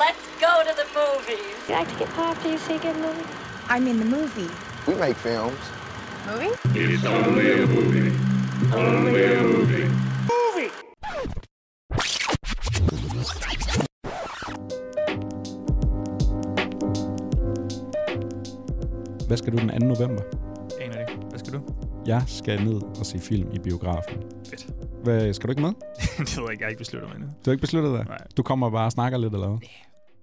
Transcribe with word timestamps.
Let's 0.00 0.26
go 0.40 0.52
to 0.68 0.72
the 0.80 0.86
movies. 0.98 1.68
You 1.68 1.74
like 1.74 1.88
to 1.92 1.98
get 1.98 2.08
pop? 2.16 2.42
Do 2.42 2.48
you 2.48 2.58
see 2.58 2.76
a 2.76 2.78
good 2.78 2.96
movie? 2.96 3.26
I 3.68 3.78
mean 3.78 3.98
the 3.98 4.06
movie. 4.06 4.50
We 4.88 4.94
make 4.94 5.16
films. 5.16 5.62
Movie? 6.26 6.52
It's 6.74 7.04
only 7.04 7.46
a 7.52 7.66
movie. 7.66 8.12
Only 8.74 9.24
a 9.24 9.42
movie. 9.42 9.90
Hvad 19.26 19.36
skal 19.36 19.52
du 19.52 19.58
den 19.58 19.68
2. 19.68 19.86
november? 19.86 20.22
Aner 20.80 21.06
det. 21.06 21.16
Hvad 21.28 21.38
skal 21.38 21.52
du? 21.52 21.60
Jeg 22.06 22.22
skal 22.26 22.64
ned 22.64 22.82
og 22.98 23.06
se 23.06 23.18
film 23.18 23.48
i 23.52 23.58
biografen. 23.58 24.22
Fedt. 24.50 24.66
Hvad, 25.04 25.32
skal 25.32 25.46
du 25.46 25.52
ikke 25.52 25.62
med? 25.62 25.70
det 26.18 26.36
ved 26.36 26.44
jeg 26.44 26.52
ikke, 26.52 26.62
jeg 26.62 26.66
har 26.66 26.70
ikke 26.70 26.78
besluttet 26.78 27.08
mig 27.10 27.16
endnu. 27.16 27.28
Du 27.28 27.50
har 27.50 27.52
ikke 27.52 27.60
besluttet 27.60 27.98
dig? 27.98 28.06
Nej. 28.08 28.18
Du 28.36 28.42
kommer 28.42 28.70
bare 28.70 28.84
og 28.84 28.92
snakker 28.92 29.18
lidt, 29.18 29.34
eller 29.34 29.48
hvad? 29.48 29.58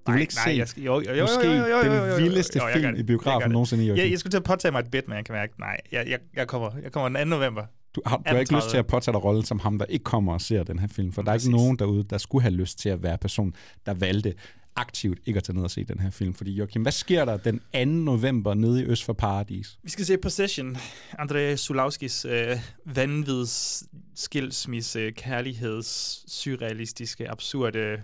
Du 0.07 0.11
vil 0.11 0.21
ikke 0.21 0.33
nej, 0.33 0.53
se 0.53 0.57
jeg 0.57 0.67
skal, 0.67 0.83
jo, 0.83 0.99
jo, 0.99 1.09
jo, 1.09 1.15
jo, 1.15 1.23
måske 1.23 1.47
jo, 1.47 1.53
jo, 1.53 1.65
jo, 1.65 1.67
jo, 1.67 1.93
jo, 1.93 2.05
jo, 2.05 2.15
den 2.15 2.23
vildeste 2.23 2.59
jo, 2.59 2.69
film 2.73 2.95
i 2.95 3.03
biografen 3.03 3.51
nogensinde 3.51 3.85
i 3.85 3.91
år. 3.91 3.95
Jeg, 3.95 4.19
skulle 4.19 4.31
til 4.31 4.37
at 4.37 4.43
påtage 4.43 4.71
mig 4.71 4.79
et 4.79 4.91
bit, 4.91 5.07
men 5.07 5.17
jeg 5.17 5.25
kan 5.25 5.35
mærke, 5.35 5.53
nej, 5.59 5.77
jeg, 5.91 6.07
jeg, 6.07 6.19
jeg, 6.35 6.47
kommer, 6.47 6.71
jeg 6.83 6.91
kommer 6.91 7.19
den 7.19 7.29
2. 7.29 7.37
november. 7.37 7.63
Du 7.95 8.01
har, 8.05 8.17
du 8.17 8.23
har 8.25 8.39
ikke 8.39 8.55
18.30. 8.55 8.55
lyst 8.55 8.69
til 8.69 8.77
at 8.77 8.87
påtage 8.87 9.13
dig 9.13 9.23
rollen 9.23 9.45
som 9.45 9.59
ham, 9.59 9.77
der 9.77 9.85
ikke 9.85 10.03
kommer 10.03 10.33
og 10.33 10.41
ser 10.41 10.63
den 10.63 10.79
her 10.79 10.87
film, 10.87 11.13
for 11.13 11.21
der 11.21 11.31
er 11.31 11.35
ikke 11.35 11.51
nogen 11.51 11.79
derude, 11.79 12.03
der 12.03 12.17
skulle 12.17 12.41
have 12.41 12.53
lyst 12.53 12.79
til 12.79 12.89
at 12.89 13.03
være 13.03 13.17
person, 13.17 13.53
der 13.85 13.93
valgte 13.93 14.33
aktivt 14.77 15.19
ikke 15.25 15.37
at 15.37 15.43
tage 15.43 15.55
ned 15.55 15.63
og 15.63 15.71
se 15.71 15.83
den 15.83 15.99
her 15.99 16.09
film. 16.09 16.33
Fordi 16.33 16.51
Joachim, 16.51 16.81
hvad 16.81 16.91
sker 16.91 17.25
der 17.25 17.37
den 17.37 17.61
2. 17.73 17.85
november 17.85 18.53
nede 18.53 18.81
i 18.81 18.85
Øst 18.85 19.03
for 19.03 19.13
Paradis? 19.13 19.79
Vi 19.83 19.89
skal 19.89 20.05
se 20.05 20.17
Possession. 20.17 20.77
André 21.19 21.55
Sulawskis 21.55 22.25
øh, 22.25 22.57
vanvids, 22.85 23.83
skilsmisse, 24.15 25.11
kærligheds, 25.11 26.23
surrealistiske, 26.33 27.29
absurde, 27.29 28.01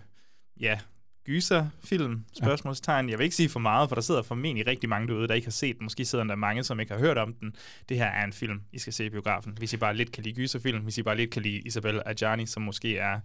ja, 0.59 0.79
gyserfilm, 1.25 2.25
spørgsmålstegn. 2.37 3.09
Jeg 3.09 3.17
vil 3.17 3.23
ikke 3.23 3.35
sige 3.35 3.49
for 3.49 3.59
meget, 3.59 3.89
for 3.89 3.95
der 3.95 4.01
sidder 4.01 4.21
formentlig 4.21 4.67
rigtig 4.67 4.89
mange 4.89 5.07
derude, 5.07 5.27
der 5.27 5.33
ikke 5.33 5.47
har 5.47 5.51
set 5.51 5.77
den. 5.77 5.83
Måske 5.83 6.05
sidder 6.05 6.23
der 6.23 6.35
mange, 6.35 6.63
som 6.63 6.79
ikke 6.79 6.93
har 6.93 6.99
hørt 6.99 7.17
om 7.17 7.33
den. 7.33 7.55
Det 7.89 7.97
her 7.97 8.05
er 8.05 8.23
en 8.23 8.33
film, 8.33 8.61
I 8.73 8.79
skal 8.79 8.93
se 8.93 9.05
i 9.05 9.09
biografen. 9.09 9.53
Hvis 9.57 9.73
I 9.73 9.77
bare 9.77 9.95
lidt 9.95 10.11
kan 10.11 10.23
lide 10.23 10.35
gyserfilm, 10.35 10.83
hvis 10.83 10.97
I 10.97 11.03
bare 11.03 11.17
lidt 11.17 11.31
kan 11.31 11.41
lide 11.41 11.59
Isabel 11.59 12.01
Adjani, 12.05 12.45
som 12.45 12.63
måske 12.63 12.97
er 12.97 13.19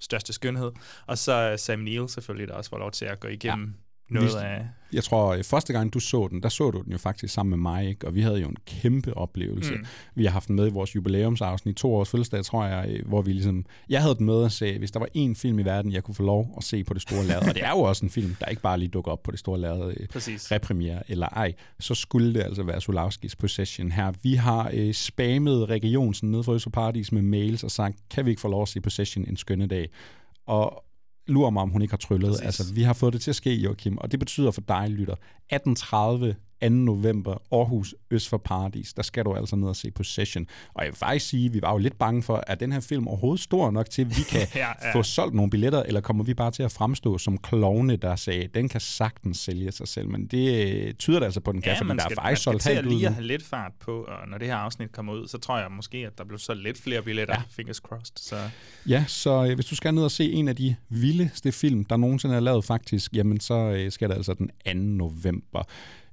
største 0.00 0.32
skønhed. 0.32 0.72
Og 1.06 1.18
så 1.18 1.54
Sam 1.58 1.78
Neill 1.78 2.08
selvfølgelig, 2.08 2.48
der 2.48 2.54
også 2.54 2.70
får 2.70 2.78
lov 2.78 2.92
til 2.92 3.04
at 3.04 3.20
gå 3.20 3.28
igennem 3.28 3.66
ja. 3.66 3.85
Noget 4.10 4.28
Vi- 4.28 4.38
af... 4.44 4.66
Jeg 4.92 5.04
tror, 5.04 5.34
øh, 5.34 5.44
første 5.44 5.72
gang 5.72 5.94
du 5.94 6.00
så 6.00 6.28
den, 6.30 6.42
der 6.42 6.48
så 6.48 6.70
du 6.70 6.82
den 6.82 6.92
jo 6.92 6.98
faktisk 6.98 7.34
sammen 7.34 7.50
med 7.50 7.58
mig, 7.58 7.88
ikke? 7.88 8.06
og 8.06 8.14
vi 8.14 8.20
havde 8.20 8.40
jo 8.40 8.48
en 8.48 8.56
kæmpe 8.66 9.16
oplevelse. 9.16 9.74
Mm. 9.74 9.84
Vi 10.14 10.24
har 10.24 10.30
haft 10.32 10.48
den 10.48 10.56
med 10.56 10.66
i 10.66 10.70
vores 10.70 10.94
jubilæumsafsnit, 10.94 11.76
to 11.76 11.94
års 11.94 12.08
fødselsdag, 12.10 12.44
tror 12.44 12.64
jeg, 12.66 12.90
øh, 12.90 13.08
hvor 13.08 13.22
vi 13.22 13.32
ligesom... 13.32 13.64
Jeg 13.88 14.02
havde 14.02 14.14
den 14.14 14.26
med 14.26 14.34
og 14.34 14.52
sagde, 14.52 14.78
hvis 14.78 14.90
der 14.90 15.00
var 15.00 15.08
én 15.16 15.34
film 15.34 15.58
i 15.58 15.62
verden, 15.64 15.92
jeg 15.92 16.04
kunne 16.04 16.14
få 16.14 16.22
lov 16.22 16.54
at 16.56 16.64
se 16.64 16.84
på 16.84 16.94
det 16.94 17.02
store 17.02 17.24
lærred, 17.24 17.42
og 17.48 17.54
det 17.54 17.64
er 17.64 17.70
jo 17.70 17.78
også 17.80 18.04
en 18.04 18.10
film, 18.10 18.36
der 18.40 18.46
ikke 18.46 18.62
bare 18.62 18.78
lige 18.78 18.88
dukker 18.88 19.12
op 19.12 19.22
på 19.22 19.30
det 19.30 19.38
store 19.38 19.60
lærred, 19.60 19.94
øh, 20.00 20.06
repremiere 20.16 21.10
eller 21.10 21.26
ej, 21.28 21.52
så 21.80 21.94
skulle 21.94 22.34
det 22.34 22.42
altså 22.42 22.62
være 22.62 22.80
Sulawskis 22.80 23.36
Possession 23.36 23.92
her. 23.92 24.12
Vi 24.22 24.34
har 24.34 24.70
øh, 24.74 24.94
spammet 24.94 25.68
regionsen 25.68 26.30
nede 26.30 26.44
fra 26.44 26.52
Øst 26.52 26.72
Paradis 26.72 27.12
med 27.12 27.22
mails 27.22 27.64
og 27.64 27.70
sagt, 27.70 27.96
kan 28.10 28.24
vi 28.24 28.30
ikke 28.30 28.40
få 28.40 28.48
lov 28.48 28.62
at 28.62 28.68
se 28.68 28.80
Possession 28.80 29.24
en 29.28 29.36
skønne 29.36 29.66
dag? 29.66 29.88
Og 30.46 30.82
lurer 31.26 31.50
mig, 31.50 31.62
om 31.62 31.70
hun 31.70 31.82
ikke 31.82 31.92
har 31.92 31.98
tryllet. 31.98 32.30
Præcis. 32.30 32.44
Altså, 32.44 32.74
vi 32.74 32.82
har 32.82 32.92
fået 32.92 33.12
det 33.12 33.20
til 33.20 33.30
at 33.30 33.36
ske, 33.36 33.54
Joachim, 33.54 33.98
og 33.98 34.12
det 34.12 34.18
betyder 34.18 34.50
for 34.50 34.60
dig, 34.60 34.86
lytter, 34.88 35.14
18.30 35.52 36.34
2. 36.62 36.68
november, 36.68 37.42
Aarhus 37.52 37.94
Øst 38.10 38.28
for 38.28 38.38
Paradis, 38.38 38.92
der 38.92 39.02
skal 39.02 39.24
du 39.24 39.34
altså 39.34 39.56
ned 39.56 39.68
og 39.68 39.76
se 39.76 39.90
Possession. 39.90 40.46
Og 40.74 40.84
jeg 40.84 40.92
vil 40.92 40.98
faktisk 40.98 41.28
sige, 41.28 41.52
vi 41.52 41.62
var 41.62 41.72
jo 41.72 41.78
lidt 41.78 41.98
bange 41.98 42.22
for, 42.22 42.44
at 42.46 42.60
den 42.60 42.72
her 42.72 42.80
film 42.80 43.08
overhovedet 43.08 43.40
stor 43.44 43.70
nok 43.70 43.90
til, 43.90 44.02
at 44.02 44.08
vi 44.08 44.22
kan 44.30 44.40
Ja, 44.54 44.60
ja, 44.60 44.68
ja. 44.82 44.88
ja. 44.88 44.94
få 44.94 45.02
solgt 45.02 45.34
nogle 45.34 45.50
billetter, 45.50 45.82
eller 45.82 46.00
kommer 46.00 46.24
vi 46.24 46.34
bare 46.34 46.50
til 46.50 46.62
at 46.62 46.72
fremstå 46.72 47.18
som 47.18 47.38
klovne, 47.38 47.96
der 47.96 48.16
sagde, 48.16 48.48
den 48.54 48.68
kan 48.68 48.80
sagtens 48.80 49.38
sælge 49.38 49.72
sig 49.72 49.88
selv, 49.88 50.08
men 50.08 50.26
det 50.26 50.66
øh, 50.66 50.94
tyder 50.94 51.18
det 51.18 51.24
altså 51.26 51.40
på, 51.40 51.52
den 51.52 51.62
kan, 51.62 51.76
for 51.78 51.84
man 51.84 51.96
der 51.96 52.04
er 52.04 52.08
skal, 52.08 52.16
faktisk 52.16 52.46
man 52.46 52.52
solgt 52.52 52.62
skal 52.62 52.74
halvt 52.74 52.86
at 52.86 52.92
ud 52.92 52.96
lige 52.96 53.06
at 53.06 53.14
have 53.14 53.26
lidt 53.26 53.42
fart 53.42 53.72
på, 53.80 54.02
og 54.02 54.28
når 54.28 54.38
det 54.38 54.46
her 54.46 54.56
afsnit 54.56 54.92
kommer 54.92 55.12
ud, 55.12 55.28
så 55.28 55.38
tror 55.38 55.58
jeg 55.58 55.70
måske, 55.70 55.98
at 55.98 56.18
der 56.18 56.24
bliver 56.24 56.38
så 56.38 56.54
lidt 56.54 56.82
flere 56.82 57.02
billetter, 57.02 57.34
ja. 57.34 57.42
fingers 57.50 57.76
crossed. 57.76 58.14
Så 58.16 58.36
Ja, 58.88 59.04
så 59.08 59.44
øh, 59.44 59.54
hvis 59.54 59.66
du 59.66 59.76
skal 59.76 59.94
ned 59.94 60.02
og 60.04 60.10
se 60.10 60.32
en 60.32 60.48
af 60.48 60.56
de 60.56 60.76
vildeste 60.88 61.52
film, 61.52 61.84
der 61.84 61.96
nogensinde 61.96 62.36
er 62.36 62.40
lavet 62.40 62.64
faktisk, 62.64 63.12
jamen 63.12 63.40
så 63.40 63.54
øh, 63.54 63.92
skal 63.92 64.08
det 64.08 64.14
altså 64.14 64.34
den 64.34 64.50
2. 64.66 64.72
november. 64.74 65.62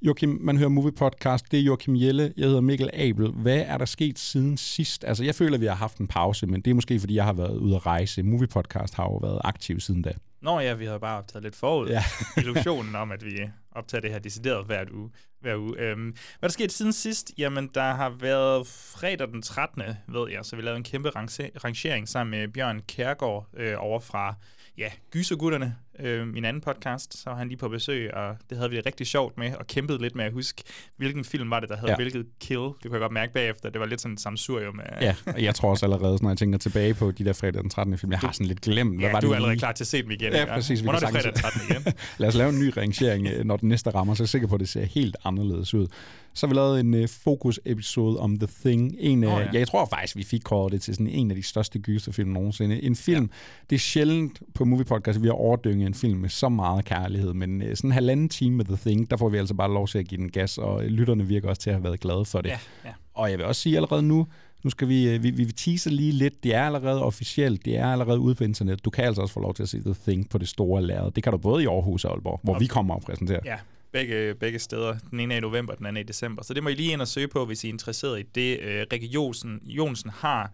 Joachim, 0.06 0.38
man 0.42 0.58
hører 0.58 0.70
Movie 0.70 0.92
Podcast, 0.92 1.52
det 1.52 1.60
er 1.60 1.64
Joachim 1.64 1.96
Jelle, 1.96 2.34
jeg 2.38 2.46
hedder 2.46 2.62
Mikkel 2.62 2.90
Abel. 2.94 3.32
Hvad 3.32 3.64
er 3.68 3.78
der 3.78 3.86
sket 3.86 4.20
siden 4.20 4.58
sidst? 4.58 5.04
Altså, 5.04 5.24
jeg 5.24 5.36
føler, 5.36 5.54
at 5.54 5.62
vi 5.62 5.66
har 5.66 5.76
haft 5.76 5.98
en 5.98 6.08
pause, 6.08 6.48
men 6.48 6.62
det 6.62 6.72
er 6.72 6.76
måske, 6.76 7.00
fordi 7.00 7.16
jeg 7.16 7.24
har 7.24 7.34
været 7.34 7.58
ude 7.58 7.76
at 7.76 7.86
rejse. 7.86 8.24
Movie 8.24 8.48
Podcast 8.48 8.94
har 8.96 9.04
jo 9.04 9.18
været 9.18 9.42
aktiv 9.44 9.80
siden 9.80 10.02
da. 10.02 10.12
Nå 10.42 10.60
ja, 10.60 10.74
vi 10.74 10.86
havde 10.86 11.00
bare 11.00 11.18
optaget 11.18 11.44
lidt 11.44 11.56
forud. 11.56 11.88
Ja. 11.90 12.04
Illusionen 12.42 12.96
om, 12.96 13.12
at 13.12 13.26
vi 13.26 13.40
optager 13.72 14.02
det 14.02 14.12
her 14.12 14.20
decideret 14.20 14.66
hver 14.66 14.84
uge. 14.94 15.10
Hver 15.42 15.58
uge. 15.58 15.80
Øhm, 15.80 16.16
hvad 16.40 16.50
der 16.50 16.54
skete 16.54 16.74
siden 16.74 16.94
sidst? 16.94 17.32
Jamen, 17.38 17.70
der 17.74 17.94
har 17.94 18.10
været 18.20 18.68
fredag 18.68 19.28
den 19.28 19.42
13. 19.42 19.82
ved 20.08 20.32
jeg, 20.32 20.46
så 20.46 20.56
vi 20.56 20.62
lavede 20.62 20.78
en 20.78 20.84
kæmpe 20.84 21.10
range- 21.10 21.52
rangering 21.64 22.10
sammen 22.10 22.40
med 22.40 22.48
Bjørn 22.48 22.82
Kærgaard 22.88 23.48
øh, 23.58 23.74
over 23.78 24.00
fra 24.00 24.36
ja, 24.78 24.90
Gysergutterne, 25.12 25.76
øh, 26.00 26.28
min 26.28 26.46
anden 26.46 26.62
podcast. 26.62 27.18
Så 27.18 27.30
var 27.30 27.38
han 27.38 27.48
lige 27.48 27.58
på 27.58 27.70
besøg, 27.70 28.14
og 28.14 28.36
det 28.50 28.58
havde 28.58 28.70
vi 28.70 28.76
det 28.78 28.86
rigtig 28.86 29.08
sjovt 29.08 29.38
med, 29.38 29.56
og 29.56 29.68
kæmpede 29.68 30.02
lidt 30.02 30.16
med 30.16 30.26
at 30.26 30.34
huske, 30.34 30.64
hvilken 30.98 31.24
film 31.24 31.50
var 31.50 31.60
det, 31.60 31.70
der 31.70 31.76
havde 31.78 31.92
ja. 31.92 31.96
Hvilket 31.96 32.26
kill. 32.40 32.60
Det 32.60 32.74
kunne 32.84 32.94
jeg 32.94 33.00
godt 33.02 33.12
mærke 33.12 33.34
bagefter. 33.34 33.70
Det 33.70 33.80
var 33.82 33.86
lidt 33.88 34.02
sådan 34.02 34.14
et 34.14 34.20
samsurium. 34.22 34.80
af- 34.84 35.02
Ja, 35.02 35.16
og 35.26 35.44
jeg 35.44 35.56
tror 35.56 35.70
også 35.70 35.86
allerede, 35.86 36.18
når 36.22 36.30
jeg 36.30 36.38
tænker 36.38 36.58
tilbage 36.60 36.94
på 36.94 37.12
de 37.12 37.26
der 37.26 37.34
fredag 37.34 37.62
den 37.62 37.70
13. 37.70 37.98
film, 37.98 38.12
jeg 38.12 38.20
har 38.20 38.32
sådan 38.32 38.48
lidt 38.48 38.62
glemt, 38.62 38.96
hvad 38.96 39.06
Ja, 39.08 39.12
var 39.12 39.20
du 39.20 39.28
det 39.28 39.32
er 39.32 39.36
allerede 39.36 39.54
lige? 39.54 39.60
klar 39.60 39.72
til 39.72 39.84
at 39.84 39.88
se 39.88 40.02
dem 40.02 40.12
igen. 40.12 40.32
Ja, 40.34 40.42
ikke? 40.42 40.54
præcis, 40.54 40.80
vi 40.82 40.84
Hvornår 40.84 41.00
er 41.00 41.06
det 41.06 41.10
fredag 41.10 41.32
den 41.34 41.42
sagtens- 41.42 41.68
13. 41.68 41.84
igen? 41.88 41.94
Lad 42.20 42.28
os 42.30 42.36
lave 42.36 42.50
en 42.50 42.60
ny 42.60 42.72
rangering, 42.78 43.28
øh, 43.28 43.46
når 43.46 43.58
den 43.58 43.70
næste 43.70 43.90
rammer, 43.90 44.14
så 44.14 44.24
er 44.24 44.26
jeg 44.26 44.30
sikker 44.30 44.48
på, 44.48 44.56
at 44.56 44.60
det 44.62 44.70
ser 44.70 44.86
helt 44.86 45.16
anderledes 45.24 45.74
ud. 45.74 45.88
Så 46.36 46.48
vi 46.48 46.54
lavet 46.54 46.80
en 46.80 46.94
uh, 46.94 47.10
fokus-episode 47.10 48.20
om 48.20 48.40
The 48.40 48.48
Thing. 48.66 48.96
En, 49.00 49.24
af, 49.24 49.28
oh, 49.36 49.40
ja. 49.42 49.46
ja. 49.54 49.60
jeg 49.60 49.68
tror 49.68 49.86
faktisk, 49.86 50.16
vi 50.16 50.24
fik 50.24 50.42
kåret 50.44 50.72
det 50.74 50.82
til 50.82 50.94
sådan 50.94 51.08
en 51.08 51.32
af 51.32 51.36
de 51.38 51.44
største 51.44 51.80
gyserfilm 51.80 52.30
nogensinde. 52.30 52.84
En 52.84 52.96
film, 52.96 53.24
ja. 53.24 53.66
det 53.70 53.76
er 53.76 53.80
sjældent 53.80 54.42
på 54.54 54.66
Movie 54.66 54.86
Podcast, 54.86 55.22
vi 55.22 55.28
har 55.28 55.34
overdynget 55.34 55.83
en 55.88 55.94
film 55.94 56.20
med 56.20 56.30
så 56.30 56.50
meget 56.50 56.86
kærlighed, 56.86 57.34
men 57.34 57.62
uh, 57.62 57.68
sådan 57.74 57.88
en 57.88 57.92
halvanden 57.92 58.30
time 58.30 58.56
med 58.56 58.66
The 58.66 58.76
Thing, 58.76 59.12
der 59.12 59.18
får 59.18 59.30
vi 59.30 59.38
altså 59.38 59.54
bare 59.54 59.74
lov 59.74 59.88
til 59.88 60.00
at 60.00 60.08
give 60.08 60.22
den 60.22 60.32
gas, 60.32 60.58
og 60.58 60.84
øh, 60.84 60.90
lytterne 60.90 61.28
virker 61.28 61.50
også 61.50 61.62
til 61.62 61.70
at 61.70 61.76
have 61.76 61.84
været 61.84 62.00
glade 62.00 62.26
for 62.26 62.42
det. 62.42 62.50
Ja, 62.50 62.60
ja. 62.86 62.92
Og 63.14 63.30
jeg 63.30 63.38
vil 63.38 63.46
også 63.46 63.62
sige 63.62 63.76
allerede 63.76 64.02
nu, 64.02 64.28
nu 64.64 64.70
skal 64.70 64.88
vi, 64.88 65.10
øh, 65.10 65.24
vi, 65.24 65.32
vi, 65.32 65.46
teaser 65.46 65.92
lige 65.92 66.12
lidt. 66.12 66.44
Det 66.44 66.56
er 66.56 66.64
allerede 66.64 67.04
officielt, 67.04 67.66
det 67.66 67.78
er 67.78 67.92
allerede 67.92 68.20
ude 68.20 68.36
på 68.36 68.44
internet. 68.44 68.86
Du 68.86 68.90
kan 68.90 69.04
altså 69.06 69.22
også 69.22 69.34
få 69.34 69.40
lov 69.40 69.54
til 69.54 69.64
at 69.64 69.70
se 69.70 69.82
The 69.82 69.96
Thing 70.08 70.30
på 70.30 70.38
det 70.38 70.48
store 70.48 70.84
lærred. 70.84 71.12
Det 71.12 71.24
kan 71.24 71.32
du 71.32 71.38
både 71.38 71.64
i 71.64 71.68
Aarhus 71.68 72.06
og 72.06 72.12
Aalborg, 72.12 72.40
hvor 72.44 72.60
vi 72.60 72.66
kommer 72.66 72.96
og 72.96 73.02
præsenterer. 73.02 73.40
Ja, 73.46 73.58
begge, 73.92 74.36
begge 74.36 74.60
steder. 74.60 74.96
Den 75.12 75.20
ene 75.20 75.34
er 75.34 75.38
i 75.38 75.42
november, 75.42 75.76
den 75.76 75.86
anden 75.86 75.98
er 75.98 76.04
i 76.04 76.08
december. 76.08 76.44
Så 76.44 76.54
det 76.54 76.64
må 76.64 76.70
I 76.70 76.74
lige 76.74 76.94
ind 76.94 77.02
og 77.02 77.08
søge 77.08 77.28
på, 77.28 77.46
hvis 77.46 77.64
I 77.64 77.68
er 77.68 77.72
interesseret 77.72 78.20
i 78.20 78.24
det. 78.36 78.60
Øh, 78.60 78.86
Rikke 78.94 79.08
Jonsen, 79.08 79.60
Jonsen 79.66 80.10
har 80.10 80.52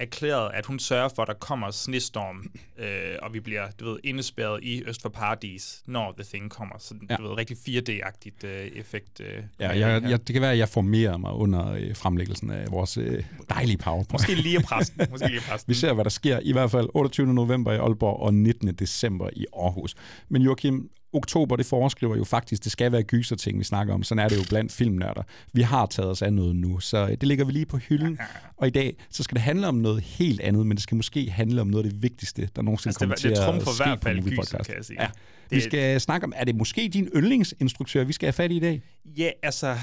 erklæret, 0.00 0.50
at 0.54 0.66
hun 0.66 0.78
sørger 0.78 1.08
for, 1.08 1.22
at 1.22 1.28
der 1.28 1.34
kommer 1.34 1.70
snestorm, 1.70 2.44
øh, 2.84 2.88
og 3.22 3.34
vi 3.34 3.40
bliver, 3.40 3.62
du 3.80 3.84
ved, 3.90 3.98
indespærret 4.04 4.64
i 4.64 4.82
Øst 4.86 5.02
for 5.02 5.08
Paradis, 5.08 5.82
når 5.86 6.12
The 6.12 6.24
Thing 6.24 6.50
kommer. 6.50 6.74
Så 6.78 6.94
ja. 7.10 7.16
Du 7.16 7.22
ved, 7.22 7.30
rigtig 7.36 7.56
4D-agtigt 7.56 8.46
øh, 8.46 8.66
effekt. 8.66 9.20
Øh, 9.20 9.42
Ja, 9.60 9.68
jeg, 9.68 10.02
jeg, 10.02 10.26
det 10.26 10.32
kan 10.32 10.42
være, 10.42 10.52
at 10.52 10.58
jeg 10.58 10.68
formerer 10.68 11.16
mig 11.16 11.32
under 11.32 11.72
øh, 11.72 11.96
fremlæggelsen 11.96 12.50
af 12.50 12.64
vores 12.70 12.96
øh, 12.96 13.24
dejlige 13.48 13.78
PowerPoint. 13.78 14.12
Måske 14.12 14.34
lige 14.34 14.62
præsten. 14.62 15.06
Måske 15.10 15.28
lige 15.28 15.40
præsten. 15.40 15.70
Vi 15.70 15.74
ser, 15.74 15.92
hvad 15.92 16.04
der 16.04 16.10
sker 16.10 16.40
i 16.42 16.52
hvert 16.52 16.70
fald 16.70 16.88
28. 16.94 17.34
november 17.34 17.72
i 17.72 17.76
Aalborg 17.76 18.20
og 18.20 18.34
19. 18.34 18.74
december 18.74 19.28
i 19.32 19.46
Aarhus. 19.56 19.94
Men 20.28 20.42
Joachim, 20.42 20.90
oktober, 21.12 21.56
det 21.56 21.66
foreskriver 21.66 22.16
jo 22.16 22.24
faktisk, 22.24 22.64
det 22.64 22.72
skal 22.72 22.92
være 22.92 23.02
gyser 23.02 23.36
ting, 23.36 23.58
vi 23.58 23.64
snakker 23.64 23.94
om. 23.94 24.02
Sådan 24.02 24.24
er 24.24 24.28
det 24.28 24.36
jo 24.36 24.42
blandt 24.48 24.72
filmnørder. 24.72 25.22
Vi 25.52 25.62
har 25.62 25.86
taget 25.86 26.10
os 26.10 26.22
af 26.22 26.32
noget 26.32 26.56
nu, 26.56 26.80
så 26.80 26.98
øh, 26.98 27.10
det 27.10 27.22
ligger 27.22 27.44
vi 27.44 27.52
lige 27.52 27.66
på 27.66 27.76
hylden. 27.76 28.18
Og 28.56 28.66
i 28.66 28.70
dag, 28.70 28.96
så 29.10 29.22
skal 29.22 29.34
det 29.34 29.42
handle 29.42 29.66
om 29.68 29.74
noget 29.74 30.02
helt 30.02 30.40
andet, 30.40 30.66
men 30.66 30.76
det 30.76 30.82
skal 30.82 30.96
måske 30.96 31.30
handle 31.30 31.60
om 31.60 31.66
noget 31.66 31.84
af 31.84 31.90
det 31.90 32.02
vigtigste, 32.02 32.48
der 32.56 32.62
nogensinde 32.62 32.88
Altså, 32.88 32.98
kommer 32.98 33.14
det, 33.14 33.20
til 33.20 33.30
det 33.30 33.36
at 33.38 33.74
ske 33.74 33.84
hvert 33.84 33.98
på 33.98 34.02
fald 34.02 34.16
Movie 34.20 34.36
gyser, 34.36 34.58
kan 34.62 34.74
jeg 34.76 34.84
sige. 34.84 35.02
Ja. 35.02 35.08
Vi 35.50 35.56
Det- 35.56 35.62
skal 35.64 36.00
snakke 36.00 36.24
om, 36.24 36.32
er 36.36 36.44
det 36.44 36.54
måske 36.54 36.88
din 36.88 37.08
yndlingsinstruktør, 37.16 38.04
vi 38.04 38.12
skal 38.12 38.26
have 38.26 38.32
fat 38.32 38.50
i 38.52 38.56
i 38.56 38.60
dag? 38.60 38.82
Ja, 39.04 39.30
altså, 39.42 39.76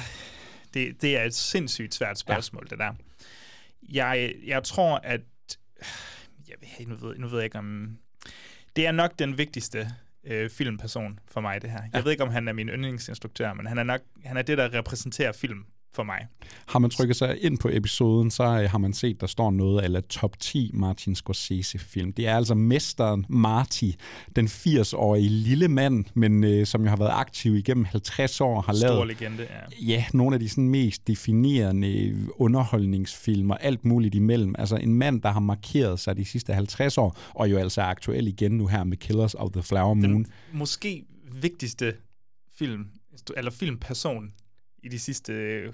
det, 0.73 1.01
det 1.01 1.17
er 1.17 1.23
et 1.23 1.35
sindssygt 1.35 1.95
svært 1.95 2.19
spørgsmål, 2.19 2.67
ja. 2.71 2.75
det 2.75 2.79
der. 2.79 2.93
Jeg, 3.93 4.33
jeg 4.47 4.63
tror, 4.63 4.97
at... 5.03 5.21
Jeg 6.47 6.55
ved, 6.61 6.87
nu, 6.87 7.07
ved, 7.07 7.17
nu 7.17 7.27
ved 7.27 7.37
jeg 7.37 7.45
ikke, 7.45 7.57
om... 7.57 7.97
Det 8.75 8.87
er 8.87 8.91
nok 8.91 9.19
den 9.19 9.37
vigtigste 9.37 9.87
øh, 10.27 10.49
filmperson 10.49 11.19
for 11.27 11.41
mig, 11.41 11.61
det 11.61 11.69
her. 11.69 11.81
Jeg 11.93 12.03
ved 12.03 12.11
ikke, 12.11 12.23
om 12.23 12.29
han 12.29 12.47
er 12.47 12.53
min 12.53 12.69
yndlingsinstruktør, 12.69 13.53
men 13.53 13.65
han 13.65 13.77
er 13.77 13.83
nok 13.83 14.01
han 14.25 14.37
er 14.37 14.41
det, 14.41 14.57
der 14.57 14.73
repræsenterer 14.73 15.31
film 15.31 15.65
for 15.93 16.03
mig. 16.03 16.27
Har 16.67 16.79
man 16.79 16.89
trykket 16.89 17.15
sig 17.15 17.43
ind 17.43 17.57
på 17.57 17.69
episoden, 17.71 18.31
så 18.31 18.43
øh, 18.43 18.69
har 18.69 18.77
man 18.77 18.93
set, 18.93 19.21
der 19.21 19.27
står 19.27 19.51
noget 19.51 19.83
eller 19.83 20.01
top 20.01 20.39
10 20.39 20.71
Martin 20.73 21.15
Scorsese-film. 21.15 22.13
Det 22.13 22.27
er 22.27 22.35
altså 22.35 22.55
mesteren 22.55 23.25
Marty, 23.29 23.91
den 24.35 24.47
80-årige 24.47 25.29
lille 25.29 25.67
mand, 25.67 26.05
men 26.13 26.43
øh, 26.43 26.65
som 26.65 26.83
jo 26.83 26.89
har 26.89 26.97
været 26.97 27.11
aktiv 27.13 27.55
igennem 27.55 27.85
50 27.85 28.41
år, 28.41 28.61
har 28.61 28.73
Stor 28.73 28.87
lavet 28.87 29.07
legende, 29.07 29.47
ja. 29.49 29.85
ja, 29.93 30.05
nogle 30.13 30.33
af 30.33 30.39
de 30.39 30.49
sådan 30.49 30.69
mest 30.69 31.07
definerende 31.07 32.15
underholdningsfilm 32.35 33.51
og 33.51 33.63
alt 33.63 33.85
muligt 33.85 34.15
imellem. 34.15 34.55
Altså 34.57 34.75
en 34.75 34.93
mand, 34.93 35.21
der 35.21 35.31
har 35.31 35.39
markeret 35.39 35.99
sig 35.99 36.17
de 36.17 36.25
sidste 36.25 36.53
50 36.53 36.97
år, 36.97 37.17
og 37.29 37.51
jo 37.51 37.57
altså 37.57 37.81
er 37.81 37.85
aktuel 37.85 38.27
igen 38.27 38.51
nu 38.51 38.67
her 38.67 38.83
med 38.83 38.97
Killers 38.97 39.33
of 39.33 39.51
the 39.51 39.63
Flower 39.63 39.93
Moon. 39.93 40.13
Den 40.13 40.25
måske 40.51 41.05
vigtigste 41.41 41.93
film, 42.57 42.85
eller 43.37 43.51
filmperson 43.51 44.33
i 44.83 44.89
de 44.89 44.99
sidste 44.99 45.33
øh, 45.33 45.73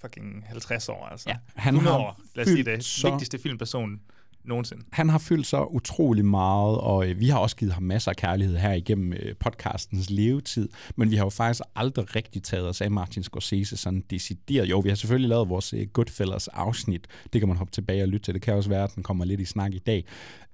fucking 0.00 0.44
50 0.46 0.88
år, 0.88 1.06
altså. 1.06 1.28
Ja, 1.30 1.36
han 1.56 1.74
100 1.74 1.96
har 1.96 2.04
år, 2.04 2.20
lad 2.34 2.46
os 2.46 2.50
sige 2.52 2.64
det. 2.64 2.84
så- 2.84 3.10
Vigtigste 3.10 3.38
filmperson 3.38 4.00
nogensinde. 4.44 4.82
han 4.92 5.08
har 5.08 5.18
fyldt 5.18 5.46
så 5.46 5.64
utrolig 5.64 6.24
meget, 6.24 6.78
og 6.78 7.08
øh, 7.10 7.20
vi 7.20 7.28
har 7.28 7.38
også 7.38 7.56
givet 7.56 7.72
ham 7.74 7.82
masser 7.82 8.10
af 8.10 8.16
kærlighed 8.16 8.56
her 8.56 8.72
igennem 8.72 9.12
øh, 9.12 9.34
podcastens 9.40 10.10
levetid, 10.10 10.68
men 10.96 11.10
vi 11.10 11.16
har 11.16 11.24
jo 11.24 11.30
faktisk 11.30 11.62
aldrig 11.76 12.16
rigtig 12.16 12.42
taget 12.42 12.68
os 12.68 12.80
af 12.80 12.90
Martin 12.90 13.22
Scorsese 13.22 13.76
sådan 13.76 14.04
decideret. 14.10 14.70
Jo, 14.70 14.78
vi 14.78 14.88
har 14.88 14.96
selvfølgelig 14.96 15.28
lavet 15.28 15.48
vores 15.48 15.72
øh, 15.72 15.86
Goodfellas 15.92 16.48
afsnit. 16.48 17.06
Det 17.32 17.40
kan 17.40 17.48
man 17.48 17.56
hoppe 17.56 17.70
tilbage 17.70 18.02
og 18.02 18.08
lytte 18.08 18.24
til. 18.24 18.34
Det 18.34 18.42
kan 18.42 18.54
også 18.54 18.68
være, 18.68 18.84
at 18.84 18.94
den 18.94 19.02
kommer 19.02 19.24
lidt 19.24 19.40
i 19.40 19.44
snak 19.44 19.74
i 19.74 19.78
dag. 19.78 20.04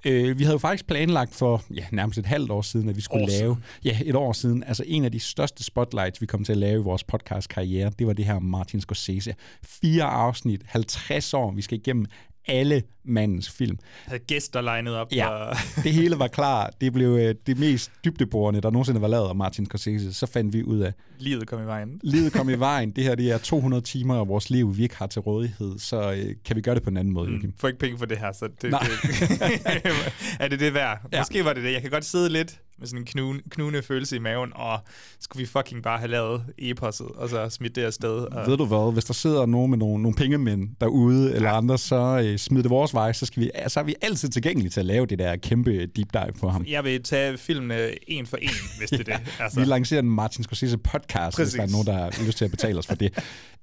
Øh, 0.05 0.39
vi 0.39 0.45
havde 0.45 0.55
jo 0.55 0.59
faktisk 0.59 0.87
planlagt 0.87 1.35
for 1.35 1.63
ja, 1.75 1.85
nærmest 1.93 2.19
et 2.19 2.27
halvt 2.27 2.51
år 2.51 2.63
siden, 2.63 2.89
at 2.89 2.97
vi 2.97 3.01
skulle 3.01 3.25
År 3.25 3.29
lave... 3.29 3.57
Ja, 3.85 3.99
et 4.05 4.15
år 4.15 4.33
siden. 4.33 4.65
Altså 4.65 4.85
en 4.87 5.05
af 5.05 5.13
de 5.13 5.21
største 5.21 5.65
spotlights, 5.65 6.21
vi 6.21 6.27
kom 6.27 6.45
til 6.45 6.53
at 6.53 6.59
lave 6.59 6.81
i 6.81 6.83
vores 6.83 7.05
podcast-karriere, 7.05 7.93
det 7.99 8.07
var 8.07 8.13
det 8.13 8.25
her 8.25 8.39
Martin 8.39 8.81
Scorsese. 8.81 9.35
Fire 9.63 10.05
afsnit, 10.05 10.63
50 10.67 11.35
år. 11.35 11.53
Vi 11.53 11.63
skal 11.63 11.79
igennem 11.79 12.07
alle 12.49 12.83
mandens 13.05 13.51
film. 13.51 13.79
Jeg 13.81 14.11
havde 14.11 14.23
gæster 14.27 14.61
legnet 14.61 14.95
op. 14.97 15.13
Ja, 15.13 15.29
Og, 15.29 15.57
det 15.85 15.93
hele 15.93 16.19
var 16.19 16.27
klar. 16.29 16.71
Det 16.81 16.93
blev 16.93 17.09
øh, 17.09 17.35
det 17.47 17.59
mest 17.59 17.91
dybdeborende, 18.05 18.61
der 18.61 18.71
nogensinde 18.71 19.01
var 19.01 19.09
lavet 19.09 19.29
af 19.29 19.35
Martin 19.37 19.67
Scorsese. 19.67 20.15
Så 20.15 20.27
fandt 20.27 20.53
vi 20.53 20.63
ud 20.65 20.79
af, 20.81 20.93
livet 21.19 21.47
kom 21.47 21.63
i 21.63 21.67
vejen. 21.67 22.01
livet 22.03 22.33
kom 22.33 22.51
i 22.51 22.55
vejen. 22.69 22.91
Det 22.91 23.05
her 23.05 23.15
det 23.15 23.31
er 23.31 23.39
200 23.39 23.83
timer 23.83 24.21
af 24.21 24.29
vores 24.29 24.51
liv, 24.51 24.77
vi 24.77 24.83
ikke 24.83 24.97
har 24.97 25.07
til 25.07 25.21
rådighed. 25.21 25.79
Så 25.79 26.13
øh, 26.13 26.35
kan 26.45 26.57
vi 26.57 26.61
gøre 26.61 26.75
det 26.75 26.83
på 26.83 26.91
en 26.91 26.97
anden 26.97 27.15
måde? 27.15 27.31
Mm, 27.31 27.53
får 27.59 27.69
ikke 27.69 27.81
penge 27.81 27.99
for 27.99 28.07
det 28.07 28.19
her, 28.19 28.33
så 28.33 28.49
det, 28.63 28.71
Nej. 28.71 28.81
det, 28.81 29.81
er 30.41 30.49
det 30.49 30.61
det 30.61 30.75
værd? 30.75 30.99
Ja. 31.13 31.21
Måske 31.21 31.45
var 31.45 31.53
det 31.53 31.65
det. 31.65 31.73
Jeg 31.73 31.83
kan 31.83 31.91
godt 31.91 32.05
sidde 32.05 32.29
lidt 32.29 32.61
med 32.81 32.87
sådan 32.89 33.01
en 33.01 33.05
knun, 33.07 33.41
knugende 33.51 33.83
følelse 33.83 34.17
i 34.17 34.19
maven, 34.19 34.53
og 34.55 34.79
skulle 35.21 35.41
vi 35.41 35.47
fucking 35.47 35.83
bare 35.83 35.99
have 35.99 36.11
lavet 36.11 36.43
e-postet, 36.59 37.07
og 37.07 37.29
så 37.29 37.49
smidt 37.49 37.77
det 37.77 37.83
afsted. 37.83 38.11
Og, 38.11 38.47
Ved 38.51 38.57
du 38.57 38.65
hvad, 38.65 38.93
hvis 38.93 39.05
der 39.05 39.15
sidder 39.15 39.47
nogen 39.47 39.71
med 39.71 39.79
nogle, 39.79 40.03
nogle 40.03 40.17
pengemænd 40.17 40.69
derude 40.81 41.35
eller 41.35 41.51
andre, 41.51 41.79
så 41.79 42.23
øh, 42.25 42.39
smid 42.39 42.63
det 42.63 42.71
vores 42.71 42.95
vej, 42.95 43.13
så, 43.13 43.27
skal 43.27 43.43
vi, 43.43 43.51
så 43.69 43.81
er 43.81 43.85
vi 43.85 43.95
altid 44.03 44.29
tilgængelige 44.29 44.71
til 44.71 44.81
at 44.81 44.87
lave 44.87 45.07
det 45.07 45.19
der 45.19 45.37
kæmpe 45.37 45.87
deep 45.87 46.13
dive 46.13 46.33
på 46.41 46.49
ham. 46.49 46.65
jeg 46.69 46.85
vil 46.85 47.03
tage 47.03 47.39
filmene 47.39 48.11
en 48.11 48.27
for 48.27 48.37
en, 48.37 48.49
hvis 48.79 48.91
det 48.91 49.01
er 49.01 49.05
det. 49.17 49.21
Altså, 49.41 49.61
Vi 49.61 49.67
lancerer 49.67 50.01
en 50.03 50.11
Martin 50.11 50.45
Scorsese 50.45 50.79
podcast, 50.79 51.37
Præcis. 51.37 51.53
hvis 51.55 51.59
der 51.61 51.67
er 51.67 51.71
nogen, 51.71 51.87
der 51.87 51.93
har 51.93 52.27
lyst 52.27 52.39
til 52.39 52.45
at 52.45 52.51
betale 52.51 52.79
os 52.79 52.87
for 52.87 52.95
det. 52.95 53.19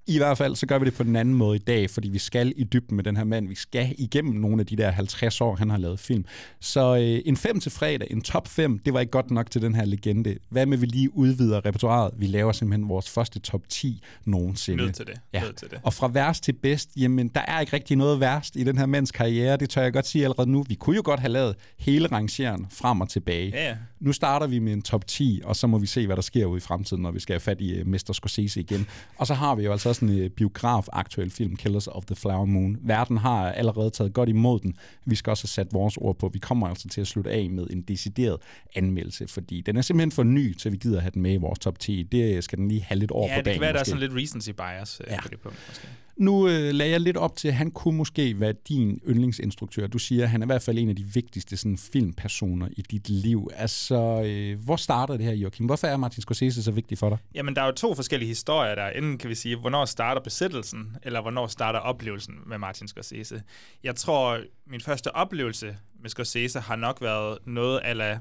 I 0.10 0.18
hvert 0.18 0.38
fald, 0.38 0.56
så 0.56 0.66
gør 0.66 0.80
vi 0.80 0.86
det 0.86 0.94
på 0.94 1.04
den 1.04 1.16
anden 1.16 1.34
måde 1.36 1.56
i 1.56 1.60
dag, 1.60 1.90
fordi 1.90 2.10
vi 2.10 2.18
skal 2.20 2.54
i 2.56 2.64
dybden 2.64 2.96
med 2.96 3.04
den 3.04 3.18
her 3.18 3.24
mand. 3.24 3.48
Vi 3.48 3.56
skal 3.56 3.96
igennem 3.98 4.34
nogle 4.34 4.60
af 4.60 4.66
de 4.66 4.76
der 4.76 4.92
50 4.92 5.42
år, 5.42 5.56
han 5.56 5.70
har 5.70 5.78
lavet 5.78 6.00
film. 6.00 6.26
Så 6.62 6.96
øh, 6.96 7.22
en 7.26 7.38
5 7.38 7.60
til 7.60 7.72
fredag, 7.72 8.08
en 8.12 8.22
top 8.22 8.48
5, 8.48 8.80
det 8.80 8.94
var 8.94 9.00
ikke 9.08 9.12
godt 9.12 9.32
nok 9.32 9.52
til 9.52 9.62
den 9.62 9.76
her 9.76 9.86
legende. 9.86 10.38
Hvad 10.50 10.66
med, 10.66 10.78
vi 10.78 10.86
lige 10.86 11.18
udvider 11.18 11.66
repertoireet? 11.66 12.14
Vi 12.18 12.28
laver 12.28 12.52
simpelthen 12.52 12.90
vores 12.90 13.10
første 13.10 13.40
top 13.40 13.62
10 13.70 14.02
nogensinde. 14.26 14.84
nødt 14.84 14.96
til 14.96 15.06
det. 15.06 15.20
Ja. 15.34 15.42
Nødt 15.42 15.56
til 15.56 15.70
det. 15.70 15.80
Og 15.84 15.94
fra 15.94 16.08
værst 16.08 16.44
til 16.44 16.54
bedst, 16.54 16.90
jamen 16.98 17.28
der 17.28 17.42
er 17.48 17.60
ikke 17.60 17.74
rigtig 17.74 17.98
noget 17.98 18.20
værst 18.20 18.56
i 18.56 18.64
den 18.64 18.78
her 18.78 18.86
mands 18.86 19.12
karriere, 19.12 19.58
det 19.58 19.70
tør 19.70 19.82
jeg 19.82 19.94
godt 19.94 20.08
sige 20.08 20.24
allerede 20.24 20.50
nu. 20.52 20.64
Vi 20.68 20.76
kunne 20.76 20.96
jo 20.96 21.02
godt 21.06 21.20
have 21.20 21.32
lavet 21.32 21.56
hele 21.78 22.08
rangeren 22.08 22.68
frem 22.72 23.02
og 23.02 23.10
tilbage. 23.10 23.50
Ja. 23.50 23.76
Nu 24.00 24.12
starter 24.14 24.48
vi 24.48 24.60
med 24.60 24.74
en 24.74 24.82
top 24.82 25.08
10, 25.08 25.42
og 25.44 25.56
så 25.56 25.68
må 25.68 25.78
vi 25.78 25.86
se, 25.88 26.06
hvad 26.06 26.16
der 26.16 26.22
sker 26.22 26.46
ude 26.46 26.58
i 26.58 26.60
fremtiden, 26.60 27.04
når 27.04 27.12
vi 27.12 27.20
skal 27.20 27.34
have 27.34 27.40
fat 27.40 27.62
i 27.62 27.82
uh, 27.82 27.88
Mr. 27.88 28.12
Scorsese 28.14 28.60
igen. 28.60 28.88
Og 29.18 29.28
så 29.28 29.34
har 29.34 29.56
vi 29.56 29.64
jo 29.64 29.72
altså 29.72 29.90
også 29.90 30.06
en 30.06 30.22
uh, 30.24 30.28
biograf-aktuel 30.28 31.30
film, 31.32 31.56
Killers 31.56 31.88
of 31.88 32.06
the 32.06 32.16
Flower 32.16 32.46
Moon. 32.46 32.78
Verden 32.82 33.18
har 33.18 33.52
allerede 33.52 33.90
taget 33.90 34.14
godt 34.14 34.30
imod 34.30 34.60
den. 34.60 34.76
Vi 35.06 35.16
skal 35.16 35.32
også 35.32 35.44
have 35.44 35.50
sat 35.66 35.74
vores 35.74 35.98
ord 35.98 36.18
på. 36.20 36.30
Vi 36.34 36.40
kommer 36.40 36.68
altså 36.68 36.88
til 36.90 37.02
at 37.02 37.08
slutte 37.08 37.32
af 37.32 37.50
med 37.50 37.68
en 37.70 37.82
decideret 37.82 38.38
anmeldelse, 38.76 39.28
fordi 39.28 39.62
den 39.62 39.78
er 39.78 39.82
simpelthen 39.82 40.12
for 40.12 40.24
ny, 40.24 40.54
til 40.56 40.72
vi 40.72 40.78
gider 40.78 41.00
have 41.00 41.12
den 41.14 41.22
med 41.22 41.34
i 41.34 41.38
vores 41.38 41.60
top 41.60 41.80
10. 41.80 42.04
Det 42.04 42.44
skal 42.44 42.58
den 42.58 42.68
lige 42.68 42.84
have 42.84 43.00
lidt 43.00 43.12
over 43.12 43.28
Ja, 43.28 43.34
på 43.36 43.38
det 43.38 43.46
dagen. 43.46 43.56
kan 43.56 43.62
være, 43.62 43.74
der 43.74 43.80
er 43.80 43.82
måske. 43.82 43.90
sådan 43.90 44.10
lidt 44.14 44.24
recency 44.24 44.50
bias 44.50 45.02
øh, 45.04 45.12
Ja. 45.12 45.22
på 45.22 45.28
det 45.28 45.40
punkt. 45.42 45.58
Måske. 45.70 45.88
Nu 46.20 46.48
øh, 46.48 46.74
lagde 46.74 46.92
jeg 46.92 47.02
lidt 47.02 47.18
op 47.18 47.36
til, 47.36 47.48
at 47.48 47.54
han 47.54 47.72
kunne 47.72 47.98
måske 47.98 48.40
være 48.40 48.54
din 48.68 49.02
yndlingsinstruktør. 49.10 49.88
Du 49.88 49.98
siger, 49.98 50.24
at 50.24 50.30
han 50.30 50.42
er 50.42 50.46
i 50.46 50.48
hvert 50.48 50.62
fald 50.62 50.78
en 50.78 50.90
af 50.90 50.96
de 50.96 51.04
vigtigste 51.04 51.58
sådan, 51.58 51.78
filmpersoner 51.78 52.68
i 52.78 52.82
dit 52.82 53.10
liv. 53.10 53.50
Altså, 53.56 54.24
øh, 54.26 54.64
hvor 54.64 54.76
starter 54.76 55.18
det 55.18 55.26
her, 55.26 55.34
Joachim? 55.34 55.66
Hvorfor 55.66 55.88
er 55.88 55.98
Martin 55.98 56.22
Scorsese 56.22 56.64
så 56.64 56.72
vigtig 56.72 56.98
for 56.98 57.10
dig? 57.10 57.18
Jamen, 57.36 57.56
der 57.56 57.62
er 57.62 57.66
jo 57.66 57.72
to 57.72 57.96
forskellige 57.96 58.30
historier 58.30 58.76
der. 58.76 58.88
Enten 58.88 59.18
kan 59.18 59.30
vi 59.30 59.36
sige, 59.36 59.56
hvornår 59.56 59.86
starter 59.86 60.22
besættelsen, 60.22 60.96
eller 61.04 61.22
hvornår 61.22 61.48
starter 61.48 61.80
oplevelsen 61.80 62.36
med 62.46 62.58
Martin 62.58 62.88
Scorsese. 62.88 63.42
Jeg 63.84 63.96
tror, 63.96 64.40
min 64.68 64.82
første 64.82 65.16
oplevelse 65.16 65.78
med 66.02 66.10
Scorsese 66.10 66.60
har 66.60 66.76
nok 66.76 67.02
været 67.02 67.38
noget 67.46 67.80
ala 67.84 68.20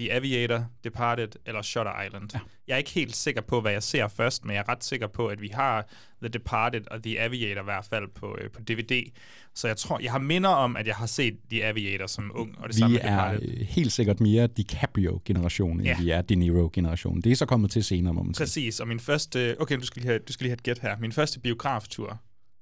The 0.00 0.12
Aviator, 0.12 0.64
Departed 0.84 1.28
eller 1.46 1.62
Shutter 1.62 2.02
Island. 2.02 2.30
Ja. 2.34 2.38
Jeg 2.68 2.74
er 2.74 2.78
ikke 2.78 2.90
helt 2.90 3.16
sikker 3.16 3.40
på, 3.40 3.60
hvad 3.60 3.72
jeg 3.72 3.82
ser 3.82 4.08
først, 4.08 4.44
men 4.44 4.54
jeg 4.54 4.60
er 4.60 4.68
ret 4.68 4.84
sikker 4.84 5.06
på, 5.06 5.26
at 5.26 5.40
vi 5.40 5.48
har 5.48 5.86
The 6.22 6.28
Departed 6.28 6.80
og 6.90 7.02
The 7.02 7.20
Aviator 7.20 7.60
i 7.60 7.64
hvert 7.64 7.84
fald 7.84 8.08
på, 8.14 8.36
øh, 8.40 8.50
på 8.50 8.60
DVD. 8.60 9.10
Så 9.54 9.66
jeg 9.68 9.76
tror, 9.76 9.98
jeg 10.00 10.12
har 10.12 10.18
minder 10.18 10.48
om, 10.50 10.76
at 10.76 10.86
jeg 10.86 10.94
har 10.96 11.06
set 11.06 11.38
The 11.50 11.64
Aviator 11.64 12.06
som 12.06 12.30
ung, 12.34 12.58
og 12.58 12.68
det 12.68 12.76
samme 12.76 12.96
Vi 12.96 13.02
med 13.02 13.10
er 13.10 13.30
Departed. 13.32 13.48
øh, 13.60 13.66
helt 13.66 13.92
sikkert 13.92 14.20
mere 14.20 14.46
DiCaprio-generationen, 14.46 15.80
ja. 15.84 15.88
Ja. 15.90 15.94
end 15.96 16.04
vi 16.04 16.10
er 16.10 16.22
De 16.22 16.34
Niro-generationen. 16.34 17.22
Det 17.22 17.32
er 17.32 17.36
så 17.36 17.46
kommet 17.46 17.70
til 17.70 17.84
senere, 17.84 18.14
må 18.14 18.22
man 18.22 18.34
sige. 18.34 18.44
Præcis, 18.44 18.80
og 18.80 18.88
min 18.88 19.00
første... 19.00 19.56
Okay, 19.60 19.76
du 19.76 19.86
skal 19.86 20.02
lige 20.02 20.08
have, 20.10 20.18
du 20.28 20.32
skal 20.32 20.44
lige 20.44 20.50
have 20.50 20.54
et 20.54 20.62
gæt 20.62 20.78
her. 20.78 20.96
Min 20.98 21.12
første 21.12 21.40
biograftur, 21.40 22.18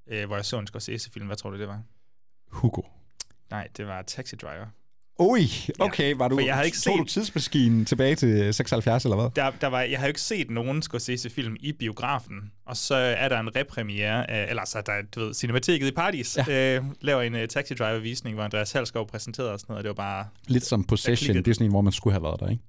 øh, 0.07 0.25
hvor 0.25 0.35
jeg 0.35 0.45
så 0.45 0.59
en 0.59 0.67
Scorsese-film, 0.67 1.25
hvad 1.25 1.35
tror 1.37 1.49
du, 1.49 1.59
det 1.59 1.67
var? 1.67 1.81
Hugo. 2.47 2.81
Nej, 3.51 3.67
det 3.77 3.87
var 3.87 4.01
Taxi 4.01 4.35
Driver. 4.35 4.65
Ui, 5.21 5.49
okay. 5.79 6.13
Var 6.17 6.27
du, 6.27 6.35
For 6.35 6.41
jeg 6.45 6.53
havde 6.55 6.67
ikke 6.67 6.77
tog 6.77 6.93
set- 6.93 6.99
du 6.99 7.03
tidsmaskinen 7.03 7.85
tilbage 7.85 8.15
til 8.15 8.53
76, 8.53 9.03
eller 9.05 9.15
hvad? 9.15 9.29
Der, 9.35 9.51
der 9.61 9.67
var, 9.67 9.81
jeg 9.81 9.99
har 9.99 10.05
jo 10.05 10.09
ikke 10.09 10.21
set 10.21 10.49
nogen 10.49 10.81
Scorsese-film 10.81 11.55
i 11.59 11.71
biografen, 11.71 12.51
og 12.65 12.77
så 12.77 12.95
er 12.95 13.29
der 13.29 13.39
en 13.39 13.55
repremiere, 13.55 14.31
af, 14.31 14.49
eller 14.49 14.65
så 14.65 14.77
er 14.77 14.81
der, 14.81 14.93
du 15.15 15.19
ved, 15.19 15.33
Cinemateket 15.33 15.87
i 15.87 15.91
Paradis, 15.91 16.37
ja. 16.47 16.77
øh, 16.77 16.83
laver 17.01 17.21
en 17.21 17.33
uh, 17.35 17.39
Taxi 17.49 17.73
Driver-visning, 17.73 18.35
hvor 18.35 18.43
Andreas 18.43 18.71
Halskov 18.71 19.07
præsenterede 19.07 19.53
og 19.53 19.59
sådan 19.59 19.73
noget, 19.73 19.79
og 19.79 19.83
det 19.83 19.97
var 19.97 20.03
bare... 20.03 20.25
Lidt 20.47 20.65
som 20.65 20.83
Possession. 20.83 21.35
Det 21.35 21.47
er 21.47 21.53
sådan 21.53 21.65
en, 21.65 21.71
hvor 21.71 21.81
man 21.81 21.93
skulle 21.93 22.13
have 22.13 22.23
været 22.23 22.39
der, 22.39 22.49
ikke? 22.49 22.63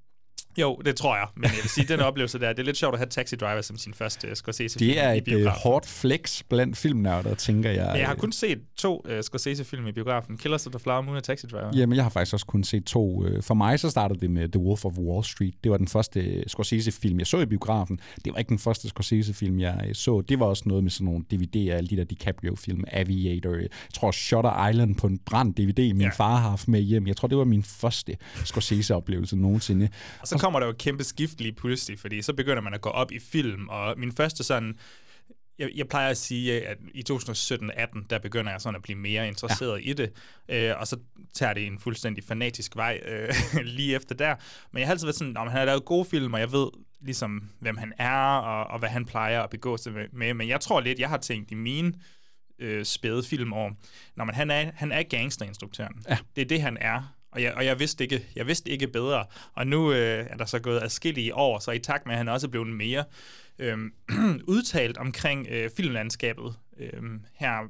Jo, 0.59 0.77
det 0.85 0.97
tror 0.97 1.17
jeg, 1.17 1.27
men 1.37 1.45
jeg 1.45 1.59
vil 1.63 1.71
sige, 1.71 1.87
den 1.89 2.01
oplevelse 2.01 2.39
der, 2.39 2.49
det 2.53 2.59
er 2.59 2.65
lidt 2.67 2.77
sjovt 2.77 2.95
at 2.95 2.99
have 2.99 3.09
Taxi 3.09 3.37
Driver 3.37 3.61
som 3.63 3.79
sin 3.79 3.95
første 3.95 4.35
Scorsese-film 4.35 4.89
Det 4.89 5.01
er 5.01 5.13
et 5.13 5.29
øh, 5.29 5.47
hårdt 5.47 5.87
flex 5.87 6.43
blandt 6.49 6.77
filmnørder, 6.77 7.35
tænker 7.35 7.71
jeg. 7.71 7.87
Men 7.93 7.97
jeg 8.01 8.07
har 8.09 8.15
kun 8.15 8.33
set 8.33 8.59
to 8.77 9.07
uh, 9.09 9.21
Scorsese-film 9.21 9.87
i 9.87 9.93
biografen, 9.93 10.39
Killers 10.39 10.67
of 10.67 10.71
the 10.73 10.79
Flower 10.81 11.01
Moon 11.01 11.17
og 11.17 11.25
Taxi 11.25 11.47
Driver. 11.47 11.71
Jamen, 11.77 11.97
jeg 11.97 12.05
har 12.05 12.11
faktisk 12.11 12.33
også 12.33 12.47
kun 12.47 12.65
set 12.65 12.85
to. 12.85 13.27
Øh, 13.27 13.43
For 13.43 13.55
mig 13.55 13.81
så 13.81 13.91
startede 13.91 14.21
det 14.21 14.31
med 14.31 14.49
The 14.49 14.61
Wolf 14.61 14.85
of 14.85 14.93
Wall 14.99 15.25
Street. 15.25 15.55
Det 15.65 15.71
var 15.73 15.77
den 15.79 15.89
første 15.89 16.45
Scorsese-film, 16.49 17.19
jeg 17.19 17.27
så 17.27 17.39
i 17.41 17.47
biografen. 17.47 18.01
Det 18.25 18.33
var 18.33 18.39
ikke 18.39 18.49
den 18.49 18.59
første 18.59 18.89
Scorsese-film, 18.89 19.61
jeg 19.61 19.85
øh, 19.89 19.95
så. 19.95 20.21
Det 20.29 20.41
var 20.41 20.47
også 20.47 20.63
noget 20.67 20.83
med 20.85 20.91
sådan 20.91 21.05
nogle 21.05 21.25
DVD'er, 21.35 21.71
alle 21.77 21.89
de 21.89 21.97
der 21.97 22.05
DiCaprio-film, 22.05 22.85
Aviator. 22.93 23.55
Jeg 23.55 23.69
tror, 23.95 24.11
Shutter 24.11 24.69
Island 24.69 24.97
på 24.97 25.07
en 25.07 25.19
brand 25.27 25.55
DVD, 25.55 25.79
min 25.95 26.01
Ja. 26.01 26.09
far 26.09 26.37
har 26.37 26.51
haft 26.51 26.69
med 26.69 26.81
hjem. 26.81 27.07
Jeg 27.07 27.17
tror, 27.17 27.29
det 27.29 27.39
var 27.39 27.45
min 27.45 27.63
første 27.63 28.17
Scorsese-oplevelse 28.45 29.37
nogensinde. 29.37 29.89
Og 30.21 30.29
så 30.29 30.39
kommer 30.41 30.59
der 30.61 30.67
jo 30.67 30.71
et 30.71 30.79
kæmpe 30.79 31.05
skift 31.05 31.41
lige 31.41 31.53
pludselig, 31.53 31.99
fordi 31.99 32.23
så 32.23 32.33
begynder 32.33 32.61
man 32.63 32.75
at 32.75 32.81
gå 32.81 32.89
op 32.89 33.13
i 33.13 33.19
film, 33.19 33.69
og 33.69 33.95
min 33.99 34.13
første 34.13 34.45
sådan... 34.45 34.79
Jeg, 35.59 35.71
jeg 35.75 35.89
plejer 35.89 36.11
at 36.11 36.17
sige, 36.17 36.67
at 36.69 36.79
i 36.95 37.05
2017-18, 37.13 38.07
der 38.11 38.19
begynder 38.19 38.51
jeg 38.53 38.61
sådan 38.61 38.77
at 38.77 38.83
blive 38.83 38.99
mere 38.99 39.29
interesseret 39.29 39.85
ja. 39.85 39.91
i 39.91 39.93
det, 39.93 40.13
øh, 40.49 40.73
og 40.81 40.87
så 40.87 40.97
tager 41.35 41.53
det 41.55 41.67
en 41.67 41.79
fuldstændig 41.79 42.25
fanatisk 42.25 42.77
vej 42.77 43.01
øh, 43.05 43.35
lige 43.77 43.95
efter 43.97 44.15
der. 44.15 44.35
Men 44.73 44.81
jeg 44.81 44.87
har 44.89 44.93
altid 44.93 45.07
været 45.07 45.17
sådan, 45.17 45.37
om 45.37 45.49
han 45.49 45.59
har 45.59 45.65
lavet 45.65 45.85
gode 45.85 46.05
film, 46.05 46.35
og 46.35 46.41
jeg 46.41 46.53
ved 46.53 46.69
ligesom, 47.01 47.51
hvem 47.61 47.77
han 47.77 47.93
er, 47.99 48.21
og, 48.37 48.65
og 48.67 48.79
hvad 48.79 48.89
han 48.89 49.05
plejer 49.05 49.43
at 49.43 49.51
begå 49.51 49.77
sig 49.77 49.93
med- 49.93 50.09
med. 50.13 50.35
Men 50.35 50.49
jeg 50.49 50.61
tror 50.61 50.81
lidt, 50.81 50.99
jeg 50.99 51.09
har 51.09 51.19
tænkt 51.19 51.51
i 51.51 51.55
mine 51.55 51.93
øh, 52.59 52.85
spæde 52.85 53.23
filmår, 53.23 53.73
når 54.17 54.25
man, 54.25 54.35
han, 54.35 54.51
er, 54.51 54.71
han 54.75 54.93
er 54.93 55.03
gangsterinstruktøren. 55.03 55.95
Ja. 56.09 56.19
Det 56.37 56.43
er 56.43 56.47
det, 56.47 56.63
han 56.63 56.77
er. 56.81 57.15
Og 57.31 57.43
jeg, 57.43 57.55
og 57.55 57.65
jeg 57.65 57.79
vidste 57.79 58.05
ikke, 58.05 58.27
jeg 58.37 58.47
vidste 58.47 58.71
ikke 58.71 58.87
bedre. 58.87 59.25
Og 59.55 59.67
nu 59.67 59.93
øh, 59.93 60.27
er 60.31 60.37
der 60.37 60.45
så 60.45 60.59
gået 60.59 60.83
adskillige 60.83 61.35
år, 61.35 61.59
så 61.59 61.71
i 61.71 61.79
takt 61.79 62.07
med, 62.07 62.15
at 62.15 62.19
han 62.19 62.29
også 62.29 62.47
er 62.47 62.51
blevet 62.51 62.69
mere 62.69 63.05
øh, 63.59 63.79
udtalt 64.55 64.99
omkring 64.99 65.47
øh, 65.51 65.71
filmlandskabet 65.77 66.55
øh, 66.79 67.03
her 67.35 67.69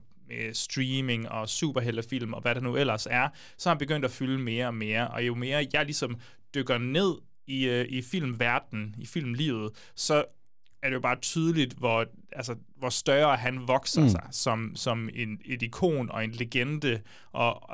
streaming 0.52 1.29
og 1.29 1.49
superheltefilm 1.49 2.35
og 2.35 2.43
hvad 2.43 2.55
der 2.55 2.61
nu 2.61 2.76
ellers 2.76 3.07
er, 3.11 3.29
så 3.57 3.69
har 3.69 3.75
han 3.75 3.79
begyndt 3.79 4.05
at 4.05 4.11
fylde 4.11 4.38
mere 4.38 4.67
og 4.67 4.75
mere. 4.75 5.09
Og 5.09 5.26
jo 5.26 5.35
mere 5.35 5.67
jeg 5.73 5.85
ligesom 5.85 6.17
dykker 6.55 6.79
ned 6.79 7.14
i, 7.47 7.69
øh, 7.69 7.87
i 7.88 8.02
filmverdenen, 8.02 8.95
i 8.99 9.07
filmlivet, 9.07 9.73
så 9.95 10.25
er 10.83 10.88
det 10.88 10.95
jo 10.95 11.00
bare 11.00 11.17
tydeligt, 11.17 11.73
hvor, 11.73 12.07
altså, 12.33 12.57
hvor 12.76 12.88
større 12.88 13.37
han 13.37 13.69
vokser 13.69 14.02
mm. 14.02 14.09
sig 14.09 14.29
som, 14.31 14.76
som 14.76 15.09
en, 15.14 15.40
et 15.45 15.62
ikon 15.62 16.11
og 16.11 16.25
en 16.25 16.31
legende. 16.31 17.00
Og, 17.33 17.71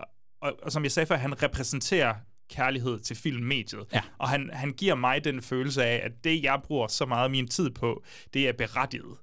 og, 0.47 0.53
og, 0.63 0.73
som 0.73 0.83
jeg 0.83 0.93
sagde 0.93 1.07
før, 1.07 1.17
han 1.17 1.43
repræsenterer 1.43 2.15
kærlighed 2.51 3.01
til 3.01 3.17
filmmediet. 3.17 3.85
Ja. 3.93 4.01
Og 4.19 4.29
han, 4.29 4.51
han 4.53 4.73
giver 4.73 4.95
mig 4.95 5.25
den 5.25 5.43
følelse 5.43 5.85
af, 5.85 6.01
at 6.05 6.13
det, 6.25 6.43
jeg 6.43 6.61
bruger 6.65 6.89
så 6.89 7.07
meget 7.07 7.25
af 7.25 7.31
min 7.31 7.49
tid 7.49 7.71
på, 7.71 8.05
det 8.35 8.49
er 8.49 8.53
berettiget. 8.53 9.17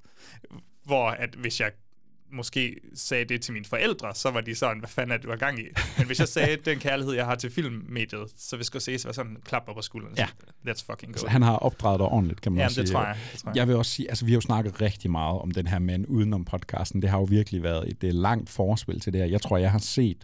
Hvor 0.86 1.08
at 1.10 1.30
hvis 1.36 1.60
jeg 1.60 1.72
måske 2.32 2.76
sagde 2.96 3.26
det 3.26 3.42
til 3.42 3.54
mine 3.54 3.66
forældre, 3.66 4.16
så 4.16 4.32
var 4.32 4.42
de 4.42 4.56
sådan, 4.56 4.80
hvad 4.80 4.90
fanden 4.90 5.12
er 5.12 5.18
det, 5.18 5.24
du 5.24 5.30
har 5.30 5.38
gang 5.38 5.60
i? 5.60 5.64
Men 5.98 6.08
hvis 6.08 6.20
jeg 6.20 6.28
sagde 6.28 6.56
den 6.72 6.80
kærlighed, 6.80 7.14
jeg 7.14 7.26
har 7.26 7.36
til 7.36 7.52
filmmediet, 7.52 8.28
så 8.38 8.56
vil 8.56 8.66
Scorsese 8.66 9.06
være 9.06 9.14
sådan 9.14 9.38
klap 9.46 9.64
op 9.68 9.76
på 9.76 9.82
skulderen. 9.82 10.16
Ja. 10.18 10.28
Let's 10.68 10.86
fucking 10.92 11.14
go. 11.14 11.20
Så 11.20 11.28
han 11.28 11.42
har 11.42 11.56
opdraget 11.56 12.00
dig 12.00 12.08
ordentligt, 12.08 12.42
kan 12.42 12.52
man 12.52 12.60
Ja, 12.60 12.66
også 12.66 12.82
det 12.82 12.88
sige. 12.90 12.96
tror 12.96 13.06
jeg. 13.06 13.18
Det 13.32 13.40
tror 13.40 13.50
jeg. 13.50 13.56
Jeg 13.56 13.68
vil 13.68 13.76
også 13.76 13.92
sige, 13.92 14.10
altså 14.10 14.26
vi 14.26 14.32
har 14.32 14.38
jo 14.38 14.42
snakket 14.42 14.82
rigtig 14.82 15.12
meget 15.12 15.40
om 15.42 15.52
den 15.52 15.68
her 15.68 15.80
mand 15.80 16.06
udenom 16.08 16.46
podcasten. 16.46 17.02
Det 17.02 17.10
har 17.10 17.18
jo 17.18 17.24
virkelig 17.24 17.64
været 17.64 17.88
et, 17.90 18.04
et 18.04 18.14
langt 18.16 18.50
forspil 18.50 19.00
til 19.00 19.14
det 19.14 19.22
her. 19.22 19.28
Jeg 19.28 19.42
tror, 19.42 19.58
jeg 19.58 19.72
har 19.72 19.80
set 19.80 20.18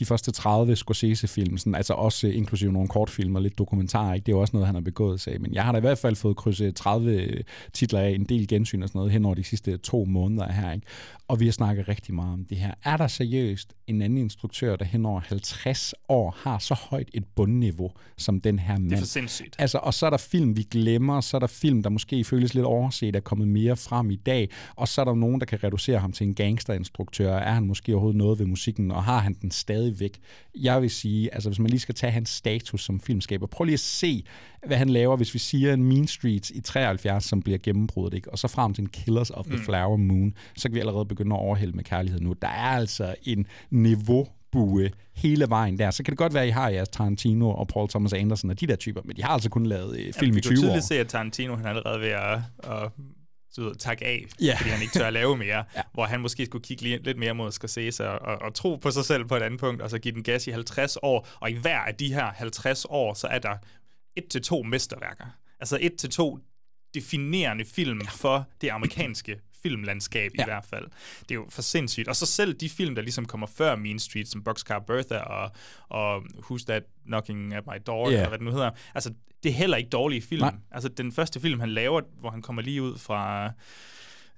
de 0.00 0.04
første 0.04 0.30
30 0.30 0.76
Scorsese-film, 0.76 1.58
sådan, 1.58 1.74
altså 1.74 1.92
også 1.92 2.26
øh, 2.26 2.36
inklusive 2.36 2.72
nogle 2.72 2.88
kortfilm 2.88 3.34
og 3.36 3.42
lidt 3.42 3.58
dokumentarer. 3.58 4.14
Ikke? 4.14 4.26
Det 4.26 4.32
er 4.32 4.36
jo 4.36 4.40
også 4.40 4.52
noget, 4.52 4.66
han 4.66 4.74
har 4.74 4.82
begået 4.82 5.20
sig. 5.20 5.40
Men 5.40 5.54
jeg 5.54 5.64
har 5.64 5.72
da 5.72 5.78
i 5.78 5.80
hvert 5.80 5.98
fald 5.98 6.16
fået 6.16 6.36
krydset 6.36 6.76
30 6.76 7.28
titler 7.72 8.00
af, 8.00 8.10
en 8.10 8.24
del 8.24 8.48
gensyn 8.48 8.82
og 8.82 8.88
sådan 8.88 8.98
noget, 8.98 9.12
hen 9.12 9.24
over 9.24 9.34
de 9.34 9.44
sidste 9.44 9.76
to 9.76 10.04
måneder 10.04 10.52
her. 10.52 10.72
Ikke? 10.72 10.86
Og 11.28 11.40
vi 11.40 11.44
har 11.44 11.52
snakket 11.52 11.88
rigtig 11.88 12.14
meget 12.14 12.32
om 12.32 12.44
det 12.44 12.58
her. 12.58 12.74
Er 12.84 12.96
der 12.96 13.06
seriøst 13.06 13.74
en 13.86 14.02
anden 14.02 14.18
instruktør, 14.18 14.76
der 14.76 14.84
hen 14.84 15.06
over 15.06 15.20
50 15.20 15.94
år 16.08 16.36
har 16.38 16.58
så 16.58 16.74
højt 16.74 17.08
et 17.14 17.24
bundniveau 17.36 17.90
som 18.16 18.40
den 18.40 18.58
her 18.58 18.78
mand? 18.78 18.90
Det 18.90 18.96
er 18.96 19.00
for 19.00 19.06
sindssygt. 19.06 19.56
Altså, 19.58 19.78
og 19.78 19.94
så 19.94 20.06
er 20.06 20.10
der 20.10 20.16
film, 20.16 20.56
vi 20.56 20.62
glemmer, 20.62 21.20
så 21.20 21.36
er 21.36 21.38
der 21.38 21.46
film, 21.46 21.82
der 21.82 21.90
måske 21.90 22.24
føles 22.24 22.54
lidt 22.54 22.66
overset, 22.66 23.16
er 23.16 23.20
kommet 23.20 23.48
mere 23.48 23.76
frem 23.76 24.10
i 24.10 24.16
dag, 24.16 24.50
og 24.76 24.88
så 24.88 25.00
er 25.00 25.04
der 25.04 25.14
nogen, 25.14 25.40
der 25.40 25.46
kan 25.46 25.64
reducere 25.64 25.98
ham 25.98 26.12
til 26.12 26.26
en 26.26 26.34
gangsterinstruktør. 26.34 27.34
Er 27.34 27.52
han 27.52 27.66
måske 27.66 27.92
overhovedet 27.92 28.18
noget 28.18 28.38
ved 28.38 28.46
musikken, 28.46 28.90
og 28.90 29.04
har 29.04 29.18
han 29.18 29.36
den 29.42 29.50
stadigvæk? 29.96 30.20
Jeg 30.54 30.82
vil 30.82 30.90
sige, 30.90 31.34
altså 31.34 31.48
hvis 31.48 31.58
man 31.58 31.70
lige 31.70 31.80
skal 31.80 31.94
tage 31.94 32.10
hans 32.10 32.28
status 32.28 32.84
som 32.84 33.00
filmskaber, 33.00 33.46
prøv 33.46 33.64
lige 33.64 33.74
at 33.74 33.80
se, 33.80 34.24
hvad 34.66 34.76
han 34.76 34.88
laver, 34.88 35.16
hvis 35.16 35.34
vi 35.34 35.38
siger 35.38 35.74
en 35.74 35.84
Mean 35.84 36.06
Streets 36.06 36.50
i 36.50 36.60
73, 36.60 37.24
som 37.24 37.42
bliver 37.42 37.58
gennembruddet, 37.58 38.16
ikke? 38.16 38.32
og 38.32 38.38
så 38.38 38.48
frem 38.48 38.74
til 38.74 38.82
en 38.82 38.88
Killers 38.88 39.30
of 39.30 39.46
the 39.46 39.56
Mm. 39.56 39.62
Flower 39.62 39.96
Moon, 39.96 40.34
så 40.56 40.68
kan 40.68 40.74
vi 40.74 40.80
allerede 40.80 41.04
begynde 41.04 41.34
at 41.36 41.40
overhælde 41.40 41.76
med 41.76 41.84
kærlighed 41.84 42.20
nu. 42.20 42.34
Der 42.42 42.48
er 42.48 42.76
altså 42.76 43.14
en 43.22 43.46
niveau 43.70 44.26
bue 44.52 44.90
hele 45.14 45.46
vejen 45.48 45.78
der. 45.78 45.90
Så 45.90 46.02
kan 46.02 46.12
det 46.12 46.18
godt 46.18 46.34
være, 46.34 46.42
at 46.42 46.48
I 46.48 46.52
har 46.52 46.68
jeres 46.68 46.88
Tarantino 46.88 47.50
og 47.50 47.68
Paul 47.68 47.88
Thomas 47.88 48.12
Anderson 48.12 48.50
og 48.50 48.60
de 48.60 48.66
der 48.66 48.76
typer, 48.76 49.00
men 49.04 49.16
de 49.16 49.22
har 49.22 49.28
altså 49.30 49.50
kun 49.50 49.66
lavet 49.66 49.98
øh, 49.98 50.12
film 50.12 50.34
vi 50.34 50.38
i 50.38 50.42
kan 50.42 50.42
20 50.42 50.58
år. 50.58 50.62
tydeligt 50.62 50.84
se, 50.84 50.98
at 50.98 51.08
Tarantino 51.08 51.56
han 51.56 51.64
er 51.64 51.68
allerede 51.68 52.00
ved 52.00 52.08
at, 52.08 52.38
at 52.62 52.92
så 53.52 53.62
ved, 53.62 53.74
takke 53.74 54.04
af, 54.04 54.26
Ja. 54.40 54.56
fordi 54.58 54.70
han 54.70 54.82
ikke 54.82 54.92
tør 54.98 55.06
at 55.06 55.12
lave 55.12 55.36
mere. 55.36 55.64
Ja. 55.76 55.82
Hvor 55.92 56.04
han 56.04 56.20
måske 56.20 56.46
skulle 56.46 56.64
kigge 56.64 56.84
li- 56.96 57.02
lidt 57.02 57.18
mere 57.18 57.34
mod 57.34 57.52
Scorsese 57.52 58.08
og, 58.10 58.18
og, 58.18 58.42
og 58.42 58.54
tro 58.54 58.76
på 58.76 58.90
sig 58.90 59.04
selv 59.04 59.24
på 59.24 59.36
et 59.36 59.42
andet 59.42 59.60
punkt, 59.60 59.82
og 59.82 59.90
så 59.90 59.98
give 59.98 60.14
den 60.14 60.22
gas 60.22 60.46
i 60.46 60.50
50 60.50 60.96
år. 61.02 61.28
Og 61.40 61.50
i 61.50 61.54
hver 61.54 61.78
af 61.78 61.94
de 61.94 62.12
her 62.14 62.24
50 62.32 62.86
år, 62.88 63.14
så 63.14 63.26
er 63.26 63.38
der 63.38 63.56
et 64.16 64.24
til 64.30 64.42
to 64.42 64.62
mesterværker. 64.62 65.24
Altså 65.60 65.78
et 65.80 65.96
til 65.96 66.10
to 66.10 66.38
definerende 66.94 67.64
film 67.64 68.00
for 68.06 68.48
det 68.60 68.68
amerikanske 68.70 69.40
filmlandskab 69.62 70.30
ja. 70.38 70.42
Ja. 70.42 70.44
i 70.44 70.48
hvert 70.48 70.64
fald. 70.64 70.84
Det 71.20 71.30
er 71.30 71.34
jo 71.34 71.46
for 71.50 71.62
sindssygt. 71.62 72.08
Og 72.08 72.16
så 72.16 72.26
selv 72.26 72.54
de 72.54 72.68
film, 72.68 72.94
der 72.94 73.02
ligesom 73.02 73.26
kommer 73.26 73.46
før 73.46 73.76
Mean 73.76 73.98
Street, 73.98 74.28
som 74.28 74.44
Boxcar 74.44 74.78
Bertha 74.78 75.16
og, 75.18 75.50
og 75.88 76.16
Who's 76.18 76.64
That 76.66 76.82
Knocking 77.06 77.54
at 77.54 77.66
My 77.66 77.72
Door, 77.86 78.10
Ja. 78.10 78.16
eller 78.16 78.28
hvad 78.28 78.38
det 78.38 78.44
nu 78.44 78.50
hedder. 78.52 78.70
Altså, 78.94 79.12
det 79.42 79.48
er 79.48 79.52
heller 79.52 79.76
ikke 79.76 79.90
dårlige 79.90 80.22
film. 80.22 80.40
Nej. 80.40 80.54
Altså, 80.70 80.88
den 80.88 81.12
første 81.12 81.40
film, 81.40 81.60
han 81.60 81.70
laver, 81.70 82.00
hvor 82.20 82.30
han 82.30 82.42
kommer 82.42 82.62
lige 82.62 82.82
ud 82.82 82.98
fra 82.98 83.52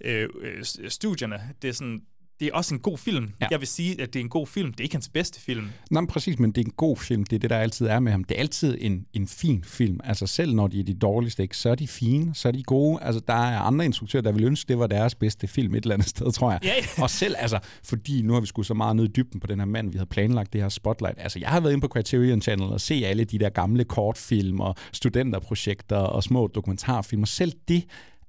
øh, 0.01 0.29
øh, 0.41 0.65
studierne, 0.89 1.55
det 1.63 1.69
er 1.69 1.73
sådan, 1.73 2.03
det 2.43 2.51
er 2.53 2.55
også 2.55 2.75
en 2.75 2.81
god 2.81 2.99
film. 2.99 3.31
Ja. 3.41 3.47
Jeg 3.51 3.61
vil 3.61 3.69
sige, 3.69 4.03
at 4.03 4.13
det 4.13 4.21
er 4.21 4.25
en 4.25 4.29
god 4.29 4.47
film. 4.47 4.73
Det 4.73 4.81
er 4.81 4.85
ikke 4.85 4.95
hans 4.95 5.09
bedste 5.09 5.41
film. 5.41 5.71
Nå, 5.91 6.01
men 6.01 6.07
præcis, 6.07 6.39
men 6.39 6.53
det 6.53 6.61
er 6.61 6.65
en 6.65 6.73
god 6.77 6.97
film. 6.97 7.25
Det 7.25 7.37
er 7.37 7.41
det, 7.41 7.51
der 7.51 7.57
altid 7.57 7.87
er 7.87 8.01
med 8.01 8.13
ham. 8.13 8.25
Det 8.25 8.37
er 8.37 8.41
altid 8.41 8.79
en, 8.81 9.07
en 9.13 9.29
fin 9.29 9.65
film. 9.65 10.01
Altså 10.05 10.27
selv 10.27 10.55
når 10.55 10.69
de 10.69 10.81
er 10.81 10.85
de 10.85 10.95
dårligste, 10.95 11.43
ikke, 11.43 11.57
så 11.57 11.71
er 11.71 11.75
de 11.75 11.89
fine, 11.89 12.35
så 12.35 12.49
er 12.49 12.53
de 12.53 12.63
gode. 12.63 13.03
Altså 13.03 13.23
der 13.27 13.35
er 13.35 13.59
andre 13.59 13.85
instruktører, 13.85 14.23
der 14.23 14.33
vil 14.33 14.45
ønske, 14.45 14.69
det 14.69 14.79
var 14.79 14.87
deres 14.87 15.15
bedste 15.15 15.47
film 15.47 15.75
et 15.75 15.83
eller 15.83 15.95
andet 15.95 16.09
sted, 16.17 16.33
tror 16.33 16.51
jeg. 16.51 16.61
Ja, 16.65 16.73
ja. 16.99 17.03
Og 17.03 17.11
selv, 17.11 17.35
altså, 17.39 17.59
fordi 17.85 18.23
nu 18.23 18.33
har 18.33 18.41
vi 18.41 18.47
sgu 18.47 18.63
så 18.63 18.75
meget 18.75 18.97
ned 18.97 19.05
i 19.05 19.13
dybden 19.17 19.41
på 19.41 19.47
den 19.47 19.59
her 19.59 19.67
mand, 19.67 19.93
vi 19.93 19.99
havde 19.99 20.09
planlagt 20.09 20.53
det 20.53 20.61
her 20.61 20.69
spotlight. 20.69 21.19
Altså 21.21 21.39
jeg 21.39 21.49
har 21.49 21.61
været 21.61 21.73
inde 21.73 21.83
på 21.83 21.89
Criterion 21.89 22.43
Channel 22.43 22.69
og 22.69 22.81
se 22.81 22.95
alle 22.95 23.25
de 23.25 23.39
der 23.39 23.49
gamle 23.51 23.85
kortfilm 23.85 24.61
og 24.61 24.75
studenterprojekter 24.93 25.97
og 25.97 26.23
små 26.23 26.47
dokumentarfilm. 26.47 27.23
Og 27.23 27.29
selv 27.29 27.53
det 27.69 27.85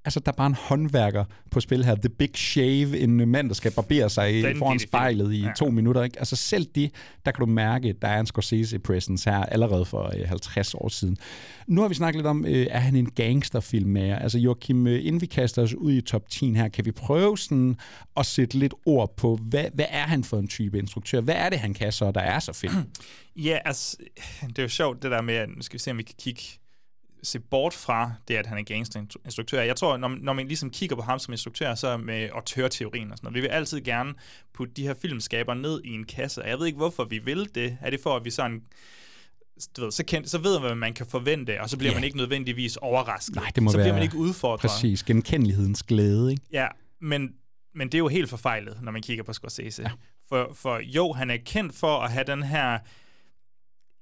Altså, 0.05 0.19
der 0.19 0.31
er 0.31 0.35
bare 0.35 0.47
en 0.47 0.53
håndværker 0.59 1.25
på 1.51 1.59
spil 1.59 1.85
her. 1.85 1.95
The 1.95 2.09
Big 2.09 2.29
Shave, 2.35 2.99
en 2.99 3.29
mand, 3.29 3.47
der 3.47 3.53
skal 3.55 3.71
barbere 3.71 4.09
sig 4.09 4.23
Vanvittig 4.33 4.57
foran 4.57 4.79
spejlet 4.79 5.33
i 5.33 5.41
Ja. 5.41 5.51
to 5.57 5.69
minutter. 5.69 6.03
Ikke? 6.03 6.19
Altså, 6.19 6.35
selv 6.35 6.65
det, 6.75 6.91
der 7.25 7.31
kan 7.31 7.39
du 7.39 7.51
mærke, 7.51 7.89
at 7.89 7.95
der 8.01 8.07
er 8.07 8.19
en 8.19 8.25
Scorsese-presence 8.25 9.29
her 9.29 9.37
allerede 9.43 9.85
for 9.85 10.11
øh, 10.19 10.27
50 10.29 10.73
år 10.73 10.89
siden. 10.89 11.17
Nu 11.67 11.81
har 11.81 11.87
vi 11.87 11.95
snakket 11.95 12.17
lidt 12.19 12.27
om, 12.27 12.45
øh, 12.45 12.67
er 12.69 12.79
han 12.79 12.95
en 12.95 13.09
gangsterfilmmager? 13.11 14.19
Altså, 14.19 14.37
Joachim, 14.39 14.87
øh, 14.87 15.05
inden 15.05 15.21
vi 15.21 15.25
kaster 15.25 15.61
os 15.61 15.73
ud 15.73 15.93
i 15.93 16.01
top 16.01 16.29
10 16.29 16.53
her, 16.53 16.67
kan 16.67 16.85
vi 16.85 16.91
prøve 16.91 17.37
sådan 17.37 17.75
at 18.17 18.25
sætte 18.25 18.57
lidt 18.59 18.73
ord 18.85 19.15
på, 19.17 19.39
hvad, 19.41 19.65
hvad 19.73 19.85
er 19.89 20.03
han 20.07 20.23
for 20.23 20.39
en 20.39 20.47
type 20.47 20.79
instruktør? 20.79 21.21
Hvad 21.21 21.35
er 21.35 21.49
det, 21.49 21.59
han 21.59 21.73
kan 21.73 21.91
så, 21.91 22.11
der 22.11 22.21
er 22.21 22.39
så 22.39 22.53
fedt? 22.53 22.73
Ja, 23.35 23.57
altså, 23.65 23.97
det 24.47 24.59
er 24.59 24.63
jo 24.63 24.69
sjovt 24.69 25.03
det 25.03 25.11
der 25.11 25.21
med, 25.21 25.33
at 25.35 25.49
nu 25.49 25.61
skal 25.61 25.73
vi 25.73 25.79
se, 25.79 25.91
om 25.91 25.97
vi 25.97 26.03
kan 26.03 26.15
kigge 26.21 26.41
se 27.23 27.39
bort 27.39 27.73
fra 27.73 28.13
det, 28.27 28.35
at 28.35 28.45
han 28.45 28.57
er 28.57 28.63
gangsterinstruktør. 28.63 29.61
Jeg 29.61 29.75
tror, 29.75 29.97
når, 29.97 30.07
når 30.07 30.33
man 30.33 30.47
ligesom 30.47 30.69
kigger 30.69 30.95
på 30.95 31.01
ham 31.01 31.19
som 31.19 31.33
instruktør, 31.33 31.75
så 31.75 31.97
med 31.97 32.29
autørteorien 32.33 33.11
og 33.11 33.17
sådan 33.17 33.25
noget, 33.25 33.35
vi 33.35 33.41
vil 33.41 33.47
altid 33.47 33.81
gerne 33.81 34.13
putte 34.53 34.73
de 34.73 34.83
her 34.83 34.93
filmskaber 35.01 35.53
ned 35.53 35.81
i 35.83 35.89
en 35.89 36.03
kasse. 36.05 36.41
Og 36.41 36.49
jeg 36.49 36.59
ved 36.59 36.65
ikke, 36.65 36.77
hvorfor 36.77 37.03
vi 37.03 37.17
vil 37.19 37.49
det. 37.55 37.77
Er 37.81 37.89
det 37.89 37.99
for, 37.99 38.15
at 38.15 38.25
vi 38.25 38.29
sådan 38.29 38.61
du 39.77 39.83
ved, 39.83 39.91
så, 39.91 40.03
kend, 40.05 40.25
så 40.25 40.37
ved 40.37 40.59
man, 40.59 40.67
hvad 40.67 40.75
man 40.75 40.93
kan 40.93 41.05
forvente, 41.05 41.61
og 41.61 41.69
så 41.69 41.77
bliver 41.77 41.91
yeah. 41.91 41.97
man 41.97 42.03
ikke 42.03 42.17
nødvendigvis 42.17 42.77
overrasket. 42.77 43.35
Nej, 43.35 43.51
det 43.55 43.63
må 43.63 43.71
så 43.71 43.77
bliver 43.77 43.85
være- 43.85 43.93
man 43.93 44.03
ikke 44.03 44.17
udfordret. 44.17 44.71
Præcis, 44.71 45.03
genkendelighedens 45.03 45.83
glæde, 45.83 46.31
ikke? 46.31 46.43
Ja, 46.51 46.67
men, 47.01 47.33
men 47.75 47.87
det 47.87 47.93
er 47.93 47.99
jo 47.99 48.07
helt 48.07 48.29
forfejlet, 48.29 48.77
når 48.81 48.91
man 48.91 49.01
kigger 49.01 49.23
på 49.23 49.33
Scorsese. 49.33 49.81
Ja. 49.81 49.89
For, 50.29 50.51
for 50.53 50.79
jo, 50.79 51.13
han 51.13 51.29
er 51.29 51.37
kendt 51.45 51.75
for 51.75 51.99
at 51.99 52.11
have 52.11 52.23
den 52.27 52.43
her 52.43 52.79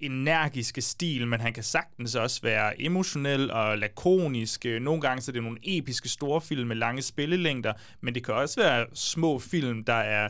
energiske 0.01 0.81
stil, 0.81 1.27
men 1.27 1.39
han 1.39 1.53
kan 1.53 1.63
sagtens 1.63 2.15
også 2.15 2.41
være 2.41 2.81
emotionel 2.81 3.51
og 3.51 3.77
lakonisk. 3.77 4.65
Nogle 4.81 5.01
gange 5.01 5.21
så 5.21 5.31
er 5.31 5.33
det 5.33 5.43
nogle 5.43 5.59
episke 5.63 6.09
store 6.09 6.41
film 6.41 6.67
med 6.67 6.75
lange 6.75 7.01
spillelængder, 7.01 7.73
men 8.01 8.15
det 8.15 8.25
kan 8.25 8.33
også 8.33 8.61
være 8.61 8.85
små 8.93 9.39
film, 9.39 9.83
der 9.83 9.93
er 9.93 10.29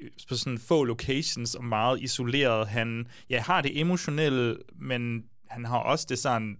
øh, 0.00 0.08
på 0.28 0.36
sådan 0.36 0.58
få 0.58 0.84
locations 0.84 1.54
og 1.54 1.64
meget 1.64 2.00
isoleret. 2.00 2.68
Han 2.68 3.06
ja, 3.30 3.40
har 3.40 3.60
det 3.60 3.80
emotionelle, 3.80 4.56
men 4.80 5.24
han 5.48 5.64
har 5.64 5.78
også 5.78 6.06
det 6.08 6.18
sådan 6.18 6.56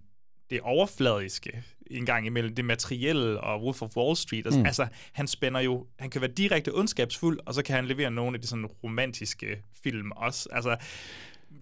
det 0.49 0.61
overfladiske 0.61 1.63
en 1.91 2.05
gang 2.05 2.25
imellem, 2.25 2.55
det 2.55 2.65
materielle 2.65 3.41
og 3.41 3.63
Wolf 3.63 3.81
of 3.81 3.97
Wall 3.97 4.15
Street. 4.15 4.45
Altså, 4.45 4.59
mm. 4.59 4.65
altså, 4.65 4.87
han 5.13 5.27
spænder 5.27 5.59
jo, 5.59 5.87
han 5.99 6.09
kan 6.09 6.21
være 6.21 6.31
direkte 6.31 6.75
ondskabsfuld, 6.75 7.39
og 7.45 7.53
så 7.53 7.63
kan 7.63 7.75
han 7.75 7.85
levere 7.85 8.11
nogle 8.11 8.35
af 8.35 8.41
de 8.41 8.47
sådan 8.47 8.65
romantiske 8.65 9.63
film 9.83 10.11
også. 10.11 10.49
Altså, 10.51 10.75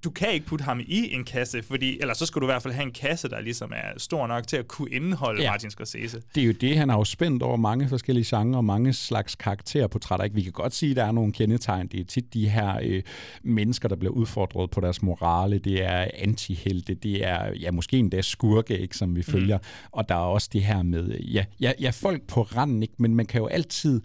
du 0.03 0.09
kan 0.09 0.31
ikke 0.31 0.45
putte 0.45 0.65
ham 0.65 0.79
i 0.79 1.13
en 1.13 1.23
kasse, 1.23 1.63
fordi, 1.63 1.99
eller 1.99 2.13
så 2.13 2.25
skulle 2.25 2.41
du 2.41 2.51
i 2.51 2.53
hvert 2.53 2.61
fald 2.63 2.73
have 2.73 2.85
en 2.85 2.91
kasse, 2.93 3.29
der 3.29 3.39
ligesom 3.39 3.71
er 3.75 3.99
stor 3.99 4.27
nok 4.27 4.47
til 4.47 4.57
at 4.57 4.67
kunne 4.67 4.89
indeholde 4.89 5.41
Ja. 5.41 5.51
Martin 5.51 5.69
Scorsese. 5.71 6.21
Det 6.35 6.43
er 6.43 6.47
jo 6.47 6.53
det, 6.61 6.77
han 6.77 6.89
har 6.89 6.97
jo 6.97 7.03
spændt 7.03 7.43
over 7.43 7.57
mange 7.57 7.89
forskellige 7.89 8.37
genrer 8.37 8.57
og 8.57 8.65
mange 8.65 8.93
slags 8.93 9.35
karakterportrætter. 9.35 10.23
Ikke? 10.23 10.35
Vi 10.35 10.41
kan 10.41 10.51
godt 10.51 10.73
sige, 10.73 10.89
at 10.89 10.95
der 10.95 11.03
er 11.03 11.11
nogle 11.11 11.33
kendetegn. 11.33 11.87
Det 11.87 11.99
er 11.99 12.05
tit 12.05 12.33
de 12.33 12.49
her 12.49 12.79
øh, 12.83 13.03
mennesker, 13.43 13.89
der 13.89 13.95
bliver 13.95 14.13
udfordret 14.13 14.69
på 14.69 14.81
deres 14.81 15.01
morale. 15.01 15.59
Det 15.59 15.83
er 15.83 16.07
antihelte. 16.13 16.93
Det 16.93 17.25
er 17.25 17.51
ja, 17.59 17.71
måske 17.71 17.97
endda 17.97 18.21
skurke, 18.21 18.77
ikke, 18.79 18.97
som 18.97 19.15
vi 19.15 19.23
følger. 19.23 19.57
Mm. 19.57 19.63
Og 19.91 20.09
der 20.09 20.15
er 20.15 20.19
også 20.19 20.49
det 20.53 20.63
her 20.63 20.83
med, 20.83 21.17
ja, 21.19 21.45
ja, 21.59 21.71
ja, 21.79 21.89
folk 21.89 22.21
på 22.27 22.41
randen, 22.41 22.81
ikke? 22.81 22.93
men 22.97 23.15
man 23.15 23.25
kan 23.25 23.41
jo 23.41 23.47
altid... 23.47 24.01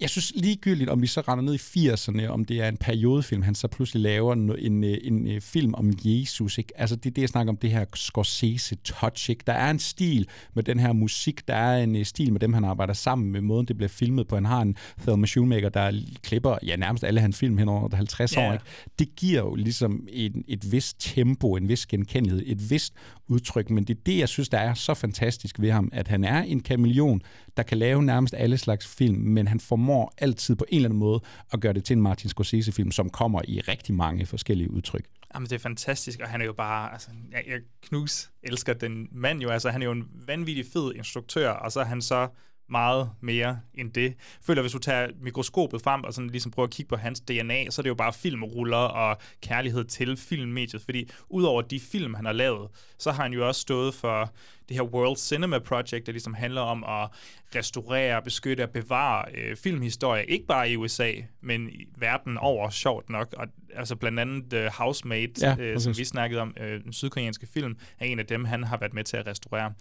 Jeg 0.00 0.10
synes 0.10 0.32
ligegyldigt, 0.36 0.90
om 0.90 1.02
vi 1.02 1.06
så 1.06 1.20
render 1.20 1.44
ned 1.44 1.54
i 1.54 1.88
80'erne, 1.90 2.26
om 2.26 2.44
det 2.44 2.60
er 2.60 2.68
en 2.68 2.76
periodefilm, 2.76 3.42
han 3.42 3.54
så 3.54 3.68
pludselig 3.68 4.02
laver 4.02 4.32
en, 4.32 4.58
en, 4.58 4.84
en, 4.84 5.40
film 5.40 5.74
om 5.74 5.92
Jesus. 6.04 6.58
Ikke? 6.58 6.80
Altså 6.80 6.96
det 6.96 7.10
er 7.10 7.14
det, 7.14 7.22
jeg 7.22 7.28
snakker 7.28 7.52
om, 7.52 7.56
det 7.56 7.70
her 7.70 7.84
Scorsese-touch. 7.96 9.30
Ikke? 9.30 9.42
Der 9.46 9.52
er 9.52 9.70
en 9.70 9.78
stil 9.78 10.28
med 10.54 10.62
den 10.62 10.78
her 10.78 10.92
musik, 10.92 11.48
der 11.48 11.54
er 11.54 11.82
en 11.82 11.96
øh, 11.96 12.04
stil 12.04 12.32
med 12.32 12.40
dem, 12.40 12.52
han 12.52 12.64
arbejder 12.64 12.92
sammen 12.92 13.32
med, 13.32 13.40
måden 13.40 13.66
det 13.66 13.76
bliver 13.76 13.88
filmet 13.88 14.28
på. 14.28 14.34
Han 14.34 14.44
har 14.44 14.62
en 14.62 14.76
Thelma 15.02 15.26
Shoemaker, 15.26 15.68
der 15.68 15.92
klipper 16.22 16.56
ja, 16.66 16.76
nærmest 16.76 17.04
alle 17.04 17.20
hans 17.20 17.38
film 17.38 17.58
hen 17.58 17.68
over 17.68 17.96
50 17.96 18.36
Ja. 18.36 18.48
år. 18.48 18.52
Ikke? 18.52 18.64
Det 18.98 19.16
giver 19.16 19.40
jo 19.40 19.54
ligesom 19.54 20.06
en, 20.12 20.44
et 20.48 20.72
vist 20.72 20.96
tempo, 20.98 21.56
en 21.56 21.68
vis 21.68 21.86
genkendelighed, 21.86 22.42
et 22.46 22.70
vist 22.70 22.94
udtryk, 23.28 23.70
men 23.70 23.84
det 23.84 23.96
er 23.96 24.00
det, 24.06 24.18
jeg 24.18 24.28
synes, 24.28 24.48
der 24.48 24.58
er 24.58 24.74
så 24.74 24.94
fantastisk 24.94 25.60
ved 25.60 25.70
ham, 25.70 25.88
at 25.92 26.08
han 26.08 26.24
er 26.24 26.42
en 26.42 26.60
kameleon, 26.60 27.22
der 27.56 27.62
kan 27.62 27.78
lave 27.78 28.02
nærmest 28.02 28.34
alle 28.34 28.58
slags 28.58 28.86
film, 28.86 29.18
men 29.18 29.48
han 29.48 29.60
formår 29.60 30.14
altid 30.18 30.56
på 30.56 30.64
en 30.68 30.76
eller 30.76 30.88
anden 30.88 30.98
måde 30.98 31.20
at 31.52 31.60
gøre 31.60 31.72
det 31.72 31.84
til 31.84 31.96
en 31.96 32.02
Martin 32.02 32.30
Scorsese-film, 32.30 32.90
som 32.90 33.10
kommer 33.10 33.40
i 33.48 33.60
rigtig 33.60 33.94
mange 33.94 34.26
forskellige 34.26 34.70
udtryk. 34.70 35.04
Jamen, 35.34 35.48
det 35.48 35.54
er 35.54 35.58
fantastisk, 35.58 36.20
og 36.20 36.28
han 36.28 36.40
er 36.40 36.44
jo 36.44 36.52
bare, 36.52 36.92
altså, 36.92 37.08
jeg, 37.32 37.42
jeg 37.46 37.60
knus 37.82 38.30
elsker 38.42 38.72
den 38.72 39.08
mand 39.12 39.40
jo, 39.40 39.50
altså, 39.50 39.70
han 39.70 39.82
er 39.82 39.86
jo 39.86 39.92
en 39.92 40.04
vanvittig 40.26 40.64
fed 40.72 40.94
instruktør, 40.94 41.50
og 41.50 41.72
så 41.72 41.80
er 41.80 41.84
han 41.84 42.02
så 42.02 42.28
meget 42.68 43.10
mere 43.20 43.60
end 43.74 43.92
det. 43.92 44.02
Jeg 44.04 44.14
føler, 44.42 44.62
hvis 44.62 44.72
du 44.72 44.78
tager 44.78 45.08
mikroskopet 45.20 45.82
frem 45.82 46.04
og 46.04 46.14
sådan 46.14 46.30
ligesom 46.30 46.50
prøver 46.50 46.66
at 46.66 46.72
kigge 46.72 46.88
på 46.88 46.96
hans 46.96 47.20
DNA, 47.20 47.70
så 47.70 47.80
er 47.80 47.82
det 47.82 47.88
jo 47.88 47.94
bare 47.94 48.12
filmruller 48.12 48.76
og 48.76 49.18
kærlighed 49.42 49.84
til 49.84 50.16
filmmediet, 50.16 50.82
fordi 50.82 51.10
udover 51.28 51.62
de 51.62 51.80
film, 51.80 52.14
han 52.14 52.24
har 52.24 52.32
lavet, 52.32 52.68
så 52.98 53.12
har 53.12 53.22
han 53.22 53.32
jo 53.32 53.48
også 53.48 53.60
stået 53.60 53.94
for 53.94 54.32
det 54.68 54.76
her 54.76 54.84
World 54.84 55.16
Cinema 55.16 55.58
Project, 55.58 56.06
der 56.06 56.12
ligesom 56.12 56.34
handler 56.34 56.60
om 56.60 56.84
at 56.84 57.08
restaurere, 57.54 58.22
beskytte 58.22 58.62
og 58.62 58.70
bevare 58.70 59.24
øh, 59.34 59.56
filmhistorie, 59.56 60.24
ikke 60.24 60.46
bare 60.46 60.70
i 60.70 60.76
USA, 60.76 61.12
men 61.40 61.68
i 61.68 61.86
verden 61.96 62.38
over, 62.38 62.70
sjovt 62.70 63.10
nok. 63.10 63.34
Og, 63.36 63.46
altså 63.74 63.96
blandt 63.96 64.20
andet 64.20 64.52
uh, 64.52 64.66
Housemaid, 64.72 65.28
Ja, 65.42 65.56
øh, 65.58 65.80
som 65.80 65.98
vi 65.98 66.04
snakkede 66.04 66.40
om, 66.40 66.54
øh, 66.60 66.84
den 66.84 66.92
sydkoreanske 66.92 67.46
film, 67.46 67.76
er 67.98 68.06
en 68.06 68.18
af 68.18 68.26
dem, 68.26 68.44
han 68.44 68.64
har 68.64 68.76
været 68.76 68.94
med 68.94 69.04
til 69.04 69.16
at 69.16 69.26
restaurere. 69.26 69.72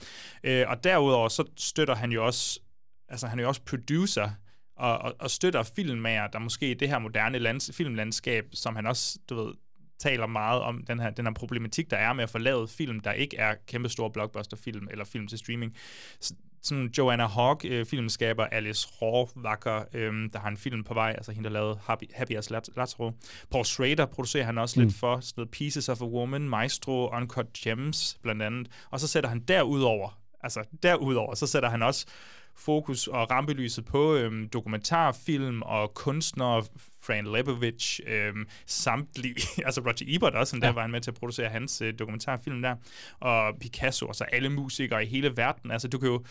Øh, 0.44 0.66
og 0.68 0.84
derudover 0.84 1.30
så 1.30 1.44
støtter 1.58 1.96
han 1.96 2.12
jo 2.12 2.26
også, 2.26 2.60
altså 3.14 3.28
han 3.28 3.40
er 3.40 3.44
jo 3.44 3.50
også 3.50 3.62
producer, 3.62 4.30
og, 4.78 4.98
og, 4.98 5.16
og 5.20 5.32
støtter 5.32 5.64
filmmager, 5.64 6.28
der 6.28 6.40
måske 6.40 6.72
i 6.72 6.74
det 6.74 6.90
her 6.90 7.00
moderne 7.00 7.40
lands, 7.40 7.72
filmlandskab, 7.74 8.46
som 8.54 8.76
han 8.76 8.86
også, 8.86 9.20
du 9.30 9.36
ved, 9.36 9.54
taler 10.00 10.28
meget 10.28 10.62
om 10.62 10.84
den 10.88 11.00
her, 11.00 11.10
den 11.10 11.26
her 11.26 11.34
problematik, 11.34 11.92
der 11.92 11.98
er 11.98 12.14
med 12.14 12.24
at 12.24 12.30
få 12.30 12.38
lavet 12.38 12.70
film, 12.70 13.00
der 13.00 13.12
ikke 13.12 13.38
er 13.38 13.56
kæmpe 13.68 13.90
store 13.90 14.12
blockbuster-film 14.12 14.88
eller 14.92 15.06
film 15.06 15.28
til 15.28 15.38
streaming. 15.38 15.76
S- 16.24 16.34
sådan 16.64 16.94
Joanna 16.98 17.28
Hawk, 17.28 17.66
øh, 17.66 17.86
filmskaber 17.86 18.46
Alice 18.46 18.88
Rohrwacker, 19.02 19.84
øh, 19.94 20.30
der 20.34 20.40
har 20.40 20.50
en 20.50 20.58
film 20.58 20.84
på 20.84 20.94
vej, 20.94 21.10
altså 21.10 21.32
hende, 21.32 21.50
der 21.50 21.54
lavede 21.54 21.80
Happy, 21.84 22.04
Happy 22.14 22.32
as 22.38 22.50
Lazaro. 22.50 23.12
Paul 23.52 23.66
Schrader 23.66 24.06
producerer 24.06 24.46
han 24.46 24.58
også 24.58 24.80
mm. 24.80 24.86
lidt 24.86 24.96
for, 24.96 25.20
sådan 25.20 25.34
noget 25.42 25.52
Pieces 25.52 25.90
of 25.90 26.02
a 26.02 26.06
Woman, 26.06 26.50
Maestro, 26.50 27.10
Uncut 27.10 27.54
Gems, 27.54 28.18
blandt 28.22 28.42
andet. 28.42 28.68
Og 28.92 29.00
så 29.00 29.08
sætter 29.08 29.30
han 29.30 29.40
derudover, 29.40 30.20
altså 30.44 30.64
derudover, 30.84 31.36
så 31.36 31.48
sætter 31.48 31.70
han 31.70 31.82
også 31.82 32.06
fokus 32.56 33.08
og 33.08 33.32
rampelyset 33.32 33.86
på 33.86 34.16
øhm, 34.16 34.50
dokumentarfilm 34.50 35.62
og 35.62 35.94
kunstnere, 35.94 36.64
Fran 37.02 37.28
Lebowitz, 37.28 38.00
øhm, 38.08 38.48
samtlige, 38.66 39.36
altså 39.66 39.82
Roger 39.82 40.06
Ebert 40.16 40.34
også, 40.36 40.58
der 40.62 40.68
Ja. 40.68 40.74
var 40.74 40.82
han 40.82 40.92
med 40.92 41.02
til 41.02 41.12
at 41.12 41.16
producere 41.16 41.50
hans 41.50 41.82
øh, 41.82 41.94
dokumentarfilm 42.00 42.62
der, 42.62 42.76
og 43.20 43.58
Picasso, 43.60 44.08
og 44.08 44.16
så 44.16 44.24
alle 44.24 44.50
musikere 44.50 45.04
i 45.04 45.08
hele 45.08 45.38
verden. 45.38 45.72
Altså 45.72 45.88
du 45.88 45.98
kan 46.00 46.10
jo, 46.10 46.26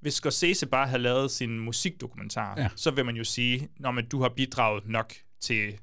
hvis 0.00 0.14
Scorsese 0.14 0.66
bare 0.66 0.86
havde 0.86 1.02
lavet 1.02 1.30
sin 1.30 1.58
musikdokumentar, 1.58 2.54
Ja. 2.56 2.62
ja. 2.62 2.68
så 2.76 2.90
vil 2.90 3.04
man 3.04 3.16
jo 3.16 3.24
sige, 3.24 3.68
når 3.76 3.90
man 3.90 4.08
du 4.08 4.22
har 4.22 4.28
bidraget 4.28 4.86
nok 4.86 5.12
til 5.40 5.78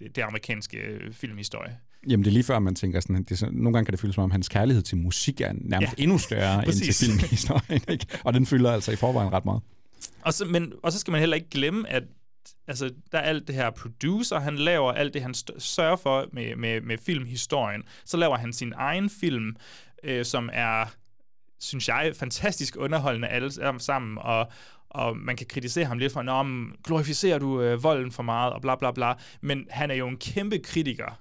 det 0.00 0.18
amerikanske 0.18 0.76
øh, 0.78 1.12
filmhistorie. 1.12 1.78
Jamen, 2.08 2.24
det 2.24 2.30
er 2.30 2.32
lige 2.32 2.44
før, 2.44 2.58
man 2.58 2.74
tænker 2.74 3.00
sådan, 3.00 3.22
det 3.22 3.30
er 3.30 3.36
sådan 3.36 3.54
nogle 3.54 3.72
gange 3.72 3.84
kan 3.84 3.92
det 3.92 4.00
føles 4.00 4.14
som 4.14 4.24
om, 4.24 4.30
hans 4.30 4.48
kærlighed 4.48 4.82
til 4.82 4.96
musik 4.98 5.40
er 5.40 5.52
nærmest 5.54 5.94
Ja, 5.98 6.02
endnu 6.02 6.18
større 6.18 6.66
end 6.66 6.72
til 6.72 6.94
filmhistorien, 6.94 7.82
ikke? 7.92 8.06
Og 8.24 8.34
den 8.34 8.46
fylder 8.46 8.72
altså 8.72 8.92
i 8.92 8.96
forvejen 8.96 9.32
ret 9.32 9.44
meget. 9.44 9.62
Og 10.22 10.34
så, 10.34 10.44
men, 10.44 10.72
og 10.82 10.92
så 10.92 10.98
skal 10.98 11.12
man 11.12 11.20
heller 11.20 11.36
ikke 11.36 11.50
glemme, 11.50 11.88
at 11.88 12.02
altså, 12.66 12.90
der 13.12 13.18
er 13.18 13.22
alt 13.22 13.46
det 13.46 13.54
her 13.54 13.70
producer, 13.70 14.38
han 14.38 14.56
laver 14.56 14.92
alt 14.92 15.14
det, 15.14 15.22
han 15.22 15.34
sørger 15.58 15.96
for 15.96 16.28
med, 16.32 16.56
med, 16.56 16.80
med 16.80 16.98
filmhistorien. 16.98 17.82
Så 18.04 18.16
laver 18.16 18.36
han 18.36 18.52
sin 18.52 18.72
egen 18.76 19.10
film, 19.10 19.56
øh, 20.04 20.24
som 20.24 20.50
er, 20.52 20.84
synes 21.60 21.88
jeg, 21.88 22.12
fantastisk 22.16 22.76
underholdende 22.78 23.28
alle 23.28 23.52
sammen, 23.78 24.18
og, 24.18 24.50
og 24.90 25.16
man 25.16 25.36
kan 25.36 25.46
kritisere 25.46 25.84
ham 25.84 25.98
lidt 25.98 26.12
for, 26.12 26.42
men 26.42 26.72
glorificerer 26.84 27.38
du 27.38 27.62
øh, 27.62 27.82
volden 27.82 28.12
for 28.12 28.22
meget, 28.22 28.52
og 28.52 28.62
bla 28.62 28.74
bla 28.74 28.90
bla. 28.90 29.14
Men 29.40 29.66
han 29.70 29.90
er 29.90 29.94
jo 29.94 30.08
en 30.08 30.16
kæmpe 30.16 30.58
kritiker. 30.58 31.20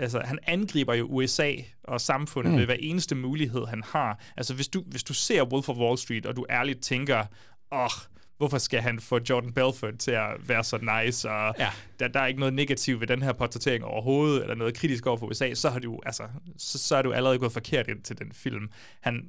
Altså, 0.00 0.20
han 0.24 0.38
angriber 0.46 0.94
jo 0.94 1.06
USA 1.06 1.52
og 1.84 2.00
samfundet 2.00 2.52
mm. 2.52 2.58
ved 2.58 2.64
hver 2.66 2.76
eneste 2.78 3.14
mulighed, 3.14 3.66
han 3.66 3.82
har. 3.86 4.20
Altså, 4.36 4.54
hvis 4.54 4.68
du, 4.68 4.82
hvis 4.86 5.02
du 5.02 5.14
ser 5.14 5.44
Wolf 5.44 5.68
of 5.68 5.76
Wall 5.76 5.98
Street, 5.98 6.26
og 6.26 6.36
du 6.36 6.46
ærligt 6.50 6.80
tænker, 6.82 7.24
åh, 7.72 7.88
hvorfor 8.36 8.58
skal 8.58 8.80
han 8.80 9.00
få 9.00 9.18
Jordan 9.30 9.52
Belfort 9.52 9.98
til 9.98 10.10
at 10.10 10.48
være 10.48 10.64
så 10.64 10.78
nice, 11.04 11.30
og 11.30 11.54
Ja. 11.58 11.68
der, 12.00 12.08
der 12.08 12.20
er 12.20 12.26
ikke 12.26 12.40
noget 12.40 12.54
negativt 12.54 13.00
ved 13.00 13.06
den 13.08 13.22
her 13.22 13.32
portrættering 13.32 13.84
overhovedet, 13.84 14.42
eller 14.42 14.54
noget 14.54 14.74
kritisk 14.74 15.06
over 15.06 15.16
for 15.16 15.26
USA, 15.26 15.54
så 15.54 15.70
har 15.70 15.78
du, 15.78 16.00
altså, 16.06 16.22
så, 16.58 16.78
så 16.78 16.96
er 16.96 17.02
du 17.02 17.12
allerede 17.12 17.38
gået 17.38 17.52
forkert 17.52 17.88
ind 17.88 18.02
til 18.02 18.18
den 18.18 18.32
film. 18.32 18.68
Han, 19.00 19.22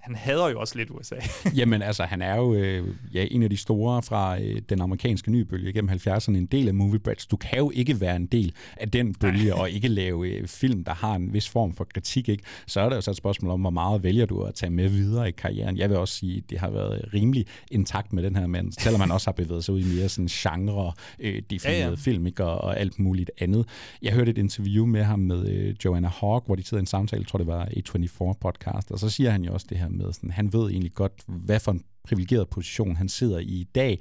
han 0.00 0.14
hader 0.14 0.48
jo 0.48 0.60
også 0.60 0.78
lidt 0.78 0.90
USA. 0.90 1.14
Jamen 1.58 1.82
altså, 1.82 2.02
han 2.02 2.22
er 2.22 2.36
jo 2.36 2.54
øh, 2.54 2.88
ja, 3.14 3.26
en 3.30 3.42
af 3.42 3.50
de 3.50 3.56
store 3.56 4.02
fra 4.02 4.40
øh, 4.40 4.62
den 4.68 4.80
amerikanske 4.80 5.30
nye 5.30 5.44
bølge 5.44 5.72
gennem 5.72 5.90
70'erne, 5.90 6.36
en 6.36 6.46
del 6.46 6.68
af 6.68 6.74
Movie 6.74 6.98
Brats. 6.98 7.26
Du 7.26 7.36
kan 7.36 7.58
jo 7.58 7.70
ikke 7.74 8.00
være 8.00 8.16
en 8.16 8.26
del 8.26 8.52
af 8.76 8.90
den 8.90 9.14
bølge, 9.14 9.54
og 9.54 9.70
ikke 9.70 9.88
lave 9.88 10.28
øh, 10.28 10.46
film, 10.46 10.84
der 10.84 10.94
har 10.94 11.14
en 11.14 11.32
vis 11.32 11.48
form 11.48 11.74
for 11.74 11.86
kritik. 11.94 12.28
Ikke? 12.28 12.44
Så 12.66 12.80
er 12.80 12.88
der 12.88 12.96
jo 12.96 13.00
så 13.00 13.10
et 13.10 13.16
spørgsmål 13.16 13.50
om, 13.50 13.60
hvor 13.60 13.70
meget 13.70 14.02
vælger 14.02 14.26
du 14.26 14.42
at 14.42 14.54
tage 14.54 14.70
med 14.70 14.88
videre 14.88 15.28
i 15.28 15.32
karrieren. 15.32 15.76
Jeg 15.76 15.90
vil 15.90 15.98
også 15.98 16.14
sige, 16.14 16.36
at 16.36 16.50
det 16.50 16.58
har 16.58 16.70
været 16.70 17.08
rimelig 17.14 17.46
intakt 17.70 18.12
med 18.12 18.22
den 18.22 18.36
her 18.36 18.46
mand, 18.46 18.72
selvom 18.72 19.00
man 19.00 19.10
også 19.10 19.26
har 19.26 19.32
bevæget 19.32 19.64
sig 19.64 19.74
ud 19.74 19.80
i 19.80 19.96
mere 19.96 20.08
sådan 20.08 20.26
genre, 20.26 20.92
øh, 21.18 21.42
definerede 21.50 21.82
Ja, 21.82 21.88
ja. 21.88 21.94
film 21.94 22.26
ikke? 22.26 22.44
Og, 22.44 22.58
og 22.60 22.80
alt 22.80 22.98
muligt 22.98 23.30
andet. 23.40 23.66
Jeg 24.02 24.12
hørte 24.12 24.30
et 24.30 24.38
interview 24.38 24.86
med 24.86 25.02
ham 25.02 25.18
med 25.18 25.48
øh, 25.48 25.74
Joanna 25.84 26.08
Hawk, 26.08 26.46
hvor 26.46 26.54
de 26.54 26.62
sidder 26.62 26.80
i 26.80 26.82
en 26.82 26.86
samtale, 26.86 27.20
jeg 27.20 27.26
tror 27.28 27.36
det 27.38 27.46
var 27.46 27.64
A24 27.64 28.32
podcast, 28.40 28.90
og 28.90 28.98
så 28.98 29.10
siger 29.10 29.30
han 29.30 29.44
jo 29.44 29.52
også 29.52 29.66
det 29.70 29.78
her 29.78 29.89
med, 29.90 30.12
sådan, 30.12 30.30
han 30.30 30.52
ved 30.52 30.70
egentlig 30.70 30.92
godt, 30.94 31.12
hvad 31.26 31.60
for 31.60 31.72
en 31.72 31.84
privilegeret 32.04 32.48
position 32.48 32.96
han 32.96 33.08
sidder 33.08 33.38
i 33.38 33.44
i 33.44 33.68
dag. 33.74 34.00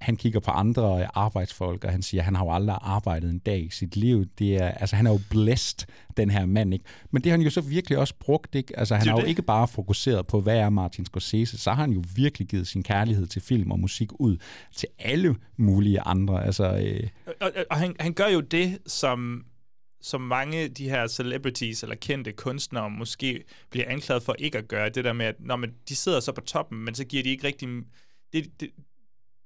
Han 0.00 0.16
kigger 0.16 0.40
på 0.40 0.50
andre 0.50 1.08
arbejdsfolk, 1.14 1.84
og 1.84 1.92
han 1.92 2.02
siger, 2.02 2.20
at 2.20 2.24
han 2.24 2.34
har 2.34 2.44
jo 2.44 2.52
aldrig 2.52 2.78
arbejdet 2.80 3.30
en 3.30 3.38
dag 3.38 3.64
i 3.64 3.70
sit 3.70 3.96
liv. 3.96 4.24
Det 4.38 4.56
er, 4.56 4.68
altså, 4.68 4.96
han 4.96 5.06
er 5.06 5.10
jo 5.10 5.20
blæst, 5.30 5.86
den 6.16 6.30
her 6.30 6.46
mand. 6.46 6.74
Ikke? 6.74 6.84
Men 7.10 7.22
det 7.22 7.30
har 7.30 7.38
han 7.38 7.44
jo 7.44 7.50
så 7.50 7.60
virkelig 7.60 7.98
også 7.98 8.14
brugt. 8.20 8.54
Ikke? 8.54 8.78
Altså, 8.78 8.94
han 8.94 9.04
Det 9.04 9.12
har 9.12 9.20
jo 9.20 9.26
ikke 9.26 9.42
bare 9.42 9.68
fokuseret 9.68 10.26
på, 10.26 10.40
hvad 10.40 10.56
er 10.56 10.68
Martin 10.68 11.04
Scorsese, 11.04 11.58
så 11.58 11.70
har 11.70 11.82
han 11.82 11.92
jo 11.92 12.02
virkelig 12.14 12.48
givet 12.48 12.66
sin 12.66 12.82
kærlighed 12.82 13.26
til 13.26 13.42
film 13.42 13.70
og 13.70 13.80
musik 13.80 14.08
ud 14.18 14.36
til 14.74 14.88
alle 14.98 15.36
mulige 15.56 16.00
andre. 16.00 16.44
Altså, 16.46 16.64
øh, 16.64 17.08
og, 17.26 17.34
og, 17.40 17.52
og 17.70 17.76
han, 17.76 17.96
han 18.00 18.12
gør 18.12 18.26
jo 18.26 18.40
det, 18.40 18.78
som, 18.86 19.44
som 20.00 20.20
mange 20.20 20.58
af 20.58 20.74
de 20.74 20.88
her 20.88 21.06
celebrities 21.06 21.82
eller 21.82 21.96
kendte 21.96 22.32
kunstnere 22.32 22.90
måske 22.90 23.44
bliver 23.70 23.88
anklaget 23.88 24.22
for 24.22 24.36
ikke 24.38 24.58
at 24.58 24.68
gøre. 24.68 24.88
Det 24.88 25.04
der 25.04 25.12
med, 25.12 25.26
at 25.26 25.34
når 25.38 25.56
man, 25.56 25.74
de 25.88 25.96
sidder 25.96 26.20
så 26.20 26.32
på 26.32 26.40
toppen, 26.40 26.84
men 26.84 26.94
så 26.94 27.04
giver 27.04 27.22
de 27.22 27.30
ikke 27.30 27.46
rigtig... 27.46 27.68
Det, 28.32 28.60
det, 28.60 28.70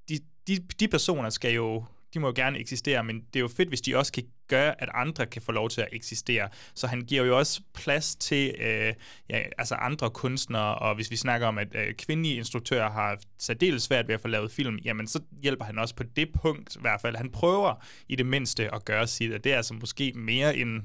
de, 0.08 0.18
de, 0.46 0.58
de 0.80 0.88
personer 0.88 1.30
skal 1.30 1.54
jo 1.54 1.84
de 2.14 2.20
må 2.20 2.26
jo 2.26 2.32
gerne 2.36 2.58
eksistere, 2.58 3.04
men 3.04 3.16
det 3.16 3.36
er 3.36 3.40
jo 3.40 3.48
fedt, 3.56 3.68
hvis 3.68 3.80
de 3.80 3.96
også 3.96 4.12
kan 4.12 4.22
gøre, 4.48 4.82
at 4.82 4.88
andre 4.94 5.26
kan 5.26 5.42
få 5.42 5.52
lov 5.52 5.68
til 5.70 5.80
at 5.80 5.88
eksistere. 5.92 6.48
Så 6.74 6.86
han 6.86 7.00
giver 7.00 7.24
jo 7.24 7.38
også 7.38 7.60
plads 7.74 8.16
til 8.16 8.54
øh, 8.60 8.92
ja, 9.30 9.38
altså 9.58 9.74
andre 9.74 10.10
kunstnere, 10.10 10.74
og 10.74 10.94
hvis 10.94 11.10
vi 11.10 11.16
snakker 11.16 11.46
om, 11.46 11.58
at 11.58 11.68
øh, 11.74 11.94
kvindelige 11.94 12.34
instruktører 12.36 12.90
har 12.90 13.18
særdeles 13.38 13.82
svært 13.82 14.08
ved 14.08 14.14
at 14.14 14.20
få 14.20 14.28
lavet 14.28 14.50
film, 14.52 14.78
jamen 14.84 15.06
så 15.06 15.20
hjælper 15.42 15.64
han 15.64 15.78
også 15.78 15.94
på 15.94 16.02
det 16.16 16.28
punkt 16.42 16.76
i 16.76 16.78
hvert 16.80 17.00
fald. 17.00 17.16
Han 17.16 17.30
prøver 17.30 17.84
i 18.08 18.16
det 18.16 18.26
mindste 18.26 18.74
at 18.74 18.84
gøre 18.84 19.06
sit, 19.06 19.32
og 19.32 19.44
det 19.44 19.52
er 19.52 19.56
altså 19.56 19.74
måske 19.74 20.12
mere 20.16 20.56
end 20.56 20.82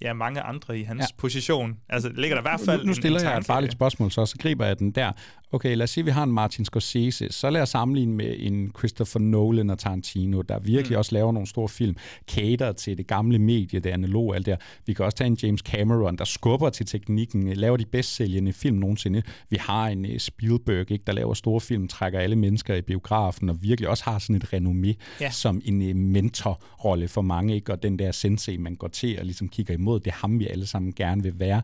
ja, 0.00 0.12
mange 0.12 0.40
andre 0.40 0.78
i 0.78 0.82
hans 0.82 1.00
Ja. 1.00 1.06
position. 1.18 1.76
Altså, 1.88 2.08
det 2.08 2.18
ligger 2.18 2.34
der 2.36 2.42
i 2.42 2.48
hvert 2.50 2.60
fald 2.64 2.78
nu, 2.80 2.84
nu 2.84 2.90
en- 2.90 2.94
stiller 2.94 3.20
en 3.20 3.26
jeg 3.26 3.38
et 3.38 3.46
farligt 3.46 3.72
spørgsmål, 3.72 4.10
så, 4.12 4.26
så 4.26 4.36
griber 4.40 4.66
jeg 4.66 4.78
den 4.78 4.90
der. 4.90 5.12
Okay, 5.52 5.76
lad 5.76 5.84
os 5.84 5.90
sige, 5.90 6.02
at 6.02 6.06
vi 6.06 6.10
har 6.10 6.22
en 6.22 6.32
Martin 6.32 6.64
Scorsese. 6.64 7.28
Så 7.30 7.50
lad 7.50 7.62
os 7.62 7.68
sammenligne 7.68 8.14
med 8.14 8.34
en 8.38 8.72
Christopher 8.78 9.20
Nolan 9.20 9.70
og 9.70 9.78
Tarantino, 9.78 10.42
der 10.42 10.58
virkelig 10.58 10.96
mm. 10.96 10.98
også 10.98 11.12
laver 11.14 11.32
nogle 11.32 11.46
store 11.46 11.68
film, 11.68 11.96
cater 12.30 12.72
til 12.72 12.98
det 12.98 13.06
gamle 13.06 13.38
medie, 13.38 13.80
det 13.80 13.90
analoge 13.90 14.34
alt 14.36 14.46
der. 14.46 14.56
Vi 14.86 14.92
kan 14.92 15.04
også 15.04 15.16
tage 15.16 15.28
en 15.28 15.38
James 15.42 15.60
Cameron, 15.60 16.16
der 16.18 16.24
skubber 16.24 16.70
til 16.70 16.86
teknikken, 16.86 17.52
laver 17.52 17.76
de 17.76 17.84
bedst 17.86 18.14
sælgende 18.16 18.52
film 18.52 18.76
nogensinde. 18.76 19.22
Vi 19.50 19.56
har 19.60 19.88
en 19.88 20.04
uh, 20.04 20.16
Spielberg, 20.18 20.90
ikke, 20.90 21.04
der 21.06 21.12
laver 21.12 21.34
store 21.34 21.60
film, 21.60 21.88
trækker 21.88 22.18
alle 22.18 22.36
mennesker 22.36 22.74
i 22.74 22.82
biografen, 22.82 23.48
og 23.48 23.62
virkelig 23.62 23.88
også 23.88 24.04
har 24.04 24.18
sådan 24.18 24.36
et 24.36 24.44
renommé 24.54 24.92
Ja. 25.20 25.30
som 25.30 25.62
en 25.64 25.90
uh, 25.90 25.96
mentorrolle 25.96 27.08
for 27.08 27.22
mange, 27.22 27.54
ikke? 27.54 27.72
og 27.72 27.82
den 27.82 27.98
der 27.98 28.12
sensei, 28.12 28.56
man 28.56 28.74
går 28.74 28.88
til 28.88 29.18
og 29.18 29.24
ligesom 29.24 29.48
kigger 29.48 29.74
imod, 29.74 30.00
det 30.00 30.10
er 30.10 30.14
ham, 30.14 30.38
vi 30.38 30.46
alle 30.46 30.66
sammen 30.66 30.92
gerne 30.92 31.22
vil 31.22 31.38
være. 31.38 31.62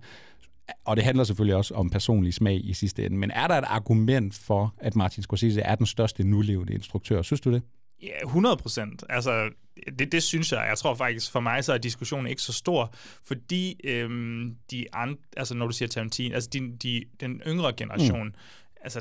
Og 0.84 0.96
det 0.96 1.04
handler 1.04 1.24
selvfølgelig 1.24 1.56
også 1.56 1.74
om 1.74 1.90
personlig 1.90 2.34
smag 2.34 2.60
i 2.64 2.74
sidste 2.74 3.06
ende. 3.06 3.16
Men 3.16 3.30
er 3.30 3.48
der 3.48 3.54
et 3.58 3.64
argument 3.66 4.34
for, 4.34 4.74
at 4.78 4.96
Martin 4.96 5.22
Scorsese 5.22 5.60
er 5.60 5.74
den 5.74 5.86
største 5.86 6.24
nulevende 6.24 6.72
instruktør? 6.74 7.22
Synes 7.22 7.40
du 7.40 7.52
det? 7.52 7.62
Ja, 8.02 8.22
100 8.22 8.56
procent. 8.56 9.04
Altså, 9.08 9.50
det, 9.98 10.12
det 10.12 10.22
synes 10.22 10.52
jeg. 10.52 10.66
Jeg 10.68 10.78
tror 10.78 10.94
faktisk, 10.94 11.32
for 11.32 11.40
mig 11.40 11.64
så 11.64 11.72
er 11.72 11.78
diskussionen 11.78 12.26
ikke 12.26 12.42
så 12.42 12.52
stor, 12.52 12.94
fordi 13.24 13.80
øhm, 13.84 14.56
de 14.70 14.86
andre, 14.92 15.16
altså 15.36 15.54
når 15.54 15.66
du 15.66 15.72
siger 15.72 15.88
Tarantino, 15.88 16.34
altså 16.34 16.50
de, 16.52 16.72
de, 16.82 17.04
den 17.20 17.42
yngre 17.46 17.72
generation, 17.72 18.26
mm. 18.26 18.34
altså 18.80 19.00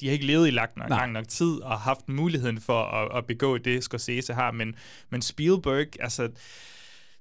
de 0.00 0.06
har 0.06 0.12
ikke 0.12 0.26
levet 0.26 0.48
i 0.48 0.50
lang 0.50 0.70
nok, 0.76 0.90
lang 0.90 1.12
nok 1.12 1.28
tid 1.28 1.62
og 1.62 1.80
haft 1.80 2.08
muligheden 2.08 2.60
for 2.60 2.82
at, 2.82 3.18
at 3.18 3.26
begå 3.26 3.58
det, 3.58 3.84
Scorsese 3.84 4.34
har, 4.34 4.50
men, 4.50 4.74
men 5.10 5.22
Spielberg, 5.22 5.86
altså 6.00 6.28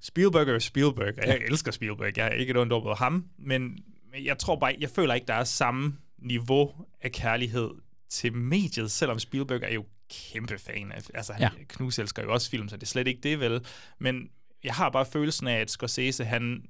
Spielberg 0.07 0.47
er 0.49 0.59
Spielberg, 0.59 1.13
og 1.21 1.27
jeg 1.27 1.41
elsker 1.47 1.71
Spielberg, 1.71 2.17
jeg 2.17 2.27
er 2.27 2.31
ikke 2.31 2.51
et 2.51 2.57
ondt 2.57 2.73
over 2.73 2.95
ham, 2.95 3.25
men 3.37 3.79
jeg 4.23 4.37
tror 4.37 4.55
bare, 4.55 4.75
jeg 4.79 4.89
føler 4.89 5.13
ikke, 5.13 5.27
der 5.27 5.33
er 5.33 5.43
samme 5.43 5.97
niveau 6.17 6.71
af 7.01 7.11
kærlighed 7.11 7.69
til 8.09 8.33
mediet, 8.33 8.91
selvom 8.91 9.19
Spielberg 9.19 9.61
er 9.63 9.73
jo 9.73 9.85
kæmpe 10.09 10.57
fan 10.57 10.91
af, 10.91 11.01
altså 11.13 11.33
han 11.33 11.41
Ja. 11.41 11.49
knuselsker 11.67 12.23
jo 12.23 12.33
også 12.33 12.49
film, 12.49 12.69
så 12.69 12.75
det 12.77 12.83
er 12.83 12.87
slet 12.87 13.07
ikke 13.07 13.21
det 13.23 13.39
vel, 13.39 13.65
men 13.99 14.29
jeg 14.63 14.73
har 14.73 14.89
bare 14.89 15.05
følelsen 15.05 15.47
af, 15.47 15.59
at 15.59 15.71
Scorsese, 15.71 16.25
han 16.25 16.65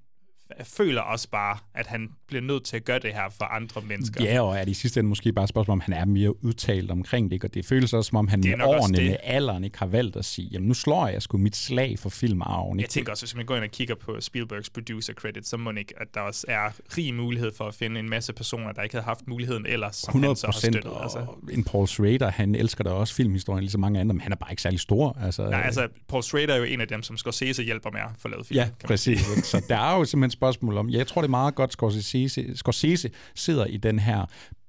føler 0.64 1.02
også 1.02 1.30
bare, 1.30 1.58
at 1.74 1.88
han 1.88 2.10
bliver 2.28 2.42
nødt 2.42 2.64
til 2.64 2.76
at 2.76 2.86
gøre 2.86 3.00
det 3.00 3.14
her 3.14 3.30
for 3.38 3.46
andre 3.46 3.82
mennesker. 3.82 4.24
Ja, 4.24 4.42
og 4.42 4.58
er 4.58 4.64
det 4.64 4.72
i 4.72 4.74
sidste 4.74 5.00
ende 5.00 5.10
måske 5.10 5.34
bare 5.34 5.44
et 5.44 5.50
spørgsmål, 5.50 5.74
om 5.74 5.80
han 5.80 5.94
er 5.94 6.06
mere 6.06 6.44
udtalt 6.44 6.92
omkring 6.92 7.32
det, 7.32 7.44
og 7.44 7.54
det 7.54 7.66
føles 7.66 7.94
også, 7.94 8.10
som 8.10 8.18
om 8.18 8.28
han 8.28 8.40
med 8.40 8.62
årene, 8.64 8.98
med 8.98 9.18
alderen, 9.24 9.64
ikke 9.64 9.80
har 9.80 9.86
valgt 9.86 10.16
at 10.16 10.26
sige, 10.26 10.50
jamen 10.52 10.68
nu 10.68 10.74
slår 10.74 11.08
jeg 11.08 11.22
sgu 11.22 11.38
mit 11.38 11.56
slag 11.56 12.00
for 12.00 12.10
filmarven. 12.10 12.80
Jeg 12.80 12.90
tænker 12.90 13.12
også, 13.12 13.26
hvis 13.26 13.36
man 13.36 13.46
går 13.46 13.56
ind 13.56 13.64
og 13.64 13.70
kigger 13.70 13.96
på 13.96 14.22
Spielbergs 14.22 14.70
producer 14.70 15.14
credit, 15.14 15.48
så 15.48 15.58
må 15.58 15.72
ikke, 15.72 15.94
at 15.98 16.08
der 16.14 16.22
også 16.22 16.46
er 16.48 16.70
rig 16.98 17.14
mulighed 17.14 17.52
for 17.58 17.68
at 17.68 17.76
finde 17.76 18.00
en 18.00 18.10
masse 18.10 18.34
personer, 18.34 18.72
der 18.72 18.82
ikke 18.82 18.96
havde 18.96 19.06
haft 19.06 19.28
muligheden 19.28 19.66
ellers, 19.66 19.96
som 19.96 20.10
100 20.10 20.30
han 20.30 20.36
så 20.36 20.48
har 20.48 20.52
støttet. 20.52 20.92
Altså. 21.04 21.26
en 21.52 21.64
Paul 21.64 21.88
Schrader, 21.88 22.30
han 22.30 22.56
elsker 22.56 22.84
da 22.84 22.90
også 22.90 23.16
filmhistorien, 23.16 23.64
ligesom 23.64 23.82
mange 23.82 24.00
andre, 24.00 24.14
men 24.14 24.22
han 24.22 24.32
er 24.32 24.36
bare 24.36 24.52
ikke 24.52 24.62
særlig 24.62 24.80
stor. 24.80 25.18
Altså, 25.22 25.50
Nej, 25.50 25.62
altså, 25.62 25.88
Paul 26.08 26.24
Schrader 26.24 26.54
er 26.54 26.58
jo 26.58 26.64
en 26.64 26.82
af 26.82 26.88
dem, 26.88 27.04
som 27.04 27.18
Scorsese 27.18 27.64
hjælper 27.64 27.92
med 27.92 28.02
at 28.02 28.10
få 28.20 28.28
lavet 28.28 28.48
film. 28.48 28.58
Ja, 28.58 28.70
præcis. 28.86 29.20
Så 29.44 29.66
der 29.70 29.78
er 29.78 29.98
jo 29.98 30.06
simpelthen 30.06 30.35
spørgsmål 30.36 30.78
om, 30.78 30.90
ja, 30.90 30.98
jeg 30.98 31.08
tror, 31.08 31.22
det 31.22 31.28
er 31.28 31.32
meget 31.32 31.56
godt, 31.56 31.72
Scorsese, 31.72 32.58
Scorsese 32.58 33.10
sidder 33.36 33.66
i 33.66 33.78
den 33.78 34.00
her 34.00 34.26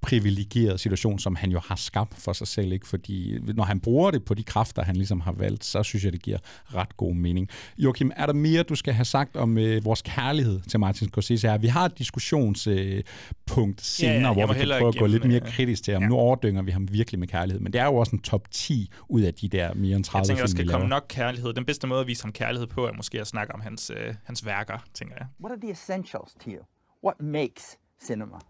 privilegerede 0.07 0.79
situation, 0.79 1.19
som 1.19 1.37
han 1.37 1.51
jo 1.51 1.61
har 1.69 1.77
skabt 1.77 2.15
for 2.19 2.33
sig 2.33 2.47
selv, 2.47 2.73
ikke? 2.73 2.87
fordi 2.87 3.39
når 3.55 3.65
han 3.65 3.81
bruger 3.81 4.11
det 4.11 4.25
på 4.25 4.35
de 4.35 4.43
kræfter, 4.43 4.83
han 4.85 4.97
ligesom 4.97 5.21
har 5.21 5.33
valgt, 5.33 5.65
så 5.65 5.83
synes 5.83 6.05
jeg, 6.05 6.13
det 6.13 6.23
giver 6.23 6.39
ret 6.75 6.97
god 6.97 7.15
mening. 7.15 7.49
Joachim, 7.79 8.11
er 8.17 8.27
der 8.27 8.33
mere, 8.33 8.63
du 8.63 8.75
skal 8.75 8.95
have 8.95 9.05
sagt 9.05 9.37
om 9.37 9.59
øh, 9.59 9.85
vores 9.85 10.03
kærlighed 10.03 10.61
til 10.61 10.81
Martin 10.81 11.09
Scorsese 11.09 11.49
her? 11.49 11.59
Vi 11.59 11.67
har 11.67 11.85
et 11.85 11.99
diskussionspunkt 11.99 13.81
senere, 13.83 14.15
Ja, 14.15 14.21
ja, 14.21 14.33
hvor 14.33 14.55
vi 14.55 14.59
kan 14.59 14.69
prøve 14.69 14.89
at 14.89 14.97
gå 14.99 15.07
lidt 15.07 15.25
mere 15.25 15.41
øh, 15.43 15.49
kritisk 15.53 15.83
til 15.85 15.93
ham. 15.95 16.03
ja. 16.03 16.09
Nu 16.09 16.15
overdynger 16.15 16.63
vi 16.63 16.71
ham 16.71 16.89
virkelig 16.93 17.19
med 17.21 17.29
kærlighed, 17.29 17.61
men 17.61 17.73
det 17.73 17.81
er 17.81 17.85
jo 17.85 17.97
også 17.97 18.17
en 18.17 18.23
top 18.23 18.51
10 18.51 18.91
ud 19.09 19.21
af 19.21 19.35
de 19.35 19.49
der 19.49 19.75
mere 19.75 19.97
end 19.97 20.05
30 20.05 20.21
Jeg 20.21 20.27
tænker, 20.27 20.43
der 20.43 20.51
skal 20.51 20.69
komme 20.69 20.89
nok 20.89 21.05
kærlighed. 21.09 21.53
Den 21.53 21.65
bedste 21.65 21.87
måde 21.87 22.01
at 22.01 22.07
vise 22.07 22.23
ham 22.25 22.33
kærlighed 22.33 22.67
på, 22.67 22.87
er 22.87 22.93
måske 22.93 23.21
at 23.21 23.27
snakke 23.27 23.55
om 23.55 23.61
hans, 23.61 23.91
øh, 23.97 24.15
hans 24.25 24.47
værker, 24.47 24.79
tænker 24.95 25.15
jeg. 25.19 25.27
What 25.41 25.53
are 25.53 25.61
the 25.61 25.71
essentials 25.71 26.33
to 26.45 26.51
you? 26.51 26.63
What 27.05 27.17
makes 27.21 27.77
cinema? 27.99 28.41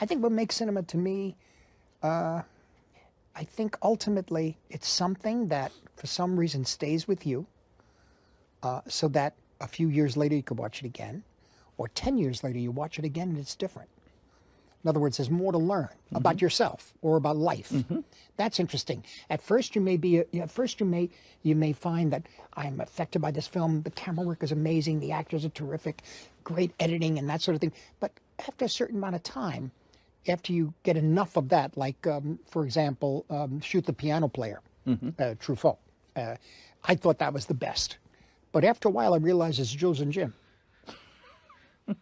I 0.00 0.06
think 0.06 0.22
what 0.22 0.32
makes 0.32 0.56
cinema 0.56 0.82
to 0.84 0.96
me, 0.96 1.36
uh, 2.02 2.42
I 3.34 3.44
think 3.44 3.76
ultimately 3.82 4.58
it's 4.70 4.88
something 4.88 5.48
that 5.48 5.72
for 5.96 6.06
some 6.06 6.38
reason 6.38 6.64
stays 6.64 7.06
with 7.06 7.26
you, 7.26 7.46
uh, 8.62 8.80
so 8.88 9.08
that 9.08 9.34
a 9.60 9.68
few 9.68 9.88
years 9.88 10.16
later 10.16 10.34
you 10.34 10.42
could 10.42 10.58
watch 10.58 10.80
it 10.82 10.86
again, 10.86 11.24
or 11.76 11.88
10 11.88 12.18
years 12.18 12.42
later 12.42 12.58
you 12.58 12.70
watch 12.70 12.98
it 12.98 13.04
again 13.04 13.28
and 13.30 13.38
it's 13.38 13.54
different. 13.54 13.88
In 14.84 14.88
other 14.88 15.00
words, 15.00 15.16
there's 15.16 15.30
more 15.30 15.50
to 15.50 15.58
learn 15.58 15.88
about 16.14 16.40
yourself 16.40 16.94
or 17.02 17.16
about 17.16 17.36
life. 17.36 17.72
That's 18.36 18.60
interesting. 18.60 19.04
At 19.28 19.42
first, 19.42 19.74
you 19.74 19.80
may 19.80 19.96
be. 19.96 20.18
At 20.18 20.50
first, 20.52 20.78
you 20.78 20.86
may 20.86 21.10
you 21.42 21.56
may 21.56 21.72
find 21.72 22.12
that 22.12 22.22
I'm 22.54 22.80
affected 22.80 23.20
by 23.20 23.32
this 23.32 23.48
film. 23.48 23.82
The 23.82 23.90
camera 23.90 24.24
work 24.24 24.42
is 24.44 24.52
amazing. 24.52 25.00
The 25.00 25.10
actors 25.10 25.44
are 25.44 25.50
terrific. 25.50 26.02
Great 26.44 26.72
editing 26.78 27.18
and 27.18 27.28
that 27.28 27.42
sort 27.42 27.56
of 27.56 27.60
thing. 27.60 27.72
But 27.98 28.12
after 28.38 28.64
a 28.64 28.68
certain 28.68 28.96
amount 28.96 29.14
of 29.14 29.22
time, 29.22 29.70
after 30.28 30.52
you 30.52 30.74
get 30.82 30.96
enough 30.96 31.36
of 31.36 31.48
that, 31.48 31.76
like 31.76 32.06
um, 32.06 32.38
for 32.46 32.64
example, 32.64 33.24
um, 33.30 33.60
shoot 33.60 33.84
the 33.86 33.92
piano 33.92 34.28
player, 34.28 34.60
uh, 34.86 35.34
Truffaut. 35.38 35.78
Uh, 36.16 36.36
I 36.84 36.94
thought 36.94 37.18
that 37.18 37.32
was 37.32 37.46
the 37.46 37.54
best, 37.54 37.98
but 38.52 38.64
after 38.64 38.88
a 38.88 38.90
while, 38.90 39.14
I 39.14 39.18
realized 39.18 39.60
it's 39.60 39.70
Jules 39.70 40.00
and 40.00 40.12
Jim. 40.12 40.34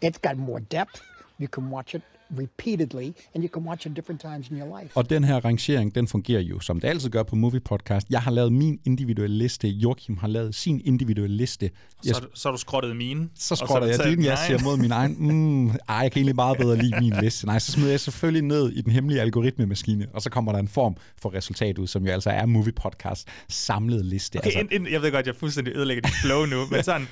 it's 0.00 0.18
got 0.18 0.36
more 0.36 0.60
depth. 0.60 1.02
You 1.38 1.48
can 1.48 1.70
watch 1.70 1.94
it 1.94 2.02
repeatedly, 2.38 3.12
and 3.34 3.44
you 3.44 3.48
can 3.54 3.62
watch 3.68 3.86
it 3.86 3.96
different 3.96 4.20
times 4.20 4.48
in 4.50 4.56
your 4.58 4.80
life. 4.80 4.96
Og 4.96 5.10
den 5.10 5.24
her 5.24 5.44
rangering, 5.44 5.94
den 5.94 6.08
fungerer 6.08 6.40
jo, 6.40 6.60
som 6.60 6.80
det 6.80 6.88
altid 6.88 7.10
gør 7.10 7.22
på 7.22 7.36
Movie 7.36 7.60
Podcast. 7.60 8.06
Jeg 8.10 8.20
har 8.20 8.30
lavet 8.30 8.52
min 8.52 8.78
individuelle 8.84 9.36
liste, 9.38 9.68
Joachim 9.68 10.16
har 10.16 10.28
lavet 10.28 10.54
sin 10.54 10.80
individuelle 10.84 11.36
liste. 11.36 11.70
Jeg, 12.04 12.14
Så, 12.14 12.20
har 12.20 12.26
du- 12.28 12.32
så 12.34 12.48
har 12.48 12.52
du 12.52 12.58
skrottet 12.60 12.96
mine. 12.96 13.28
så 13.34 13.56
skrotter 13.56 13.88
du 13.96 14.02
jeg 14.02 14.16
din, 14.16 14.24
jeg 14.24 14.38
siger 14.46 14.62
mod 14.64 14.76
min 14.76 14.90
egen. 14.92 15.16
Mm, 15.34 15.66
ej, 15.68 15.74
jeg 15.88 16.12
kan 16.12 16.18
egentlig 16.20 16.34
meget 16.34 16.58
bedre 16.58 16.76
lide 16.76 17.00
min 17.00 17.12
liste. 17.20 17.46
Nej, 17.46 17.58
så 17.58 17.72
smider 17.72 17.90
jeg 17.90 18.00
selvfølgelig 18.00 18.42
ned 18.42 18.72
i 18.72 18.80
den 18.80 18.92
hemmelige 18.92 19.20
algoritmemaskine, 19.20 20.06
og 20.14 20.22
så 20.22 20.30
kommer 20.30 20.52
der 20.52 20.58
en 20.58 20.68
form 20.68 20.96
for 21.18 21.34
resultat 21.34 21.78
ud, 21.78 21.86
som 21.86 22.06
jo 22.06 22.12
altså 22.12 22.30
er 22.30 22.46
Movie 22.46 22.72
Podcast 22.72 23.28
samlet 23.48 24.04
liste. 24.04 24.36
Okay, 24.36 24.46
altså, 24.46 24.60
ind, 24.60 24.72
ind, 24.72 24.88
jeg 24.88 25.02
ved 25.02 25.12
godt, 25.12 25.26
jeg 25.26 25.36
fuldstændig 25.36 25.76
ødelægger 25.76 26.02
dit 26.02 26.14
flow 26.24 26.44
nu, 26.44 26.66
men 26.70 26.82
sådan, 26.90 27.06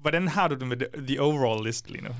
hvordan 0.00 0.28
har 0.28 0.48
du 0.48 0.54
det 0.54 0.68
med 0.68 1.06
the 1.06 1.20
overall 1.20 1.66
list 1.66 1.90
lige 1.90 2.04
nu? 2.04 2.10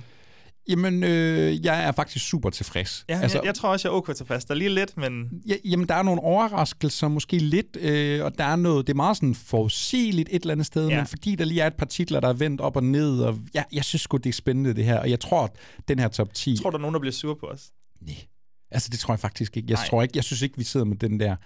Jamen, 0.68 1.03
øh, 1.05 1.64
jeg 1.64 1.85
er 1.85 1.92
faktisk 1.92 2.29
super 2.29 2.50
tilfreds. 2.50 3.05
Ja, 3.09 3.20
altså, 3.20 3.38
jeg, 3.38 3.44
jeg 3.46 3.55
tror 3.55 3.68
også, 3.68 3.88
jeg 3.88 3.92
er 3.94 3.96
okay 3.98 4.14
tilfreds. 4.14 4.44
Der 4.44 4.55
er 4.55 4.59
lige 4.59 4.70
lidt, 4.74 4.96
men 4.96 5.31
Ja, 5.46 5.55
jamen, 5.64 5.88
der 5.88 5.94
er 5.94 6.03
nogle 6.03 6.20
overraskelser, 6.20 7.09
måske 7.09 7.38
lidt, 7.38 7.77
øh, 7.81 8.24
og 8.24 8.38
der 8.38 8.44
er 8.44 8.57
noget, 8.57 8.87
det 8.87 8.92
er 8.92 8.96
meget 8.96 9.16
sådan 9.16 9.35
forudsigeligt 9.35 10.29
et 10.33 10.40
eller 10.42 10.53
andet 10.53 10.66
sted, 10.66 10.88
Ja. 10.88 10.96
men 10.96 11.07
fordi 11.07 11.35
der 11.35 11.44
lige 11.44 11.61
er 11.61 11.66
et 11.66 11.74
par 11.74 11.87
titler, 11.87 12.20
der 12.20 12.29
er 12.29 12.33
vendt 12.33 12.61
op 12.61 12.77
og 12.77 12.85
ned, 12.85 13.20
og 13.20 13.38
ja, 13.55 13.62
jeg 13.72 13.85
synes 13.85 14.03
sgu, 14.03 14.16
det 14.16 14.27
er 14.29 14.33
spændende 14.33 14.74
det 14.74 14.85
her, 14.85 14.98
og 14.98 15.11
jeg 15.11 15.20
tror, 15.20 15.44
at 15.44 15.50
den 15.88 15.98
her 15.98 16.09
top 16.09 16.35
10... 16.35 16.57
tror 16.57 16.70
du, 16.70 16.74
der 16.74 16.79
er 16.79 16.83
nogen, 16.83 16.94
der 16.94 17.00
bliver 17.00 17.12
sur 17.12 17.35
på 17.40 17.46
os? 17.46 17.70
Nej. 18.00 18.14
Altså, 18.70 18.88
det 18.92 18.98
tror 18.98 19.14
jeg 19.14 19.20
faktisk 19.20 19.57
ikke. 19.57 19.66
Jeg 19.70 19.77
Nej. 19.77 19.87
tror 19.88 20.03
ikke, 20.03 20.12
jeg 20.16 20.24
synes 20.24 20.42
ikke, 20.42 20.59
vi 20.59 20.64
sidder 20.64 20.87
med 20.87 20.96
den 20.96 21.20
der, 21.20 21.37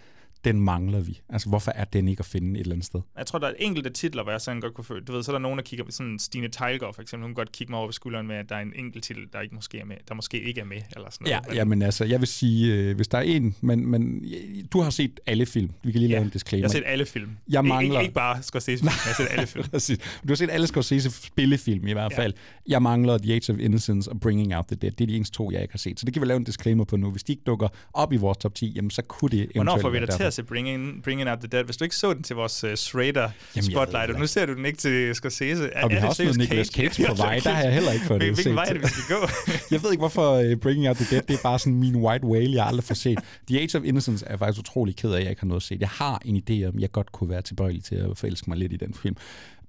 den 0.45 0.61
mangler 0.61 1.01
vi. 1.01 1.21
Altså, 1.29 1.49
hvorfor 1.49 1.71
er 1.75 1.85
den 1.85 2.09
ikke 2.09 2.21
at 2.21 2.27
finde 2.27 2.55
et 2.55 2.61
eller 2.61 2.73
andet 2.73 2.87
sted? 2.87 3.01
Jeg 3.19 3.27
tror, 3.27 3.39
der 3.39 3.47
er 3.47 3.53
enkelte 3.59 3.91
titler, 3.91 4.23
hvor 4.23 4.33
jeg 4.33 4.41
sådan 4.41 4.61
godt 4.61 4.75
kunne 4.75 4.85
føle. 4.85 5.05
Du 5.05 5.13
ved, 5.13 5.23
så 5.23 5.31
er 5.31 5.35
der 5.35 5.39
nogen, 5.41 5.59
der 5.59 5.65
kigger 5.65 5.85
med 5.85 5.93
sådan 5.93 6.19
Stine 6.19 6.49
Teilgaard 6.49 6.95
for 6.95 7.03
eksempel. 7.03 7.25
Hun 7.25 7.31
kan 7.31 7.35
godt 7.35 7.53
kigge 7.53 7.71
mig 7.71 7.79
over 7.79 7.89
på 7.89 7.93
skulderen 7.93 8.27
med, 8.27 8.37
at 8.37 8.49
der 8.49 8.57
er 8.57 8.61
en 8.61 8.73
enkelt 8.77 9.05
titel, 9.05 9.23
der 9.33 9.41
ikke 9.41 9.55
måske 9.55 9.79
er 9.79 9.85
med, 9.85 9.97
der 10.09 10.15
måske 10.15 10.41
ikke 10.43 10.61
er 10.61 10.65
med, 10.65 10.77
eller 10.97 11.11
sådan 11.11 11.27
Ja, 11.27 11.39
noget. 11.41 11.57
ja, 11.57 11.65
men 11.65 11.83
altså, 11.83 12.05
jeg 12.05 12.21
vil 12.21 12.29
sige, 12.29 12.75
øh, 12.75 12.97
hvis 12.97 13.09
der 13.09 13.19
er 13.19 13.23
en, 13.23 13.55
men, 13.61 13.87
men 13.87 14.25
du 14.73 14.81
har 14.81 14.91
set 14.91 15.21
alle 15.27 15.47
film. 15.47 15.71
Vi 15.83 15.93
kan 15.93 15.99
lige 16.01 16.11
lave 16.11 16.23
en 16.25 16.31
disclaimer. 16.31 16.63
Jeg 16.63 16.69
har 16.69 16.73
set 16.73 16.85
alle 16.87 17.07
film. 17.07 17.31
Jeg 17.49 17.65
mangler- 17.65 17.81
Ikke, 18.01 18.03
ikke 18.03 18.15
bare 18.15 18.43
Scorsese 18.43 18.85
jeg 18.85 18.93
har 18.93 19.15
set 19.17 19.27
alle 19.31 19.47
film. 19.47 19.65
Du 20.23 20.29
har 20.29 20.35
set 20.35 20.51
alle 20.51 20.67
Scorsese 20.67 21.11
spillefilm 21.11 21.87
i 21.87 21.93
hvert 21.93 22.13
Ja. 22.13 22.19
fald. 22.23 22.33
Jeg 22.69 22.83
mangler 22.83 23.19
The 23.19 23.35
Age 23.35 23.53
of 23.53 23.59
Innocence 23.59 24.11
og 24.11 24.21
Bringing 24.21 24.57
Out 24.57 24.67
the 24.67 24.77
Dead. 24.77 24.91
Det 24.91 25.01
er 25.05 25.07
de 25.09 25.17
eneste 25.17 25.35
to, 25.37 25.51
jeg 25.51 25.63
ikke 25.63 25.73
har 25.75 25.79
set. 25.79 26.01
Så 26.01 26.07
det 26.07 26.13
kan 26.15 26.23
vi 26.23 26.27
lave 26.27 26.37
en 26.37 26.45
disclaimer 26.45 26.85
på 26.85 26.97
nu. 26.97 27.11
Hvis 27.11 27.23
de 27.25 27.33
ikke 27.33 27.43
dukker 27.47 27.69
op 27.95 28.13
i 28.13 28.17
vores 28.17 28.39
top 28.39 28.55
10, 28.55 28.73
jamen 28.77 28.91
så 28.91 29.03
kunne 29.03 29.31
det 29.31 29.49
Hvornår 29.55 29.73
eventuelt 29.73 29.83
får 29.83 29.91
vi 29.91 29.99
dig 30.07 30.18
til 30.19 30.25
at 30.25 30.35
se 30.35 30.43
Bringing, 30.43 31.03
Bringing 31.03 31.31
Out 31.31 31.39
the 31.39 31.49
Dead? 31.49 31.65
Hvis 31.65 31.77
du 31.77 31.85
ikke 31.85 31.97
så 31.97 32.15
den 32.15 32.23
til 32.23 32.37
vores 32.37 32.65
uh, 32.65 32.75
Schrader 32.75 33.13
jeg 33.21 33.31
ved 33.55 33.63
Spotlight, 33.63 34.11
og 34.11 34.21
nu 34.21 34.27
ser 34.27 34.47
du 34.47 34.55
den 34.55 34.65
ikke 34.65 34.79
til 34.79 35.15
Scorsese. 35.15 35.71
Er, 35.73 35.85
Og 35.85 35.91
vi 35.91 35.95
har 35.95 36.09
også 36.09 36.23
noget 36.23 36.39
Nicolas 36.39 36.67
Cage 36.67 37.07
på 37.07 37.15
vej. 37.15 37.41
Der 37.45 37.51
har 37.51 37.63
jeg 37.63 37.75
heller 37.75 37.93
ikke 37.93 38.07
fået 38.07 38.21
det 38.23 38.35
Hvilken 38.35 38.55
vej 38.55 38.65
er 38.69 38.73
det, 38.73 38.83
vi 38.83 38.87
skal 38.87 39.17
gå? 39.17 39.29
Jeg 39.75 39.83
ved 39.83 39.91
ikke, 39.91 40.01
hvorfor 40.01 40.39
uh, 40.39 40.57
Bringing 40.63 40.89
Out 40.89 40.97
the 40.97 41.07
Dead, 41.11 41.23
det 41.23 41.35
er 41.35 41.43
bare 41.43 41.59
sådan 41.59 41.75
min 41.75 41.97
white 41.97 42.27
whale, 42.27 42.55
jeg 42.55 42.67
aldrig 42.67 42.85
får 42.85 42.95
set. 42.95 43.19
The 43.49 43.61
Age 43.61 43.79
of 43.79 43.85
Innocence 43.85 44.27
er 44.27 44.31
jeg 44.31 44.39
faktisk 44.39 44.61
utrolig 44.61 44.97
ked 44.97 45.11
af, 45.11 45.17
at 45.17 45.23
jeg 45.23 45.31
ikke 45.31 45.43
har 45.43 45.47
noget 45.47 45.61
at 45.61 45.67
se. 45.67 45.77
Jeg 45.81 45.89
har 45.89 46.23
en 46.25 46.37
idé 46.37 46.69
om, 46.69 46.79
jeg 46.79 46.93
godt 46.93 47.13
kunne 47.13 47.31
være 47.31 47.43
tilbøjelig 47.43 47.85
til 47.85 47.95
at 47.95 48.19
forelske 48.19 48.51
mig 48.51 48.59
lidt 48.59 48.73
i 48.73 48.77
den 48.77 48.95
film. 48.95 49.17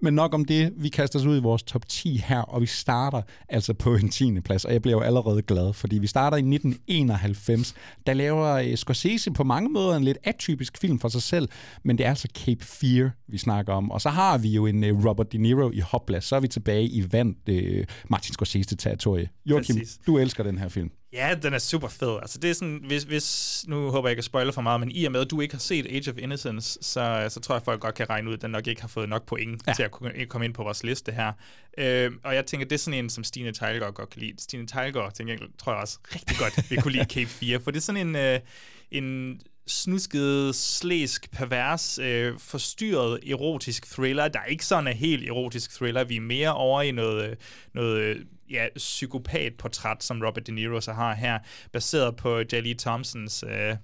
Men 0.01 0.13
nok 0.13 0.33
om 0.33 0.45
det. 0.45 0.73
Vi 0.77 0.89
kaster 0.89 1.19
os 1.19 1.25
ud 1.25 1.37
i 1.37 1.41
vores 1.41 1.63
top 1.63 1.87
10 1.87 2.17
her, 2.17 2.41
og 2.41 2.61
vi 2.61 2.65
starter 2.65 3.21
altså 3.49 3.73
på 3.73 3.95
en 3.95 4.09
10. 4.09 4.39
plads, 4.39 4.65
og 4.65 4.73
jeg 4.73 4.81
bliver 4.81 4.97
jo 4.97 5.01
allerede 5.01 5.41
glad, 5.41 5.73
fordi 5.73 5.97
vi 5.97 6.07
starter 6.07 6.37
i 6.37 6.39
1991. 6.39 7.73
Der 8.07 8.13
laver 8.13 8.47
øh, 8.47 8.75
Scorsese 8.75 9.31
på 9.31 9.43
mange 9.43 9.69
måder 9.69 9.95
en 9.95 10.03
lidt 10.03 10.17
atypisk 10.23 10.77
film 10.77 10.99
for 10.99 11.09
sig 11.09 11.21
selv, 11.21 11.49
men 11.83 11.97
det 11.97 12.05
er 12.05 12.09
altså 12.09 12.27
Cape 12.45 12.65
Fear, 12.65 13.11
vi 13.27 13.37
snakker 13.37 13.73
om. 13.73 13.91
Og 13.91 14.01
så 14.01 14.09
har 14.09 14.37
vi 14.37 14.49
jo 14.49 14.65
en 14.65 14.83
øh, 14.83 15.05
Robert 15.05 15.31
De 15.31 15.37
Niro 15.37 15.71
i 15.71 15.79
Hopla, 15.79 16.19
så 16.19 16.35
er 16.35 16.39
vi 16.39 16.47
tilbage 16.47 16.85
i 16.85 17.13
vand 17.13 17.35
øh, 17.49 17.85
Martin 18.09 18.33
Scorsese-territorie. 18.33 19.29
Joachim, 19.45 19.75
Præcis. 19.75 19.99
du 20.07 20.17
elsker 20.17 20.43
den 20.43 20.57
her 20.57 20.69
film. 20.69 20.91
Ja, 21.13 21.35
den 21.43 21.53
er 21.53 21.59
super 21.59 21.87
fed. 21.87 22.19
Altså, 22.21 22.39
det 22.39 22.49
er 22.49 22.53
sådan, 22.53 22.83
hvis, 22.87 23.03
hvis, 23.03 23.65
nu 23.67 23.89
håber 23.89 24.09
jeg 24.09 24.11
ikke 24.11 24.19
at 24.19 24.25
spoile 24.25 24.53
for 24.53 24.61
meget, 24.61 24.79
men 24.79 24.91
i 24.91 25.05
og 25.05 25.11
med, 25.11 25.21
at 25.21 25.31
du 25.31 25.41
ikke 25.41 25.53
har 25.53 25.59
set 25.59 25.85
Age 25.85 26.11
of 26.11 26.17
Innocence, 26.17 26.79
så, 26.81 27.27
så 27.29 27.39
tror 27.39 27.55
jeg, 27.55 27.57
at 27.61 27.65
folk 27.65 27.81
godt 27.81 27.95
kan 27.95 28.09
regne 28.09 28.29
ud, 28.29 28.33
at 28.33 28.41
den 28.41 28.51
nok 28.51 28.67
ikke 28.67 28.81
har 28.81 28.87
fået 28.87 29.09
nok 29.09 29.25
point 29.25 29.61
ja. 29.67 29.73
til 29.73 29.83
at 29.83 29.91
kunne 29.91 30.25
komme 30.25 30.45
ind 30.45 30.53
på 30.53 30.63
vores 30.63 30.83
liste 30.83 31.11
her. 31.11 31.31
Øh, 31.77 32.11
og 32.23 32.35
jeg 32.35 32.45
tænker, 32.45 32.67
det 32.67 32.75
er 32.75 32.79
sådan 32.79 33.03
en, 33.03 33.09
som 33.09 33.23
Stine 33.23 33.51
Teilgaard 33.51 33.93
godt 33.93 34.09
kan 34.09 34.21
lide. 34.21 34.33
Stine 34.37 34.67
Teilgaard, 34.67 35.13
tænker 35.13 35.33
jeg, 35.33 35.41
tror 35.59 35.71
jeg 35.71 35.81
også 35.81 35.99
rigtig 36.15 36.37
godt 36.37 36.69
vil 36.69 36.81
kunne 36.81 36.91
lide 36.91 37.05
Cape 37.05 37.29
4, 37.29 37.59
for 37.59 37.71
det 37.71 37.77
er 37.77 37.81
sådan 37.81 38.07
en, 38.07 38.15
øh, 38.15 38.39
en 38.91 39.39
snusket, 39.67 40.55
slæsk, 40.55 41.31
pervers, 41.31 41.99
øh, 41.99 42.39
forstyrret 42.39 43.19
erotisk 43.31 43.91
thriller, 43.91 44.27
der 44.27 44.43
ikke 44.43 44.65
sådan 44.65 44.87
er 44.87 44.91
helt 44.91 45.29
erotisk 45.29 45.75
thriller. 45.75 46.03
Vi 46.03 46.15
er 46.15 46.21
mere 46.21 46.53
over 46.53 46.81
i 46.81 46.91
noget, 46.91 47.29
øh, 47.29 47.35
noget 47.73 48.01
øh, 48.01 48.15
ja, 48.49 48.67
psykopatportræt, 48.75 50.03
som 50.03 50.21
Robert 50.21 50.47
De 50.47 50.51
Niro 50.51 50.81
så 50.81 50.93
har 50.93 51.13
her, 51.13 51.39
baseret 51.71 52.15
på 52.15 52.39
J. 52.39 52.53
Lee 52.53 52.75
Thompsons 52.75 53.43
øh, 53.43 53.75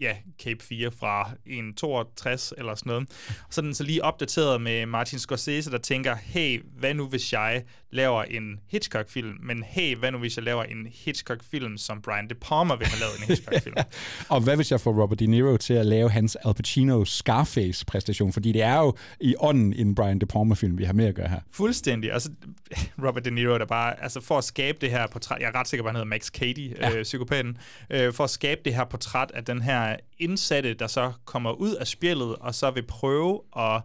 ja, 0.00 0.16
Cape 0.42 0.64
4 0.64 0.90
fra 0.90 1.30
1.62 1.46 2.50
eller 2.58 2.74
sådan 2.74 2.90
noget. 2.90 3.08
Så 3.50 3.60
er 3.60 3.62
den 3.62 3.74
så 3.74 3.82
lige 3.84 4.04
opdateret 4.04 4.60
med 4.60 4.86
Martin 4.86 5.18
Scorsese, 5.18 5.70
der 5.70 5.78
tænker, 5.78 6.14
hey, 6.14 6.62
hvad 6.78 6.94
nu 6.94 7.06
hvis 7.06 7.32
jeg 7.32 7.62
laver 7.90 8.22
en 8.22 8.60
Hitchcock-film, 8.68 9.38
men 9.42 9.62
hey, 9.62 9.96
hvad 9.96 10.12
nu 10.12 10.18
hvis 10.18 10.36
jeg 10.36 10.44
laver 10.44 10.62
en 10.62 10.86
Hitchcock-film, 11.04 11.78
som 11.78 12.02
Brian 12.02 12.28
De 12.28 12.34
Palma 12.34 12.74
vil 12.74 12.86
have 12.86 13.00
lavet 13.00 13.18
en 13.18 13.24
Hitchcock-film. 13.28 13.74
Og 14.34 14.40
hvad 14.40 14.56
hvis 14.56 14.70
jeg 14.70 14.80
får 14.80 15.02
Robert 15.02 15.20
De 15.20 15.26
Niro 15.26 15.56
til 15.56 15.74
at 15.74 15.86
lave 15.86 16.10
hans 16.10 16.36
Al 16.36 16.54
Pacino 16.54 17.04
Scarface-præstation? 17.04 18.32
Fordi 18.32 18.52
det 18.52 18.62
er 18.62 18.78
jo 18.78 18.96
i 19.20 19.34
ånden 19.38 19.72
en 19.72 19.94
Brian 19.94 20.18
De 20.18 20.26
Palma-film, 20.26 20.78
vi 20.78 20.84
har 20.84 20.92
med 20.92 21.06
at 21.06 21.14
gøre 21.14 21.28
her. 21.28 21.40
Fuldstændig. 21.50 22.12
Altså, 22.12 22.30
Robert 23.06 23.24
De 23.24 23.30
Niro, 23.30 23.58
der 23.58 23.66
bare, 23.66 24.02
altså 24.02 24.20
for 24.20 24.38
at 24.38 24.44
skabe 24.44 24.78
det 24.80 24.90
her 24.90 25.06
portræt, 25.06 25.40
jeg 25.40 25.48
er 25.54 25.58
ret 25.58 25.68
sikker 25.68 25.84
på, 25.84 25.88
han 25.88 25.96
hedder 25.96 26.08
Max 26.08 26.26
Cady, 26.26 26.76
ja. 26.78 26.96
øh, 26.96 27.02
psykopaten, 27.02 27.58
øh, 27.90 28.12
for 28.12 28.24
at 28.24 28.30
skabe 28.30 28.60
det 28.64 28.74
her 28.74 28.84
portræt 28.84 29.30
af 29.34 29.44
den 29.44 29.62
her 29.62 29.83
her 29.84 29.96
indsatte, 30.18 30.74
der 30.74 30.86
så 30.86 31.12
kommer 31.24 31.52
ud 31.52 31.74
af 31.74 31.86
spjældet, 31.86 32.36
og 32.36 32.54
så 32.54 32.70
vil 32.70 32.86
prøve 32.86 33.42
at 33.56 33.82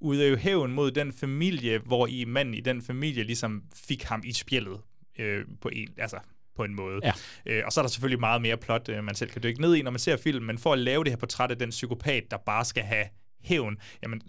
udøve 0.00 0.36
hævn 0.36 0.72
mod 0.72 0.90
den 0.90 1.12
familie, 1.12 1.78
hvor 1.78 2.06
i 2.06 2.24
manden 2.24 2.54
i 2.54 2.60
den 2.60 2.82
familie 2.82 3.22
ligesom 3.22 3.62
fik 3.74 4.02
ham 4.02 4.22
i 4.24 4.32
spjældet 4.32 4.80
øh, 5.18 5.44
på 5.60 5.68
en, 5.68 5.88
altså 5.98 6.18
på 6.56 6.64
en 6.64 6.74
måde. 6.74 7.00
Ja. 7.04 7.12
Øh, 7.46 7.62
og 7.66 7.72
så 7.72 7.80
er 7.80 7.82
der 7.82 7.88
selvfølgelig 7.88 8.20
meget 8.20 8.42
mere 8.42 8.56
plot, 8.56 8.88
øh, 8.88 9.04
man 9.04 9.14
selv 9.14 9.30
kan 9.30 9.42
dykke 9.42 9.60
ned 9.60 9.74
i, 9.74 9.82
når 9.82 9.90
man 9.90 10.00
ser 10.00 10.16
filmen, 10.16 10.46
men 10.46 10.58
for 10.58 10.72
at 10.72 10.78
lave 10.78 11.04
det 11.04 11.12
her 11.12 11.16
portræt 11.16 11.50
af 11.50 11.58
den 11.58 11.70
psykopat, 11.70 12.30
der 12.30 12.36
bare 12.36 12.64
skal 12.64 12.82
have 12.82 13.06
hævn, 13.40 13.78
jamen 14.02 14.22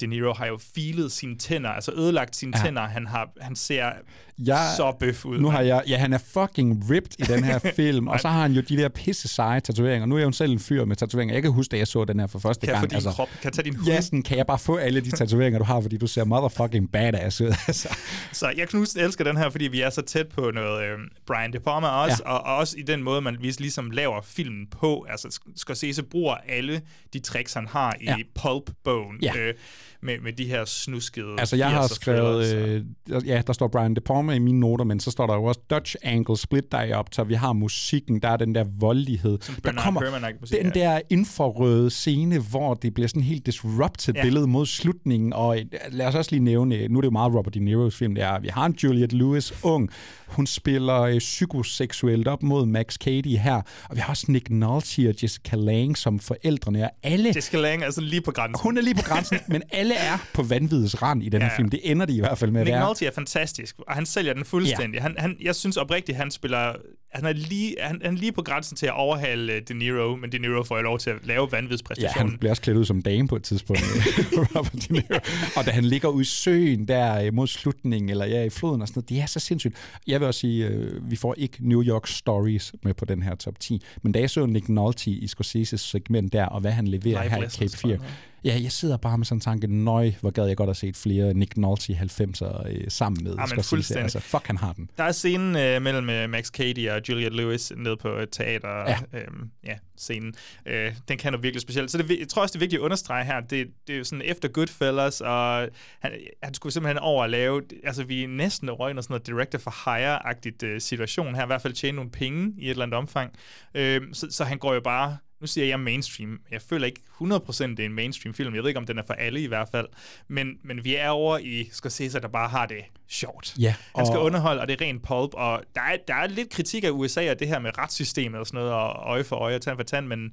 De 0.00 0.06
Niro 0.06 0.32
har 0.34 0.46
jo 0.46 0.58
filet 0.74 1.12
sine 1.12 1.36
tænder, 1.38 1.70
altså 1.70 1.92
ødelagt 1.92 2.36
sine 2.36 2.52
ja. 2.58 2.64
tænder. 2.64 2.82
Han, 2.82 3.06
har, 3.06 3.28
han 3.40 3.56
ser 3.56 3.90
Jeg- 4.38 4.72
så 4.76 4.96
bøf 5.00 5.24
ud. 5.24 5.38
Nu 5.38 5.50
har 5.50 5.60
jeg, 5.60 5.82
ja, 5.88 5.96
han 5.96 6.12
er 6.12 6.18
fucking 6.18 6.90
ripped 6.90 7.10
i 7.18 7.22
den 7.22 7.44
her 7.44 7.58
film, 7.76 8.08
og 8.08 8.20
så 8.20 8.28
har 8.28 8.42
han 8.42 8.52
jo 8.52 8.60
de 8.60 8.76
der 8.76 8.88
pisse 8.88 9.28
seje 9.28 9.60
tatoveringer. 9.60 10.06
Nu 10.06 10.14
er 10.14 10.18
jeg 10.18 10.26
jo 10.26 10.32
selv 10.32 10.52
en 10.52 10.58
fyr 10.58 10.84
med 10.84 10.96
tatoveringer. 10.96 11.34
Jeg 11.34 11.42
kan 11.42 11.52
huske, 11.52 11.72
da 11.72 11.76
jeg 11.76 11.86
så 11.88 12.04
den 12.04 12.20
her 12.20 12.26
for 12.26 12.38
første 12.38 12.66
Kan 12.66 12.74
gang. 12.74 12.94
altså, 12.94 13.08
din 13.10 13.14
krop? 13.16 13.28
Kan 13.42 13.52
tage 13.52 13.64
din 13.64 13.76
hud? 13.76 13.86
Ja, 13.86 14.00
sådan, 14.00 14.22
kan 14.22 14.38
jeg 14.38 14.46
bare 14.46 14.58
få 14.58 14.76
alle 14.76 15.00
de 15.00 15.10
tatoveringer, 15.10 15.58
du 15.58 15.64
har, 15.64 15.80
fordi 15.80 15.96
du 15.96 16.06
ser 16.06 16.24
motherfucking 16.24 16.92
badass 16.92 17.40
ud. 17.40 17.46
Altså. 17.68 17.88
Så 18.32 18.52
jeg 18.56 18.68
knust 18.68 18.96
elsker 18.96 19.24
den 19.24 19.36
her, 19.36 19.50
fordi 19.50 19.64
vi 19.68 19.80
er 19.80 19.90
så 19.90 20.02
tæt 20.02 20.28
på 20.28 20.50
noget 20.54 20.82
øh, 20.84 20.98
Brian 21.26 21.52
De 21.52 21.58
Palma 21.60 21.88
også, 21.88 22.22
ja. 22.26 22.30
og, 22.32 22.44
og 22.44 22.56
også 22.56 22.74
i 22.78 22.82
den 22.82 23.02
måde, 23.02 23.20
man 23.20 23.36
ligesom 23.40 23.90
laver 23.90 24.20
filmen 24.22 24.66
på. 24.66 25.06
Altså 25.10 25.28
Sk- 25.28 25.52
Scorsese 25.56 26.02
bruger 26.02 26.34
alle 26.48 26.80
de 27.12 27.18
tricks, 27.18 27.52
han 27.54 27.66
har 27.66 27.94
i 28.00 28.04
Ja. 28.04 28.10
ja. 28.18 28.22
Pulp-bogen, 28.42 29.16
Ja. 29.22 29.36
øh, 29.38 29.54
med, 30.02 30.14
med 30.22 30.32
de 30.32 30.44
her 30.44 30.64
snuskede 30.64 31.26
Altså, 31.38 31.56
jeg 31.56 31.70
har 31.70 31.82
80'er 31.82 31.94
skrevet, 31.94 32.46
thrillers, 32.46 33.22
øh, 33.24 33.28
ja, 33.28 33.42
der 33.46 33.52
står 33.52 33.68
Brian 33.68 33.94
De 33.94 34.00
Palma 34.00 34.32
i 34.32 34.38
mine 34.38 34.60
noter, 34.60 34.84
men 34.84 35.00
så 35.00 35.10
står 35.10 35.26
der 35.26 35.34
jo 35.34 35.44
også 35.44 35.60
Dutch 35.70 35.96
Angle 36.02 36.36
Split 36.36 36.72
Diopter. 36.72 37.24
Vi 37.24 37.34
har 37.34 37.52
musikken, 37.52 38.22
der 38.22 38.28
er 38.28 38.36
den 38.36 38.54
der 38.54 38.64
voldelighed. 38.78 39.38
Der 39.38 39.52
Bernard 39.62 39.84
kommer 39.84 40.30
musik, 40.40 40.58
den 40.58 40.72
ja. 40.74 40.80
der 40.80 41.00
infrarøde 41.10 41.90
scene, 41.90 42.38
hvor 42.38 42.74
det 42.74 42.94
bliver 42.94 43.08
sådan 43.08 43.22
helt 43.22 43.46
disrupted 43.46 44.14
Ja. 44.14 44.22
billede 44.22 44.46
mod 44.46 44.66
slutningen. 44.66 45.32
Og 45.32 45.58
øh, 45.58 45.64
lad 45.90 46.06
os 46.06 46.14
også 46.14 46.30
lige 46.30 46.44
nævne, 46.44 46.88
nu 46.88 46.98
er 46.98 47.00
det 47.00 47.06
jo 47.06 47.10
meget 47.10 47.34
Robert 47.34 47.54
De 47.54 47.60
Niro's 47.60 47.90
film, 47.90 48.14
det 48.14 48.24
er, 48.24 48.40
vi 48.40 48.48
har 48.48 48.66
en 48.66 48.74
Juliette 48.82 49.16
Lewis, 49.16 49.52
ung. 49.62 49.90
Hun 50.30 50.46
spiller 50.46 51.00
øh, 51.00 51.18
psykoseksuelt 51.18 52.28
op 52.28 52.42
mod 52.42 52.66
Max 52.66 52.94
Cady 52.94 53.38
her. 53.38 53.62
Og 53.88 53.96
vi 53.96 54.00
har 54.00 54.10
også 54.10 54.24
Nick 54.28 54.50
Nolte 54.50 55.08
og 55.08 55.14
Jessica 55.22 55.56
Lange 55.56 55.96
som 55.96 56.18
forældrene. 56.20 56.84
Og 56.84 56.90
alle 57.02 57.32
Jessica 57.36 57.56
Lange 57.56 57.86
er 57.86 57.90
sådan 57.90 58.08
lige 58.08 58.20
på 58.22 58.32
grænsen. 58.32 58.62
hun 58.62 58.78
er 58.78 58.82
lige 58.82 58.94
på 58.94 59.02
grænsen, 59.02 59.38
men 59.48 59.62
alle 59.72 59.94
er 59.94 60.18
på 60.34 60.42
vanvidets 60.42 61.02
rand 61.02 61.22
i 61.22 61.28
den 61.28 61.40
her 61.42 61.46
Ja, 61.48 61.52
ja. 61.52 61.56
film. 61.58 61.68
Det 61.68 61.80
ender 61.82 62.06
de 62.06 62.16
i 62.16 62.20
hvert 62.20 62.38
fald 62.38 62.50
med 62.50 62.60
at 62.60 62.66
Nick 62.66 62.74
være. 62.74 62.84
Nolte 62.84 63.06
er 63.06 63.10
fantastisk, 63.14 63.76
og 63.88 63.94
han 63.94 64.06
sælger 64.06 64.34
den 64.34 64.44
fuldstændig. 64.44 64.96
Ja. 64.98 65.02
Han, 65.02 65.14
han, 65.18 65.36
jeg 65.42 65.54
synes 65.54 65.76
oprigtigt, 65.76 66.18
han 66.18 66.30
spiller... 66.30 66.72
Han 67.12 67.24
er, 67.24 67.32
lige, 67.32 67.76
han, 67.80 68.00
han 68.04 68.14
er 68.14 68.18
lige 68.18 68.32
på 68.32 68.42
grænsen 68.42 68.76
til 68.76 68.86
at 68.86 68.92
overhale 68.92 69.52
øh, 69.52 69.62
De 69.68 69.74
Niro, 69.74 70.16
men 70.16 70.32
De 70.32 70.38
Niro 70.38 70.62
får 70.62 70.76
jo 70.76 70.82
lov 70.82 70.98
til 70.98 71.10
at 71.10 71.16
lave 71.26 71.48
Ja, 71.52 71.56
vanvidspræstationen. 71.56 72.30
han 72.30 72.38
bliver 72.38 72.50
også 72.50 72.62
klædt 72.62 72.78
ud 72.78 72.84
som 72.84 73.02
dame 73.02 73.28
på 73.28 73.36
et 73.36 73.42
tidspunkt. 73.42 73.82
øh, 74.32 74.38
Robert 74.56 74.72
De 74.88 74.92
Niro. 74.92 75.18
og 75.56 75.64
da 75.66 75.70
han 75.70 75.84
ligger 75.84 76.08
ude 76.08 76.22
i 76.22 76.24
søen 76.24 76.88
der 76.88 77.22
øh, 77.22 77.34
mod 77.34 77.46
slutningen, 77.46 78.10
eller 78.10 78.26
ja, 78.26 78.44
i 78.44 78.50
floden 78.50 78.82
og 78.82 78.88
sådan 78.88 78.98
noget, 78.98 79.08
det 79.08 79.20
er 79.20 79.26
så 79.26 79.40
sindssygt. 79.40 79.74
Jeg 80.06 80.20
vil 80.20 80.26
også 80.26 80.40
sige, 80.40 80.70
vi 81.02 81.16
får 81.16 81.34
ikke 81.38 81.56
New 81.60 81.82
York 81.84 82.06
Stories 82.06 82.72
med 82.82 82.94
på 82.94 83.04
den 83.04 83.22
her 83.22 83.34
top 83.34 83.60
10, 83.60 83.82
men 84.02 84.12
da 84.12 84.18
jeg 84.20 84.30
så 84.30 84.46
Nick 84.46 84.68
Nolte 84.68 85.10
i 85.10 85.24
Scorsese's 85.26 85.76
segment 85.76 86.32
der, 86.32 86.46
og 86.46 86.60
hvad 86.60 86.72
han 86.72 86.86
leverer 86.88 87.22
Live 87.22 87.34
her 87.34 87.42
i 87.42 87.48
Cape 87.48 87.58
4, 87.58 87.68
tror 87.68 87.90
jeg, 87.90 87.98
ja, 88.44 88.58
jeg 88.62 88.72
sidder 88.72 88.96
bare 88.96 89.18
med 89.18 89.26
sådan 89.26 89.36
en 89.36 89.40
tanke, 89.40 89.66
nøj, 89.66 90.12
hvor 90.20 90.30
gad 90.30 90.46
jeg 90.46 90.56
godt 90.56 90.68
have 90.68 90.74
set 90.74 90.96
flere 90.96 91.34
Nick 91.34 91.56
Nolte 91.56 91.92
90'er 91.92 92.68
øh, 92.68 92.84
sammen 92.88 93.24
med 93.24 93.36
men 93.36 93.46
Scorsese. 93.46 93.68
fuldstændig. 93.68 94.02
Altså, 94.02 94.20
fuck, 94.20 94.46
han 94.46 94.56
har 94.56 94.72
den. 94.72 94.90
Der 94.98 95.04
er 95.04 95.12
scenen 95.12 95.56
øh, 95.56 95.82
mellem 95.82 96.10
øh, 96.10 96.30
Max 96.30 96.46
Cady 96.46 96.90
og 96.90 97.00
Juliette 97.08 97.36
Lewis 97.36 97.72
nede 97.76 97.96
på 97.96 98.08
et 98.08 98.28
teater. 98.32 98.68
Ja. 98.68 98.98
Ja. 99.12 99.18
Øhm, 99.18 99.50
ja, 99.64 99.74
scenen. 99.96 100.34
Øh, 100.66 100.92
den 101.08 101.18
kan 101.18 101.34
jo 101.34 101.38
virkelig 101.42 101.62
specielt. 101.62 101.90
Så 101.90 101.98
det, 101.98 102.18
jeg 102.18 102.28
tror 102.28 102.42
også, 102.42 102.52
det 102.52 102.58
er 102.58 102.60
vigtigt 102.60 102.80
at 102.80 102.84
understrege 102.84 103.24
her, 103.24 103.40
det, 103.40 103.66
det 103.86 103.92
er 103.92 103.98
jo 103.98 104.04
sådan 104.04 104.22
efter 104.24 104.48
Goodfellas, 104.48 105.20
og 105.20 105.68
han, 106.00 106.12
han 106.42 106.54
skulle 106.54 106.72
simpelthen 106.72 106.98
over 106.98 107.24
at 107.24 107.30
lave, 107.30 107.62
altså 107.84 108.04
vi 108.04 108.24
er 108.24 108.28
næsten 108.28 108.70
røg 108.70 108.94
noget 108.94 109.04
sådan 109.04 109.12
noget 109.12 109.26
director 109.26 109.58
for 109.58 109.70
hire-agtigt 109.84 110.62
øh, 110.62 110.80
situation 110.80 111.34
her, 111.34 111.42
i 111.42 111.46
hvert 111.46 111.62
fald 111.62 111.72
tjene 111.72 111.96
nogle 111.96 112.10
penge 112.10 112.54
i 112.58 112.64
et 112.64 112.70
eller 112.70 112.82
andet 112.82 112.98
omfang. 112.98 113.32
Øh, 113.74 114.00
så, 114.12 114.26
så 114.30 114.44
han 114.44 114.58
går 114.58 114.74
jo 114.74 114.80
bare 114.80 115.16
nu 115.40 115.46
siger 115.46 115.66
jeg 115.66 115.80
mainstream. 115.80 116.40
Jeg 116.50 116.62
føler 116.62 116.86
ikke 116.86 117.00
100% 117.22 117.66
det 117.66 117.80
er 117.80 117.84
en 117.86 117.92
mainstream 117.94 118.34
film. 118.34 118.54
Jeg 118.54 118.62
ved 118.62 118.70
ikke, 118.70 118.78
om 118.80 118.86
den 118.86 118.98
er 118.98 119.02
for 119.06 119.14
alle 119.14 119.42
i 119.42 119.46
hvert 119.46 119.68
fald. 119.72 119.86
Men, 120.28 120.58
men 120.64 120.84
vi 120.84 120.96
er 120.96 121.08
over 121.08 121.38
i 121.38 121.68
Scorsese, 121.72 122.20
der 122.20 122.28
bare 122.28 122.48
har 122.48 122.66
det 122.66 122.76
sjovt. 123.08 123.54
Ja, 123.58 123.74
Han 123.96 124.06
skal 124.06 124.18
og- 124.18 124.24
underholde, 124.24 124.60
og 124.60 124.68
det 124.68 124.80
er 124.80 124.84
rent 124.86 125.02
pulp, 125.02 125.34
og 125.34 125.62
der 125.74 125.80
er, 125.80 125.96
der 126.08 126.14
er 126.14 126.26
lidt 126.26 126.50
kritik 126.50 126.84
af 126.84 126.90
USA 126.90 127.30
og 127.30 127.38
det 127.38 127.48
her 127.48 127.58
med 127.58 127.78
retssystemet 127.78 128.40
og 128.40 128.46
sådan 128.46 128.58
noget, 128.58 128.72
og 128.72 128.88
øje 129.08 129.24
for 129.24 129.36
øje 129.36 129.54
og 129.56 129.62
tand 129.62 129.76
for 129.78 129.82
tand, 129.84 130.06
men 130.06 130.20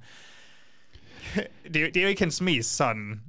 det, 1.74 1.84
er 1.84 1.92
det 1.92 1.98
er 1.98 2.02
jo 2.02 2.08
ikke 2.08 2.22
hans 2.22 2.42
mest 2.42 2.76
sådan... 2.76 3.22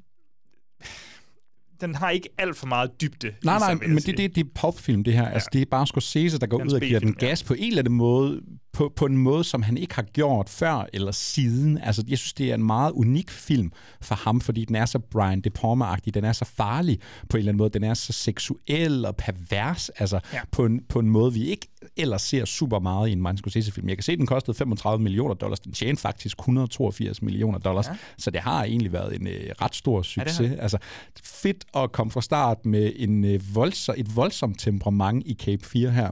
Den 1.81 1.95
har 1.95 2.11
ikke 2.11 2.29
alt 2.38 2.57
for 2.57 2.67
meget 2.67 3.01
dybde. 3.01 3.35
Nej, 3.45 3.59
sig, 3.59 3.75
nej, 3.75 3.87
men 3.87 3.97
det, 3.97 4.17
det, 4.19 4.35
det 4.35 4.45
er 4.47 4.49
pulpfilm, 4.55 5.05
det 5.05 5.12
her. 5.14 5.23
Ja. 5.23 5.29
Altså, 5.31 5.49
det 5.53 5.62
er 5.62 5.67
bare 5.71 5.87
Scorsese, 5.87 6.38
der 6.38 6.47
går 6.47 6.59
Hans 6.59 6.73
ud 6.73 6.77
og 6.77 6.83
giver 6.87 7.01
den 7.01 7.09
B-film, 7.14 7.19
ja. 7.23 7.27
gas 7.29 7.43
på 7.45 7.55
en 7.55 7.64
eller 7.69 7.79
anden 7.83 7.95
måde, 7.95 8.41
på, 8.79 8.93
på 8.97 9.07
en 9.07 9.19
måde, 9.19 9.45
som 9.45 9.62
han 9.62 9.77
ikke 9.77 9.95
har 9.95 10.03
gjort 10.03 10.49
før 10.49 10.87
eller 10.93 11.12
siden. 11.12 11.79
Altså, 11.79 12.05
jeg 12.09 12.19
synes, 12.19 12.33
det 12.33 12.51
er 12.51 12.55
en 12.55 12.67
meget 12.67 12.93
unik 12.93 13.31
film 13.31 13.73
for 14.01 14.14
ham, 14.14 14.41
fordi 14.41 14.64
den 14.64 14.77
er 14.77 14.87
så 14.87 14.99
Brian 14.99 15.41
De 15.41 15.51
Palma-agtig, 15.51 16.14
den 16.14 16.25
er 16.25 16.33
så 16.33 16.45
farlig 16.45 16.99
på 17.29 17.37
en 17.37 17.38
eller 17.38 17.51
anden 17.51 17.59
måde, 17.59 17.71
den 17.71 17.85
er 17.85 17.95
så 17.95 18.12
seksuel 18.12 19.05
og 19.05 19.17
pervers, 19.17 19.88
altså 19.88 20.21
Ja. 20.33 20.41
på, 20.53 20.64
en, 20.64 20.81
på 20.88 20.99
en 20.99 21.11
måde, 21.11 21.33
vi 21.33 21.45
ikke 21.45 21.69
ellers 21.97 22.23
ser 22.23 22.45
super 22.45 22.79
meget 22.79 23.09
i 23.09 23.12
en 23.12 23.23
Martin 23.23 23.38
Scorsese-film. 23.38 23.88
Jeg 23.88 23.97
kan 23.97 24.05
se, 24.05 24.12
at 24.12 24.19
den 24.19 24.27
kostede 24.27 24.57
35 24.57 25.03
millioner 25.03 25.35
dollars, 25.35 25.61
den 25.61 25.73
tjente 25.73 26.03
faktisk 26.03 26.38
182 26.38 27.23
millioner 27.23 27.59
dollars, 27.59 27.87
ja. 27.87 27.93
så 28.19 28.31
det 28.31 28.41
har 28.41 28.64
egentlig 28.64 28.93
været 28.93 29.14
en 29.21 29.27
øh, 29.27 29.51
ret 29.62 29.75
stor 29.75 30.03
succes. 30.03 30.37
har 30.37 30.45
det. 30.45 30.57
altså, 30.61 30.79
fedt 31.23 31.64
at 31.77 31.93
komme 31.93 32.11
fra 32.11 32.23
start 32.23 32.67
med 32.67 32.93
en, 32.97 33.25
øh, 33.25 33.41
voldsom, 33.55 33.95
et 33.99 34.17
voldsomt 34.17 34.61
temperament 34.61 35.23
i 35.27 35.35
Cape 35.35 35.64
4 35.64 35.91
her. 35.91 36.11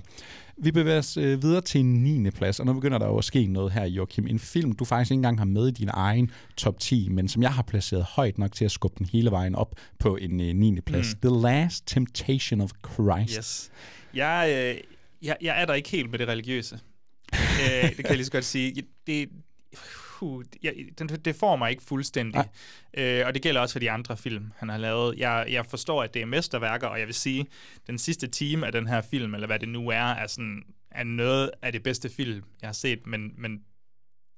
Vi 0.58 0.70
bevæger 0.70 0.98
os 0.98 1.16
øh, 1.16 1.42
videre 1.42 1.60
til 1.60 1.80
en 1.80 2.02
9. 2.02 2.30
plads, 2.30 2.60
og 2.60 2.66
nu 2.66 2.72
begynder 2.72 2.98
der 2.98 3.06
jo 3.06 3.18
at 3.18 3.24
ske 3.24 3.46
noget 3.46 3.72
her, 3.72 3.84
Joachim. 3.84 4.26
En 4.26 4.38
film, 4.38 4.72
du 4.72 4.84
faktisk 4.84 5.10
ikke 5.10 5.18
engang 5.18 5.38
har 5.38 5.44
med 5.44 5.68
i 5.68 5.70
din 5.70 5.90
egen 5.92 6.30
top 6.56 6.78
10, 6.80 7.08
men 7.08 7.28
som 7.28 7.42
jeg 7.42 7.52
har 7.52 7.62
placeret 7.62 8.04
højt 8.04 8.38
nok 8.38 8.52
til 8.52 8.64
at 8.64 8.70
skubbe 8.70 8.98
den 8.98 9.06
hele 9.12 9.30
vejen 9.30 9.54
op 9.54 9.74
på 9.98 10.16
en 10.16 10.40
øh, 10.40 10.54
9. 10.54 10.80
plads. 10.80 11.14
Mm. 11.22 11.30
The 11.30 11.40
Last 11.42 11.86
Temptation 11.86 12.60
of 12.60 12.70
Christ. 12.92 13.36
Yes. 13.38 13.70
Jeg, 14.14 14.48
øh, 14.50 14.80
jeg, 15.22 15.36
jeg 15.42 15.62
er 15.62 15.66
der 15.66 15.74
ikke 15.74 15.88
helt 15.88 16.10
med 16.10 16.18
det 16.18 16.28
religiøse. 16.28 16.78
øh, 17.34 17.88
det 17.88 17.96
kan 17.96 18.06
jeg 18.08 18.16
lige 18.16 18.24
så 18.24 18.32
godt 18.32 18.44
sige. 18.44 18.82
Det, 19.06 19.28
uh, 20.22 20.44
jeg, 20.62 20.74
den, 20.98 21.08
det 21.08 21.36
får 21.36 21.56
mig 21.56 21.70
ikke 21.70 21.82
fuldstændig. 21.82 22.44
Øh, 22.94 23.22
og 23.26 23.34
det 23.34 23.42
gælder 23.42 23.60
også 23.60 23.72
for 23.72 23.78
de 23.78 23.90
andre 23.90 24.16
film, 24.16 24.52
han 24.56 24.68
har 24.68 24.78
lavet. 24.78 25.18
Jeg, 25.18 25.46
jeg 25.50 25.66
forstår, 25.66 26.02
at 26.02 26.14
det 26.14 26.22
er 26.22 26.26
mesterværker, 26.26 26.86
og 26.86 26.98
jeg 26.98 27.06
vil 27.06 27.14
sige, 27.14 27.46
den 27.86 27.98
sidste 27.98 28.26
time 28.26 28.66
af 28.66 28.72
den 28.72 28.86
her 28.86 29.00
film, 29.00 29.34
eller 29.34 29.46
hvad 29.46 29.58
det 29.58 29.68
nu 29.68 29.88
er, 29.88 30.04
er, 30.04 30.26
sådan, 30.26 30.62
er 30.90 31.04
noget 31.04 31.50
af 31.62 31.72
det 31.72 31.82
bedste 31.82 32.10
film, 32.10 32.44
jeg 32.60 32.68
har 32.68 32.72
set, 32.74 33.06
men, 33.06 33.32
men 33.38 33.60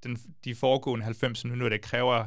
den, 0.04 0.18
de 0.44 0.54
foregående 0.54 1.04
90 1.04 1.44
minutter, 1.44 1.68
det 1.68 1.80
kræver... 1.80 2.24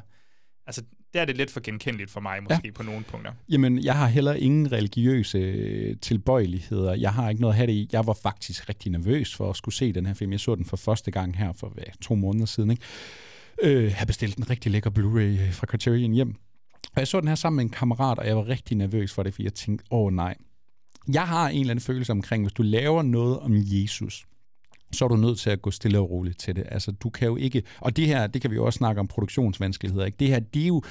Altså, 0.68 0.84
der 1.14 1.22
er 1.22 1.26
det 1.26 1.38
lidt 1.38 1.52
for 1.52 1.60
genkendeligt 1.60 2.12
for 2.12 2.20
mig, 2.20 2.44
måske, 2.44 2.62
ja. 2.66 2.72
på 2.72 2.84
nogle 2.84 3.04
punkter. 3.04 3.32
Jamen, 3.50 3.84
jeg 3.84 3.98
har 3.98 4.08
heller 4.08 4.34
ingen 4.34 4.72
religiøse 4.72 5.38
øh, 5.38 5.96
tilbøjeligheder. 6.02 6.94
Jeg 6.94 7.14
har 7.14 7.30
ikke 7.30 7.42
noget 7.42 7.54
at 7.54 7.58
have 7.58 7.68
det 7.68 7.74
i. 7.74 7.90
Jeg 7.92 8.08
var 8.08 8.18
faktisk 8.24 8.70
rigtig 8.70 8.92
nervøs 8.92 9.36
for 9.36 9.50
at 9.50 9.56
skulle 9.56 9.76
se 9.76 9.94
den 9.94 10.06
her 10.06 10.14
film. 10.14 10.32
Jeg 10.32 10.40
så 10.40 10.56
den 10.56 10.66
for 10.66 10.78
første 10.78 11.12
gang 11.12 11.38
her 11.38 11.54
for 11.54 11.70
hvad, 11.70 11.84
to 12.02 12.16
måneder 12.16 12.46
siden. 12.46 12.72
Ikke? 12.72 12.84
Øh, 13.62 13.84
jeg 13.84 13.96
har 13.96 14.06
bestilt 14.06 14.38
en 14.38 14.50
rigtig 14.50 14.72
lækker 14.72 14.90
Blu-ray 14.90 15.42
øh, 15.42 15.54
fra 15.54 15.68
Criterion 15.68 16.12
hjem. 16.12 16.36
Og 16.84 17.00
jeg 17.00 17.08
så 17.08 17.20
den 17.20 17.28
her 17.28 17.36
sammen 17.36 17.56
med 17.56 17.64
en 17.64 17.70
kammerat, 17.70 18.20
og 18.20 18.28
jeg 18.28 18.38
var 18.38 18.48
rigtig 18.48 18.78
nervøs 18.78 19.14
for 19.14 19.24
det, 19.24 19.34
fordi 19.34 19.44
jeg 19.44 19.54
tænkte, 19.54 19.86
åh 19.92 20.06
oh, 20.06 20.14
nej. 20.14 20.36
Jeg 21.14 21.28
har 21.28 21.50
en 21.50 21.60
eller 21.60 21.72
anden 21.72 21.84
følelse 21.84 22.12
omkring, 22.12 22.44
hvis 22.44 22.54
du 22.54 22.64
laver 22.64 23.02
noget 23.02 23.40
om 23.40 23.52
Jesus, 23.56 24.26
så 24.92 25.06
er 25.06 25.10
du 25.10 25.16
nødt 25.16 25.40
til 25.40 25.50
at 25.50 25.62
gå 25.62 25.72
stille 25.72 26.00
og 26.00 26.10
roligt 26.10 26.40
til 26.40 26.56
det. 26.56 26.64
Altså, 26.68 26.92
du 26.92 27.10
kan 27.10 27.28
jo 27.28 27.36
ikke... 27.36 27.64
Og 27.80 27.98
det 27.98 28.08
her, 28.08 28.28
det 28.28 28.42
kan 28.42 28.52
vi 28.52 28.56
jo 28.56 28.66
også 28.66 28.78
snakke 28.78 29.00
om 29.00 29.08
produktionsvanskeligheder, 29.08 30.06
ikke? 30.06 30.16
Det 30.20 30.28
her, 30.28 30.40
det 30.40 30.64
er 30.64 30.68
jo 30.68 30.82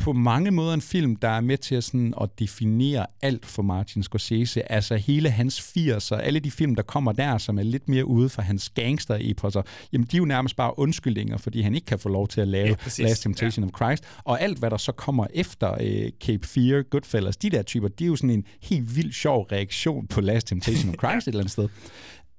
på 0.00 0.12
mange 0.12 0.50
måder 0.50 0.74
en 0.74 0.80
film, 0.80 1.16
der 1.16 1.28
er 1.28 1.40
med 1.40 1.58
til 1.58 1.74
at, 1.74 1.84
sådan, 1.84 2.14
at 2.20 2.28
definere 2.38 3.06
alt 3.22 3.46
for 3.46 3.62
Martin 3.62 4.02
Scorsese. 4.02 4.72
Altså 4.72 4.96
hele 4.96 5.30
hans 5.30 5.60
80'er, 5.60 6.14
alle 6.14 6.40
de 6.40 6.50
film, 6.50 6.74
der 6.74 6.82
kommer 6.82 7.12
der, 7.12 7.38
som 7.38 7.58
er 7.58 7.62
lidt 7.62 7.88
mere 7.88 8.04
ude 8.04 8.28
for 8.28 8.42
hans 8.42 8.70
gangster-eposser, 8.70 9.62
jamen 9.92 10.06
de 10.06 10.16
er 10.16 10.18
jo 10.18 10.24
nærmest 10.24 10.56
bare 10.56 10.78
undskyldninger, 10.78 11.36
fordi 11.36 11.60
han 11.60 11.74
ikke 11.74 11.84
kan 11.84 11.98
få 11.98 12.08
lov 12.08 12.28
til 12.28 12.40
at 12.40 12.48
lave 12.48 12.68
Ja, 12.68 12.74
præcis. 12.74 13.02
Last 13.02 13.22
Temptation 13.22 13.64
ja. 13.64 13.70
of 13.70 13.76
Christ. 13.76 14.04
Og 14.24 14.40
alt, 14.40 14.58
hvad 14.58 14.70
der 14.70 14.76
så 14.76 14.92
kommer 14.92 15.26
efter 15.34 15.74
øh, 15.80 16.10
Cape 16.26 16.48
Fear, 16.48 16.82
Goodfellas, 16.82 17.36
de 17.36 17.50
der 17.50 17.62
typer, 17.62 17.88
de 17.88 18.04
er 18.04 18.08
jo 18.08 18.16
sådan 18.16 18.30
en 18.30 18.44
helt 18.60 18.96
vild 18.96 19.12
sjov 19.12 19.42
reaktion 19.52 20.06
på 20.06 20.20
Last 20.20 20.46
Temptation 20.46 20.88
of 20.88 20.94
Christ 20.94 21.28
et 21.28 21.32
eller 21.32 21.40
andet 21.40 21.52
sted. 21.52 21.68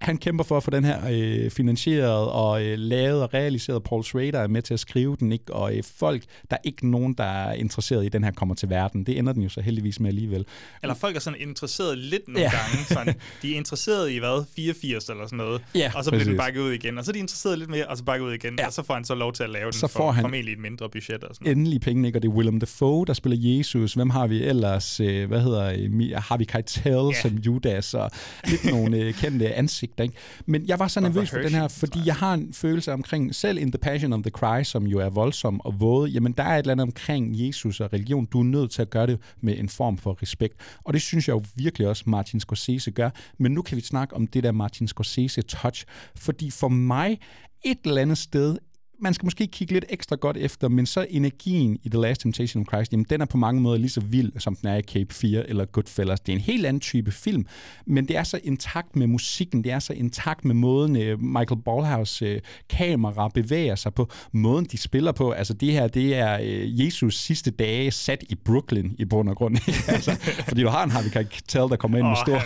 Han 0.02 0.18
kæmper 0.18 0.44
for 0.44 0.58
at 0.58 0.64
få 0.64 0.72
den 0.72 0.84
her 0.84 1.00
øh, 1.12 1.50
finansieret 1.52 2.30
og 2.32 2.64
øh, 2.66 2.78
lavet 2.78 3.24
og 3.24 3.34
realiseret. 3.34 3.84
Paul 3.84 4.04
Schrader 4.04 4.40
er 4.40 4.48
med 4.48 4.62
til 4.62 4.74
at 4.74 4.80
skrive 4.80 5.16
den, 5.20 5.32
ikke? 5.32 5.54
og 5.54 5.78
øh, 5.78 5.84
folk, 5.98 6.24
der 6.50 6.56
er 6.56 6.62
ikke 6.64 6.90
nogen, 6.92 7.14
der 7.14 7.24
er 7.24 7.54
interesseret 7.54 8.06
i 8.06 8.10
den 8.10 8.24
her, 8.24 8.32
kommer 8.32 8.56
til 8.56 8.70
verden. 8.70 9.04
Det 9.04 9.18
ender 9.20 9.34
den 9.34 9.44
jo 9.44 9.50
så 9.50 9.62
heldigvis 9.62 10.00
med 10.00 10.10
alligevel. 10.10 10.46
Eller 10.84 10.96
folk 10.96 11.16
er 11.16 11.20
sådan 11.20 11.40
interesseret 11.42 11.98
lidt 11.98 12.28
nogle 12.28 12.42
Ja. 12.42 12.50
gange. 12.52 12.86
Sådan, 12.86 13.16
de 13.42 13.54
er 13.54 13.58
interesseret 13.58 14.12
i 14.12 14.18
hvad? 14.18 14.46
84 14.56 15.10
eller 15.10 15.26
sådan 15.26 15.38
noget. 15.38 15.62
Ja, 15.76 15.92
og 15.96 16.04
så 16.04 16.10
bliver 16.12 16.24
den 16.24 16.38
præcis. 16.38 16.40
bakket 16.48 16.62
ud 16.62 16.72
igen. 16.72 16.98
Og 16.98 17.06
så 17.06 17.12
er 17.12 17.14
de 17.14 17.20
interesseret 17.20 17.60
lidt 17.60 17.70
mere, 17.70 17.88
og 17.88 17.98
så 17.98 18.04
bakket 18.04 18.26
ud 18.26 18.34
igen. 18.34 18.56
Ja. 18.60 18.68
Og 18.68 18.74
så 18.74 18.84
får 18.84 18.94
han 18.94 19.06
så 19.06 19.16
lov 19.16 19.34
til 19.34 19.44
at 19.44 19.50
lave 19.50 19.64
den 19.66 19.74
Så 19.74 19.88
for 19.88 20.00
får 20.00 20.12
han- 20.12 20.24
formentlig 20.24 20.54
et 20.54 20.60
mindre 20.60 20.90
budget 20.90 21.24
og 21.24 21.36
sådan 21.36 21.46
noget. 21.46 21.58
endelig 21.58 21.82
penge, 21.82 22.08
ikke? 22.08 22.18
og 22.18 22.22
det 22.22 22.28
er 22.28 22.34
Willem 22.34 22.60
Dafoe, 22.60 23.06
der 23.06 23.14
spiller 23.14 23.38
Jesus. 23.58 23.94
Hvem 23.94 24.10
har 24.10 24.28
vi 24.28 24.44
ellers? 24.44 25.00
Øh, 25.00 25.28
Hvad 25.28 25.42
hedder 25.42 25.74
øh, 25.78 26.12
Harvey 26.18 26.46
Keitel 26.46 26.82
Ja. 26.86 27.22
som 27.22 27.32
Judas, 27.38 27.94
og 27.94 28.12
lidt 28.50 28.66
nogle 28.66 28.98
øh, 28.98 29.14
kendte 29.14 29.54
ansigter. 29.54 29.91
Ikke? 30.00 30.14
Men 30.46 30.68
jeg 30.68 30.80
var 30.80 30.88
så 30.88 31.00
nervøs 31.00 31.30
for 31.30 31.38
den 31.38 31.50
her, 31.52 31.68
fordi 31.68 32.00
jeg. 32.00 32.06
jeg 32.06 32.16
har 32.16 32.34
en 32.34 32.54
følelse 32.54 32.94
omkring, 32.94 33.36
selv 33.36 33.58
in 33.58 33.72
The 33.72 33.78
Passion 33.78 34.14
of 34.14 34.22
the 34.22 34.32
Christ, 34.38 34.72
som 34.72 34.88
jo 34.88 35.00
er 35.00 35.10
voldsom 35.10 35.62
og 35.62 35.80
våde, 35.80 36.10
jamen 36.10 36.32
der 36.32 36.44
er 36.44 36.56
et 36.56 36.60
eller 36.60 36.72
andet 36.72 36.84
omkring 36.84 37.48
Jesus 37.48 37.80
og 37.80 37.94
religion. 37.94 38.26
Du 38.26 38.40
er 38.40 38.44
nødt 38.44 38.72
til 38.72 38.82
at 38.82 38.90
gøre 38.90 39.08
det 39.08 39.20
med 39.42 39.58
en 39.58 39.70
form 39.70 39.98
for 39.98 40.22
respekt. 40.22 40.56
Og 40.84 40.94
det 40.94 41.02
synes 41.02 41.28
jeg 41.28 41.34
jo 41.34 41.44
virkelig 41.56 41.88
også, 41.88 42.04
Martin 42.08 42.40
Scorsese 42.40 42.92
gør. 42.92 43.10
Men 43.40 43.52
nu 43.52 43.62
kan 43.62 43.78
vi 43.78 43.82
snakke 43.82 44.16
om 44.16 44.28
det 44.28 44.44
der 44.44 44.52
Martin 44.52 44.88
Scorsese-touch, 44.88 45.84
fordi 46.16 46.52
for 46.52 46.68
mig 46.68 47.20
et 47.64 47.78
eller 47.86 48.02
andet 48.02 48.18
sted 48.18 48.58
man 49.02 49.14
skal 49.14 49.26
måske 49.26 49.48
kigge 49.48 49.74
lidt 49.74 49.86
ekstra 49.90 50.16
godt 50.16 50.38
efter, 50.38 50.70
men 50.70 50.86
så 50.86 51.06
energien 51.10 51.80
i 51.84 51.90
The 51.90 52.02
Last 52.02 52.22
Temptation 52.22 52.62
of 52.62 52.68
Christ, 52.74 52.92
jamen 52.92 53.06
den 53.10 53.22
er 53.22 53.26
på 53.26 53.38
mange 53.38 53.62
måder 53.62 53.78
lige 53.78 53.90
så 53.90 54.02
vild, 54.02 54.32
som 54.40 54.56
den 54.56 54.70
er 54.70 54.78
i 54.78 54.82
Cape 54.82 55.14
4 55.14 55.50
eller 55.50 55.66
Goodfellas. 55.66 56.20
Det 56.20 56.32
er 56.32 56.36
en 56.36 56.42
helt 56.42 56.66
anden 56.66 56.80
type 56.80 57.12
film, 57.12 57.46
men 57.86 58.08
det 58.08 58.18
er 58.18 58.24
så 58.24 58.40
intakt 58.44 58.96
med 58.96 59.08
musikken, 59.08 59.64
det 59.64 59.72
er 59.72 59.80
så 59.80 59.94
intakt 59.94 60.46
med 60.46 60.56
måden 60.56 60.96
øh, 60.96 61.22
Michael 61.22 61.62
Ballhaus 61.66 62.22
øh, 62.22 62.40
kamera 62.70 63.30
bevæger 63.34 63.76
sig 63.76 63.94
på, 63.94 64.10
måden 64.32 64.66
de 64.66 64.78
spiller 64.78 65.12
på. 65.12 65.32
Altså 65.32 65.54
det 65.54 65.72
her, 65.72 65.88
det 65.88 66.16
er 66.16 66.40
øh, 66.44 66.86
Jesus 66.86 67.18
sidste 67.18 67.52
dage 67.52 67.92
sat 67.92 68.24
i 68.30 68.36
Brooklyn 68.36 68.92
i 68.98 69.06
bund 69.06 69.30
og 69.30 69.36
grund. 69.36 69.58
altså, 69.88 70.12
fordi 70.48 70.62
du 70.62 70.70
har 70.70 70.84
en 70.84 70.92
Harvey 70.92 71.10
Keitel, 71.10 71.70
der 71.70 71.76
kommer 71.76 71.98
ind 71.98 72.08
med 72.08 72.18
Åh, 72.18 72.26
stor... 72.26 72.42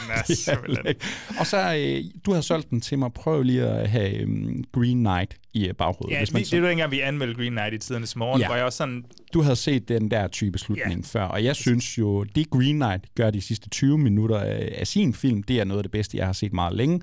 og 1.40 1.48
så, 1.48 1.76
øh, 1.76 2.04
du 2.26 2.34
har 2.34 2.42
solgt 2.42 2.70
den 2.70 2.82
til 2.82 3.00
mig. 3.00 3.14
Prøv 3.14 3.44
lige 3.44 3.64
at 3.64 3.90
have 3.90 4.14
øh, 4.14 4.28
Green 4.72 4.98
Knight 4.98 5.38
i 5.54 5.68
øh, 5.68 5.74
baghovedet. 5.74 6.14
Ja, 6.14 6.20
hvis 6.20 6.34
man 6.34 6.45
det 6.52 6.58
er 6.58 6.62
jo 6.62 6.68
dengang, 6.68 6.92
vi 6.92 7.00
anmeldte 7.00 7.36
Green 7.36 7.52
Knight 7.52 7.74
i 7.74 7.78
tidernes 7.78 8.16
morgen, 8.16 8.40
Ja. 8.40 8.44
ja. 8.44 8.48
hvor 8.48 8.56
jeg 8.56 8.66
også 8.66 8.78
sådan, 8.78 9.06
du 9.34 9.42
havde 9.42 9.56
set 9.56 9.90
den 9.90 10.12
der 10.12 10.28
type 10.28 10.58
slutning 10.58 10.92
yeah. 11.00 11.04
før, 11.04 11.24
og 11.24 11.44
jeg 11.44 11.56
synes 11.56 11.98
jo, 11.98 12.24
det 12.24 12.50
Green 12.50 12.76
Knight 12.76 13.16
gør 13.16 13.30
de 13.32 13.42
sidste 13.42 13.70
20 13.70 13.98
minutter 13.98 14.40
af, 14.40 14.88
sin 14.88 15.14
film, 15.14 15.44
det 15.44 15.60
er 15.60 15.64
noget 15.64 15.80
af 15.80 15.84
det 15.84 15.92
bedste, 15.92 16.18
jeg 16.18 16.26
har 16.26 16.34
set 16.34 16.54
meget 16.54 16.74
længe. 16.76 17.02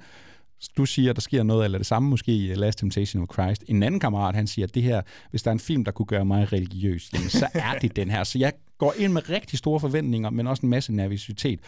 Du 0.76 0.84
siger, 0.86 1.12
der 1.12 1.20
sker 1.20 1.42
noget 1.42 1.64
eller 1.64 1.78
det 1.78 1.86
samme 1.86 2.08
måske 2.08 2.36
i 2.36 2.54
Last 2.54 2.78
Temptation 2.78 3.22
of 3.22 3.28
Christ. 3.32 3.64
En 3.68 3.82
anden 3.82 4.00
kammerat, 4.00 4.34
han 4.34 4.46
siger, 4.46 4.66
at 4.66 4.74
det 4.74 4.82
her, 4.82 5.02
hvis 5.30 5.42
der 5.42 5.50
er 5.50 5.52
en 5.52 5.58
film, 5.60 5.84
der 5.84 5.92
kunne 5.92 6.06
gøre 6.06 6.24
mig 6.24 6.52
religiøs, 6.52 7.10
jamen, 7.14 7.28
så 7.28 7.46
er 7.54 7.78
det 7.78 7.96
den 7.96 8.10
her. 8.10 8.24
Så 8.24 8.38
jeg 8.38 8.52
går 8.78 8.94
ind 8.98 9.12
med 9.12 9.30
rigtig 9.30 9.58
store 9.58 9.80
forventninger, 9.80 10.30
men 10.30 10.46
også 10.46 10.62
en 10.62 10.70
masse 10.70 10.92
nervøsitet. 10.92 11.60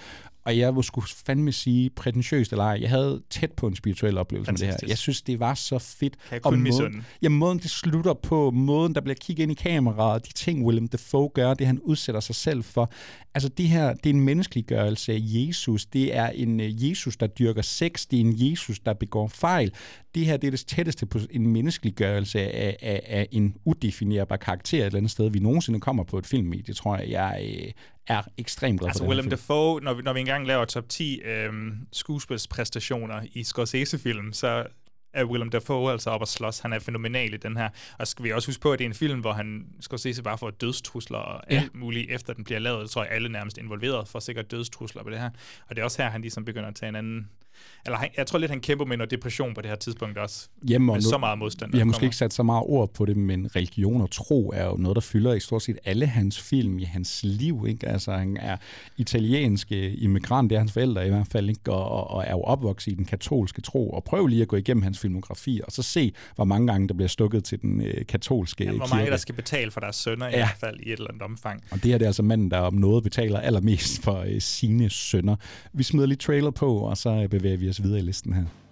Og 0.45 0.59
jeg 0.59 0.77
vil 0.77 0.85
skulle 0.85 1.09
fandme 1.27 1.53
sige, 1.53 1.91
prætentiøst 1.91 2.53
eller 2.53 2.65
ej, 2.65 2.79
jeg 2.81 2.91
havde 2.91 3.23
tæt 3.31 3.53
på 3.53 3.67
en 3.67 3.77
spirituel 3.77 4.19
oplevelse 4.19 4.53
med 4.53 4.59
det 4.59 4.67
her. 4.67 4.73
Fantastisk. 4.73 4.89
Jeg 4.89 4.99
synes, 4.99 5.23
det 5.23 5.41
var 5.41 5.55
så 5.55 5.79
fedt. 5.79 6.13
Kan 6.29 6.35
jeg 6.35 6.47
Og 6.47 6.53
kun 6.53 6.59
måden- 6.59 6.63
misunde. 6.63 7.05
Ja, 7.23 7.29
måden 7.29 7.59
det 7.59 7.71
slutter 7.71 8.15
på, 8.15 8.51
måden 8.51 8.95
der 8.95 9.01
bliver 9.01 9.15
kigget 9.21 9.43
ind 9.43 9.53
i 9.53 9.55
kameraet, 9.55 10.27
de 10.27 10.33
ting 10.33 10.65
Willem 10.65 10.89
Dafoe 10.89 11.29
gør, 11.35 11.55
det 11.55 11.67
han 11.67 11.81
udsætter 11.81 12.21
sig 12.21 12.35
selv 12.35 12.63
for. 12.65 12.91
Altså 13.35 13.49
det 13.49 13.69
her, 13.69 13.95
det 13.95 14.07
er 14.11 14.15
en 14.15 14.21
menneskeliggørelse 14.21 15.13
af 15.13 15.19
Jesus. 15.23 15.87
Det 15.87 16.17
er 16.17 16.27
en 16.29 16.61
øh, 16.61 16.89
Jesus, 16.91 17.17
der 17.17 17.27
dyrker 17.27 17.63
sex. 17.63 18.07
Det 18.11 18.17
er 18.17 18.21
en 18.21 18.35
Jesus, 18.51 18.79
der 18.81 18.93
begår 18.93 19.29
fejl. 19.29 19.73
Det 20.15 20.27
her, 20.27 20.37
det 20.37 20.47
er 20.47 20.51
det 20.51 20.67
tætteste 20.67 21.07
på 21.07 21.19
en 21.31 21.47
menneskeliggørelse 21.47 22.41
af, 22.41 22.77
af, 22.83 23.01
af 23.07 23.29
en 23.33 23.55
udefinerbar 23.65 24.37
karakter 24.37 24.79
et 24.79 24.87
eller 24.87 24.97
andet 24.99 25.11
sted, 25.11 25.31
vi 25.31 25.39
nogensinde 25.39 25.81
kommer 25.81 26.05
på 26.05 26.19
et 26.19 26.27
filmmedie, 26.27 26.75
tror 26.75 26.97
jeg, 26.97 27.11
jeg 27.11 27.49
øh, 27.65 27.73
er 28.07 28.23
ekstremt 28.39 28.81
glad 28.81 28.89
Altså 28.89 29.01
for 29.01 29.05
her 29.05 29.09
Willem. 29.11 29.31
Dafoe, 29.31 29.81
når 29.81 29.95
vi, 29.95 30.03
når 30.03 30.13
vi 30.13 30.21
engang 30.21 30.47
laver 30.47 30.65
top 30.65 30.89
10 30.89 31.21
øhm, 31.25 31.73
skuespilspræstationer 31.93 33.23
i 33.33 33.45
Scorsese-film, 33.45 34.33
så 34.33 34.67
er 35.15 35.25
Willem 35.25 35.51
Dafoe 35.51 35.93
altså 35.93 36.11
op 36.11 36.21
og 36.21 36.29
slås. 36.29 36.59
Han 36.59 36.73
er 36.73 36.79
fænomenal 36.79 37.35
i 37.35 37.37
den 37.37 37.57
her. 37.57 37.69
Og 37.99 38.07
skal 38.09 38.25
vi 38.25 38.33
også 38.33 38.49
huske 38.49 38.61
på, 38.63 38.73
at 38.73 38.79
det 38.79 38.85
er 38.85 38.89
en 38.89 38.95
film, 38.95 39.21
hvor 39.21 39.33
han 39.33 39.67
Scorsese 39.81 40.23
bare 40.23 40.39
får 40.39 40.51
dødstrusler 40.51 41.19
og 41.19 41.43
Ja. 41.51 41.57
alt 41.61 41.75
muligt, 41.75 42.11
efter 42.11 42.33
den 42.33 42.45
bliver 42.45 42.59
lavet. 42.59 42.81
Jeg 42.81 42.91
tror, 42.91 43.03
jeg 43.05 43.13
alle 43.13 43.29
nærmest 43.29 43.59
involveret 43.59 44.09
for 44.09 44.19
sikkert 44.19 44.51
dødstrusler 44.51 45.03
på 45.03 45.11
det 45.11 45.19
her. 45.21 45.31
Og 45.69 45.77
det 45.77 45.79
er 45.79 45.85
også 45.85 46.03
her, 46.03 46.11
han 46.11 46.21
ligesom 46.21 46.45
begynder 46.45 46.69
at 46.69 46.75
tage 46.75 46.89
en 46.89 46.97
anden... 46.97 47.29
Eller 47.87 47.99
han, 47.99 48.09
jeg 48.17 48.27
tror 48.27 48.39
lidt, 48.39 48.51
han 48.51 48.61
kæmper 48.61 48.85
med 48.85 48.97
noget 48.97 49.11
depression 49.11 49.55
på 49.55 49.61
det 49.61 49.71
her 49.71 49.77
tidspunkt 49.77 50.19
også. 50.19 50.49
Og 50.75 50.81
med 50.81 50.95
nu- 50.95 51.01
så 51.01 51.19
meget 51.19 51.39
modstand. 51.39 51.73
Vi 51.73 51.79
har 51.79 51.85
måske 51.85 52.05
ikke 52.05 52.17
sat 52.17 52.33
så 52.33 52.43
meget 52.43 52.63
ord 52.67 52.95
på 52.95 53.05
det, 53.05 53.17
men 53.17 53.57
religion 53.57 54.01
og 54.01 54.11
tro 54.11 54.53
er 54.55 54.65
jo 54.67 54.77
noget, 54.77 54.95
der 54.97 55.01
fylder 55.01 55.35
i 55.35 55.41
stort 55.41 55.63
set 55.63 55.79
alle 55.85 56.07
hans 56.07 56.41
film 56.41 56.79
i 56.79 56.85
hans 56.85 57.21
liv. 57.25 57.65
Ikke? 57.69 57.89
Altså, 57.89 58.13
han 58.13 58.37
er 58.41 58.57
italiensk 58.99 59.73
øh, 59.73 59.93
immigrant, 59.99 60.51
det 60.51 60.57
er 60.57 60.61
hans 60.61 60.73
forældre 60.73 61.07
i 61.07 61.11
hvert 61.11 61.27
fald, 61.33 61.49
ikke? 61.49 61.73
Og, 61.73 61.89
og, 61.89 62.11
og 62.11 62.25
er 62.27 62.31
jo 62.31 62.41
opvokset 62.41 62.93
i 62.93 62.95
den 62.95 63.05
katolske 63.05 63.61
tro. 63.63 63.91
Og 63.91 64.05
prøv 64.05 64.27
lige 64.27 64.43
at 64.43 64.49
gå 64.49 64.57
igennem 64.57 64.83
hans 64.83 64.99
filmografi, 64.99 65.61
og 65.67 65.73
så 65.73 65.83
se, 65.83 66.13
hvor 66.35 66.45
mange 66.45 66.67
gange 66.67 66.89
der 66.89 66.95
bliver 66.95 67.09
stukket 67.09 67.45
til 67.45 67.63
den 67.63 67.81
øh, 67.83 68.07
katolske 68.07 68.65
Ja, 68.65 68.71
hvor 68.71 68.79
kirke. 68.79 68.95
mange, 68.95 69.11
der 69.11 69.17
skal 69.17 69.35
betale 69.35 69.71
for 69.71 69.81
deres 69.81 69.97
sønner, 69.97 70.27
ja. 70.27 70.33
i 70.33 70.37
hvert 70.37 70.57
fald 70.61 70.81
i 70.81 70.87
et 70.87 70.93
eller 70.93 71.09
andet 71.11 71.23
omfang. 71.23 71.63
Og 71.71 71.83
det 71.83 71.91
her 71.91 71.99
det 71.99 72.05
er 72.05 72.09
altså 72.09 72.23
manden, 72.23 72.51
der 72.51 72.59
om 72.59 72.75
noget 72.75 73.03
betaler 73.05 73.41
allermest 73.41 74.03
for 74.03 74.19
øh, 74.19 74.41
sine 74.41 74.91
sønner. 74.91 75.37
Vi 75.73 75.83
smider 75.83 76.07
lige 76.07 76.17
trailer 76.19 76.51
på, 76.51 76.77
og 76.77 76.97
så 76.97 77.11
øh, 77.11 77.29
Øh, 77.55 77.59
bevæger 77.59 77.67
vi 77.67 77.69
os 77.69 77.83
videre 77.83 77.99
i 77.99 78.03
listen 78.03 78.33
her. 78.33 78.64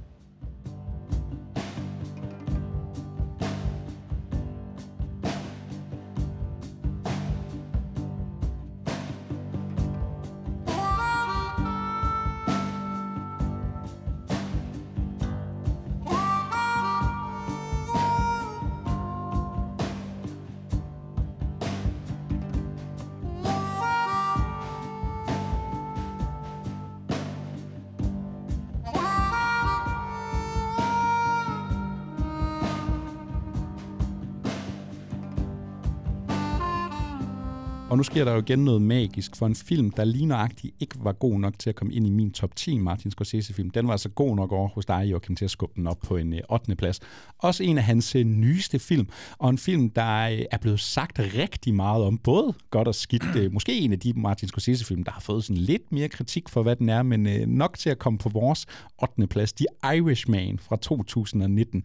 Sker 38.12 38.24
der 38.24 38.32
jo 38.32 38.38
igen 38.38 38.64
noget 38.64 38.82
magisk 38.82 39.36
for 39.36 39.46
en 39.46 39.54
film, 39.54 39.90
der 39.90 40.04
lige 40.04 40.26
nøjagtigt 40.26 40.74
ikke 40.80 40.94
var 41.00 41.12
god 41.12 41.40
nok 41.40 41.58
til 41.58 41.70
at 41.70 41.76
komme 41.76 41.94
ind 41.94 42.06
i 42.06 42.10
min 42.10 42.32
top 42.32 42.56
10 42.56 42.78
Martin 42.78 43.10
Scorsese-film. 43.10 43.70
Den 43.70 43.86
var 43.86 43.92
altså 43.92 44.08
god 44.08 44.36
nok 44.36 44.52
over 44.52 44.68
hos 44.68 44.86
dig, 44.86 45.04
Joachim, 45.10 45.36
til 45.36 45.44
at 45.44 45.50
skubbe 45.50 45.74
den 45.76 45.86
op 45.86 45.98
på 46.06 46.16
en 46.16 46.34
øh, 46.34 46.40
8. 46.50 46.76
plads. 46.76 47.00
Også 47.38 47.64
en 47.64 47.78
af 47.78 47.84
hans 47.84 48.14
øh, 48.14 48.24
nyeste 48.24 48.78
film, 48.78 49.08
og 49.38 49.50
en 49.50 49.58
film, 49.58 49.90
der 49.90 50.28
øh, 50.28 50.38
er 50.50 50.58
blevet 50.58 50.80
sagt 50.80 51.18
rigtig 51.18 51.74
meget 51.74 52.04
om, 52.04 52.18
både 52.18 52.54
godt 52.70 52.88
og 52.88 52.94
skidt. 52.94 53.36
Øh, 53.36 53.52
måske 53.52 53.78
en 53.78 53.92
af 53.92 54.00
de 54.00 54.12
Martin 54.12 54.48
Scorsese-film, 54.48 55.04
der 55.04 55.12
har 55.12 55.20
fået 55.20 55.44
sådan 55.44 55.62
lidt 55.62 55.92
mere 55.92 56.08
kritik 56.08 56.48
for, 56.48 56.62
hvad 56.62 56.76
den 56.76 56.88
er, 56.88 57.02
men 57.02 57.26
øh, 57.26 57.46
nok 57.46 57.78
til 57.78 57.90
at 57.90 57.98
komme 57.98 58.18
på 58.18 58.28
vores 58.28 58.66
8. 59.02 59.26
plads. 59.26 59.52
The 59.52 59.66
Irishman 59.84 60.58
fra 60.58 60.76
2019. 60.76 61.84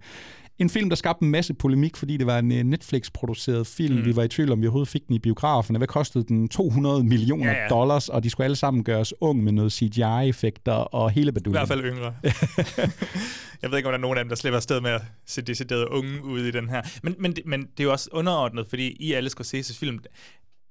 En 0.60 0.70
film, 0.70 0.90
der 0.90 0.96
skabte 0.96 1.24
en 1.24 1.32
masse 1.32 1.54
polemik, 1.54 1.98
fordi 1.98 2.18
det 2.18 2.28
var 2.28 2.40
en 2.40 2.52
øh, 2.52 2.64
Netflix-produceret 2.64 3.68
film. 3.68 3.96
Mm. 4.00 4.06
Vi 4.06 4.16
var 4.16 4.24
i 4.24 4.28
tvivl 4.28 4.52
om, 4.52 4.62
vi 4.62 4.68
overhovedet 4.68 4.88
fik 4.90 5.08
den 5.08 5.16
i 5.16 5.20
biograferne. 5.20 5.80
Hvad 5.80 5.88
kostede 5.88 6.24
den? 6.28 6.50
200 6.50 7.04
millioner 7.04 7.52
Ja, 7.52 7.62
ja, 7.64 7.68
dollars, 7.68 8.10
og 8.10 8.24
de 8.24 8.30
skulle 8.30 8.46
alle 8.46 8.56
sammen 8.56 8.84
gøres 8.84 9.14
ung 9.22 9.44
med 9.44 9.52
noget 9.52 9.72
CGI-effekter 9.74 10.72
og 10.72 11.12
hele 11.12 11.28
I 11.30 11.32
baduljen. 11.32 11.58
hvert 11.58 11.68
fald 11.68 11.84
yngre. 11.84 12.14
jeg 13.62 13.72
ved 13.72 13.78
ikke, 13.78 13.88
om 13.90 13.92
der 13.92 13.98
er 13.98 14.02
nogen 14.02 14.18
af 14.18 14.24
dem, 14.24 14.30
der 14.30 14.36
slipper 14.36 14.56
afsted 14.58 14.82
med 14.82 14.92
at 14.92 15.02
se 15.26 15.42
decideret 15.42 15.86
unge 15.86 16.24
ud 16.24 16.40
i 16.42 16.52
den 16.52 16.70
her. 16.70 16.82
Men, 17.04 17.16
men, 17.20 17.36
men 17.46 17.62
det 17.62 17.80
er 17.80 17.84
jo 17.84 17.92
også 17.92 18.10
underordnet, 18.12 18.66
fordi 18.70 18.88
i 19.00 19.14
alle 19.14 19.30
Scorsese's 19.40 19.80
film, 19.80 20.00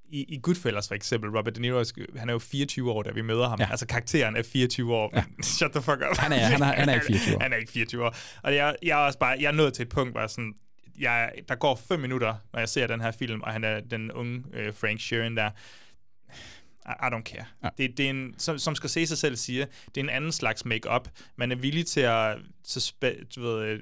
i, 0.09 0.35
i 0.35 0.38
Goodfellas 0.42 0.88
for 0.88 0.95
eksempel, 0.95 1.31
Robert 1.31 1.57
De 1.57 1.61
Niro, 1.61 1.85
han 2.16 2.29
er 2.29 2.33
jo 2.33 2.38
24 2.38 2.90
år, 2.92 3.03
da 3.03 3.11
vi 3.11 3.23
møder 3.23 3.49
ham. 3.49 3.61
Ja. 3.61 3.71
Altså 3.71 3.87
karakteren 3.87 4.37
er 4.37 4.42
24 4.42 4.95
år. 4.95 5.11
Ja. 5.16 5.25
Shut 5.42 5.71
the 5.73 5.83
fuck 5.83 5.99
up. 6.11 6.16
Han 6.16 6.33
er- 6.33 6.37
han 6.37 6.62
er- 6.62 6.66
han 6.75 6.88
er 6.88 6.95
ikke 6.95 7.07
24 7.07 7.37
år. 7.37 7.40
han 7.42 7.53
er 7.53 7.57
ikke 7.57 7.73
24 7.73 8.05
år. 8.05 8.14
Og 8.42 8.55
jeg, 8.55 8.77
jeg 8.83 8.90
er 9.03 9.07
også 9.07 9.19
bare, 9.19 9.37
jeg 9.40 9.47
er 9.49 9.53
nået 9.53 9.75
til 9.75 9.83
et 9.83 9.88
punkt, 9.88 10.12
hvor 10.12 10.21
jeg 10.21 10.31
sådan, 10.31 10.55
jeg, 10.99 11.33
der 11.49 11.55
går 11.55 11.81
fem 11.88 12.01
minutter, 12.01 12.35
når 12.53 12.61
jeg 12.61 12.69
ser 12.69 12.87
den 12.87 13.01
her 13.01 13.11
film, 13.11 13.40
og 13.40 13.53
han 13.53 13.64
er 13.64 13.81
den 13.81 14.12
unge 14.12 14.42
øh, 14.53 14.75
Frank 14.75 15.01
Sheeran 15.01 15.37
der. 15.37 15.51
I, 16.88 17.09
don't 17.14 17.23
care. 17.23 17.45
Ja. 17.64 17.69
Det, 17.79 17.97
det 17.99 18.07
er 18.07 18.11
en, 18.11 18.35
som, 18.38 18.59
som 18.59 18.75
skal 18.75 18.90
se 18.90 19.07
sig 19.07 19.19
selv 19.19 19.37
siger, 19.37 19.66
det 19.88 19.97
er 19.97 20.01
en 20.05 20.11
anden 20.11 20.33
slags 20.33 20.64
make-up. 20.64 21.09
Man 21.37 21.53
er 21.53 21.57
villig 21.57 21.87
til 21.87 22.01
at 22.01 22.37
suspe, 22.64 23.14
du 23.37 23.42
ved, 23.42 23.62
øh, 23.62 23.81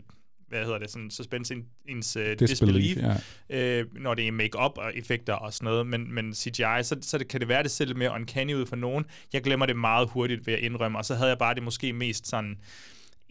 hvad 0.55 0.65
hedder 0.65 0.79
det, 0.79 0.91
sådan 0.91 1.11
suspend 1.11 1.45
sin, 1.45 1.65
ens 1.89 2.17
uh, 2.17 2.23
disbelief, 2.23 2.49
Disbelief, 2.49 2.97
disbelief 2.97 3.21
øh, 3.51 3.87
når 4.03 4.15
det 4.15 4.29
er 4.29 4.33
make-up 4.33 4.79
og 4.79 4.97
effekter 4.97 5.33
og 5.33 5.53
sådan 5.53 5.65
noget, 5.65 5.87
men, 5.87 6.15
men 6.15 6.35
CGI, 6.35 6.83
så, 6.83 6.97
så 7.03 7.19
det, 7.19 7.29
kan 7.29 7.41
det 7.41 7.49
være, 7.49 7.63
det 7.63 7.71
ser 7.71 7.85
lidt 7.85 7.99
mere 7.99 8.11
uncanny 8.11 8.55
ud 8.55 8.67
for 8.67 8.77
nogen. 8.77 9.05
Jeg 9.33 9.43
glemmer 9.43 9.67
det 9.67 9.77
meget 9.77 10.09
hurtigt 10.11 10.47
ved 10.47 10.55
at 10.55 10.61
indrømme, 10.61 10.99
og 10.99 11.05
så 11.05 11.15
havde 11.15 11.29
jeg 11.29 11.39
bare 11.39 11.55
det 11.55 11.63
måske 11.63 11.93
mest 11.93 12.27
sådan 12.27 12.59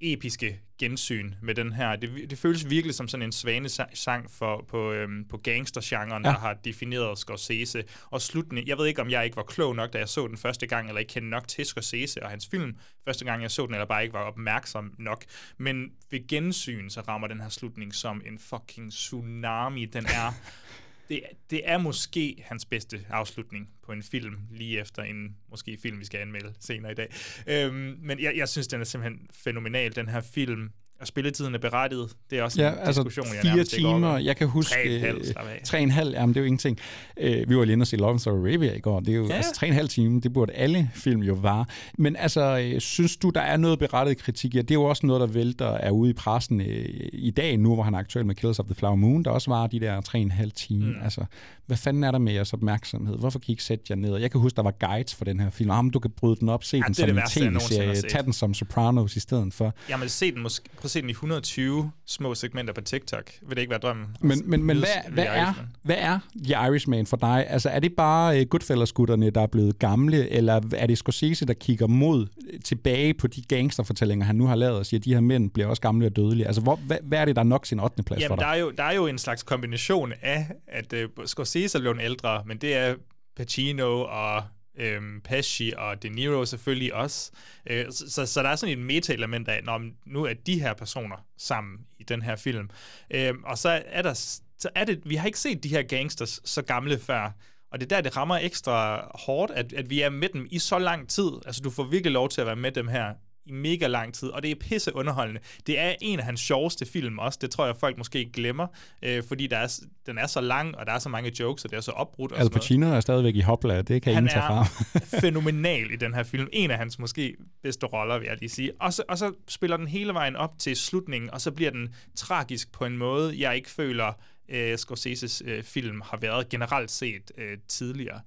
episke 0.03 0.59
gensyn 0.79 1.33
med 1.41 1.55
den 1.55 1.73
her. 1.73 1.95
Det, 1.95 2.29
det 2.29 2.37
føles 2.37 2.69
virkelig 2.69 2.95
som 2.95 3.07
sådan 3.07 3.23
en 3.23 3.31
svanesang 3.31 4.31
for, 4.31 4.65
på, 4.67 4.91
øhm, 4.91 5.25
på 5.29 5.37
gangstergenren, 5.37 6.25
ja. 6.25 6.31
der 6.31 6.37
har 6.37 6.53
defineret 6.53 7.17
Scorsese. 7.17 7.83
Og 8.05 8.21
slutningen, 8.21 8.67
jeg 8.67 8.77
ved 8.77 8.85
ikke, 8.85 9.01
om 9.01 9.09
jeg 9.09 9.25
ikke 9.25 9.37
var 9.37 9.43
klog 9.43 9.75
nok, 9.75 9.93
da 9.93 9.97
jeg 9.97 10.09
så 10.09 10.27
den 10.27 10.37
første 10.37 10.67
gang, 10.67 10.87
eller 10.87 10.99
ikke 10.99 11.13
kendte 11.13 11.29
nok 11.29 11.47
til 11.47 11.65
Scorsese 11.65 12.23
og 12.23 12.29
hans 12.29 12.47
film, 12.47 12.77
første 13.05 13.25
gang 13.25 13.41
jeg 13.41 13.51
så 13.51 13.65
den, 13.65 13.73
eller 13.73 13.85
bare 13.85 14.03
ikke 14.03 14.13
var 14.13 14.23
opmærksom 14.23 14.93
nok. 14.99 15.23
Men 15.57 15.91
ved 16.11 16.27
gensyn, 16.27 16.89
så 16.89 17.01
rammer 17.01 17.27
den 17.27 17.41
her 17.41 17.49
slutning 17.49 17.95
som 17.95 18.21
en 18.25 18.39
fucking 18.39 18.91
tsunami. 18.91 19.85
Den 19.85 20.05
er 20.05 20.33
det, 21.13 21.23
det 21.49 21.61
er 21.69 21.77
måske 21.77 22.43
hans 22.45 22.65
bedste 22.65 23.05
afslutning 23.09 23.69
på 23.83 23.91
en 23.91 24.03
film, 24.03 24.37
lige 24.51 24.79
efter 24.79 25.03
en 25.03 25.37
måske 25.49 25.77
film, 25.81 25.99
vi 25.99 26.05
skal 26.05 26.19
anmelde 26.19 26.53
senere 26.59 26.91
i 26.91 26.95
dag. 26.95 27.07
Øhm, 27.47 27.97
men 28.01 28.19
jeg, 28.19 28.37
jeg 28.37 28.49
synes, 28.49 28.67
den 28.67 28.81
er 28.81 28.85
simpelthen 28.85 29.27
fænomenal, 29.31 29.95
den 29.95 30.09
her 30.09 30.21
film. 30.21 30.69
Og 31.03 31.07
spilletiden 31.07 31.55
er 31.55 31.59
berettiget. 31.59 32.09
Det 32.29 32.39
er 32.39 32.43
også 32.43 32.61
ja, 32.61 32.69
en 32.71 32.77
altså 32.81 33.03
diskussion, 33.03 33.25
jeg 33.43 33.53
fire 33.53 33.63
timer. 33.63 34.17
Jeg 34.17 34.35
kan 34.35 34.47
huske... 34.47 34.73
Tre 34.73 34.89
og 34.89 34.95
en 34.95 35.01
halv, 35.01 35.25
slap 35.25 35.45
af. 35.45 35.61
Tre 35.63 35.77
og 35.77 35.83
en 35.83 35.91
halv, 35.91 36.13
jamen 36.13 36.29
det 36.29 36.37
er 36.37 36.41
jo 36.41 36.45
ingenting. 36.45 36.79
Øh, 37.19 37.49
vi 37.49 37.57
var 37.57 37.63
lige 37.65 37.73
inde 37.73 37.83
og 37.83 37.87
se 37.87 37.97
Lawrence 37.97 38.29
of 38.29 38.35
Arabia 38.37 38.73
i 38.73 38.79
går. 38.79 38.99
Det 38.99 39.09
er 39.09 39.15
jo 39.17 39.27
Ja. 39.27 39.33
altså, 39.33 39.53
tre 39.53 39.67
og 39.67 39.69
en 39.69 39.73
halv 39.75 39.89
time. 39.89 40.21
Det 40.21 40.33
burde 40.33 40.53
alle 40.53 40.89
film 40.93 41.21
jo 41.21 41.33
vare. 41.33 41.65
Men 41.97 42.15
altså, 42.15 42.57
øh, 42.73 42.79
synes 42.81 43.17
du, 43.17 43.29
der 43.29 43.41
er 43.41 43.57
noget 43.57 43.79
berettiget 43.79 44.17
kritik? 44.17 44.55
Ja, 44.55 44.61
det 44.61 44.71
er 44.71 44.75
jo 44.75 44.83
også 44.83 45.05
noget, 45.05 45.19
der 45.19 45.27
vælter 45.27 45.67
er 45.67 45.91
ude 45.91 46.09
i 46.09 46.13
pressen 46.13 46.61
øh, 46.61 46.85
i 47.13 47.31
dag, 47.31 47.57
nu 47.57 47.73
hvor 47.73 47.83
han 47.83 47.93
er 47.93 47.99
aktuel 47.99 48.25
med 48.25 48.35
Killers 48.35 48.59
of 48.59 48.65
the 48.65 48.75
Flower 48.75 48.95
Moon, 48.95 49.23
der 49.23 49.31
også 49.31 49.51
var 49.51 49.67
de 49.67 49.79
der 49.79 50.01
tre 50.01 50.17
og 50.19 50.21
en 50.21 50.31
halv 50.31 50.51
time. 50.51 50.85
Mm. 50.85 50.95
Altså, 51.03 51.25
hvad 51.65 51.77
fanden 51.77 52.03
er 52.03 52.11
der 52.11 52.19
med 52.19 52.33
jeres 52.33 52.53
opmærksomhed? 52.53 53.17
Hvorfor 53.17 53.39
kan 53.39 53.45
I 53.47 53.51
ikke 53.51 53.63
sætte 53.63 53.85
jer 53.89 53.95
ned? 53.95 54.17
Jeg 54.17 54.31
kan 54.31 54.39
huske, 54.41 54.55
der 54.55 54.61
var 54.63 54.73
guides 54.79 55.15
for 55.15 55.25
den 55.25 55.39
her 55.39 55.49
film. 55.49 55.69
Om 55.69 55.89
du 55.89 55.99
kan 55.99 56.11
bryde 56.11 56.35
den 56.39 56.49
op, 56.49 56.63
se 56.63 56.77
Ja, 56.77 56.81
den 56.81 56.87
det 56.87 56.97
som 56.97 57.09
det 57.09 57.47
en 57.47 57.59
tv-serie, 57.59 58.01
tag 58.01 58.23
den 58.23 58.33
som 58.33 58.53
Sopranos 58.53 59.15
i 59.15 59.19
stedet 59.19 59.53
for. 59.53 59.73
Jamen, 59.89 60.09
se 60.09 60.31
den 60.31 60.41
måske, 60.41 60.69
se 60.93 61.01
den 61.01 61.09
i 61.09 61.11
120 61.11 61.91
små 62.05 62.35
segmenter 62.35 62.73
på 62.73 62.81
TikTok. 62.81 63.31
Vil 63.41 63.55
det 63.55 63.61
ikke 63.61 63.71
være 63.71 63.79
drømmen? 63.79 64.17
Men, 64.21 64.41
men, 64.45 64.63
men 64.63 64.77
Lydes- 64.77 64.89
hvad, 65.03 65.13
hvad, 65.13 65.25
er, 65.25 65.53
hvad 65.83 65.95
er 65.99 66.19
The 66.43 66.67
Irishman 66.67 67.05
for 67.05 67.17
dig? 67.17 67.45
Altså, 67.49 67.69
er 67.69 67.79
det 67.79 67.93
bare 67.97 68.41
uh, 68.41 68.47
Goodfellas-gutterne, 68.47 69.29
der 69.29 69.41
er 69.41 69.47
blevet 69.47 69.79
gamle, 69.79 70.29
eller 70.29 70.61
er 70.73 70.87
det 70.87 70.97
Scorsese, 70.97 71.45
der 71.45 71.53
kigger 71.53 71.87
mod 71.87 72.27
øh, 72.53 72.59
tilbage 72.59 73.13
på 73.13 73.27
de 73.27 73.41
gangsterfortællinger, 73.41 74.25
han 74.25 74.35
nu 74.35 74.45
har 74.47 74.55
lavet, 74.55 74.77
og 74.77 74.85
siger, 74.85 74.99
at 74.99 75.05
de 75.05 75.13
her 75.13 75.21
mænd 75.21 75.49
bliver 75.49 75.67
også 75.67 75.81
gamle 75.81 76.05
og 76.05 76.15
dødelige? 76.15 76.45
Altså, 76.47 76.61
hvor, 76.61 76.75
hvad, 76.75 76.97
hvad 77.03 77.19
er 77.19 77.25
det, 77.25 77.35
der 77.35 77.41
er 77.41 77.45
nok 77.45 77.65
sin 77.65 77.79
8. 77.79 78.03
plads 78.03 78.23
for 78.23 78.23
Jamen, 78.23 78.37
dig? 78.37 78.45
der 78.45 78.51
er, 78.51 78.57
jo, 78.57 78.71
der 78.71 78.83
er 78.83 78.93
jo 78.93 79.07
en 79.07 79.17
slags 79.17 79.43
kombination 79.43 80.13
af, 80.21 80.47
at 80.67 80.93
uh, 80.93 81.25
Scorsese 81.25 81.77
er 81.77 81.81
blevet 81.81 82.01
ældre, 82.01 82.43
men 82.45 82.57
det 82.57 82.75
er 82.75 82.95
Pacino 83.37 84.01
og 84.01 84.43
øhm, 84.77 85.21
Pesci 85.21 85.73
og 85.77 86.03
De 86.03 86.09
Niro 86.09 86.45
selvfølgelig 86.45 86.93
også. 86.93 87.31
Øh, 87.65 87.85
så, 87.91 88.11
så, 88.11 88.25
så 88.25 88.43
der 88.43 88.49
er 88.49 88.55
sådan 88.55 88.77
et 88.77 88.85
meta-element 88.85 89.47
af, 89.47 89.63
når 89.63 89.81
nu 90.05 90.23
er 90.23 90.33
de 90.33 90.61
her 90.61 90.73
personer 90.73 91.25
sammen 91.37 91.79
i 91.99 92.03
den 92.03 92.21
her 92.21 92.35
film. 92.35 92.69
Øh, 93.11 93.33
og 93.43 93.57
så 93.57 93.83
er 93.85 94.01
der, 94.01 94.13
så 94.59 94.69
er 94.75 94.83
det, 94.83 95.01
vi 95.05 95.15
har 95.15 95.25
ikke 95.25 95.39
set 95.39 95.63
de 95.63 95.69
her 95.69 95.81
gangsters 95.81 96.41
så 96.43 96.61
gamle 96.61 96.99
før, 96.99 97.31
og 97.71 97.79
det 97.79 97.91
er 97.91 97.95
der, 97.95 98.01
det 98.01 98.17
rammer 98.17 98.35
ekstra 98.35 99.07
hårdt, 99.15 99.51
at, 99.51 99.73
at 99.73 99.89
vi 99.89 100.01
er 100.01 100.09
med 100.09 100.29
dem 100.29 100.47
i 100.51 100.59
så 100.59 100.79
lang 100.79 101.09
tid. 101.09 101.31
Altså, 101.45 101.61
du 101.61 101.69
får 101.69 101.83
virkelig 101.83 102.11
lov 102.11 102.29
til 102.29 102.41
at 102.41 102.47
være 102.47 102.55
med 102.55 102.71
dem 102.71 102.87
her 102.87 103.13
i 103.45 103.51
mega 103.51 103.87
lang 103.87 104.13
tid, 104.13 104.29
og 104.29 104.43
det 104.43 104.51
er 104.51 104.55
pisse 104.55 104.95
underholdende. 104.95 105.41
Det 105.67 105.79
er 105.79 105.95
en 106.01 106.19
af 106.19 106.25
hans 106.25 106.39
sjoveste 106.39 106.85
film 106.85 107.19
også, 107.19 107.39
det 107.41 107.51
tror 107.51 107.65
jeg, 107.65 107.75
folk 107.79 107.97
måske 107.97 108.19
ikke 108.19 108.31
glemmer, 108.31 108.67
øh, 109.01 109.23
fordi 109.27 109.47
der 109.47 109.57
er, 109.57 109.79
den 110.05 110.17
er 110.17 110.27
så 110.27 110.41
lang, 110.41 110.77
og 110.77 110.85
der 110.85 110.91
er 110.91 110.99
så 110.99 111.09
mange 111.09 111.31
jokes, 111.39 111.65
og 111.65 111.71
det 111.71 111.77
er 111.77 111.81
så 111.81 111.91
opbrudt. 111.91 112.31
Og 112.31 112.39
Al. 112.39 112.49
Pacino 112.49 112.87
er 112.87 112.99
stadigvæk 112.99 113.35
i 113.35 113.41
hopla, 113.41 113.81
det 113.81 114.01
kan 114.01 114.13
Han 114.13 114.23
ingen 114.23 114.33
tage 114.33 114.45
fra. 114.47 114.65
er 114.93 115.19
fænomenal 115.21 115.91
i 115.91 115.95
den 115.95 116.13
her 116.13 116.23
film. 116.23 116.47
En 116.53 116.71
af 116.71 116.77
hans 116.77 116.99
måske 116.99 117.35
bedste 117.63 117.85
roller, 117.85 118.19
vil 118.19 118.25
jeg 118.25 118.37
lige 118.39 118.49
sige. 118.49 118.71
Og 118.79 118.93
så, 118.93 119.03
og 119.09 119.17
så 119.17 119.31
spiller 119.47 119.77
den 119.77 119.87
hele 119.87 120.13
vejen 120.13 120.35
op 120.35 120.59
til 120.59 120.75
slutningen, 120.75 121.33
og 121.33 121.41
så 121.41 121.51
bliver 121.51 121.71
den 121.71 121.95
tragisk 122.15 122.71
på 122.71 122.85
en 122.85 122.97
måde, 122.97 123.39
jeg 123.39 123.55
ikke 123.55 123.69
føler, 123.69 124.13
øh, 124.49 124.77
Scorseses 124.77 125.43
øh, 125.45 125.63
film 125.63 126.01
har 126.05 126.17
været 126.17 126.49
generelt 126.49 126.91
set 126.91 127.31
øh, 127.37 127.57
tidligere. 127.67 128.19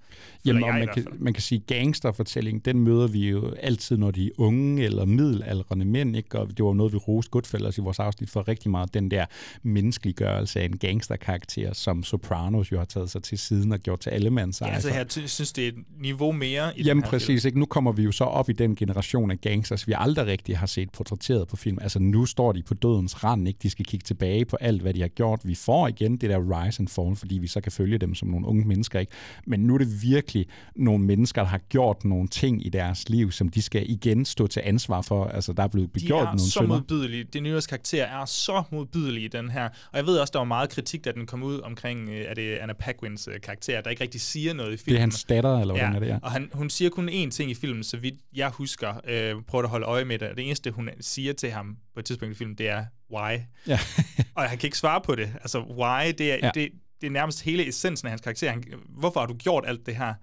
Jamen, 0.44 0.64
og 0.64 0.74
man, 0.74 0.88
kan, 0.94 1.06
man 1.18 1.32
kan 1.32 1.42
sige, 1.42 1.58
gangsterfortælling, 1.66 2.64
den 2.64 2.78
møder 2.78 3.06
vi 3.06 3.28
jo 3.28 3.54
altid, 3.62 3.96
når 3.96 4.10
de 4.10 4.26
er 4.26 4.30
unge 4.38 4.84
eller 4.84 5.04
middelaldrende 5.04 5.84
mænd, 5.84 6.16
ikke? 6.16 6.38
og 6.38 6.48
det 6.56 6.64
var 6.64 6.72
noget, 6.72 6.92
vi 6.92 6.98
roste 6.98 7.30
Goodfellas 7.30 7.78
i 7.78 7.80
vores 7.80 7.98
afsnit 7.98 8.30
for 8.30 8.48
rigtig 8.48 8.70
meget, 8.70 8.94
den 8.94 9.10
der 9.10 9.26
menneskeliggørelse 9.62 10.60
af 10.60 10.64
en 10.64 10.78
gangsterkarakter, 10.78 11.72
som 11.72 12.02
Sopranos 12.02 12.72
jo 12.72 12.78
har 12.78 12.84
taget 12.84 13.10
sig 13.10 13.22
til 13.22 13.38
siden 13.38 13.72
og 13.72 13.78
gjort 13.78 14.00
til 14.00 14.10
allemands 14.10 14.60
Ja, 14.60 14.66
altså 14.66 14.90
jeg 14.90 15.06
synes, 15.10 15.52
det 15.52 15.64
er 15.64 15.68
et 15.68 15.84
niveau 16.00 16.32
mere 16.32 16.78
i 16.78 16.82
Jamen 16.82 17.02
præcis, 17.02 17.44
ikke? 17.44 17.58
nu 17.58 17.66
kommer 17.66 17.92
vi 17.92 18.02
jo 18.02 18.12
så 18.12 18.24
op 18.24 18.50
i 18.50 18.52
den 18.52 18.76
generation 18.76 19.30
af 19.30 19.40
gangsters, 19.40 19.88
vi 19.88 19.94
aldrig 19.96 20.26
rigtig 20.26 20.58
har 20.58 20.66
set 20.66 20.90
portrætteret 20.90 21.48
på 21.48 21.56
film. 21.56 21.78
Altså 21.80 21.98
nu 21.98 22.26
står 22.26 22.52
de 22.52 22.62
på 22.62 22.74
dødens 22.74 23.24
rand, 23.24 23.48
ikke? 23.48 23.58
de 23.62 23.70
skal 23.70 23.84
kigge 23.84 24.04
tilbage 24.04 24.44
på 24.44 24.56
alt, 24.60 24.82
hvad 24.82 24.94
de 24.94 25.00
har 25.00 25.08
gjort. 25.08 25.40
Vi 25.44 25.54
får 25.54 25.88
igen 25.88 26.05
det 26.12 26.30
der 26.30 26.38
rise 26.64 26.80
and 26.80 26.88
fall, 26.88 27.16
fordi 27.16 27.38
vi 27.38 27.46
så 27.46 27.60
kan 27.60 27.72
følge 27.72 27.98
dem 27.98 28.14
som 28.14 28.28
nogle 28.28 28.46
unge 28.46 28.64
mennesker. 28.64 29.00
Ikke? 29.00 29.12
Men 29.46 29.60
nu 29.60 29.74
er 29.74 29.78
det 29.78 30.02
virkelig 30.02 30.46
nogle 30.76 31.04
mennesker, 31.04 31.42
der 31.42 31.48
har 31.48 31.60
gjort 31.68 32.04
nogle 32.04 32.28
ting 32.28 32.66
i 32.66 32.68
deres 32.68 33.08
liv, 33.08 33.32
som 33.32 33.48
de 33.48 33.62
skal 33.62 33.90
igen 33.90 34.24
stå 34.24 34.46
til 34.46 34.62
ansvar 34.64 35.02
for. 35.02 35.24
Altså 35.24 35.52
der 35.52 35.62
er 35.62 35.68
blevet 35.68 35.88
De 35.94 36.00
begjort 36.00 36.20
er 36.20 36.24
nogle 36.24 36.38
så 36.40 36.50
synder. 36.50 36.66
modbydelige. 36.68 37.24
De 37.24 37.40
nyers 37.40 37.66
karakter 37.66 38.04
er 38.04 38.24
så 38.24 38.62
modbydelig 38.72 39.22
i 39.24 39.28
den 39.28 39.50
her. 39.50 39.64
Og 39.64 39.96
jeg 39.98 40.06
ved 40.06 40.18
også, 40.18 40.30
der 40.32 40.38
var 40.38 40.44
meget 40.44 40.70
kritik, 40.70 41.04
da 41.04 41.12
den 41.12 41.26
kom 41.26 41.42
ud 41.42 41.60
omkring, 41.60 42.08
øh, 42.08 42.24
er 42.28 42.34
det 42.34 42.54
Anna 42.56 42.72
Paquins 42.74 43.28
øh, 43.28 43.40
karakter, 43.40 43.80
der 43.80 43.90
ikke 43.90 44.02
rigtig 44.02 44.20
siger 44.20 44.54
noget 44.54 44.72
i 44.72 44.76
filmen. 44.76 44.92
Det 44.92 44.96
er 44.96 45.00
hans 45.00 45.24
datter, 45.24 45.60
eller 45.60 45.74
hvordan 45.74 45.90
ja, 45.90 45.96
er 45.96 46.00
det? 46.00 46.06
Ja. 46.08 46.18
og 46.22 46.30
han, 46.30 46.50
hun 46.52 46.70
siger 46.70 46.90
kun 46.90 47.08
én 47.08 47.30
ting 47.30 47.50
i 47.50 47.54
filmen, 47.54 47.84
så 47.84 47.96
vidt 47.96 48.14
jeg 48.34 48.50
husker. 48.50 49.00
Øh, 49.08 49.34
prøv 49.48 49.62
at 49.62 49.68
holde 49.68 49.86
øje 49.86 50.04
med 50.04 50.18
det. 50.18 50.28
Det 50.36 50.46
eneste, 50.46 50.70
hun 50.70 50.88
siger 51.00 51.32
til 51.32 51.50
ham 51.50 51.76
på 51.96 52.00
et 52.00 52.06
tidspunkt 52.06 52.34
i 52.34 52.38
filmen, 52.38 52.56
det 52.58 52.68
er, 52.68 52.84
why? 53.10 53.38
Ja. 53.66 53.78
og 54.36 54.48
han 54.48 54.58
kan 54.58 54.66
ikke 54.66 54.78
svare 54.78 55.00
på 55.00 55.14
det. 55.14 55.32
Altså, 55.40 55.58
why? 55.60 56.12
Det 56.18 56.32
er, 56.32 56.38
Ja. 56.42 56.50
det, 56.54 56.70
det 57.00 57.06
er 57.06 57.10
nærmest 57.10 57.42
hele 57.42 57.68
essensen 57.68 58.06
af 58.06 58.10
hans 58.10 58.20
karakter. 58.20 58.50
Han, 58.50 58.64
hvorfor 58.88 59.20
har 59.20 59.26
du 59.26 59.34
gjort 59.34 59.64
alt 59.66 59.86
det 59.86 59.96
her? 59.96 60.14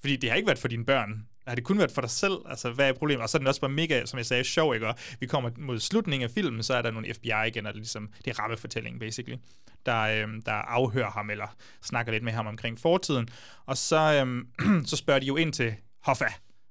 Fordi 0.00 0.16
det 0.16 0.30
har 0.30 0.36
ikke 0.36 0.46
været 0.46 0.58
for 0.58 0.68
dine 0.68 0.84
børn. 0.84 1.26
Har 1.46 1.54
det 1.54 1.64
kun 1.64 1.78
været 1.78 1.90
for 1.92 2.00
dig 2.00 2.10
selv? 2.10 2.32
Altså, 2.48 2.70
hvad 2.70 2.88
er 2.88 2.92
problemet? 2.92 3.22
Og 3.22 3.28
så 3.28 3.36
er 3.36 3.38
den 3.38 3.46
også 3.46 3.60
bare 3.60 3.70
mega, 3.70 4.06
som 4.06 4.18
jeg 4.18 4.26
sagde, 4.26 4.44
sjov, 4.44 4.74
ikke? 4.74 4.86
Og 4.88 4.94
vi 5.20 5.26
kommer 5.26 5.50
mod 5.58 5.80
slutningen 5.80 6.24
af 6.28 6.30
filmen, 6.34 6.62
så 6.62 6.74
er 6.74 6.82
der 6.82 6.90
nogle 6.90 7.14
FBI 7.14 7.28
igen, 7.46 7.66
og 7.66 7.72
det 7.72 7.78
er 7.78 7.82
ligesom, 7.82 8.08
det 8.24 8.30
er 8.30 8.38
rammefortællingen, 8.40 9.00
basically, 9.00 9.36
der, 9.86 10.00
øhm, 10.00 10.42
der 10.42 10.52
afhører 10.52 11.10
ham, 11.10 11.30
eller 11.30 11.56
snakker 11.82 12.12
lidt 12.12 12.24
med 12.24 12.32
ham 12.32 12.46
omkring 12.46 12.80
fortiden. 12.80 13.28
Og 13.66 13.76
så, 13.76 14.20
øhm, 14.20 14.48
så 14.90 14.96
spørger 14.96 15.20
de 15.20 15.26
jo 15.26 15.36
ind 15.36 15.52
til 15.52 15.74
Hoffa, 16.02 16.24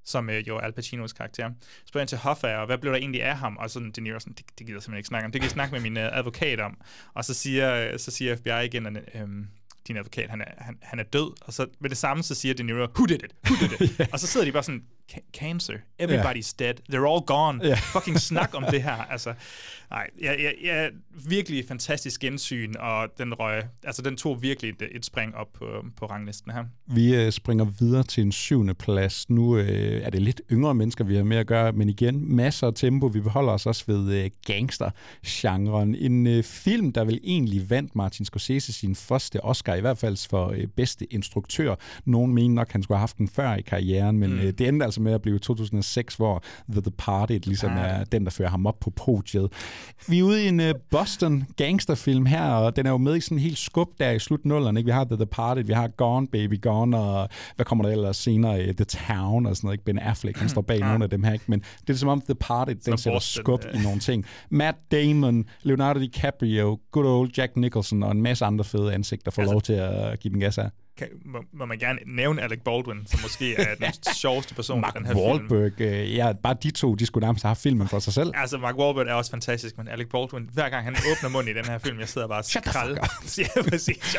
som 0.07 0.29
øh, 0.29 0.47
jo 0.47 0.55
er 0.55 0.59
Al 0.61 0.73
Pacinos 0.73 1.13
karakter. 1.13 1.51
Spørger 1.85 2.03
ind 2.03 2.07
til 2.09 2.17
Hoffa, 2.17 2.55
og 2.55 2.65
hvad 2.65 2.77
blev 2.77 2.91
der 2.93 2.99
egentlig 2.99 3.23
af 3.23 3.37
ham? 3.37 3.57
Og 3.57 3.69
sådan, 3.69 3.91
De 3.91 4.01
Niro 4.01 4.19
sådan, 4.19 4.33
det, 4.33 4.45
det 4.59 4.67
gider 4.67 4.77
jeg 4.77 4.83
simpelthen 4.83 4.97
ikke 4.97 5.07
snakke 5.07 5.25
om. 5.25 5.31
Det 5.31 5.41
kan 5.41 5.45
jeg 5.45 5.51
snakke 5.51 5.71
med 5.73 5.81
min 5.81 5.97
øh, 5.97 6.17
advokat 6.17 6.59
om. 6.59 6.77
Og 7.13 7.25
så 7.25 7.33
siger, 7.33 7.91
øh, 7.93 7.99
så 7.99 8.11
siger 8.11 8.35
FBI 8.35 8.65
igen, 8.65 8.85
at 8.97 9.03
øhm, 9.15 9.47
din 9.87 9.97
advokat, 9.97 10.29
han 10.29 10.41
er, 10.41 10.45
han, 10.57 10.77
han 10.81 10.99
er 10.99 11.03
død. 11.03 11.33
Og 11.41 11.53
så 11.53 11.67
med 11.79 11.89
det 11.89 11.97
samme, 11.97 12.23
så 12.23 12.35
siger 12.35 12.53
De 12.53 12.63
Niro, 12.63 12.77
who 12.95 13.05
did 13.05 13.23
it? 13.23 13.35
Who 13.45 13.55
did 13.67 13.81
it? 13.89 14.07
Og 14.13 14.19
så 14.19 14.27
sidder 14.27 14.45
de 14.45 14.51
bare 14.51 14.63
sådan, 14.63 14.83
"Ca- 14.83 14.96
cancer. 15.33 15.73
Everybody's 15.99 16.53
dead. 16.53 16.73
They're 16.89 17.07
all 17.07 17.21
gone. 17.21 17.59
Ja. 17.63 17.75
Fucking 17.95 18.19
snak 18.19 18.55
om 18.55 18.65
det 18.71 18.83
her. 18.83 18.97
Altså, 19.17 19.33
nej, 19.89 20.07
jeg, 20.21 20.35
jeg, 20.39 20.53
jeg, 20.63 20.91
virkelig 21.29 21.65
fantastisk 21.67 22.21
gensyn, 22.21 22.73
og 22.79 23.07
den 23.17 23.33
røg, 23.33 23.63
altså 23.83 24.01
den 24.01 24.17
tog 24.17 24.41
virkelig 24.41 24.69
et, 24.69 24.89
et 24.91 25.05
spring 25.05 25.35
op 25.35 25.47
på, 25.53 25.65
på 25.97 26.05
ranglisten 26.05 26.51
her. 26.51 26.63
Vi 26.87 27.15
øh, 27.15 27.31
springer 27.31 27.65
videre 27.65 28.03
til 28.03 28.21
en 28.23 28.31
syvende 28.31 28.73
plads. 28.73 29.29
Nu 29.29 29.57
øh, 29.57 30.01
er 30.03 30.09
det 30.09 30.21
lidt 30.21 30.41
yngre 30.51 30.75
mennesker, 30.75 31.03
vi 31.03 31.15
har 31.15 31.23
med 31.23 31.37
at 31.37 31.47
gøre, 31.47 31.71
men 31.71 31.89
igen, 31.89 32.35
masser 32.35 32.67
af 32.67 32.73
tempo. 32.73 33.07
Vi 33.07 33.19
beholder 33.19 33.53
os 33.53 33.65
også 33.65 33.83
ved 33.87 34.23
øh, 34.23 34.31
gangster-genren. 34.45 35.95
En 35.95 36.27
øh, 36.27 36.43
film, 36.43 36.93
der 36.93 37.03
vel 37.03 37.19
egentlig 37.23 37.69
vandt 37.69 37.95
Martin 37.95 38.25
Scorsese 38.25 38.73
sin 38.73 38.95
første 38.95 39.43
Oscar, 39.43 39.75
i 39.75 39.81
hvert 39.81 39.97
fald 39.97 40.29
for 40.29 40.47
øh, 40.47 40.67
bedste 40.67 41.13
instruktør. 41.13 41.75
Nogen 42.05 42.33
mener 42.33 42.55
nok, 42.55 42.71
han 42.71 42.83
skulle 42.83 42.97
have 42.97 43.01
haft 43.01 43.17
den 43.17 43.27
før 43.27 43.55
i 43.55 43.61
karrieren, 43.61 44.17
men 44.17 44.33
mm. 44.33 44.39
øh, 44.39 44.53
det 44.53 44.67
endte 44.67 44.85
altså 44.85 44.96
med 45.01 45.13
at 45.13 45.21
blive 45.21 45.39
2006, 45.39 46.15
hvor 46.15 46.43
The 46.71 46.81
Departed 46.81 47.39
ligesom 47.39 47.71
er 47.71 48.03
den, 48.03 48.23
der 48.23 48.31
fører 48.31 48.49
ham 48.49 48.65
op 48.65 48.79
på 48.79 48.89
podiet. 48.89 49.51
Vi 50.07 50.19
er 50.19 50.23
ude 50.23 50.43
i 50.45 50.47
en 50.47 50.59
øh, 50.59 50.73
Boston 50.91 51.45
gangsterfilm 51.55 52.25
her, 52.25 52.43
og 52.51 52.75
den 52.75 52.85
er 52.85 52.89
jo 52.91 52.97
med 52.97 53.15
i 53.15 53.19
sådan 53.21 53.37
en 53.37 53.41
helt 53.43 53.57
skub 53.57 53.87
der 53.99 54.11
i 54.11 54.19
slut 54.19 54.45
nullerne. 54.45 54.79
Ikke? 54.79 54.87
Vi 54.87 54.91
har 54.91 55.03
The 55.03 55.17
Departed, 55.17 55.63
vi 55.63 55.73
har 55.73 55.87
Gone 55.87 56.27
Baby 56.27 56.61
Gone, 56.61 56.97
og 56.97 57.29
hvad 57.55 57.65
kommer 57.65 57.83
der 57.85 57.91
ellers 57.91 58.17
senere? 58.17 58.61
øh, 58.65 58.73
The 58.73 58.85
Town 58.85 59.45
og 59.45 59.55
sådan 59.55 59.67
noget. 59.67 59.73
Ikke? 59.75 59.85
Ben 59.85 59.99
Affleck, 59.99 60.37
han 60.37 60.49
står 60.49 60.61
bag 60.61 60.79
nogle 60.89 61.03
af 61.03 61.09
dem 61.09 61.23
her. 61.23 61.33
Ikke? 61.33 61.45
Men 61.47 61.61
det 61.87 61.93
er 61.93 61.97
som 61.97 62.09
om 62.09 62.21
The 62.21 62.33
Departed, 62.33 62.75
den 62.75 62.81
noget 62.87 62.99
sætter 62.99 63.15
Boston, 63.15 63.43
skub 63.43 63.61
øh. 63.73 63.79
i 63.79 63.83
nogle 63.83 63.99
ting. 63.99 64.25
Matt 64.49 64.77
Damon, 64.91 65.45
Leonardo 65.63 65.99
DiCaprio, 65.99 66.79
good 66.91 67.05
old 67.05 67.29
Jack 67.37 67.55
Nicholson 67.55 68.03
og 68.03 68.11
en 68.11 68.21
masse 68.21 68.45
andre 68.45 68.63
fede 68.65 68.93
ansigter 68.93 69.31
får 69.31 69.41
Altså- 69.41 69.53
lov 69.53 69.61
til 69.61 69.73
at 69.73 70.19
give 70.19 70.31
den 70.33 70.39
gas 70.39 70.57
af. 70.57 70.69
Kan, 70.97 71.07
må, 71.25 71.43
må 71.53 71.65
man 71.65 71.79
gerne 71.79 71.99
nævne 72.05 72.41
Alec 72.41 72.59
Baldwin, 72.65 73.07
som 73.07 73.19
måske 73.21 73.55
er 73.55 73.75
den 73.75 73.93
sjoveste 74.21 74.55
person 74.55 74.79
i 74.79 74.97
den 74.97 75.05
her 75.05 75.13
film. 75.13 75.25
Wahlberg, 75.25 75.81
øh, 75.81 76.15
ja, 76.15 76.33
bare 76.33 76.55
de 76.63 76.71
to, 76.71 76.95
de 76.95 77.05
skulle 77.05 77.25
nærmest 77.25 77.43
have 77.43 77.49
haft 77.49 77.61
filmen 77.61 77.87
for 77.87 77.99
sig 77.99 78.13
selv. 78.13 78.31
Altså, 78.35 78.57
Mark 78.57 78.77
Wahlberg 78.77 79.07
er 79.07 79.13
også 79.13 79.31
fantastisk, 79.31 79.77
men 79.77 79.87
Alec 79.87 80.07
Baldwin, 80.09 80.49
hver 80.53 80.69
gang 80.69 80.83
han 80.83 80.95
åbner 81.11 81.29
munden 81.29 81.55
i 81.55 81.59
den 81.59 81.65
her 81.65 81.77
film, 81.77 81.99
jeg 81.99 82.09
sidder 82.09 82.27
bare 82.27 82.39
og 82.39 82.45
skrald... 82.45 82.97
ja, 83.55 83.61
præcis. 83.69 84.17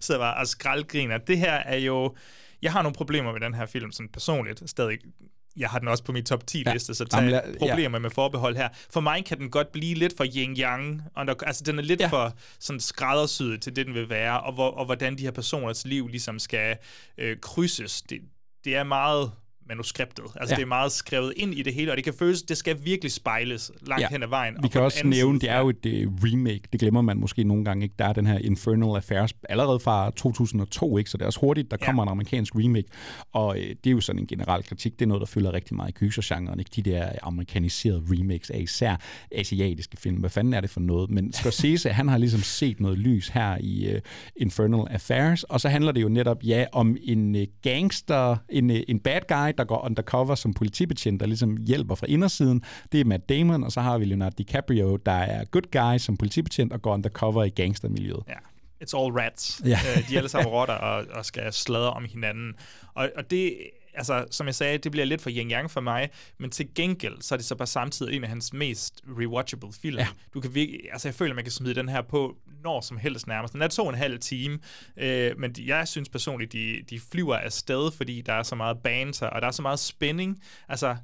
Sidder 0.00 0.20
bare 0.20 0.36
og 0.36 0.46
skraldgriner. 0.46 1.18
Det 1.18 1.38
her 1.38 1.52
er 1.54 1.76
jo... 1.76 2.14
Jeg 2.62 2.72
har 2.72 2.82
nogle 2.82 2.94
problemer 2.94 3.32
med 3.32 3.40
den 3.40 3.54
her 3.54 3.66
film, 3.66 3.92
sådan 3.92 4.08
personligt, 4.08 4.70
stadig 4.70 4.98
jeg 5.56 5.68
har 5.68 5.78
den 5.78 5.88
også 5.88 6.04
på 6.04 6.12
min 6.12 6.24
top 6.24 6.46
10 6.46 6.56
liste, 6.72 6.90
Ja. 6.90 6.94
så 6.94 7.06
Jamen, 7.12 7.30
tag 7.32 7.42
lad- 7.46 7.58
problemer 7.58 7.98
med 7.98 8.10
forbehold 8.10 8.56
her. 8.56 8.68
For 8.90 9.00
mig 9.00 9.24
kan 9.24 9.38
den 9.38 9.50
godt 9.50 9.72
blive 9.72 9.94
lidt 9.94 10.16
for 10.16 10.24
yin-yang. 10.24 11.02
under- 11.20 11.34
Altså, 11.46 11.64
den 11.64 11.78
er 11.78 11.82
lidt 11.82 12.00
ja. 12.00 12.06
for 12.06 12.36
sådan 12.60 12.80
skræddersyet 12.80 13.62
til 13.62 13.76
det, 13.76 13.86
den 13.86 13.94
vil 13.94 14.08
være, 14.08 14.40
og, 14.40 14.52
hvor, 14.52 14.70
og 14.70 14.84
hvordan 14.84 15.18
de 15.18 15.22
her 15.22 15.30
personers 15.30 15.86
liv 15.86 16.08
ligesom 16.08 16.38
skal 16.38 16.76
øh, 17.18 17.36
krydses. 17.42 18.02
Det, 18.02 18.20
det 18.64 18.76
er 18.76 18.82
meget 18.84 19.32
manuskriptet. 19.68 20.24
Altså, 20.36 20.52
Ja. 20.54 20.56
det 20.56 20.62
er 20.62 20.66
meget 20.66 20.92
skrevet 20.92 21.32
ind 21.36 21.54
i 21.54 21.62
det 21.62 21.74
hele, 21.74 21.90
og 21.90 21.96
det 21.96 22.04
kan 22.04 22.14
føles, 22.18 22.42
det 22.42 22.56
skal 22.56 22.76
virkelig 22.84 23.12
spejles 23.12 23.72
langt 23.86 24.02
Ja. 24.02 24.08
hen 24.10 24.22
ad 24.22 24.28
vejen. 24.28 24.54
Vi 24.54 24.58
Og 24.64 24.70
kan 24.70 24.80
også 24.80 25.06
nævne, 25.06 25.40
side- 25.40 25.48
det 25.50 25.54
er 25.56 25.60
jo 25.60 25.68
et 25.68 26.06
uh, 26.06 26.14
remake. 26.24 26.60
Det 26.72 26.80
glemmer 26.80 27.02
man 27.02 27.16
måske 27.16 27.44
nogle 27.44 27.64
gange 27.64 27.82
ikke. 27.84 27.94
Der 27.98 28.04
er 28.04 28.12
den 28.12 28.26
her 28.26 28.38
Infernal 28.38 28.96
Affairs 28.96 29.34
allerede 29.48 29.80
fra 29.80 30.10
2002, 30.16 30.98
ikke? 30.98 31.10
så 31.10 31.16
det 31.16 31.22
er 31.22 31.26
også 31.26 31.40
hurtigt, 31.40 31.70
der 31.70 31.76
Ja. 31.80 31.86
kommer 31.86 32.02
en 32.02 32.08
amerikansk 32.08 32.52
remake. 32.56 32.88
Og 33.32 33.46
uh, 33.46 33.56
det 33.56 33.86
er 33.86 33.90
jo 33.90 34.00
sådan 34.00 34.18
en 34.20 34.26
generel 34.26 34.62
kritik. 34.64 34.92
Det 34.92 35.02
er 35.02 35.06
noget, 35.06 35.20
der 35.20 35.26
fylder 35.26 35.52
rigtig 35.52 35.76
meget 35.76 35.90
i 35.90 35.92
gysergenren. 35.92 36.58
Ikke? 36.58 36.70
De 36.76 36.82
der 36.90 37.08
amerikaniserede 37.22 38.02
remakes 38.10 38.50
af 38.50 38.58
især 38.60 38.96
asiatiske 39.32 39.96
film. 39.96 40.16
Hvad 40.16 40.30
fanden 40.30 40.54
er 40.54 40.60
det 40.60 40.70
for 40.70 40.80
noget? 40.80 41.10
Men 41.10 41.32
Scorsese, 41.32 41.88
han 41.90 42.08
har 42.08 42.18
ligesom 42.18 42.40
set 42.40 42.80
noget 42.80 42.98
lys 42.98 43.28
her 43.28 43.56
i 43.60 43.94
uh, 43.94 44.00
Infernal 44.36 44.86
Affairs, 44.90 45.42
og 45.44 45.60
så 45.60 45.68
handler 45.68 45.92
det 45.92 46.02
jo 46.02 46.08
netop, 46.08 46.44
ja, 46.44 46.64
om 46.72 46.96
en 47.02 47.34
uh, 47.34 47.40
gangster, 47.62 48.36
en, 48.50 48.70
uh, 48.70 48.76
en 48.88 49.00
bad 49.00 49.20
guy, 49.28 49.53
der 49.58 49.64
går 49.64 49.84
undercover 49.84 50.34
som 50.34 50.54
politibetjent, 50.54 51.20
der 51.20 51.26
ligesom 51.26 51.56
hjælper 51.56 51.94
fra 51.94 52.06
indersiden. 52.06 52.62
Det 52.92 53.00
er 53.00 53.04
Matt 53.04 53.28
Damon, 53.28 53.64
og 53.64 53.72
så 53.72 53.80
har 53.80 53.98
vi 53.98 54.04
Leonardo 54.04 54.34
DiCaprio, 54.38 54.96
der 54.96 55.12
er 55.12 55.44
good 55.44 55.70
guy 55.72 55.98
som 55.98 56.16
politibetjent 56.16 56.72
og 56.72 56.82
går 56.82 56.94
undercover 56.94 57.44
i 57.44 57.48
gangstermiljøet. 57.48 58.22
Ja. 58.28 58.34
It's 58.84 58.98
all 58.98 59.12
rats. 59.12 59.62
Ja. 59.64 59.68
Ja. 59.68 60.00
de 60.08 60.14
er 60.14 60.18
alle 60.18 60.28
sammen 60.28 60.52
rotter 60.52 60.74
og, 60.74 61.04
og 61.10 61.24
skal 61.24 61.52
sladre 61.52 61.90
om 61.90 62.04
hinanden. 62.04 62.54
Og, 62.94 63.10
og 63.16 63.30
det, 63.30 63.56
altså, 63.94 64.26
som 64.30 64.46
jeg 64.46 64.54
sagde, 64.54 64.78
det 64.78 64.92
bliver 64.92 65.04
lidt 65.04 65.22
for 65.22 65.30
yin-yang 65.30 65.66
for 65.66 65.80
mig, 65.80 66.10
men 66.38 66.50
til 66.50 66.74
gengæld, 66.74 67.22
så 67.22 67.34
er 67.34 67.36
det 67.36 67.46
så 67.46 67.54
bare 67.54 67.66
samtidig 67.66 68.16
en 68.16 68.22
af 68.24 68.28
hans 68.28 68.52
mest 68.52 69.02
rewatchable 69.18 69.72
film. 69.72 69.98
Ja. 69.98 70.08
Du 70.34 70.40
kan 70.40 70.54
virkelig, 70.54 70.80
altså 70.92 71.08
jeg 71.08 71.14
føler, 71.14 71.34
man 71.34 71.44
kan 71.44 71.52
smide 71.52 71.74
den 71.74 71.88
her 71.88 72.02
på 72.02 72.36
når 72.62 72.80
som 72.80 72.96
helst 72.96 73.26
nærmest. 73.26 73.52
Den 73.54 73.62
er 73.62 73.68
to 73.68 73.82
og 73.82 73.88
en 73.90 73.94
halv 73.98 74.18
time, 74.18 74.58
øh, 74.96 75.38
men 75.38 75.52
de- 75.52 75.66
jeg 75.66 75.88
synes 75.88 76.08
personligt, 76.08 76.52
de, 76.52 76.82
de 76.90 77.00
flyver 77.12 77.36
afsted, 77.36 77.92
fordi 77.92 78.20
der 78.20 78.32
er 78.32 78.42
så 78.42 78.54
meget 78.54 78.78
banter, 78.84 79.26
og 79.26 79.42
der 79.42 79.48
er 79.48 79.52
så 79.52 79.62
meget 79.62 79.78
spænding. 79.78 80.42
Altså, 80.68 80.96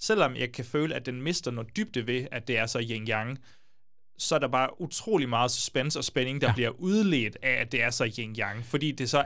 selvom 0.00 0.36
jeg 0.36 0.52
kan 0.52 0.64
føle, 0.64 0.94
at 0.94 1.06
den 1.06 1.22
mister 1.22 1.50
noget 1.50 1.76
dybde 1.76 2.06
ved, 2.06 2.26
at 2.32 2.48
det 2.48 2.58
er 2.58 2.66
så 2.66 2.78
yin-yang, 2.78 3.36
så 4.18 4.34
er 4.34 4.38
der 4.38 4.48
bare 4.48 4.80
utrolig 4.80 5.28
meget 5.28 5.50
suspense 5.50 5.98
og 5.98 6.04
spænding, 6.04 6.40
der 6.40 6.46
ja. 6.48 6.52
bliver 6.54 6.70
udledt 6.70 7.36
af, 7.42 7.52
at 7.52 7.72
det 7.72 7.82
er 7.82 7.90
så 7.90 8.04
yin-yang. 8.04 8.62
Fordi 8.64 8.92
det 8.92 9.10
så, 9.10 9.24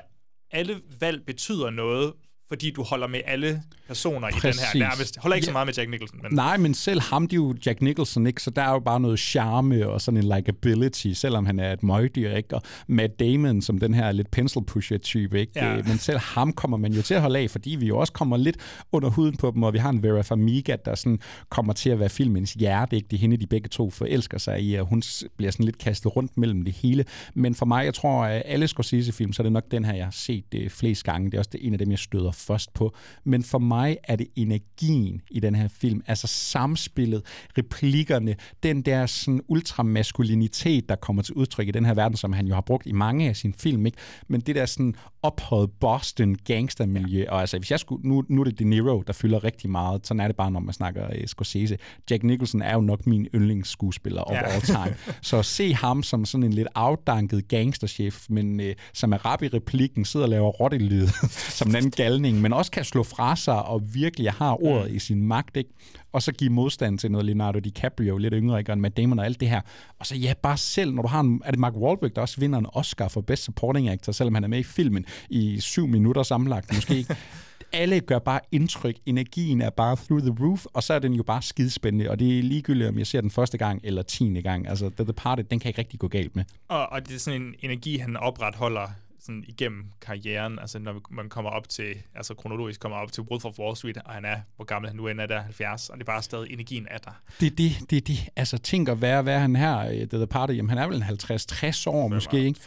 alle 0.51 0.81
valg 1.01 1.27
betyder 1.27 1.70
noget, 1.70 2.12
fordi 2.53 2.70
du 2.70 2.82
holder 2.82 3.07
med 3.07 3.20
alle 3.26 3.62
personer 3.88 4.28
i 4.28 4.30
den 4.30 4.40
Præcis. 4.40 4.62
her 4.62 4.80
nærmest. 4.80 5.18
Holder 5.18 5.34
ikke 5.34 5.44
Ja. 5.44 5.48
så 5.48 5.53
meget 5.53 5.66
med 5.66 5.74
Jack 5.74 5.90
Nicholson, 5.90 6.18
men 6.22 6.32
Nej, 6.34 6.57
men 6.57 6.74
selv 6.74 7.00
ham, 7.00 7.26
det 7.26 7.32
er 7.32 7.36
jo 7.36 7.55
Jack 7.66 7.80
Nicholson, 7.82 8.26
ikke? 8.26 8.42
Så 8.42 8.50
der 8.50 8.62
er 8.62 8.70
jo 8.70 8.78
bare 8.78 9.00
noget 9.00 9.18
charme 9.18 9.88
og 9.88 10.00
sådan 10.00 10.24
en 10.24 10.36
likability, 10.36 11.12
selvom 11.12 11.46
han 11.46 11.59
er 11.59 11.72
et 11.72 11.82
møgdyr, 11.82 12.30
ikke? 12.36 12.55
Og 12.55 12.62
Matt 12.86 13.20
Damon 13.20 13.62
som 13.62 13.78
den 13.78 13.94
her 13.94 14.12
lidt 14.12 14.30
pencil 14.30 14.62
pusher 14.66 14.98
type, 14.98 15.40
ikke? 15.40 15.53
Ja. 15.57 15.76
Øh, 15.76 15.86
Men 15.88 15.98
selv 15.98 16.18
ham 16.18 16.53
kommer 16.53 16.76
man 16.76 16.92
jo 16.92 17.03
til 17.03 17.14
at 17.14 17.20
holde 17.20 17.38
af, 17.38 17.50
fordi 17.50 17.70
vi 17.70 17.86
jo 17.86 17.98
også 17.98 18.12
kommer 18.12 18.36
lidt 18.36 18.57
under 18.92 19.09
huden 19.09 19.36
på 19.36 19.50
dem, 19.55 19.62
og 19.62 19.72
vi 19.72 19.78
har 19.78 19.90
en 19.90 20.03
Vera 20.03 20.22
Farmiga, 20.22 20.76
der 20.84 20.94
sådan 20.94 21.18
kommer 21.48 21.72
til 21.72 21.90
at 21.90 21.98
være 22.00 22.09
filmens 22.09 22.53
hjerte, 22.53 22.96
ikke? 22.96 23.09
Det 23.11 23.16
er 23.16 23.20
hende, 23.20 23.36
de 23.36 23.46
begge 23.46 23.68
to 23.68 23.90
forelsker 23.90 24.38
sig 24.38 24.62
i, 24.62 24.74
og 24.74 24.86
hun 24.86 25.03
bliver 25.36 25.50
sådan 25.53 25.64
lidt 25.66 25.78
kastet 25.78 26.16
rundt 26.16 26.36
mellem 26.38 26.64
det 26.64 26.74
hele. 26.74 27.05
Men 27.34 27.55
for 27.55 27.66
mig, 27.66 27.84
jeg 27.84 27.94
tror, 27.94 28.24
at 28.24 28.42
alle 28.46 28.68
Scorsese-film, 28.68 29.32
så 29.32 29.42
er 29.42 29.44
det 29.44 29.53
nok 29.53 29.64
den 29.70 29.84
her, 29.84 29.94
jeg 29.94 30.05
har 30.07 30.11
set 30.11 30.44
det 30.53 30.72
flest 30.72 31.05
gange. 31.05 31.30
Det 31.30 31.34
er 31.34 31.38
også 31.38 31.50
en 31.61 31.72
af 31.72 31.78
dem, 31.78 31.90
jeg 31.90 31.98
støder 31.98 32.32
først 32.47 32.74
på. 32.74 32.95
Men 33.24 33.43
for 33.45 33.59
mig 33.59 33.97
er 34.05 34.16
det 34.16 34.26
energien 34.36 35.20
i 35.30 35.40
den 35.40 35.55
her 35.55 35.68
film, 35.68 36.03
altså 36.07 36.26
samspillet, 36.26 37.22
replikkerne, 37.59 38.34
den 38.62 38.82
der 38.82 39.07
sådan 39.07 39.40
ultramaskulinitet, 39.49 40.88
der 40.88 40.97
kommer 40.97 41.22
til 41.22 41.34
udtryk 41.34 41.68
i 41.68 41.70
den 41.70 41.84
her 41.84 41.95
verden, 41.95 42.16
som 42.16 42.32
han 42.32 42.47
jo 42.47 42.55
har 42.55 42.61
brugt 42.61 42.86
i 42.86 42.93
mange 42.93 43.28
af 43.28 43.36
sine 43.36 43.53
film, 43.59 43.86
ikke? 43.86 43.99
men 44.28 44.40
det 44.40 44.55
der 44.55 44.66
sådan 44.66 44.95
ophøjet 45.22 45.70
Boston 45.80 46.34
gangstermiljø, 46.45 47.24
og 47.28 47.40
altså 47.40 47.59
hvis 47.59 47.70
jeg 47.70 47.80
skulle, 47.80 48.09
nu, 48.09 48.24
nu 48.28 48.40
er 48.40 48.45
det 48.45 48.59
De 48.59 48.64
Niro, 48.64 49.03
der 49.07 49.12
fylder 49.12 49.45
rigtig 49.45 49.70
meget, 49.70 50.07
sådan 50.07 50.20
er 50.20 50.26
det 50.26 50.36
bare, 50.36 50.51
når 50.51 50.61
man 50.61 50.74
snakker 50.74 51.07
uh, 51.09 51.24
Scorsese. 51.26 51.78
Jack 52.11 52.22
Nicholson 52.22 52.62
er 52.62 52.74
jo 52.74 52.80
nok 52.80 53.07
min 53.07 53.26
yndlingsskuespiller 53.34 54.22
of 54.22 54.32
Ja. 54.34 54.43
all 54.43 54.62
time. 54.62 54.95
Så 55.22 55.38
at 55.38 55.45
se 55.45 55.74
ham 55.74 56.03
som 56.03 56.24
sådan 56.24 56.45
en 56.45 56.53
lidt 56.53 56.68
afdanket 56.74 57.49
gangsterchef, 57.49 58.26
men 58.28 58.61
øh, 58.61 58.74
som 58.95 59.12
er 59.12 59.26
rap 59.26 59.43
i 59.43 59.49
replikken, 59.49 60.05
sidder 60.05 60.26
og 60.26 60.30
laver 60.30 60.49
rottelyd 60.49 61.07
som 61.59 61.68
en 61.70 61.76
anden 61.76 61.90
galning, 61.90 62.32
men 62.35 62.53
også 62.53 62.70
kan 62.70 62.85
slå 62.85 63.03
fra 63.03 63.37
sig 63.37 63.62
og 63.62 63.95
virkelig 63.95 64.33
har 64.33 64.62
ordet 64.64 64.91
Mm. 64.91 64.97
i 64.97 64.99
sin 64.99 65.22
magt, 65.26 65.57
ikke? 65.57 65.70
Og 66.12 66.22
så 66.22 66.33
give 66.33 66.51
modstand 66.51 66.99
til 66.99 67.11
noget 67.11 67.26
Leonardo 67.26 67.59
DiCaprio, 67.59 68.16
lidt 68.16 68.35
yngre, 68.37 68.59
ikke? 68.59 68.72
Og 68.72 68.78
Matt 68.78 68.97
Damon 68.97 69.18
og 69.18 69.24
alt 69.24 69.41
det 69.41 69.49
her. 69.49 69.61
Og 69.99 70.07
så 70.07 70.16
ja, 70.16 70.33
bare 70.43 70.57
selv, 70.57 70.95
når 70.95 71.03
du 71.03 71.09
har 71.09 71.20
en, 71.20 71.43
er 71.45 71.51
det 71.51 71.61
Mark 71.61 71.74
Wahlberg, 71.76 72.16
der 72.16 72.20
også 72.22 72.41
vinder 72.41 72.59
en 72.59 72.66
Oscar 72.72 73.09
for 73.09 73.20
Best 73.20 73.45
Supporting 73.45 73.89
Actor, 73.89 74.12
selvom 74.12 74.35
han 74.35 74.45
er 74.45 74.49
med 74.49 74.59
i 74.59 74.62
filmen 74.62 75.05
i 75.30 75.61
syv 75.61 75.87
minutter 75.87 76.22
sammenlagt, 76.22 76.74
måske 76.74 76.97
ikke. 76.97 77.16
alle 77.72 78.01
gør 78.01 78.18
bare 78.18 78.41
indtryk. 78.53 78.97
Energien 79.07 79.61
er 79.61 79.70
bare 79.70 79.97
through 79.97 80.22
the 80.22 80.35
roof, 80.45 80.64
og 80.72 80.83
så 80.83 80.95
er 80.95 80.99
den 80.99 81.12
jo 81.12 81.22
bare 81.22 81.43
skidespændende, 81.43 82.11
og 82.11 82.18
det 82.18 82.39
er 82.39 82.43
ligegyldigt, 82.43 82.89
om 82.89 82.99
jeg 82.99 83.07
ser 83.07 83.20
den 83.20 83.30
første 83.30 83.59
gang 83.59 83.80
eller 83.85 84.03
tiende 84.03 84.43
gang. 84.43 84.68
Altså, 84.68 84.91
The 84.97 85.07
Departed, 85.07 85.45
den 85.45 85.59
kan 85.61 85.68
ikke 85.68 85.78
rigtig 85.78 86.01
gå 86.01 86.09
galt 86.09 86.37
med. 86.37 86.45
Og, 86.68 86.93
og 86.93 87.09
det 87.09 87.14
er 87.14 87.18
sådan 87.18 87.43
en 87.43 87.55
energi, 87.62 87.97
han 87.99 88.16
opretholder 88.16 88.87
sådan 89.23 89.45
igennem 89.49 89.85
karrieren, 90.01 90.59
altså 90.59 90.79
når 90.79 91.01
man 91.11 91.29
kommer 91.29 91.51
op 91.51 91.68
til, 91.68 91.95
altså 92.14 92.35
kronologisk 92.35 92.81
kommer 92.81 92.99
op 92.99 93.12
til 93.12 93.23
Wolf 93.23 93.45
of 93.45 93.59
Wall 93.59 93.77
Street, 93.77 93.99
og 94.05 94.12
han 94.12 94.25
er, 94.25 94.41
hvor 94.57 94.64
gammel 94.64 94.89
han 94.89 94.97
nu 94.97 95.09
end 95.09 95.20
er 95.20 95.27
der, 95.27 95.43
70, 95.43 95.89
og 95.89 95.97
det 95.97 96.03
er 96.03 96.05
bare 96.05 96.23
stadig 96.23 96.53
energien 96.53 96.87
af 96.91 97.01
der. 97.01 97.11
Det 97.41 97.47
er 97.47 97.57
det, 97.57 97.91
det 97.91 97.97
er 97.97 98.01
det. 98.01 98.29
Altså, 98.37 98.59
tænk 98.59 98.89
at 98.89 99.01
være, 99.03 99.23
hvad 99.23 99.35
er 99.35 99.39
han 99.39 99.57
her, 99.57 99.79
øh, 99.79 100.09
The 100.09 100.20
Departed, 100.20 100.55
jamen 100.55 100.68
han 100.68 100.79
er 100.79 100.87
vel 100.87 100.97
en 100.97 101.03
50-60 101.03 101.87
år 101.87 102.09
måske, 102.09 102.37
ikke? 102.45 102.61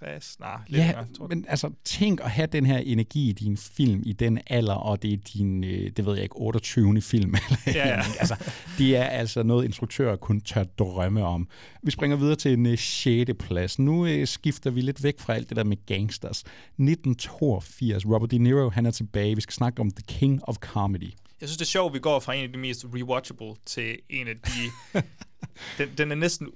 65, 0.00 0.40
nej, 0.40 0.56
lidt 0.66 0.78
Ja, 0.80 0.86
længere, 0.86 1.06
tror 1.16 1.24
jeg. 1.24 1.36
men 1.36 1.44
altså, 1.48 1.70
tænk 1.84 2.20
at 2.20 2.30
have 2.30 2.46
den 2.46 2.66
her 2.66 2.78
energi 2.78 3.28
i 3.28 3.32
din 3.32 3.56
film 3.56 4.02
i 4.06 4.12
den 4.12 4.40
alder, 4.46 4.74
og 4.74 5.02
det 5.02 5.12
er 5.12 5.16
din, 5.16 5.64
øh, 5.64 5.90
det 5.96 6.06
ved 6.06 6.14
jeg 6.14 6.22
ikke, 6.22 6.36
28. 6.36 7.00
film. 7.02 7.34
Eller 7.34 7.58
Ja, 7.66 7.88
ja. 7.88 8.02
Altså, 8.20 8.36
det 8.78 8.96
er 8.96 9.04
altså 9.04 9.42
noget, 9.42 9.64
instruktører 9.64 10.16
kun 10.16 10.40
tør 10.40 10.64
drømme 10.64 11.24
om. 11.24 11.48
Vi 11.82 11.90
springer 11.90 12.16
videre 12.16 12.36
til 12.36 12.52
en 12.52 12.66
øh, 12.66 12.78
6. 12.78 13.30
plads. 13.38 13.78
Nu 13.78 14.06
øh, 14.06 14.26
skifter 14.26 14.70
vi 14.70 14.80
lidt 14.80 15.02
væk 15.02 15.20
fra 15.20 15.34
alt 15.34 15.48
det 15.48 15.56
der 15.56 15.64
med 15.64 15.76
gangsters. 15.86 16.38
1982, 16.38 18.06
Robert 18.06 18.30
De 18.30 18.38
Niro, 18.38 18.70
han 18.70 18.86
er 18.86 18.90
tilbage. 18.90 19.34
Vi 19.34 19.40
skal 19.40 19.52
snakke 19.54 19.80
om 19.80 19.90
The 19.90 20.02
King 20.08 20.40
of 20.48 20.56
Comedy. 20.56 21.12
Jeg 21.40 21.48
synes, 21.48 21.56
det 21.56 21.64
er 21.64 21.68
sjovt, 21.68 21.90
at 21.90 21.94
vi 21.94 21.98
går 21.98 22.20
fra 22.20 22.34
en 22.34 22.44
af 22.44 22.52
de 22.52 22.58
mest 22.58 22.84
rewatchable 22.94 23.54
til 23.66 23.96
en 24.10 24.28
af 24.28 24.34
de... 24.46 25.02
den, 25.78 25.88
den 25.98 26.10
er 26.10 26.14
næsten 26.14 26.48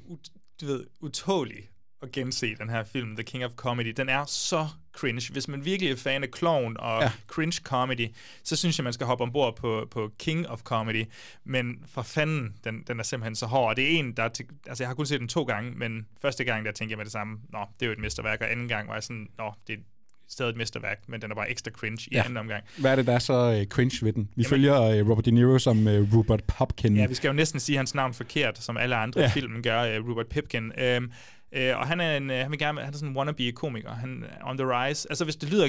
du 0.60 0.66
ved, 0.66 0.84
utålig 1.00 1.56
at 2.02 2.12
gense 2.12 2.54
den 2.54 2.70
her 2.70 2.84
film, 2.84 3.16
The 3.16 3.24
King 3.24 3.44
of 3.44 3.50
Comedy. 3.56 3.92
Den 3.96 4.08
er 4.08 4.24
så 4.24 4.66
cringe. 4.92 5.32
Hvis 5.32 5.48
man 5.48 5.64
virkelig 5.64 5.92
er 5.92 5.96
fan 5.96 6.22
af 6.22 6.28
clown 6.36 6.76
og 6.78 7.02
Ja. 7.02 7.10
cringe 7.26 7.60
comedy, 7.64 8.06
så 8.44 8.56
synes 8.56 8.78
jeg, 8.78 8.84
man 8.84 8.92
skal 8.92 9.06
hoppe 9.06 9.22
ombord 9.24 9.56
på, 9.56 9.88
på 9.90 10.10
King 10.18 10.48
of 10.48 10.60
Comedy. 10.62 11.04
Men 11.44 11.74
for 11.86 12.02
fanden, 12.02 12.54
den, 12.64 12.82
den 12.86 12.98
er 13.00 13.04
simpelthen 13.04 13.34
så 13.36 13.46
hård. 13.46 13.68
Og 13.70 13.76
det 13.76 13.84
er 13.84 13.98
en, 13.98 14.12
der... 14.12 14.22
er 14.22 14.28
Til, 14.28 14.44
altså, 14.66 14.84
jeg 14.84 14.88
har 14.88 14.94
kun 14.94 15.06
set 15.06 15.20
den 15.20 15.28
to 15.28 15.42
gange, 15.42 15.70
men 15.70 16.06
første 16.22 16.44
gang, 16.44 16.64
der 16.66 16.72
tænkte 16.72 16.92
jeg 16.92 16.96
med 16.98 17.04
det 17.04 17.12
samme, 17.12 17.38
nå, 17.52 17.58
det 17.74 17.82
er 17.82 17.86
jo 17.86 17.92
et 17.92 17.98
mesterværk, 17.98 18.40
og 18.40 18.50
anden 18.52 18.68
gang 18.68 18.88
var 18.88 18.94
jeg 18.94 19.02
sådan, 19.02 19.26
nå, 19.38 19.52
det 19.66 19.72
er 19.74 19.78
stadig 20.30 20.50
et 20.50 20.56
mesterværk, 20.56 20.98
men 21.08 21.22
den 21.22 21.30
er 21.30 21.34
bare 21.34 21.50
ekstra 21.50 21.70
cringe 21.70 22.08
i 22.10 22.14
Ja. 22.14 22.22
anden 22.22 22.36
omgang. 22.36 22.64
Hvad 22.78 22.90
er 22.92 22.96
det, 22.96 23.06
der 23.06 23.12
er 23.12 23.18
så 23.18 23.58
øh, 23.60 23.66
cringe 23.66 23.98
ved 24.06 24.12
den? 24.12 24.22
Vi 24.36 24.42
Jamen, 24.42 24.50
følger 24.50 24.82
øh, 24.82 25.10
Robert 25.10 25.24
De 25.24 25.30
Niro 25.30 25.58
som 25.58 25.88
øh, 25.88 26.14
Rupert 26.14 26.44
Pupkin. 26.44 26.96
Ja, 26.96 27.06
vi 27.06 27.14
skal 27.14 27.28
jo 27.28 27.32
næsten 27.34 27.60
sige 27.60 27.76
hans 27.76 27.94
navn 27.94 28.14
forkert, 28.14 28.58
som 28.58 28.76
alle 28.76 28.96
andre 28.96 29.20
Ja. 29.20 29.28
filmen 29.34 29.62
gør, 29.62 29.98
uh, 30.00 30.08
Robert 30.10 30.26
Pipkin. 30.26 30.72
Øhm, 30.78 31.12
øh, 31.52 31.78
og 31.78 31.86
han 31.86 32.00
er, 32.00 32.16
en, 32.16 32.30
øh, 32.30 32.36
han, 32.36 32.50
vil 32.50 32.58
gerne, 32.58 32.80
han 32.80 32.94
er 32.94 32.98
sådan 32.98 33.08
en 33.08 33.16
wannabe-komiker. 33.16 33.90
Han 33.90 34.24
er 34.30 34.48
on 34.48 34.58
the 34.58 34.66
rise. 34.66 35.06
Altså, 35.10 35.24
hvis 35.24 35.36
det 35.36 35.50
lyder 35.50 35.68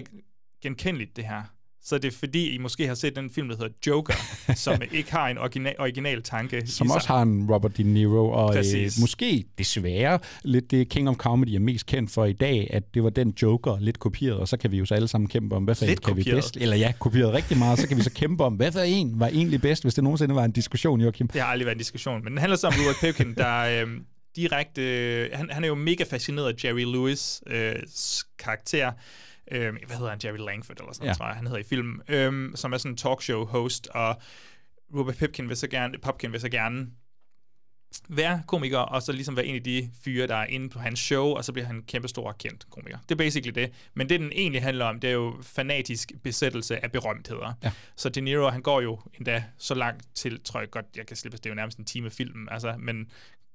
genkendeligt, 0.62 1.16
det 1.16 1.26
her, 1.26 1.44
så 1.82 1.96
er 1.96 2.00
det 2.00 2.14
fordi, 2.14 2.50
I 2.50 2.58
måske 2.58 2.88
har 2.88 2.96
set 2.96 3.16
den 3.16 3.30
film, 3.30 3.50
der 3.50 3.58
hedder 3.58 3.74
Joker, 3.88 4.14
som 4.56 4.82
ikke 4.92 5.12
har 5.12 5.28
en 5.28 5.38
original, 5.38 5.76
original 5.80 6.24
tanke 6.24 6.68
som 6.68 6.92
også 6.92 7.08
har 7.08 7.22
en 7.22 7.52
Robert 7.52 7.78
De 7.78 7.84
Niro, 7.84 8.32
og 8.32 8.58
øh, 8.58 8.92
måske 9.02 9.46
desværre 9.58 10.20
lidt 10.44 10.72
det 10.72 10.90
King 10.90 11.10
of 11.10 11.16
Comedy 11.16 11.50
er 11.50 11.60
mest 11.60 11.86
kendt 11.86 12.12
for 12.12 12.26
i 12.26 12.34
dag, 12.34 12.68
at 12.74 12.94
det 12.94 13.04
var 13.04 13.10
den 13.10 13.34
Joker 13.42 13.80
lidt 13.80 14.00
kopieret, 14.00 14.40
og 14.40 14.48
så 14.48 14.58
kan 14.58 14.72
vi 14.72 14.78
jo 14.78 14.86
så 14.86 14.96
alle 14.96 15.08
sammen 15.08 15.28
kæmpe 15.28 15.56
om, 15.56 15.64
hvad 15.64 15.76
for 15.76 15.86
en 15.86 15.90
Lidt 15.90 16.06
kan 16.06 16.16
vi 16.16 16.22
kopieret. 16.22 16.38
bedst, 16.38 16.58
eller 16.58 16.76
ja, 16.76 16.94
kopieret 17.00 17.34
rigtig 17.34 17.58
meget, 17.58 17.80
så 17.80 17.88
kan 17.88 17.98
vi 17.98 18.04
så 18.04 18.12
kæmpe 18.12 18.44
om, 18.44 18.54
hvad 18.54 18.72
for 18.72 18.80
en 18.80 19.20
var 19.20 19.28
egentlig 19.28 19.62
bedst, 19.62 19.84
hvis 19.84 19.94
det 19.94 20.04
nogensinde 20.04 20.36
var 20.36 20.44
en 20.44 20.52
diskussion, 20.52 21.02
Joachim. 21.02 21.28
Det 21.28 21.42
har 21.42 21.48
aldrig 21.48 21.66
været 21.66 21.76
en 21.76 21.80
diskussion, 21.80 22.24
men 22.24 22.32
den 22.32 22.38
handler 22.38 22.58
så 22.58 22.68
om 22.68 22.74
Robert 22.80 22.96
Pipkin, 23.02 23.36
der 23.36 23.82
øhm, 23.82 24.06
direkte... 24.36 24.82
Øh, 24.82 25.30
han, 25.34 25.50
han 25.50 25.64
er 25.64 25.68
jo 25.68 25.76
mega 25.76 26.04
fascineret 26.04 26.48
af 26.54 26.64
Jerry 26.66 26.86
Lewis' 26.86 27.54
øh, 27.56 27.76
karakter. 28.40 28.92
Øhm, 29.52 29.78
hvad 29.88 29.98
hedder 29.98 30.10
han? 30.12 30.20
Jerry 30.24 30.38
Langford 30.38 30.80
eller 30.80 30.94
sådan 30.94 31.04
Ja. 31.04 31.08
noget, 31.08 31.18
tror 31.18 31.26
jeg, 31.28 31.36
han 31.36 31.46
hedder 31.48 31.60
i 31.60 31.64
filmen. 31.64 32.02
Øhm, 32.08 32.52
som 32.56 32.74
er 32.74 32.78
sådan 32.78 32.92
en 32.92 32.98
talkshow-host, 32.98 33.88
og 33.92 34.22
Robert 34.98 35.18
Pipkin 35.18 35.50
vil 35.50 35.58
så 35.58 35.68
gerne, 35.68 35.98
Pupkin 35.98 36.32
vil 36.32 36.42
så 36.42 36.50
gerne 36.50 36.88
være 38.10 38.44
komiker, 38.48 38.78
og 38.78 39.02
så 39.02 39.12
ligesom 39.12 39.36
være 39.36 39.46
en 39.46 39.56
af 39.56 39.64
de 39.64 39.90
fyre, 40.04 40.28
der 40.28 40.36
er 40.36 40.46
inde 40.46 40.70
på 40.70 40.80
hans 40.80 41.00
show, 41.00 41.26
og 41.26 41.46
så 41.46 41.54
bliver 41.54 41.66
han 41.66 41.76
en 41.76 41.84
kæmpe 41.84 42.08
stor 42.08 42.32
kendt 42.32 42.70
komiker. 42.70 42.98
Det 43.10 43.12
er 43.12 43.18
basically 43.18 43.56
det. 43.62 43.72
Men 43.94 44.10
det, 44.10 44.20
den 44.20 44.32
egentlig 44.32 44.62
handler 44.64 44.86
om, 44.86 45.00
det 45.00 45.08
er 45.10 45.14
jo 45.14 45.38
fanatisk 45.42 46.12
besættelse 46.24 46.84
af 46.84 46.92
berømtheder. 46.92 47.54
Ja. 47.64 47.72
Så 47.96 48.10
De 48.10 48.22
Niro, 48.22 48.50
han 48.50 48.62
går 48.62 48.82
jo 48.82 49.00
endda 49.18 49.44
så 49.58 49.74
langt 49.76 50.04
til, 50.16 50.44
tror 50.44 50.60
jeg 50.60 50.70
godt, 50.72 50.86
jeg 50.96 51.08
kan 51.08 51.18
slippe, 51.18 51.38
det 51.38 51.46
er 51.46 51.50
jo 51.50 51.56
nærmest 51.56 51.78
en 51.78 51.86
time 51.86 52.10
film, 52.10 52.48
altså, 52.52 52.76
men 52.80 53.12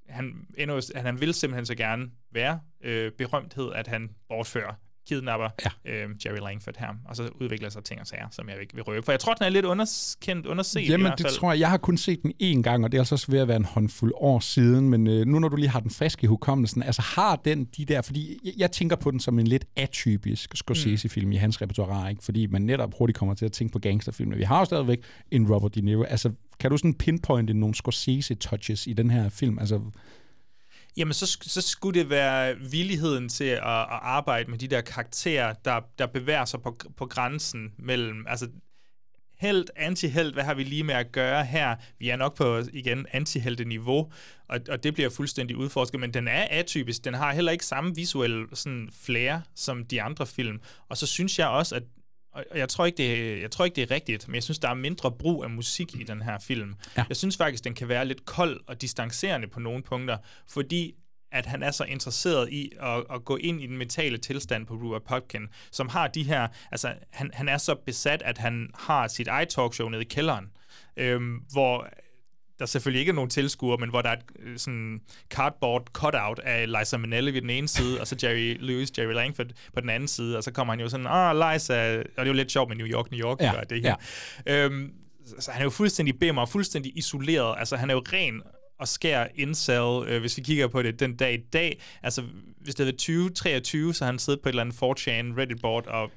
han, 0.08 0.46
endnu, 0.58 0.80
han, 0.94 1.04
han 1.04 1.20
vil 1.20 1.34
simpelthen 1.34 1.66
så 1.66 1.74
gerne 1.74 2.10
være 2.32 2.60
øh, 2.84 3.12
berømthed, 3.18 3.72
at 3.72 3.86
han 3.86 4.10
bortfører 4.28 4.74
kidnapper 5.08 5.48
ja. 5.64 5.92
øh, 5.92 6.10
Jerry 6.26 6.38
Langford 6.38 6.74
her, 6.78 6.88
og 7.04 7.16
så 7.16 7.28
udvikler 7.40 7.68
sig 7.68 7.84
ting 7.84 8.00
og 8.00 8.06
sager, 8.06 8.26
som 8.30 8.48
jeg 8.48 8.60
ikke 8.60 8.74
vil 8.74 8.82
røbe. 8.82 9.04
For 9.04 9.12
jeg 9.12 9.20
tror, 9.20 9.34
den 9.34 9.44
er 9.44 9.48
lidt 9.48 9.64
underkendt, 9.64 10.46
underset 10.46 10.80
i 10.80 10.86
Jamen, 10.86 11.06
hvert 11.06 11.18
det 11.18 11.26
fald. 11.26 11.34
tror 11.34 11.52
jeg. 11.52 11.60
Jeg 11.60 11.70
har 11.70 11.76
kun 11.76 11.96
set 11.96 12.22
den 12.22 12.32
én 12.42 12.62
gang, 12.62 12.84
og 12.84 12.92
det 12.92 12.98
er 12.98 13.00
altså 13.00 13.14
også 13.14 13.30
ved 13.30 13.38
at 13.38 13.48
være 13.48 13.56
en 13.56 13.64
håndfuld 13.64 14.12
år 14.16 14.40
siden. 14.40 14.90
Men 14.90 15.06
øh, 15.06 15.26
nu 15.26 15.38
når 15.38 15.48
du 15.48 15.56
lige 15.56 15.68
har 15.68 15.80
den 15.80 15.90
friske 15.90 16.24
i 16.24 16.26
hukommelsen, 16.26 16.82
altså 16.82 17.02
har 17.02 17.36
den 17.36 17.64
de 17.64 17.84
der... 17.84 18.02
Fordi 18.02 18.38
jeg, 18.44 18.52
jeg 18.56 18.72
tænker 18.72 18.96
på 18.96 19.10
den 19.10 19.20
som 19.20 19.38
en 19.38 19.46
lidt 19.46 19.64
atypisk 19.76 20.56
Scorsese-film 20.56 21.26
mm. 21.26 21.32
i 21.32 21.36
hans 21.36 21.62
repertoire, 21.62 22.10
ikke? 22.10 22.24
Fordi 22.24 22.46
man 22.46 22.62
netop 22.62 22.94
hurtigt 22.98 23.18
kommer 23.18 23.34
til 23.34 23.44
at 23.44 23.52
tænke 23.52 23.72
på 23.72 23.78
gangsterfilm. 23.78 24.36
Vi 24.36 24.42
har 24.42 24.58
jo 24.58 24.64
stadigvæk 24.64 24.98
en 25.30 25.52
Robert 25.54 25.74
De 25.74 25.80
Niro. 25.80 26.02
Altså, 26.02 26.32
kan 26.60 26.70
du 26.70 26.76
sådan 26.76 26.94
pinpointe 26.94 27.54
nogle 27.54 27.74
Scorsese-touches 27.74 28.86
i 28.86 28.92
den 28.92 29.10
her 29.10 29.28
film? 29.28 29.58
Altså, 29.58 29.80
Jamen, 30.96 31.14
så, 31.14 31.38
så 31.42 31.60
skulle 31.60 32.00
det 32.00 32.10
være 32.10 32.56
villigheden 32.58 33.28
til 33.28 33.44
at, 33.44 33.58
at 33.58 33.98
arbejde 34.02 34.50
med 34.50 34.58
de 34.58 34.68
der 34.68 34.80
karakterer, 34.80 35.52
der, 35.52 35.80
der 35.98 36.06
bevæger 36.06 36.44
sig 36.44 36.62
på, 36.62 36.76
på 36.96 37.06
grænsen 37.06 37.72
mellem, 37.78 38.26
altså, 38.28 38.48
held, 39.38 39.66
antiheld, 39.76 40.32
hvad 40.32 40.44
har 40.44 40.54
vi 40.54 40.64
lige 40.64 40.84
med 40.84 40.94
at 40.94 41.12
gøre 41.12 41.44
her? 41.44 41.76
Vi 41.98 42.08
er 42.08 42.16
nok 42.16 42.36
på, 42.36 42.62
igen, 42.72 43.06
antihelte-niveau, 43.12 44.12
og, 44.48 44.60
og 44.68 44.82
det 44.82 44.94
bliver 44.94 45.10
fuldstændig 45.10 45.56
udforsket, 45.56 46.00
men 46.00 46.14
den 46.14 46.28
er 46.28 46.46
atypisk. 46.50 47.04
Den 47.04 47.14
har 47.14 47.32
heller 47.32 47.52
ikke 47.52 47.66
samme 47.66 47.94
visuelle 47.94 48.46
sådan, 48.52 48.88
flair 49.02 49.38
som 49.54 49.84
de 49.84 50.02
andre 50.02 50.26
film. 50.26 50.60
Og 50.88 50.96
så 50.96 51.06
synes 51.06 51.38
jeg 51.38 51.48
også, 51.48 51.74
at 51.74 51.82
og 52.34 52.58
jeg 52.58 52.68
tror, 52.68 52.86
ikke, 52.86 52.96
det, 52.96 53.40
jeg 53.42 53.50
tror 53.50 53.64
ikke, 53.64 53.76
det 53.76 53.82
er 53.82 53.90
rigtigt, 53.90 54.28
men 54.28 54.34
jeg 54.34 54.42
synes, 54.42 54.58
der 54.58 54.68
er 54.68 54.74
mindre 54.74 55.12
brug 55.12 55.44
af 55.44 55.50
musik 55.50 55.94
i 55.94 56.02
den 56.02 56.22
her 56.22 56.38
film. 56.38 56.74
Ja. 56.96 57.04
Jeg 57.08 57.16
synes 57.16 57.36
faktisk, 57.36 57.64
den 57.64 57.74
kan 57.74 57.88
være 57.88 58.04
lidt 58.04 58.24
kold 58.24 58.60
og 58.66 58.80
distancerende 58.80 59.48
på 59.48 59.60
nogle 59.60 59.82
punkter, 59.82 60.18
fordi 60.48 60.94
at 61.32 61.46
han 61.46 61.62
er 61.62 61.70
så 61.70 61.84
interesseret 61.84 62.52
i 62.52 62.72
at, 62.80 63.04
at 63.10 63.24
gå 63.24 63.36
ind 63.36 63.62
i 63.62 63.66
den 63.66 63.76
mentale 63.76 64.18
tilstand 64.18 64.66
på 64.66 64.74
Rupert 64.74 65.02
Pupkin, 65.02 65.48
som 65.70 65.88
har 65.88 66.08
de 66.08 66.22
her, 66.22 66.48
altså 66.70 66.94
han, 67.10 67.30
han 67.34 67.48
er 67.48 67.58
så 67.58 67.74
besat, 67.86 68.22
at 68.22 68.38
han 68.38 68.70
har 68.74 69.08
sit 69.08 69.28
eget 69.28 69.48
talkshow 69.48 69.88
nede 69.88 70.02
i 70.02 70.04
kælderen, 70.04 70.46
øhm, 70.96 71.36
hvor 71.52 71.88
der 72.58 72.66
selvfølgelig 72.66 73.00
ikke 73.00 73.10
er 73.10 73.14
nogen 73.14 73.30
tilskuere, 73.30 73.76
men 73.78 73.90
hvor 73.90 74.02
der 74.02 74.08
er 74.08 74.16
et 74.16 74.22
øh, 74.38 74.58
sådan 74.58 75.00
cardboard 75.30 75.86
cutout 75.92 76.38
af 76.38 76.78
Liza 76.78 76.96
Minnelli 76.96 77.34
ved 77.34 77.42
den 77.42 77.50
ene 77.50 77.68
side, 77.68 78.00
og 78.00 78.06
så 78.06 78.16
Jerry 78.22 78.56
Lewis, 78.60 78.98
Jerry 78.98 79.12
Langford 79.12 79.46
på 79.74 79.80
den 79.80 79.88
anden 79.88 80.08
side, 80.08 80.36
og 80.36 80.44
så 80.44 80.52
kommer 80.52 80.72
han 80.72 80.80
jo 80.80 80.88
sådan, 80.88 81.06
ah, 81.06 81.36
Liza, 81.36 81.98
og 81.98 82.04
det 82.04 82.18
er 82.18 82.26
jo 82.26 82.32
lidt 82.32 82.52
sjovt 82.52 82.68
med 82.68 82.76
New 82.76 82.86
York, 82.86 83.10
New 83.10 83.20
York, 83.20 83.40
Ja, 83.40 83.52
gør 83.52 83.60
det 83.60 83.82
her. 83.82 83.94
Ja. 84.46 84.64
Øhm, 84.64 84.92
så 85.38 85.50
han 85.50 85.60
er 85.60 85.64
jo 85.64 85.70
fuldstændig 85.70 86.18
bimmer, 86.18 86.46
fuldstændig 86.46 86.98
isoleret, 86.98 87.54
altså 87.58 87.76
han 87.76 87.90
er 87.90 87.94
jo 87.94 88.02
ren 88.12 88.42
og 88.78 88.88
skær 88.88 89.26
incel, 89.34 90.08
øh, 90.08 90.20
hvis 90.20 90.36
vi 90.36 90.42
kigger 90.42 90.68
på 90.68 90.82
det 90.82 91.00
den 91.00 91.16
dag 91.16 91.34
i 91.34 91.42
dag. 91.52 91.80
Altså, 92.02 92.22
hvis 92.60 92.74
det 92.74 92.84
havde 92.84 92.86
været 92.86 92.98
2023, 92.98 93.94
så 93.94 94.04
har 94.04 94.12
han 94.12 94.18
siddet 94.18 94.42
på 94.42 94.48
et 94.48 94.52
eller 94.52 94.62
andet 94.62 94.74
4chan 94.74 95.40
Reddit-board 95.40 95.86
og 95.86 96.10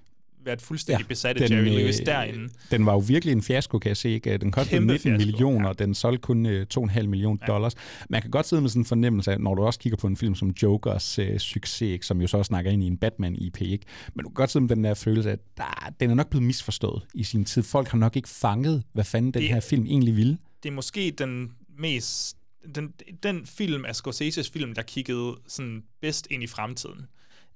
været 0.48 0.62
fuldstændig 0.62 1.04
ja, 1.04 1.08
besat 1.08 1.42
af 1.42 1.50
Jerry 1.50 1.64
Lewis 1.64 1.96
derinde. 2.06 2.50
Den 2.72 2.86
var 2.86 2.94
jo 2.94 3.00
virkelig 3.00 3.32
en 3.32 3.42
fiasko, 3.42 3.80
kan 3.80 3.90
jeg 3.90 3.98
se. 3.98 4.10
Ikke? 4.10 4.38
Den 4.38 4.52
kostede 4.52 4.76
Kæmpe 4.76 4.94
19 4.94 5.12
fiasko, 5.12 5.26
millioner, 5.26 5.68
ja. 5.68 5.74
den 5.74 5.94
solgte 5.96 6.22
kun 6.22 6.46
uh, 6.46 6.52
2,5 6.52 7.02
millioner 7.08 7.40
ja. 7.48 7.54
dollars. 7.54 7.74
Man 8.10 8.22
kan 8.22 8.32
godt 8.32 8.48
sidde 8.48 8.62
med 8.62 8.70
sådan 8.70 8.82
en 8.82 8.86
fornemmelse 8.86 9.32
af, 9.32 9.40
når 9.40 9.56
du 9.56 9.62
også 9.64 9.80
kigger 9.80 9.98
på 9.98 10.08
en 10.08 10.18
film 10.18 10.36
som 10.36 10.50
Jokers 10.64 11.20
uh, 11.20 11.38
succes, 11.38 11.82
ikke? 11.82 12.06
som 12.06 12.22
jo 12.22 12.28
så 12.28 12.44
snakker 12.44 12.72
ind 12.72 12.84
i 12.84 12.88
en 12.88 12.98
Batman-IP, 12.98 13.62
ikke? 13.62 13.86
men 14.16 14.24
du 14.24 14.30
kan 14.30 14.34
godt 14.36 14.52
sidde 14.52 14.66
med 14.66 14.76
den 14.76 14.84
der 14.84 14.94
følelse 14.94 15.30
af, 15.30 15.34
at 15.34 15.40
der, 15.58 15.94
den 16.00 16.10
er 16.10 16.16
nok 16.16 16.30
blevet 16.30 16.44
misforstået 16.48 17.02
i 17.14 17.24
sin 17.24 17.46
tid. 17.46 17.64
Folk 17.64 17.88
har 17.88 17.98
nok 17.98 18.16
ikke 18.16 18.30
fanget, 18.30 18.84
hvad 18.94 19.04
fanden 19.04 19.32
den 19.32 19.42
Det- 19.42 19.50
her 19.50 19.60
film 19.60 19.86
egentlig 19.86 20.16
ville. 20.16 20.38
det 20.64 20.70
er 20.70 20.74
måske 20.74 21.12
den 21.18 21.52
mest 21.80 22.38
den, 22.76 22.94
den 23.24 23.46
film 23.46 23.86
af 23.86 23.96
Scorseses 23.96 24.50
film, 24.50 24.74
der 24.76 24.82
kiggede 24.82 25.36
sådan 25.48 25.84
bedst 26.02 26.28
ind 26.32 26.44
i 26.44 26.48
fremtiden. 26.48 27.06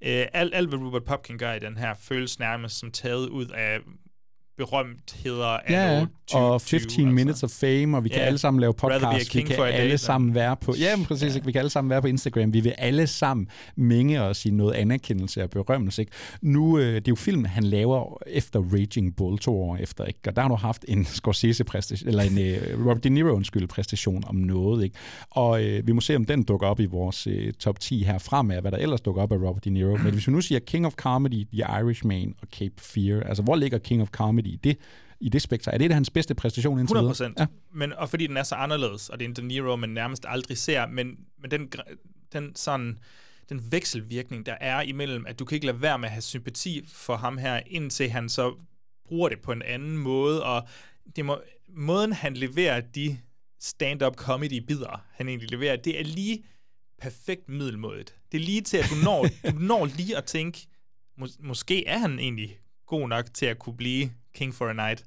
Øh, 0.04 0.28
alt, 0.34 0.56
alt, 0.56 0.70
hvad 0.70 0.80
Rupert 0.80 1.04
Pupkin 1.04 1.38
gør 1.38 1.54
i 1.54 1.60
den 1.60 1.78
her, 1.78 1.94
føles 1.94 2.40
nærmest 2.40 2.80
som 2.80 2.92
taget 2.92 3.30
ud 3.30 3.48
af 3.48 3.80
berømtheder 4.58 5.46
af 5.46 5.60
Ja, 5.72 5.88
noget 5.94 6.10
og 6.34 6.62
2020, 6.62 6.80
15 6.80 7.16
Minutes 7.16 7.44
of 7.44 7.50
Fame, 7.50 7.98
og 7.98 8.04
vi 8.04 8.10
kan 8.10 8.18
Ja. 8.20 8.24
alle 8.26 8.38
sammen 8.38 8.62
lave 8.62 8.74
podcasts, 8.74 9.36
vi 9.36 9.42
kan 9.42 9.58
day 9.58 9.64
alle 9.72 9.94
than- 9.94 9.98
sammen 9.98 10.36
være 10.36 10.56
på, 10.58 10.76
ja, 10.80 10.96
men 10.98 11.06
præcis, 11.06 11.36
ikke? 11.36 11.46
vi 11.46 11.52
kan 11.52 11.60
alle 11.60 11.70
sammen 11.70 11.90
være 11.90 12.02
på 12.02 12.08
Instagram, 12.08 12.54
vi 12.54 12.60
vil 12.60 12.74
alle 12.78 13.08
sammen 13.08 13.48
mænge 13.76 14.22
os 14.22 14.46
i 14.46 14.50
noget 14.52 14.74
anerkendelse 14.74 15.44
og 15.44 15.50
berømmelse. 15.50 16.02
Ikke? 16.02 16.12
Nu, 16.42 16.78
øh, 16.80 16.86
det 16.96 16.96
er 16.96 17.02
jo 17.10 17.16
film, 17.16 17.46
han 17.46 17.64
laver 17.64 18.18
efter 18.28 18.60
Raging 18.74 19.16
Bull 19.16 19.40
to 19.40 19.62
år 19.62 19.78
efter, 19.78 20.06
ikke? 20.06 20.20
og 20.28 20.36
der 20.36 20.42
har 20.42 20.50
du 20.50 20.56
haft 20.56 20.86
en 20.88 21.06
Scorsese 21.06 21.64
præstation, 21.64 22.10
eller 22.10 22.24
en 22.24 22.38
øh, 22.40 22.80
Robert 22.80 23.04
De 23.04 23.10
Niro 23.10 23.30
undskyld, 23.36 23.68
præstation 23.68 24.24
om 24.28 24.36
noget, 24.36 24.84
ikke? 24.84 24.96
og 25.30 25.64
øh, 25.64 25.88
vi 25.88 25.92
må 25.92 26.02
se, 26.02 26.16
om 26.16 26.26
den 26.26 26.44
dukker 26.44 26.68
op 26.68 26.80
i 26.80 26.86
vores 26.86 27.28
øh, 27.28 27.54
top 27.54 27.80
10 27.80 28.04
her 28.04 28.18
fremad, 28.18 28.62
hvad 28.62 28.72
der 28.72 28.78
ellers 28.78 29.02
dukker 29.02 29.22
op 29.22 29.32
af 29.32 29.36
Robert 29.38 29.66
De 29.66 29.70
Niro, 29.70 29.98
men 29.98 30.14
hvis 30.14 30.28
vi 30.28 30.32
nu 30.32 30.42
siger 30.42 30.60
King 30.60 30.86
of 30.86 30.94
Comedy, 30.94 31.48
The 31.54 31.64
Irishman 31.82 32.34
og 32.42 32.48
Cape 32.60 32.74
Fear, 32.78 33.24
altså 33.24 33.44
hvor 33.44 33.56
ligger 33.56 33.78
King 33.78 34.02
of 34.02 34.08
Comedy 34.10 34.41
i 34.48 34.56
det? 34.56 34.78
i 35.20 35.30
det 35.30 35.42
spektrum. 35.42 35.74
Er 35.74 35.78
det, 35.78 35.90
det 35.90 35.94
hans 35.94 36.10
bedste 36.10 36.36
præstation 36.36 36.80
indtil 36.80 36.96
100 36.96 37.04
videre? 37.04 37.34
procent. 37.34 37.40
Ja. 37.40 37.46
Men, 37.78 37.94
og 37.94 38.10
fordi 38.10 38.28
den 38.28 38.38
er 38.38 38.44
så 38.44 38.56
anderledes, 38.56 39.10
og 39.10 39.20
det 39.20 39.26
er 39.26 39.30
en 39.30 39.36
De 39.36 39.42
Niro, 39.42 39.76
man 39.76 39.90
nærmest 39.90 40.26
aldrig 40.28 40.58
ser, 40.58 40.88
men, 40.88 41.18
men 41.42 41.52
den, 41.52 41.72
den 42.34 42.56
sådan 42.56 43.00
den 43.52 43.72
vekselvirkning, 43.72 44.46
der 44.46 44.56
er 44.60 44.82
imellem, 44.82 45.26
at 45.28 45.40
du 45.40 45.46
kan 45.46 45.56
ikke 45.56 45.66
lade 45.66 45.82
være 45.82 46.00
med 46.00 46.08
at 46.08 46.12
have 46.12 46.22
sympati 46.22 46.86
for 46.88 47.16
ham 47.16 47.38
her, 47.38 47.62
indtil 47.68 48.10
han 48.10 48.30
så 48.30 48.56
bruger 49.06 49.30
det 49.30 49.40
på 49.40 49.52
en 49.52 49.62
anden 49.62 49.98
måde, 49.98 50.44
og 50.44 50.68
det 51.16 51.26
må, 51.26 51.42
måden 51.70 52.14
han 52.14 52.34
leverer 52.34 52.82
de 52.82 53.18
stand-up 53.60 54.16
comedy-bidder, 54.16 55.06
han 55.14 55.28
egentlig 55.28 55.52
leverer, 55.52 55.76
det 55.76 56.00
er 56.00 56.04
lige 56.04 56.44
perfekt 57.02 57.50
middelmådet. 57.50 58.16
Det 58.32 58.38
er 58.38 58.46
lige 58.46 58.62
til, 58.62 58.78
at 58.78 58.86
du 58.90 58.96
når, 59.04 59.28
du 59.52 59.60
når 59.60 59.86
lige 59.86 60.18
at 60.18 60.26
tænke, 60.26 60.68
mås- 61.22 61.38
måske 61.40 61.88
er 61.88 61.98
han 61.98 62.20
egentlig 62.20 62.60
god 62.86 63.08
nok 63.08 63.34
til 63.34 63.46
at 63.46 63.60
kunne 63.60 63.78
blive 63.78 64.12
King 64.34 64.54
for 64.54 64.70
a 64.70 64.74
Night. 64.74 65.04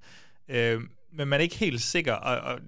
Øh, 0.48 0.80
men 1.12 1.28
man 1.28 1.40
er 1.40 1.42
ikke 1.42 1.56
helt 1.56 1.82
sikker, 1.82 2.12
og, 2.12 2.52
og 2.52 2.60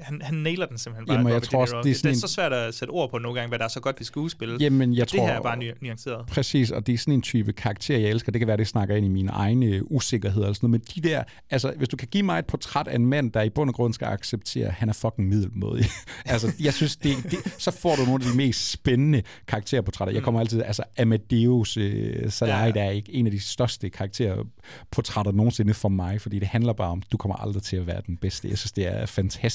han, 0.00 0.22
han 0.22 0.34
nailer 0.34 0.66
den 0.66 0.78
simpelthen 0.78 1.06
bare. 1.06 1.16
Jamen, 1.18 1.32
jeg 1.32 1.42
tror 1.42 1.60
også, 1.60 1.72
det 1.74 1.78
er 1.78 1.82
det, 1.82 1.96
sådan 1.96 2.08
er 2.10 2.14
en- 2.14 2.20
så 2.20 2.28
svært 2.28 2.52
at 2.52 2.74
sætte 2.74 2.90
ord 2.92 3.10
på 3.10 3.18
nogle 3.18 3.38
gange, 3.40 3.48
hvad 3.48 3.58
der 3.58 3.64
er 3.64 3.68
så 3.68 3.80
godt 3.80 4.00
ved 4.00 4.04
skuespil. 4.04 4.56
Jamen, 4.60 4.94
jeg 4.94 5.00
det 5.00 5.18
tror... 5.18 5.26
her 5.26 5.34
er 5.34 5.42
bare 5.42 5.56
nu- 5.58 5.64
nuanceret. 5.82 6.26
Præcis, 6.26 6.70
og 6.70 6.86
det 6.86 6.92
er 6.94 6.98
sådan 6.98 7.14
en 7.14 7.22
type 7.22 7.52
karakter, 7.52 7.98
jeg 7.98 8.10
elsker. 8.10 8.32
Det 8.32 8.40
kan 8.40 8.48
være, 8.48 8.56
det 8.56 8.66
snakker 8.68 8.96
ind 8.96 9.06
i 9.06 9.08
mine 9.08 9.30
egne 9.32 9.92
usikkerheder 9.92 10.48
og 10.48 10.56
sådan 10.56 10.70
noget. 10.70 10.84
Men 10.96 11.02
de 11.02 11.08
der, 11.08 11.22
altså, 11.50 11.72
hvis 11.76 11.88
du 11.88 11.96
kan 11.96 12.08
give 12.08 12.22
mig 12.22 12.38
et 12.38 12.46
portræt 12.46 12.88
af 12.88 12.94
en 12.94 13.06
mand, 13.06 13.32
der 13.32 13.42
i 13.42 13.50
bund 13.50 13.70
og 13.70 13.74
grund 13.74 13.94
skal 13.94 14.06
acceptere, 14.06 14.66
at 14.66 14.72
han 14.72 14.88
er 14.88 14.92
fucking 14.92 15.28
middelmådig. 15.28 15.84
altså, 16.26 16.52
jeg 16.60 16.74
synes, 16.74 16.96
det, 16.96 17.16
det, 17.30 17.38
så 17.58 17.70
får 17.70 17.96
du 17.96 18.02
nogle 18.04 18.24
af 18.24 18.30
de 18.30 18.36
mest 18.36 18.70
spændende 18.70 19.22
karakterportrætter. 19.48 20.14
Jeg 20.14 20.22
kommer 20.22 20.40
altid, 20.40 20.62
altså, 20.62 20.82
Amadeus 20.98 21.76
øh, 21.76 22.30
Salai, 22.30 22.64
ja. 22.66 22.70
der 22.70 22.82
er 22.82 22.90
ikke 22.90 23.12
en 23.14 23.26
af 23.26 23.32
de 23.32 23.40
største 23.40 23.90
karakterportrætter 23.90 25.32
nogensinde 25.32 25.74
for 25.74 25.88
mig, 25.88 26.20
fordi 26.20 26.38
det 26.38 26.48
handler 26.48 26.72
bare 26.72 26.88
om, 26.90 27.02
du 27.12 27.16
kommer 27.16 27.36
aldrig 27.36 27.62
til 27.62 27.76
at 27.76 27.86
være 27.86 28.00
den 28.06 28.16
bedste. 28.16 28.48
Jeg 28.48 28.58
synes, 28.58 28.72
det 28.72 28.86
er 28.86 29.06
fantastisk. 29.06 29.53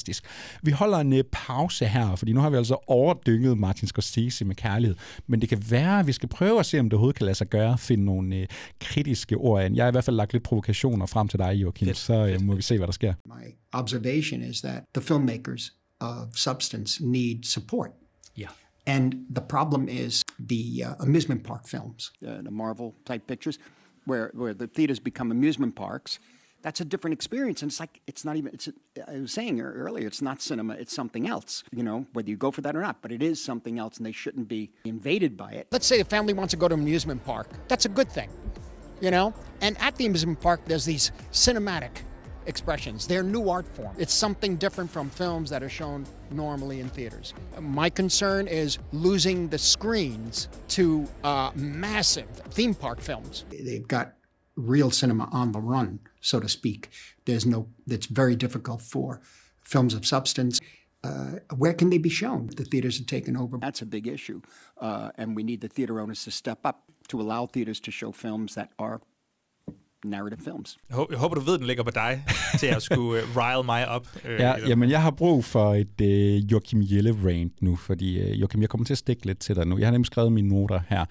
Vi 0.62 0.70
holder 0.70 0.98
en 0.98 1.12
øh, 1.12 1.24
pause 1.32 1.86
her, 1.86 2.16
fordi 2.16 2.32
nu 2.32 2.40
har 2.40 2.50
vi 2.50 2.56
altså 2.56 2.76
overdynget 2.86 3.58
Martin 3.58 3.88
Scorsese 3.88 4.44
med 4.44 4.54
kærlighed, 4.54 4.96
men 5.26 5.40
det 5.40 5.48
kan 5.48 5.62
være, 5.70 5.98
at 6.00 6.06
vi 6.06 6.12
skal 6.12 6.28
prøve 6.28 6.60
at 6.60 6.66
se, 6.66 6.80
om 6.80 6.86
det 6.86 6.92
overhovedet 6.92 7.16
kan 7.16 7.24
lade 7.24 7.34
sig 7.34 7.46
gøre 7.46 7.72
at 7.72 7.80
finde 7.80 8.04
nogle 8.04 8.36
øh, 8.36 8.46
kritiske 8.80 9.36
ord 9.36 9.64
ind. 9.64 9.76
Jeg 9.76 9.84
har 9.84 9.88
i 9.88 9.92
hvert 9.92 10.04
fald 10.04 10.16
lagt 10.16 10.32
lidt 10.32 10.42
provokationer 10.42 11.06
frem 11.06 11.28
til 11.28 11.38
dig, 11.38 11.54
Joachim, 11.54 11.86
Fedt, 11.86 11.98
så 11.98 12.26
øh, 12.26 12.42
må 12.42 12.54
vi 12.54 12.62
se, 12.62 12.76
hvad 12.76 12.86
der 12.86 12.92
sker. 12.92 13.14
My 13.26 13.54
observation 13.72 14.42
is 14.42 14.60
that 14.60 14.84
the 14.94 15.02
filmmakers 15.02 15.72
of 16.00 16.36
substance 16.36 17.04
need 17.04 17.44
support. 17.44 17.90
Yeah. 18.38 18.50
And 18.86 19.12
the 19.34 19.44
problem 19.48 19.88
is 19.88 20.24
the 20.48 20.84
uh, 20.84 20.94
amusement 21.00 21.44
park 21.44 21.68
films, 21.68 22.12
uh, 22.26 22.42
the 22.42 22.50
Marvel 22.50 22.94
type 23.06 23.26
pictures, 23.28 23.58
where, 24.06 24.30
where 24.34 24.54
the 24.54 24.66
theaters 24.66 25.00
become 25.00 25.30
amusement 25.30 25.76
parks. 25.76 26.18
That's 26.62 26.80
a 26.80 26.84
different 26.84 27.14
experience. 27.14 27.62
And 27.62 27.70
it's 27.70 27.80
like, 27.80 28.00
it's 28.06 28.24
not 28.24 28.36
even, 28.36 28.52
it's, 28.52 28.68
I 29.08 29.20
was 29.20 29.32
saying 29.32 29.60
earlier, 29.60 30.06
it's 30.06 30.22
not 30.22 30.42
cinema, 30.42 30.74
it's 30.74 30.94
something 30.94 31.26
else, 31.26 31.64
you 31.72 31.82
know, 31.82 32.06
whether 32.12 32.28
you 32.28 32.36
go 32.36 32.50
for 32.50 32.60
that 32.60 32.76
or 32.76 32.82
not, 32.82 33.00
but 33.02 33.12
it 33.12 33.22
is 33.22 33.42
something 33.42 33.78
else 33.78 33.96
and 33.96 34.06
they 34.06 34.12
shouldn't 34.12 34.48
be 34.48 34.70
invaded 34.84 35.36
by 35.36 35.52
it. 35.52 35.68
Let's 35.70 35.86
say 35.86 36.00
a 36.00 36.04
family 36.04 36.32
wants 36.32 36.52
to 36.52 36.56
go 36.56 36.68
to 36.68 36.74
an 36.74 36.80
amusement 36.80 37.24
park. 37.24 37.48
That's 37.68 37.86
a 37.86 37.88
good 37.88 38.10
thing, 38.10 38.30
you 39.00 39.10
know? 39.10 39.32
And 39.60 39.76
at 39.80 39.96
the 39.96 40.06
amusement 40.06 40.40
park, 40.40 40.60
there's 40.66 40.84
these 40.84 41.12
cinematic 41.32 41.90
expressions. 42.46 43.06
They're 43.06 43.22
new 43.22 43.48
art 43.48 43.66
form. 43.68 43.94
It's 43.98 44.14
something 44.14 44.56
different 44.56 44.90
from 44.90 45.10
films 45.10 45.50
that 45.50 45.62
are 45.62 45.68
shown 45.68 46.06
normally 46.30 46.80
in 46.80 46.88
theaters. 46.88 47.32
My 47.60 47.90
concern 47.90 48.48
is 48.48 48.78
losing 48.92 49.48
the 49.48 49.58
screens 49.58 50.48
to 50.68 51.06
uh, 51.22 51.52
massive 51.54 52.28
theme 52.50 52.74
park 52.74 53.00
films. 53.00 53.44
They've 53.50 53.86
got 53.86 54.14
real 54.56 54.90
cinema 54.90 55.28
on 55.32 55.52
the 55.52 55.60
run, 55.60 56.00
so 56.20 56.40
to 56.40 56.48
speak. 56.48 56.88
There's 57.24 57.46
no, 57.46 57.66
it's 57.86 58.06
very 58.06 58.36
difficult 58.36 58.80
for 58.82 59.20
films 59.62 59.94
of 59.94 60.04
substance. 60.06 60.60
uh, 61.04 61.38
where 61.56 61.74
can 61.74 61.88
they 61.90 61.98
be 61.98 62.10
shown? 62.10 62.48
The 62.56 62.64
theaters 62.64 63.00
are 63.00 63.06
taken 63.16 63.36
over. 63.36 63.58
That's 63.58 63.82
a 63.82 63.86
big 63.86 64.06
issue. 64.06 64.40
Uh, 64.82 65.08
and 65.20 65.36
we 65.36 65.42
need 65.42 65.60
the 65.60 65.68
theater 65.76 65.94
owners 66.02 66.24
to 66.24 66.30
step 66.30 66.58
up 66.68 66.76
to 67.08 67.20
allow 67.20 67.46
theaters 67.54 67.80
to 67.80 67.90
show 67.90 68.12
films 68.12 68.54
that 68.54 68.68
are 68.78 69.00
narrative 70.04 70.40
films. 70.44 70.78
Jeg 70.88 70.96
hå- 70.96 71.06
jeg 71.10 71.18
håber, 71.18 71.34
du 71.34 71.40
ved, 71.40 71.58
den 71.58 71.66
ligger 71.66 71.82
på 71.82 71.90
dig, 71.90 72.24
til 72.58 72.66
at 72.66 72.82
skulle 72.82 73.22
uh, 73.22 73.36
rile 73.36 73.62
mig 73.64 73.88
op. 73.88 74.06
Uh, 74.24 74.30
Ja, 74.30 74.68
jamen 74.68 74.90
jeg 74.90 75.02
har 75.02 75.10
brug 75.10 75.44
for 75.44 75.74
et 75.74 76.00
øh, 76.00 76.52
Joachim 76.52 76.82
Jelle 76.82 77.16
rant 77.24 77.62
nu, 77.62 77.76
fordi 77.76 78.18
øh, 78.20 78.40
Joachim, 78.40 78.60
jeg 78.60 78.68
kommer 78.68 78.84
til 78.84 78.94
at 78.94 78.98
stikke 78.98 79.26
lidt 79.26 79.38
til 79.38 79.56
dig 79.56 79.66
nu. 79.66 79.78
Jeg 79.78 79.86
har 79.86 79.92
nemlig 79.92 80.06
skrevet 80.06 80.32
mine 80.32 80.48
noter 80.48 80.80
her. 80.88 81.04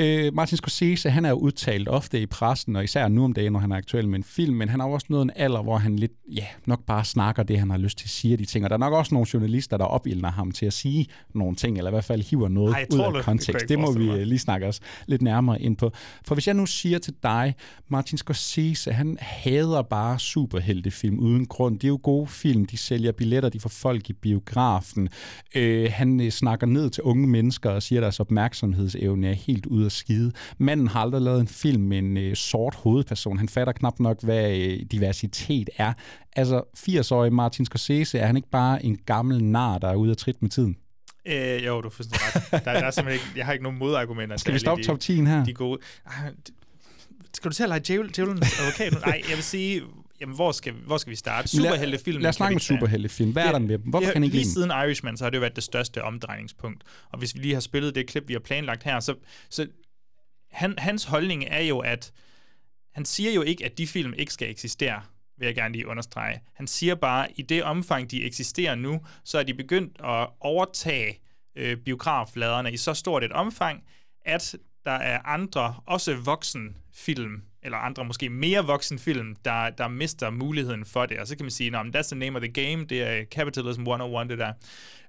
Øh, 0.00 0.34
Martin 0.34 0.56
Scorsese, 0.56 1.10
han 1.10 1.24
er 1.24 1.30
jo 1.30 1.36
udtalt 1.36 1.88
ofte 1.88 2.20
i 2.20 2.26
pressen, 2.26 2.76
og 2.76 2.84
især 2.84 3.08
nu 3.08 3.24
om 3.24 3.32
dagen, 3.32 3.52
når 3.52 3.60
han 3.60 3.72
er 3.72 3.76
aktuel 3.76 4.08
med 4.08 4.18
en 4.18 4.24
film, 4.24 4.56
men 4.56 4.68
han 4.68 4.80
har 4.80 4.86
jo 4.86 4.92
også 4.92 5.06
nået 5.10 5.22
en 5.22 5.30
alder, 5.36 5.62
hvor 5.62 5.78
han 5.78 5.96
lidt, 5.96 6.12
ja, 6.32 6.46
nok 6.66 6.84
bare 6.86 7.04
snakker 7.04 7.42
det, 7.42 7.58
han 7.58 7.70
har 7.70 7.78
lyst 7.78 7.98
til 7.98 8.06
at 8.06 8.10
sige, 8.10 8.36
de 8.36 8.44
ting. 8.44 8.64
Og 8.64 8.70
der 8.70 8.76
er 8.76 8.80
nok 8.80 8.92
også 8.92 9.14
nogle 9.14 9.26
journalister, 9.34 9.76
der 9.76 9.84
opildner 9.84 10.30
ham 10.30 10.50
til 10.52 10.66
at 10.66 10.72
sige 10.72 11.06
nogle 11.34 11.56
ting, 11.56 11.78
eller 11.78 11.90
i 11.90 11.94
hvert 11.94 12.04
fald 12.04 12.22
hiver 12.22 12.48
noget 12.48 12.74
Ej, 12.74 12.86
ud 12.94 12.98
af 12.98 13.12
det. 13.12 13.24
Kontekst. 13.24 13.68
Det, 13.68 13.78
må 13.78 13.92
vi 13.92 14.06
mig. 14.06 14.18
øh, 14.18 14.26
lige 14.26 14.38
snakke 14.38 14.66
os 14.66 14.80
lidt 15.06 15.22
nærmere 15.22 15.62
ind 15.62 15.76
på. 15.76 15.92
For 16.26 16.34
hvis 16.34 16.46
jeg 16.46 16.54
nu 16.54 16.66
siger 16.66 16.98
til 16.98 17.14
dig, 17.22 17.54
Martin 17.88 18.18
Scorsese, 18.18 18.92
han 18.92 19.18
hader 19.20 19.82
bare 19.82 20.18
superheltefilm 20.18 21.18
uden 21.18 21.46
grund. 21.46 21.74
Det 21.74 21.84
er 21.84 21.88
jo 21.88 22.00
gode 22.02 22.26
film, 22.26 22.64
de 22.64 22.76
sælger 22.76 23.12
billetter, 23.12 23.48
de 23.48 23.60
får 23.60 23.70
folk 23.70 24.10
i 24.10 24.12
biografen. 24.12 25.08
Øh, 25.54 25.90
han 25.92 26.20
øh, 26.20 26.30
snakker 26.30 26.66
ned 26.66 26.90
til 26.90 27.02
unge 27.02 27.26
mennesker 27.26 27.70
og 27.70 27.82
siger, 27.82 28.00
at 28.00 28.02
deres 28.02 28.20
opmærksomhedsevne 28.20 29.28
er 29.28 29.32
helt 29.32 29.66
ude 29.66 29.79
af 29.84 29.92
skide. 29.92 30.32
Manden 30.58 30.88
har 30.88 31.00
aldrig 31.00 31.22
lavet 31.22 31.40
en 31.40 31.48
film 31.48 31.82
med 31.82 31.98
en 31.98 32.16
øh, 32.16 32.36
sort 32.36 32.74
hovedperson. 32.74 33.38
Han 33.38 33.48
fatter 33.48 33.72
knap 33.72 34.00
nok, 34.00 34.22
hvad 34.22 34.50
øh, 34.58 34.80
diversitet 34.90 35.70
er. 35.76 35.92
Altså, 36.36 36.62
80-årig 36.78 37.32
Martin 37.32 37.64
Scorsese, 37.66 38.18
er 38.18 38.26
han 38.26 38.36
ikke 38.36 38.50
bare 38.50 38.84
en 38.84 38.98
gammel 39.06 39.44
nar, 39.44 39.78
der 39.78 39.88
er 39.88 39.94
ude 39.94 40.10
af 40.10 40.16
trit 40.16 40.42
med 40.42 40.50
tiden? 40.50 40.76
Øh, 41.26 41.66
jo, 41.66 41.80
du 41.80 41.88
er 41.88 41.92
fuldstændig 41.92 42.20
ret. 42.22 42.50
Der, 42.64 42.72
der 42.72 42.80
er 42.86 42.90
simpelthen 42.90 43.26
ikke, 43.28 43.38
jeg 43.38 43.46
har 43.46 43.52
ikke 43.52 43.62
nogen 43.62 43.78
modargumenter. 43.78 44.36
Skal 44.36 44.50
vi 44.50 44.54
alle 44.54 44.60
stoppe 44.60 44.84
top 44.84 45.00
10 45.00 45.24
her? 45.24 45.44
De 45.44 45.54
gode. 45.54 45.78
Ej, 46.06 46.12
d- 46.48 47.26
skal 47.34 47.50
du 47.50 47.54
til 47.54 47.62
at 47.62 47.68
lege 47.68 47.80
djævel, 47.88 48.08
djævelens 48.16 48.60
advokat? 48.60 48.92
Nej, 49.06 49.22
jeg 49.28 49.36
vil 49.36 49.44
sige, 49.44 49.82
jamen, 50.20 50.34
hvor 50.34 50.52
skal, 50.52 50.72
hvor 50.72 50.96
skal 50.96 51.10
vi 51.10 51.16
starte? 51.16 51.48
Men 51.56 51.62
lad- 51.62 51.70
os 52.28 52.36
snakke 52.36 52.54
om 52.54 52.60
superheltefilm. 52.60 53.32
Hvad 53.32 53.44
er 53.44 53.52
der 53.52 53.58
med 53.58 53.78
dem? 53.78 53.90
Hvorfor 53.90 54.04
det, 54.04 54.12
kan 54.12 54.24
ikke 54.24 54.36
Lige 54.36 54.46
siden 54.52 54.70
Irishman, 54.70 55.16
så 55.16 55.24
har 55.24 55.30
det 55.30 55.36
jo 55.36 55.40
været 55.40 55.56
det 55.56 55.64
største 55.64 56.04
omdrejningspunkt. 56.04 56.84
Og 57.10 57.18
hvis 57.18 57.34
vi 57.34 57.40
lige 57.40 57.54
har 57.54 57.60
spillet 57.60 57.94
det 57.94 58.06
klip, 58.06 58.28
vi 58.28 58.32
har 58.32 58.40
planlagt 58.40 58.82
her, 58.82 59.00
så, 59.00 59.14
så 59.50 59.66
han, 60.50 60.74
hans 60.78 61.04
holdning 61.04 61.44
er 61.48 61.60
jo, 61.60 61.78
at 61.78 62.12
han 62.94 63.04
siger 63.04 63.32
jo 63.32 63.42
ikke, 63.42 63.64
at 63.64 63.78
de 63.78 63.86
film 63.86 64.14
ikke 64.16 64.32
skal 64.32 64.50
eksistere, 64.50 65.02
vil 65.38 65.46
jeg 65.46 65.54
gerne 65.54 65.72
lige 65.72 65.86
understrege. 65.86 66.40
Han 66.54 66.66
siger 66.66 66.94
bare, 66.94 67.28
at 67.28 67.32
i 67.36 67.42
det 67.42 67.62
omfang, 67.62 68.10
de 68.10 68.22
eksisterer 68.24 68.74
nu, 68.74 69.00
så 69.24 69.38
er 69.38 69.42
de 69.42 69.54
begyndt 69.54 69.96
at 70.04 70.28
overtage 70.40 71.20
øh, 71.56 71.76
biografladerne 71.76 72.72
i 72.72 72.76
så 72.76 72.94
stort 72.94 73.24
et 73.24 73.32
omfang, 73.32 73.84
at 74.26 74.56
der 74.84 74.90
er 74.90 75.18
andre, 75.26 75.74
også 75.86 76.14
voksenfilm, 76.14 77.42
eller 77.62 77.78
andre 77.78 78.04
måske 78.04 78.28
mere 78.28 78.66
voksenfilm, 78.66 79.36
der, 79.44 79.70
der 79.70 79.88
mister 79.88 80.30
muligheden 80.30 80.84
for 80.84 81.06
det. 81.06 81.18
Og 81.18 81.26
så 81.26 81.36
kan 81.36 81.44
man 81.44 81.50
sige, 81.50 81.76
at 81.76 81.96
that's 81.96 82.08
the 82.08 82.18
name 82.18 82.36
of 82.36 82.42
the 82.42 82.52
game, 82.52 82.84
det 82.84 83.02
er 83.02 83.24
Capitalism 83.24 83.80
101, 83.80 84.28
det 84.28 84.38
der. 84.38 84.52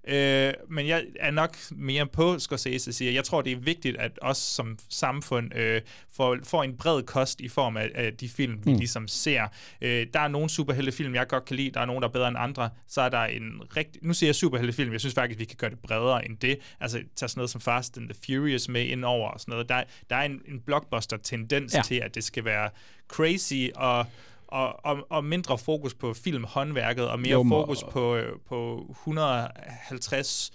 Øh, 0.07 0.53
men 0.69 0.87
jeg 0.87 1.05
er 1.19 1.31
nok 1.31 1.57
mere 1.71 2.07
på 2.07 2.39
Scorsese 2.39 2.93
siger, 2.93 3.11
jeg 3.11 3.23
tror, 3.23 3.41
det 3.41 3.51
er 3.51 3.57
vigtigt, 3.57 3.97
at 3.97 4.11
os 4.21 4.37
som 4.37 4.77
samfund 4.89 5.55
øh, 5.55 5.81
får, 6.13 6.37
får 6.43 6.63
en 6.63 6.77
bred 6.77 7.03
kost 7.03 7.41
i 7.41 7.47
form 7.47 7.77
af, 7.77 7.89
af 7.95 8.13
de 8.13 8.29
film, 8.29 8.59
vi 8.65 8.71
Mm. 8.71 8.77
ligesom 8.77 9.07
ser. 9.07 9.47
Øh, 9.81 10.07
der 10.13 10.19
er 10.19 10.27
nogle 10.27 10.49
superheltefilm, 10.49 11.15
jeg 11.15 11.27
godt 11.27 11.45
kan 11.45 11.55
lide, 11.55 11.71
der 11.71 11.79
er 11.79 11.85
nogle, 11.85 12.01
der 12.01 12.07
er 12.07 12.11
bedre 12.11 12.27
end 12.27 12.37
andre. 12.39 12.69
Så 12.87 13.01
er 13.01 13.09
der 13.09 13.23
en 13.23 13.61
rigtig... 13.77 14.03
Nu 14.05 14.13
siger 14.13 14.27
jeg 14.27 14.35
superheltefilm, 14.35 14.91
jeg 14.91 14.99
synes 14.99 15.15
faktisk, 15.15 15.39
vi 15.39 15.45
kan 15.45 15.57
gøre 15.57 15.69
det 15.69 15.79
bredere 15.79 16.25
end 16.25 16.37
det. 16.37 16.59
Altså 16.79 16.97
tage 17.15 17.29
sådan 17.29 17.39
noget 17.39 17.49
som 17.49 17.61
Fast 17.61 17.97
and 17.97 18.09
the 18.09 18.15
Furious 18.25 18.69
med 18.69 18.85
ind 18.85 19.05
over 19.05 19.29
og 19.29 19.39
sådan 19.39 19.51
noget. 19.51 19.69
Der, 19.69 19.83
der 20.09 20.15
er 20.15 20.23
en, 20.23 20.41
en 20.47 20.59
blockbuster-tendens 20.59 21.75
ja. 21.75 21.81
til, 21.81 21.95
at 21.95 22.15
det 22.15 22.23
skal 22.23 22.45
være 22.45 22.69
crazy 23.07 23.67
og 23.75 24.05
og, 24.51 24.85
og, 24.85 25.07
og 25.09 25.23
mindre 25.23 25.57
fokus 25.57 25.93
på 25.93 26.13
filmhåndværket, 26.13 27.09
og 27.09 27.19
mere 27.19 27.31
Jo, 27.31 27.45
fokus 27.49 27.83
på, 27.83 28.15
øh, 28.15 28.39
på 28.49 28.85
150 28.89 30.51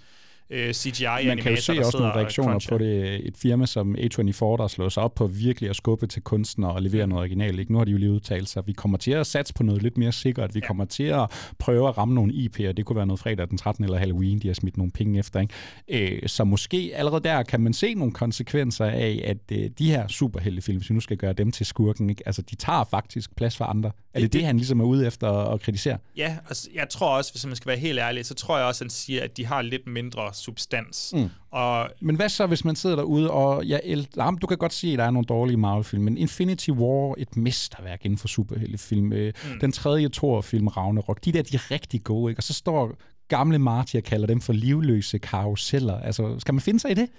øh, 0.49 0.73
CGI-animatorer, 0.73 1.25
Man 1.25 1.37
kan 1.37 1.51
jo 1.51 1.61
se 1.61 1.79
også 1.79 1.97
nogle 1.97 2.13
og 2.13 2.17
reaktioner 2.17 2.65
på 2.69 2.77
det. 2.77 3.27
Et 3.27 3.37
firma 3.37 3.65
som 3.65 3.95
A24, 3.95 4.45
der 4.57 4.67
slår 4.67 4.89
sig 4.89 5.03
op 5.03 5.15
på 5.15 5.27
virkelig 5.27 5.69
at 5.69 5.75
skubbe 5.75 6.07
til 6.07 6.21
kunstnere 6.21 6.71
og 6.71 6.81
levere 6.81 7.07
noget 7.07 7.21
originalt. 7.21 7.59
Ikke? 7.59 7.71
Nu 7.71 7.77
har 7.77 7.85
de 7.85 7.91
jo 7.91 7.97
lige 7.97 8.11
udtalt 8.11 8.49
sig, 8.49 8.67
vi 8.67 8.71
kommer 8.71 8.97
til 8.97 9.11
at 9.11 9.27
satse 9.27 9.53
på 9.53 9.63
noget 9.63 9.81
lidt 9.83 9.97
mere 9.97 10.11
sikkert. 10.11 10.55
Vi 10.55 10.59
ja. 10.59 10.67
kommer 10.67 10.85
til 10.85 11.03
at 11.03 11.53
prøve 11.59 11.87
at 11.87 11.97
ramme 11.97 12.15
nogle 12.15 12.33
IP'er. 12.33 12.71
Det 12.71 12.85
kunne 12.85 12.95
være 12.95 13.05
noget 13.05 13.19
fredag 13.19 13.49
den 13.49 13.57
13. 13.57 13.83
eller 13.83 13.97
Halloween, 13.97 14.39
de 14.39 14.47
har 14.47 14.55
smidt 14.55 14.77
nogle 14.77 14.91
penge 14.91 15.19
efter. 15.19 15.39
Ikke? 15.39 16.13
Øh, 16.23 16.29
så 16.29 16.43
måske 16.43 16.91
allerede 16.95 17.23
der 17.23 17.43
kan 17.43 17.61
man 17.61 17.73
se 17.73 17.93
nogle 17.93 18.13
konsekvenser 18.13 18.85
af, 18.85 19.21
at 19.23 19.57
øh, 19.57 19.69
de 19.79 19.91
her 19.91 20.07
superheltefilm, 20.07 20.77
hvis 20.77 20.89
vi 20.89 20.93
nu 20.93 21.01
skal 21.01 21.17
gøre 21.17 21.33
dem 21.33 21.51
til 21.51 21.65
skurken, 21.65 22.09
ikke? 22.09 22.23
Altså, 22.25 22.41
de 22.41 22.55
tager 22.55 22.83
faktisk 22.83 23.35
plads 23.35 23.57
for 23.57 23.65
andre. 23.65 23.91
Er 24.17 24.21
det 24.21 24.33
det, 24.33 24.45
han 24.45 24.57
ligesom 24.57 24.79
er 24.79 24.85
ude 24.85 25.07
efter 25.07 25.29
at 25.29 25.61
kritisere? 25.61 25.97
Ja, 26.17 26.37
altså, 26.47 26.69
jeg 26.73 26.89
tror 26.89 27.17
også, 27.17 27.31
hvis 27.33 27.45
man 27.45 27.55
skal 27.55 27.69
være 27.69 27.77
helt 27.77 27.99
ærlig, 27.99 28.25
så 28.25 28.33
tror 28.33 28.57
jeg 28.57 28.67
også, 28.67 28.83
han 28.83 28.89
siger, 28.89 29.23
at 29.23 29.37
de 29.37 29.45
har 29.45 29.61
lidt 29.61 29.87
mindre 29.87 30.33
substans. 30.33 31.13
Mm. 31.15 31.29
Og 31.51 31.89
Men 32.01 32.15
hvad 32.15 32.29
så, 32.29 32.47
hvis 32.47 32.65
man 32.65 32.75
sidder 32.75 32.95
derude, 32.95 33.31
og 33.31 33.67
jeg 33.67 33.81
Jamen, 34.17 34.39
du 34.39 34.47
kan 34.47 34.57
godt 34.57 34.73
sige, 34.73 34.93
at 34.93 34.99
der 34.99 35.05
er 35.05 35.11
nogle 35.11 35.25
dårlige 35.25 35.57
Marvel-film, 35.57 36.03
men 36.03 36.17
Infinity 36.17 36.69
War, 36.69 37.15
et 37.17 37.37
mesterværk 37.37 38.05
inden 38.05 38.17
for 38.17 38.27
superheltefilm. 38.27 39.13
Øh, 39.13 39.33
Mm. 39.53 39.59
Den 39.59 39.71
tredje 39.71 40.09
Thor-film, 40.09 40.67
Ragnarok, 40.67 41.25
de 41.25 41.31
der, 41.31 41.41
de 41.41 41.55
er 41.55 41.71
rigtig 41.71 42.03
gode, 42.03 42.31
ikke? 42.31 42.39
Og 42.39 42.43
så 42.43 42.53
står 42.53 42.95
gamle 43.27 43.59
Marty 43.59 43.95
og 43.95 44.03
kalder 44.03 44.27
dem 44.27 44.41
for 44.41 44.53
livløse 44.53 45.17
karuseller. 45.19 45.99
Altså, 45.99 46.39
skal 46.39 46.53
man 46.53 46.61
finde 46.61 46.79
sig 46.79 46.91
i 46.91 46.93
det? 46.93 47.09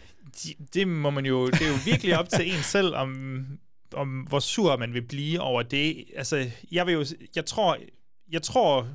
de, 0.45 0.55
det 0.75 0.89
må 0.89 1.11
man 1.11 1.27
jo, 1.27 1.47
det 1.47 1.63
er 1.63 1.69
jo 1.69 1.79
virkelig 1.85 2.19
op 2.19 2.29
til 2.29 2.49
en 2.49 2.63
selv, 2.63 2.95
om, 2.95 3.13
om 3.95 4.21
hvor 4.21 4.39
sur 4.39 4.77
man 4.77 4.95
vil 4.95 5.03
blive 5.03 5.41
over 5.41 5.63
det. 5.63 6.05
Altså, 6.17 6.51
jeg 6.73 6.87
vil 6.87 6.93
jo, 6.93 7.05
jeg 7.37 7.45
tror, 7.45 7.79
jeg 8.31 8.43
tror 8.43 8.89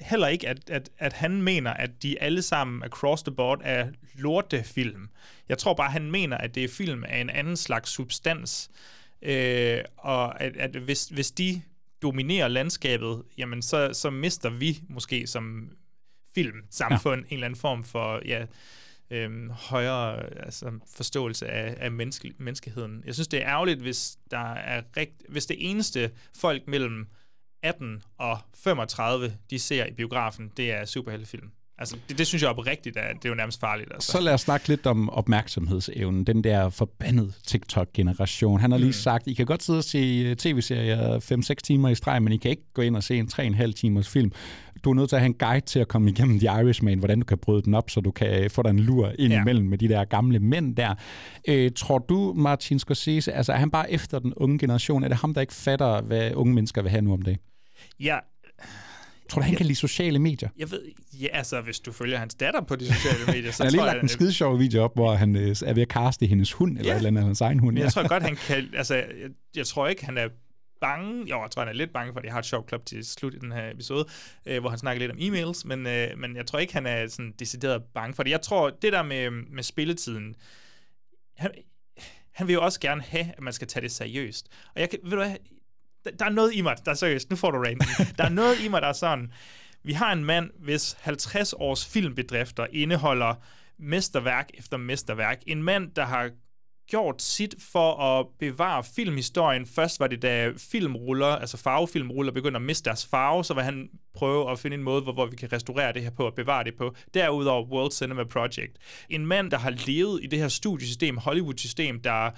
heller 0.00 0.28
ikke, 0.28 0.48
at, 0.48 0.70
at, 0.70 0.90
at 0.98 1.12
han 1.12 1.42
mener, 1.42 1.70
at 1.70 2.02
de 2.02 2.22
alle 2.22 2.42
sammen 2.42 2.82
across 2.82 3.22
the 3.22 3.34
board 3.34 3.60
er 3.64 3.88
lortefilm. 4.14 5.08
Jeg 5.48 5.58
tror 5.58 5.74
bare, 5.74 5.90
han 5.90 6.10
mener, 6.10 6.36
at 6.36 6.54
det 6.54 6.64
er 6.64 6.68
film 6.68 7.04
af 7.04 7.20
en 7.20 7.30
anden 7.30 7.56
slags 7.56 7.90
substans. 7.90 8.70
Øh, 9.22 9.80
og 9.96 10.40
at, 10.40 10.56
at 10.56 10.76
hvis, 10.76 11.08
hvis 11.08 11.30
de 11.30 11.62
dominerer 12.02 12.48
landskabet, 12.48 13.22
jamen 13.38 13.62
så, 13.62 13.90
så 13.92 14.10
mister 14.10 14.50
vi 14.50 14.80
måske 14.88 15.26
som 15.26 15.70
filmsamfund 16.34 17.20
ja. 17.20 17.26
en 17.26 17.34
eller 17.34 17.46
anden 17.46 17.60
form 17.60 17.84
for 17.84 18.20
ja, 18.24 18.46
øhm, 19.10 19.50
højere 19.50 20.22
altså, 20.44 20.70
forståelse 20.96 21.46
af, 21.48 21.74
af 21.80 21.90
menneske, 21.92 22.32
menneskeheden. 22.38 23.02
Jeg 23.06 23.14
synes, 23.14 23.28
det 23.28 23.42
er 23.42 23.48
ærgerligt, 23.48 23.80
hvis 23.80 24.16
der 24.30 24.52
er 24.54 24.82
rigt, 24.96 25.22
hvis 25.28 25.46
det 25.46 25.56
eneste 25.70 26.10
folk 26.38 26.62
mellem 26.68 27.06
18 27.62 28.02
og 28.18 28.38
35, 28.64 29.32
de 29.50 29.58
ser 29.58 29.86
i 29.86 29.92
biografen, 29.92 30.50
det 30.56 30.72
er 30.72 30.84
superheltefilm. 30.84 31.50
Altså, 31.78 31.96
det, 32.08 32.18
det 32.18 32.26
synes 32.26 32.42
jeg 32.42 32.50
oprigtigt, 32.50 32.96
at 32.96 33.16
det 33.16 33.24
er 33.24 33.28
jo 33.28 33.34
nærmest 33.34 33.60
farligt. 33.60 33.92
Altså. 33.94 34.12
Så 34.12 34.20
lad 34.20 34.34
os 34.34 34.40
snakke 34.40 34.68
lidt 34.68 34.86
om 34.86 35.10
opmærksomhedsevnen. 35.10 36.24
Den 36.26 36.44
der 36.44 36.70
forbandede 36.70 37.32
TikTok-generation. 37.46 38.60
Han 38.60 38.70
har 38.70 38.78
lige 38.78 38.88
Mm. 38.88 38.92
sagt, 38.92 39.26
I 39.26 39.34
kan 39.34 39.46
godt 39.46 39.62
sidde 39.62 39.78
og 39.78 39.84
se 39.84 39.98
øh, 40.26 40.36
tv-serier 40.36 41.18
5-6 41.20 41.54
timer 41.64 41.88
i 41.88 41.94
streg, 41.94 42.22
men 42.22 42.32
I 42.32 42.36
kan 42.36 42.50
ikke 42.50 42.72
gå 42.74 42.82
ind 42.82 42.96
og 42.96 43.02
se 43.02 43.16
en 43.16 43.28
3,5 43.32 43.72
timers 43.72 44.08
film. 44.08 44.32
Du 44.86 44.90
er 44.90 44.94
nødt 44.94 45.08
til 45.08 45.16
at 45.16 45.22
have 45.22 45.26
en 45.26 45.34
guide 45.34 45.66
til 45.66 45.78
at 45.78 45.88
komme 45.88 46.10
igennem 46.10 46.38
The 46.38 46.46
Irishman, 46.60 46.98
hvordan 46.98 47.18
du 47.20 47.24
kan 47.24 47.38
bryde 47.38 47.62
den 47.62 47.74
op, 47.74 47.90
så 47.90 48.00
du 48.00 48.10
kan 48.10 48.44
øh, 48.44 48.50
få 48.50 48.62
dig 48.62 48.70
en 48.70 48.78
lur 48.80 49.12
ind 49.18 49.32
Ja. 49.32 49.40
imellem 49.40 49.66
med 49.66 49.78
de 49.78 49.88
der 49.88 50.04
gamle 50.04 50.38
mænd 50.38 50.76
der. 50.76 50.94
Øh, 51.48 51.70
tror 51.76 51.98
du, 51.98 52.32
Martin 52.36 52.78
Scorsese, 52.78 53.32
altså 53.32 53.52
er 53.52 53.56
han 53.56 53.70
bare 53.70 53.92
efter 53.92 54.18
den 54.18 54.34
unge 54.36 54.58
generation? 54.58 55.04
Er 55.04 55.08
det 55.08 55.16
ham, 55.16 55.34
der 55.34 55.40
ikke 55.40 55.52
fatter, 55.54 56.00
hvad 56.02 56.34
unge 56.34 56.54
mennesker 56.54 56.82
vil 56.82 56.90
have 56.90 57.02
nu 57.02 57.12
om 57.12 57.22
dagen? 57.22 57.38
Ja, 58.00 58.18
Tror 59.30 59.40
du, 59.40 59.46
han 59.46 59.54
kan 59.56 59.66
lide 59.66 59.76
sociale 59.78 60.18
medier? 60.18 60.48
jeg 60.58 60.70
ved, 60.70 60.80
ja, 61.20 61.26
altså, 61.32 61.60
hvis 61.60 61.80
du 61.80 61.92
følger 61.92 62.18
hans 62.18 62.34
datter 62.34 62.60
på 62.60 62.76
de 62.76 62.86
sociale 62.94 63.18
medier, 63.26 63.52
så 63.52 63.62
Han 63.62 63.66
har 63.66 63.70
lige 63.70 63.78
tror 63.80 63.86
lagt 63.86 63.96
jeg, 63.96 64.02
en 64.02 64.08
skide 64.08 64.32
sjov 64.32 64.58
video 64.58 64.82
op, 64.82 64.94
hvor 64.94 65.14
han 65.14 65.36
øh, 65.36 65.56
er 65.66 65.72
ved 65.72 65.82
at 65.82 65.88
kaste 65.88 66.26
hendes 66.26 66.52
hund, 66.52 66.78
eller 66.78 66.84
Ja. 66.90 66.92
et 66.92 66.96
eller 66.96 67.08
andet, 67.08 67.24
hans 67.24 67.40
egen 67.40 67.58
hund. 67.58 67.76
Ja. 67.78 67.84
jeg 67.84 67.92
tror 67.92 68.08
godt, 68.08 68.22
han 68.22 68.36
kan... 68.48 68.64
Altså, 68.76 68.94
jeg, 68.94 69.04
jeg 69.56 69.66
tror 69.66 69.88
ikke, 69.88 70.04
han 70.04 70.18
er 70.18 70.28
bange. 70.80 71.26
Jo, 71.26 71.42
jeg 71.42 71.50
tror, 71.50 71.62
han 71.62 71.68
er 71.68 71.72
lidt 71.72 71.92
bange 71.92 72.12
for, 72.12 72.20
at 72.20 72.24
jeg 72.24 72.32
har 72.32 72.38
et 72.38 72.46
sjovt 72.46 72.66
klub 72.66 72.86
til 72.86 73.06
slut 73.06 73.34
i 73.34 73.38
den 73.38 73.52
her 73.52 73.70
episode, 73.70 74.08
øh, 74.46 74.60
hvor 74.60 74.70
han 74.70 74.78
snakker 74.78 75.00
lidt 75.00 75.12
om 75.12 75.18
e-mails, 75.18 75.62
men, 75.64 75.86
øh, 75.86 76.18
men 76.18 76.36
jeg 76.36 76.46
tror 76.46 76.58
ikke, 76.58 76.72
han 76.72 76.86
er 76.86 77.06
sådan 77.06 77.34
decideret 77.38 77.82
bange 77.94 78.14
for 78.14 78.22
det. 78.22 78.30
Jeg 78.30 78.42
tror, 78.42 78.70
det 78.70 78.92
der 78.92 79.02
med, 79.02 79.30
med 79.30 79.62
spilletiden, 79.62 80.34
han, 81.36 81.50
han 82.32 82.46
vil 82.46 82.52
jo 82.52 82.62
også 82.62 82.80
gerne 82.80 83.02
have, 83.02 83.32
at 83.36 83.42
man 83.42 83.52
skal 83.52 83.68
tage 83.68 83.82
det 83.82 83.92
seriøst. 83.92 84.48
Og 84.74 84.80
jeg 84.80 84.90
kan, 84.90 84.98
ved 85.02 85.10
du 85.10 85.16
hvad, 85.16 85.36
der, 86.04 86.10
der 86.10 86.24
er 86.24 86.30
noget 86.30 86.54
i 86.54 86.60
mig, 86.60 86.76
der 86.84 86.90
er 86.90 86.94
seriøst, 86.94 87.30
nu 87.30 87.36
får 87.36 87.50
du 87.50 87.58
ranten. 87.58 87.88
Der 88.18 88.24
er 88.24 88.28
noget 88.28 88.60
i 88.60 88.68
mig, 88.68 88.82
der 88.82 88.88
er 88.88 88.92
sådan, 88.92 89.32
vi 89.82 89.92
har 89.92 90.12
en 90.12 90.24
mand, 90.24 90.50
hvis 90.58 90.96
50 91.00 91.52
års 91.52 91.86
filmbedrifter 91.86 92.66
indeholder 92.72 93.34
mesterværk 93.78 94.50
efter 94.54 94.76
mesterværk. 94.76 95.42
En 95.46 95.62
mand, 95.62 95.90
der 95.90 96.04
har 96.04 96.30
gjort 96.88 97.22
sit 97.22 97.54
for 97.72 98.02
at 98.02 98.26
bevare 98.38 98.84
filmhistorien. 98.84 99.66
Først 99.66 100.00
var 100.00 100.06
det, 100.06 100.22
da 100.22 100.52
filmruller, 100.58 101.26
altså 101.26 101.56
farvefilmruller, 101.56 102.32
begyndte 102.32 102.56
at 102.56 102.62
miste 102.62 102.84
deres 102.84 103.06
farve, 103.06 103.44
så 103.44 103.54
var 103.54 103.62
han 103.62 103.88
prøve 104.14 104.50
at 104.50 104.58
finde 104.58 104.74
en 104.74 104.82
måde, 104.82 105.02
hvor, 105.02 105.12
hvor 105.12 105.26
vi 105.26 105.36
kan 105.36 105.52
restaurere 105.52 105.92
det 105.92 106.02
her 106.02 106.10
på 106.10 106.26
og 106.26 106.34
bevare 106.34 106.64
det 106.64 106.74
på. 106.74 106.94
Derudover 107.14 107.66
World 107.66 107.92
Cinema 107.92 108.24
Project. 108.24 108.78
En 109.10 109.26
mand, 109.26 109.50
der 109.50 109.58
har 109.58 109.70
levet 109.86 110.20
i 110.22 110.26
det 110.26 110.38
her 110.38 110.48
studiesystem, 110.48 111.16
Hollywood-system, 111.16 112.00
der 112.00 112.30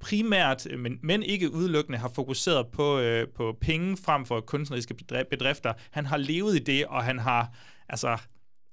primært, 0.00 0.66
men, 0.78 0.98
men 1.02 1.22
ikke 1.22 1.52
udelukkende, 1.52 1.98
har 1.98 2.10
fokuseret 2.14 2.66
på, 2.72 2.98
øh, 2.98 3.28
på 3.36 3.56
penge 3.60 3.96
frem 3.96 4.24
for 4.26 4.40
kunstneriske 4.40 4.94
bedrifter. 5.30 5.72
Han 5.90 6.06
har 6.06 6.16
levet 6.16 6.56
i 6.56 6.58
det, 6.58 6.86
og 6.86 7.04
han 7.04 7.18
har, 7.18 7.52
altså, 7.88 8.18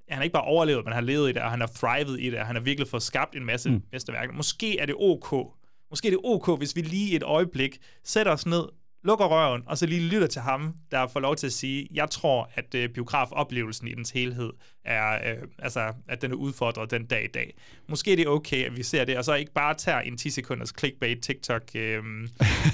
han 0.09 0.17
har 0.17 0.23
ikke 0.23 0.33
bare 0.33 0.43
overlevet, 0.43 0.85
men 0.85 0.93
han 0.93 1.03
har 1.03 1.07
levet 1.07 1.29
i 1.29 1.33
det, 1.33 1.41
og 1.41 1.51
han 1.51 1.59
har 1.59 1.67
thrivet 1.75 2.19
i 2.19 2.29
det, 2.29 2.39
og 2.39 2.45
han 2.45 2.55
har 2.55 2.63
virkelig 2.63 2.87
fået 2.87 3.03
skabt 3.03 3.35
en 3.35 3.45
masse 3.45 3.69
mm. 3.69 3.81
mesterværker. 3.91 4.33
Måske 4.33 4.79
er 4.79 4.85
det 4.85 4.95
ok, 4.99 5.31
måske 5.89 6.07
er 6.07 6.11
det 6.11 6.19
ok, 6.23 6.57
hvis 6.57 6.75
vi 6.75 6.81
lige 6.81 7.15
et 7.15 7.23
øjeblik 7.23 7.77
sætter 8.03 8.31
os 8.31 8.45
ned, 8.45 8.63
lukker 9.05 9.25
røven, 9.25 9.63
og 9.65 9.77
så 9.77 9.85
lige 9.85 10.01
lytter 10.01 10.27
til 10.27 10.41
ham, 10.41 10.75
der 10.91 11.07
får 11.07 11.19
lov 11.19 11.35
til 11.35 11.47
at 11.47 11.53
sige, 11.53 11.87
jeg 11.93 12.09
tror, 12.09 12.49
at 12.55 12.75
øh, 12.75 12.89
biografoplevelsen 12.89 13.87
i 13.87 13.93
dens 13.93 14.09
helhed 14.09 14.49
er, 14.85 15.31
øh, 15.31 15.37
altså, 15.59 15.93
at 16.09 16.21
den 16.21 16.31
er 16.31 16.35
udfordret 16.35 16.91
den 16.91 17.05
dag 17.05 17.23
i 17.23 17.27
dag. 17.27 17.53
Måske 17.87 18.11
er 18.11 18.15
det 18.15 18.27
okay, 18.27 18.65
at 18.65 18.77
vi 18.77 18.83
ser 18.83 19.05
det, 19.05 19.17
og 19.17 19.25
så 19.25 19.33
ikke 19.33 19.53
bare 19.53 19.73
tager 19.73 19.99
en 19.99 20.17
10 20.17 20.29
sekunders 20.29 20.73
clickbait 20.79 21.21
TikTok 21.21 21.61
øh, 21.75 22.03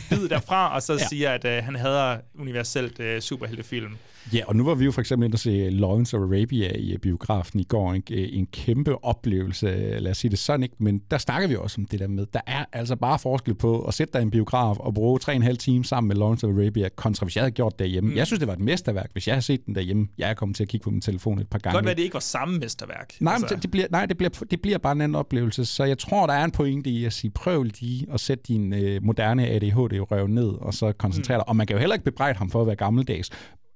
bid 0.09 0.29
derfra, 0.29 0.75
og 0.75 0.81
så 0.81 0.93
ja. 0.99 1.07
siger, 1.09 1.31
at 1.31 1.45
øh, 1.45 1.63
han 1.63 1.75
hader 1.75 2.19
universelt 2.39 2.99
øh, 2.99 3.21
superheltefilm. 3.21 3.97
Ja, 4.33 4.45
og 4.47 4.55
nu 4.55 4.65
var 4.65 4.75
vi 4.75 4.85
jo 4.85 4.91
for 4.91 5.01
eksempel 5.01 5.25
inde 5.25 5.35
og 5.35 5.39
se 5.39 5.69
Lawrence 5.69 6.17
of 6.17 6.23
Arabia 6.23 6.71
i 6.75 6.97
biografen 6.97 7.59
i 7.59 7.63
går. 7.63 7.93
En, 7.93 8.03
en 8.09 8.45
kæmpe 8.45 9.05
oplevelse, 9.05 9.67
lad 9.99 10.11
os 10.11 10.17
sige 10.17 10.31
det 10.31 10.39
sådan, 10.39 10.63
ikke? 10.63 10.75
men 10.79 11.01
der 11.11 11.17
snakker 11.17 11.47
vi 11.47 11.55
også 11.55 11.81
om 11.81 11.85
det 11.85 11.99
der 11.99 12.07
med, 12.07 12.25
der 12.33 12.39
er 12.47 12.65
altså 12.73 12.95
bare 12.95 13.19
forskel 13.19 13.53
på 13.53 13.81
at 13.81 13.93
sætte 13.93 14.13
dig 14.13 14.19
i 14.19 14.23
en 14.23 14.31
biograf 14.31 14.77
og 14.79 14.93
bruge 14.93 15.19
tre 15.19 15.31
og 15.31 15.35
en 15.35 15.43
halv 15.43 15.57
time 15.57 15.85
sammen 15.85 16.07
med 16.07 16.15
Lawrence 16.15 16.47
of 16.47 16.53
Arabia, 16.53 16.89
kontra 16.95 17.25
hvis 17.25 17.35
jeg 17.35 17.41
havde 17.41 17.51
gjort 17.51 17.71
det 17.71 17.79
derhjemme. 17.79 18.09
Mm. 18.09 18.15
Jeg 18.15 18.27
synes, 18.27 18.39
det 18.39 18.47
var 18.47 18.53
et 18.53 18.59
mesterværk, 18.59 19.09
hvis 19.13 19.27
jeg 19.27 19.35
havde 19.35 19.45
set 19.45 19.65
den 19.65 19.75
derhjemme. 19.75 20.07
Jeg 20.17 20.29
er 20.29 20.33
kommet 20.33 20.55
til 20.55 20.63
at 20.63 20.69
kigge 20.69 20.83
på 20.83 20.91
min 20.91 21.01
telefon 21.01 21.39
et 21.39 21.47
par 21.47 21.59
gange. 21.59 21.75
Godt 21.75 21.85
være, 21.85 21.95
det 21.95 22.01
ikke 22.01 22.13
var 22.13 22.19
samme 22.19 22.59
mesterværk. 22.59 23.13
Nej, 23.19 23.33
altså. 23.33 23.55
det, 23.55 23.63
det 23.63 23.71
bliver, 23.71 23.87
nej 23.91 24.05
det, 24.05 24.17
bliver, 24.17 24.29
det 24.51 24.61
bliver 24.61 24.77
bare 24.77 24.91
en 24.91 25.01
anden 25.01 25.15
oplevelse. 25.15 25.65
Så 25.65 25.83
jeg 25.83 25.97
tror, 25.97 26.27
der 26.27 26.33
er 26.33 26.43
en 26.43 26.51
pointe 26.51 26.89
i 26.89 27.05
at 27.05 27.13
sige, 27.13 27.31
prøv 27.31 27.63
lige 27.63 28.07
at 28.13 28.19
sætte 28.19 28.43
din 28.47 28.73
øh, 28.73 29.03
moderne 29.03 29.47
ADHD-røv 29.47 30.27
ned, 30.27 30.47
og 30.47 30.73
så 30.73 30.91
koncentrere 30.91 31.37
mm. 31.37 31.41
dig. 31.41 31.49
Og 31.49 31.55
man 31.55 31.67
kan 31.67 31.75
jo 31.75 31.79
heller 31.79 31.93
ikke 31.93 32.05
bebrejde 32.05 32.37
ham 32.37 32.49
for 32.49 32.61
at 32.61 32.67
være 32.67 32.75
gammeldags 32.75 33.29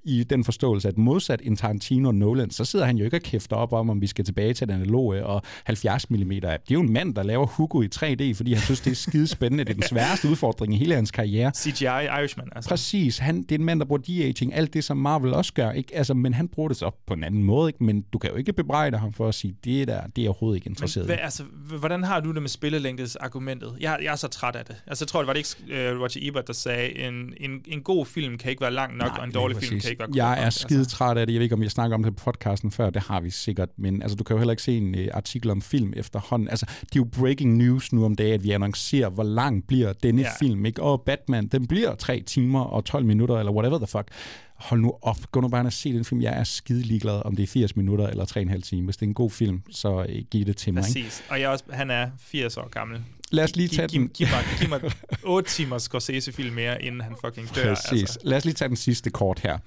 i 0.06 0.24
den 0.24 0.44
forståelse, 0.44 0.88
at 0.88 0.98
modsat 0.98 1.42
en 1.44 1.56
Tarantino 1.56 2.08
og 2.08 2.16
Nolan, 2.16 2.52
så 2.52 2.66
sidder 2.66 2.86
han 2.86 2.98
jo 2.98 3.06
ikke 3.06 3.18
og 3.18 3.22
kæfter 3.22 3.56
op 3.56 3.74
om, 3.74 3.90
om 3.90 4.02
vi 4.02 4.08
skal 4.08 4.26
tilbage 4.26 4.54
til 4.54 4.68
den 4.68 4.76
analoge 4.76 5.26
og 5.26 5.42
70 5.64 6.10
mm. 6.10 6.30
Det 6.30 6.44
er 6.44 6.58
jo 6.72 6.82
en 6.82 6.94
mand, 6.94 7.16
der 7.16 7.24
laver 7.24 7.46
Hugo 7.46 7.82
i 7.82 7.90
3D, 7.96 8.34
fordi 8.38 8.54
han 8.54 8.62
synes, 8.62 8.80
det 8.80 8.92
er 8.92 8.96
skide 8.96 9.28
spændende. 9.28 9.64
Det 9.64 9.70
er 9.70 9.74
den 9.74 9.84
sværeste 9.94 10.30
udfordring 10.30 10.74
i 10.74 10.78
hele 10.78 10.96
hans 10.96 11.12
karriere. 11.12 11.52
CGI 11.56 11.86
Irishman, 11.86 12.48
altså. 12.56 12.70
Præcis. 12.70 13.18
Han, 13.18 13.44
det 13.44 13.52
er 13.52 13.56
en 13.56 13.66
mand, 13.66 13.80
der 13.80 13.86
bruger 13.86 14.02
de-aging, 14.02 14.54
alt 14.54 14.74
det, 14.74 14.84
som 14.84 14.98
Marvel 14.98 15.34
også 15.34 15.54
gør. 15.54 15.72
Ikke? 15.72 15.96
Altså, 15.96 16.14
men 16.14 16.34
han 16.34 16.48
bruger 16.48 16.68
det 16.70 16.78
så 16.78 16.92
på 17.08 17.14
en 17.14 17.24
anden 17.24 17.44
måde. 17.44 17.70
Ikke? 17.70 17.84
Men 17.84 18.02
du 18.02 18.18
kan 18.18 18.30
jo 18.30 18.36
ikke 18.36 18.54
bebrejde 18.54 18.98
ham 18.98 19.14
for 19.14 19.28
at 19.28 19.36
sige, 19.36 19.56
det 19.64 19.88
der, 19.88 20.02
det 20.16 20.24
er 20.24 20.30
overhovedet 20.30 20.58
ikke 20.58 20.70
interesseret 20.70 21.08
men, 21.08 21.16
hvad, 21.16 21.24
altså, 21.24 21.44
hvordan 21.80 22.04
har 22.04 22.20
du 22.20 22.32
det 22.32 22.42
med 22.42 22.50
spillelængdes 22.50 23.16
argumentet? 23.16 23.76
Jeg, 23.80 24.00
jeg 24.04 24.12
er 24.12 24.16
så 24.16 24.28
træt 24.28 24.56
af 24.56 24.66
det. 24.66 24.76
Altså, 24.88 25.04
jeg 25.04 25.08
tror, 25.08 25.20
det 25.20 25.28
var 25.28 25.34
det 25.34 25.60
ikke 25.70 25.92
uh, 25.92 26.00
Roger 26.00 26.20
Ebert, 26.22 26.48
der 26.48 26.54
sagde, 26.54 26.98
en, 26.98 27.34
en, 27.38 27.62
en 27.68 27.82
god 27.82 28.06
film 28.06 28.38
kan 28.38 28.50
ikke 28.50 28.62
være 28.62 28.74
lang 28.74 28.98
nok, 28.98 29.08
Nej, 29.08 29.18
og 29.18 29.26
en 29.26 29.32
dårlig 29.32 29.58
film 29.58 29.80
kan 29.80 29.90
ikke 29.90 29.95
være 30.00 30.10
jeg 30.16 30.46
er 30.46 30.50
skide 30.50 30.86
træt 30.86 31.18
af 31.18 31.28
det. 31.28 31.34
Jeg 31.34 31.40
ved 31.40 31.44
ikke, 31.44 31.56
om 31.56 31.64
jeg 31.64 31.72
snakker 31.72 31.96
om 31.98 32.04
det 32.04 32.16
på 32.16 32.24
podcasten 32.24 32.72
før. 32.72 32.90
Det 32.90 33.02
har 33.02 33.22
vi 33.22 33.30
sikkert. 33.30 33.70
Men 33.78 34.02
altså, 34.02 34.16
du 34.16 34.24
kan 34.24 34.34
jo 34.34 34.38
heller 34.38 34.52
ikke 34.52 34.64
se 34.64 34.78
en 34.78 34.96
uh, 34.96 35.06
artikel 35.14 35.52
om 35.52 35.62
film 35.62 35.94
efterhånden. 35.96 36.50
Altså, 36.50 36.66
det 36.66 36.96
er 36.96 37.00
jo 37.00 37.08
breaking 37.12 37.58
news 37.58 37.94
nu 37.94 38.06
om 38.06 38.16
dagen, 38.16 38.34
at 38.34 38.44
vi 38.44 38.52
annoncerer, 38.52 39.10
hvor 39.10 39.24
lang 39.24 39.68
bliver 39.68 39.94
denne 39.94 40.22
ja. 40.22 40.30
film. 40.40 40.66
Ikke? 40.66 40.82
Og 40.82 41.02
Batman, 41.02 41.48
den 41.48 41.68
bliver 41.68 41.96
3 41.96 42.22
timer 42.22 42.62
og 42.62 42.86
12 42.86 43.06
minutter, 43.06 43.38
eller 43.38 43.52
whatever 43.52 43.78
the 43.78 43.88
fuck. 43.88 44.08
Hold 44.56 44.82
nu 44.82 44.94
op. 45.02 45.18
Gå 45.32 45.42
nu 45.42 45.48
bare 45.48 45.66
og 45.66 45.74
se 45.74 45.94
den 45.94 46.06
film. 46.06 46.22
Jeg 46.22 46.40
er 46.40 46.44
skide 46.44 46.82
ligeglad, 46.82 47.22
om 47.26 47.36
det 47.36 47.44
er 47.44 47.48
80 47.48 47.76
minutter 47.76 48.08
eller 48.08 48.26
3,5 48.26 48.62
timer. 48.62 48.86
Hvis 48.86 48.98
det 48.98 49.06
er 49.06 49.10
en 49.10 49.14
god 49.14 49.32
film, 49.32 49.62
så 49.72 49.96
uh, 49.96 50.06
giv 50.32 50.46
det 50.46 50.58
til 50.58 50.74
mig. 50.74 50.82
Præcis. 50.84 51.20
Ikke? 51.20 51.24
Og 51.30 51.42
jeg 51.42 51.50
også, 51.50 51.64
han 51.70 51.92
er 51.92 52.10
80 52.20 52.58
år 52.58 52.70
gammel. 52.70 53.02
Lad 53.32 53.44
os 53.44 53.56
lige 53.56 53.68
tage 53.68 53.88
giv, 53.88 54.00
den. 54.02 54.08
Giv, 54.08 54.28
giv, 54.28 54.36
mig, 54.36 54.44
giv 54.60 54.70
mig 54.70 54.92
8 55.36 55.50
timer 55.50 55.78
Scorsese-film 55.78 56.56
mere, 56.56 56.84
inden 56.84 57.02
han 57.02 57.16
fucking 57.26 57.56
dør. 57.56 57.76
Præcis. 57.76 58.02
Altså. 58.02 58.20
Lad 58.24 58.38
os 58.38 58.46
lige 58.46 58.54
tage 58.54 58.70
den 58.70 58.78
sidste 58.78 59.10
kort 59.10 59.40
her 59.40 59.58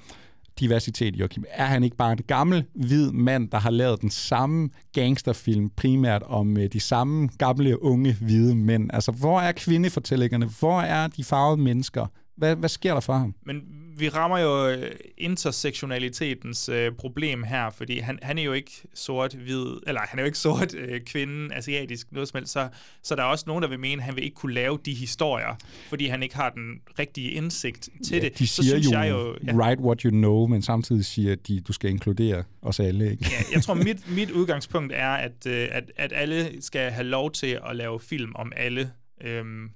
diversitet, 0.60 1.16
Joachim? 1.16 1.44
Er 1.50 1.64
han 1.64 1.84
ikke 1.84 1.96
bare 1.96 2.12
en 2.12 2.18
gammel, 2.26 2.64
hvid 2.74 3.10
mand, 3.10 3.48
der 3.50 3.58
har 3.58 3.70
lavet 3.70 4.00
den 4.00 4.10
samme 4.10 4.68
gangsterfilm, 4.92 5.70
primært 5.76 6.22
om 6.22 6.56
uh, 6.56 6.62
de 6.72 6.80
samme 6.80 7.28
gamle, 7.38 7.82
unge, 7.82 8.16
hvide 8.20 8.54
mænd? 8.54 8.90
Altså, 8.92 9.12
hvor 9.12 9.40
er 9.40 9.52
kvindefortællingerne? 9.52 10.50
Hvor 10.58 10.80
er 10.80 11.06
de 11.06 11.24
farvede 11.24 11.62
mennesker? 11.62 12.06
Hvad, 12.38 12.56
hvad 12.56 12.68
sker 12.68 12.94
der 12.94 13.00
for 13.00 13.12
ham? 13.12 13.34
Men 13.46 13.62
vi 13.98 14.08
rammer 14.08 14.38
jo 14.38 14.68
øh, 14.68 14.90
intersektionalitetens 15.16 16.68
øh, 16.68 16.92
problem 16.92 17.42
her, 17.42 17.70
fordi 17.70 17.98
han, 17.98 18.18
han 18.22 18.38
er 18.38 18.42
jo 18.42 18.52
ikke 18.52 18.72
sort-hvid, 18.94 19.66
eller 19.86 20.00
han 20.00 20.18
er 20.18 20.22
jo 20.22 20.26
ikke 20.26 20.38
sort 20.38 20.74
øh, 20.74 21.00
kvinde, 21.00 21.54
asiatisk, 21.54 22.12
noget 22.12 22.28
som 22.28 22.38
helst, 22.38 22.52
så, 22.52 22.68
så 23.02 23.16
der 23.16 23.22
er 23.22 23.26
også 23.26 23.44
nogen, 23.46 23.62
der 23.62 23.68
vil 23.68 23.80
mene, 23.80 24.02
at 24.02 24.06
han 24.06 24.16
vil 24.16 24.24
ikke 24.24 24.34
kunne 24.34 24.54
lave 24.54 24.78
de 24.84 24.94
historier, 24.94 25.56
fordi 25.88 26.06
han 26.06 26.22
ikke 26.22 26.36
har 26.36 26.50
den 26.50 26.80
rigtige 26.98 27.30
indsigt 27.30 27.88
til 28.04 28.16
ja, 28.16 28.22
det. 28.22 28.38
De 28.38 28.46
siger 28.46 28.64
så 28.64 28.70
synes 28.70 28.86
jo, 28.92 28.98
jeg 28.98 29.10
jo 29.10 29.36
ja. 29.46 29.52
write 29.52 29.82
what 29.82 30.00
you 30.00 30.10
know, 30.10 30.46
men 30.46 30.62
samtidig 30.62 31.04
siger 31.04 31.34
de, 31.34 31.60
du 31.60 31.72
skal 31.72 31.90
inkludere 31.90 32.44
os 32.62 32.80
alle. 32.80 33.10
Ikke? 33.10 33.26
Ja, 33.30 33.54
jeg 33.54 33.62
tror, 33.62 33.74
mit, 33.74 34.10
mit 34.10 34.30
udgangspunkt 34.30 34.92
er, 34.96 35.10
at, 35.10 35.46
øh, 35.46 35.68
at, 35.70 35.92
at 35.96 36.12
alle 36.14 36.62
skal 36.62 36.90
have 36.90 37.06
lov 37.06 37.32
til 37.32 37.58
at 37.70 37.76
lave 37.76 38.00
film 38.00 38.32
om 38.34 38.52
alle. 38.56 38.90
Øhm, 39.24 39.70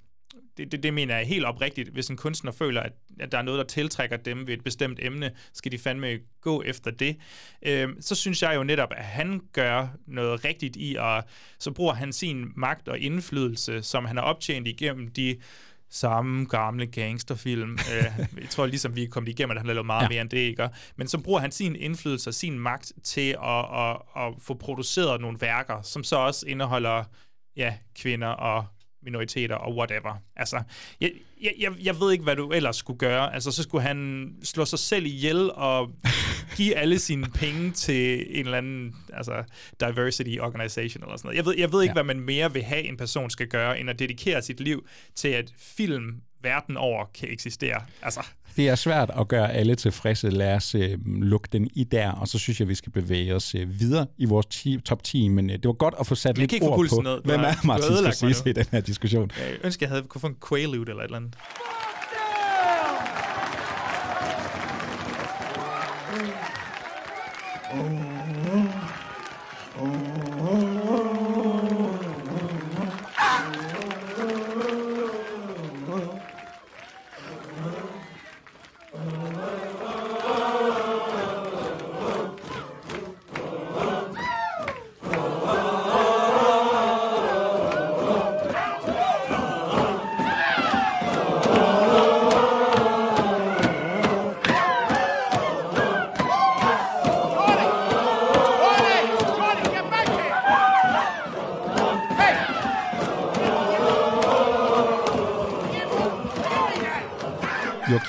det, 0.56 0.72
det, 0.72 0.82
det 0.82 0.94
mener 0.94 1.16
jeg 1.16 1.26
helt 1.26 1.44
oprigtigt. 1.44 1.88
Hvis 1.88 2.08
en 2.08 2.16
kunstner 2.16 2.52
føler, 2.52 2.80
at, 2.80 2.92
at 3.20 3.32
der 3.32 3.38
er 3.38 3.42
noget, 3.42 3.58
der 3.58 3.64
tiltrækker 3.64 4.16
dem 4.16 4.46
ved 4.46 4.54
et 4.54 4.64
bestemt 4.64 4.98
emne, 5.02 5.30
skal 5.52 5.72
de 5.72 5.78
fandme 5.78 6.18
gå 6.40 6.62
efter 6.62 6.90
det. 6.90 7.16
Øhm, 7.62 8.00
så 8.00 8.14
synes 8.14 8.42
jeg 8.42 8.54
jo 8.56 8.64
netop, 8.64 8.92
at 8.96 9.04
han 9.04 9.40
gør 9.52 9.88
noget 10.06 10.44
rigtigt 10.44 10.76
i, 10.76 10.96
og 10.98 11.24
så 11.58 11.70
bruger 11.70 11.94
han 11.94 12.12
sin 12.12 12.52
magt 12.56 12.88
og 12.88 12.98
indflydelse, 12.98 13.82
som 13.82 14.04
han 14.04 14.16
har 14.16 14.24
optjent 14.24 14.68
igennem 14.68 15.08
de 15.08 15.36
samme 15.90 16.44
gamle 16.44 16.86
gangsterfilm. 16.86 17.72
øh, 17.72 18.18
jeg 18.40 18.48
tror 18.50 18.66
ligesom, 18.66 18.96
vi 18.96 19.02
er 19.02 19.08
kommet 19.08 19.28
igennem, 19.28 19.50
at 19.50 19.56
han 19.56 19.66
har 19.66 19.74
lavet 19.74 19.86
meget 19.86 20.02
ja. 20.02 20.08
mere 20.08 20.20
end 20.20 20.30
det, 20.30 20.38
ikke? 20.38 20.68
Men 20.96 21.08
så 21.08 21.18
bruger 21.18 21.40
han 21.40 21.52
sin 21.52 21.76
indflydelse 21.76 22.30
og 22.30 22.34
sin 22.34 22.58
magt 22.58 22.92
til 23.02 23.36
at, 23.44 23.80
at, 23.80 23.96
at 24.16 24.34
få 24.38 24.54
produceret 24.54 25.20
nogle 25.20 25.40
værker, 25.40 25.82
som 25.82 26.04
så 26.04 26.16
også 26.16 26.46
indeholder 26.46 27.04
ja, 27.56 27.74
kvinder 27.94 28.28
og 28.28 28.66
minoriteter 29.02 29.54
og 29.54 29.76
whatever. 29.76 30.22
Altså, 30.36 30.62
jeg, 31.00 31.10
jeg, 31.40 31.72
jeg 31.82 32.00
ved 32.00 32.12
ikke, 32.12 32.24
hvad 32.24 32.36
du 32.36 32.50
ellers 32.50 32.76
skulle 32.76 32.98
gøre. 32.98 33.34
Altså, 33.34 33.52
så 33.52 33.62
skulle 33.62 33.82
han 33.82 34.28
slå 34.42 34.64
sig 34.64 34.78
selv 34.78 35.06
ihjel 35.06 35.50
og 35.52 35.90
give 36.56 36.76
alle 36.76 36.98
sine 36.98 37.26
penge 37.34 37.70
til 37.70 38.26
en 38.38 38.44
eller 38.44 38.58
anden 38.58 38.96
altså, 39.12 39.44
diversity 39.80 40.36
organization 40.40 41.02
eller 41.02 41.16
sådan 41.16 41.28
noget. 41.28 41.36
Jeg 41.36 41.46
ved, 41.46 41.54
jeg 41.58 41.72
ved 41.72 41.82
ikke, 41.82 41.90
ja. 41.90 42.04
hvad 42.04 42.14
man 42.14 42.20
mere 42.20 42.52
vil 42.52 42.62
have, 42.62 42.82
en 42.82 42.96
person 42.96 43.30
skal 43.30 43.46
gøre, 43.46 43.80
end 43.80 43.90
at 43.90 43.98
dedikere 43.98 44.42
sit 44.42 44.60
liv 44.60 44.86
til, 45.14 45.28
at 45.28 45.52
film 45.58 46.22
verden 46.42 46.76
over 46.76 47.04
kan 47.14 47.28
eksistere. 47.32 47.82
Altså 48.02 48.26
det 48.56 48.68
er 48.68 48.74
svært 48.74 49.10
at 49.18 49.28
gøre 49.28 49.52
alle 49.52 49.74
tilfredse. 49.74 50.30
Lad 50.30 50.54
os 50.54 50.74
øh, 50.74 50.98
lukke 51.06 51.48
den 51.52 51.68
i 51.74 51.84
der, 51.84 52.10
og 52.10 52.28
så 52.28 52.38
synes 52.38 52.60
jeg, 52.60 52.68
vi 52.68 52.74
skal 52.74 52.92
bevæge 52.92 53.34
os 53.34 53.54
øh, 53.54 53.80
videre 53.80 54.06
i 54.18 54.24
vores 54.24 54.46
ti, 54.46 54.78
top 54.84 55.04
10. 55.04 55.28
Men 55.28 55.50
øh, 55.50 55.56
det 55.56 55.66
var 55.66 55.72
godt 55.72 55.94
at 56.00 56.06
få 56.06 56.14
sat 56.14 56.38
lidt 56.38 56.62
ord 56.62 56.88
på, 56.88 57.00
ned. 57.00 57.20
hvem 57.24 57.40
er 57.40 57.66
Martin 57.66 57.96
Scorsese 57.96 58.50
i 58.50 58.52
den 58.52 58.66
her 58.70 58.80
diskussion. 58.80 59.30
Jeg 59.38 59.56
ønsker, 59.64 59.86
jeg 59.86 59.90
havde 59.90 60.02
kunne 60.02 60.20
få 60.20 60.26
en 60.26 60.36
Quaalude 60.48 60.90
eller 60.90 61.02
et 61.02 61.04
eller 61.04 61.16
andet. 61.16 61.34
Oh, 67.74 67.80
oh, 69.82 70.06
oh. 70.06 70.11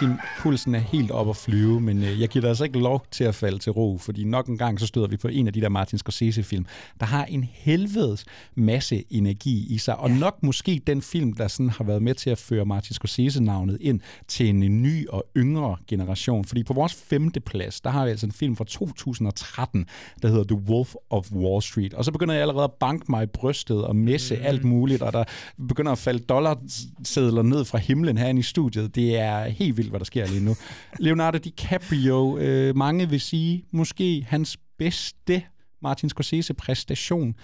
Joachim, 0.04 0.20
pulsen 0.40 0.76
er 0.76 0.80
helt 0.80 1.12
op 1.12 1.30
at 1.30 1.36
flyve, 1.36 1.82
men 1.82 2.04
øh, 2.04 2.22
jeg 2.22 2.30
giver 2.30 2.42
dig 2.42 2.50
altså 2.50 2.64
ikke 2.64 2.80
lov 2.80 3.06
til 3.12 3.24
at 3.24 3.36
falde 3.36 3.60
til 3.60 3.72
ro, 3.72 3.98
fordi 3.98 4.24
nok 4.24 4.48
en 4.48 4.58
gang 4.58 4.80
så 4.80 4.88
støder 4.88 5.08
vi 5.08 5.18
på 5.18 5.28
en 5.28 5.48
af 5.48 5.54
de 5.54 5.62
der 5.62 5.70
Martin 5.70 5.98
Scorsese-film, 5.98 6.66
der 7.00 7.06
har 7.06 7.26
en 7.26 7.44
helvedes 7.52 8.26
masse 8.56 9.04
energi 9.10 9.74
i 9.74 9.78
sig, 9.78 9.98
og 9.98 10.10
ja. 10.10 10.18
nok 10.18 10.44
måske 10.44 10.82
den 10.88 11.02
film, 11.02 11.34
der 11.34 11.48
sådan 11.48 11.70
har 11.70 11.84
været 11.84 12.02
med 12.02 12.16
til 12.16 12.30
at 12.30 12.38
føre 12.38 12.66
Martin 12.66 12.94
Scorsese-navnet 12.94 13.78
ind 13.82 14.00
til 14.28 14.50
en 14.50 14.82
ny 14.82 15.08
og 15.08 15.24
yngre 15.38 15.78
generation. 15.88 16.46
Fordi 16.46 16.64
på 16.64 16.74
vores 16.74 16.94
femte 16.94 17.40
plads, 17.40 17.82
der 17.82 17.90
har 17.90 18.06
vi 18.06 18.12
altså 18.12 18.26
en 18.26 18.32
film 18.32 18.56
fra 18.56 18.66
2013, 18.66 19.86
der 20.22 20.28
hedder 20.28 20.44
The 20.44 20.58
Wolf 20.70 20.94
of 21.10 21.32
Wall 21.32 21.62
Street. 21.62 21.94
Og 21.94 22.06
så 22.06 22.12
begynder 22.12 22.34
jeg 22.34 22.42
allerede 22.42 22.64
at 22.64 22.74
banke 22.80 23.06
mig 23.10 23.24
i 23.24 23.28
brystet 23.34 23.84
og 23.84 23.96
messe 23.96 24.36
mm. 24.36 24.42
alt 24.44 24.64
muligt, 24.64 25.02
og 25.02 25.14
der 25.14 25.24
begynder 25.68 25.92
at 25.92 25.98
falde 25.98 26.20
dollarsedler 26.20 27.42
ned 27.42 27.66
fra 27.66 27.78
himlen 27.78 28.18
herinde 28.18 28.40
i 28.40 28.44
studiet. 28.44 28.96
Det 28.96 29.20
er 29.20 29.46
helt 29.46 29.78
vildt, 29.78 29.93
hvad 29.94 30.00
der 30.00 30.06
sker 30.06 30.28
lige 30.28 30.46
nu. 30.46 30.56
Leonardo 31.00 31.38
DiCaprio, 31.38 32.38
øh, 32.38 32.76
mange 32.76 33.10
vil 33.10 33.22
sige, 33.22 33.66
måske 33.72 34.26
hans 34.30 34.58
bedste 34.78 35.44
Martin 35.82 36.10
Scorsese-præstation. 36.10 37.36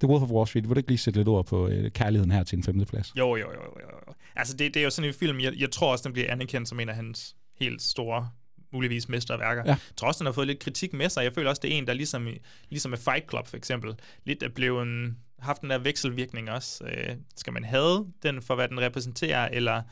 The 0.00 0.08
Wolf 0.08 0.22
of 0.22 0.30
Wall 0.30 0.46
Street, 0.46 0.68
vil 0.68 0.74
du 0.74 0.78
ikke 0.78 0.88
lige 0.88 0.98
sætte 0.98 1.20
lidt 1.20 1.28
ord 1.28 1.46
på 1.46 1.68
øh, 1.68 1.90
kærligheden 1.90 2.30
her 2.30 2.42
til 2.42 2.56
en 2.56 2.62
femteplads? 2.62 3.12
Jo, 3.18 3.36
jo, 3.36 3.36
jo. 3.36 3.52
jo, 3.52 3.80
jo. 4.08 4.14
Altså, 4.36 4.56
det, 4.56 4.74
det 4.74 4.80
er 4.80 4.84
jo 4.84 4.90
sådan 4.90 5.08
en 5.08 5.14
film, 5.14 5.40
jeg, 5.40 5.52
jeg 5.58 5.70
tror 5.70 5.92
også, 5.92 6.02
den 6.02 6.12
bliver 6.12 6.32
anerkendt 6.32 6.68
som 6.68 6.80
en 6.80 6.88
af 6.88 6.94
hans 6.94 7.36
helt 7.60 7.82
store 7.82 8.28
muligvis 8.72 9.08
mesterværker. 9.08 9.62
Ja. 9.66 9.76
Også, 10.02 10.18
den 10.18 10.26
har 10.26 10.32
fået 10.32 10.46
lidt 10.46 10.58
kritik 10.58 10.92
med 10.92 11.08
sig. 11.08 11.24
Jeg 11.24 11.34
føler 11.34 11.50
også, 11.50 11.60
det 11.62 11.74
er 11.74 11.78
en, 11.78 11.86
der 11.86 11.92
ligesom, 11.92 12.28
ligesom 12.68 12.90
med 12.90 12.98
Fight 12.98 13.30
Club 13.30 13.46
for 13.46 13.56
eksempel, 13.56 13.94
lidt 14.24 14.42
er 14.42 14.48
blevet 14.48 15.14
haft 15.38 15.60
den 15.60 15.70
der 15.70 15.78
vekselvirkning 15.78 16.50
også. 16.50 16.84
Øh, 16.84 17.16
skal 17.36 17.52
man 17.52 17.64
have 17.64 18.06
den 18.22 18.42
for, 18.42 18.54
hvad 18.54 18.68
den 18.68 18.80
repræsenterer, 18.80 19.48
eller... 19.48 19.82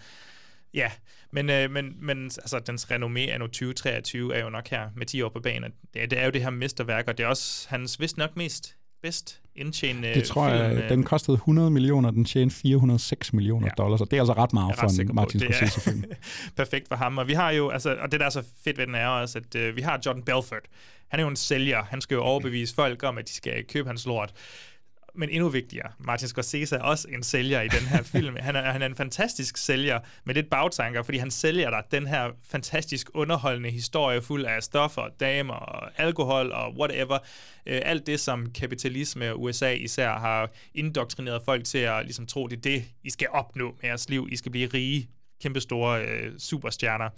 Ja, 0.74 0.91
men, 1.31 1.51
øh, 1.51 1.70
men, 1.70 1.97
men 2.01 2.24
altså, 2.24 2.59
dens 2.66 2.85
renommé 2.85 3.20
anno 3.20 3.47
2023 3.47 4.37
er 4.37 4.45
jo 4.45 4.51
nok 4.51 4.68
her 4.68 4.89
med 4.97 5.07
10 5.07 5.22
år 5.22 5.29
på 5.29 5.41
banen. 5.41 5.72
Det, 5.95 6.11
det 6.11 6.18
er 6.18 6.24
jo 6.24 6.31
det 6.31 6.43
her 6.43 6.51
mesterværk, 6.51 7.09
og 7.09 7.18
det 7.18 7.24
er 7.24 7.29
også 7.29 7.66
hans 7.68 8.01
vist 8.01 8.16
nok 8.16 8.37
mest 8.37 8.76
bedst 9.03 9.41
indtjenende 9.57 10.14
Det 10.14 10.24
tror 10.24 10.49
jeg, 10.49 10.76
film. 10.76 10.89
den 10.89 11.03
kostede 11.03 11.35
100 11.35 11.70
millioner, 11.70 12.11
den 12.11 12.24
tjente 12.24 12.57
406 12.57 13.33
millioner 13.33 13.66
ja. 13.66 13.83
dollars, 13.83 14.01
og 14.01 14.11
det 14.11 14.16
er 14.16 14.20
altså 14.20 14.33
ret 14.33 14.53
meget 14.53 14.76
for 14.79 15.01
en 15.01 15.14
Martin 15.14 15.41
Scorsese-film. 15.41 16.05
Perfekt 16.57 16.89
for 16.89 16.97
ham, 16.97 17.18
og 17.18 17.29
vi 17.29 17.33
har 17.33 17.51
jo, 17.51 17.68
altså, 17.68 17.97
og 18.01 18.12
det 18.12 18.20
der 18.20 18.26
er 18.26 18.31
så 18.31 18.43
fedt 18.64 18.79
ved 18.79 18.87
den 18.87 18.95
er 18.95 19.07
også, 19.07 19.39
at 19.39 19.68
uh, 19.68 19.76
vi 19.76 19.81
har 19.81 20.01
Jordan 20.07 20.22
Belfort. 20.22 20.62
Han 21.09 21.20
er 21.20 21.24
jo 21.24 21.31
en 21.31 21.37
sælger, 21.37 21.83
han 21.83 22.01
skal 22.01 22.14
jo 22.14 22.20
overbevise 22.20 22.74
folk 22.74 23.03
om, 23.03 23.18
at 23.18 23.29
de 23.29 23.33
skal 23.33 23.64
købe 23.64 23.89
hans 23.89 24.07
lort 24.07 24.33
men 25.19 25.29
endnu 25.31 25.49
vigtigere, 25.49 25.93
Martin 25.99 26.29
Scorsese 26.29 26.77
er 26.77 26.83
også 26.83 27.09
en 27.09 27.23
sælger 27.23 27.61
i 27.61 27.69
den 27.69 27.87
her 27.87 28.03
film. 28.14 28.37
Han 28.41 28.57
er, 28.57 28.73
han 28.73 28.83
er 28.83 28.87
en 28.87 28.97
fantastisk 28.97 29.57
sælger 29.57 30.01
med 30.25 30.35
lidt 30.35 30.51
bagtanker, 30.51 31.03
fordi 31.03 31.19
han 31.19 31.31
sælger 31.31 31.71
dig 31.71 31.83
den 31.91 32.07
her 32.07 32.31
fantastisk 32.49 33.11
underholdende 33.14 33.71
historie 33.71 34.23
fuld 34.23 34.45
af 34.45 34.62
stoffer, 34.62 35.09
damer 35.21 35.55
og 35.55 36.01
alkohol 36.01 36.53
og 36.53 36.75
whatever. 36.79 37.19
Øh, 37.66 37.81
alt 37.85 38.07
det, 38.07 38.21
som 38.21 38.51
kapitalisme 38.53 39.33
og 39.33 39.43
USA 39.43 39.73
især 39.73 40.11
har 40.11 40.51
indoktrineret 40.75 41.43
folk 41.45 41.64
til 41.64 41.79
at 41.79 42.05
ligesom 42.05 42.27
tro, 42.27 42.47
det 42.47 42.57
er 42.57 42.61
det, 42.61 42.85
I 43.05 43.11
skal 43.11 43.29
opnå 43.31 43.77
med 43.83 43.89
jeres 43.89 44.09
liv. 44.09 44.29
I 44.31 44.37
skal 44.37 44.53
blive 44.53 44.69
rige, 44.75 45.09
kæmpestore 45.43 46.03
øh, 46.03 46.39
superstjerner. 46.39 47.09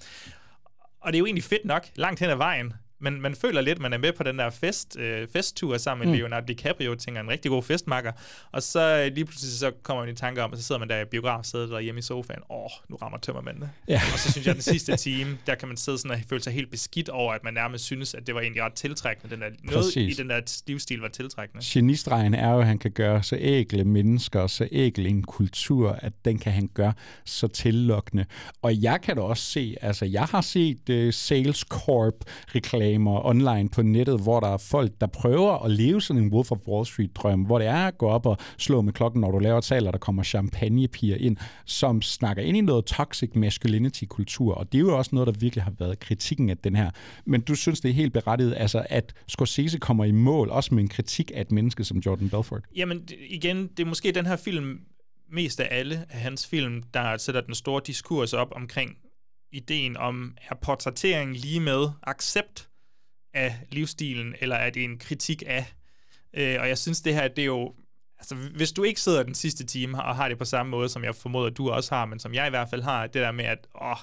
Og 1.01 1.13
det 1.13 1.17
er 1.17 1.19
jo 1.19 1.27
egentlig 1.27 1.45
fedt 1.45 1.65
nok, 1.65 1.87
langt 1.95 2.21
hen 2.21 2.31
ad 2.31 2.37
vejen, 2.37 2.73
man, 3.01 3.21
man 3.21 3.35
føler 3.35 3.61
lidt, 3.61 3.81
man 3.81 3.93
er 3.93 3.99
med 3.99 4.13
på 4.13 4.23
den 4.23 4.39
der 4.39 4.51
fest, 4.51 4.99
øh, 4.99 5.29
festtur 5.33 5.77
sammen 5.77 6.07
med 6.07 6.15
mm. 6.15 6.19
Leonardo 6.19 6.47
DiCaprio, 6.47 6.95
tænker 6.95 7.21
en 7.21 7.29
rigtig 7.29 7.51
god 7.51 7.63
festmakker, 7.63 8.13
og 8.53 8.63
så 8.63 8.81
øh, 8.81 9.15
lige 9.15 9.25
pludselig 9.25 9.53
så 9.53 9.71
kommer 9.83 10.05
man 10.05 10.15
i 10.15 10.17
tanker 10.17 10.43
om, 10.43 10.51
og 10.51 10.57
så 10.59 10.65
sidder 10.65 10.79
man 10.79 10.89
der 10.89 11.01
i 11.01 11.05
biografsædet 11.05 11.71
der 11.71 11.81
hjemme 11.81 11.99
i 11.99 12.03
sofaen, 12.03 12.41
åh, 12.51 12.65
oh, 12.65 12.71
nu 12.89 12.97
rammer 12.97 13.19
tømmermændene. 13.19 13.71
Ja. 13.89 14.01
og 14.13 14.19
så 14.19 14.33
synes 14.33 14.47
jeg, 14.47 14.51
at 14.51 14.57
den 14.57 14.63
sidste 14.63 14.97
time, 15.11 15.39
der 15.47 15.55
kan 15.55 15.69
man 15.69 15.77
sidde 15.77 15.99
sådan 15.99 16.11
og 16.11 16.19
føle 16.29 16.43
sig 16.43 16.53
helt 16.53 16.71
beskidt 16.71 17.09
over, 17.09 17.33
at 17.33 17.45
man 17.45 17.55
nærmest 17.55 17.85
synes, 17.85 18.15
at 18.15 18.27
det 18.27 18.35
var 18.35 18.41
egentlig 18.41 18.63
ret 18.63 18.73
tiltrækkende. 18.73 19.35
Den 19.35 19.43
der, 19.43 19.51
noget 19.63 19.97
i 19.97 20.13
den 20.13 20.31
der 20.31 20.63
livsstil 20.67 21.01
var 21.01 21.09
tiltrækkende. 21.09 21.65
Genistregen 21.67 22.35
er 22.35 22.53
jo, 22.53 22.61
at 22.61 22.67
han 22.67 22.79
kan 22.79 22.91
gøre 22.91 23.23
så 23.23 23.37
ægle 23.41 23.85
mennesker, 23.85 24.47
så 24.47 24.69
ægle 24.73 25.09
en 25.09 25.23
kultur, 25.23 25.99
at 26.03 26.13
den 26.25 26.39
kan 26.39 26.53
han 26.53 26.71
gøre 26.75 26.93
så 27.25 27.49
tillokkende. 27.49 28.25
Og 28.63 28.83
jeg 28.83 29.01
kan 29.03 29.17
da 29.17 29.23
også 29.23 29.45
se, 29.45 29.77
altså 29.81 30.05
jeg 30.05 30.25
har 30.25 30.41
set 30.41 30.89
uh, 30.91 31.13
Sales 31.13 31.59
Corp 31.59 32.15
reklame 32.55 32.90
reklamer 32.91 33.27
online 33.27 33.69
på 33.69 33.83
nettet, 33.83 34.21
hvor 34.23 34.41
der 34.41 34.49
er 34.49 34.57
folk, 34.57 34.93
der 35.01 35.07
prøver 35.07 35.65
at 35.65 35.71
leve 35.71 36.03
sådan 36.03 36.23
en 36.23 36.33
Wolf 36.33 36.53
of 36.53 36.59
Wall 36.69 36.87
Street-drøm, 36.87 37.43
hvor 37.43 37.59
det 37.59 37.67
er 37.67 37.87
at 37.87 37.99
gå 37.99 38.09
op 38.09 38.27
og 38.27 38.37
slå 38.59 38.81
med 38.81 38.93
klokken, 38.93 39.21
når 39.21 39.31
du 39.31 39.39
laver 39.39 39.61
taler, 39.61 39.91
der 39.91 39.99
kommer 39.99 40.23
champagnepiger 40.23 41.17
ind, 41.17 41.37
som 41.65 42.03
snakker 42.03 42.43
ind 42.43 42.57
i 42.57 42.61
noget 42.61 42.85
toxic 42.85 43.31
masculinity-kultur, 43.35 44.55
og 44.55 44.73
det 44.73 44.79
er 44.79 44.83
jo 44.83 44.99
også 44.99 45.11
noget, 45.15 45.27
der 45.27 45.41
virkelig 45.41 45.65
har 45.65 45.73
været 45.79 46.01
kritikken 46.01 46.51
af 46.51 46.57
den 46.57 46.77
her. 46.77 46.91
Men 47.25 47.41
du 47.41 47.55
synes, 47.55 47.81
det 47.81 47.89
er 47.89 47.95
helt 47.95 48.13
berettiget, 48.13 48.55
altså 48.57 48.87
at 48.91 49.15
Scorsese 49.29 49.79
kommer 49.79 50.05
i 50.05 50.13
mål, 50.13 50.51
også 50.51 50.75
med 50.75 50.83
en 50.83 50.89
kritik 50.89 51.31
af 51.35 51.41
et 51.41 51.53
menneske 51.53 51.85
som 51.85 51.99
Jordan 51.99 52.31
Belfort? 52.31 52.63
Jamen 52.77 53.09
igen, 53.29 53.69
det 53.77 53.81
er 53.81 53.87
måske 53.87 54.13
den 54.13 54.27
her 54.27 54.37
film, 54.37 54.81
mest 55.33 55.61
af 55.61 55.69
alle 55.71 56.05
af 56.11 56.19
hans 56.21 56.47
film, 56.47 56.83
der 56.95 57.17
sætter 57.17 57.41
den 57.41 57.55
store 57.55 57.83
diskurs 57.87 58.33
op 58.33 58.53
omkring 58.57 58.97
ideen 59.53 59.97
om, 59.97 60.37
er 60.51 60.55
portrættering 60.63 61.37
lige 61.37 61.61
med 61.61 61.89
accept 62.03 62.70
af 63.35 63.59
livsstilen, 63.73 64.35
eller 64.41 64.57
er 64.57 64.71
det 64.71 64.85
en 64.85 64.99
kritik 64.99 65.43
af? 65.47 65.75
Øh, 66.35 66.57
og 66.61 66.69
jeg 66.69 66.79
synes, 66.79 67.01
det 67.01 67.15
her, 67.15 67.29
det 67.29 67.43
er 67.43 67.47
jo... 67.47 67.75
Altså, 68.19 68.35
hvis 68.35 68.73
du 68.73 68.83
ikke 68.83 69.01
sidder 69.01 69.23
den 69.23 69.35
sidste 69.35 69.67
time 69.67 70.03
og 70.03 70.17
har 70.17 70.29
det 70.29 70.39
på 70.39 70.45
samme 70.45 70.71
måde, 70.71 70.89
som 70.89 71.05
jeg 71.05 71.15
formoder, 71.15 71.51
du 71.51 71.71
også 71.71 71.95
har, 71.95 72.05
men 72.05 72.19
som 72.19 72.35
jeg 72.35 72.47
i 72.47 72.51
hvert 72.51 72.71
fald 72.71 72.83
har, 72.83 73.07
det 73.07 73.23
der 73.23 73.33
med, 73.33 73.45
at 73.45 73.67
åh, 73.83 73.97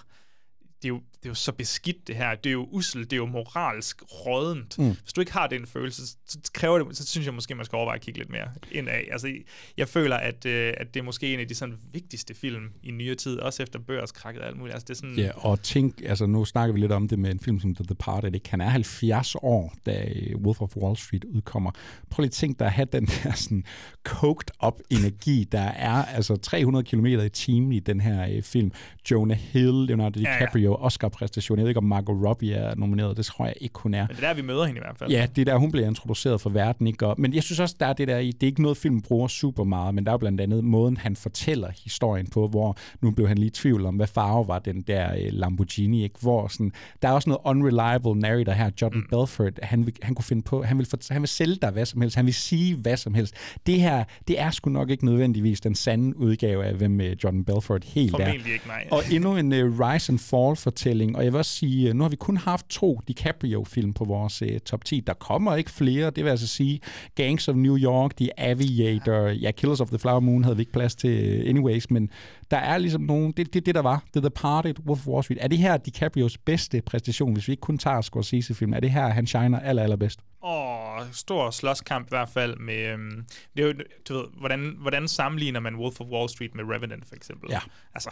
det 0.81 0.85
er, 0.85 0.89
jo, 0.89 1.01
det 1.17 1.25
er 1.25 1.29
jo 1.29 1.33
så 1.33 1.51
beskidt 1.51 2.07
det 2.07 2.15
her. 2.15 2.35
Det 2.35 2.49
er 2.49 2.53
jo 2.53 2.67
usel, 2.71 3.03
det 3.03 3.13
er 3.13 3.17
jo 3.17 3.25
moralsk 3.25 4.01
rådent. 4.25 4.79
Mm. 4.79 4.95
Hvis 5.03 5.13
du 5.13 5.21
ikke 5.21 5.33
har 5.33 5.47
den 5.47 5.67
følelse, 5.67 6.07
så 6.07 6.39
kræver 6.53 6.77
det, 6.77 6.97
så 6.97 7.05
synes 7.05 7.25
jeg 7.25 7.33
måske, 7.33 7.55
man 7.55 7.65
skal 7.65 7.75
overveje 7.75 7.95
at 7.95 8.01
kigge 8.01 8.19
lidt 8.19 8.29
mere 8.29 8.47
ind 8.71 8.89
af. 8.89 9.07
Altså, 9.11 9.33
jeg 9.77 9.87
føler, 9.87 10.15
at, 10.15 10.45
øh, 10.45 10.73
at 10.77 10.93
det 10.93 10.99
er 10.99 11.03
måske 11.03 11.33
en 11.33 11.39
af 11.39 11.47
de 11.47 11.55
sådan 11.55 11.75
vigtigste 11.93 12.33
film 12.33 12.71
i 12.83 12.91
nyere 12.91 13.15
tid, 13.15 13.39
også 13.39 13.63
efter 13.63 13.79
børskrakket 13.79 14.41
og 14.41 14.47
alt 14.47 14.57
muligt. 14.57 14.73
Altså, 14.73 14.85
det 14.85 14.93
er 14.93 14.97
sådan... 14.97 15.15
Ja, 15.17 15.31
og 15.35 15.61
tænk, 15.61 16.01
altså 16.05 16.25
nu 16.25 16.45
snakker 16.45 16.73
vi 16.73 16.79
lidt 16.79 16.91
om 16.91 17.07
det 17.07 17.19
med 17.19 17.31
en 17.31 17.39
film 17.39 17.59
som 17.59 17.75
The 17.75 17.85
Departed. 17.89 18.31
Det 18.31 18.43
kan 18.43 18.61
er 18.61 18.69
70 18.69 19.35
år, 19.35 19.73
da 19.85 20.09
Wolf 20.35 20.61
of 20.61 20.77
Wall 20.77 20.97
Street 20.97 21.23
udkommer. 21.23 21.71
Prøv 22.09 22.21
lige 22.21 22.29
at 22.29 22.31
tænke 22.31 22.59
dig 22.59 22.67
at 22.67 22.73
have 22.73 22.87
den 22.91 23.05
der 23.23 23.31
sådan 23.33 23.63
coked 24.03 24.49
up 24.65 24.79
energi, 24.89 25.47
der 25.51 25.61
er 25.61 26.05
altså 26.05 26.35
300 26.35 26.85
km 26.85 27.05
i 27.05 27.29
timen 27.29 27.71
i 27.71 27.79
den 27.79 28.01
her 28.01 28.27
øh, 28.29 28.43
film. 28.43 28.71
Jonah 29.11 29.37
Hill, 29.37 29.85
Leonardo 29.85 30.19
DiCaprio, 30.19 30.71
ja, 30.71 30.77
ja. 30.77 30.85
Oscar-præstation. 31.07 31.57
Jeg 31.57 31.63
ved 31.63 31.69
ikke, 31.69 31.77
om 31.77 31.83
Margot 31.83 32.25
Robbie 32.25 32.53
er 32.53 32.75
nomineret. 32.75 33.17
Det 33.17 33.25
tror 33.25 33.45
jeg 33.45 33.53
ikke, 33.61 33.79
hun 33.79 33.93
er. 33.93 34.07
Men 34.07 34.15
det 34.15 34.23
er 34.23 34.27
der, 34.27 34.33
vi 34.33 34.41
møder 34.41 34.65
hende 34.65 34.79
i 34.79 34.83
hvert 34.83 34.97
fald. 34.97 35.11
Ja, 35.11 35.27
det 35.35 35.41
er 35.41 35.45
der, 35.45 35.57
hun 35.57 35.71
bliver 35.71 35.87
introduceret 35.87 36.41
for 36.41 36.49
verden. 36.49 36.87
Ikke? 36.87 37.07
Og, 37.07 37.15
men 37.17 37.33
jeg 37.33 37.43
synes 37.43 37.59
også, 37.59 37.75
der 37.79 37.85
er 37.85 37.93
det 37.93 38.07
der 38.07 38.17
i. 38.17 38.31
Det 38.31 38.43
er 38.43 38.47
ikke 38.47 38.61
noget, 38.61 38.77
film 38.77 39.01
bruger 39.01 39.27
super 39.27 39.63
meget, 39.63 39.95
men 39.95 40.05
der 40.05 40.11
er 40.11 40.17
blandt 40.17 40.41
andet 40.41 40.63
måden, 40.63 40.97
han 40.97 41.15
fortæller 41.15 41.71
historien 41.83 42.27
på, 42.27 42.47
hvor 42.47 42.77
nu 43.01 43.11
blev 43.11 43.27
han 43.27 43.37
lige 43.37 43.47
i 43.47 43.49
tvivl 43.49 43.85
om, 43.85 43.95
hvad 43.95 44.07
farve 44.07 44.47
var 44.47 44.59
den 44.59 44.81
der 44.81 45.13
øh, 45.13 45.29
Lamborghini. 45.31 46.03
Ikke? 46.03 46.15
Hvor 46.21 46.47
sådan, 46.47 46.71
der 47.01 47.07
er 47.07 47.11
også 47.11 47.29
noget 47.29 47.41
unreliable 47.45 48.19
narrator 48.19 48.51
her. 48.51 48.71
Jordan 48.81 48.99
mm. 48.99 49.07
Belfort, 49.09 49.59
han, 49.63 49.85
vil, 49.85 49.93
han 50.01 50.15
kunne 50.15 50.25
finde 50.25 50.41
på, 50.41 50.63
han 50.63 50.77
vil, 50.77 50.85
for, 50.85 51.13
han 51.13 51.21
vil 51.21 51.29
sælge 51.29 51.55
dig 51.61 51.71
hvad 51.71 51.85
som 51.85 52.01
helst. 52.01 52.15
Han 52.15 52.25
vil 52.25 52.33
sige 52.33 52.75
hvad 52.75 52.97
som 52.97 53.13
helst. 53.13 53.33
Det 53.65 53.81
her, 53.81 54.03
det 54.27 54.39
er 54.39 54.51
sgu 54.51 54.69
nok 54.69 54.89
ikke 54.89 55.05
nødvendigvis 55.05 55.61
den 55.61 55.75
sande 55.75 56.17
udgave 56.17 56.65
af, 56.65 56.73
hvem 56.73 56.99
uh, 56.99 57.05
Jordan 57.23 57.43
Belfort 57.43 57.83
helt 57.83 58.11
Formentlig 58.11 58.49
er. 58.49 58.53
ikke, 58.53 58.67
nej. 58.67 58.87
Og 58.91 59.03
endnu 59.11 59.37
en 59.37 59.53
uh, 59.53 59.79
Rise 59.79 60.11
and 60.11 60.19
Fall 60.19 60.55
anbefaling, 60.97 61.17
og 61.17 61.23
jeg 61.23 61.33
vil 61.33 61.37
også 61.37 61.51
sige, 61.51 61.89
øh, 61.89 61.95
nu 61.95 62.03
har 62.03 62.09
vi 62.09 62.15
kun 62.15 62.37
haft 62.37 62.69
to 62.69 63.01
DiCaprio-film 63.07 63.93
på 63.93 64.05
vores 64.05 64.41
uh, 64.41 64.57
top 64.65 64.85
10. 64.85 64.99
Der 65.07 65.13
kommer 65.13 65.55
ikke 65.55 65.71
flere, 65.71 66.09
det 66.09 66.23
vil 66.23 66.29
altså 66.29 66.47
sige 66.47 66.79
Gangs 67.15 67.47
of 67.47 67.55
New 67.55 67.77
York, 67.77 68.15
The 68.15 68.39
Aviator, 68.39 69.27
ja, 69.27 69.51
Killers 69.51 69.81
of 69.81 69.89
the 69.89 69.99
Flower 69.99 70.19
Moon 70.19 70.43
havde 70.43 70.57
vi 70.57 70.61
ikke 70.61 70.71
plads 70.71 70.95
til 70.95 71.09
øh, 71.09 71.49
anyways, 71.49 71.91
men 71.91 72.09
der 72.51 72.57
er 72.57 72.77
ligesom 72.77 73.01
nogen, 73.01 73.31
det 73.31 73.47
er 73.47 73.51
det, 73.51 73.65
det, 73.65 73.75
der 73.75 73.81
var, 73.81 74.03
det 74.13 74.21
The 74.21 74.29
Parted, 74.29 74.75
Wolf 74.85 74.99
of 74.99 75.07
Wall 75.07 75.23
Street. 75.23 75.37
Er 75.41 75.47
det 75.47 75.57
her 75.57 75.77
DiCaprios 75.77 76.37
bedste 76.37 76.81
præstation, 76.81 77.33
hvis 77.33 77.47
vi 77.47 77.53
ikke 77.53 77.61
kun 77.61 77.77
tager 77.77 78.01
Scorsese-film? 78.01 78.73
Er 78.73 78.79
det 78.79 78.91
her, 78.91 79.07
han 79.07 79.27
shiner 79.27 79.59
aller, 79.59 79.83
allerbedst? 79.83 80.19
Åh, 80.43 81.11
stor 81.11 81.51
slåskamp 81.51 82.07
i 82.07 82.09
hvert 82.09 82.29
fald 82.29 82.57
med, 82.57 82.87
øhm, 82.87 83.25
det 83.55 83.63
er 83.63 83.67
jo, 83.67 83.73
du 84.09 84.13
ved, 84.13 84.25
hvordan, 84.39 84.75
hvordan 84.79 85.07
sammenligner 85.07 85.59
man 85.59 85.75
Wolf 85.75 86.01
of 86.01 86.07
Wall 86.07 86.29
Street 86.29 86.55
med 86.55 86.63
Revenant 86.63 87.07
for 87.07 87.15
eksempel? 87.15 87.51
Ja. 87.51 87.59
Altså. 87.93 88.09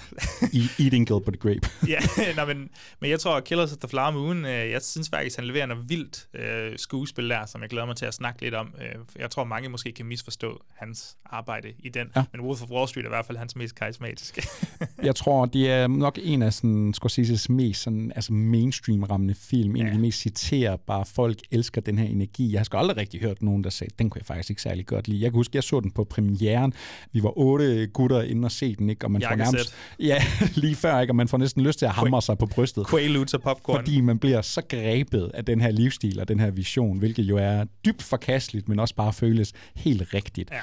Eating 0.80 1.08
Gilbert 1.08 1.40
Grape. 1.40 1.70
ja, 1.94 2.00
nej, 2.36 2.46
men, 2.46 2.70
men 3.00 3.10
jeg 3.10 3.20
tror, 3.20 3.40
Killers 3.40 3.72
of 3.72 3.78
the 3.78 3.90
Flower 3.90 4.12
Moon, 4.12 4.46
øh, 4.46 4.72
jeg 4.72 4.82
synes 4.82 5.10
faktisk, 5.10 5.36
han 5.36 5.46
leverer 5.46 5.66
noget 5.66 5.90
vildt 5.90 6.28
øh, 6.34 6.78
skuespil 6.78 7.30
der, 7.30 7.46
som 7.46 7.62
jeg 7.62 7.70
glæder 7.70 7.86
mig 7.86 7.96
til 7.96 8.06
at 8.06 8.14
snakke 8.14 8.42
lidt 8.42 8.54
om. 8.54 8.74
Øh, 8.82 8.96
jeg 9.16 9.32
tror, 9.32 9.44
mange 9.44 9.70
måske 9.70 9.92
kan 9.92 10.06
misforstå 10.06 10.64
hans 10.76 11.18
arbejde 11.26 11.74
i 11.80 11.90
den, 11.90 12.12
ja. 12.16 12.24
men 12.32 12.42
Wolf 12.42 12.62
of 12.62 12.70
Wall 12.70 12.88
Street 12.88 13.06
er 13.06 13.10
i 13.10 13.16
hvert 13.16 13.26
fald 13.26 13.38
hans 13.38 13.56
mest 13.56 13.76
karismatiske. 13.76 14.25
jeg 15.04 15.16
tror, 15.16 15.46
det 15.46 15.72
er 15.72 15.88
nok 15.88 16.20
en 16.24 16.42
af 16.42 16.54
sådan, 16.54 16.94
Scorseses 16.94 17.50
mest 17.50 17.82
sådan, 17.82 18.12
altså 18.16 18.34
mainstream-rammende 18.34 19.36
film, 19.36 19.76
en 19.76 19.82
ja. 19.82 19.88
af 19.88 19.94
de 19.94 20.00
mest 20.00 20.20
citerbare. 20.20 21.06
Folk 21.06 21.40
elsker 21.52 21.82
den 21.82 21.98
her 21.98 22.06
energi. 22.06 22.52
Jeg 22.52 22.60
har 22.60 22.64
sgu 22.64 22.78
aldrig 22.78 22.98
rigtig 22.98 23.22
hørt 23.22 23.42
nogen, 23.42 23.64
der 23.64 23.70
sagde, 23.70 23.94
den 24.00 24.10
kunne 24.10 24.20
jeg 24.20 24.26
faktisk 24.26 24.50
ikke 24.50 24.62
særlig 24.62 24.86
godt 24.86 25.08
lide. 25.08 25.22
Jeg 25.22 25.32
kan 25.32 25.38
huske, 25.38 25.52
jeg 25.56 25.64
så 25.64 25.80
den 25.80 25.92
på 25.92 26.04
premieren. 26.04 26.74
Vi 27.12 27.24
var 27.24 27.38
otte 27.38 27.88
gutter 27.88 28.22
inde 28.22 28.46
og 28.46 28.52
se 28.52 28.76
den, 28.76 28.90
ikke? 28.90 29.06
og 29.06 29.12
man 29.12 29.22
får 29.22 29.36
nærmest, 29.36 29.76
ja, 30.00 30.24
lige 30.56 30.76
før, 30.76 31.00
ikke? 31.00 31.12
og 31.12 31.16
man 31.16 31.28
får 31.28 31.38
næsten 31.38 31.64
lyst 31.64 31.80
til 31.80 31.86
at 31.86 31.92
hamre 31.92 32.22
sig 32.22 32.38
på 32.38 32.46
brystet. 32.46 32.88
Quaaludes 32.88 33.34
og 33.34 33.42
popcorn. 33.42 33.78
Fordi 33.78 34.02
man 34.02 34.20
bliver 34.20 34.42
så 34.42 34.62
grebet 34.70 35.32
af 35.34 35.46
den 35.46 35.62
her 35.62 35.72
livsstil 35.72 36.20
og 36.20 36.28
den 36.28 36.40
her 36.40 36.52
vision, 36.52 36.98
hvilket 36.98 37.24
jo 37.24 37.38
er 37.38 37.64
dybt 37.86 38.04
forkasteligt, 38.04 38.70
men 38.70 38.80
også 38.80 38.96
bare 38.96 39.14
føles 39.14 39.54
helt 39.76 40.14
rigtigt. 40.14 40.52
Ja. 40.52 40.58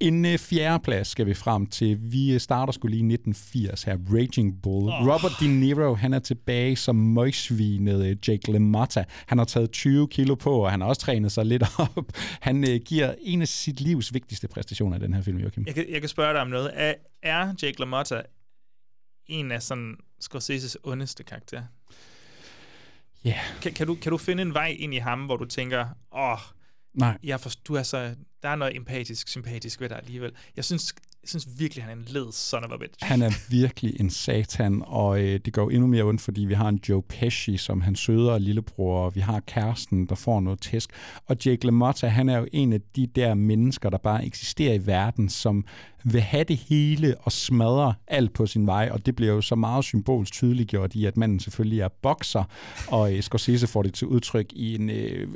En 0.00 0.24
uh, 0.24 0.38
fjerdeplads 0.38 1.08
skal 1.08 1.26
vi 1.26 1.34
frem 1.34 1.66
til. 1.66 1.98
Vi 2.00 2.38
starter 2.38 2.72
skulle 2.72 2.96
lige 2.96 3.10
i 3.10 3.14
1980 3.14 3.82
her. 3.82 3.96
Raging 4.12 4.62
Bull. 4.62 4.88
Oh. 4.88 5.08
Robert 5.08 5.32
De 5.40 5.48
Niro, 5.60 5.94
han 5.94 6.14
er 6.14 6.18
tilbage 6.18 6.76
som 6.76 6.96
møgsvinet 6.96 8.00
uh, 8.00 8.28
Jake 8.28 8.52
LaMotta. 8.52 9.04
Han 9.26 9.38
har 9.38 9.44
taget 9.44 9.70
20 9.70 10.08
kilo 10.08 10.34
på, 10.34 10.64
og 10.64 10.70
han 10.70 10.80
har 10.80 10.88
også 10.88 11.00
trænet 11.00 11.32
sig 11.32 11.46
lidt 11.46 11.62
op. 11.96 12.12
Han 12.40 12.64
uh, 12.64 12.74
giver 12.84 13.14
en 13.20 13.42
af 13.42 13.48
sit 13.48 13.80
livs 13.80 14.14
vigtigste 14.14 14.48
præstationer 14.48 14.96
i 14.96 15.00
den 15.00 15.14
her 15.14 15.22
film, 15.22 15.38
Joachim. 15.38 15.64
Jeg 15.66 15.74
kan, 15.74 15.84
jeg 15.88 16.00
kan 16.00 16.08
spørge 16.08 16.32
dig 16.32 16.40
om 16.40 16.48
noget. 16.48 16.70
Er, 16.74 16.94
er 17.22 17.54
Jake 17.62 17.80
LaMotta 17.80 18.22
en 19.26 19.52
af 19.52 19.62
sådan 19.62 19.96
Scorsese's 20.24 20.74
ondeste 20.82 21.24
karakterer? 21.24 21.64
Ja. 23.24 23.28
Yeah. 23.30 23.60
Kan, 23.62 23.72
kan, 23.72 23.86
du, 23.86 23.94
kan 23.94 24.12
du 24.12 24.18
finde 24.18 24.42
en 24.42 24.54
vej 24.54 24.76
ind 24.78 24.94
i 24.94 24.98
ham, 24.98 25.24
hvor 25.24 25.36
du 25.36 25.44
tænker, 25.44 25.86
åh, 26.12 26.32
oh, 26.32 26.38
Nej. 26.96 27.18
Jeg 27.22 27.40
for, 27.40 27.50
du 27.68 27.74
er 27.74 27.82
så, 27.82 28.14
der 28.42 28.48
er 28.48 28.56
noget 28.56 28.76
empatisk, 28.76 29.28
sympatisk 29.28 29.80
ved 29.80 29.88
dig 29.88 29.98
alligevel. 29.98 30.32
Jeg 30.56 30.64
synes, 30.64 30.94
jeg 31.22 31.28
synes 31.28 31.48
virkelig, 31.58 31.84
han 31.84 31.98
er 31.98 32.02
en 32.02 32.08
led 32.08 32.32
son 32.32 32.64
of 32.64 32.70
a 32.70 32.76
bitch. 32.76 33.04
Han 33.04 33.22
er 33.22 33.30
virkelig 33.50 34.00
en 34.00 34.10
satan, 34.10 34.82
og 34.86 35.20
øh, 35.20 35.40
det 35.44 35.52
går 35.52 35.70
endnu 35.70 35.86
mere 35.86 36.02
ondt, 36.04 36.20
fordi 36.20 36.44
vi 36.44 36.54
har 36.54 36.68
en 36.68 36.80
Joe 36.88 37.02
Pesci, 37.02 37.56
som 37.56 37.80
han 37.80 37.96
søder 37.96 38.32
og 38.32 38.40
lillebror, 38.40 39.04
og 39.04 39.14
vi 39.14 39.20
har 39.20 39.40
kæresten, 39.40 40.06
der 40.06 40.14
får 40.14 40.40
noget 40.40 40.60
tæsk. 40.60 40.90
Og 41.26 41.36
Jake 41.46 41.66
LaMotta, 41.66 42.08
han 42.08 42.28
er 42.28 42.38
jo 42.38 42.46
en 42.52 42.72
af 42.72 42.80
de 42.96 43.06
der 43.06 43.34
mennesker, 43.34 43.90
der 43.90 43.98
bare 43.98 44.26
eksisterer 44.26 44.74
i 44.74 44.86
verden, 44.86 45.28
som 45.28 45.64
vil 46.12 46.20
have 46.20 46.44
det 46.44 46.56
hele 46.56 47.14
og 47.20 47.32
smadre 47.32 47.94
alt 48.06 48.32
på 48.32 48.46
sin 48.46 48.66
vej, 48.66 48.88
og 48.92 49.06
det 49.06 49.16
bliver 49.16 49.32
jo 49.32 49.40
så 49.40 49.54
meget 49.54 49.84
symbolsk 49.84 50.32
tydeligt 50.32 50.68
gjort 50.68 50.94
i, 50.94 51.04
at 51.04 51.16
manden 51.16 51.40
selvfølgelig 51.40 51.80
er 51.80 51.88
bokser, 52.02 52.44
og 52.88 53.14
øh, 53.14 53.22
Scorsese 53.22 53.66
får 53.66 53.82
det 53.82 53.94
til 53.94 54.06
udtryk 54.06 54.52
i 54.52 54.74
en... 54.74 54.90
Øh, 54.90 55.28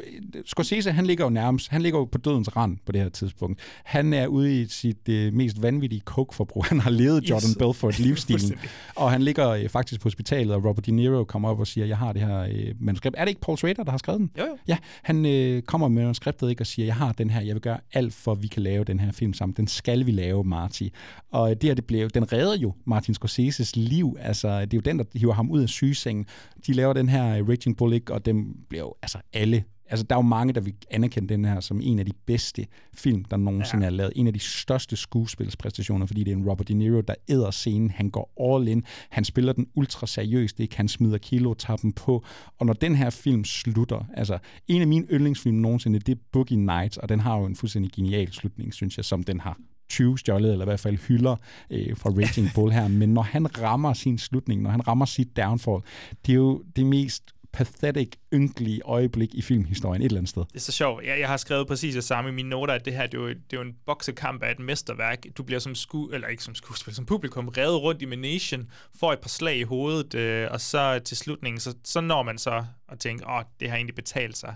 Scorsese, 0.46 0.92
han 0.92 1.06
ligger 1.06 1.24
jo 1.24 1.30
nærmest, 1.30 1.68
han 1.68 1.82
ligger 1.82 1.98
jo 1.98 2.04
på 2.04 2.18
dødens 2.18 2.56
rand 2.56 2.78
på 2.86 2.92
det 2.92 3.00
her 3.00 3.08
tidspunkt. 3.08 3.60
Han 3.84 4.12
er 4.12 4.26
ude 4.26 4.60
i 4.60 4.66
sit 4.68 5.08
øh, 5.08 5.32
mest 5.32 5.62
vanvittige 5.62 6.02
coke-forbrug. 6.04 6.64
Han 6.64 6.80
har 6.80 6.90
levet 6.90 7.30
Jordan 7.30 7.50
yes. 7.50 7.56
Belfort 7.56 7.98
livsstilen, 8.04 8.58
og 8.96 9.10
han 9.10 9.22
ligger 9.22 9.48
øh, 9.48 9.68
faktisk 9.68 10.00
på 10.00 10.06
hospitalet, 10.06 10.54
og 10.54 10.64
Robert 10.64 10.86
De 10.86 10.92
Niro 10.92 11.24
kommer 11.24 11.48
op 11.48 11.60
og 11.60 11.66
siger, 11.66 11.86
jeg 11.86 11.98
har 11.98 12.12
det 12.12 12.22
her 12.22 12.40
øh, 12.40 12.74
manuskript. 12.80 13.16
Er 13.18 13.24
det 13.24 13.28
ikke 13.28 13.40
Paul 13.40 13.58
Schrader, 13.58 13.84
der 13.84 13.90
har 13.90 13.98
skrevet 13.98 14.20
den? 14.20 14.30
Jo, 14.38 14.44
jo. 14.44 14.56
Ja, 14.68 14.76
han 15.02 15.26
øh, 15.26 15.62
kommer 15.62 15.88
med 15.88 16.02
manuskriptet 16.02 16.50
ikke, 16.50 16.62
og 16.62 16.66
siger, 16.66 16.86
jeg 16.86 16.94
har 16.94 17.12
den 17.12 17.30
her, 17.30 17.40
jeg 17.40 17.54
vil 17.54 17.62
gøre 17.62 17.78
alt 17.92 18.14
for, 18.14 18.32
at 18.32 18.42
vi 18.42 18.46
kan 18.46 18.62
lave 18.62 18.84
den 18.84 19.00
her 19.00 19.12
film 19.12 19.34
sammen. 19.34 19.54
Den 19.56 19.66
skal 19.66 20.06
vi 20.06 20.10
lave, 20.10 20.44
Marty. 20.60 20.88
Og 21.30 21.62
det 21.62 21.68
her, 21.68 21.74
det 21.74 21.84
blev, 21.84 22.10
den 22.10 22.32
redder 22.32 22.56
jo 22.56 22.74
Martin 22.84 23.14
Scorseses 23.14 23.76
liv. 23.76 24.16
Altså, 24.20 24.60
det 24.60 24.74
er 24.74 24.76
jo 24.76 24.80
den, 24.80 24.98
der 24.98 25.04
hiver 25.14 25.34
ham 25.34 25.50
ud 25.50 25.62
af 25.62 25.68
sygesengen. 25.68 26.26
De 26.66 26.72
laver 26.72 26.92
den 26.92 27.08
her 27.08 27.48
Raging 27.48 27.76
Bull, 27.76 27.92
ikke? 27.92 28.12
og 28.12 28.26
dem 28.26 28.56
bliver 28.68 28.84
jo 28.84 28.94
altså 29.02 29.18
alle 29.32 29.64
Altså, 29.90 30.06
der 30.10 30.14
er 30.14 30.18
jo 30.18 30.22
mange, 30.22 30.52
der 30.52 30.60
vil 30.60 30.74
anerkende 30.90 31.28
den 31.28 31.44
her 31.44 31.60
som 31.60 31.80
en 31.82 31.98
af 31.98 32.06
de 32.06 32.12
bedste 32.26 32.66
film, 32.94 33.24
der 33.24 33.36
nogensinde 33.36 33.84
ja. 33.84 33.90
er 33.90 33.90
lavet. 33.90 34.12
En 34.16 34.26
af 34.26 34.32
de 34.32 34.38
største 34.38 34.96
skuespilspræstationer, 34.96 36.06
fordi 36.06 36.24
det 36.24 36.32
er 36.32 36.36
en 36.36 36.48
Robert 36.48 36.68
De 36.68 36.74
Niro, 36.74 37.00
der 37.00 37.14
æder 37.28 37.50
scenen. 37.50 37.90
Han 37.90 38.10
går 38.10 38.54
all 38.54 38.68
in. 38.68 38.84
Han 39.10 39.24
spiller 39.24 39.52
den 39.52 39.66
ultra 39.74 40.06
seriøst. 40.06 40.60
Ikke? 40.60 40.76
Han 40.76 40.88
smider 40.88 41.18
kilotappen 41.18 41.92
på. 41.92 42.24
Og 42.58 42.66
når 42.66 42.72
den 42.72 42.94
her 42.94 43.10
film 43.10 43.44
slutter, 43.44 44.04
altså 44.14 44.38
en 44.68 44.80
af 44.80 44.88
mine 44.88 45.06
yndlingsfilm 45.12 45.56
nogensinde, 45.56 45.98
det 45.98 46.12
er 46.12 46.20
Boogie 46.32 46.58
Nights, 46.58 46.96
og 46.96 47.08
den 47.08 47.20
har 47.20 47.38
jo 47.38 47.44
en 47.44 47.56
fuldstændig 47.56 47.92
genial 47.92 48.32
slutning, 48.32 48.74
synes 48.74 48.96
jeg, 48.96 49.04
som 49.04 49.22
den 49.22 49.40
har 49.40 49.58
tyvstjålet, 49.90 50.52
eller 50.52 50.64
i 50.64 50.70
hvert 50.70 50.80
fald 50.80 50.96
hylder 50.96 51.36
øh, 51.70 51.96
fra 51.96 52.10
Raging 52.10 52.48
Bull 52.54 52.72
her. 52.72 52.88
Men 52.88 53.14
når 53.14 53.22
han 53.22 53.58
rammer 53.60 53.92
sin 53.94 54.18
slutning, 54.18 54.62
når 54.62 54.70
han 54.70 54.88
rammer 54.88 55.04
sit 55.06 55.36
downfall, 55.36 55.80
det 56.26 56.32
er 56.32 56.36
jo 56.36 56.62
det 56.76 56.86
mest 56.86 57.22
pathetic, 57.52 58.12
ynkelige 58.34 58.80
øjeblik 58.84 59.34
i 59.34 59.42
filmhistorien 59.42 60.02
et 60.02 60.06
eller 60.06 60.18
andet 60.18 60.28
sted. 60.28 60.42
Det 60.42 60.56
er 60.56 60.60
så 60.60 60.72
sjovt. 60.72 61.04
Jeg, 61.04 61.20
jeg 61.20 61.28
har 61.28 61.36
skrevet 61.36 61.66
præcis 61.66 61.94
det 61.94 62.04
samme 62.04 62.30
i 62.30 62.32
mine 62.32 62.48
noter, 62.48 62.74
at 62.74 62.84
det 62.84 62.92
her 62.92 63.06
det 63.06 63.14
er, 63.14 63.22
jo, 63.22 63.28
det 63.28 63.36
er 63.52 63.56
jo 63.56 63.60
en 63.60 63.74
boksekamp 63.86 64.42
af 64.42 64.50
et 64.50 64.58
mesterværk. 64.58 65.26
Du 65.36 65.42
bliver 65.42 65.58
som 65.58 65.74
sku, 65.74 66.08
eller 66.08 66.28
ikke 66.28 66.44
som 66.44 66.54
skuespiller, 66.54 66.94
som 66.94 67.06
publikum 67.06 67.48
revet 67.48 67.82
rundt 67.82 68.02
i 68.02 68.04
menation, 68.04 68.70
får 69.00 69.12
et 69.12 69.18
par 69.18 69.28
slag 69.28 69.56
i 69.56 69.62
hovedet, 69.62 70.14
øh, 70.14 70.48
og 70.50 70.60
så 70.60 71.00
til 71.04 71.16
slutningen, 71.16 71.60
så, 71.60 71.74
så 71.84 72.00
når 72.00 72.22
man 72.22 72.38
så 72.38 72.64
at 72.88 72.98
tænke, 72.98 73.28
åh, 73.28 73.42
det 73.60 73.68
har 73.68 73.76
egentlig 73.76 73.94
betalt 73.94 74.36
sig, 74.36 74.54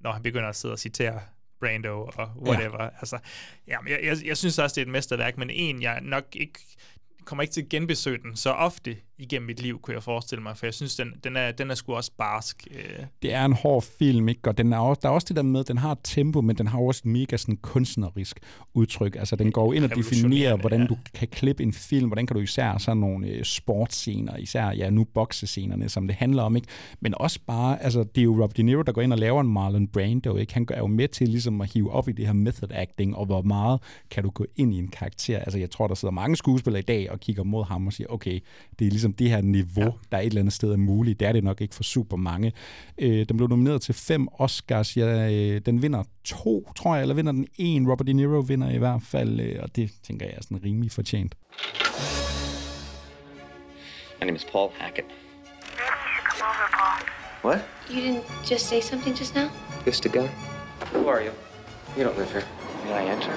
når 0.00 0.12
han 0.12 0.22
begynder 0.22 0.48
at 0.48 0.56
sidde 0.56 0.72
og 0.72 0.78
citere 0.78 1.20
Brando 1.64 2.10
og 2.16 2.28
whatever. 2.46 2.82
Ja. 2.82 2.88
Altså, 3.00 3.18
jamen, 3.68 3.92
jeg, 3.92 4.00
jeg, 4.04 4.16
jeg 4.24 4.36
synes 4.36 4.58
også, 4.58 4.74
det 4.74 4.80
er 4.80 4.86
et 4.86 4.92
mesterværk, 4.92 5.38
men 5.38 5.50
en, 5.50 5.82
jeg 5.82 6.00
nok 6.02 6.24
ikke 6.32 6.58
kommer 7.24 7.42
ikke 7.42 7.52
til 7.52 7.62
at 7.62 7.68
genbesøge 7.68 8.18
den 8.18 8.36
så 8.36 8.50
ofte 8.50 8.96
igennem 9.18 9.46
mit 9.46 9.62
liv, 9.62 9.80
kunne 9.80 9.94
jeg 9.94 10.02
forestille 10.02 10.42
mig, 10.42 10.56
for 10.56 10.66
jeg 10.66 10.74
synes, 10.74 10.96
den, 10.96 11.14
den, 11.24 11.36
er, 11.36 11.52
den 11.52 11.70
er 11.70 11.74
sgu 11.74 11.94
også 11.94 12.10
barsk. 12.18 12.66
Øh. 12.70 13.06
Det 13.22 13.34
er 13.34 13.44
en 13.44 13.52
hård 13.52 13.84
film, 13.98 14.28
ikke? 14.28 14.40
Og 14.44 14.58
den 14.58 14.72
er 14.72 14.78
også, 14.78 15.00
der 15.02 15.08
er 15.08 15.12
også 15.12 15.24
det 15.28 15.36
der 15.36 15.42
med, 15.42 15.60
at 15.60 15.68
den 15.68 15.78
har 15.78 15.92
et 15.92 15.98
tempo, 16.04 16.40
men 16.40 16.58
den 16.58 16.66
har 16.66 16.78
også 16.78 17.02
et 17.04 17.10
mega 17.10 17.36
sådan 17.36 17.56
kunstnerisk 17.56 18.40
udtryk. 18.74 19.16
Altså, 19.16 19.36
den 19.36 19.52
går 19.52 19.72
ind 19.72 19.84
og 19.84 19.90
definerer, 19.96 20.56
hvordan 20.56 20.80
ja. 20.80 20.86
du 20.86 20.96
kan 21.14 21.28
klippe 21.28 21.62
en 21.62 21.72
film, 21.72 22.06
hvordan 22.06 22.26
kan 22.26 22.34
du 22.34 22.40
især 22.40 22.78
sådan 22.78 22.96
nogle 22.96 23.26
øh, 23.26 23.44
sportsscener, 23.44 24.36
især 24.36 24.70
ja, 24.70 24.90
nu 24.90 25.04
boksescenerne, 25.04 25.88
som 25.88 26.06
det 26.06 26.16
handler 26.16 26.42
om, 26.42 26.56
ikke? 26.56 26.68
Men 27.00 27.14
også 27.16 27.40
bare, 27.46 27.82
altså, 27.82 28.04
det 28.04 28.20
er 28.20 28.24
jo 28.24 28.42
Rob 28.42 28.56
De 28.56 28.62
Niro, 28.62 28.82
der 28.82 28.92
går 28.92 29.02
ind 29.02 29.12
og 29.12 29.18
laver 29.18 29.40
en 29.40 29.48
Marlon 29.48 29.88
Brando, 29.88 30.36
ikke? 30.36 30.54
Han 30.54 30.66
er 30.70 30.78
jo 30.78 30.86
med 30.86 31.08
til 31.08 31.28
ligesom 31.28 31.60
at 31.60 31.72
hive 31.72 31.92
op 31.92 32.08
i 32.08 32.12
det 32.12 32.26
her 32.26 32.32
method 32.32 32.68
acting, 32.72 33.16
og 33.16 33.26
hvor 33.26 33.42
meget 33.42 33.80
kan 34.10 34.22
du 34.22 34.30
gå 34.30 34.46
ind 34.56 34.74
i 34.74 34.78
en 34.78 34.88
karakter. 34.88 35.38
Altså, 35.38 35.58
jeg 35.58 35.70
tror, 35.70 35.86
der 35.86 35.94
sidder 35.94 36.12
mange 36.12 36.36
skuespillere 36.36 36.80
i 36.80 36.84
dag 36.84 37.10
og 37.14 37.20
kigger 37.20 37.42
mod 37.42 37.64
ham 37.64 37.86
og 37.86 37.92
siger, 37.92 38.08
okay, 38.08 38.40
det 38.78 38.86
er 38.86 38.90
ligesom 38.90 39.12
det 39.12 39.30
her 39.30 39.40
niveau, 39.40 39.82
ja. 39.82 39.90
der 40.12 40.18
et 40.18 40.26
eller 40.26 40.40
andet 40.40 40.52
sted 40.54 40.72
er 40.72 40.76
muligt. 40.76 41.20
Det 41.20 41.28
er 41.28 41.32
det 41.32 41.44
nok 41.44 41.60
ikke 41.60 41.74
for 41.74 41.82
super 41.82 42.16
mange. 42.16 42.52
Øh, 42.98 43.26
den 43.28 43.36
blev 43.36 43.48
nomineret 43.48 43.82
til 43.82 43.94
fem 43.94 44.28
Oscars. 44.32 44.96
Ja, 44.96 45.30
øh, 45.32 45.60
den 45.66 45.82
vinder 45.82 46.02
to, 46.24 46.72
tror 46.76 46.94
jeg, 46.94 47.02
eller 47.02 47.14
vinder 47.14 47.32
den 47.32 47.46
en. 47.56 47.90
Robert 47.90 48.06
De 48.06 48.12
Niro 48.12 48.40
vinder 48.40 48.70
i 48.70 48.78
hvert 48.78 49.02
fald, 49.02 49.40
øh, 49.40 49.58
og 49.62 49.76
det 49.76 49.90
tænker 50.02 50.26
jeg 50.26 50.34
er 50.34 50.42
sådan 50.42 50.64
rimelig 50.64 50.92
fortjent. 50.92 51.34
My 54.20 54.26
name 54.26 54.36
is 54.36 54.44
Paul 54.44 54.70
Hackett. 54.78 55.08
Come 56.28 56.48
over, 56.48 56.68
Paul. 56.72 57.00
What? 57.44 57.60
You 57.90 58.00
didn't 58.00 58.50
just 58.50 58.66
say 58.66 58.80
something 58.80 59.14
just 59.18 59.34
now? 59.34 59.48
Just 59.86 60.06
a 60.06 60.08
guy. 60.08 60.28
Who 60.92 61.08
are 61.08 61.20
you? 61.22 61.32
You 61.96 62.04
don't 62.04 62.16
live 62.18 62.32
here. 62.32 62.44
May 62.84 62.92
I 62.92 63.04
enter? 63.14 63.36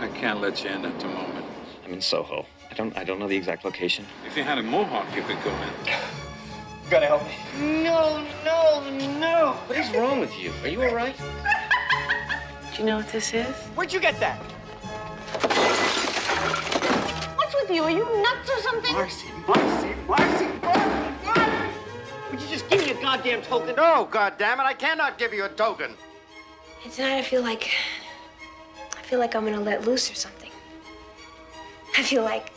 I 0.00 0.08
can't 0.20 0.40
let 0.40 0.64
you 0.64 0.70
in 0.70 0.84
at 0.84 0.98
the 1.00 1.06
moment. 1.06 1.46
I'm 1.86 1.92
in 1.94 2.00
Soho. 2.00 2.46
I 2.74 2.76
don't 2.76 2.98
I 2.98 3.04
don't 3.04 3.20
know 3.20 3.28
the 3.28 3.36
exact 3.36 3.64
location. 3.64 4.04
If 4.26 4.36
you 4.36 4.42
had 4.42 4.58
a 4.58 4.62
mohawk, 4.64 5.06
you 5.14 5.22
could 5.22 5.40
go 5.44 5.50
in. 5.50 5.86
You 5.86 5.92
gotta 6.90 7.06
help 7.06 7.22
me. 7.22 7.84
No, 7.84 8.26
no, 8.44 8.90
no. 9.20 9.52
What 9.66 9.78
is 9.78 9.88
wrong 9.94 10.18
with 10.18 10.36
you? 10.36 10.52
Are 10.64 10.68
you 10.68 10.82
alright? 10.82 11.14
Do 12.74 12.82
you 12.82 12.84
know 12.84 12.96
what 12.96 13.08
this 13.12 13.32
is? 13.32 13.54
Where'd 13.76 13.92
you 13.92 14.00
get 14.00 14.18
that? 14.18 14.38
What's 17.36 17.54
with 17.54 17.70
you? 17.70 17.84
Are 17.84 17.92
you 17.92 18.04
nuts 18.20 18.50
or 18.50 18.58
something? 18.62 18.92
Marcy, 18.92 19.28
Marcy, 19.46 19.94
Marcy, 20.08 20.48
Marcy! 20.60 21.68
Would 22.32 22.40
you 22.40 22.48
just 22.48 22.68
give 22.68 22.80
me 22.84 22.90
a 22.90 23.00
goddamn 23.00 23.42
token? 23.42 23.76
No, 23.76 24.08
goddammit, 24.10 24.66
I 24.66 24.74
cannot 24.74 25.16
give 25.16 25.32
you 25.32 25.44
a 25.44 25.48
token. 25.48 25.92
And 26.82 26.92
tonight 26.92 27.18
I 27.18 27.22
feel 27.22 27.42
like 27.42 27.70
I 28.98 29.02
feel 29.02 29.20
like 29.20 29.36
I'm 29.36 29.44
gonna 29.44 29.60
let 29.60 29.86
loose 29.86 30.10
or 30.10 30.16
something. 30.16 30.50
I 31.96 32.02
feel 32.02 32.24
like 32.24 32.50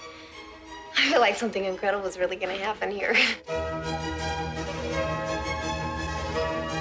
I 0.99 1.11
feel 1.11 1.19
like 1.19 1.35
something 1.35 1.65
incredible 1.65 2.07
is 2.07 2.17
really 2.17 2.35
gonna 2.37 2.53
happen 2.53 2.89
here. 2.89 3.15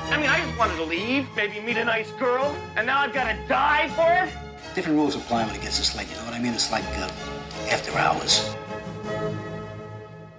I 0.09 0.17
mean, 0.19 0.31
I 0.31 0.41
just 0.43 0.59
wanted 0.59 0.77
to 0.77 0.85
leave, 0.85 1.27
maybe 1.37 1.61
meet 1.61 1.77
a 1.77 1.85
nice 1.85 2.11
girl, 2.13 2.57
and 2.77 2.87
now 2.87 3.01
I've 3.01 3.13
got 3.13 3.31
to 3.31 3.37
die 3.47 3.89
for 3.89 4.11
it? 4.11 4.33
Different 4.75 4.97
rules 4.97 5.17
apply 5.17 5.45
when 5.45 5.55
it 5.55 5.61
gets 5.61 5.77
this 5.77 5.95
late, 5.95 6.09
you 6.09 6.17
know 6.17 6.25
what 6.25 6.33
I 6.33 6.39
mean? 6.39 6.55
It's 6.55 6.73
like 6.73 6.85
uh, 6.97 7.11
after 7.69 7.93
hours. 7.99 8.56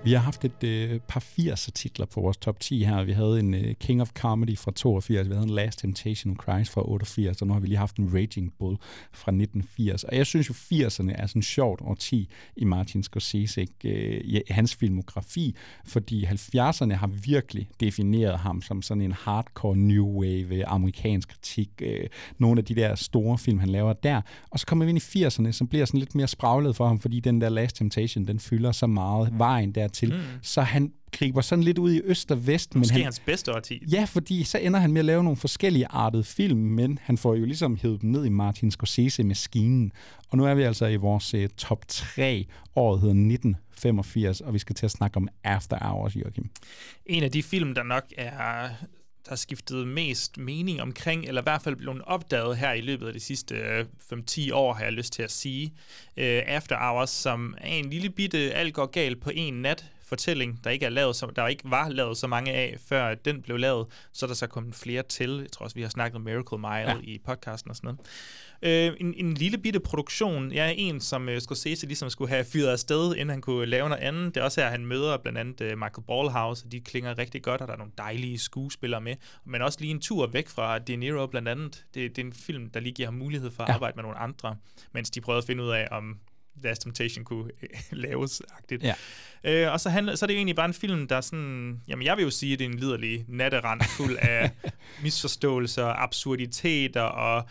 Vi 0.08 0.14
har 0.14 0.20
haft 0.20 0.46
et 0.46 0.64
øh, 0.64 1.00
par 1.08 1.20
80'er 1.20 1.72
titler 1.72 2.06
på 2.06 2.22
vores 2.22 2.38
top 2.38 2.60
10 2.60 2.84
her. 2.84 3.04
Vi 3.04 3.12
havde 3.12 3.40
en 3.40 3.54
øh, 3.54 3.76
King 3.76 4.02
of 4.02 4.12
Comedy 4.14 4.58
fra 4.58 4.72
82, 4.72 5.30
vi 5.30 5.34
havde 5.34 5.48
en 5.48 5.54
Last 5.54 5.80
Temptation 5.80 6.32
of 6.32 6.44
Christ 6.44 6.72
fra 6.72 6.90
88, 6.90 7.42
og 7.42 7.48
nu 7.48 7.54
har 7.54 7.60
vi 7.60 7.68
lige 7.68 7.78
haft 7.78 7.98
en 7.98 8.14
Raging 8.14 8.54
Bull 8.60 8.78
fra 9.12 9.32
1980. 9.32 10.04
Og 10.04 10.16
jeg 10.16 10.26
synes 10.26 10.50
jo, 10.50 10.54
80'erne 10.54 11.12
er 11.22 11.28
sådan 11.28 11.42
sjovt 11.42 11.82
årti 11.82 12.30
i 12.56 12.64
Martin 12.64 13.04
Scorsese, 13.04 13.62
ikke? 13.62 13.90
Øh, 13.90 14.22
i 14.24 14.42
hans 14.50 14.76
filmografi, 14.76 15.56
fordi 15.86 16.26
70'erne 16.26 16.94
har 16.94 17.08
virkelig 17.08 17.70
defineret 17.80 18.40
ham 18.40 18.62
som 18.62 18.82
sådan 18.82 19.02
en 19.02 19.12
hardcore 19.12 19.78
new 19.78 20.06
wave, 20.06 20.66
amerikansk 20.66 21.30
kritik, 21.30 21.70
øh, 21.82 22.08
nogle 22.38 22.60
af 22.60 22.66
de 22.66 22.76
der 22.76 22.96
store 22.96 23.38
film, 23.38 23.60
han 23.60 23.70
laver 23.70 23.94
der. 23.94 24.22
Og 24.50 24.60
så 24.60 24.66
kommer 24.66 24.86
vi 24.86 24.90
ind 24.90 24.98
i 24.98 25.26
80'erne, 25.26 25.52
som 25.52 25.68
bliver 25.68 25.86
sådan 25.86 26.00
lidt 26.00 26.16
mere 26.16 26.28
spraglet 26.28 26.76
for 26.76 26.88
ham, 26.88 27.00
fordi 27.00 27.20
den 27.20 27.42
der 27.42 27.50
Last 27.50 27.76
Temptation, 27.76 28.28
den 28.28 28.40
fylder 28.40 28.72
så 28.72 28.88
meget 28.88 29.34
vejen 29.38 29.72
der 29.72 29.88
til. 29.98 30.14
Mm. 30.14 30.22
Så 30.42 30.62
han 30.62 30.92
griber 31.12 31.42
sådan 31.42 31.64
lidt 31.64 31.78
ud 31.78 31.94
i 31.94 32.02
øst 32.04 32.32
og 32.32 32.48
vest. 32.48 32.76
Måske 32.76 32.92
men 32.92 32.98
han, 32.98 33.04
hans 33.04 33.20
bedste 33.20 33.56
årti. 33.56 33.84
Ja, 33.92 34.04
fordi 34.04 34.44
så 34.44 34.58
ender 34.58 34.80
han 34.80 34.92
med 34.92 35.00
at 35.00 35.06
lave 35.06 35.24
nogle 35.24 35.38
forskellige 35.38 35.88
artede 35.90 36.24
film, 36.24 36.60
men 36.60 37.00
han 37.02 37.18
får 37.18 37.36
jo 37.36 37.46
ligesom 37.46 37.78
hævet 37.82 38.02
dem 38.02 38.10
ned 38.10 38.26
i 38.26 38.30
Martin 38.30 38.72
Scorsese-maskinen. 38.72 39.92
Og 40.30 40.38
nu 40.38 40.46
er 40.46 40.54
vi 40.54 40.64
altså 40.64 40.86
i 40.86 40.96
vores 40.96 41.34
uh, 41.34 41.46
top 41.58 41.86
3. 41.88 42.46
Året 42.76 43.00
hedder 43.02 43.14
1985, 43.14 44.42
og 44.42 44.54
vi 44.54 44.60
skal 44.60 44.76
til 44.76 44.86
at 44.86 44.92
snakke 44.92 45.18
om 45.18 45.28
After 45.44 45.78
Hours, 45.82 46.16
Joachim. 46.16 46.50
En 47.06 47.24
af 47.24 47.32
de 47.32 47.44
film, 47.44 47.76
der 47.76 47.84
nok 47.84 48.04
er 48.18 48.70
der 49.28 49.32
har 49.32 49.38
skiftet 49.38 49.88
mest 49.88 50.38
mening 50.38 50.82
omkring, 50.82 51.26
eller 51.26 51.42
i 51.42 51.44
hvert 51.44 51.62
fald 51.62 51.76
blevet 51.76 52.02
opdaget 52.06 52.58
her 52.58 52.74
i 52.74 52.82
løbet 52.82 53.08
af 53.08 53.14
de 53.14 53.20
sidste 53.20 53.56
øh, 53.56 53.86
5-10 54.14 54.54
år, 54.54 54.74
har 54.74 54.84
jeg 54.84 54.94
lyst 54.94 55.14
til 55.14 55.24
at 55.24 55.32
sige. 55.32 55.74
Uh, 56.18 56.24
After 56.48 56.78
Hours, 56.80 57.10
som 57.10 57.56
er 57.58 57.76
en 57.76 57.90
lille 57.90 58.10
bitte 58.10 58.38
alt 58.54 58.74
går 58.74 58.86
galt 58.86 59.22
på 59.22 59.32
en 59.34 59.54
nat 59.54 59.86
fortælling, 60.08 60.64
der 60.64 60.70
ikke 60.70 60.86
er 60.86 60.90
lavet, 60.90 61.16
så, 61.16 61.28
der 61.36 61.48
ikke 61.48 61.64
var 61.66 61.90
lavet 61.90 62.18
så 62.18 62.28
mange 62.28 62.52
af, 62.52 62.78
før 62.88 63.16
den 63.16 63.42
blev 63.42 63.58
lavet, 63.58 63.88
så 64.14 64.26
er 64.26 64.28
der 64.28 64.36
så 64.36 64.48
kommet 64.48 64.76
flere 64.76 65.04
til. 65.04 65.40
Jeg 65.42 65.52
tror 65.52 65.64
også, 65.64 65.76
vi 65.76 65.82
har 65.82 65.90
snakket 65.90 66.16
om 66.16 66.22
Miracle 66.22 66.58
Mile 66.58 66.72
ja. 66.72 66.98
i 67.04 67.22
podcasten 67.26 67.70
og 67.72 67.76
sådan 67.76 67.88
noget. 67.88 68.00
Øh, 68.62 68.94
en, 69.00 69.14
en 69.18 69.34
lille 69.34 69.58
bitte 69.58 69.80
produktion. 69.80 70.52
Jeg 70.52 70.68
er 70.68 70.74
en, 70.78 71.02
som 71.02 71.28
uh, 71.28 71.38
Scorsese 71.38 71.88
ligesom 71.88 72.10
skulle 72.10 72.30
have 72.30 72.46
fyret 72.46 72.68
afsted, 72.68 73.16
inden 73.16 73.30
han 73.30 73.42
kunne 73.42 73.66
lave 73.66 73.90
noget 73.90 74.04
andet. 74.04 74.36
Det 74.36 74.42
er 74.42 74.46
også 74.46 74.62
her, 74.62 74.70
han 74.70 74.86
møder 74.86 75.18
blandt 75.18 75.40
andet 75.40 75.62
uh, 75.62 75.68
Michael 75.68 76.04
Ballhouse, 76.08 76.66
og 76.66 76.72
de 76.72 76.82
klinger 76.82 77.18
rigtig 77.18 77.44
godt, 77.44 77.62
og 77.62 77.68
der 77.68 77.74
er 77.74 77.78
nogle 77.78 77.94
dejlige 77.98 78.40
skuespillere 78.40 79.02
med. 79.02 79.16
Men 79.46 79.62
også 79.62 79.78
lige 79.82 79.92
en 79.92 80.02
tur 80.02 80.28
væk 80.28 80.50
fra 80.50 80.80
De 80.80 80.96
Niro 80.96 81.28
blandt 81.28 81.48
andet. 81.48 81.86
Det, 81.94 82.16
det 82.16 82.22
er 82.22 82.26
en 82.26 82.34
film, 82.34 82.70
der 82.70 82.80
lige 82.80 82.94
giver 82.94 83.08
ham 83.08 83.14
mulighed 83.14 83.52
for 83.52 83.64
at 83.64 83.70
ja. 83.70 83.74
arbejde 83.74 83.96
med 83.96 84.04
nogle 84.04 84.18
andre, 84.18 84.56
mens 84.94 85.10
de 85.10 85.22
prøvede 85.22 85.38
at 85.38 85.46
finde 85.46 85.64
ud 85.64 85.70
af, 85.70 85.88
om 85.92 86.18
Last 86.64 86.82
Temptation 86.82 87.26
kunne 87.26 87.52
laves 87.92 88.42
agtigt. 88.58 88.84
Ja. 88.84 88.94
Øh, 89.44 89.74
og 89.74 89.80
så, 89.80 89.90
handler, 89.90 90.16
så 90.16 90.26
er 90.26 90.28
det 90.28 90.36
egentlig 90.36 90.56
bare 90.56 90.66
en 90.66 90.74
film, 90.74 91.08
der 91.08 91.22
sådan... 91.22 91.82
Jamen, 91.88 92.06
jeg 92.06 92.18
vil 92.18 92.24
jo 92.24 92.30
sige, 92.30 92.54
at 92.54 92.60
det 92.60 92.66
er 92.66 92.70
en 92.70 92.80
liderlig 92.80 93.26
natterand 93.28 93.82
fuld 93.98 94.18
af 94.22 94.52
misforståelser, 95.04 95.86
absurditeter 95.86 97.02
og 97.02 97.50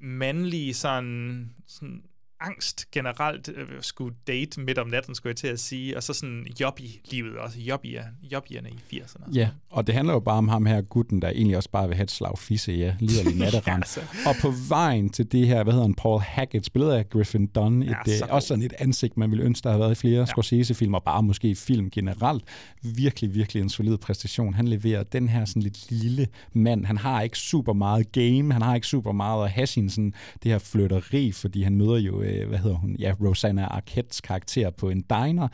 mandlige 0.00 0.74
sådan, 0.74 1.50
sådan 1.66 2.02
angst 2.40 2.90
generelt 2.90 3.48
øh, 3.48 3.66
skulle 3.80 4.16
date 4.26 4.60
midt 4.60 4.78
om 4.78 4.88
natten, 4.88 5.14
skulle 5.14 5.30
jeg 5.30 5.36
til 5.36 5.46
at 5.46 5.60
sige, 5.60 5.96
og 5.96 6.02
så 6.02 6.12
sådan 6.12 6.46
jobbie-livet 6.60 7.36
også, 7.38 7.58
jobbier, 7.60 8.04
jobbierne 8.32 8.68
i 8.70 8.96
80'erne. 8.96 9.32
Ja, 9.34 9.48
og 9.70 9.86
det 9.86 9.94
handler 9.94 10.14
jo 10.14 10.20
bare 10.20 10.38
om 10.38 10.48
ham 10.48 10.66
her, 10.66 10.80
gutten, 10.80 11.22
der 11.22 11.28
egentlig 11.28 11.56
også 11.56 11.70
bare 11.70 11.88
vil 11.88 11.96
have 11.96 12.04
et 12.04 12.10
slag 12.10 12.38
fisse, 12.38 12.72
ja, 12.72 12.94
liderlig 13.00 13.36
natterand. 13.44 13.84
ja, 13.96 14.30
og 14.30 14.36
på 14.42 14.52
vejen 14.68 15.10
til 15.10 15.32
det 15.32 15.46
her, 15.46 15.62
hvad 15.62 15.72
hedder 15.72 15.86
han, 15.86 15.94
Paul 15.94 16.20
Haggett, 16.20 16.66
spillet 16.66 16.92
af 16.92 17.10
Griffin 17.10 17.46
Dunn, 17.46 17.82
et, 17.82 17.96
ja, 18.06 18.18
så 18.18 18.24
øh, 18.24 18.34
også 18.34 18.48
sådan 18.48 18.64
et 18.64 18.74
ansigt, 18.78 19.16
man 19.16 19.30
ville 19.30 19.44
ønske, 19.44 19.64
der 19.64 19.70
havde 19.70 19.80
været 19.80 19.92
i 19.92 20.00
flere 20.00 20.18
ja. 20.18 20.26
Scorsese-film, 20.26 20.94
og 20.94 21.02
bare 21.02 21.22
måske 21.22 21.54
film 21.54 21.90
generelt. 21.90 22.44
Virkelig, 22.82 23.34
virkelig 23.34 23.62
en 23.62 23.68
solid 23.68 23.98
præstation. 23.98 24.54
Han 24.54 24.68
leverer 24.68 25.02
den 25.02 25.28
her 25.28 25.44
sådan 25.44 25.62
lidt 25.62 25.90
lille 25.90 26.28
mand. 26.52 26.84
Han 26.84 26.98
har 26.98 27.22
ikke 27.22 27.38
super 27.38 27.72
meget 27.72 28.12
game, 28.12 28.52
han 28.52 28.62
har 28.62 28.74
ikke 28.74 28.86
super 28.86 29.12
meget 29.12 29.44
at 29.44 29.50
have 29.50 29.66
sin 29.66 29.90
sådan, 29.90 30.14
det 30.42 30.50
her 30.50 30.58
flytteri, 30.58 31.32
fordi 31.32 31.62
han 31.62 31.74
møder 31.74 31.96
jo 31.96 32.22
hvad 32.48 32.58
hedder 32.58 32.76
hun, 32.76 32.96
ja, 32.98 33.14
Rosanna 33.20 33.64
Arquettes 33.64 34.20
karakter 34.20 34.70
på 34.70 34.88
en 34.90 35.00
diner, 35.00 35.48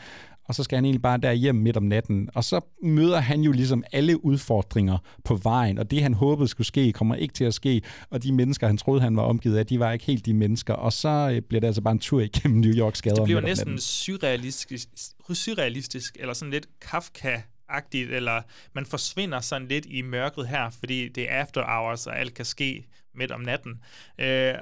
og 0.45 0.55
så 0.55 0.63
skal 0.65 0.77
han 0.77 0.85
egentlig 0.85 1.03
bare 1.03 1.19
der 1.19 1.33
hjem 1.33 1.55
midt 1.55 1.77
om 1.77 1.83
natten. 1.83 2.29
Og 2.35 2.45
så 2.45 2.61
møder 2.83 3.21
han 3.21 3.41
jo 3.41 3.53
ligesom 3.53 3.85
alle 3.93 4.25
udfordringer 4.25 4.99
på 5.25 5.35
vejen, 5.35 5.79
og 5.79 5.91
det 5.91 6.03
han 6.03 6.15
håbede 6.15 6.49
skulle 6.49 6.67
ske, 6.67 6.93
kommer 6.93 7.15
ikke 7.15 7.35
til 7.35 7.45
at 7.45 7.55
ske, 7.55 7.83
og 8.11 8.23
de 8.23 8.33
mennesker, 8.33 8.67
han 8.67 8.77
troede, 8.77 9.01
han 9.01 9.17
var 9.17 9.23
omgivet 9.23 9.59
af, 9.59 9.67
de 9.67 9.79
var 9.79 9.93
ikke 9.93 10.05
helt 10.05 10.27
de 10.27 10.35
mennesker, 10.35 10.75
og 10.75 10.93
så 10.93 11.43
bliver 11.49 11.61
det 11.61 11.67
altså 11.67 11.83
bare 11.83 11.93
en 11.93 11.99
tur 11.99 12.21
igennem 12.21 12.61
New 12.61 12.73
Yorks 12.73 13.03
gader. 13.03 13.17
Det 13.17 13.25
bliver 13.25 13.41
næsten 13.41 13.79
surrealistisk, 13.79 14.89
surrealistisk, 15.33 16.17
eller 16.21 16.35
sådan 16.35 16.53
lidt 16.53 16.67
Kafka 16.81 17.41
agtigt 17.69 18.11
eller 18.11 18.43
man 18.75 18.87
forsvinder 18.87 19.41
sådan 19.41 19.69
lidt 19.69 19.87
i 19.87 20.03
mørket 20.03 20.49
her, 20.49 20.71
fordi 20.71 21.09
det 21.09 21.33
er 21.33 21.41
after 21.41 21.65
hours, 21.67 22.07
og 22.07 22.19
alt 22.19 22.35
kan 22.35 22.45
ske 22.45 22.87
midt 23.15 23.31
om 23.31 23.41
natten. 23.41 23.83
Øh, 24.19 24.55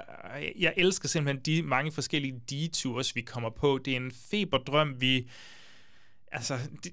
jeg 0.58 0.74
elsker 0.76 1.08
simpelthen 1.08 1.42
de 1.44 1.62
mange 1.62 1.92
forskellige 1.92 2.40
detours, 2.50 3.16
vi 3.16 3.20
kommer 3.20 3.50
på. 3.50 3.80
Det 3.84 3.92
er 3.92 3.96
en 3.96 4.12
feberdrøm, 4.30 5.00
vi... 5.00 5.30
Altså, 6.32 6.58
det, 6.84 6.92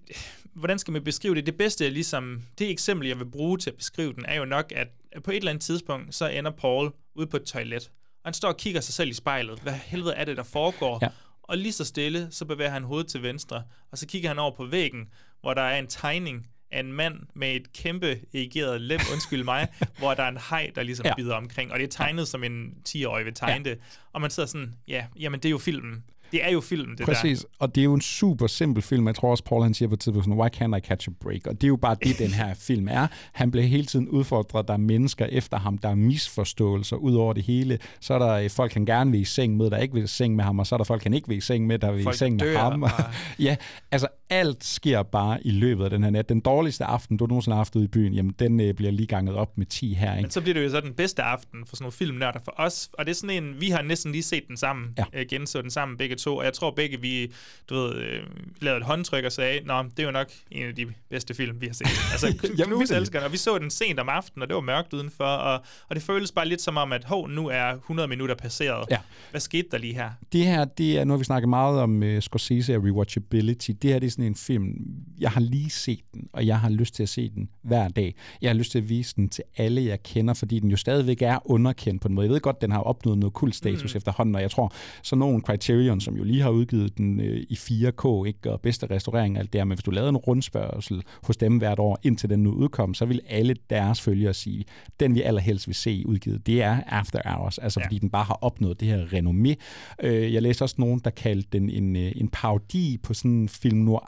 hvordan 0.54 0.80
skal 0.80 0.92
man 0.92 1.04
beskrive 1.04 1.36
det? 1.36 1.46
Det 1.46 1.58
bedste, 1.58 1.90
ligesom, 1.90 2.42
det 2.60 2.70
eksempel, 2.70 3.08
jeg 3.08 3.20
vil 3.20 3.32
bruge 3.32 3.58
til 3.58 3.70
at 3.70 3.76
beskrive 3.76 4.14
den, 4.14 4.26
er 4.26 4.36
jo 4.36 4.46
nok, 4.46 4.74
at 4.76 4.88
på 5.24 5.32
et 5.32 5.38
eller 5.38 5.52
andet 5.52 5.64
tidspunkt, 5.64 6.16
så 6.16 6.28
ender 6.28 6.52
Paul 6.52 6.92
ude 7.16 7.28
på 7.28 7.38
et 7.38 7.44
toilet, 7.44 7.92
og 8.24 8.28
han 8.28 8.34
står 8.34 8.50
og 8.50 8.58
kigger 8.58 8.82
sig 8.82 8.94
selv 8.94 9.10
i 9.10 9.14
spejlet. 9.14 9.60
Hvad 9.60 9.74
helvede 9.74 10.14
er 10.14 10.26
det, 10.26 10.38
der 10.38 10.44
foregår? 10.44 11.00
Ja. 11.02 11.08
Og 11.44 11.58
lige 11.58 11.72
så 11.72 11.86
stille, 11.86 12.28
så 12.32 12.46
bevæger 12.46 12.72
han 12.72 12.84
hovedet 12.84 13.08
til 13.08 13.22
venstre, 13.22 13.64
og 13.92 13.98
så 13.98 14.08
kigger 14.08 14.30
han 14.30 14.40
over 14.40 14.52
på 14.56 14.66
væggen, 14.66 15.10
hvor 15.42 15.54
der 15.54 15.62
er 15.62 15.80
en 15.80 15.88
tegning 15.88 16.48
af 16.72 16.80
en 16.80 16.94
mand 16.94 17.16
med 17.34 17.56
et 17.56 17.74
kæmpe 17.74 18.20
erigeret 18.34 18.82
lem, 18.82 19.00
undskyld 19.14 19.44
mig, 19.44 19.68
hvor 20.00 20.14
der 20.14 20.24
er 20.24 20.30
en 20.30 20.40
hej, 20.50 20.72
der 20.76 20.84
ligesom 20.84 21.06
ja. 21.06 21.16
bider 21.16 21.36
omkring, 21.36 21.72
og 21.72 21.80
det 21.80 21.86
er 21.86 21.92
tegnet 21.92 22.22
ja. 22.22 22.26
som 22.26 22.44
en 22.44 22.74
10-årig 22.90 23.26
vil 23.26 23.34
tegne 23.34 23.64
ja. 23.66 23.70
det, 23.70 23.80
og 24.14 24.22
man 24.22 24.30
sidder 24.30 24.48
sådan, 24.50 24.74
ja, 24.88 25.06
jamen 25.20 25.40
det 25.40 25.46
er 25.46 25.52
jo 25.52 25.58
filmen. 25.58 26.04
Det 26.32 26.46
er 26.46 26.52
jo 26.52 26.62
filmen, 26.62 26.98
det 26.98 27.06
Præcis, 27.06 27.40
der. 27.40 27.48
og 27.60 27.76
det 27.76 27.82
er 27.82 27.86
jo 27.86 27.94
en 27.94 28.02
super 28.02 28.48
simpel 28.48 28.84
film. 28.84 29.08
Jeg 29.08 29.16
tror 29.16 29.32
også, 29.32 29.44
Paul 29.44 29.64
han 29.64 29.74
siger 29.74 29.90
på 29.90 29.94
et 29.94 30.00
tidspunkt 30.00 30.26
sådan, 30.26 30.40
why 30.40 30.48
can't 30.48 30.78
I 30.78 30.80
catch 30.80 31.10
a 31.10 31.12
break? 31.20 31.48
Og 31.48 31.54
det 31.54 31.64
er 31.64 31.68
jo 31.68 31.76
bare 31.76 31.96
det, 32.04 32.20
den 32.20 32.32
her 32.32 32.54
film 32.54 32.88
er. 32.88 33.08
Han 33.32 33.52
bliver 33.52 33.68
hele 33.68 33.86
tiden 33.86 34.10
udfordret. 34.10 34.68
Der 34.68 34.74
er 34.74 34.78
mennesker 34.78 35.26
efter 35.26 35.58
ham. 35.58 35.78
Der 35.78 35.90
er 35.90 35.96
misforståelser 35.96 36.96
ud 36.96 37.16
over 37.16 37.34
det 37.34 37.44
hele. 37.44 37.80
Så 38.00 38.14
er 38.14 38.20
der 38.20 38.50
folk, 38.50 38.74
han 38.74 38.86
gerne 38.86 39.12
vil 39.12 39.22
i 39.22 39.26
seng 39.26 39.58
med, 39.58 39.70
der 39.70 39.78
ikke 39.78 39.94
vil 39.94 40.04
i 40.04 40.08
seng 40.08 40.36
med 40.36 40.44
ham. 40.44 40.60
Og 40.60 40.68
så 40.68 40.76
er 40.76 40.78
der 40.78 40.84
folk, 40.84 41.04
han 41.04 41.14
ikke 41.14 41.28
vil 41.28 41.38
i 41.38 41.42
seng 41.42 41.68
med, 41.68 41.80
der 41.80 41.92
vil 41.92 42.04
folk 42.04 42.16
i 42.16 42.18
seng 42.18 42.36
med 42.36 42.58
ham. 42.58 42.86
ja, 43.40 43.56
altså 43.92 44.08
alt 44.30 44.64
sker 44.64 45.04
bare 45.04 45.48
i 45.48 45.52
løbet 45.52 45.84
af 45.84 45.90
den 45.90 46.04
her 46.04 46.10
nat. 46.10 46.30
Den 46.30 46.40
dårligste 46.40 46.86
aften, 46.86 47.18
du 47.18 47.26
nogensinde 47.26 47.56
har 47.56 47.60
haft 47.60 47.76
ude 47.76 47.86
i 47.86 47.88
byen, 47.88 48.14
jamen 48.14 48.36
den 48.40 48.60
øh, 48.60 48.74
bliver 48.74 48.92
lige 48.92 49.08
ganget 49.08 49.36
op 49.36 49.58
med 49.58 49.66
10 49.66 49.94
her. 49.94 50.12
Ikke? 50.12 50.22
Men 50.22 50.32
så 50.32 50.42
bliver 50.42 50.54
det 50.54 50.64
jo 50.64 50.70
så 50.70 50.82
den 50.82 50.94
bedste 50.94 51.24
aften 51.24 51.66
for 51.66 51.76
sådan 51.76 51.84
nogle 51.84 51.92
filmnørder 51.92 52.40
for 52.46 52.54
os. 52.58 52.90
Og 52.94 53.06
det 53.06 53.12
er 53.12 53.16
sådan 53.16 53.44
en, 53.44 53.62
vi 53.62 53.70
har 53.70 53.82
næsten 53.82 54.12
lige 54.12 54.24
set 54.24 54.48
den 54.48 54.58
sammen, 54.58 54.94
ja. 54.98 55.04
øh, 55.14 55.26
genså 55.30 55.62
den 55.62 55.72
sammen 55.72 55.98
begge 55.98 56.16
to. 56.16 56.38
Og 56.38 56.46
jeg 56.46 56.54
tror 56.54 56.72
begge, 56.72 57.02
vi 57.02 57.32
du 57.70 57.76
ved, 57.76 57.96
øh, 57.96 58.20
lavede 58.62 58.78
et 58.78 58.86
håndtryk 58.86 59.24
og 59.26 59.32
sagde, 59.32 59.60
nå, 59.66 59.84
det 59.84 60.00
er 60.00 60.04
jo 60.04 60.12
nok 60.12 60.28
en 60.52 60.68
af 60.68 60.76
de 60.76 60.86
bedste 61.10 61.34
film, 61.34 61.62
vi 61.62 61.66
har 61.68 61.74
set. 61.74 61.88
Altså, 62.12 62.54
Knus 62.64 62.92
elsker 62.92 63.22
og 63.22 63.32
vi 63.32 63.38
så 63.38 63.58
den 63.58 63.70
sent 63.70 64.00
om 64.00 64.10
aftenen, 64.10 64.42
og 64.42 64.48
det 64.48 64.56
var 64.56 64.62
mørkt 64.62 64.94
udenfor, 64.94 65.24
og, 65.24 65.62
og 65.90 65.96
det 65.96 66.04
føles 66.04 66.32
bare 66.32 66.48
lidt 66.48 66.62
som 66.62 66.78
om, 66.78 66.92
at 66.92 67.04
hov, 67.04 67.30
nu 67.30 67.48
er 67.48 67.66
100 67.66 68.08
minutter 68.08 68.36
passeret. 68.36 68.86
Ja. 68.92 68.98
Hvad 69.32 69.42
skete 69.42 69.68
der 69.72 69.78
lige 69.78 69.94
her? 69.94 70.10
Det 70.34 70.46
her, 70.46 70.66
det 70.66 70.98
er, 70.98 71.04
nu 71.04 71.14
har 71.14 71.18
vi 71.18 71.24
snakket 71.24 71.50
meget 71.50 71.80
om 71.80 72.02
uh, 72.02 72.20
Scorsese 72.20 72.76
og 72.76 72.84
rewatchability. 72.84 73.72
Det 73.82 73.92
her, 73.92 74.00
det 74.00 74.08
er 74.08 74.12
sådan 74.18 74.32
en 74.32 74.36
film, 74.36 74.76
jeg 75.20 75.32
har 75.32 75.42
lige 75.42 75.70
set 75.70 76.04
den, 76.14 76.28
og 76.34 76.48
jeg 76.48 76.60
har 76.60 76.70
lyst 76.70 76.96
til 76.96 77.04
at 77.04 77.10
se 77.10 77.30
den 77.30 77.50
hver 77.62 77.88
dag. 77.88 78.16
Jeg 78.42 78.50
har 78.50 78.56
lyst 78.56 78.72
til 78.72 78.78
at 78.78 78.90
vise 78.90 79.16
den 79.16 79.30
til 79.30 79.44
alle, 79.58 79.86
jeg 79.86 80.04
kender, 80.04 80.34
fordi 80.34 80.60
den 80.60 80.70
jo 80.70 80.78
stadigvæk 80.78 81.22
er 81.22 81.40
underkendt 81.46 82.02
på 82.02 82.08
en 82.08 82.14
måde. 82.14 82.26
Jeg 82.26 82.34
ved 82.34 82.40
godt, 82.40 82.62
den 82.62 82.72
har 82.72 82.80
opnået 82.80 83.18
noget 83.18 83.34
kult 83.34 83.56
status 83.56 83.94
mm. 83.94 83.98
efterhånden, 83.98 84.36
og 84.36 84.42
jeg 84.42 84.52
tror, 84.52 84.74
så 85.04 85.16
nogle 85.16 85.42
Criterion, 85.42 86.02
som 86.02 86.16
jo 86.18 86.24
lige 86.24 86.42
har 86.42 86.50
udgivet 86.50 86.98
den 86.98 87.20
øh, 87.20 87.46
i 87.50 87.54
4K, 87.54 88.26
ikke, 88.26 88.52
og 88.52 88.62
bedste 88.62 88.88
restaurering 88.90 89.36
og 89.36 89.40
alt 89.40 89.54
det 89.54 89.60
her, 89.60 89.66
men 89.66 89.78
hvis 89.78 89.84
du 89.84 89.92
lavede 89.92 90.10
en 90.10 90.18
rundspørgsel 90.18 91.04
hos 91.24 91.38
dem 91.38 91.58
hvert 91.58 91.80
år, 91.80 92.00
indtil 92.04 92.30
den 92.30 92.44
nu 92.44 92.52
udkom, 92.52 92.94
så 92.94 93.06
vil 93.06 93.22
alle 93.30 93.56
deres 93.70 94.02
følgere 94.02 94.34
sige, 94.34 94.66
den 95.00 95.16
vi 95.16 95.22
allerhelst 95.22 95.68
vil 95.68 95.76
se 95.76 96.04
udgivet, 96.06 96.48
det 96.48 96.64
er 96.64 96.82
After 96.88 97.22
Hours, 97.26 97.58
altså 97.58 97.80
ja. 97.80 97.86
fordi 97.86 98.00
den 98.00 98.10
bare 98.10 98.24
har 98.24 98.40
opnået 98.42 98.80
det 98.80 98.88
her 98.88 99.06
renommé. 99.06 99.56
Øh, 100.04 100.34
jeg 100.34 100.42
læste 100.42 100.64
også 100.64 100.76
nogen, 100.78 101.02
der 101.04 101.10
kaldte 101.10 101.50
den 101.52 101.70
en, 101.70 101.96
øh, 101.96 102.12
en 102.16 102.28
parodi 102.28 102.98
på 103.04 103.14
sådan 103.14 103.32
en 103.32 103.50
film 103.50 103.78
noir 103.78 104.00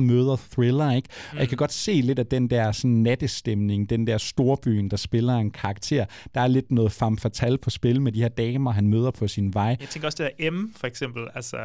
møder 0.00 0.36
thriller, 0.52 0.92
ikke? 0.92 1.08
Mm. 1.32 1.36
Og 1.36 1.40
jeg 1.40 1.48
kan 1.48 1.56
godt 1.56 1.72
se 1.72 1.92
lidt 1.92 2.18
af 2.18 2.26
den 2.26 2.50
der 2.50 2.72
sådan 2.72 2.90
nattestemning, 2.90 3.90
den 3.90 4.06
der 4.06 4.18
storbyen, 4.18 4.90
der 4.90 4.96
spiller 4.96 5.34
en 5.34 5.50
karakter. 5.50 6.04
Der 6.34 6.40
er 6.40 6.46
lidt 6.46 6.70
noget 6.70 6.92
femme 6.92 7.18
fatale 7.18 7.58
på 7.58 7.70
spil 7.70 8.02
med 8.02 8.12
de 8.12 8.22
her 8.22 8.28
damer, 8.28 8.70
han 8.70 8.88
møder 8.88 9.10
på 9.10 9.28
sin 9.28 9.54
vej. 9.54 9.76
Jeg 9.80 9.88
tænker 9.88 10.08
også, 10.08 10.22
det 10.22 10.32
der 10.38 10.50
M, 10.50 10.72
for 10.76 10.86
eksempel, 10.86 11.22
altså 11.34 11.56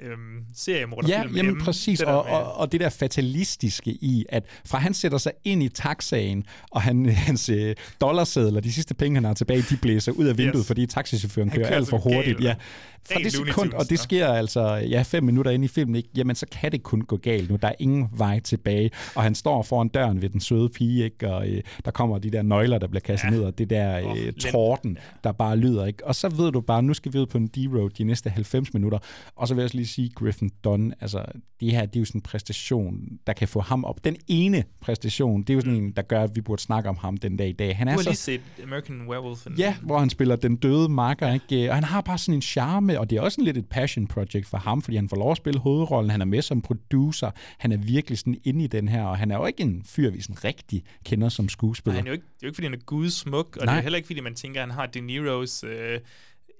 øhm, 0.00 0.44
seriemorderfilm. 0.54 1.34
Ja, 1.34 1.36
jamen 1.36 1.54
M, 1.54 1.60
præcis, 1.60 2.00
og, 2.00 2.24
med... 2.24 2.34
og, 2.34 2.54
og 2.54 2.72
det 2.72 2.80
der 2.80 2.88
fatalistiske 2.88 3.90
i, 3.90 4.24
at 4.28 4.44
fra 4.64 4.78
han 4.78 4.94
sætter 4.94 5.18
sig 5.18 5.32
ind 5.44 5.62
i 5.62 5.68
taxaen, 5.68 6.44
og 6.70 6.82
han, 6.82 7.06
hans 7.28 7.48
øh, 7.48 7.74
dollarsedler, 8.00 8.60
de 8.60 8.72
sidste 8.72 8.94
penge, 8.94 9.16
han 9.16 9.24
har 9.24 9.34
tilbage, 9.34 9.62
de 9.70 9.76
blæser 9.76 10.12
ud 10.12 10.26
af 10.26 10.38
vinduet, 10.38 10.62
yes. 10.62 10.66
fordi 10.66 10.86
taxichaufføren 10.86 11.50
kører, 11.50 11.68
kører 11.68 11.76
alt 11.76 11.88
for 11.88 11.98
hurtigt. 11.98 12.40
Ja. 12.40 12.54
Fra 13.12 13.20
det 13.20 13.32
sekund, 13.32 13.72
og 13.72 13.90
det 13.90 13.98
sker 13.98 14.28
altså 14.28 14.74
ja, 14.74 15.02
fem 15.02 15.24
minutter 15.24 15.50
ind 15.50 15.64
i 15.64 15.68
filmen, 15.68 15.96
ikke? 15.96 16.08
jamen 16.16 16.36
så 16.36 16.46
kan 16.52 16.72
det 16.72 16.82
kun 16.82 17.00
gå 17.00 17.16
galt 17.16 17.50
nu. 17.50 17.56
Der 17.56 17.68
er 17.68 17.74
ingen 17.78 18.08
vej 18.16 18.40
tilbage, 18.40 18.90
og 19.14 19.22
han 19.22 19.34
står 19.34 19.62
foran 19.62 19.88
døren 19.88 20.22
ved 20.22 20.28
den 20.28 20.40
søde 20.40 20.68
pige, 20.68 21.04
ikke? 21.04 21.34
og 21.34 21.48
øh, 21.48 21.62
der 21.84 21.90
kommer 21.90 22.18
de 22.18 22.30
der 22.30 22.42
nøgler, 22.42 22.78
der 22.78 22.86
bliver 22.86 23.00
kastet 23.00 23.28
ja. 23.28 23.30
ned, 23.30 23.42
og 23.42 23.58
det 23.58 23.70
der 23.70 23.98
øh, 23.98 24.04
oh, 24.06 24.16
torden, 24.38 24.98
der 25.24 25.32
bare 25.32 25.56
lyder. 25.56 25.86
Ikke? 25.86 26.06
Og 26.06 26.14
så 26.14 26.28
ved 26.28 26.52
du 26.52 26.60
bare, 26.60 26.82
nu 26.82 26.94
skal 26.94 27.12
vi 27.12 27.18
ud 27.18 27.26
på 27.26 27.38
en 27.38 27.46
D-road 27.46 27.90
de 27.90 28.04
næste 28.04 28.30
90 28.30 28.74
minutter, 28.74 28.98
og 29.36 29.48
så 29.48 29.54
vil 29.54 29.62
jeg 29.62 29.74
lige 29.74 29.85
lige 29.86 29.92
sige, 29.92 30.10
Griffin 30.14 30.50
Dunn, 30.64 30.94
altså 31.00 31.24
det 31.60 31.70
her, 31.72 31.86
det 31.86 31.96
er 31.96 32.00
jo 32.00 32.04
sådan 32.04 32.18
en 32.18 32.22
præstation, 32.22 33.18
der 33.26 33.32
kan 33.32 33.48
få 33.48 33.60
ham 33.60 33.84
op. 33.84 34.04
Den 34.04 34.16
ene 34.28 34.64
præstation, 34.80 35.42
det 35.42 35.50
er 35.50 35.54
jo 35.54 35.60
sådan 35.60 35.74
en, 35.74 35.92
der 35.92 36.02
gør, 36.02 36.22
at 36.22 36.36
vi 36.36 36.40
burde 36.40 36.62
snakke 36.62 36.88
om 36.88 36.96
ham 36.96 37.16
den 37.16 37.36
dag 37.36 37.48
i 37.48 37.52
dag. 37.52 37.76
Han 37.76 37.86
Du 37.86 37.90
er 37.90 37.94
har 37.94 38.02
så 38.02 38.10
lige 38.10 38.16
set 38.16 38.40
American 38.62 39.08
Werewolf. 39.08 39.46
Ja, 39.58 39.76
hvor 39.82 39.98
han 39.98 40.10
spiller 40.10 40.36
den 40.36 40.56
døde 40.56 40.88
makker, 40.88 41.32
ikke? 41.32 41.70
Og 41.70 41.74
han 41.74 41.84
har 41.84 42.00
bare 42.00 42.18
sådan 42.18 42.34
en 42.34 42.42
charme, 42.42 43.00
og 43.00 43.10
det 43.10 43.18
er 43.18 43.22
også 43.22 43.40
en 43.40 43.44
lidt 43.44 43.56
et 43.56 43.66
passion 43.68 44.06
project 44.06 44.46
for 44.46 44.58
ham, 44.58 44.82
fordi 44.82 44.96
han 44.96 45.08
får 45.08 45.16
lov 45.16 45.30
at 45.30 45.36
spille 45.36 45.60
hovedrollen, 45.60 46.10
han 46.10 46.20
er 46.20 46.24
med 46.24 46.42
som 46.42 46.62
producer, 46.62 47.30
han 47.58 47.72
er 47.72 47.76
virkelig 47.76 48.18
sådan 48.18 48.36
inde 48.44 48.64
i 48.64 48.66
den 48.66 48.88
her, 48.88 49.04
og 49.04 49.18
han 49.18 49.30
er 49.30 49.36
jo 49.36 49.46
ikke 49.46 49.62
en 49.62 49.82
fyr, 49.84 50.10
vi 50.10 50.20
sådan 50.20 50.44
rigtig 50.44 50.84
kender 51.04 51.28
som 51.28 51.48
skuespiller. 51.48 51.94
Nej, 51.94 52.00
han 52.00 52.06
er 52.06 52.10
jo 52.10 52.12
ikke, 52.12 52.24
det 52.24 52.42
er 52.42 52.46
jo 52.46 52.48
ikke, 52.48 52.56
fordi 52.56 52.66
han 52.66 52.74
er 52.74 52.84
gudsmuk, 52.86 53.56
og 53.56 53.66
Nej. 53.66 53.74
det 53.74 53.78
er 53.78 53.82
heller 53.82 53.96
ikke, 53.96 54.06
fordi 54.06 54.20
man 54.20 54.34
tænker, 54.34 54.62
at 54.62 54.68
han 54.68 54.74
har 54.74 54.86
De 54.86 54.98
Niro's 54.98 55.66
øh, 55.66 56.00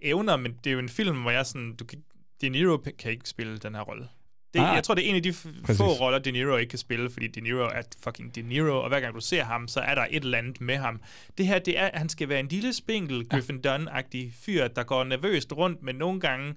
evner, 0.03 0.36
men 0.36 0.55
det 0.65 0.70
er 0.70 0.74
jo 0.74 0.78
en 0.78 0.89
film, 0.89 1.16
hvor 1.23 1.31
jeg 1.31 1.47
sådan, 1.47 1.74
du 1.78 1.85
kan, 1.85 1.98
De 2.40 2.48
Niro 2.48 2.76
kan 2.98 3.10
ikke 3.10 3.28
spille 3.28 3.58
den 3.58 3.74
her 3.74 3.82
rolle. 3.82 4.08
Det, 4.54 4.62
Nej. 4.62 4.70
jeg 4.70 4.84
tror, 4.84 4.94
det 4.94 5.04
er 5.06 5.08
en 5.10 5.16
af 5.16 5.22
de 5.22 5.32
Præcis. 5.64 5.76
få 5.78 5.84
roller, 5.86 6.18
De 6.18 6.30
Niro 6.30 6.56
ikke 6.56 6.70
kan 6.70 6.78
spille, 6.78 7.10
fordi 7.10 7.26
De 7.26 7.40
Niro 7.40 7.58
er 7.64 7.82
fucking 8.04 8.34
De 8.34 8.42
Niro, 8.42 8.82
og 8.82 8.88
hver 8.88 9.00
gang 9.00 9.14
du 9.14 9.20
ser 9.20 9.44
ham, 9.44 9.68
så 9.68 9.80
er 9.80 9.94
der 9.94 10.06
et 10.10 10.24
eller 10.24 10.38
andet 10.38 10.60
med 10.60 10.76
ham. 10.76 11.00
Det 11.38 11.46
her, 11.46 11.58
det 11.58 11.78
er, 11.78 11.90
han 11.94 12.08
skal 12.08 12.28
være 12.28 12.40
en 12.40 12.48
lille 12.48 12.72
spinkel, 12.72 13.28
Griffin 13.28 13.60
Dunn-agtig 13.66 14.32
fyr, 14.44 14.68
der 14.68 14.82
går 14.82 15.04
nervøst 15.04 15.52
rundt, 15.52 15.82
men 15.82 15.94
nogle 15.96 16.20
gange 16.20 16.54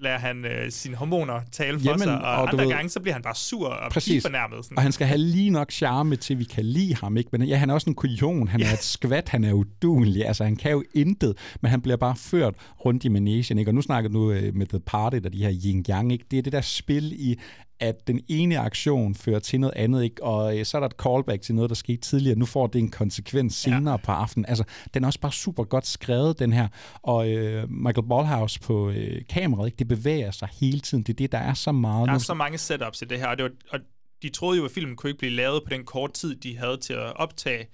lader 0.00 0.18
han 0.18 0.44
øh, 0.44 0.70
sine 0.70 0.96
hormoner 0.96 1.40
tale 1.52 1.78
for 1.78 1.84
Jamen, 1.86 2.00
sig, 2.02 2.14
og, 2.18 2.20
og 2.22 2.52
andre 2.52 2.64
ved- 2.64 2.70
gange, 2.72 2.88
så 2.88 3.00
bliver 3.00 3.12
han 3.12 3.22
bare 3.22 3.34
sur 3.34 3.68
og 3.68 3.92
Præcis. 3.92 4.22
fornærmet. 4.24 4.64
Sådan. 4.64 4.76
Og 4.78 4.82
han 4.82 4.92
skal 4.92 5.06
have 5.06 5.18
lige 5.18 5.50
nok 5.50 5.70
charme 5.72 6.16
til, 6.16 6.38
vi 6.38 6.44
kan 6.44 6.64
lide 6.64 6.94
ham. 6.96 7.16
Ikke? 7.16 7.28
Men 7.32 7.42
ja, 7.42 7.56
han 7.56 7.70
er 7.70 7.74
også 7.74 7.90
en 7.90 7.94
kujon, 7.94 8.48
han 8.48 8.62
er 8.62 8.72
et 8.72 8.82
skvat, 8.82 9.28
han 9.28 9.44
er 9.44 9.52
udulig. 9.52 10.26
Altså, 10.26 10.44
han 10.44 10.56
kan 10.56 10.70
jo 10.70 10.84
intet, 10.94 11.36
men 11.62 11.70
han 11.70 11.80
bliver 11.80 11.96
bare 11.96 12.16
ført 12.16 12.54
rundt 12.84 13.04
i 13.04 13.08
managen. 13.08 13.58
Ikke? 13.58 13.70
Og 13.70 13.74
nu 13.74 13.82
snakker 13.82 14.10
du 14.10 14.30
øh, 14.30 14.54
med 14.54 14.66
The 14.66 14.80
Party, 14.80 15.16
der 15.16 15.28
de 15.28 15.38
her 15.38 15.50
yin-yang. 15.52 16.12
Ikke? 16.12 16.24
Det 16.30 16.38
er 16.38 16.42
det 16.42 16.52
der 16.52 16.60
spil 16.60 17.12
i, 17.12 17.36
at 17.80 18.06
den 18.06 18.20
ene 18.28 18.58
aktion 18.58 19.14
fører 19.14 19.38
til 19.38 19.60
noget 19.60 19.74
andet, 19.76 20.04
ikke? 20.04 20.22
og 20.22 20.58
øh, 20.58 20.64
så 20.64 20.78
er 20.78 20.80
der 20.80 20.86
et 20.88 20.94
callback 21.02 21.42
til 21.42 21.54
noget, 21.54 21.68
der 21.68 21.74
skete 21.74 22.00
tidligere. 22.00 22.38
Nu 22.38 22.46
får 22.46 22.66
det 22.66 22.78
en 22.78 22.90
konsekvens 22.90 23.54
senere 23.54 23.90
ja. 23.90 23.96
på 23.96 24.12
aftenen. 24.12 24.46
Altså, 24.48 24.64
den 24.94 25.02
er 25.04 25.06
også 25.06 25.20
bare 25.20 25.32
super 25.32 25.64
godt 25.64 25.86
skrevet, 25.86 26.38
den 26.38 26.52
her. 26.52 26.68
Og 27.02 27.28
øh, 27.30 27.70
Michael 27.70 28.08
Ballhaus 28.08 28.58
på 28.58 28.90
øh, 28.90 29.20
kameraet, 29.28 29.66
ikke? 29.66 29.76
det 29.78 29.88
bevæger 29.88 30.30
sig 30.30 30.48
hele 30.60 30.80
tiden. 30.80 31.02
Det 31.04 31.12
er 31.12 31.16
det, 31.16 31.32
der 31.32 31.38
er 31.38 31.54
så 31.54 31.72
meget. 31.72 32.06
Der 32.06 32.12
Nu- 32.12 32.16
er 32.16 32.18
så 32.18 32.34
mange 32.34 32.58
setups 32.58 33.02
i 33.02 33.04
det 33.04 33.18
her, 33.18 33.26
og, 33.26 33.36
det 33.38 33.42
var, 33.42 33.50
og 33.70 33.78
de 34.22 34.28
troede 34.28 34.58
jo, 34.58 34.64
at 34.64 34.70
filmen 34.70 34.96
kunne 34.96 35.10
ikke 35.10 35.18
blive 35.18 35.32
lavet 35.32 35.62
på 35.64 35.70
den 35.70 35.84
kort 35.84 36.12
tid, 36.12 36.36
de 36.36 36.58
havde 36.58 36.76
til 36.76 36.92
at 36.92 37.16
optage, 37.16 37.66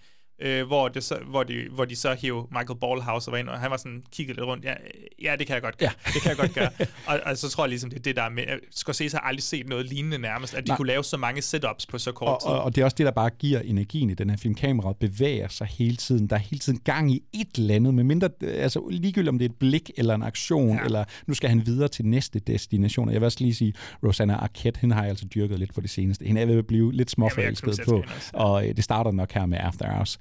øh, 0.43 0.67
hvor, 0.67 0.89
det 0.89 1.05
så, 1.05 1.19
hvor, 1.27 1.43
de, 1.43 1.55
hvor 1.71 1.85
de 1.85 1.97
så 1.97 2.17
hævde 2.21 2.47
Michael 2.51 2.79
Ballhaus 2.81 3.27
og 3.27 3.33
var 3.33 3.39
ind, 3.39 3.49
og 3.49 3.59
han 3.59 3.71
var 3.71 3.77
sådan, 3.77 4.03
kiggede 4.13 4.37
lidt 4.39 4.47
rundt, 4.47 4.65
ja, 4.65 4.75
ja 5.23 5.37
det 5.39 5.47
kan 5.47 5.55
jeg 5.55 5.63
godt 5.63 5.79
gøre, 5.79 5.91
ja. 6.07 6.11
det 6.13 6.23
kan 6.23 6.29
jeg 6.29 6.39
godt 6.39 6.55
gøre. 6.55 6.71
og, 7.07 7.21
og, 7.25 7.39
så 7.39 7.49
tror 7.49 7.65
jeg 7.65 7.69
ligesom, 7.69 7.91
det 7.91 7.99
er 7.99 8.03
det, 8.03 8.17
der 8.17 8.23
er 8.23 8.31
med, 8.31 8.45
Scorsese 8.71 9.17
har 9.17 9.25
aldrig 9.25 9.43
set 9.43 9.69
noget 9.69 9.87
lignende 9.87 10.19
nærmest, 10.19 10.55
at 10.55 10.65
de 10.65 10.69
Nej. 10.69 10.77
kunne 10.77 10.89
lave 10.89 11.05
så 11.05 11.17
mange 11.17 11.43
setups 11.43 11.87
på 11.87 11.99
så 11.99 12.13
kort 12.13 12.29
og, 12.29 12.41
tid. 12.43 12.51
og, 12.51 12.63
og 12.63 12.75
det 12.75 12.81
er 12.81 12.85
også 12.85 12.95
det, 12.95 13.07
der 13.07 13.13
bare 13.13 13.31
giver 13.31 13.61
energien 13.61 14.11
i 14.11 14.15
den 14.15 14.31
her 14.31 14.37
film. 14.37 14.55
Kameraet 14.55 14.97
bevæger 14.97 15.49
sig 15.49 15.67
hele 15.67 15.97
tiden. 15.97 16.27
Der 16.27 16.37
er 16.37 16.41
hele 16.41 16.59
tiden 16.59 16.79
gang 16.85 17.13
i 17.13 17.23
et 17.33 17.49
eller 17.59 17.75
andet, 17.75 17.95
med 17.95 18.05
mindre, 18.05 18.29
altså 18.43 18.89
ligegyldigt 18.91 19.29
om 19.29 19.39
det 19.39 19.45
er 19.45 19.49
et 19.49 19.57
blik 19.57 19.91
eller 19.97 20.15
en 20.15 20.23
aktion, 20.23 20.77
ja. 20.77 20.85
eller 20.85 21.05
nu 21.27 21.35
skal 21.35 21.49
han 21.49 21.67
videre 21.67 21.89
til 21.89 22.07
næste 22.07 22.39
destination. 22.39 23.09
Og 23.09 23.15
jeg 23.15 23.21
vil 23.21 23.27
også 23.27 23.39
lige 23.41 23.55
sige, 23.55 23.75
Rosanna 24.07 24.35
Arquette, 24.35 24.81
hende 24.81 24.95
har 24.95 25.03
jeg 25.03 25.11
altså 25.11 25.27
dyrket 25.35 25.59
lidt 25.59 25.75
på 25.75 25.81
det 25.81 25.91
seneste. 25.91 26.25
Hende 26.25 26.41
er 26.41 26.47
ved 26.47 26.59
at 26.59 26.67
blive 26.67 26.93
lidt 26.93 27.11
småforelsket 27.11 27.81
på, 27.85 28.05
og 28.33 28.69
øh, 28.69 28.77
det 28.77 28.85
starter 28.85 29.11
nok 29.11 29.33
her 29.33 29.47
med 29.47 29.59
After 29.61 29.93
Hours. 29.93 30.19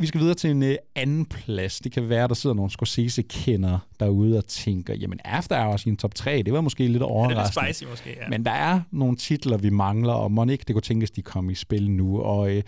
Vi 0.00 0.06
skal 0.06 0.20
videre 0.20 0.34
til 0.34 0.50
en 0.50 0.62
øh, 0.62 0.74
anden 0.96 1.26
plads. 1.26 1.78
Det 1.80 1.92
kan 1.92 2.08
være, 2.08 2.28
der 2.28 2.34
sidder 2.34 2.56
nogle 2.56 2.70
Scorsese-kender 2.70 3.78
derude 4.00 4.38
og 4.38 4.46
tænker, 4.46 4.94
jamen 4.94 5.18
After 5.24 5.64
Hours 5.64 5.86
i 5.86 5.88
en 5.88 5.96
top 5.96 6.14
3, 6.14 6.42
det 6.42 6.52
var 6.52 6.60
måske 6.60 6.82
lidt 6.86 6.92
Ja, 6.92 6.98
det 6.98 7.02
er 7.02 7.06
overraskende. 7.06 7.66
spicy 7.74 7.84
måske, 7.90 8.10
ja. 8.22 8.28
Men 8.28 8.44
der 8.44 8.50
er 8.50 8.80
nogle 8.90 9.16
titler, 9.16 9.56
vi 9.56 9.70
mangler, 9.70 10.12
og 10.12 10.32
må 10.32 10.44
ikke 10.44 10.64
det 10.66 10.74
kunne 10.74 10.82
tænkes, 10.82 11.10
de 11.10 11.22
kommer 11.22 11.50
i 11.50 11.54
spil 11.54 11.90
nu. 11.90 12.20
Og 12.20 12.50
øh, 12.50 12.62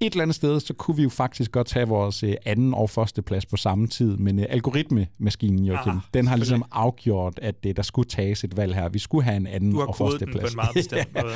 et 0.00 0.12
eller 0.12 0.22
andet 0.22 0.34
sted, 0.34 0.60
så 0.60 0.74
kunne 0.74 0.96
vi 0.96 1.02
jo 1.02 1.08
faktisk 1.08 1.52
godt 1.52 1.66
tage 1.66 1.88
vores 1.88 2.22
øh, 2.22 2.34
anden 2.46 2.74
og 2.74 2.90
første 2.90 3.22
plads 3.22 3.46
på 3.46 3.56
samme 3.56 3.86
tid. 3.86 4.16
Men 4.16 4.38
øh, 4.38 4.46
algoritmemaskinen, 4.48 5.64
Joachim, 5.64 5.92
Ah, 5.92 5.98
den 6.14 6.26
har 6.26 6.36
ligesom 6.36 6.64
afgjort, 6.72 7.38
at 7.42 7.54
øh, 7.66 7.76
der 7.76 7.82
skulle 7.82 8.08
tages 8.08 8.44
et 8.44 8.56
valg 8.56 8.74
her. 8.74 8.88
Vi 8.88 8.98
skulle 8.98 9.24
have 9.24 9.36
en 9.36 9.46
anden 9.46 9.72
Du 9.72 9.78
har 9.78 9.86
og 9.86 9.96
første 9.96 10.24
den 10.24 10.32
på 10.32 10.38
plads. 10.38 10.52
en 10.52 10.56
meget 10.56 10.74
bestemt 10.90 11.14
måde. 11.22 11.34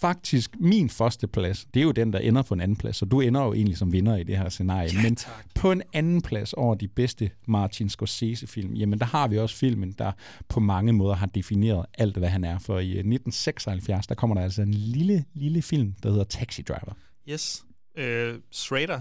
Faktisk, 0.00 0.50
min 0.60 0.90
første 0.90 1.26
plads, 1.26 1.66
det 1.74 1.80
er 1.80 1.84
jo 1.84 1.90
den, 1.92 2.12
der 2.12 2.18
ender 2.18 2.42
på 2.42 2.54
en 2.54 2.60
anden 2.60 2.76
plads, 2.76 2.96
så 2.96 3.04
du 3.04 3.20
ender 3.20 3.44
jo 3.44 3.52
egentlig 3.52 3.76
som 3.76 3.92
vinder 3.92 4.16
i 4.16 4.22
det 4.22 4.36
her 4.38 4.48
scenarie. 4.48 4.87
Ja, 4.92 5.02
Men 5.02 5.18
på 5.54 5.72
en 5.72 5.82
anden 5.92 6.22
plads 6.22 6.52
over 6.52 6.74
de 6.74 6.88
bedste 6.88 7.30
Martin 7.46 7.88
Scorsese-film, 7.88 8.74
jamen 8.74 8.98
der 8.98 9.06
har 9.06 9.28
vi 9.28 9.38
også 9.38 9.56
filmen, 9.56 9.92
der 9.92 10.12
på 10.48 10.60
mange 10.60 10.92
måder 10.92 11.14
har 11.14 11.26
defineret 11.26 11.86
alt, 11.94 12.16
hvad 12.16 12.28
han 12.28 12.44
er. 12.44 12.58
For 12.58 12.78
i 12.78 12.90
øh, 12.90 12.98
1976, 12.98 14.06
der 14.06 14.14
kommer 14.14 14.36
der 14.36 14.42
altså 14.42 14.62
en 14.62 14.74
lille, 14.74 15.24
lille 15.34 15.62
film, 15.62 15.94
der 16.02 16.10
hedder 16.10 16.24
Taxi 16.24 16.62
Driver. 16.62 16.92
Yes. 17.28 17.64
Øh, 17.96 18.34
Schrader 18.52 19.00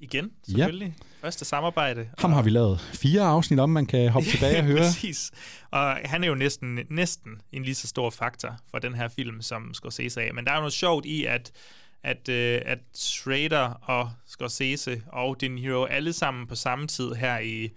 igen, 0.00 0.30
selvfølgelig. 0.48 0.94
Ja. 0.98 1.26
Første 1.26 1.44
samarbejde. 1.44 2.08
Ham 2.18 2.32
har 2.32 2.42
vi 2.42 2.50
lavet 2.50 2.80
fire 2.80 3.22
afsnit 3.22 3.60
om, 3.60 3.70
man 3.70 3.86
kan 3.86 4.10
hoppe 4.10 4.28
tilbage 4.34 4.58
og 4.58 4.64
høre. 4.64 4.78
Præcis. 4.78 5.30
Og 5.70 5.96
han 6.04 6.24
er 6.24 6.28
jo 6.28 6.34
næsten, 6.34 6.80
næsten 6.90 7.32
en 7.52 7.62
lige 7.62 7.74
så 7.74 7.86
stor 7.86 8.10
faktor 8.10 8.56
for 8.70 8.78
den 8.78 8.94
her 8.94 9.08
film, 9.08 9.42
som 9.42 9.74
Scorsese 9.74 10.22
er. 10.22 10.32
Men 10.32 10.44
der 10.44 10.50
er 10.50 10.56
jo 10.56 10.60
noget 10.60 10.72
sjovt 10.72 11.06
i, 11.06 11.24
at, 11.24 11.50
at, 12.04 12.28
øh, 12.28 12.60
at 12.64 12.78
Schrader 12.94 13.68
og 13.82 14.10
Scorsese 14.26 15.02
og 15.06 15.40
De 15.40 15.48
Niro 15.48 15.84
alle 15.84 16.12
sammen 16.12 16.46
på 16.46 16.54
samme 16.54 16.86
tid 16.86 17.12
her 17.12 17.38
i... 17.38 17.70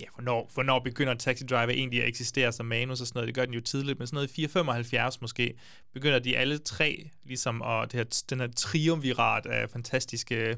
Ja, 0.00 0.04
hvornår, 0.14 0.50
hvornår 0.54 0.78
begynder 0.78 1.14
Taxi 1.14 1.44
Driver 1.44 1.68
egentlig 1.68 2.02
at 2.02 2.08
eksistere 2.08 2.52
som 2.52 2.66
manus 2.66 3.00
og 3.00 3.06
sådan 3.06 3.18
noget? 3.18 3.26
Det 3.26 3.34
gør 3.34 3.44
den 3.44 3.54
jo 3.54 3.60
tidligt, 3.60 3.98
men 3.98 4.06
sådan 4.06 4.16
noget 4.16 4.30
i 4.30 4.34
475 4.34 5.20
måske, 5.20 5.54
begynder 5.94 6.18
de 6.18 6.36
alle 6.36 6.58
tre 6.58 7.10
ligesom 7.24 7.62
og 7.62 7.92
det 7.92 7.98
her, 7.98 8.22
den 8.30 8.40
her 8.40 8.48
triumvirat 8.56 9.46
af 9.46 9.70
fantastiske 9.70 10.56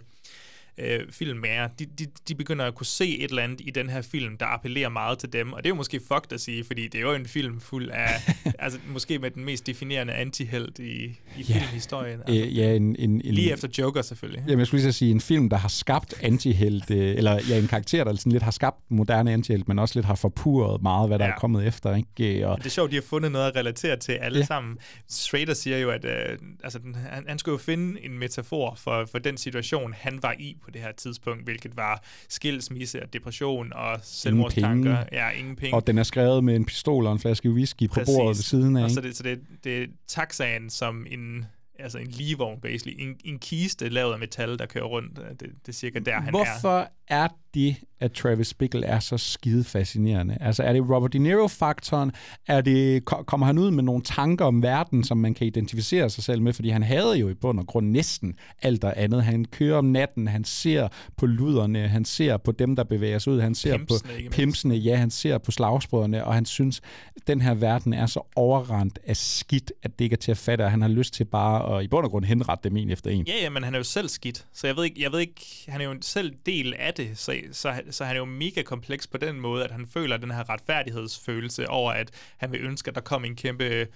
øh, 0.79 1.01
filmmager, 1.11 1.69
de, 1.79 1.87
de, 1.99 2.07
de 2.29 2.35
begynder 2.35 2.65
at 2.65 2.75
kunne 2.75 2.87
se 2.87 3.19
et 3.19 3.31
eller 3.31 3.43
andet 3.43 3.61
i 3.65 3.71
den 3.71 3.91
her 3.91 4.03
film, 4.03 4.37
der 4.37 4.47
appellerer 4.47 4.89
meget 4.89 5.19
til 5.19 5.33
dem. 5.33 5.53
Og 5.53 5.59
det 5.59 5.67
er 5.67 5.71
jo 5.71 5.75
måske 5.77 6.01
fucked 6.09 6.33
at 6.33 6.41
sige, 6.41 6.65
fordi 6.65 6.89
det 6.89 6.95
er 6.99 7.03
jo 7.03 7.13
en 7.15 7.27
film 7.27 7.61
fuld 7.61 7.91
af, 7.91 8.35
altså 8.59 8.79
måske 8.93 9.19
med 9.19 9.31
den 9.31 9.45
mest 9.45 9.67
definerende 9.67 10.13
antihelt 10.13 10.79
i, 10.79 10.83
i 11.05 11.17
Ja. 11.49 11.55
filmhistorien. 11.59 12.21
Altså, 12.27 12.45
Øh, 12.45 12.57
ja, 12.59 12.75
en, 12.75 12.97
en, 12.99 13.11
en, 13.25 13.35
lige 13.35 13.53
efter 13.53 13.69
Joker 13.79 14.03
selvfølgelig. 14.03 14.45
Jamen, 14.47 14.59
jeg 14.59 14.67
skulle 14.67 14.83
lige 14.83 14.93
sige, 14.93 15.11
en 15.11 15.21
film, 15.21 15.49
der 15.51 15.57
har 15.57 15.69
skabt 15.69 16.15
antihelt, 16.23 16.91
øh, 16.91 17.17
eller 17.17 17.41
ja, 17.49 17.59
en 17.59 17.69
karakter, 17.69 18.05
der 18.05 18.15
sådan 18.15 18.33
lidt 18.33 18.43
har 18.43 18.51
skabt 18.51 18.77
moderne 18.91 19.33
antihelt, 19.33 19.69
men 19.69 19.79
også 19.79 19.99
lidt 19.99 20.07
har 20.07 20.15
forpurret 20.15 20.83
meget, 20.83 21.09
hvad 21.09 21.19
der 21.19 21.25
Ja. 21.25 21.31
er 21.31 21.37
kommet 21.39 21.67
efter. 21.67 21.97
Ikke? 21.97 22.49
Og, 22.49 22.59
Det 22.59 22.67
er 22.67 22.71
sjovt, 22.71 22.91
de 22.91 22.97
har 22.97 23.03
fundet 23.03 23.33
noget 23.33 23.47
at 23.51 23.57
relatere 23.57 23.97
til 23.97 24.13
alle 24.13 24.39
Ja. 24.39 24.45
sammen. 24.45 24.79
Schrader 25.09 25.55
siger 25.55 25.79
jo, 25.79 25.91
at 25.91 26.05
øh, 26.05 26.39
altså, 26.65 26.79
han, 27.11 27.25
han 27.29 27.39
skulle 27.39 27.53
jo 27.53 27.59
finde 27.59 28.05
en 28.05 28.19
metafor 28.19 28.75
for, 28.79 29.09
for 29.11 29.19
den 29.19 29.37
situation, 29.37 29.95
han 29.99 30.19
var 30.23 30.35
i 30.39 30.57
på 30.65 30.70
det 30.70 30.81
her 30.81 30.93
tidspunkt, 30.93 31.45
hvilket 31.45 31.77
var 31.77 32.03
skilsmisse 32.28 33.03
og 33.03 33.12
depression 33.12 33.73
og 33.73 34.01
selvmordstanker. 34.03 35.05
Ja, 35.12 35.31
ingen 35.31 35.57
penge. 35.57 35.77
Og 35.77 35.87
den 35.87 35.99
er 35.99 36.03
skrevet 36.03 36.45
med 36.45 36.57
en 36.57 36.65
pistol 36.65 37.07
og 37.07 37.12
en 37.12 37.19
flaske 37.19 37.51
whisky 37.51 37.89
på 37.89 38.01
bordet 38.07 38.37
ved 38.37 38.43
siden 38.43 38.77
af. 38.77 38.85
Og 38.85 38.91
så 38.91 39.01
det, 39.01 39.16
så 39.16 39.23
det, 39.23 39.41
det 39.65 39.82
er 39.82 39.87
taxaen 40.09 40.70
som 40.70 41.07
en, 41.11 41.45
altså 41.78 41.99
en 41.99 42.07
ligevogn, 42.07 42.61
basically. 42.61 43.03
En, 43.03 43.16
en 43.24 43.39
kiste 43.39 43.89
lavet 43.89 44.12
af 44.12 44.19
metal, 44.19 44.59
der 44.59 44.66
kører 44.66 44.85
rundt. 44.85 45.16
Det, 45.16 45.41
det 45.41 45.69
er 45.69 45.73
cirka 45.73 45.99
der, 45.99 46.15
han 46.15 46.27
er. 46.27 46.31
Hvorfor 46.31 46.91
er 47.09 47.28
det, 47.55 47.77
at 48.01 48.13
Travis 48.13 48.55
Bickle 48.55 48.87
er 48.87 48.99
så 49.01 49.19
skide 49.19 49.65
fascinerende? 49.65 50.39
Altså, 50.41 50.63
er 50.63 50.73
det 50.73 50.83
Robert 50.91 51.13
De 51.13 51.19
Niro-faktoren? 51.19 52.13
Er 52.47 52.61
det, 52.61 53.05
ko- 53.05 53.23
kommer 53.23 53.47
han 53.47 53.59
ud 53.59 53.71
med 53.71 53.83
nogle 53.83 54.03
tanker 54.03 54.45
om 54.45 54.63
verden, 54.63 55.05
som 55.05 55.19
man 55.19 55.35
kan 55.35 55.47
identificere 55.47 56.11
sig 56.11 56.25
selv 56.25 56.43
med? 56.43 56.53
Fordi 56.53 56.69
han 56.69 56.83
havde 56.83 57.19
jo 57.19 57.29
i 57.29 57.35
bund 57.35 57.59
og 57.59 57.67
grund 57.67 57.91
næsten 57.91 58.35
alt 58.63 58.85
og 58.85 58.95
andet. 58.97 59.25
Han 59.25 59.45
kører 59.45 59.79
om 59.79 59.85
natten, 59.85 60.29
han 60.29 60.45
ser 60.45 60.89
på 61.17 61.27
luderne, 61.27 61.89
han 61.89 62.05
ser 62.05 62.37
på 62.37 62.53
dem, 62.53 62.77
der 62.77 62.85
bevæger 62.85 63.19
sig 63.19 63.33
ud, 63.33 63.41
han 63.41 63.55
ser 63.55 63.77
Pimpsene, 63.77 64.11
på 64.25 64.31
pimsene, 64.31 64.75
ja, 64.75 64.97
han 64.97 65.11
ser 65.11 65.39
på 65.39 65.51
slagsbrødrene, 65.51 66.25
og 66.25 66.35
han 66.35 66.45
synes, 66.47 66.81
at 67.17 67.27
den 67.27 67.41
her 67.41 67.55
verden 67.55 67.93
er 67.93 68.07
så 68.07 68.21
overrendt 68.37 68.99
af 69.07 69.17
skidt, 69.17 69.73
at 69.83 69.99
det 69.99 70.05
ikke 70.05 70.15
er 70.15 70.19
til 70.19 70.31
at 70.31 70.39
fatte, 70.39 70.63
og 70.63 70.71
han 70.71 70.83
har 70.83 70.89
lyst 70.89 71.15
til 71.15 71.25
bare 71.25 71.79
at 71.79 71.85
i 71.85 71.89
bund 71.89 72.05
og 72.05 72.11
grund 72.11 72.25
henrette 72.25 72.69
dem 72.69 72.77
en 72.77 72.91
efter 72.91 73.11
en. 73.11 73.25
Ja, 73.27 73.43
ja, 73.43 73.51
men 73.51 73.65
han 73.65 73.75
er 73.75 73.79
jo 73.79 73.85
selv 73.85 74.09
skidt, 74.09 74.47
så 74.53 74.67
jeg 74.67 74.77
ved 74.77 74.85
ikke, 74.85 75.03
jeg 75.03 75.13
ved 75.13 75.21
ikke 75.21 75.47
han 75.69 75.81
er 75.81 75.85
jo 75.85 75.95
selv 76.01 76.33
del 76.47 76.75
af 76.79 76.95
det, 76.95 77.19
så, 77.19 77.33
så, 77.53 77.83
så 77.91 78.05
han 78.05 78.17
er 78.17 78.21
jo 78.21 78.25
mega 78.25 78.62
kompleks 78.62 79.07
på 79.07 79.19
den 79.19 79.41
måde, 79.41 79.65
at 79.65 79.71
han 79.71 79.87
føler 79.87 80.17
den 80.17 80.31
her 80.31 80.51
retfærdighedsfølelse 80.51 81.69
over, 81.69 81.93
at 81.93 82.11
han 82.37 82.53
vil 82.53 82.61
ønske, 82.61 82.89
at 82.89 82.95
der 82.95 83.01
kom 83.01 83.25
en 83.25 83.37
kæmpe, 83.37 83.87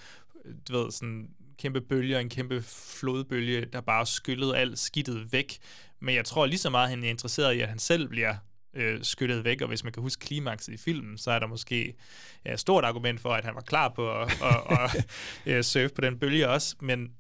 du 0.69 0.79
ved, 0.79 0.91
sådan 0.91 1.29
kæmpe 1.59 1.81
bølge, 1.81 2.21
en 2.21 2.29
kæmpe 2.29 2.63
flodbølge, 2.63 3.65
der 3.65 3.81
bare 3.81 4.07
skyllede 4.07 4.57
alt 4.57 4.79
skidtet 4.79 5.33
væk. 5.33 5.59
Men 6.01 6.15
jeg 6.15 6.25
tror 6.25 6.47
lige 6.47 6.59
så 6.59 6.71
meget, 6.71 6.91
han 6.91 7.05
er 7.05 7.09
interesseret 7.09 7.55
i, 7.55 7.61
at 7.61 7.69
han 7.69 7.79
selv 7.79 8.09
bliver 8.09 8.35
øh, 8.75 9.05
skyllet 9.05 9.45
væk, 9.45 9.61
og 9.61 9.69
hvis 9.69 9.85
man 9.85 9.93
kan 9.93 10.03
huske 10.03 10.27
klimakset 10.27 10.73
i 10.73 10.77
filmen, 10.77 11.19
så 11.19 11.31
er 11.31 11.39
der 11.39 11.47
måske 11.47 11.95
ja, 12.45 12.53
et 12.53 12.61
stort 12.61 12.85
argument 12.85 13.21
for, 13.21 13.31
at 13.31 13.45
han 13.45 13.55
var 13.55 13.61
klar 13.61 13.89
på 13.89 14.21
at, 14.21 14.43
at, 14.43 14.79
at, 14.79 15.07
at 15.57 15.65
surfe 15.65 15.95
på 15.95 16.01
den 16.01 16.19
bølge 16.19 16.49
også, 16.49 16.77
men 16.81 17.11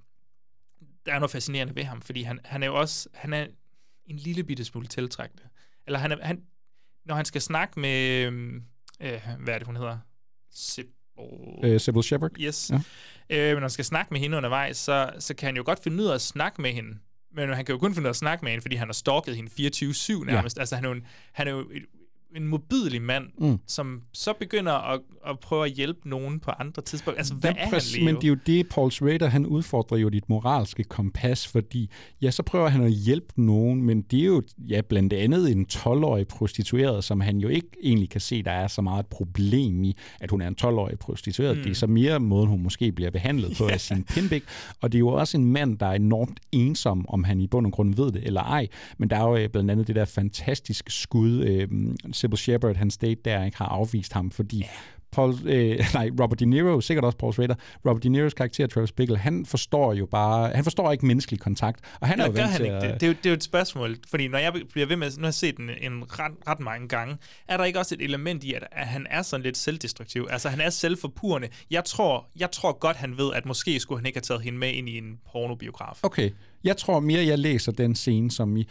der 1.07 1.13
er 1.13 1.19
noget 1.19 1.31
fascinerende 1.31 1.77
ved 1.77 1.85
ham, 1.85 2.03
fordi 2.03 2.23
han, 2.23 2.39
han 2.45 2.63
er 2.63 2.67
jo 2.67 2.75
også, 2.75 3.09
han 3.15 3.33
er 3.33 3.47
en 4.07 4.17
lille 4.17 4.45
bitte 4.45 4.65
smule 4.65 4.87
tiltrækkende. 4.87 5.43
Eller 5.87 5.99
han 5.99 6.19
han, 6.23 6.43
når 7.05 7.15
han 7.15 7.25
skal 7.25 7.41
snakke 7.41 7.81
med, 7.81 8.27
øhm, 8.27 8.63
øh, 9.01 9.21
hvad 9.39 9.55
er 9.55 9.59
det, 9.59 9.67
hun 9.67 9.77
hedder? 9.77 9.99
Oh. 11.17 11.71
Øh, 11.71 11.81
Sybil 11.81 12.03
Shepherd? 12.03 12.31
Yes. 12.41 12.71
Ja. 12.71 12.77
Øh, 13.31 13.47
men 13.49 13.55
når 13.55 13.61
han 13.61 13.71
skal 13.71 13.85
snakke 13.85 14.15
med 14.15 14.21
hende 14.21 14.37
undervejs, 14.37 14.77
så, 14.77 15.13
så 15.19 15.35
kan 15.35 15.47
han 15.47 15.57
jo 15.57 15.63
godt 15.67 15.83
finde 15.83 16.03
ud 16.03 16.09
af 16.09 16.15
at 16.15 16.21
snakke 16.23 16.63
med 16.63 16.73
hende. 16.73 16.99
Men 17.35 17.55
han 17.55 17.65
kan 17.65 17.73
jo 17.73 17.79
kun 17.79 17.95
finde 17.95 18.07
ud 18.07 18.09
af 18.09 18.13
at 18.13 18.17
snakke 18.17 18.45
med 18.45 18.53
hende, 18.53 18.63
fordi 18.63 18.77
han 18.77 18.89
har 18.89 18.93
stalket 18.93 19.37
hende 19.37 19.51
24-7 19.51 20.25
nærmest. 20.25 20.57
Ja. 20.57 20.61
Altså, 20.61 20.75
han 20.75 20.85
er 20.85 20.89
jo 20.89 20.95
en, 20.95 21.07
han 21.33 21.49
er 21.49 21.53
jo 21.53 21.61
et, 21.61 21.87
en 22.37 22.47
modbydelig 22.49 23.03
mand, 23.03 23.25
Mm. 23.39 23.47
mm. 23.47 23.59
som 23.67 24.01
så 24.13 24.33
begynder 24.39 24.73
at, 24.73 25.01
at 25.27 25.39
prøve 25.41 25.65
at 25.65 25.71
hjælpe 25.73 26.09
nogen 26.09 26.41
på 26.41 26.51
andre 26.51 26.83
tidspunkter. 26.83 27.19
Altså, 27.19 27.35
hvad 27.35 27.51
Ja, 27.51 27.57
er 27.57 27.63
han 27.63 27.71
præcis, 27.73 27.95
lige? 27.95 28.05
Men 28.05 28.15
det 28.15 28.25
er 28.25 28.29
jo 28.29 28.37
det, 28.47 28.69
Paul 28.69 28.91
Schrader, 28.93 29.27
han 29.29 29.47
udfordrer 29.47 29.99
jo 29.99 30.09
dit 30.09 30.29
moralske 30.29 30.85
kompas, 30.85 31.47
fordi 31.49 31.91
ja, 32.23 32.31
så 32.31 32.43
prøver 32.43 32.69
han 32.69 32.83
at 32.85 32.93
hjælpe 32.93 33.43
nogen, 33.43 33.83
men 33.83 34.03
det 34.03 34.21
er 34.21 34.25
jo 34.25 34.43
ja, 34.59 34.81
blandt 34.89 35.13
andet 35.13 35.53
en 35.53 35.67
12-årig 35.73 36.29
prostitueret, 36.29 37.05
som 37.05 37.21
han 37.21 37.37
jo 37.39 37.49
ikke 37.49 37.69
egentlig 37.83 38.11
kan 38.11 38.21
se, 38.21 38.43
der 38.43 38.51
er 38.51 38.67
så 38.67 38.83
meget 38.83 39.01
et 39.01 39.07
problem 39.07 39.85
i, 39.85 39.97
at 40.21 40.31
hun 40.31 40.41
er 40.41 40.49
en 40.49 40.57
12-årig 40.61 40.99
prostitueret. 40.99 41.57
Mm. 41.57 41.59
Mm. 41.59 41.63
Det 41.65 41.71
er 41.71 41.75
så 41.75 41.87
mere 41.87 42.21
måden, 42.21 42.49
hun 42.49 42.63
måske 42.63 42.93
bliver 42.93 43.11
behandlet 43.11 43.57
på 43.59 43.67
af 43.69 43.81
sin 43.89 44.05
pimbik, 44.05 44.43
og 44.81 44.93
det 44.93 44.99
er 44.99 45.01
jo 45.01 45.09
også 45.09 45.37
en 45.37 45.45
mand, 45.45 45.79
der 45.79 45.87
er 45.87 45.93
enormt 45.95 46.41
ensom, 46.53 47.09
om 47.09 47.25
han 47.25 47.41
i 47.41 47.47
bund 47.47 47.67
og 47.67 47.73
grund 47.73 47.95
ved 47.95 48.13
det 48.13 48.23
eller 48.27 48.41
ej, 48.43 48.67
men 48.99 49.11
der 49.11 49.17
er 49.17 49.29
jo 49.29 49.37
øh, 49.37 49.49
blandt 49.49 49.71
andet 49.71 49.87
det 49.87 49.97
der 49.97 50.05
fantastiske 50.05 50.93
skud, 50.93 51.41
øh, 51.45 51.69
Sybil 52.25 52.39
Shepard, 52.39 52.77
hans 52.77 52.97
date 52.97 53.21
der, 53.25 53.45
ikke 53.45 53.59
har 53.59 53.67
afvist 53.67 54.13
ham, 54.13 54.31
fordi 54.31 54.61
yeah. 54.61 54.71
Paul, 55.15 55.35
øh, 55.45 55.79
nej, 55.95 56.11
Robert 56.21 56.41
De 56.41 56.47
Niro, 56.47 56.81
sikkert 56.81 57.05
også 57.05 57.19
Paul 57.19 57.33
Schrader, 57.33 57.55
Robert 57.87 58.03
De 58.03 58.09
Niros 58.09 58.35
karakter, 58.35 58.67
Travis 58.67 58.93
Bickle, 58.93 59.17
han 59.17 59.47
forstår 59.47 59.93
jo 59.93 60.07
bare, 60.07 60.51
han 60.55 60.65
forstår 60.65 60.93
ikke 60.93 61.07
menneskelig 61.07 61.41
kontakt, 61.41 61.81
og 62.01 62.09
han 62.09 62.21
er 62.21 62.27
Nå, 62.27 62.33
jo 62.33 62.37
gør 62.37 62.43
vant 62.43 62.57
til 62.57 62.65
ikke 62.65 62.77
at, 62.77 62.83
det? 62.83 63.01
Det 63.01 63.03
er, 63.03 63.07
jo, 63.07 63.13
det 63.13 63.27
er 63.27 63.31
jo 63.31 63.35
et 63.35 63.43
spørgsmål, 63.43 63.97
fordi 64.09 64.29
når 64.29 64.39
jeg 64.39 64.53
bliver 64.73 64.87
ved 64.87 64.97
med, 64.97 65.11
nu 65.17 65.21
har 65.21 65.27
jeg 65.27 65.35
set 65.35 65.57
den 65.57 65.71
en 65.81 66.05
ret, 66.21 66.33
ret 66.49 66.61
mange 66.61 66.89
gange, 66.89 67.17
er 67.49 67.57
der 67.57 67.65
ikke 67.65 67.79
også 67.79 67.95
et 67.95 68.03
element 68.03 68.45
i, 68.45 68.55
at, 68.55 68.69
at 68.73 68.87
han 68.87 69.07
er 69.11 69.23
sådan 69.23 69.45
lidt 69.45 69.57
selvdestruktiv? 69.57 70.27
Altså, 70.31 70.49
han 70.49 70.61
er 70.61 70.71
selvforpurende. 70.71 71.49
Jeg 71.71 71.85
tror, 71.85 72.27
jeg 72.37 72.51
tror 72.51 72.79
godt, 72.79 72.97
han 72.97 73.19
ved, 73.19 73.33
at 73.35 73.47
måske 73.47 73.81
skulle 73.81 73.99
han 73.99 74.07
ikke 74.07 74.17
have 74.17 74.23
taget 74.23 74.43
hende 74.43 74.59
med 74.59 74.73
ind 74.73 74.89
i 74.89 74.99
en 74.99 75.19
pornobiograf. 75.33 75.99
Okay, 76.03 76.31
jeg 76.65 76.77
tror 76.77 77.01
mere, 77.01 77.27
jeg 77.27 77.39
læser 77.39 77.73
den 77.73 77.95
scene 77.95 78.31
som 78.31 78.57
i, 78.57 78.69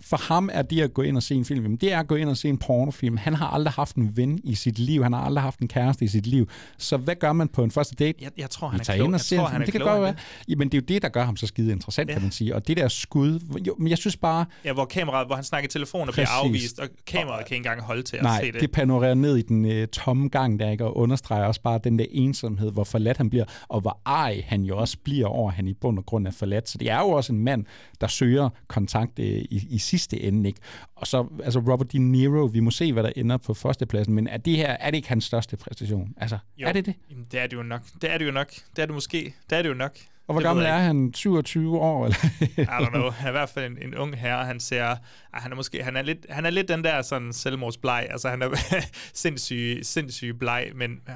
for 0.00 0.16
ham 0.16 0.50
er 0.52 0.62
det 0.62 0.80
at 0.82 0.94
gå 0.94 1.02
ind 1.02 1.16
og 1.16 1.22
se 1.22 1.34
en 1.34 1.44
film, 1.44 1.62
jamen, 1.62 1.76
det 1.76 1.92
er 1.92 2.00
at 2.00 2.06
gå 2.06 2.14
ind 2.14 2.28
og 2.28 2.36
se 2.36 2.48
en 2.48 2.58
pornofilm. 2.58 3.16
Han 3.16 3.34
har 3.34 3.46
aldrig 3.46 3.72
haft 3.72 3.96
en 3.96 4.16
ven 4.16 4.40
i 4.44 4.54
sit 4.54 4.78
liv, 4.78 5.02
han 5.02 5.12
har 5.12 5.20
aldrig 5.20 5.42
haft 5.42 5.58
en 5.58 5.68
kæreste 5.68 6.04
i 6.04 6.08
sit 6.08 6.26
liv. 6.26 6.48
Så 6.78 6.96
hvad 6.96 7.14
gør 7.14 7.32
man 7.32 7.48
på 7.48 7.64
en 7.64 7.70
første 7.70 7.94
date? 7.94 8.18
Jeg, 8.22 8.30
jeg 8.38 8.50
tror, 8.50 8.68
han 8.68 8.78
Vi 8.78 8.80
er 8.80 8.84
tager 8.84 8.96
klog. 8.96 9.06
ind 9.06 9.14
og 9.14 9.18
Jeg 9.18 9.20
ser 9.24 9.36
tror, 9.36 9.46
han 9.46 9.60
er 9.60 9.64
Det 9.64 9.72
kan 9.72 9.80
godt 9.80 10.02
være. 10.02 10.14
Jamen, 10.48 10.68
det 10.68 10.78
er 10.78 10.82
jo 10.82 10.84
det, 10.94 11.02
der 11.02 11.08
gør 11.08 11.24
ham 11.24 11.36
så 11.36 11.46
skide 11.46 11.72
interessant, 11.72 12.08
ja. 12.08 12.14
kan 12.14 12.22
man 12.22 12.30
sige. 12.32 12.54
Og 12.54 12.68
det 12.68 12.76
der 12.76 12.88
skud, 12.88 13.40
jo, 13.66 13.74
men 13.78 13.88
jeg 13.88 13.98
synes 13.98 14.16
bare... 14.16 14.44
Ja, 14.64 14.72
hvor 14.72 14.84
kameraet, 14.84 15.26
hvor 15.28 15.34
han 15.34 15.44
snakker 15.44 15.68
i 15.68 15.70
telefon 15.70 16.08
og 16.08 16.12
bliver 16.14 16.28
afvist, 16.28 16.78
og 16.78 16.88
kameraet 17.06 17.46
kan 17.46 17.54
ikke 17.54 17.68
engang 17.68 17.82
holde 17.82 18.02
til 18.02 18.16
at 18.16 18.22
Nej, 18.22 18.40
se 18.44 18.52
det. 18.52 18.60
det 18.60 18.70
panorerer 18.70 19.14
ned 19.14 19.36
i 19.36 19.42
den 19.42 19.64
øh, 19.66 19.88
tomme 19.88 20.28
gang 20.28 20.60
der, 20.60 20.70
ikke? 20.70 20.84
og 20.84 20.96
understreger 20.96 21.44
også 21.44 21.60
bare 21.62 21.80
den 21.84 21.98
der 21.98 22.06
ensomhed, 22.10 22.72
hvor 22.72 22.84
forladt 22.84 23.16
han 23.16 23.30
bliver, 23.30 23.44
og 23.68 23.80
hvor 23.80 24.00
ej 24.06 24.42
han 24.46 24.62
jo 24.62 24.78
også 24.78 24.96
bliver 25.04 25.26
over, 25.26 25.50
at 25.50 25.56
han 25.56 25.68
i 25.68 25.74
bund 25.74 25.98
og 25.98 26.06
grund 26.06 26.26
er 26.26 26.30
forladt. 26.30 26.68
Så 26.68 26.78
det 26.78 26.90
er 26.90 26.98
jo 26.98 27.08
også 27.10 27.25
en 27.30 27.38
mand, 27.38 27.64
der 28.00 28.06
søger 28.06 28.48
kontakt 28.66 29.18
øh, 29.18 29.26
i, 29.26 29.66
i 29.70 29.78
sidste 29.78 30.20
ende. 30.20 30.48
Ikke? 30.48 30.60
Og 30.96 31.06
så, 31.06 31.26
altså 31.44 31.58
Robert 31.60 31.92
De 31.92 31.98
Niro, 31.98 32.44
vi 32.44 32.60
må 32.60 32.70
se, 32.70 32.92
hvad 32.92 33.02
der 33.02 33.12
ender 33.16 33.36
på 33.36 33.54
førstepladsen, 33.54 34.14
men 34.14 34.28
er 34.28 34.36
det 34.36 34.56
her, 34.56 34.70
er 34.70 34.90
det 34.90 34.96
ikke 34.96 35.08
hans 35.08 35.24
største 35.24 35.56
præstation? 35.56 36.14
Altså, 36.16 36.38
Jo, 36.58 36.66
er 36.66 36.72
det 36.72 36.86
det? 36.86 36.94
Jamen, 37.10 37.26
det 37.32 37.40
er 37.40 37.46
det 37.46 37.56
jo 37.56 37.62
nok. 37.62 37.82
Det 38.02 38.12
er 38.12 38.18
det 38.18 38.26
jo 38.26 38.30
nok. 38.32 38.52
Det 38.76 38.82
er 38.82 38.86
det 38.86 38.94
måske. 38.94 39.34
Det 39.50 39.58
er 39.58 39.62
det 39.62 39.68
jo 39.68 39.74
nok. 39.74 39.96
Og 40.28 40.32
hvor 40.32 40.40
Det 40.40 40.46
gammel 40.46 40.66
er 40.66 40.78
han? 40.78 41.14
27 41.14 41.78
år? 41.78 42.04
Eller? 42.04 42.16
I 42.58 42.84
don't 42.84 42.90
know. 42.90 43.10
Han 43.10 43.26
er 43.26 43.28
i 43.28 43.32
hvert 43.32 43.48
fald 43.48 43.72
en, 43.72 43.82
en 43.88 43.94
ung 43.94 44.16
herre. 44.16 44.44
Han 44.46 44.60
ser, 44.60 44.84
ah, 44.84 44.96
han 45.32 45.52
er 45.52 45.56
måske, 45.56 45.84
han 45.84 45.96
er 45.96 46.02
lidt, 46.02 46.26
han 46.30 46.46
er 46.46 46.50
lidt 46.50 46.68
den 46.68 46.84
der 46.84 47.02
sådan 47.02 47.32
selvmordsbleg. 47.32 48.06
Altså 48.10 48.28
han 48.28 48.42
er 48.42 48.48
sindssyg, 49.14 49.78
sindssyg 49.82 50.36
bleg, 50.38 50.70
men 50.74 50.90
øh, 51.08 51.14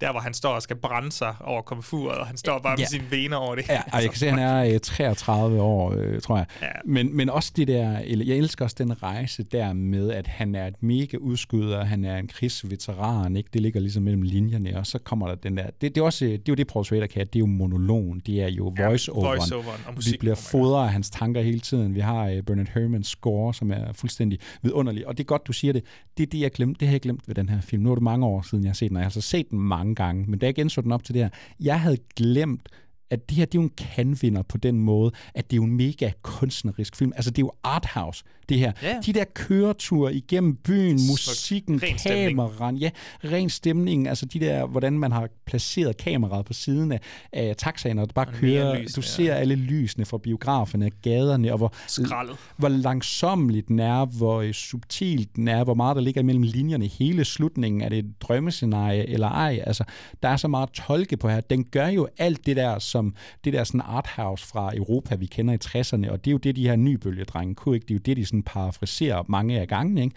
der 0.00 0.10
hvor 0.10 0.20
han 0.20 0.34
står 0.34 0.50
og 0.50 0.62
skal 0.62 0.76
brænde 0.76 1.12
sig 1.12 1.34
over 1.40 1.62
komfuret, 1.62 2.18
og 2.18 2.26
han 2.26 2.36
står 2.36 2.58
bare 2.58 2.72
Ja. 2.72 2.76
med 2.82 2.86
sine 2.86 3.10
vener 3.10 3.36
over 3.36 3.54
det. 3.54 3.68
Ja, 3.68 3.80
og 3.92 4.02
jeg 4.02 4.10
kan 4.10 4.18
se, 4.18 4.26
at 4.26 4.32
han 4.32 4.42
er 4.42 4.64
øh, 4.74 4.80
33 4.80 5.62
år, 5.62 5.94
øh, 5.98 6.20
tror 6.20 6.36
jeg. 6.36 6.46
Ja. 6.62 6.66
Men, 6.84 7.16
men 7.16 7.30
også 7.30 7.52
det 7.56 7.68
der, 7.68 7.98
eller 7.98 8.24
jeg 8.24 8.36
elsker 8.36 8.64
også 8.64 8.76
den 8.78 9.02
rejse 9.02 9.42
der 9.42 9.72
med, 9.72 10.10
at 10.10 10.26
han 10.26 10.54
er 10.54 10.66
et 10.66 10.82
mega 10.82 11.16
udskud, 11.16 11.70
og 11.70 11.88
han 11.88 12.04
er 12.04 12.16
en 12.16 12.28
krigsveteran, 12.28 13.36
ikke? 13.36 13.50
Det 13.52 13.62
ligger 13.62 13.80
ligesom 13.80 14.02
mellem 14.02 14.22
linjerne, 14.22 14.78
og 14.78 14.86
så 14.86 14.98
kommer 14.98 15.26
der 15.28 15.34
den 15.34 15.56
der, 15.56 15.64
det, 15.80 15.94
det 15.94 15.98
er 15.98 16.04
også, 16.04 16.24
det 16.24 16.32
er 16.34 16.40
jo 16.48 16.54
det, 16.54 16.66
Paul 16.66 16.84
Schrader 16.84 17.06
kan, 17.06 17.26
det 17.26 17.36
er 17.36 17.40
jo 17.40 17.46
monologen, 17.46 18.20
det 18.26 18.42
er 18.42 18.48
jo 18.48 18.74
Ja, 18.78 18.86
voice-overen. 18.86 19.26
voice-overen 19.38 19.80
og 19.86 19.92
Vi 19.92 19.96
musikken, 19.96 20.18
bliver 20.18 20.34
fodret 20.34 20.84
af 20.84 20.92
hans 20.92 21.10
tanker 21.10 21.42
hele 21.42 21.60
tiden. 21.60 21.94
Vi 21.94 22.00
har 22.00 22.30
uh, 22.30 22.38
Bernard 22.46 22.68
Herrmanns 22.74 23.06
score, 23.08 23.54
som 23.54 23.70
er 23.70 23.92
fuldstændig 23.92 24.38
vidunderlig, 24.62 25.06
og 25.06 25.18
det 25.18 25.24
er 25.24 25.26
godt, 25.26 25.46
du 25.46 25.52
siger 25.52 25.72
det. 25.72 25.84
Det 26.18 26.22
er 26.26 26.30
det, 26.30 26.40
jeg 26.40 26.50
glemte, 26.50 26.80
det 26.80 26.88
har 26.88 26.92
jeg 26.94 27.00
glemt 27.00 27.28
ved 27.28 27.34
den 27.34 27.48
her 27.48 27.60
film. 27.60 27.82
Nu 27.82 27.90
er 27.90 27.94
det 27.94 28.02
mange 28.02 28.26
år 28.26 28.42
siden, 28.42 28.64
jeg 28.64 28.70
har 28.70 28.74
set 28.74 28.88
den, 28.88 28.96
og 28.96 29.00
jeg 29.00 29.04
har 29.04 29.06
altså 29.06 29.20
set 29.20 29.50
den 29.50 29.58
mange 29.70 29.94
gange, 29.94 30.24
men 30.28 30.38
da 30.38 30.46
jeg 30.46 30.54
genså 30.54 30.80
den 30.80 30.92
op 30.92 31.04
til 31.04 31.14
det 31.14 31.22
her, 31.22 31.30
jeg 31.60 31.80
havde 31.80 31.98
glemt, 32.16 32.68
at 33.10 33.28
det 33.28 33.36
her, 33.36 33.44
det 33.44 33.58
er 33.58 33.62
jo 33.62 33.68
en 33.68 33.74
kanvinder 33.94 34.42
på 34.42 34.56
den 34.56 34.80
måde, 34.80 35.12
at 35.34 35.50
det 35.50 35.56
er 35.56 35.56
jo 35.56 35.64
en 35.64 35.76
mega 35.76 36.10
kunstnerisk 36.22 36.96
film. 36.96 37.12
Altså, 37.16 37.30
det 37.30 37.38
er 37.38 37.46
jo 37.46 37.52
arthouse, 37.64 38.24
det 38.50 38.58
her. 38.58 38.72
Ja. 38.82 39.00
De 39.06 39.12
der 39.12 39.24
køreture 39.34 40.14
igennem 40.14 40.56
byen, 40.56 40.98
musikken, 41.10 41.82
Ren 41.82 41.96
kameraen, 41.96 42.76
ja, 42.76 42.90
ren 43.24 43.50
stemning, 43.50 44.08
altså 44.08 44.26
de 44.26 44.40
der, 44.40 44.66
hvordan 44.66 44.98
man 44.98 45.12
har 45.12 45.28
placeret 45.46 45.96
kameraet 45.96 46.46
på 46.46 46.52
siden 46.52 46.92
af, 46.92 47.00
af 47.32 47.54
taxaen, 47.58 47.98
og 47.98 48.06
det 48.06 48.14
bare 48.14 48.26
Og 48.26 48.32
kører, 48.32 48.64
neonlysene, 48.64 49.02
du 49.02 49.02
ser 49.02 49.34
alle 49.34 49.54
lysene 49.54 50.04
fra 50.04 50.18
biograferne, 50.18 50.90
gaderne, 51.02 51.52
og 51.52 51.58
hvor, 51.58 51.72
Skraldet. 51.86 52.36
hvor 52.56 52.68
langsomligt 52.68 53.68
den 53.68 53.78
er, 53.78 54.04
hvor 54.04 54.40
øh, 54.40 54.52
subtilt 54.52 55.36
den 55.36 55.48
er, 55.48 55.64
hvor 55.64 55.74
meget 55.74 55.96
der 55.96 56.02
ligger 56.02 56.20
imellem 56.20 56.42
linjerne, 56.42 56.86
hele 56.86 57.24
slutningen, 57.24 57.80
er 57.80 57.88
det 57.88 57.98
et 57.98 58.20
drømmescenarie 58.20 59.08
eller 59.08 59.28
ej, 59.28 59.62
altså, 59.66 59.84
der 60.22 60.28
er 60.28 60.36
så 60.36 60.48
meget 60.48 60.66
at 60.66 60.72
tolke 60.72 61.16
på 61.16 61.28
her. 61.28 61.40
Den 61.40 61.64
gør 61.64 61.86
jo 61.86 62.08
alt 62.18 62.46
det 62.46 62.56
der, 62.56 62.78
som 62.78 63.14
det 63.44 63.52
der 63.52 63.64
sådan 63.64 63.80
arthouse 63.84 64.46
fra 64.46 64.76
Europa, 64.76 65.14
vi 65.14 65.26
kender 65.26 65.54
i 65.54 65.58
60'erne, 65.64 66.10
og 66.10 66.24
det 66.24 66.30
er 66.30 66.32
jo 66.32 66.38
det, 66.38 66.56
de 66.56 66.68
her 66.68 66.76
nybølgedrenge 66.76 67.54
kunne, 67.54 67.74
ikke? 67.76 67.84
Det 67.84 67.90
er 67.90 67.94
jo 67.94 68.02
det, 68.06 68.16
de 68.16 68.26
sådan 68.26 68.39
parafraserer 68.42 69.22
mange 69.28 69.60
af 69.60 69.68
gangene, 69.68 70.02
ikke? 70.02 70.16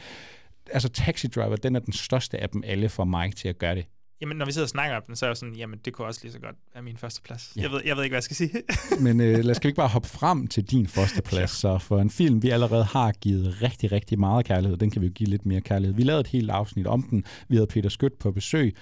Altså, 0.72 0.90
Taxi 0.90 1.28
Driver, 1.28 1.56
den 1.56 1.76
er 1.76 1.80
den 1.80 1.94
største 1.94 2.38
af 2.38 2.50
dem 2.50 2.64
alle 2.66 2.90
for 2.90 3.04
mig 3.04 3.36
til 3.36 3.48
at 3.48 3.58
gøre 3.58 3.76
det. 3.76 3.86
Jamen, 4.22 4.38
når 4.38 4.46
vi 4.46 4.52
sidder 4.52 4.66
og 4.66 4.70
snakker 4.70 4.96
om 4.96 5.04
den, 5.08 5.16
så 5.16 5.26
er 5.26 5.28
jeg 5.28 5.32
jo 5.32 5.40
sådan, 5.40 5.56
jamen, 5.56 5.80
det 5.86 5.94
kunne 5.94 6.08
også 6.08 6.20
lige 6.24 6.32
så 6.32 6.40
godt 6.40 6.56
være 6.74 6.84
min 6.84 6.98
første 6.98 7.22
plads. 7.22 7.54
Ja. 7.56 7.62
Jeg, 7.62 7.72
ved, 7.72 7.82
jeg 7.86 7.96
ved 7.96 8.04
ikke, 8.04 8.14
hvad 8.14 8.18
jeg 8.18 8.24
skal 8.24 8.36
sige. 8.36 8.52
Men 9.06 9.22
øh, 9.22 9.40
lad 9.40 9.56
os 9.56 9.64
vi 9.64 9.68
ikke 9.68 9.78
bare 9.78 9.88
hoppe 9.88 10.08
frem 10.08 10.48
til 10.48 10.64
din 10.64 10.88
første 10.88 11.22
plads, 11.22 11.52
så 11.52 11.78
for 11.78 12.00
en 12.00 12.10
film, 12.10 12.44
vi 12.44 12.50
allerede 12.50 12.84
har 12.84 13.12
givet 13.12 13.62
rigtig, 13.62 13.92
rigtig 13.92 14.20
meget 14.20 14.46
kærlighed, 14.46 14.78
den 14.78 14.92
kan 14.92 15.02
vi 15.02 15.08
jo 15.08 15.14
give 15.14 15.30
lidt 15.30 15.46
mere 15.46 15.62
kærlighed. 15.62 15.96
Vi 15.96 16.04
lavede 16.04 16.22
et 16.22 16.28
helt 16.28 16.50
afsnit 16.50 16.88
om 16.88 17.04
den. 17.04 17.26
Vi 17.48 17.56
havde 17.56 17.68
Peter 17.68 17.90
Skødt 17.90 18.20
på 18.20 18.32
besøg. 18.32 18.76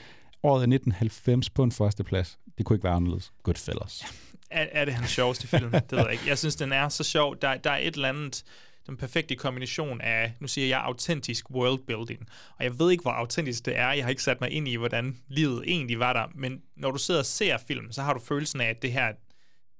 Året 0.43 0.59
er 0.59 0.73
1990 0.75 1.49
på 1.49 1.63
en 1.63 1.71
første 1.71 2.03
plads. 2.03 2.39
Det 2.57 2.65
kunne 2.65 2.75
ikke 2.75 2.83
være 2.83 2.93
anderledes. 2.93 3.31
Goodfellas. 3.43 4.05
er, 4.51 4.65
er 4.71 4.85
det 4.85 4.93
hans 4.93 5.09
sjoveste 5.09 5.47
film? 5.47 5.71
Det 5.71 5.91
ved 5.91 5.99
jeg 5.99 6.11
ikke. 6.11 6.23
Jeg 6.27 6.37
synes, 6.37 6.55
den 6.55 6.71
er 6.71 6.89
så 6.89 7.03
sjov. 7.03 7.35
Der, 7.41 7.57
der 7.57 7.71
er 7.71 7.77
et 7.77 7.95
eller 7.95 8.09
andet, 8.09 8.43
den 8.87 8.97
perfekte 8.97 9.35
kombination 9.35 10.01
af, 10.01 10.33
nu 10.39 10.47
siger 10.47 10.67
jeg, 10.67 10.81
autentisk 10.81 11.51
worldbuilding. 11.51 12.27
Og 12.57 12.63
jeg 12.63 12.79
ved 12.79 12.91
ikke, 12.91 13.01
hvor 13.01 13.11
autentisk 13.11 13.65
det 13.65 13.77
er. 13.77 13.91
Jeg 13.91 14.03
har 14.03 14.09
ikke 14.09 14.23
sat 14.23 14.41
mig 14.41 14.51
ind 14.51 14.67
i, 14.67 14.75
hvordan 14.75 15.17
livet 15.27 15.63
egentlig 15.67 15.99
var 15.99 16.13
der. 16.13 16.25
Men 16.35 16.61
når 16.75 16.91
du 16.91 16.97
sidder 16.97 17.19
og 17.19 17.25
ser 17.25 17.57
film, 17.67 17.91
så 17.91 18.01
har 18.01 18.13
du 18.13 18.19
følelsen 18.19 18.61
af, 18.61 18.69
at 18.69 18.81
det 18.81 18.91
her, 18.91 19.11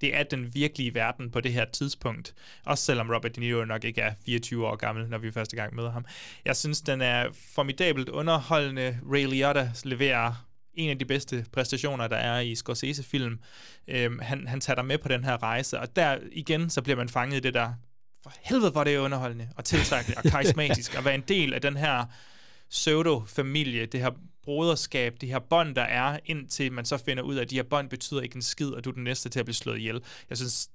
det 0.02 0.16
er 0.16 0.24
den 0.24 0.56
virkelige 0.56 0.94
verden 0.94 1.32
på 1.32 1.42
det 1.42 1.54
her 1.54 1.66
tidspunkt. 1.66 2.34
Også 2.66 2.86
selvom 2.86 3.10
Robert 3.10 3.36
De 3.36 3.40
Niro 3.40 3.66
nok 3.66 3.84
ikke 3.84 4.02
er 4.02 4.14
24 4.26 4.68
år 4.68 4.76
gammel, 4.76 5.10
når 5.10 5.18
vi 5.18 5.32
første 5.32 5.56
gang 5.56 5.76
møder 5.76 5.92
ham. 5.92 6.06
Jeg 6.46 6.56
synes, 6.56 6.82
den 6.82 7.02
er 7.02 7.28
formidabelt 7.56 8.10
underholdende. 8.10 9.00
Ray 9.12 9.26
Liotta 9.26 9.72
leverer 9.84 10.48
en 10.74 10.90
af 10.90 11.00
de 11.00 11.06
bedste 11.06 11.46
præstationer, 11.52 12.08
der 12.08 12.18
er 12.18 12.40
i 12.40 12.56
Scorsese-film. 12.56 13.40
Øhm, 13.88 14.20
han, 14.20 14.48
han 14.48 14.62
tager 14.62 14.76
dig 14.76 14.86
med 14.86 14.98
på 14.98 15.08
den 15.08 15.24
her 15.24 15.44
rejse, 15.44 15.80
og 15.80 15.96
der 15.96 16.18
igen, 16.32 16.70
så 16.70 16.82
bliver 16.82 16.98
man 16.98 17.10
fanget 17.10 17.38
i 17.38 17.40
det 17.40 17.54
der, 17.54 17.74
for 18.24 18.34
helvede, 18.42 18.76
var 18.76 18.84
det 18.84 18.98
underholdende, 18.98 19.48
og 19.56 19.66
tiltrækkende, 19.66 20.18
og 20.18 20.24
karismatisk, 20.24 20.98
at 20.98 21.06
være 21.06 21.16
en 21.16 21.24
del 21.28 21.54
af 21.54 21.62
den 21.62 21.78
her 21.78 22.06
pseudo-familie, 22.70 23.86
det 23.86 24.00
her 24.00 24.12
broderskab, 24.44 25.14
det 25.22 25.30
her 25.30 25.40
bånd, 25.40 25.76
der 25.76 25.82
er, 25.82 26.20
indtil 26.26 26.72
man 26.72 26.86
så 26.86 26.98
finder 26.98 27.24
ud 27.24 27.36
af, 27.36 27.42
at 27.42 27.50
de 27.50 27.56
her 27.56 27.64
bånd 27.64 27.90
betyder 27.90 28.22
ikke 28.22 28.36
en 28.36 28.42
skid, 28.42 28.70
og 28.70 28.86
du 28.86 28.90
er 28.90 28.94
den 28.94 29.04
næste 29.04 29.30
til 29.30 29.40
at 29.40 29.46
blive 29.46 29.56
slået 29.56 29.78
ihjel. 29.78 30.02
Jeg 30.30 30.38
synes, 30.38 30.70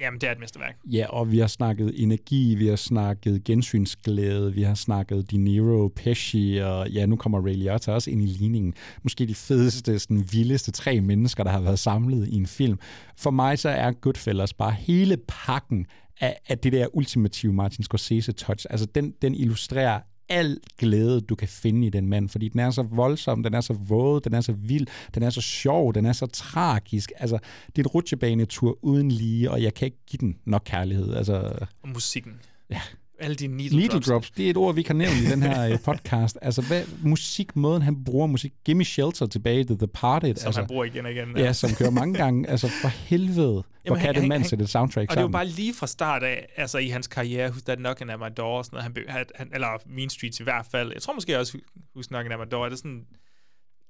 jamen, 0.00 0.20
det 0.20 0.26
er 0.26 0.32
et 0.32 0.38
mesterværk. 0.38 0.76
Ja, 0.84 1.06
og 1.08 1.32
vi 1.32 1.38
har 1.38 1.46
snakket 1.46 2.02
energi, 2.02 2.54
vi 2.54 2.66
har 2.66 2.76
snakket 2.76 3.44
gensynsglæde, 3.44 4.54
vi 4.54 4.62
har 4.62 4.74
snakket 4.74 5.30
De 5.30 5.38
Niro, 5.38 5.92
Pesci, 5.96 6.58
og 6.62 6.90
ja, 6.90 7.06
nu 7.06 7.16
kommer 7.16 7.46
Ray 7.46 7.54
Liotta 7.54 7.92
også 7.92 8.10
ind 8.10 8.22
i 8.22 8.26
ligningen. 8.26 8.74
Måske 9.02 9.26
de 9.26 9.34
fedeste, 9.34 9.98
sådan 9.98 10.28
vildeste 10.32 10.72
tre 10.72 11.00
mennesker, 11.00 11.44
der 11.44 11.50
har 11.50 11.60
været 11.60 11.78
samlet 11.78 12.28
i 12.28 12.34
en 12.34 12.46
film. 12.46 12.78
For 13.16 13.30
mig 13.30 13.58
så 13.58 13.68
er 13.68 13.92
Goodfellas 13.92 14.54
bare 14.54 14.72
hele 14.72 15.16
pakken 15.28 15.86
af, 16.20 16.40
af 16.48 16.58
det 16.58 16.72
der 16.72 16.96
ultimative 16.96 17.52
Martin 17.52 17.84
Scorsese-touch. 17.84 18.66
Altså, 18.70 18.86
den, 18.86 19.14
den 19.22 19.34
illustrerer 19.34 20.00
al 20.28 20.58
glæde, 20.78 21.20
du 21.20 21.34
kan 21.34 21.48
finde 21.48 21.86
i 21.86 21.90
den 21.90 22.08
mand, 22.08 22.28
fordi 22.28 22.48
den 22.48 22.60
er 22.60 22.70
så 22.70 22.82
voldsom, 22.82 23.42
den 23.42 23.54
er 23.54 23.60
så 23.60 23.72
våd, 23.72 24.20
den 24.20 24.34
er 24.34 24.40
så 24.40 24.52
vild, 24.52 24.86
den 25.14 25.22
er 25.22 25.30
så 25.30 25.40
sjov, 25.40 25.94
den 25.94 26.06
er 26.06 26.12
så 26.12 26.26
tragisk. 26.26 27.12
Altså, 27.16 27.38
det 27.66 27.78
er 27.78 27.82
et 27.82 27.94
rutsjebanetur 27.94 28.78
uden 28.82 29.10
lige, 29.10 29.50
og 29.50 29.62
jeg 29.62 29.74
kan 29.74 29.86
ikke 29.86 30.04
give 30.06 30.18
den 30.18 30.38
nok 30.44 30.62
kærlighed. 30.64 31.14
Altså, 31.14 31.52
Og 31.82 31.88
musikken. 31.88 32.40
Ja. 32.70 32.80
Alle 33.18 33.36
de 33.36 33.46
needle, 33.46 33.76
Needle 33.76 33.92
drops. 33.92 34.06
drops, 34.06 34.30
det 34.30 34.46
er 34.46 34.50
et 34.50 34.56
ord, 34.56 34.74
vi 34.74 34.82
kan 34.82 34.96
nævne 34.96 35.16
i 35.22 35.30
den 35.30 35.42
her 35.42 35.68
øh, 35.72 35.78
podcast. 35.84 36.38
Altså, 36.42 36.62
hvad, 36.62 36.82
musik, 37.02 37.56
måden 37.56 37.82
han 37.82 38.04
bruger 38.04 38.26
musik. 38.26 38.52
Gimme 38.64 38.84
Shelter 38.84 39.26
tilbage 39.26 39.64
til 39.64 39.78
The 39.78 39.86
Parted. 39.86 40.34
Som 40.36 40.46
altså, 40.48 40.60
han 40.60 40.68
bruger 40.68 40.84
igen 40.84 41.06
og 41.06 41.12
igen. 41.12 41.36
Ja, 41.36 41.52
som 41.52 41.70
kører 41.78 41.90
mange 41.90 42.14
gange. 42.14 42.48
Altså, 42.48 42.68
for 42.82 42.88
helvede. 42.88 43.36
Hvor 43.36 43.64
Jamen, 43.84 44.00
kan 44.00 44.14
han- 44.14 44.22
det 44.22 44.28
mand 44.28 44.44
sætte 44.44 44.62
et 44.62 44.68
soundtrack 44.70 45.10
Og 45.10 45.16
det 45.16 45.16
var 45.16 45.22
sammen? 45.22 45.32
bare 45.32 45.46
lige 45.46 45.74
fra 45.74 45.86
start 45.86 46.22
af, 46.22 46.46
altså 46.56 46.78
i 46.78 46.88
hans 46.88 47.06
karriere, 47.06 47.48
Who's 47.48 47.60
That 47.66 47.78
Knockin' 47.78 48.10
at 48.12 48.18
My 48.20 48.26
Door, 48.36 48.58
og 48.58 48.64
sådan 48.64 48.92
noget, 48.96 49.10
han, 49.10 49.24
han, 49.34 49.50
eller 49.54 49.68
Mean 49.86 50.10
Streets 50.10 50.40
i 50.40 50.42
hvert 50.42 50.66
fald. 50.70 50.92
Jeg 50.92 51.02
tror 51.02 51.14
måske 51.14 51.38
også 51.38 51.58
Who's 51.98 52.02
Knockin' 52.14 52.32
at 52.32 52.38
My 52.38 52.44
Door, 52.50 52.64
er 52.64 52.68
det 52.68 52.78
sådan, 52.78 53.04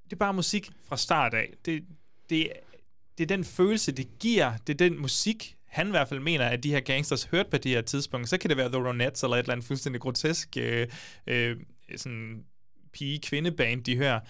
det 0.05 0.13
er 0.13 0.17
bare 0.17 0.35
musik 0.35 0.71
fra 0.89 0.97
start 0.97 1.35
af. 1.35 1.53
Det, 1.65 1.83
det, 2.31 2.49
det 3.19 3.25
er 3.25 3.37
den 3.37 3.45
følelse, 3.45 3.93
det 3.93 4.19
giver, 4.19 4.53
det 4.67 4.73
er 4.73 4.89
den 4.89 5.01
musik, 5.01 5.56
han 5.77 5.87
i 5.87 5.91
hvert 5.91 6.09
fald 6.09 6.21
mener, 6.21 6.45
at 6.45 6.63
de 6.63 6.71
her 6.71 6.81
gangsters 6.81 7.25
hørte 7.25 7.51
på 7.51 7.57
det 7.57 7.71
her 7.71 7.81
tidspunkt. 7.81 8.29
Så 8.29 8.39
kan 8.39 8.51
det 8.51 8.57
være 8.57 8.69
The 8.69 8.89
Ronettes 8.89 9.23
eller 9.23 9.37
et 9.37 9.41
eller 9.41 9.53
andet 9.53 9.67
fuldstændig 9.67 10.01
grotesk 10.01 10.57
øh, 10.61 10.87
øh, 11.27 11.57
sådan 11.97 12.45
pige-kvindeband, 12.93 13.85
de 13.85 13.97
hører. 13.97 14.21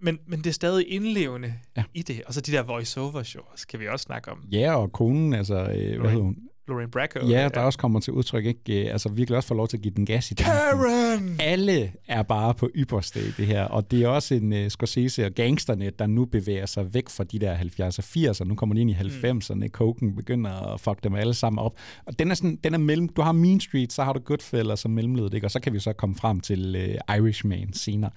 Men, 0.00 0.18
men 0.26 0.38
det 0.38 0.46
er 0.46 0.52
stadig 0.52 0.90
indlevende 0.92 1.54
ja. 1.76 1.84
i 1.94 2.02
det. 2.02 2.22
Og 2.26 2.34
så 2.34 2.40
de 2.40 2.52
der 2.52 2.62
voice-over 2.62 3.22
shows, 3.22 3.64
kan 3.64 3.80
vi 3.80 3.88
også 3.88 4.04
snakke 4.04 4.30
om. 4.30 4.48
Ja, 4.52 4.76
og 4.76 4.92
konen, 4.92 5.34
altså, 5.34 5.54
øh, 5.54 6.00
hvad 6.00 6.10
hedder 6.10 6.24
hun? 6.24 6.36
Lorraine 6.68 6.90
Bracco. 6.90 7.26
Ja, 7.28 7.48
der 7.54 7.60
også 7.60 7.78
kommer 7.78 8.00
til 8.00 8.12
udtryk, 8.12 8.44
ikke? 8.46 8.86
Øh, 8.86 8.92
Altså 8.92 9.08
virkelig 9.08 9.36
også 9.36 9.46
får 9.46 9.54
lov 9.54 9.68
til 9.68 9.76
at 9.76 9.82
give 9.82 9.94
den 9.96 10.06
gas 10.06 10.30
i 10.30 10.34
den. 10.34 10.44
Karen! 10.44 11.36
Alle 11.40 11.92
er 12.08 12.22
bare 12.22 12.54
på 12.54 12.70
ypperste 12.74 13.20
i 13.20 13.30
det 13.36 13.46
her, 13.46 13.64
og 13.64 13.90
det 13.90 14.02
er 14.02 14.08
også 14.08 14.34
en 14.34 14.52
uh, 14.52 14.68
Scorsese 14.68 15.26
og 15.26 15.32
gangsterne, 15.32 15.90
der 15.90 16.06
nu 16.06 16.24
bevæger 16.24 16.66
sig 16.66 16.94
væk 16.94 17.08
fra 17.08 17.24
de 17.24 17.38
der 17.38 17.56
70'er 17.56 17.98
og 17.98 18.32
80'er. 18.32 18.44
Nu 18.44 18.54
kommer 18.54 18.74
de 18.74 18.80
ind 18.80 18.90
i 18.90 18.94
90'erne, 18.94 19.54
mm. 19.54 19.68
Coken 19.68 20.16
begynder 20.16 20.50
at 20.50 20.80
fuck 20.80 21.04
dem 21.04 21.14
alle 21.14 21.34
sammen 21.34 21.58
op. 21.58 21.78
Og 22.06 22.18
den 22.18 22.30
er 22.30 22.34
sådan, 22.34 22.58
den 22.64 22.74
er 22.74 22.78
mellem, 22.78 23.08
du 23.08 23.22
har 23.22 23.32
Mean 23.32 23.60
Street, 23.60 23.92
så 23.92 24.04
har 24.04 24.12
du 24.12 24.20
Goodfellas 24.20 24.80
som 24.80 24.90
mellemledet, 24.90 25.34
ikke? 25.34 25.46
Og 25.46 25.50
så 25.50 25.60
kan 25.60 25.72
vi 25.72 25.78
så 25.80 25.92
komme 25.92 26.14
frem 26.14 26.40
til 26.40 26.76
uh, 27.08 27.16
Irishman 27.16 27.72
senere. 27.72 28.10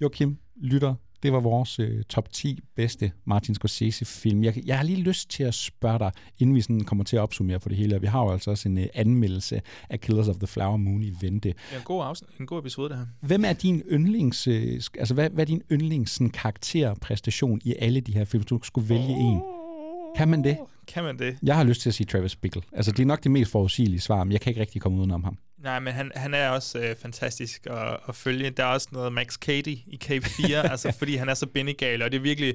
Joachim, 0.00 0.36
lytter, 0.56 0.94
det 1.22 1.32
var 1.32 1.40
vores 1.40 1.78
øh, 1.78 2.02
top 2.04 2.32
10 2.32 2.60
bedste 2.76 3.12
Martin 3.24 3.54
Scorsese-film. 3.54 4.44
Jeg, 4.44 4.66
jeg 4.66 4.76
har 4.76 4.84
lige 4.84 5.00
lyst 5.00 5.30
til 5.30 5.42
at 5.42 5.54
spørge 5.54 5.98
dig, 5.98 6.12
inden 6.38 6.56
vi 6.56 6.60
sådan 6.60 6.80
kommer 6.80 7.04
til 7.04 7.16
at 7.16 7.20
opsummere 7.20 7.58
på 7.60 7.68
det 7.68 7.76
hele, 7.76 7.94
og 7.94 8.02
vi 8.02 8.06
har 8.06 8.22
jo 8.22 8.32
altså 8.32 8.50
også 8.50 8.68
en 8.68 8.78
øh, 8.78 8.86
anmeldelse 8.94 9.62
af 9.90 10.00
Killers 10.00 10.28
of 10.28 10.36
the 10.36 10.46
Flower 10.46 10.76
Moon 10.76 11.02
i 11.02 11.12
vente. 11.20 11.48
Er 11.48 11.76
en 11.76 11.82
god, 11.84 12.04
afsnit, 12.04 12.30
en 12.40 12.46
god 12.46 12.58
episode, 12.58 12.88
det 12.88 12.98
her. 12.98 13.06
Hvem 13.20 13.44
er 13.44 13.52
din 13.52 13.82
yndlings, 13.90 14.46
øh, 14.46 14.80
altså 14.98 15.14
hvad, 15.14 15.30
hvad 15.30 15.44
er 15.44 15.46
din 15.46 15.62
yndlings 15.72 16.12
sådan, 16.12 16.30
karakterpræstation 16.30 17.60
i 17.64 17.74
alle 17.78 18.00
de 18.00 18.12
her 18.12 18.24
film, 18.24 18.42
du 18.42 18.60
skulle 18.62 18.88
vælge 18.88 19.14
en? 19.14 19.40
Kan 20.16 20.28
man 20.28 20.44
det? 20.44 20.58
Kan 20.88 21.04
man 21.04 21.18
det? 21.18 21.38
Jeg 21.42 21.56
har 21.56 21.64
lyst 21.64 21.80
til 21.80 21.90
at 21.90 21.94
sige 21.94 22.06
Travis 22.06 22.36
Bickle. 22.36 22.62
Altså, 22.72 22.92
det 22.92 23.02
er 23.02 23.06
nok 23.06 23.22
det 23.24 23.30
mest 23.30 23.50
forudsigelige 23.50 24.00
svar, 24.00 24.24
men 24.24 24.32
jeg 24.32 24.40
kan 24.40 24.50
ikke 24.50 24.60
rigtig 24.60 24.82
komme 24.82 24.98
udenom 24.98 25.24
ham. 25.24 25.38
Nej, 25.66 25.80
men 25.80 25.92
han, 25.92 26.12
han 26.14 26.34
er 26.34 26.48
også 26.48 26.78
øh, 26.78 26.96
fantastisk 26.96 27.66
at, 27.70 28.00
at 28.08 28.14
følge. 28.16 28.50
Der 28.50 28.64
er 28.64 28.68
også 28.68 28.88
noget 28.92 29.12
Max 29.12 29.34
Cady 29.34 29.78
i 29.86 29.98
Cape 30.00 30.26
4, 30.46 30.70
altså 30.70 30.92
fordi 30.98 31.16
han 31.16 31.28
er 31.28 31.34
så 31.34 31.46
bindegal, 31.46 32.02
og 32.02 32.12
det 32.12 32.18
er 32.18 32.22
virkelig, 32.22 32.54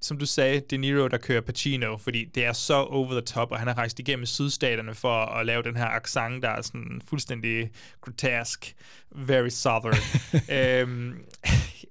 som 0.00 0.18
du 0.18 0.26
sagde, 0.26 0.60
De 0.60 0.76
Niro, 0.76 1.08
der 1.08 1.18
kører 1.18 1.40
Pacino, 1.40 1.96
fordi 1.96 2.24
det 2.24 2.44
er 2.44 2.52
så 2.52 2.74
over 2.74 3.12
the 3.12 3.20
top, 3.20 3.50
og 3.50 3.58
han 3.58 3.68
har 3.68 3.78
rejst 3.78 3.98
igennem 3.98 4.26
sydstaterne 4.26 4.94
for 4.94 5.24
at 5.24 5.46
lave 5.46 5.62
den 5.62 5.76
her 5.76 5.86
accent, 5.86 6.42
der 6.42 6.48
er 6.48 6.62
sådan 6.62 7.02
fuldstændig 7.08 7.70
grotesk, 8.00 8.74
very 9.10 9.48
southern. 9.48 9.96
øhm, 10.58 11.24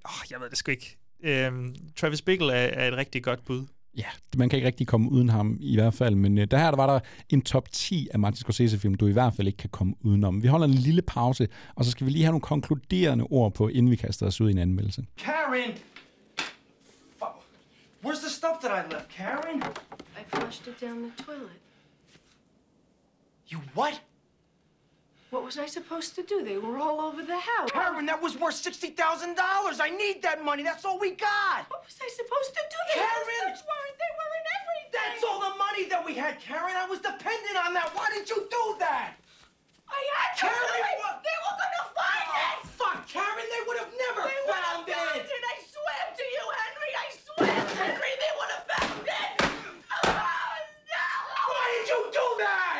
åh, 0.04 0.30
jeg 0.30 0.40
ved 0.40 0.50
det 0.50 0.58
sgu 0.58 0.70
ikke. 0.70 0.96
Øhm, 1.24 1.74
Travis 1.96 2.22
Bickle 2.22 2.52
er, 2.52 2.84
er 2.84 2.88
et 2.88 2.96
rigtig 2.96 3.22
godt 3.22 3.44
bud. 3.44 3.66
Ja, 3.96 4.06
man 4.36 4.48
kan 4.48 4.56
ikke 4.56 4.66
rigtig 4.66 4.86
komme 4.86 5.10
uden 5.10 5.28
ham 5.28 5.58
i 5.60 5.76
hvert 5.76 5.94
fald, 5.94 6.14
men 6.14 6.38
øh, 6.38 6.46
der 6.50 6.58
her 6.58 6.70
der 6.70 6.76
var 6.76 6.86
der 6.86 7.00
en 7.28 7.42
top 7.42 7.72
10 7.72 8.08
af 8.12 8.18
Martin 8.18 8.36
Scorsese-film, 8.36 8.94
du 8.94 9.06
i 9.06 9.12
hvert 9.12 9.34
fald 9.34 9.46
ikke 9.46 9.56
kan 9.56 9.70
komme 9.70 9.94
udenom. 10.00 10.42
Vi 10.42 10.48
holder 10.48 10.66
en 10.66 10.74
lille 10.74 11.02
pause, 11.02 11.48
og 11.74 11.84
så 11.84 11.90
skal 11.90 12.06
vi 12.06 12.10
lige 12.12 12.24
have 12.24 12.32
nogle 12.32 12.40
konkluderende 12.40 13.26
ord 13.30 13.54
på, 13.54 13.68
inden 13.68 13.90
vi 13.90 13.96
kaster 13.96 14.26
os 14.26 14.40
ud 14.40 14.48
i 14.48 14.52
en 14.52 14.58
anmeldelse. 14.58 15.04
Karen! 15.18 15.72
Fuck. 17.18 17.36
Where's 18.04 18.20
the 18.20 18.30
stuff 18.30 18.56
that 18.62 18.84
I 18.84 18.94
left, 18.94 19.08
Karen? 19.08 19.62
I 20.20 20.24
flushed 20.36 20.66
it 20.74 20.80
down 20.80 21.02
the 21.02 21.24
toilet. 21.24 21.50
You 23.52 23.60
what? 23.76 24.02
What 25.32 25.48
was 25.48 25.56
I 25.56 25.64
supposed 25.64 26.12
to 26.20 26.22
do? 26.22 26.44
They 26.44 26.58
were 26.60 26.76
all 26.76 27.00
over 27.00 27.24
the 27.24 27.40
house. 27.40 27.72
Karen, 27.72 28.04
that 28.04 28.20
was 28.20 28.36
worth 28.36 28.52
$60,000. 28.52 28.92
I 29.00 29.88
need 29.88 30.20
that 30.20 30.44
money. 30.44 30.60
That's 30.62 30.84
all 30.84 31.00
we 31.00 31.16
got. 31.16 31.64
What 31.72 31.80
was 31.88 31.96
I 31.96 32.08
supposed 32.12 32.52
to 32.52 32.60
do? 32.68 32.76
The 32.92 33.00
Karen! 33.00 33.48
weren't. 33.48 33.96
They 33.96 34.12
were 34.12 34.32
in 34.36 34.44
everything. 34.60 34.92
That's 34.92 35.24
all 35.24 35.40
the 35.40 35.56
money 35.56 35.88
that 35.88 36.04
we 36.04 36.12
had, 36.12 36.36
Karen. 36.36 36.76
I 36.76 36.84
was 36.84 37.00
dependent 37.00 37.56
on 37.64 37.72
that. 37.72 37.88
Why 37.96 38.12
did 38.12 38.28
you 38.28 38.44
do 38.44 38.64
that? 38.84 39.16
I 39.88 40.00
had 40.20 40.36
to 40.36 40.52
Karen, 40.52 40.68
do 40.68 41.00
what? 41.00 41.16
They 41.24 41.38
were 41.48 41.56
gonna 41.56 41.84
find 41.96 42.28
Oh, 42.28 42.36
it. 42.36 42.68
fuck, 42.76 43.00
Karen. 43.08 43.48
They 43.48 43.62
would 43.64 43.80
have 43.80 43.92
never 43.96 44.28
They 44.28 44.36
found 44.52 44.84
have 44.84 45.00
found 45.00 45.16
it. 45.16 45.32
it. 45.32 45.44
I 45.48 45.56
swear 45.64 46.02
to 46.12 46.24
you, 46.28 46.44
Henry. 46.60 46.92
I 46.92 47.08
swear, 47.08 47.56
Henry, 47.80 48.12
they 48.20 48.32
would 48.36 48.50
have 48.52 48.66
found 48.68 49.00
it. 49.08 49.32
Oh, 49.48 50.12
no. 50.12 51.08
Why 51.48 51.64
did 51.72 51.88
you 51.88 52.00
do 52.20 52.26
that? 52.44 52.71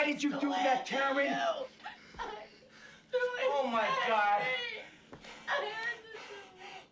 Why 0.00 0.12
did 0.12 0.22
you 0.22 0.30
do 0.30 0.48
that, 0.48 0.86
Karen? 0.86 1.26
you. 1.26 1.36
Oh, 3.52 3.66
my 3.66 3.88
God. 4.08 4.42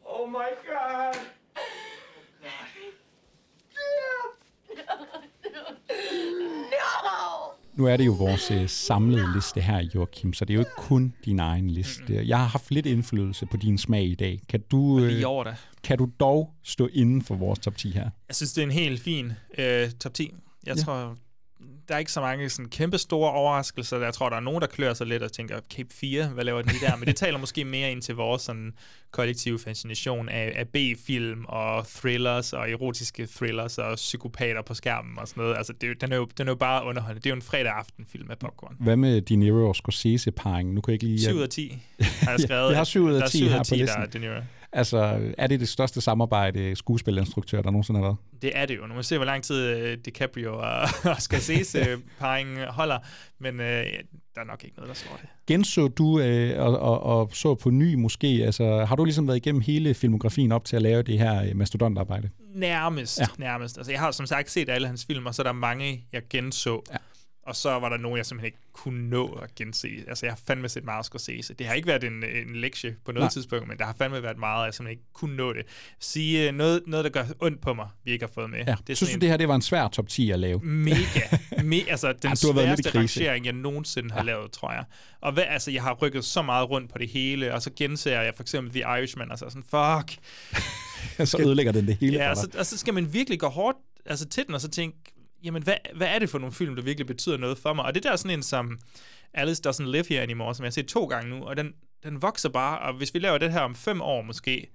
Oh, 0.07 0.27
my 0.27 0.51
God. 0.67 1.15
No. 2.43 2.49
Nu 7.75 7.87
er 7.87 7.97
det 7.97 8.07
jo 8.07 8.13
vores 8.13 8.51
øh, 8.51 8.69
samlede 8.69 9.35
liste 9.35 9.61
her, 9.61 9.89
Joachim, 9.95 10.33
så 10.33 10.45
det 10.45 10.51
er 10.51 10.55
jo 10.55 10.61
ikke 10.61 10.77
kun 10.77 11.15
din 11.25 11.39
egen 11.39 11.71
liste. 11.71 12.23
Jeg 12.27 12.39
har 12.39 12.47
haft 12.47 12.71
lidt 12.71 12.87
indflydelse 12.87 13.47
på 13.47 13.57
din 13.57 13.79
smag 13.79 14.05
i 14.05 14.15
dag. 14.15 14.41
Kan 14.49 14.61
du, 14.71 15.01
øh, 15.01 15.23
kan 15.83 15.99
du 15.99 16.11
dog 16.21 16.55
stå 16.65 16.89
inden 16.93 17.23
for 17.23 17.35
vores 17.35 17.59
top 17.59 17.77
10 17.77 17.91
her? 17.91 18.11
Jeg 18.29 18.37
synes, 18.37 18.53
det 18.53 18.63
er 18.63 18.67
en 18.67 18.73
helt 18.73 19.01
fin 19.01 19.33
øh, 19.59 19.91
top 19.91 20.15
10. 20.15 20.35
Jeg 20.67 20.77
ja. 20.77 20.83
tror, 20.83 21.17
der 21.89 21.95
er 21.95 21.99
ikke 21.99 22.13
så 22.13 22.21
mange 22.21 22.49
sådan, 22.51 22.69
kæmpe 22.71 22.99
store 22.99 23.33
overraskelser. 23.33 23.99
Jeg 23.99 24.15
tror, 24.15 24.29
der 24.29 24.37
er 24.37 24.41
nogen, 24.41 24.61
der 24.61 24.67
klør 24.67 24.95
sig 24.95 25.07
lidt 25.07 25.23
og 25.23 25.33
tænker, 25.33 25.61
Cape 25.77 25.89
4, 25.95 26.27
hvad 26.29 26.45
laver 26.45 26.63
den 26.63 26.71
lige 26.71 26.87
der? 26.87 26.97
Men 26.97 27.07
det 27.09 27.17
taler 27.17 27.39
måske 27.39 27.65
mere 27.65 27.93
ind 27.93 28.03
til 28.03 28.15
vores 28.15 28.43
sådan, 28.43 28.73
kollektive 29.11 29.59
fascination 29.59 30.29
af, 30.29 30.53
af 30.57 30.69
B-film 30.69 31.45
og 31.49 31.87
thrillers 31.87 32.53
og 32.53 32.71
erotiske 32.71 33.27
thrillers 33.37 33.79
og 33.79 33.95
psykopater 33.97 34.63
på 34.63 34.75
skærmen 34.75 35.19
og 35.19 35.29
sådan 35.29 35.41
noget. 35.43 35.57
Altså, 35.57 35.73
det, 35.81 35.91
er 35.91 35.95
den, 36.01 36.13
er 36.13 36.17
jo, 36.17 36.29
den 36.39 36.49
er 36.49 36.53
jo 36.53 36.57
bare 36.57 36.85
underholdende. 36.85 37.21
Det 37.21 37.27
er 37.27 37.31
jo 37.31 37.37
en 37.37 37.43
fredag 37.43 37.73
aftenfilm 37.73 38.29
med 38.29 38.37
popcorn. 38.37 38.77
Hvad 38.81 38.97
med 38.97 39.21
De 39.21 39.37
Niro 39.37 39.69
og 39.69 39.77
Scorsese-parringen? 39.77 40.75
Nu 40.75 40.81
kan 40.81 40.93
jeg 40.93 40.95
ikke 40.95 41.05
lige... 41.07 41.21
7 41.21 41.37
ud 41.37 41.43
af 41.43 41.49
10 41.49 41.79
har 42.01 42.31
jeg 42.31 42.41
skrevet. 42.49 42.69
jeg 42.71 42.77
har 42.79 42.85
7 42.85 43.05
ud 43.05 43.13
Der 43.15 43.21
af 43.21 43.25
er 43.25 43.29
10 43.29 43.37
syv 43.39 43.45
ud 43.47 43.51
af 43.51 43.55
her 43.57 43.63
10, 43.63 43.71
på 43.71 43.75
der 43.77 43.83
listen. 43.83 44.03
er 44.03 44.07
De 44.07 44.19
Niro. 44.19 44.41
Altså, 44.73 45.21
er 45.39 45.47
det 45.47 45.61
det 45.61 45.69
største 45.69 46.01
samarbejde 46.01 46.77
skuespillerinstruktør, 46.77 47.63
der 47.63 47.71
nogensinde 47.71 48.01
har 48.01 48.07
været? 48.07 48.17
Det 48.43 48.53
er 48.55 48.67
det 48.67 48.77
jo. 48.77 48.83
Nu 48.87 48.89
må 48.95 48.97
vi 48.97 49.03
se, 49.03 49.17
hvor 49.17 49.25
lang 49.25 49.43
tid 49.45 49.57
øh, 49.67 49.99
DiCaprio 50.05 50.55
og, 50.59 50.81
og 51.13 51.17
Scorsese-parringen 51.23 52.59
holder. 52.79 52.99
Men 53.39 53.61
øh, 53.61 53.85
der 54.35 54.41
er 54.41 54.45
nok 54.45 54.65
ikke 54.65 54.77
noget, 54.77 54.89
der 54.89 54.95
slår 54.95 55.17
det. 55.23 55.29
Genså 55.47 55.89
du 55.89 56.21
øh, 56.21 56.61
og, 56.67 56.79
og, 56.79 57.03
og 57.03 57.31
så 57.35 57.55
på 57.55 57.71
ny 57.71 57.95
måske? 57.95 58.27
Altså, 58.45 58.85
har 58.85 58.97
du 58.97 59.05
ligesom 59.05 59.27
været 59.27 59.37
igennem 59.37 59.61
hele 59.61 59.95
filmografien 59.95 60.53
op 60.53 60.65
til 60.65 60.77
at 60.77 60.83
lave 60.83 61.03
det 61.03 61.19
her 61.19 61.43
øh, 61.45 61.57
mastodontarbejde? 61.57 62.31
Nærmest, 62.55 63.19
Ja. 63.21 63.27
ja. 63.39 63.45
nærmest. 63.45 63.77
Altså, 63.79 63.93
jeg 63.93 64.01
har 64.01 64.11
som 64.11 64.27
sagt 64.27 64.51
set 64.51 64.69
alle 64.69 64.87
hans 64.87 65.05
film, 65.07 65.27
og 65.27 65.35
så 65.35 65.43
er 65.43 65.45
der 65.47 65.53
mange, 65.53 66.05
jeg 66.13 66.23
genså. 66.31 66.83
Ja. 66.93 66.97
Og 67.49 67.57
så 67.57 67.71
var 67.71 67.89
der 67.89 67.97
nogle, 67.97 68.17
jeg 68.17 68.27
simpelthen 68.27 68.47
ikke 68.47 68.59
kunne 68.73 69.11
nå 69.11 69.27
at 69.27 69.55
gense. 69.55 69.89
Altså, 70.09 70.27
jeg 70.27 70.33
har 70.33 70.41
fandme 70.47 70.69
set 70.69 70.85
meget 70.85 71.05
Scorsese. 71.05 71.55
Det 71.55 71.67
har 71.67 71.75
ikke 71.75 71.89
været 71.89 72.05
en, 72.05 72.25
en 72.25 72.57
lektie 72.57 72.97
på 73.05 73.13
noget 73.13 73.25
Nej. 73.25 73.31
Tidspunkt, 73.31 73.69
men 73.69 73.79
der 73.79 73.85
har 73.85 73.95
fandme 73.99 74.23
været 74.23 74.39
meget, 74.39 74.65
jeg 74.65 74.75
simpelthen 74.75 74.99
ikke 74.99 75.13
kunne 75.13 75.37
nå 75.37 75.53
det. 75.53 75.67
Sige 76.01 76.49
øh, 76.49 76.55
noget, 76.55 76.83
noget 76.87 77.05
der 77.05 77.11
gør 77.11 77.25
ondt 77.41 77.61
på 77.61 77.75
mig, 77.75 77.89
vi 78.05 78.11
ikke 78.11 78.25
har 78.25 78.33
fået 78.35 78.51
med. 78.51 78.59
Ja. 78.67 78.75
Det 78.87 78.97
Synes 78.97 79.13
du, 79.13 79.19
det 79.19 79.29
her 79.29 79.37
det 79.37 79.49
var 79.49 79.55
en 79.55 79.63
svær 79.63 79.89
top 79.89 80.09
10 80.09 80.31
at 80.31 80.39
lave? 80.39 80.61
Mega. 80.61 80.97
Me, 81.63 81.77
altså, 81.89 82.13
den 82.23 82.31
Ja, 82.31 82.35
du 82.35 82.47
har 82.47 82.53
været 82.53 82.67
sværeste 82.67 82.99
rangering, 82.99 83.45
jeg 83.45 83.53
nogensinde 83.53 84.11
har 84.11 84.23
lavet, 84.23 84.53
tror 84.53 84.73
jeg. 84.73 84.85
Og 85.21 85.33
hvad, 85.33 85.45
altså, 85.49 85.71
jeg 85.71 85.83
har 85.83 85.93
rykket 85.95 86.25
så 86.25 86.43
meget 86.43 86.71
rundt 86.71 86.93
på 86.93 86.99
det 86.99 87.09
hele, 87.09 87.55
og 87.55 87.63
så 87.63 87.71
genser 87.77 88.21
jeg 88.21 88.33
for 88.37 88.43
eksempel 88.43 88.73
The 88.73 88.81
Irishman, 88.81 89.33
og 89.33 89.39
så 89.39 89.45
jeg 89.45 89.53
sådan, 89.53 90.05
fuck. 90.05 90.19
så 91.31 91.39
ødelægger 91.41 91.73
den 91.73 91.87
det 91.87 91.97
hele 92.01 92.17
Ja, 92.17 92.27
for 92.27 92.31
og 92.31 92.37
dig. 92.37 92.53
så, 92.53 92.59
og 92.59 92.67
så 92.67 92.79
skal 92.79 92.95
man 92.95 93.13
virkelig 93.13 93.41
gå 93.41 93.49
hårdt 93.49 93.79
altså, 94.07 94.29
til 94.29 94.47
den, 94.47 94.55
og 94.55 94.61
så 94.61 94.69
tænke, 94.69 94.99
jamen, 95.45 95.63
hvad, 95.63 95.75
hvad 95.95 96.07
er 96.09 96.19
det 96.19 96.31
for 96.31 96.39
nogle 96.39 96.53
film, 96.53 96.77
der 96.77 96.83
virkelig 96.83 97.07
betyder 97.07 97.37
noget 97.37 97.59
for 97.59 97.73
mig? 97.73 97.85
Og 97.85 97.95
det 97.95 98.03
der 98.03 98.13
er 98.13 98.17
sådan 98.17 98.39
en 98.39 98.43
som 98.43 98.79
Alice 99.35 99.63
Doesn't 99.69 99.91
Live 99.91 100.05
Here 100.09 100.23
Anymore, 100.23 100.55
som 100.55 100.65
jeg 100.65 100.67
har 100.69 100.73
set 100.73 100.87
to 100.89 101.07
gange 101.07 101.31
nu, 101.31 101.45
og 101.45 101.57
den, 101.57 101.73
den 102.05 102.23
vokser 102.23 102.49
bare, 102.49 102.79
og 102.79 102.95
hvis 102.95 103.15
vi 103.15 103.19
laver 103.19 103.39
det 103.39 103.53
her 103.53 103.61
om 103.61 103.75
fem 103.75 104.01
år 104.01 104.23
måske, 104.23 104.67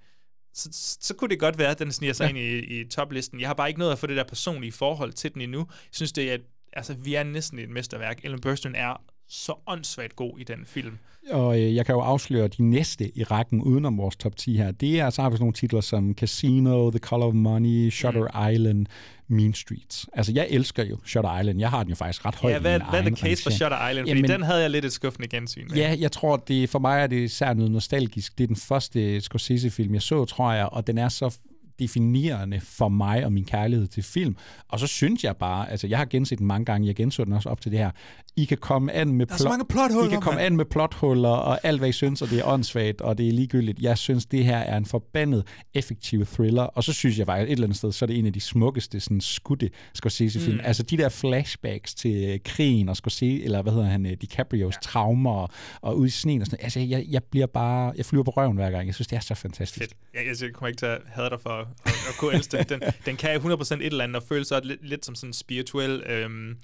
så, 0.54 0.68
så 1.00 1.14
kunne 1.14 1.28
det 1.30 1.38
godt 1.40 1.58
være, 1.58 1.70
at 1.70 1.78
den 1.78 1.92
sniger 1.92 2.12
sig 2.12 2.24
Ja. 2.24 2.28
ind 2.28 2.38
i, 2.38 2.80
i 2.80 2.88
toplisten. 2.88 3.40
Jeg 3.40 3.48
har 3.48 3.54
bare 3.54 3.68
ikke 3.68 3.80
nået 3.80 3.92
at 3.92 3.98
få 3.98 4.06
det 4.06 4.16
der 4.16 4.24
personlige 4.24 4.72
forhold 4.72 5.12
til 5.12 5.34
den 5.34 5.40
endnu. 5.40 5.58
Jeg 5.58 5.88
synes, 5.92 6.12
det 6.12 6.32
er, 6.32 6.38
altså, 6.72 6.94
vi 6.94 7.14
er 7.14 7.22
næsten 7.22 7.58
et 7.58 7.70
mesterværk. 7.70 8.20
Ellen 8.24 8.40
Burstyn 8.40 8.74
er 8.74 9.02
så 9.34 9.54
åndssvagt 9.66 10.16
god 10.16 10.38
i 10.38 10.44
den 10.44 10.58
film. 10.66 10.98
Og 11.30 11.60
øh, 11.60 11.74
jeg 11.74 11.86
kan 11.86 11.94
jo 11.94 12.00
afsløre 12.00 12.48
de 12.48 12.62
næste 12.62 13.18
i 13.18 13.24
rækken 13.24 13.62
udenom 13.62 13.98
vores 13.98 14.16
top 14.16 14.36
10 14.36 14.56
her. 14.56 14.70
Det 14.70 15.00
er 15.00 15.10
så 15.10 15.22
har 15.22 15.30
vi 15.30 15.34
sådan 15.34 15.42
nogle 15.42 15.52
titler 15.52 15.80
som 15.80 16.14
Casino, 16.14 16.90
The 16.90 16.98
Color 16.98 17.26
of 17.26 17.34
Money, 17.34 17.90
Shutter 17.90 18.48
mm. 18.48 18.52
Island, 18.52 18.86
Mean 19.28 19.54
Streets. 19.54 20.06
Altså, 20.12 20.32
jeg 20.32 20.46
elsker 20.50 20.84
jo 20.84 20.98
Shutter 21.06 21.40
Island. 21.40 21.58
Jeg 21.58 21.70
har 21.70 21.82
den 21.82 21.90
jo 21.90 21.96
faktisk 21.96 22.26
ret 22.26 22.34
højt 22.34 22.52
Ja, 22.52 22.58
hvad, 22.58 22.80
i 22.80 22.82
hvad 22.90 23.00
er 23.00 23.04
the 23.04 23.16
case 23.16 23.42
for. 23.42 23.50
Shutter 23.50 23.88
Island? 23.88 24.08
Fordi 24.08 24.20
Jamen- 24.20 24.30
den 24.30 24.42
havde 24.42 24.60
jeg 24.60 24.70
lidt 24.70 24.84
et 24.84 24.92
skuffende 24.92 25.28
gensyn 25.28 25.66
med. 25.68 25.76
Ja, 25.76 25.96
jeg 25.98 26.12
tror, 26.12 26.36
det 26.36 26.70
for 26.70 26.78
mig 26.78 27.02
er 27.02 27.06
det 27.06 27.24
især 27.24 27.54
noget 27.54 27.72
nostalgisk. 27.72 28.38
Det 28.38 28.44
er 28.44 28.48
den 28.48 28.56
første 28.56 29.20
Scorsese-film, 29.20 29.94
jeg 29.94 30.02
så, 30.02 30.24
tror 30.24 30.52
jeg, 30.52 30.66
og 30.66 30.86
den 30.86 30.98
er 30.98 31.08
så 31.08 31.38
definerende 31.78 32.60
for 32.60 32.88
mig 32.88 33.24
og 33.24 33.32
min 33.32 33.44
kærlighed 33.44 33.86
til 33.86 34.02
film. 34.02 34.36
Og 34.68 34.80
så 34.80 34.86
synes 34.86 35.24
jeg 35.24 35.36
bare, 35.36 35.70
altså 35.70 35.86
jeg 35.86 35.98
har 35.98 36.04
genset 36.04 36.38
den 36.38 36.46
mange 36.46 36.64
gange, 36.64 36.86
jeg 36.86 36.94
genså 36.94 37.24
den 37.24 37.32
også 37.32 37.48
op 37.48 37.60
til 37.60 37.70
det 37.70 37.78
her. 37.78 37.90
I 38.36 38.44
kan 38.44 38.58
komme 38.58 38.92
an 38.92 39.12
med, 39.12 39.26
så 39.36 39.48
mange 39.48 39.64
plothuller, 39.64 40.08
I 40.08 40.10
kan 40.10 40.20
komme 40.20 40.36
mand. 40.36 40.46
an 40.46 40.56
med 40.56 40.64
plothuller 40.64 41.28
og 41.28 41.58
alt, 41.62 41.80
hvad 41.80 41.88
I 41.88 41.92
synes, 41.92 42.22
og 42.22 42.30
det 42.30 42.38
er 42.38 42.44
åndssvagt, 42.44 43.00
og 43.00 43.18
det 43.18 43.28
er 43.28 43.32
ligegyldigt. 43.32 43.78
Jeg 43.78 43.98
synes, 43.98 44.26
det 44.26 44.44
her 44.44 44.58
er 44.58 44.76
en 44.76 44.86
forbandet 44.86 45.46
effektiv 45.74 46.26
thriller, 46.26 46.62
og 46.62 46.84
så 46.84 46.92
synes 46.92 47.18
jeg 47.18 47.26
faktisk 47.26 47.48
et 47.48 47.52
eller 47.52 47.66
andet 47.66 47.78
sted, 47.78 47.92
så 47.92 48.04
er 48.04 48.06
det 48.06 48.18
en 48.18 48.26
af 48.26 48.32
de 48.32 48.40
smukkeste 48.40 49.00
sådan, 49.00 49.20
skudte 49.20 49.70
Scorsese-film. 49.94 50.56
Mm. 50.56 50.64
Altså 50.64 50.82
de 50.82 50.96
der 50.96 51.08
flashbacks 51.08 51.94
til 51.94 52.30
øh, 52.30 52.38
krigen 52.44 52.88
og 52.88 52.96
Scorsese, 52.96 53.44
eller 53.44 53.62
hvad 53.62 53.72
hedder 53.72 53.86
han, 53.86 54.06
øh, 54.06 54.12
DiCaprios 54.12 54.74
ja. 54.74 54.78
traumer 54.82 55.32
og, 55.32 55.50
og 55.80 55.98
ude 55.98 56.06
i 56.06 56.10
sneen 56.10 56.40
og 56.40 56.46
sådan 56.46 56.56
noget. 56.56 56.64
Altså 56.64 56.80
jeg, 56.80 57.06
jeg 57.08 57.24
bliver 57.24 57.46
bare, 57.46 57.92
jeg 57.96 58.06
flyver 58.06 58.24
på 58.24 58.30
røven 58.30 58.56
hver 58.56 58.70
gang. 58.70 58.86
Jeg 58.86 58.94
synes, 58.94 59.08
det 59.08 59.16
er 59.16 59.20
så 59.20 59.34
fantastisk. 59.34 59.78
Fedt. 59.78 59.94
Jeg, 60.14 60.42
jeg 60.42 60.52
kommer 60.52 60.68
ikke 60.68 60.78
til 60.78 60.86
at 60.86 60.98
have 61.06 61.30
dig 61.30 61.40
for 61.40 61.50
at, 61.50 61.66
at, 61.84 61.92
at 61.92 62.14
kunne 62.18 62.34
elske 62.34 62.56
den. 62.56 62.80
den. 62.80 62.80
Den 63.06 63.16
kan 63.16 63.40
100% 63.40 63.74
et 63.74 63.86
eller 63.86 64.04
andet, 64.04 64.16
og 64.16 64.22
føles 64.28 64.52
lidt, 64.62 64.88
lidt 64.88 65.06
som 65.06 65.14
sådan 65.14 65.32
spirituel... 65.32 66.02
Øhm, 66.06 66.56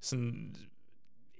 sådan, 0.00 0.56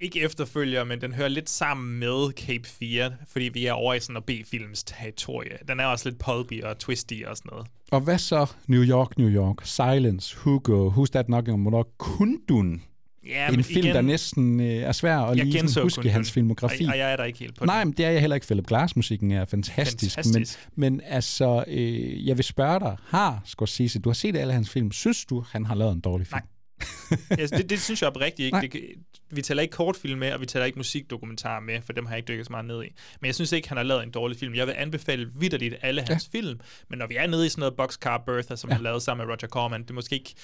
ikke 0.00 0.20
efterfølger, 0.20 0.84
men 0.84 1.00
den 1.00 1.12
hører 1.12 1.28
lidt 1.28 1.50
sammen 1.50 1.98
med 1.98 2.32
Cape 2.32 2.68
4, 2.68 3.12
fordi 3.28 3.50
vi 3.54 3.66
er 3.66 3.72
over 3.72 3.94
i 3.94 4.00
sådan 4.00 4.12
noget 4.28 4.44
B-films 4.46 4.82
territorie. 4.84 5.58
Den 5.68 5.80
er 5.80 5.84
også 5.86 6.08
lidt 6.08 6.18
pulpy 6.18 6.62
og 6.62 6.78
twisty 6.78 7.14
og 7.26 7.36
sådan 7.36 7.48
noget. 7.52 7.66
Og 7.90 8.00
hvad 8.00 8.18
så 8.18 8.46
New 8.66 8.82
York, 8.84 9.18
New 9.18 9.28
York, 9.28 9.56
Silence, 9.64 10.36
Hugo, 10.36 10.90
Who's 10.90 11.06
That 11.12 11.26
Knocking 11.26 11.66
on 11.66 11.72
Door, 11.72 11.88
Kundun? 11.98 12.82
Ja, 13.26 13.48
en 13.52 13.64
film, 13.64 13.78
igen- 13.84 13.94
der 13.94 14.00
næsten 14.02 14.60
øh, 14.60 14.66
er 14.66 14.92
svær 14.92 15.18
at 15.18 15.36
lige 15.36 15.52
sådan, 15.68 15.82
huske 15.82 15.96
Kundun, 15.96 16.12
hans 16.12 16.32
filmografi. 16.32 16.84
og- 16.84 16.90
og 16.90 16.98
jeg 16.98 17.12
er 17.12 17.16
der 17.16 17.24
ikke 17.24 17.38
helt 17.38 17.58
på 17.58 17.64
Nej, 17.64 17.78
den. 17.78 17.88
men 17.88 17.96
det 17.96 18.04
er 18.06 18.10
jeg 18.10 18.20
heller 18.20 18.34
ikke. 18.34 18.46
Philip 18.46 18.66
Glass-musikken 18.66 19.30
er 19.30 19.44
fantastisk. 19.44 20.14
Fantastisk. 20.14 20.58
Men, 20.76 20.92
men 20.92 21.00
altså, 21.04 21.64
øh, 21.68 22.26
jeg 22.26 22.36
vil 22.36 22.44
spørge 22.44 22.80
dig, 22.80 22.96
har 23.06 23.42
Scorsese, 23.44 23.98
du 23.98 24.08
har 24.08 24.14
set 24.14 24.36
alle 24.36 24.52
hans 24.52 24.70
film, 24.70 24.92
synes 24.92 25.24
du, 25.24 25.44
han 25.50 25.66
har 25.66 25.74
lavet 25.74 25.92
en 25.92 26.00
dårlig 26.00 26.26
film? 26.26 26.36
Nej. 26.36 26.42
altså, 27.30 27.56
det, 27.56 27.70
det 27.70 27.80
synes 27.80 28.02
jeg 28.02 28.08
oprigtigt 28.08 28.46
ikke. 28.46 28.58
Nej. 28.58 28.68
Det, 28.72 28.82
vi 29.30 29.42
tæller 29.42 29.62
ikke 29.62 29.72
kortfilm 29.72 30.18
med, 30.18 30.32
og 30.32 30.40
vi 30.40 30.46
tæller 30.46 30.66
ikke 30.66 30.78
musikdokumentarer 30.78 31.60
med, 31.60 31.80
for 31.82 31.92
dem 31.92 32.06
har 32.06 32.12
jeg 32.12 32.18
ikke 32.18 32.28
dykket 32.28 32.46
så 32.46 32.52
meget 32.52 32.66
ned 32.66 32.84
i. 32.84 32.88
Men 33.20 33.26
jeg 33.26 33.34
synes 33.34 33.52
ikke, 33.52 33.68
han 33.68 33.76
har 33.76 33.84
lavet 33.84 34.02
en 34.02 34.10
dårlig 34.10 34.36
film. 34.36 34.54
Jeg 34.54 34.66
vil 34.66 34.74
anbefale 34.78 35.30
vidderligt 35.34 35.74
alle 35.82 36.02
hans 36.02 36.30
ja. 36.32 36.38
film, 36.38 36.60
men 36.88 36.98
når 36.98 37.06
vi 37.06 37.16
er 37.16 37.26
nede 37.26 37.46
i 37.46 37.48
sådan 37.48 37.60
noget 37.60 37.76
Boxcar 37.76 38.18
Bertha, 38.18 38.56
som 38.56 38.70
ja. 38.70 38.74
han 38.74 38.82
lavede 38.82 39.00
sammen 39.00 39.26
med 39.26 39.34
Roger 39.34 39.48
Corman, 39.48 39.82
det 39.82 39.90
er 39.90 39.94
måske 39.94 40.14
ikke 40.14 40.34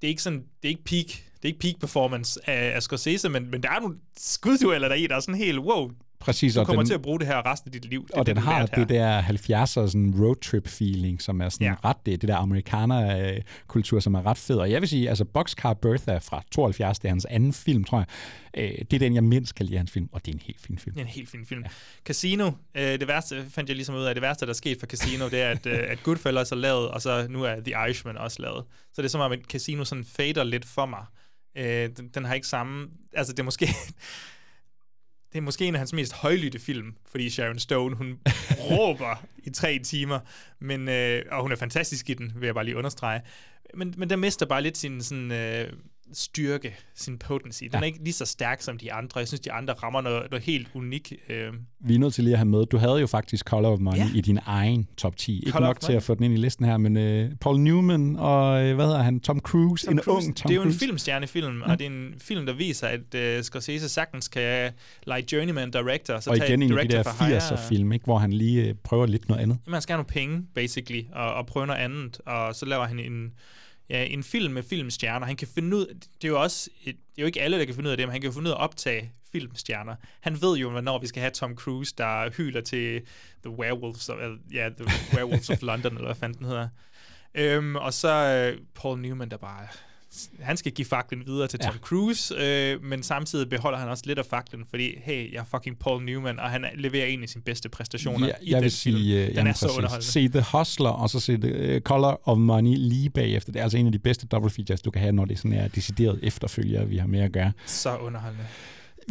det 0.00 0.06
er 0.06 0.08
ikke 0.08 0.22
sådan, 0.22 0.38
det 0.38 0.64
er 0.64 0.68
ikke 0.68 0.84
peak, 0.84 1.06
det 1.06 1.44
er 1.44 1.48
ikke 1.48 1.58
peak 1.58 1.80
performance 1.80 2.50
af, 2.50 2.74
af 2.76 2.82
Scorsese, 2.82 3.28
men, 3.28 3.50
men 3.50 3.62
der 3.62 3.70
er 3.70 3.80
nogle 3.80 3.96
skuddueller 4.18 4.88
der 4.88 4.94
i, 4.94 5.06
der 5.06 5.16
er 5.16 5.20
sådan 5.20 5.34
helt, 5.34 5.58
wow, 5.58 5.90
Præcis, 6.20 6.54
du 6.54 6.60
og 6.60 6.66
kommer 6.66 6.82
den- 6.82 6.86
til 6.88 6.94
at 6.94 7.02
bruge 7.02 7.18
det 7.18 7.26
her 7.26 7.52
resten 7.52 7.68
af 7.68 7.72
dit 7.72 7.84
liv. 7.90 8.06
Det 8.06 8.10
og 8.14 8.26
det, 8.26 8.36
den 8.36 8.44
har 8.44 8.66
det 8.66 8.88
der 8.88 9.22
70'er 9.22 9.66
sådan 9.66 10.14
roadtrip-feeling, 10.18 11.18
som 11.22 11.40
er 11.40 11.48
sådan 11.48 11.66
Ja. 11.66 11.74
ret, 11.88 11.96
det, 12.06 12.20
det 12.20 12.28
der 12.28 12.36
amerikaner-kultur, 12.36 14.00
som 14.00 14.14
er 14.14 14.26
ret 14.26 14.38
fed. 14.38 14.56
Og 14.56 14.70
jeg 14.70 14.80
vil 14.80 14.88
sige, 14.88 15.08
altså 15.08 15.24
Boxcar 15.24 15.74
Bertha 15.74 16.18
fra 16.18 16.42
72, 16.50 16.98
det 16.98 17.04
er 17.08 17.12
hans 17.12 17.24
anden 17.24 17.52
film, 17.52 17.84
tror 17.84 17.98
jeg. 17.98 18.06
Øh, 18.64 18.78
det 18.78 18.92
er 18.92 18.98
den, 18.98 19.14
jeg 19.14 19.24
mindst 19.24 19.54
kan 19.54 19.66
lide 19.66 19.78
hans 19.78 19.90
film, 19.90 20.08
og 20.12 20.26
det 20.26 20.32
er 20.32 20.36
en 20.36 20.42
helt 20.44 20.60
fin 20.60 20.78
film. 20.78 20.94
Det 20.94 21.00
er 21.00 21.04
en 21.04 21.10
helt 21.10 21.28
fin 21.30 21.46
film. 21.46 21.62
Ja. 21.62 21.68
Casino, 22.04 22.50
øh, 22.74 22.82
det 23.00 23.08
værste 23.08 23.44
fandt 23.50 23.68
jeg 23.70 23.76
ligesom 23.76 23.94
ud 23.94 24.02
af, 24.04 24.14
det 24.14 24.22
værste, 24.22 24.46
der 24.46 24.50
er 24.50 24.54
sket 24.54 24.76
for 24.80 24.86
Casino, 24.86 25.28
det 25.28 25.42
er, 25.42 25.50
at, 25.50 25.66
øh, 25.66 25.78
at 25.88 26.02
Goodfellas 26.02 26.52
er 26.52 26.56
lavet, 26.56 26.88
og 26.88 27.02
så 27.02 27.26
nu 27.30 27.42
er 27.42 27.54
The 27.54 27.70
Irishman 27.88 28.16
også 28.18 28.42
lavet. 28.42 28.64
Så 28.94 29.02
det 29.02 29.04
er 29.08 29.10
som 29.10 29.20
om, 29.20 29.32
at 29.32 29.38
Casino 29.50 29.84
sådan 29.84 30.04
fader 30.04 30.44
lidt 30.44 30.64
for 30.64 30.86
mig. 30.86 31.04
Øh, 31.58 31.88
den, 31.96 32.08
den 32.14 32.24
har 32.24 32.34
ikke 32.34 32.46
samme... 32.46 32.86
Altså, 33.12 33.32
det 33.32 33.38
er 33.40 33.44
måske... 33.44 33.68
Det 35.32 35.38
er 35.38 35.42
måske 35.42 35.64
en 35.64 35.74
af 35.74 35.78
hans 35.78 35.92
mest 35.92 36.12
højlytte 36.12 36.58
film, 36.58 36.94
fordi 37.06 37.30
Sharon 37.30 37.58
Stone, 37.58 37.96
hun 37.96 38.18
råber 38.70 39.24
i 39.44 39.50
tre 39.50 39.78
timer, 39.78 40.20
men, 40.58 40.88
øh, 40.88 41.22
og 41.30 41.42
hun 41.42 41.52
er 41.52 41.56
fantastisk 41.56 42.10
i 42.10 42.14
den, 42.14 42.32
vil 42.36 42.46
jeg 42.46 42.54
bare 42.54 42.64
lige 42.64 42.76
understrege. 42.76 43.20
Men, 43.74 43.94
men 43.96 44.10
den 44.10 44.20
mister 44.20 44.46
bare 44.46 44.62
lidt 44.62 44.78
sin 44.78 45.02
sådan, 45.02 45.32
øh, 45.32 45.72
styrke, 46.12 46.74
sin 46.94 47.18
potency. 47.18 47.62
Den 47.64 47.70
ja. 47.72 47.78
er 47.78 47.84
ikke 47.84 47.98
lige 48.04 48.12
så 48.12 48.24
stærk 48.26 48.60
som 48.62 48.78
de 48.78 48.92
andre. 48.92 49.18
Jeg 49.18 49.28
synes, 49.28 49.40
de 49.40 49.52
andre 49.52 49.74
rammer 49.74 50.00
noget, 50.00 50.30
noget 50.30 50.44
helt 50.44 50.68
unik. 50.74 51.12
Øh, 51.28 51.52
Vi 51.80 51.94
er 51.94 51.98
nødt 51.98 52.14
til 52.14 52.24
lige 52.24 52.34
at 52.34 52.38
have 52.38 52.48
med, 52.48 52.66
du 52.66 52.76
havde 52.76 53.00
jo 53.00 53.06
faktisk 53.06 53.44
Color 53.46 53.70
of 53.70 53.78
Money 53.78 53.98
Ja. 53.98 54.08
i 54.14 54.20
din 54.20 54.38
egen 54.46 54.88
top 54.96 55.16
10. 55.16 55.36
Ikke 55.38 55.50
Color 55.50 55.66
nok 55.66 55.76
of 55.76 55.80
til 55.80 55.92
at 55.92 56.02
få 56.02 56.14
den 56.14 56.22
ind 56.24 56.34
i 56.34 56.36
listen 56.36 56.64
her, 56.64 56.76
men 56.76 56.96
uh, 57.30 57.36
Paul 57.40 57.60
Newman 57.60 58.16
og, 58.16 58.68
uh, 58.68 58.74
hvad 58.74 58.86
hedder 58.86 59.02
han, 59.02 59.20
Tom 59.20 59.40
Cruise, 59.40 59.86
Tom 59.86 59.92
en 59.94 59.98
Cruise, 60.00 60.26
ung 60.28 60.36
Tom 60.36 60.48
det 60.48 60.54
er 60.58 60.62
jo 60.62 60.68
en 60.68 60.74
filmstjernefilm, 60.74 61.62
Ja. 61.62 61.70
og 61.72 61.78
det 61.78 61.86
er 61.86 61.90
en 61.90 62.14
film, 62.18 62.46
der 62.46 62.52
viser, 62.52 62.86
at 62.88 63.00
uh, 63.38 63.42
Scorsese 63.42 63.88
sagtens 63.88 64.28
kan 64.28 64.72
lege 65.06 65.24
journeyman 65.32 65.70
director, 65.70 66.20
så 66.20 66.30
og 66.30 66.36
igen 66.36 66.62
en 66.62 66.78
af 66.78 66.88
de 66.88 66.96
der 66.96 67.02
for 67.02 67.24
hire. 67.24 67.38
80'er 67.38 67.68
film, 67.68 67.92
ikke, 67.92 68.04
hvor 68.04 68.18
han 68.18 68.32
lige 68.32 68.70
uh, 68.70 68.76
prøver 68.84 69.06
lidt 69.06 69.28
noget 69.28 69.42
andet. 69.42 69.58
Han 69.72 69.82
skal 69.82 69.92
have 69.92 69.98
nogle 69.98 70.12
penge, 70.28 70.46
basically, 70.54 71.02
og, 71.12 71.34
og 71.34 71.46
prøve 71.46 71.66
noget 71.66 71.80
andet, 71.80 72.18
og 72.26 72.54
så 72.54 72.66
laver 72.66 72.84
han 72.86 72.98
en, 72.98 73.32
ja, 73.90 74.04
en 74.04 74.22
film 74.22 74.52
med 74.52 74.62
filmstjerner. 74.62 75.26
Han 75.26 75.36
kan 75.36 75.48
finde 75.48 75.76
ud, 75.76 75.86
det 75.86 76.24
er 76.24 76.28
jo 76.28 76.42
også, 76.42 76.70
et, 76.84 76.96
det 76.96 77.18
er 77.18 77.22
jo 77.22 77.26
ikke 77.26 77.42
alle, 77.42 77.58
der 77.58 77.64
kan 77.64 77.74
finde 77.74 77.88
ud 77.88 77.90
af 77.90 77.96
det, 77.96 78.06
men 78.06 78.12
han 78.12 78.20
kan 78.20 78.28
jo 78.28 78.34
finde 78.34 78.48
ud 78.48 78.52
af 78.52 78.56
at 78.56 78.60
optage 78.60 79.12
filmstjerner. 79.32 79.96
Han 80.20 80.42
ved 80.42 80.56
jo, 80.56 80.70
hvornår 80.70 80.98
vi 80.98 81.06
skal 81.06 81.20
have 81.20 81.30
Tom 81.30 81.54
Cruise, 81.54 81.94
der 81.98 82.30
hyler 82.36 82.60
til 82.60 83.02
The 83.42 83.50
Werewolves, 83.50 84.08
of, 84.08 84.18
ja, 84.52 84.68
The 84.68 84.86
Werewolves 85.14 85.50
of 85.50 85.62
London, 85.62 85.92
eller 85.92 86.06
hvad 86.06 86.14
fanden 86.14 86.38
den 86.38 86.46
hedder. 86.46 86.68
Øhm, 87.34 87.76
og 87.76 87.94
så 87.94 88.08
øh, 88.08 88.60
Paul 88.74 88.98
Newman, 88.98 89.30
der 89.30 89.36
bare... 89.36 89.66
Han 90.40 90.56
skal 90.56 90.72
give 90.72 90.86
faklen 90.86 91.22
videre 91.26 91.48
til 91.48 91.58
Tom 91.58 91.74
Ja. 91.74 91.78
Cruise, 91.80 92.34
øh, 92.38 92.84
men 92.84 93.02
samtidig 93.02 93.48
beholder 93.48 93.78
han 93.78 93.88
også 93.88 94.02
lidt 94.06 94.18
af 94.18 94.24
faklen, 94.30 94.64
fordi, 94.70 94.94
hey, 95.04 95.32
jeg 95.32 95.38
er 95.38 95.44
fucking 95.44 95.78
Paul 95.78 96.02
Newman, 96.04 96.38
og 96.38 96.50
han 96.50 96.64
leverer 96.76 97.06
en 97.06 97.22
af 97.22 97.28
sine 97.28 97.42
bedste 97.42 97.68
præstationer 97.68 98.26
Ja, 98.26 98.32
i 98.42 98.50
jeg 98.50 98.56
den 98.56 98.62
vil 98.62 98.70
film. 98.70 98.96
sige, 98.96 99.28
uh, 99.30 99.34
Den 99.36 99.46
er 99.46 99.52
så 99.52 99.68
underholdende. 99.76 100.06
Se 100.06 100.28
The 100.28 100.44
Hustler, 100.52 100.90
og 100.90 101.10
så 101.10 101.20
se 101.20 101.36
The 101.36 101.74
uh, 101.76 101.80
Color 101.80 102.20
of 102.24 102.38
Money 102.38 102.76
lige 102.76 103.10
bagefter. 103.10 103.52
Det 103.52 103.58
er 103.58 103.62
altså 103.62 103.78
en 103.78 103.86
af 103.86 103.92
de 103.92 103.98
bedste 103.98 104.26
double 104.26 104.50
features, 104.50 104.82
du 104.82 104.90
kan 104.90 105.00
have, 105.02 105.12
når 105.12 105.24
det 105.24 105.38
sådan 105.38 105.52
er 105.52 105.68
decideret 105.68 106.18
efterfølger, 106.22 106.84
vi 106.84 106.96
har 106.96 107.06
med 107.06 107.20
at 107.20 107.32
gøre. 107.32 107.52
Så 107.66 107.96
underholdende. 107.96 108.44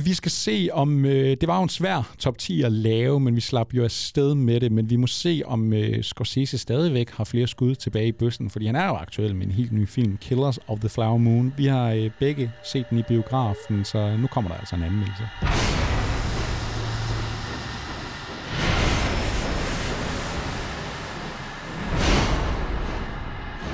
Vi 0.03 0.13
skal 0.13 0.31
se 0.31 0.69
om, 0.73 1.05
øh, 1.05 1.37
det 1.41 1.47
var 1.47 1.57
jo 1.57 1.63
en 1.63 1.69
svær 1.69 2.15
top 2.19 2.37
10 2.37 2.61
at 2.61 2.71
lave, 2.71 3.19
men 3.19 3.35
vi 3.35 3.41
slap 3.41 3.73
jo 3.73 3.83
afsted 3.83 4.35
med 4.35 4.59
det, 4.59 4.71
men 4.71 4.89
vi 4.89 4.95
må 4.95 5.07
se 5.07 5.41
om 5.45 5.73
øh, 5.73 6.03
Scorsese 6.03 6.57
stadigvæk 6.57 7.09
har 7.09 7.23
flere 7.23 7.47
skud 7.47 7.75
tilbage 7.75 8.07
i 8.07 8.11
bøssen, 8.11 8.49
fordi 8.49 8.65
han 8.65 8.75
er 8.75 8.87
jo 8.87 8.93
aktuel 8.93 9.35
med 9.35 9.45
en 9.45 9.51
helt 9.51 9.71
ny 9.71 9.87
film, 9.87 10.17
Killers 10.17 10.59
of 10.67 10.79
the 10.79 10.89
Flower 10.89 11.17
Moon. 11.17 11.53
Vi 11.57 11.65
har 11.65 11.89
øh, 11.89 12.11
begge 12.19 12.51
set 12.63 12.89
den 12.89 12.97
i 12.97 13.03
biografen, 13.07 13.85
så 13.85 14.17
nu 14.17 14.27
kommer 14.27 14.49
der 14.49 14.57
altså 14.57 14.75
en 14.75 14.83
anmeldelse. 14.83 15.23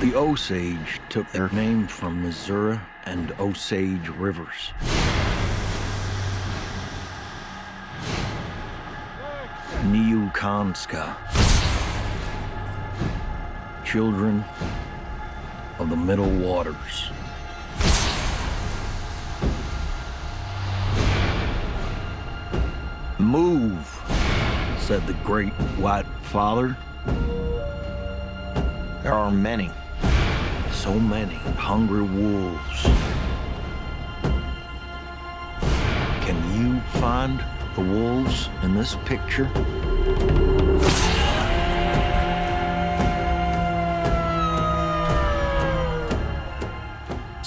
The 0.01 0.17
Osage 0.17 1.01
took 1.09 1.25
their 1.33 1.49
name 1.53 1.87
from 1.87 2.13
Missouri 2.13 2.77
and 3.05 3.31
Osage 3.39 4.09
rivers. 4.19 4.73
Niukanska. 9.83 11.13
Children 13.83 14.45
of 15.77 15.89
the 15.89 15.95
Middle 15.95 16.29
Waters. 16.29 17.11
Move, 23.19 24.01
said 24.79 25.05
the 25.05 25.13
great 25.25 25.51
white 25.77 26.07
father. 26.21 26.77
There 29.03 29.13
are 29.13 29.31
many, 29.31 29.69
so 30.71 30.97
many 30.97 31.35
hungry 31.57 32.03
wolves. 32.03 32.83
Can 36.23 36.37
you 36.55 36.79
find 37.01 37.43
the 37.75 37.81
wolves 37.81 38.49
in 38.61 38.75
this 38.75 38.95
picture? 39.05 39.49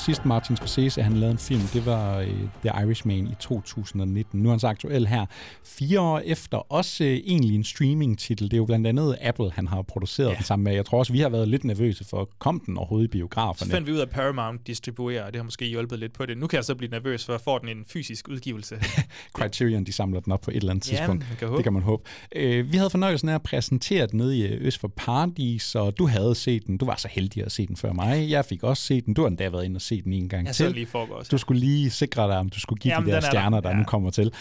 Sidst 0.06 0.24
Martin 0.24 0.56
Scorsese, 0.56 1.02
han 1.02 1.12
lavede 1.12 1.32
en 1.32 1.38
film, 1.38 1.60
det 1.72 1.86
var 1.86 2.20
uh, 2.20 2.26
The 2.64 2.82
Irishman 2.84 3.26
i 3.26 3.34
2019. 3.40 4.42
Nu 4.42 4.48
er 4.48 4.52
han 4.52 4.60
så 4.60 4.68
aktuel 4.68 5.06
her. 5.06 5.26
Fire 5.64 6.00
år 6.00 6.18
efter, 6.24 6.72
også 6.72 7.04
uh, 7.04 7.10
egentlig 7.10 7.54
en 7.54 7.64
streaming-titel. 7.64 8.44
Det 8.44 8.52
er 8.52 8.56
jo 8.56 8.64
blandt 8.64 8.86
andet 8.86 9.16
Apple, 9.20 9.50
han 9.52 9.68
har 9.68 9.82
produceret 9.82 10.28
ja. 10.28 10.34
den 10.34 10.44
sammen 10.44 10.64
med. 10.64 10.74
Jeg 10.74 10.86
tror 10.86 10.98
også, 10.98 11.12
vi 11.12 11.20
har 11.20 11.28
været 11.28 11.48
lidt 11.48 11.64
nervøse 11.64 12.04
for, 12.04 12.30
kom 12.38 12.60
den 12.66 12.76
overhovedet 12.76 13.04
i 13.04 13.08
biograferne? 13.08 13.70
Så 13.70 13.74
fandt 13.74 13.86
vi 13.86 13.92
ud 13.92 13.98
af, 13.98 14.02
at 14.02 14.10
Paramount 14.10 14.66
distribuerer, 14.66 15.24
og 15.24 15.32
det 15.32 15.38
har 15.38 15.44
måske 15.44 15.64
hjulpet 15.64 15.98
lidt 15.98 16.12
på 16.12 16.26
det. 16.26 16.38
Nu 16.38 16.46
kan 16.46 16.56
jeg 16.56 16.64
så 16.64 16.74
blive 16.74 16.90
nervøs 16.90 17.24
for, 17.24 17.34
at 17.34 17.40
får 17.40 17.58
den 17.58 17.68
en 17.68 17.84
fysisk 17.88 18.28
udgivelse. 18.28 18.76
Criterion, 19.38 19.84
de 19.84 19.92
samler 19.92 20.20
den 20.20 20.32
op 20.32 20.40
på 20.40 20.50
et 20.50 20.56
eller 20.56 20.70
andet 20.70 20.92
Ja, 20.92 20.96
tidspunkt. 20.96 21.24
kan 21.38 21.52
det 21.52 21.62
kan 21.62 21.72
man 21.72 21.82
håbe. 21.82 22.02
Uh, 22.36 22.72
vi 22.72 22.76
havde 22.76 22.90
fornøjelsen 22.90 23.28
af 23.28 23.34
at 23.34 23.42
præsentere 23.42 24.06
den 24.06 24.18
nede 24.18 24.38
i 24.38 24.46
øh, 24.46 24.66
Øst 24.66 24.80
for 24.80 24.88
Paradis, 24.88 25.74
og 25.74 25.98
du 25.98 26.06
havde 26.06 26.34
set 26.34 26.66
den. 26.66 26.78
Du 26.78 26.84
var 26.84 26.96
så 26.96 27.08
heldig 27.10 27.44
at 27.44 27.52
se 27.52 27.66
den 27.66 27.76
før 27.76 27.92
mig. 27.92 28.30
Jeg 28.30 28.44
fik 28.44 28.62
også 28.62 28.82
set 28.82 29.06
den. 29.06 29.14
Du 29.14 29.22
har 29.22 29.28
endda 29.28 29.48
været 29.48 29.64
inde 29.64 29.76
og 29.76 29.82
set 29.96 30.04
den 30.04 30.12
en 30.12 30.28
gang 30.28 30.46
Jeg 30.46 30.54
til. 30.54 30.72
lige 30.72 30.86
forgårs, 30.86 31.28
Du 31.28 31.38
skulle 31.38 31.60
lige 31.60 31.90
sikre 31.90 32.22
dig, 32.28 32.38
om 32.38 32.48
du 32.48 32.60
skulle 32.60 32.80
give 32.80 32.94
Jamen, 32.94 33.06
de 33.06 33.10
der 33.10 33.16
er 33.16 33.20
stjerner, 33.30 33.60
der, 33.60 33.68
der 33.70 33.76
nu 33.76 33.84
kommer 33.84 34.10
til. 34.10 34.32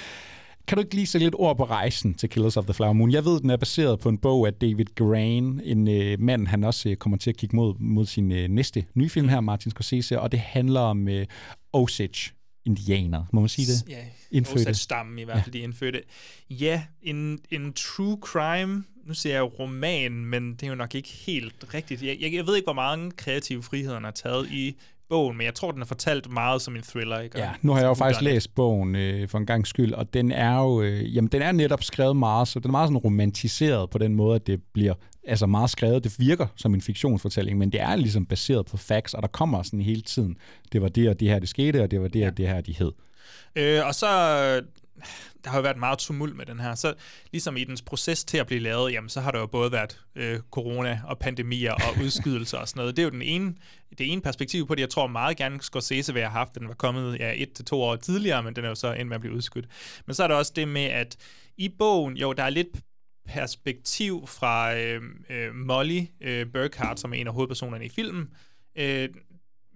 Kan 0.68 0.78
du 0.78 0.82
ikke 0.84 0.96
lige 0.96 1.08
sætte 1.08 1.26
lidt 1.26 1.36
ord 1.38 1.58
på 1.58 1.64
rejsen 1.66 2.14
til 2.14 2.30
Killers 2.30 2.58
of 2.58 2.66
the 2.66 2.74
Flower 2.74 2.94
Moon? 2.94 3.12
Jeg 3.12 3.26
ved, 3.26 3.40
den 3.40 3.50
er 3.50 3.58
baseret 3.58 4.00
på 4.00 4.10
en 4.10 4.18
bog 4.18 4.48
af 4.48 4.54
David 4.54 4.86
Grain, 4.96 5.62
en 5.64 5.88
øh, 5.88 6.20
mand, 6.20 6.48
han 6.48 6.64
også 6.64 6.90
øh, 6.90 6.96
kommer 6.96 7.18
til 7.18 7.30
at 7.30 7.38
kigge 7.38 7.56
mod, 7.56 7.76
mod 7.80 8.06
sin 8.06 8.32
øh, 8.32 8.48
næste 8.50 8.86
nye 8.96 9.10
film 9.10 9.30
her, 9.30 9.42
Martin 9.42 9.72
Scorsese, 9.72 10.20
og 10.20 10.32
det 10.32 10.40
handler 10.40 10.80
om 10.80 11.08
øh, 11.08 11.26
Osage 11.74 12.32
indianer, 12.66 13.24
må 13.34 13.40
man 13.40 13.50
sige 13.50 13.68
det? 13.68 13.90
Ja, 13.90 13.98
Indfødte. 14.32 14.74
stammen 14.74 15.20
i 15.20 15.24
hvert 15.24 15.44
fald, 15.44 15.56
ja. 15.56 15.60
de 15.60 15.64
indfødte. 15.64 16.02
Ja, 16.50 16.84
en, 17.02 17.40
en 17.52 17.74
true 17.74 18.18
crime, 18.22 18.84
nu 19.08 19.14
siger 19.14 19.34
jeg 19.36 19.60
roman, 19.60 20.12
men 20.12 20.52
det 20.54 20.64
er 20.64 20.68
jo 20.68 20.76
nok 20.76 20.96
ikke 20.96 21.10
helt 21.10 21.74
rigtigt. 21.74 22.04
Jeg, 22.04 22.18
jeg, 22.22 22.34
jeg 22.34 22.48
ved 22.48 22.56
ikke, 22.56 22.66
hvor 22.66 22.74
mange 22.74 23.12
kreative 23.12 23.64
friheder 23.64 23.94
han 23.94 24.04
har 24.04 24.12
taget 24.12 24.52
i 24.52 24.76
bogen, 25.10 25.38
men 25.38 25.46
jeg 25.46 25.56
tror, 25.56 25.72
den 25.72 25.82
er 25.82 25.86
fortalt 25.86 26.32
meget 26.32 26.62
som 26.62 26.76
en 26.76 26.82
thriller. 26.82 27.20
Ikke? 27.20 27.40
Ja, 27.40 27.50
nu 27.62 27.72
har 27.72 27.80
jeg 27.80 27.88
jo 27.88 27.94
faktisk 27.94 28.22
uddannet. 28.22 28.34
læst 28.34 28.56
bogen 28.56 28.96
øh, 28.96 29.30
for 29.30 29.38
en 29.38 29.46
gang 29.46 29.68
skyld, 29.68 29.94
og 29.94 30.14
den 30.14 30.32
er 30.32 30.60
jo, 30.60 30.82
øh, 30.82 31.16
jamen 31.16 31.28
den 31.32 31.42
er 31.42 31.52
netop 31.52 31.84
skrevet 31.84 32.16
meget, 32.16 32.48
så 32.48 32.60
den 32.60 32.70
er 32.70 32.72
meget 32.72 32.88
sådan 32.88 32.98
romantiseret 32.98 33.90
på 33.90 33.98
den 33.98 34.16
måde, 34.16 34.36
at 34.36 34.48
det 34.48 34.62
bliver 34.74 34.94
altså 35.28 35.46
meget 35.46 35.70
skrevet. 35.70 36.04
Det 36.04 36.20
virker 36.20 36.48
som 36.56 36.74
en 36.74 36.82
fiktionsfortælling, 36.82 37.58
men 37.58 37.72
det 37.72 37.82
er 37.82 37.96
ligesom 37.96 38.26
baseret 38.26 38.66
på 38.66 38.78
facts, 38.78 39.14
og 39.14 39.22
der 39.22 39.28
kommer 39.28 39.64
sådan 39.64 39.82
hele 39.82 40.02
tiden, 40.02 40.38
det 40.72 40.82
var 40.82 40.90
det 40.90 41.10
og 41.10 41.20
det 41.20 41.30
her, 41.30 41.40
det 41.40 41.50
skete, 41.50 41.84
og 41.84 41.92
det 41.92 42.02
var 42.02 42.08
det 42.08 42.20
ja. 42.20 42.28
og 42.28 42.38
det 42.38 42.48
her, 42.48 42.62
de 42.62 42.74
hed. 42.74 42.92
Øh, 43.56 43.88
og 43.88 43.96
så, 43.96 44.08
der 45.44 45.50
har 45.50 45.58
jo 45.58 45.62
været 45.62 45.78
meget 45.78 46.00
tumult 46.00 46.36
med 46.36 46.46
den 46.46 46.60
her, 46.60 46.76
så 46.76 46.94
ligesom 47.32 47.58
i 47.58 47.64
dens 47.64 47.82
proces 47.82 48.24
til 48.24 48.38
at 48.38 48.48
blive 48.48 48.60
lavet, 48.60 48.94
jamen 48.94 49.10
så 49.10 49.22
har 49.22 49.32
der 49.32 49.40
jo 49.40 49.46
både 49.46 49.72
været 49.72 50.02
øh, 50.16 50.40
corona 50.52 51.02
og 51.06 51.20
pandemier 51.20 51.72
og 51.72 51.98
udskydelser 52.04 52.58
og 52.58 52.68
sådan 52.68 52.80
noget. 52.80 52.96
Det 52.96 53.02
er 53.02 53.06
jo 53.06 53.12
den 53.12 53.22
ene, 53.22 53.56
det 53.98 54.12
ene 54.12 54.22
perspektiv 54.22 54.68
på 54.68 54.76
det. 54.76 54.82
Jeg 54.82 54.90
tror 54.90 55.08
meget 55.08 55.38
gerne, 55.38 55.62
Scorsese 55.62 56.14
vil 56.14 56.22
have 56.22 56.32
haft, 56.32 56.56
den 56.56 56.68
var 56.68 56.74
kommet 56.74 57.20
ja, 57.20 57.34
et 57.36 57.54
til 57.54 57.66
to 57.66 57.82
år 57.82 57.96
tidligere, 57.96 58.44
men 58.44 58.56
den 58.56 58.66
er 58.66 58.70
jo 58.70 58.76
så 58.76 58.94
endt 58.94 59.08
med 59.08 59.16
at 59.16 59.22
blive 59.22 59.36
udskudt. 59.36 59.66
Men 60.06 60.14
så 60.14 60.24
er 60.24 60.28
der 60.28 60.36
også 60.36 60.54
det 60.56 60.68
med, 60.68 60.86
at 60.86 61.18
i 61.58 61.70
bogen, 61.70 62.18
jo, 62.18 62.34
der 62.34 62.44
er 62.44 62.50
lidt 62.50 62.68
perspektiv 63.26 64.28
fra 64.28 64.76
øh, 64.76 65.02
øh, 65.30 65.56
Molly 65.56 66.02
øh, 66.22 66.52
Burkhardt, 66.54 67.00
som 67.00 67.14
er 67.14 67.18
en 67.18 67.28
af 67.28 67.34
hovedpersonerne 67.34 67.86
i 67.86 67.90
filmen, 67.90 68.30
øh, 68.76 69.10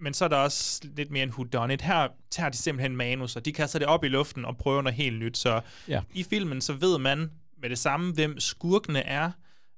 men 0.02 0.14
så 0.14 0.26
er 0.26 0.30
der 0.30 0.38
også 0.38 0.82
lidt 0.96 1.12
mere 1.12 1.24
en 1.24 1.30
whodunit. 1.30 1.82
Her 1.82 2.08
tager 2.32 2.50
de 2.50 2.58
simpelthen 2.58 2.96
manus, 2.96 3.36
og 3.36 3.46
de 3.46 3.54
kaster 3.54 3.80
det 3.80 3.88
op 3.88 4.04
i 4.04 4.08
luften 4.08 4.46
og 4.46 4.58
prøver 4.58 4.82
noget 4.82 4.96
helt 4.96 5.20
nyt. 5.20 5.38
Så 5.38 5.62
Ja. 5.88 6.02
i 6.14 6.24
filmen, 6.24 6.62
så 6.62 6.74
ved 6.74 6.98
man 6.98 7.32
med 7.62 7.70
det 7.70 7.78
samme, 7.80 8.14
hvem 8.14 8.40
skurkene 8.40 9.00
er, 9.04 9.32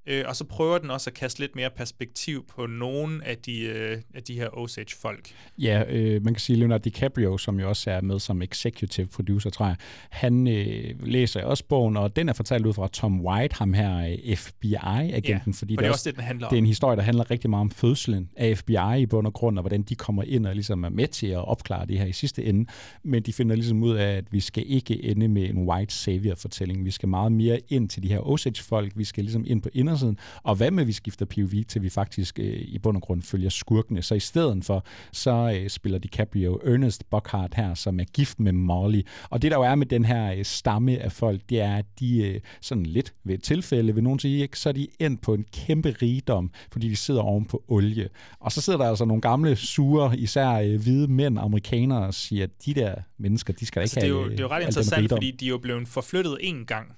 øh, 0.06 0.24
og 0.28 0.36
så 0.36 0.44
prøver 0.44 0.78
den 0.78 0.90
også 0.92 1.10
at 1.10 1.14
kaste 1.14 1.40
lidt 1.40 1.56
mere 1.56 1.70
perspektiv 1.70 2.46
på 2.56 2.66
nogle 2.66 3.26
af 3.28 3.38
de, 3.38 3.62
øh, 3.62 3.98
af 4.14 4.24
de 4.24 4.34
her 4.34 4.58
Osage-folk. 4.58 5.30
Ja, 5.58 5.84
øh, 5.90 6.24
man 6.24 6.34
kan 6.34 6.42
sige 6.42 6.60
Leonardo 6.60 6.82
DiCaprio, 6.84 7.38
som 7.38 7.60
jo 7.60 7.70
også 7.70 7.92
er 7.92 8.02
med 8.02 8.20
som 8.20 8.42
executive 8.42 9.08
producer, 9.08 9.50
tror 9.50 9.66
jeg, 9.66 9.76
han 10.10 10.48
øh, 10.48 11.08
læser 11.08 11.44
også 11.44 11.64
bogen, 11.70 11.98
og 11.98 12.16
den 12.16 12.30
er 12.30 12.34
fortalt 12.34 12.66
ud 12.66 12.74
fra 12.74 12.88
Tom 12.88 13.22
White, 13.26 13.56
ham 13.56 13.74
her 13.74 13.98
øh, 13.98 14.36
FBI-agenten, 14.36 15.54
Ja, 15.54 15.60
fordi 15.60 15.76
og 15.78 15.84
det 15.84 15.88
er 15.88 15.92
også 15.92 16.10
det, 16.10 16.16
den 16.18 16.24
handler 16.24 16.48
det 16.48 16.56
er 16.56 16.60
om. 16.60 16.64
en 16.64 16.68
historie, 16.68 16.98
der 16.98 17.04
handler 17.04 17.32
rigtig 17.32 17.50
meget 17.50 17.62
om 17.62 17.72
fødslen 17.72 18.30
af 18.36 18.58
FBI 18.58 19.02
i 19.02 19.06
bund 19.06 19.28
og 19.28 19.34
grund, 19.34 19.58
og 19.58 19.62
hvordan 19.62 19.82
de 19.82 19.96
kommer 19.96 20.24
ind 20.24 20.46
og 20.46 20.54
ligesom 20.54 20.84
er 20.84 20.90
med 20.90 21.08
til 21.08 21.28
at 21.28 21.48
opklare 21.48 21.86
det 21.86 21.98
her 21.98 22.06
i 22.06 22.12
sidste 22.12 22.44
ende, 22.46 22.70
men 23.04 23.24
de 23.24 23.34
finder 23.34 23.56
ligesom 23.56 23.84
ud 23.84 23.96
af, 23.96 24.18
at 24.18 24.26
vi 24.32 24.40
skal 24.40 24.64
ikke 24.68 25.04
ende 25.04 25.28
med 25.28 25.50
en 25.50 25.58
white 25.70 25.94
savior-fortælling, 25.94 26.86
vi 26.86 26.92
skal 26.92 27.10
meget 27.10 27.32
mere 27.32 27.60
ind 27.70 27.90
til 27.90 28.04
de 28.04 28.08
her 28.08 28.20
Osage-folk, 28.28 28.92
vi 28.96 29.04
skal 29.04 29.24
ligesom 29.24 29.44
ind 29.48 29.62
på 29.62 29.70
indersiden, 29.92 30.18
og 30.44 30.56
hvad 30.56 30.72
med, 30.72 30.84
at 30.84 30.88
vi 30.88 30.94
skifter 30.94 31.26
POV, 31.26 31.64
til 31.68 31.84
vi 31.84 31.90
faktisk 31.90 32.40
øh, 32.40 32.62
i 32.62 32.80
bund 32.80 32.98
og 32.98 33.02
grund 33.02 33.22
følger 33.22 33.50
skurkene, 33.50 34.02
så 34.02 34.16
i 34.16 34.20
stedet 34.20 34.66
for, 34.66 34.86
så 35.12 35.60
øh, 35.60 35.70
spiller 35.70 36.00
DiCaprio 36.00 36.60
Ernest 36.66 37.10
Buckhart 37.10 37.54
her, 37.54 37.74
som 37.74 38.00
er 38.00 38.04
gift 38.04 38.40
med 38.40 38.52
Molly, 38.52 39.02
og 39.30 39.42
det 39.42 39.52
der 39.52 39.58
jo 39.58 39.64
er 39.64 39.76
med 39.76 39.86
den 39.86 40.06
her 40.06 40.34
øh, 40.34 40.46
stamme 40.46 41.00
af 41.00 41.12
folk, 41.12 41.42
det 41.50 41.62
er, 41.62 41.78
at 41.78 41.86
de 42.00 42.28
øh, 42.28 42.40
sådan 42.62 42.86
lidt 42.86 43.14
ved 43.24 43.36
et 43.36 43.44
tilfælde, 43.44 43.96
vil 43.96 44.04
nogen 44.04 44.20
sige, 44.20 44.42
ikke, 44.42 44.60
så 44.60 44.70
er 44.70 44.74
de 44.74 44.88
endt 45.00 45.22
på 45.22 45.34
en 45.34 45.46
kæmpe 45.54 45.96
rigdom, 46.02 46.52
fordi 46.72 46.90
de 46.90 46.96
sidder 46.96 47.22
oven 47.22 47.46
på 47.46 47.64
olie. 47.68 48.10
Og 48.40 48.52
så 48.52 48.62
sidder 48.62 48.80
der 48.80 48.90
altså 48.90 49.06
nogle 49.06 49.22
gamle, 49.22 49.56
sure, 49.56 50.18
især 50.18 50.52
øh, 50.52 50.82
hvide 50.82 51.08
mænd, 51.08 51.40
amerikanere, 51.40 52.08
og 52.08 52.14
siger, 52.14 52.44
at 52.44 52.50
de 52.66 52.74
der 52.74 52.96
mennesker, 53.18 53.54
de 53.54 53.66
skal 53.66 53.80
Altså, 53.80 54.00
ikke 54.00 54.08
det, 54.08 54.12
er 54.12 54.18
have 54.18 54.24
jo, 54.24 54.32
det 54.32 54.40
er 54.40 54.44
jo 54.44 54.46
øh, 54.46 54.52
ret 54.52 54.60
den 54.60 54.68
interessant, 54.68 55.10
fordi 55.10 55.32
de 55.32 55.46
er 55.46 55.50
jo 55.50 55.58
blevet 55.58 55.88
forflyttet 55.88 56.38
en 56.42 56.66
gang, 56.66 56.96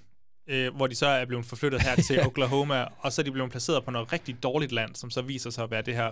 øh, 0.48 0.76
hvor 0.76 0.88
de 0.88 0.96
så 0.96 1.06
er 1.08 1.26
blevet 1.26 1.46
forflyttet 1.46 1.82
her 1.82 1.96
til 1.96 2.22
Oklahoma, 2.28 2.86
og 3.00 3.14
så 3.14 3.22
er 3.22 3.24
de 3.24 3.32
blevet 3.32 3.52
placeret 3.52 3.84
på 3.86 3.92
noget 3.92 4.14
rigtig 4.14 4.44
dårligt 4.44 4.72
land, 4.72 4.96
som 4.96 5.10
så 5.10 5.22
viser 5.22 5.50
sig 5.50 5.64
at 5.64 5.72
være 5.72 5.82
det 5.82 5.96
her 5.96 6.10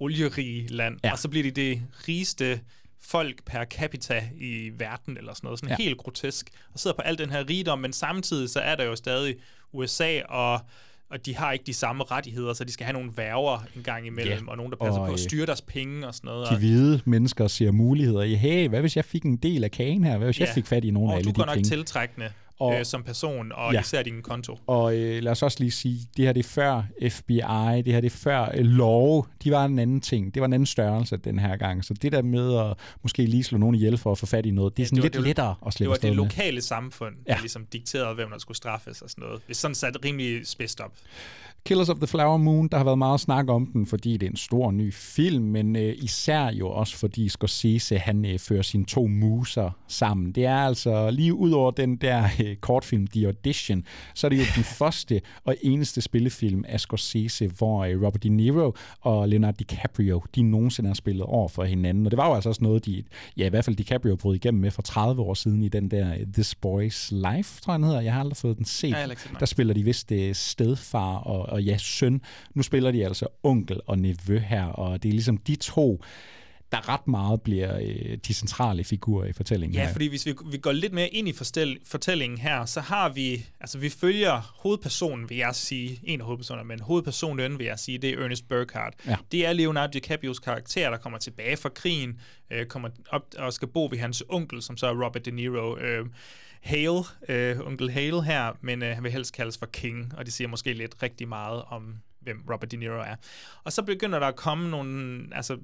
olierige 0.00 0.66
land, 0.68 0.96
ja. 1.04 1.12
og 1.12 1.18
så 1.18 1.28
bliver 1.28 1.42
de 1.42 1.50
det 1.50 1.82
rigeste 2.08 2.60
folk 3.02 3.44
per 3.44 3.64
capita 3.64 4.22
i 4.40 4.70
verden, 4.78 5.16
eller 5.16 5.34
sådan 5.34 5.46
noget, 5.46 5.58
sådan 5.60 5.76
Ja. 5.78 5.84
helt 5.84 5.98
grotesk, 5.98 6.50
og 6.72 6.78
sidder 6.80 6.96
på 6.96 7.02
al 7.02 7.18
den 7.18 7.30
her 7.30 7.48
rigdom, 7.50 7.78
men 7.78 7.92
samtidig 7.92 8.50
så 8.50 8.60
er 8.60 8.74
der 8.76 8.84
jo 8.84 8.96
stadig 8.96 9.34
USA, 9.72 10.20
og 10.28 10.60
og 11.10 11.26
de 11.26 11.36
har 11.36 11.52
ikke 11.52 11.64
de 11.66 11.74
samme 11.74 12.04
rettigheder, 12.04 12.52
så 12.52 12.64
de 12.64 12.72
skal 12.72 12.84
have 12.86 12.92
nogle 12.92 13.10
værger 13.16 13.64
en 13.76 13.82
gang 13.82 14.06
imellem, 14.06 14.44
Ja. 14.44 14.50
og 14.50 14.56
nogen, 14.56 14.72
der 14.72 14.78
passer 14.78 15.00
Og, 15.00 15.06
på 15.06 15.12
at 15.12 15.20
øh, 15.20 15.24
styre 15.24 15.46
deres 15.46 15.62
penge 15.62 16.06
og 16.06 16.14
sådan 16.14 16.28
noget. 16.28 16.46
de 16.48 16.52
og- 16.52 16.58
hvide 16.58 17.00
mennesker 17.04 17.48
ser 17.48 17.70
muligheder 17.70 18.22
i, 18.22 18.34
hey, 18.34 18.68
hvad 18.68 18.80
hvis 18.80 18.96
jeg 18.96 19.04
fik 19.04 19.22
en 19.22 19.36
del 19.36 19.64
af 19.64 19.70
kagen 19.70 20.04
her? 20.04 20.16
Hvad 20.18 20.26
hvis 20.28 20.40
Ja. 20.40 20.44
jeg 20.44 20.54
fik 20.54 20.66
fat 20.66 20.84
i 20.84 20.90
nogle 20.90 21.08
af 21.08 21.12
og 21.12 21.18
alle 21.18 21.24
du 21.24 21.30
de 21.30 21.34
går 21.34 21.44
nok 21.46 21.54
penge? 21.54 21.68
tiltrækkende 21.68 22.30
Og- 22.60 22.78
øh, 22.78 22.84
som 22.84 23.02
person, 23.02 23.52
og 23.54 23.72
Ja. 23.72 23.80
især 23.80 24.02
din 24.02 24.22
konto. 24.22 24.58
Og 24.66 24.96
øh, 24.96 25.22
lad 25.22 25.32
os 25.32 25.42
også 25.42 25.56
lige 25.60 25.70
sige, 25.70 25.98
det 26.16 26.24
her 26.24 26.32
det 26.32 26.44
er 26.44 26.48
før 26.48 26.82
FBI, 27.10 27.82
det 27.84 27.92
her 27.92 28.00
det 28.00 28.12
er 28.12 28.16
før 28.16 28.42
øh, 28.54 28.64
lov. 28.64 29.26
De 29.44 29.50
var 29.50 29.64
en 29.64 29.78
anden 29.78 30.00
ting. 30.00 30.34
Det 30.34 30.40
var 30.40 30.46
en 30.46 30.52
anden 30.52 30.66
størrelse 30.66 31.16
den 31.16 31.38
her 31.38 31.56
gang. 31.56 31.84
Så 31.84 31.94
det 31.94 32.12
der 32.12 32.22
med 32.22 32.58
at 32.58 32.76
måske 33.02 33.26
lige 33.26 33.44
slå 33.44 33.58
nogen 33.58 33.74
ihjel 33.74 33.98
for 33.98 34.12
at 34.12 34.18
få 34.18 34.26
fat 34.26 34.46
i 34.46 34.50
noget, 34.50 34.76
det 34.76 34.82
er 34.82 34.86
sådan 34.86 34.96
det 34.96 35.02
var, 35.02 35.04
lidt 35.04 35.12
det 35.14 35.20
var, 35.20 35.26
lettere 35.26 35.50
at 35.50 35.66
Det 35.66 35.72
slippe 35.74 35.88
var 35.88 35.94
afsted 35.94 36.08
det 36.08 36.16
med. 36.16 36.24
lokale 36.24 36.62
samfund, 36.62 37.14
der 37.26 37.34
Ja. 37.34 37.40
ligesom 37.40 37.66
dikterede, 37.72 38.14
hvem 38.14 38.30
der 38.30 38.38
skulle 38.38 38.56
straffes 38.56 39.02
og 39.02 39.10
sådan 39.10 39.22
noget. 39.24 39.42
Det 39.46 39.50
er 39.50 39.54
sådan 39.54 39.74
sat 39.74 39.96
rimelig 40.04 40.46
spidst 40.46 40.80
op. 40.80 40.92
Killers 41.66 41.88
of 41.88 41.96
the 41.96 42.06
Flower 42.06 42.36
Moon, 42.36 42.68
der 42.68 42.76
har 42.76 42.84
været 42.84 42.98
meget 42.98 43.20
snak 43.20 43.48
om 43.48 43.66
den, 43.66 43.86
fordi 43.86 44.12
det 44.12 44.26
er 44.26 44.30
en 44.30 44.36
stor 44.36 44.70
ny 44.70 44.92
film, 44.92 45.44
men 45.44 45.76
øh, 45.76 45.94
især 45.98 46.50
jo 46.52 46.70
også 46.70 46.96
fordi 46.96 47.28
Scorsese, 47.28 47.98
han 47.98 48.24
øh, 48.24 48.38
fører 48.38 48.62
sine 48.62 48.84
to 48.84 49.06
muser 49.06 49.70
sammen. 49.88 50.32
Det 50.32 50.44
er 50.44 50.56
altså 50.56 51.10
lige 51.10 51.34
ud 51.34 51.52
over 51.52 51.70
den 51.70 51.96
der 51.96 52.28
øh, 52.44 52.56
kortfilm, 52.56 53.06
The 53.06 53.26
Audition, 53.26 53.84
så 54.14 54.26
er 54.26 54.28
det 54.28 54.38
jo 54.38 54.44
den 54.56 54.64
første 54.78 55.20
og 55.44 55.56
eneste 55.62 56.00
spillefilm 56.00 56.64
af 56.68 56.80
Scorsese, 56.80 57.46
hvor 57.46 57.84
øh, 57.84 58.02
Robert 58.02 58.22
De 58.22 58.28
Niro 58.28 58.74
og 59.00 59.28
Leonardo 59.28 59.56
DiCaprio, 59.58 60.22
de 60.34 60.42
nogensinde 60.42 60.88
har 60.88 60.94
spillet 60.94 61.22
over 61.22 61.48
for 61.48 61.64
hinanden. 61.64 62.06
Og 62.06 62.10
det 62.10 62.16
var 62.16 62.28
jo 62.28 62.34
altså 62.34 62.48
også 62.48 62.64
noget, 62.64 62.86
de, 62.86 63.02
ja 63.36 63.46
i 63.46 63.48
hvert 63.48 63.64
fald 63.64 63.76
DiCaprio 63.76 64.16
brød 64.16 64.34
igennem 64.34 64.60
med 64.60 64.70
for 64.70 64.82
30 64.82 65.22
år 65.22 65.34
siden 65.34 65.62
i 65.62 65.68
den 65.68 65.90
der 65.90 66.14
øh, 66.14 66.26
This 66.32 66.54
Boy's 66.66 67.14
Life, 67.14 67.60
tror 67.60 67.72
jeg 67.72 67.78
den 67.78 67.84
hedder. 67.84 68.00
Jeg 68.00 68.12
har 68.12 68.20
aldrig 68.20 68.36
fået 68.36 68.56
den 68.56 68.64
set. 68.64 68.94
Den. 69.04 69.36
Der 69.40 69.46
spiller 69.46 69.74
de 69.74 69.82
vist 69.82 70.12
øh, 70.12 70.34
stedfar 70.34 71.16
og, 71.16 71.53
og 71.54 71.62
ja, 71.62 71.76
søn. 71.78 72.20
Nu 72.54 72.62
spiller 72.62 72.90
de 72.90 73.04
altså 73.04 73.26
onkel 73.42 73.80
og 73.86 73.98
nevø 73.98 74.38
her, 74.38 74.64
og 74.64 75.02
det 75.02 75.08
er 75.08 75.12
ligesom 75.12 75.36
de 75.38 75.56
to, 75.56 76.04
der 76.72 76.88
ret 76.88 77.08
meget 77.08 77.42
bliver 77.42 77.78
øh, 77.80 78.18
de 78.28 78.34
centrale 78.34 78.84
figurer 78.84 79.26
i 79.26 79.32
fortællingen 79.32 79.74
Ja, 79.74 79.86
her. 79.86 79.92
fordi 79.92 80.06
hvis 80.06 80.26
vi, 80.26 80.34
vi 80.46 80.58
går 80.58 80.72
lidt 80.72 80.92
mere 80.92 81.08
ind 81.08 81.28
i 81.28 81.32
forstel, 81.32 81.78
fortællingen 81.84 82.38
her, 82.38 82.64
så 82.64 82.80
har 82.80 83.08
vi, 83.08 83.46
altså 83.60 83.78
vi 83.78 83.88
følger 83.88 84.54
hovedpersonen, 84.62 85.30
vil 85.30 85.36
jeg 85.36 85.54
sige, 85.54 86.00
en 86.04 86.20
af 86.20 86.26
hovedpersonerne, 86.26 86.68
men 86.68 86.80
hovedpersonen, 86.80 87.58
vil 87.58 87.66
jeg 87.66 87.78
sige, 87.78 87.98
det 87.98 88.10
er 88.10 88.18
Ernest 88.24 88.48
Burkhardt. 88.48 88.94
Ja. 89.06 89.16
Det 89.32 89.46
er 89.46 89.52
Leonardo 89.52 89.90
DiCaprios 89.92 90.38
karakter, 90.38 90.90
der 90.90 90.96
kommer 90.96 91.18
tilbage 91.18 91.56
fra 91.56 91.68
krigen, 91.68 92.20
øh, 92.50 92.66
kommer 92.66 92.88
op 93.10 93.22
og 93.38 93.52
skal 93.52 93.68
bo 93.68 93.88
ved 93.90 93.98
hans 93.98 94.22
onkel, 94.28 94.62
som 94.62 94.76
så 94.76 94.86
er 94.86 95.04
Robert 95.04 95.24
De 95.24 95.30
Niro. 95.30 95.78
Øh, 95.78 96.06
Hale, 96.64 97.02
øh, 97.28 97.60
onkel 97.60 97.90
Hale 97.90 98.22
her, 98.22 98.52
men 98.60 98.82
øh, 98.82 98.94
han 98.94 99.04
vil 99.04 99.12
helst 99.12 99.34
kaldes 99.34 99.58
for 99.58 99.66
King, 99.66 100.14
og 100.16 100.26
det 100.26 100.34
siger 100.34 100.48
måske 100.48 100.72
lidt 100.72 101.02
rigtig 101.02 101.28
meget 101.28 101.62
om, 101.62 101.96
hvem 102.20 102.44
Robert 102.50 102.70
De 102.70 102.76
Niro 102.76 102.98
er. 102.98 103.16
Og 103.64 103.72
så 103.72 103.82
begynder 103.82 104.18
der 104.18 104.26
at 104.26 104.36
komme 104.36 104.70
nogle, 104.70 105.26
altså 105.32 105.58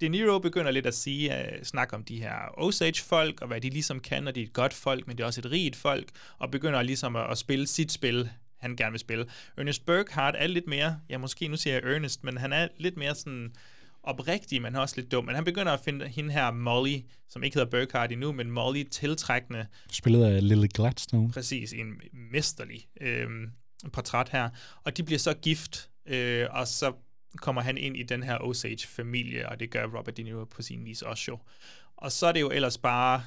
De 0.00 0.08
Niro 0.08 0.38
begynder 0.38 0.70
lidt 0.70 0.86
at 0.86 0.94
sige, 0.94 1.38
øh, 1.38 1.58
uh, 1.58 1.62
snakke 1.62 1.94
om 1.94 2.04
de 2.04 2.20
her 2.20 2.34
Osage-folk, 2.58 3.40
og 3.40 3.46
hvad 3.46 3.60
de 3.60 3.70
ligesom 3.70 4.00
kan, 4.00 4.28
og 4.28 4.34
de 4.34 4.40
er 4.42 4.46
et 4.46 4.52
godt 4.52 4.74
folk, 4.74 5.06
men 5.06 5.16
det 5.16 5.22
er 5.22 5.26
også 5.26 5.40
et 5.40 5.50
rigt 5.50 5.76
folk, 5.76 6.08
og 6.38 6.50
begynder 6.50 6.82
ligesom 6.82 7.16
at, 7.16 7.30
at 7.30 7.38
spille 7.38 7.66
sit 7.66 7.92
spil, 7.92 8.30
han 8.56 8.76
gerne 8.76 8.92
vil 8.92 9.00
spille. 9.00 9.26
Ernest 9.56 9.86
Burkhardt 9.86 10.36
er 10.38 10.46
lidt 10.46 10.66
mere, 10.66 11.00
ja 11.08 11.18
måske 11.18 11.48
nu 11.48 11.56
siger 11.56 11.74
jeg 11.74 11.94
Ernest, 11.94 12.24
men 12.24 12.36
han 12.36 12.52
er 12.52 12.68
lidt 12.78 12.96
mere 12.96 13.14
sådan 13.14 13.54
oprigtig, 14.02 14.62
men 14.62 14.76
også 14.76 14.96
lidt 14.96 15.12
dum. 15.12 15.24
Men 15.24 15.34
han 15.34 15.44
begynder 15.44 15.72
at 15.72 15.80
finde 15.80 16.08
hende 16.08 16.32
her 16.32 16.50
Molly, 16.50 16.98
som 17.28 17.42
ikke 17.42 17.54
hedder 17.54 17.70
Burkhardt 17.70 18.12
endnu, 18.12 18.32
men 18.32 18.50
Molly 18.50 18.82
tiltrækkende. 18.82 19.66
Spillet 19.90 20.24
af 20.24 20.48
Lily 20.48 20.66
Gladstone. 20.74 21.30
Præcis, 21.30 21.72
en 21.72 22.00
mesterlig 22.32 22.86
øh, 23.00 23.28
portræt 23.92 24.28
her. 24.28 24.48
Og 24.84 24.96
de 24.96 25.02
bliver 25.02 25.18
så 25.18 25.34
gift, 25.34 25.90
øh, 26.06 26.46
og 26.50 26.68
så 26.68 26.92
kommer 27.36 27.62
han 27.62 27.78
ind 27.78 27.96
i 27.96 28.02
den 28.02 28.22
her 28.22 28.38
Osage-familie, 28.38 29.48
og 29.48 29.60
det 29.60 29.70
gør 29.70 29.86
Robert 29.86 30.16
De 30.16 30.22
Niro 30.22 30.44
på 30.44 30.62
sin 30.62 30.84
vis 30.84 31.02
også 31.02 31.24
jo. 31.28 31.38
Og 31.96 32.12
så 32.12 32.26
er 32.26 32.32
det 32.32 32.40
jo 32.40 32.50
ellers 32.50 32.78
bare 32.78 33.22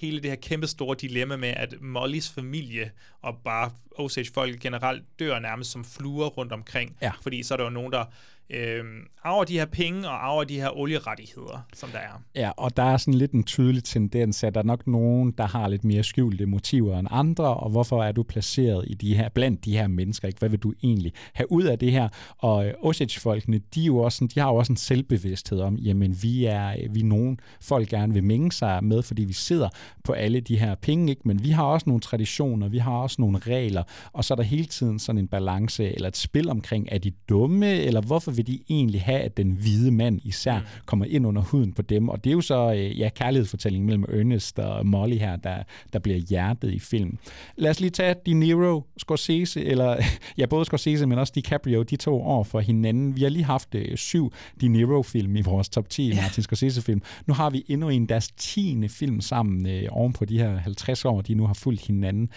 hele 0.00 0.20
det 0.20 0.30
her 0.30 0.36
kæmpe 0.36 0.66
store 0.66 0.96
dilemma 1.00 1.36
med, 1.36 1.48
at 1.48 1.74
Mollys 1.80 2.30
familie 2.30 2.90
og 3.20 3.38
bare 3.44 3.70
Osage-folk 3.98 4.60
generelt 4.60 5.04
dør 5.18 5.38
nærmest 5.38 5.70
som 5.70 5.84
fluer 5.84 6.26
rundt 6.26 6.52
omkring. 6.52 6.96
Ja. 7.02 7.12
Fordi 7.22 7.42
så 7.42 7.54
er 7.54 7.56
der 7.56 7.64
jo 7.64 7.70
nogen, 7.70 7.92
der 7.92 8.04
øh, 8.50 8.84
arver 9.24 9.44
de 9.44 9.58
her 9.58 9.66
penge 9.66 10.08
og 10.08 10.26
arver 10.26 10.44
de 10.44 10.60
her 10.60 10.76
olierettigheder, 10.76 11.66
som 11.74 11.88
der 11.88 11.98
er. 11.98 12.22
Ja, 12.34 12.50
og 12.56 12.76
der 12.76 12.82
er 12.82 12.96
sådan 12.96 13.14
lidt 13.14 13.32
en 13.32 13.44
tydelig 13.44 13.84
tendens, 13.84 14.44
at 14.44 14.54
der 14.54 14.60
er 14.60 14.64
nok 14.64 14.86
nogen, 14.86 15.30
der 15.38 15.46
har 15.46 15.68
lidt 15.68 15.84
mere 15.84 16.02
skjulte 16.02 16.46
motiver 16.46 16.98
end 16.98 17.08
andre, 17.10 17.54
og 17.54 17.70
hvorfor 17.70 18.04
er 18.04 18.12
du 18.12 18.22
placeret 18.22 18.84
i 18.86 18.94
de 18.94 19.16
her, 19.16 19.28
blandt 19.28 19.64
de 19.64 19.72
her 19.72 19.88
mennesker, 19.88 20.28
ikke? 20.28 20.38
Hvad 20.38 20.48
vil 20.48 20.58
du 20.58 20.72
egentlig 20.82 21.12
have 21.32 21.52
ud 21.52 21.62
af 21.62 21.78
det 21.78 21.92
her? 21.92 22.08
Og 22.38 22.66
øh, 22.66 22.74
Osage-folkene, 22.82 23.60
de, 23.74 23.82
er 23.82 23.86
jo 23.86 23.98
også, 23.98 24.16
sådan, 24.16 24.28
de 24.34 24.40
har 24.40 24.48
jo 24.48 24.54
også 24.54 24.72
en 24.72 24.76
selvbevidsthed 24.76 25.60
om, 25.60 25.76
jamen 25.76 26.22
vi 26.22 26.44
er, 26.44 26.68
øh, 26.68 26.94
vi 26.94 27.00
er 27.00 27.04
nogen, 27.04 27.40
folk 27.60 27.88
gerne 27.88 28.12
vil 28.12 28.24
mænge 28.24 28.52
sig 28.52 28.84
med, 28.84 29.02
fordi 29.02 29.24
vi 29.24 29.32
sidder 29.32 29.68
på 30.04 30.12
alle 30.12 30.40
de 30.40 30.58
her 30.58 30.74
penge, 30.74 31.10
ikke? 31.10 31.22
men 31.24 31.44
vi 31.44 31.50
har 31.50 31.64
også 31.64 31.84
nogle 31.86 32.00
traditioner, 32.00 32.68
vi 32.68 32.78
har 32.78 32.92
også 32.92 33.16
nogle 33.18 33.38
regler, 33.38 33.82
og 34.12 34.24
så 34.24 34.34
er 34.34 34.36
der 34.36 34.42
hele 34.42 34.64
tiden 34.64 34.98
sådan 34.98 35.18
en 35.18 35.28
balance, 35.28 35.94
eller 35.94 36.08
et 36.08 36.16
spil 36.16 36.48
omkring, 36.48 36.88
er 36.90 36.98
de 36.98 37.10
dumme, 37.28 37.72
eller 37.72 38.00
hvorfor 38.00 38.30
vil 38.40 38.46
de 38.46 38.62
egentlig 38.70 39.02
have, 39.02 39.20
at 39.20 39.36
den 39.36 39.50
hvide 39.50 39.90
mand 39.90 40.20
især 40.24 40.58
mm. 40.58 40.64
kommer 40.86 41.04
ind 41.04 41.26
under 41.26 41.42
huden 41.42 41.72
på 41.72 41.82
dem. 41.82 42.08
Og 42.08 42.24
det 42.24 42.30
er 42.30 42.34
jo 42.34 42.40
så 42.40 42.72
øh, 42.72 42.98
ja, 42.98 43.08
kærlighedsfortællingen 43.08 43.86
mellem 43.86 44.04
Ernest 44.08 44.58
og 44.58 44.86
Molly 44.86 45.16
her, 45.16 45.36
der, 45.36 45.62
der 45.92 45.98
bliver 45.98 46.18
hjertet 46.18 46.72
i 46.72 46.78
filmen. 46.78 47.18
Lad 47.56 47.70
os 47.70 47.80
lige 47.80 47.90
tage 47.90 48.14
De 48.26 48.34
Niro, 48.34 48.82
Scorsese, 48.98 49.64
eller 49.64 49.96
ja, 50.38 50.46
både 50.46 50.64
Scorsese, 50.64 51.06
men 51.06 51.18
også 51.18 51.32
DiCaprio, 51.34 51.82
de 51.82 51.96
to 51.96 52.22
år 52.22 52.42
for 52.42 52.60
hinanden. 52.60 53.16
Vi 53.16 53.22
har 53.22 53.28
lige 53.28 53.44
haft 53.44 53.74
øh, 53.74 53.96
syv 53.96 54.32
De 54.60 54.68
Niro-film 54.68 55.36
i 55.36 55.40
vores 55.40 55.68
top 55.68 55.88
10 55.88 56.14
Martin 56.14 56.42
Scorsese-film. 56.42 57.02
Nu 57.26 57.34
har 57.34 57.50
vi 57.50 57.64
endnu 57.68 57.88
en 57.88 58.06
deres 58.06 58.28
tiende 58.28 58.88
film 58.88 59.20
sammen 59.20 59.66
øh, 59.66 59.82
oven 59.90 60.12
på 60.12 60.24
de 60.24 60.38
her 60.38 60.58
50 60.58 61.04
år, 61.04 61.20
de 61.20 61.34
nu 61.34 61.46
har 61.46 61.54
fulgt 61.54 61.86
hinanden. 61.86 62.30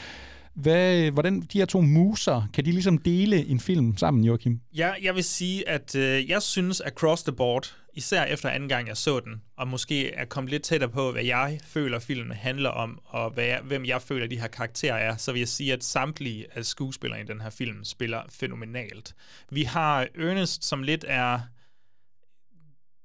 Hvad, 0.53 1.11
hvordan 1.11 1.41
de 1.41 1.57
her 1.57 1.65
to 1.65 1.81
muser, 1.81 2.49
kan 2.53 2.65
de 2.65 2.71
ligesom 2.71 2.97
dele 2.97 3.45
en 3.45 3.59
film 3.59 3.97
sammen, 3.97 4.23
Joachim? 4.23 4.59
Ja, 4.75 4.93
jeg 5.01 5.15
vil 5.15 5.23
sige, 5.23 5.69
at 5.69 5.95
øh, 5.95 6.29
jeg 6.29 6.41
synes 6.41 6.81
Across 6.81 7.23
the 7.23 7.31
Board, 7.31 7.75
især 7.93 8.23
efter 8.23 8.49
anden 8.49 8.69
gang 8.69 8.87
jeg 8.87 8.97
så 8.97 9.19
den, 9.19 9.41
og 9.57 9.67
måske 9.67 10.13
er 10.13 10.25
kommet 10.25 10.51
lidt 10.51 10.63
tættere 10.63 10.89
på, 10.89 11.11
hvad 11.11 11.23
jeg 11.23 11.59
føler 11.65 11.99
filmen 11.99 12.37
handler 12.37 12.69
om, 12.69 12.99
og 13.05 13.31
hvad 13.31 13.45
jeg, 13.45 13.61
hvem 13.63 13.85
jeg 13.85 14.01
føler, 14.01 14.27
de 14.27 14.39
her 14.39 14.47
karakterer 14.47 14.95
er, 14.95 15.17
så 15.17 15.31
vil 15.31 15.39
jeg 15.39 15.47
sige, 15.47 15.73
at 15.73 15.83
samtlige 15.83 16.45
af 16.51 16.65
skuespillere 16.65 17.21
i 17.21 17.23
den 17.23 17.41
her 17.41 17.49
film 17.49 17.83
spiller 17.83 18.21
fænomenalt. 18.29 19.15
Vi 19.49 19.63
har 19.63 20.07
Ernest, 20.15 20.65
som 20.65 20.83
lidt 20.83 21.05
er 21.07 21.39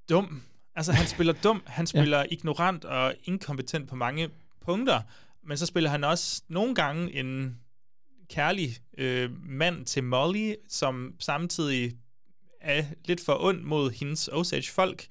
dum. 0.08 0.42
Altså, 0.76 0.92
han 0.92 1.06
spiller 1.06 1.32
dum, 1.32 1.62
han 1.66 1.86
spiller 1.86 2.18
ja. 2.18 2.24
ignorant 2.30 2.84
og 2.84 3.14
inkompetent 3.24 3.88
på 3.88 3.96
mange 3.96 4.28
punkter, 4.64 5.00
men 5.48 5.58
så 5.58 5.66
spiller 5.66 5.90
han 5.90 6.04
også 6.04 6.42
nogle 6.48 6.74
gange 6.74 7.14
en 7.14 7.60
kærlig 8.30 8.76
øh, 8.98 9.30
mand 9.48 9.86
til 9.86 10.04
Molly, 10.04 10.54
som 10.68 11.14
samtidig 11.18 11.96
er 12.60 12.84
lidt 13.04 13.24
for 13.24 13.44
ond 13.44 13.62
mod 13.62 13.90
hendes 13.90 14.28
Osage-folk. 14.32 15.06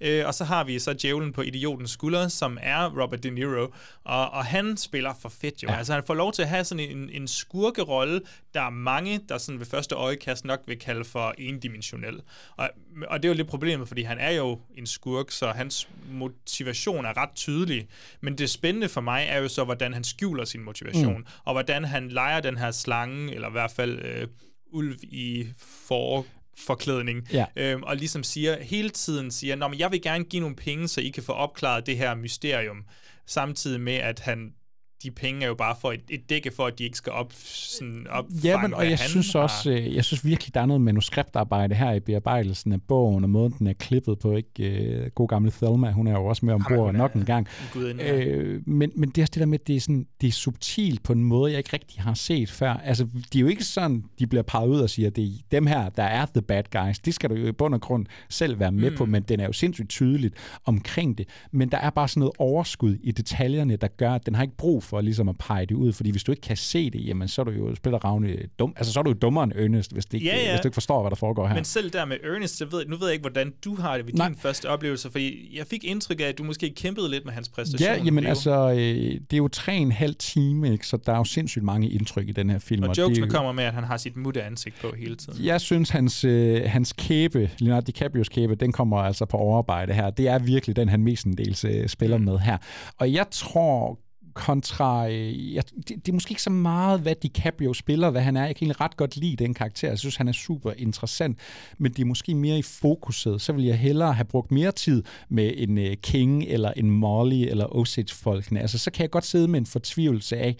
Øh, 0.00 0.26
og 0.26 0.34
så 0.34 0.44
har 0.44 0.64
vi 0.64 0.78
så 0.78 0.92
djævlen 0.92 1.32
på 1.32 1.42
idiotens 1.42 1.90
skulder, 1.90 2.28
som 2.28 2.58
er 2.60 3.02
Robert 3.02 3.22
De 3.22 3.30
Niro, 3.30 3.72
og, 4.04 4.30
og 4.30 4.44
han 4.44 4.76
spiller 4.76 5.14
for 5.20 5.28
fedt 5.28 5.62
jo. 5.62 5.68
Ja. 5.68 5.76
Altså 5.76 5.92
han 5.92 6.02
får 6.06 6.14
lov 6.14 6.32
til 6.32 6.42
at 6.42 6.48
have 6.48 6.64
sådan 6.64 6.90
en, 6.90 7.10
en 7.10 7.28
skurkerolle, 7.28 8.20
der 8.54 8.62
er 8.62 8.70
mange, 8.70 9.20
der 9.28 9.38
sådan 9.38 9.58
ved 9.58 9.66
første 9.66 9.94
øjekast 9.94 10.44
nok 10.44 10.60
vil 10.66 10.78
kalde 10.78 11.04
for 11.04 11.34
endimensionel. 11.38 12.22
Og, 12.56 12.70
og 13.08 13.22
det 13.22 13.28
er 13.28 13.32
jo 13.32 13.36
lidt 13.36 13.48
problemet, 13.48 13.88
fordi 13.88 14.02
han 14.02 14.18
er 14.18 14.30
jo 14.30 14.60
en 14.76 14.86
skurk, 14.86 15.30
så 15.30 15.50
hans 15.50 15.88
motivation 16.10 17.04
er 17.04 17.16
ret 17.16 17.34
tydelig. 17.34 17.88
Men 18.20 18.38
det 18.38 18.50
spændende 18.50 18.88
for 18.88 19.00
mig 19.00 19.26
er 19.28 19.38
jo 19.38 19.48
så, 19.48 19.64
hvordan 19.64 19.92
han 19.92 20.04
skjuler 20.04 20.44
sin 20.44 20.62
motivation, 20.62 21.18
mm. 21.18 21.26
og 21.44 21.52
hvordan 21.52 21.84
han 21.84 22.08
leger 22.08 22.40
den 22.40 22.56
her 22.56 22.70
slange, 22.70 23.34
eller 23.34 23.48
i 23.48 23.52
hvert 23.52 23.70
fald 23.70 23.98
øh, 24.04 24.28
ulv 24.72 24.96
i 25.02 25.46
for 25.58 26.26
forklædning, 26.58 27.28
ja. 27.32 27.46
øhm, 27.56 27.82
og 27.82 27.96
ligesom 27.96 28.22
siger, 28.22 28.62
hele 28.62 28.90
tiden 28.90 29.30
siger, 29.30 29.56
Nå, 29.56 29.68
men 29.68 29.78
jeg 29.78 29.92
vil 29.92 30.02
gerne 30.02 30.24
give 30.24 30.40
nogle 30.40 30.56
penge, 30.56 30.88
så 30.88 31.00
I 31.00 31.08
kan 31.08 31.22
få 31.22 31.32
opklaret 31.32 31.86
det 31.86 31.96
her 31.96 32.14
mysterium, 32.14 32.84
samtidig 33.26 33.80
med, 33.80 33.94
at 33.94 34.20
han 34.20 34.52
de 35.02 35.10
penge 35.10 35.42
er 35.42 35.48
jo 35.48 35.54
bare 35.54 35.76
for 35.80 35.92
et, 35.92 36.00
et 36.10 36.30
dække 36.30 36.50
for, 36.56 36.66
at 36.66 36.78
de 36.78 36.84
ikke 36.84 36.96
skal 36.96 37.12
op, 37.12 37.32
sådan 37.32 38.06
op 38.10 38.24
Ja, 38.44 38.62
men, 38.62 38.74
og 38.74 38.90
jeg 38.90 38.98
synes 38.98 39.32
har. 39.32 39.40
også, 39.40 39.70
øh, 39.70 39.94
jeg 39.94 40.04
synes 40.04 40.24
virkelig, 40.24 40.54
der 40.54 40.60
er 40.60 40.66
noget 40.66 40.80
manuskriptarbejde 40.80 41.74
her 41.74 41.92
i 41.92 42.00
bearbejdelsen 42.00 42.72
af 42.72 42.82
bogen, 42.82 43.24
og 43.24 43.30
måden, 43.30 43.54
den 43.58 43.66
er 43.66 43.72
klippet 43.72 44.18
på. 44.18 44.36
Ikke 44.36 45.02
uh, 45.04 45.10
god 45.14 45.28
gamle 45.28 45.50
Thelma, 45.50 45.90
hun 45.90 46.06
er 46.06 46.12
jo 46.12 46.24
også 46.26 46.46
med 46.46 46.54
ombord 46.54 46.94
nok 46.94 47.12
en 47.12 47.24
gang. 47.24 47.48
Guden, 47.72 48.00
ja. 48.00 48.16
øh, 48.16 48.62
men, 48.66 48.92
men 48.96 49.08
det 49.08 49.18
er 49.18 49.22
også 49.22 49.30
det 49.34 49.40
der 49.40 49.46
med, 49.46 49.60
at 49.60 49.66
det 49.66 49.76
er, 49.76 49.80
sådan, 49.80 50.06
det 50.20 50.26
er 50.26 50.32
subtilt 50.32 51.02
på 51.02 51.12
en 51.12 51.24
måde, 51.24 51.50
jeg 51.50 51.58
ikke 51.58 51.70
rigtig 51.72 52.02
har 52.02 52.14
set 52.14 52.50
før. 52.50 52.72
Altså, 52.72 53.08
de 53.32 53.38
er 53.38 53.40
jo 53.40 53.48
ikke 53.48 53.64
sådan, 53.64 54.04
de 54.18 54.26
bliver 54.26 54.42
peget 54.42 54.68
ud 54.68 54.80
og 54.80 54.90
siger, 54.90 55.08
at 55.08 55.16
det 55.16 55.24
er 55.24 55.30
dem 55.50 55.66
her, 55.66 55.88
der 55.88 56.02
er 56.02 56.26
the 56.26 56.42
bad 56.42 56.62
guys. 56.72 56.98
Det 56.98 57.14
skal 57.14 57.30
du 57.30 57.34
jo 57.34 57.46
i 57.46 57.52
bund 57.52 57.74
og 57.74 57.80
grund 57.80 58.06
selv 58.28 58.60
være 58.60 58.72
med 58.72 58.90
mm. 58.90 58.96
på, 58.96 59.04
men 59.04 59.22
den 59.22 59.40
er 59.40 59.44
jo 59.44 59.52
sindssygt 59.52 59.88
tydeligt 59.88 60.34
omkring 60.64 61.18
det. 61.18 61.28
Men 61.52 61.68
der 61.68 61.78
er 61.78 61.90
bare 61.90 62.08
sådan 62.08 62.20
noget 62.20 62.34
overskud 62.38 62.96
i 63.02 63.12
detaljerne, 63.12 63.76
der 63.76 63.88
gør, 63.88 64.12
at 64.12 64.26
den 64.26 64.34
har 64.34 64.42
ikke 64.42 64.56
brug 64.56 64.82
for 64.86 65.00
ligesom 65.00 65.28
at 65.28 65.38
pege 65.38 65.66
det 65.66 65.74
ud, 65.74 65.92
fordi 65.92 66.10
hvis 66.10 66.24
du 66.24 66.32
ikke 66.32 66.42
kan 66.42 66.56
se 66.56 66.90
det, 66.90 67.06
jamen 67.06 67.28
så 67.28 67.42
er 67.42 67.44
du 67.44 67.50
jo 67.50 67.74
spiller 67.74 67.98
ravne 68.04 68.36
dum. 68.58 68.72
Altså 68.76 68.92
så 68.92 68.98
er 68.98 69.02
du 69.02 69.10
jo 69.10 69.16
dummere 69.22 69.44
end 69.44 69.52
Ernest, 69.52 69.92
hvis, 69.92 70.06
det 70.06 70.14
ikke, 70.14 70.26
ja, 70.26 70.36
ja. 70.36 70.50
hvis 70.50 70.60
du 70.60 70.68
ikke 70.68 70.74
forstår, 70.74 71.00
hvad 71.00 71.10
der 71.10 71.16
foregår 71.16 71.46
her. 71.46 71.54
Men 71.54 71.64
selv 71.64 71.90
der 71.90 72.04
med 72.04 72.16
Ernest, 72.24 72.56
så 72.56 72.64
ved, 72.64 72.86
nu 72.86 72.96
ved 72.96 73.06
jeg 73.06 73.12
ikke, 73.12 73.22
hvordan 73.22 73.52
du 73.64 73.74
har 73.74 73.96
det 73.96 74.06
ved 74.06 74.12
Nej. 74.14 74.28
din 74.28 74.36
første 74.36 74.68
oplevelse, 74.68 75.10
fordi 75.10 75.56
jeg 75.58 75.66
fik 75.66 75.84
indtryk 75.84 76.20
af, 76.20 76.24
at 76.24 76.38
du 76.38 76.44
måske 76.44 76.74
kæmpede 76.76 77.10
lidt 77.10 77.24
med 77.24 77.32
hans 77.32 77.48
præstation. 77.48 77.88
Ja, 77.88 78.04
jamen 78.04 78.26
altså, 78.26 78.70
øh, 78.70 78.76
det 78.76 79.32
er 79.32 79.36
jo 79.36 79.48
tre 79.48 79.76
en 79.76 79.92
halv 79.92 80.14
time, 80.14 80.72
ikke? 80.72 80.86
så 80.86 80.98
der 81.06 81.12
er 81.12 81.16
jo 81.16 81.24
sindssygt 81.24 81.64
mange 81.64 81.90
indtryk 81.90 82.28
i 82.28 82.32
den 82.32 82.50
her 82.50 82.58
film. 82.58 82.82
Og, 82.82 82.88
og 82.88 82.98
jokesene 82.98 83.26
det, 83.26 83.34
kommer 83.34 83.52
med, 83.52 83.64
at 83.64 83.74
han 83.74 83.84
har 83.84 83.96
sit 83.96 84.16
mutte 84.16 84.42
ansigt 84.42 84.80
på 84.80 84.94
hele 84.98 85.16
tiden. 85.16 85.44
Jeg 85.44 85.60
synes, 85.60 85.90
hans, 85.90 86.24
øh, 86.24 86.62
hans 86.66 86.92
kæbe, 86.92 87.50
Leonardo 87.58 87.84
DiCaprios 87.84 88.28
kæbe, 88.28 88.54
den 88.54 88.72
kommer 88.72 88.96
altså 88.96 89.24
på 89.24 89.36
overarbejde 89.36 89.92
her. 89.92 90.10
Det 90.10 90.28
er 90.28 90.38
virkelig 90.38 90.76
den, 90.76 90.88
han 90.88 91.02
mestendels 91.02 91.64
øh, 91.64 91.88
spiller 91.88 92.18
mm. 92.18 92.24
med 92.24 92.38
her. 92.38 92.58
Og 92.98 93.12
jeg 93.12 93.26
tror 93.30 93.98
kontra... 94.36 95.08
Øh, 95.10 95.54
jeg, 95.54 95.62
det, 95.76 95.88
det 95.88 96.08
er 96.08 96.12
måske 96.12 96.32
ikke 96.32 96.42
så 96.42 96.50
meget, 96.50 97.00
hvad 97.00 97.14
DiCaprio 97.14 97.72
spiller, 97.72 98.10
hvad 98.10 98.22
han 98.22 98.36
er. 98.36 98.46
Jeg 98.46 98.56
kan 98.56 98.64
egentlig 98.64 98.80
ret 98.80 98.96
godt 98.96 99.16
lide 99.16 99.36
den 99.36 99.54
karakter. 99.54 99.88
Jeg 99.88 99.98
synes, 99.98 100.16
han 100.16 100.28
er 100.28 100.32
super 100.32 100.72
interessant, 100.76 101.38
men 101.78 101.92
det 101.92 102.02
er 102.02 102.06
måske 102.06 102.34
mere 102.34 102.58
i 102.58 102.62
fokuset. 102.62 103.40
Så 103.40 103.52
vil 103.52 103.64
jeg 103.64 103.78
hellere 103.78 104.12
have 104.12 104.24
brugt 104.24 104.50
mere 104.50 104.72
tid 104.72 105.02
med 105.28 105.52
en 105.56 105.78
øh, 105.78 105.96
King, 105.96 106.44
eller 106.44 106.72
en 106.76 106.90
Molly, 106.90 107.46
eller 107.48 107.76
Osage-folkene. 107.76 108.60
Altså, 108.60 108.78
så 108.78 108.90
kan 108.90 109.02
jeg 109.02 109.10
godt 109.10 109.24
sidde 109.24 109.48
med 109.48 109.60
en 109.60 109.66
fortvivlelse 109.66 110.36
af, 110.36 110.56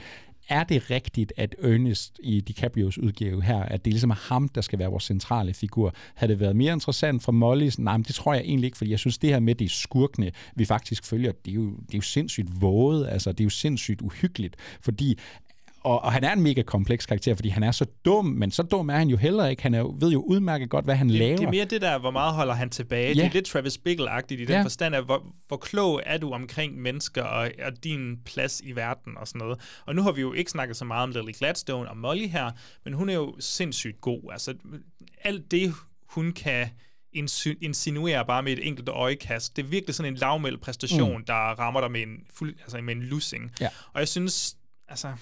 er 0.49 0.65
det 0.65 0.91
rigtigt, 0.91 1.33
at 1.37 1.55
Ernest 1.63 2.21
i 2.23 2.41
DiCaprios 2.41 2.99
udgave 2.99 3.43
her, 3.43 3.63
at 3.63 3.85
det 3.85 3.93
ligesom 3.93 4.11
er 4.11 4.29
ham, 4.29 4.49
der 4.49 4.61
skal 4.61 4.79
være 4.79 4.89
vores 4.89 5.05
centrale 5.05 5.55
figur? 5.55 5.95
Havde 6.15 6.33
det 6.33 6.41
været 6.41 6.57
mere 6.57 6.73
interessant 6.73 7.23
for 7.23 7.33
Molly? 7.33 7.71
Nej, 7.79 7.97
men 7.97 8.05
det 8.05 8.15
tror 8.15 8.35
jeg 8.35 8.43
egentlig 8.43 8.67
ikke, 8.67 8.79
fordi 8.79 8.91
jeg 8.91 8.99
synes, 8.99 9.19
det 9.19 9.31
her 9.31 9.41
med 9.41 9.55
det 9.55 9.71
skurkene, 9.71 10.33
vi 10.55 10.65
faktisk 10.65 11.05
følger, 11.05 11.33
det 11.33 11.51
er 11.51 11.55
jo, 11.55 11.71
det 11.71 11.95
er 11.95 11.99
jo 11.99 12.03
sindssygt 12.03 12.61
våget, 12.61 13.09
altså 13.09 13.33
det 13.33 13.41
er 13.41 13.45
jo 13.45 13.51
sindssygt 13.51 14.03
uhyggeligt, 14.03 14.57
fordi 14.81 15.19
og, 15.87 16.05
og 16.05 16.13
han 16.13 16.25
er 16.25 16.33
en 16.33 16.43
mega 16.43 16.63
kompleks 16.63 17.07
karakter, 17.07 17.35
fordi 17.35 17.49
han 17.49 17.63
er 17.63 17.71
så 17.71 17.87
dum, 18.05 18.25
men 18.25 18.51
så 18.51 18.63
dum 18.63 18.89
er 18.89 18.97
han 18.97 19.09
jo 19.09 19.17
heller 19.17 19.47
ikke. 19.47 19.63
Han 19.63 19.75
er, 19.75 19.83
ved 20.01 20.11
jo 20.11 20.21
udmærket 20.23 20.71
godt, 20.71 20.85
hvad 20.85 20.95
han 20.95 21.09
det, 21.09 21.19
laver. 21.19 21.37
Det 21.37 21.47
er 21.47 21.51
mere 21.51 21.65
det 21.65 21.81
der, 21.81 21.99
hvor 21.99 22.11
meget 22.11 22.35
holder 22.35 22.55
han 22.55 22.71
tilbage. 22.71 23.09
Ja. 23.09 23.15
Det 23.15 23.25
er 23.25 23.33
lidt 23.33 23.47
Travis 23.47 23.79
Bickle-agtigt 23.89 24.41
i 24.41 24.45
den 24.45 24.49
ja. 24.49 24.63
forstand 24.63 24.95
af, 24.95 25.05
hvor, 25.05 25.27
hvor 25.49 25.57
klog 25.57 26.03
er 26.07 26.19
du 26.19 26.33
omkring 26.33 26.81
mennesker 26.81 27.23
og, 27.23 27.51
og 27.67 27.85
din 27.85 28.17
plads 28.25 28.61
i 28.61 28.77
verden 28.77 29.17
og 29.17 29.29
sådan 29.29 29.39
noget. 29.39 29.61
Og 29.87 29.95
nu 29.95 30.03
har 30.03 30.13
vi 30.13 30.21
jo 30.21 30.33
ikke 30.33 30.51
snakket 30.51 30.77
så 30.77 30.85
meget 30.85 31.03
om 31.03 31.11
Lily 31.11 31.33
Gladstone 31.39 31.91
og 31.91 31.97
Molly 31.97 32.29
her, 32.29 32.51
men 32.85 32.95
hun 32.95 33.09
er 33.09 33.15
jo 33.15 33.35
sindssygt 33.41 34.01
god. 34.01 34.21
Altså, 34.33 34.55
alt 35.25 35.51
det, 35.51 35.75
hun 36.09 36.33
kan 36.33 36.69
insinuere 37.61 38.25
bare 38.27 38.43
med 38.43 38.53
et 38.53 38.67
enkelt 38.67 38.89
øjekast. 38.89 39.57
Det 39.57 39.65
er 39.65 39.67
virkelig 39.67 39.95
sådan 39.95 40.13
en 40.13 40.19
lavmæld 40.19 40.59
præstation, 40.59 41.19
mm. 41.19 41.25
der 41.25 41.35
rammer 41.35 41.81
dig 41.81 41.91
med 41.91 42.03
en, 42.03 42.17
fuld, 42.35 42.55
altså 42.61 42.81
med 42.81 42.97
en 42.97 43.03
lussing. 43.03 43.53
Ja. 43.61 43.69
Og 43.93 44.01
jeg 44.01 44.09
synes, 44.09 44.57
Altså. 44.89 45.13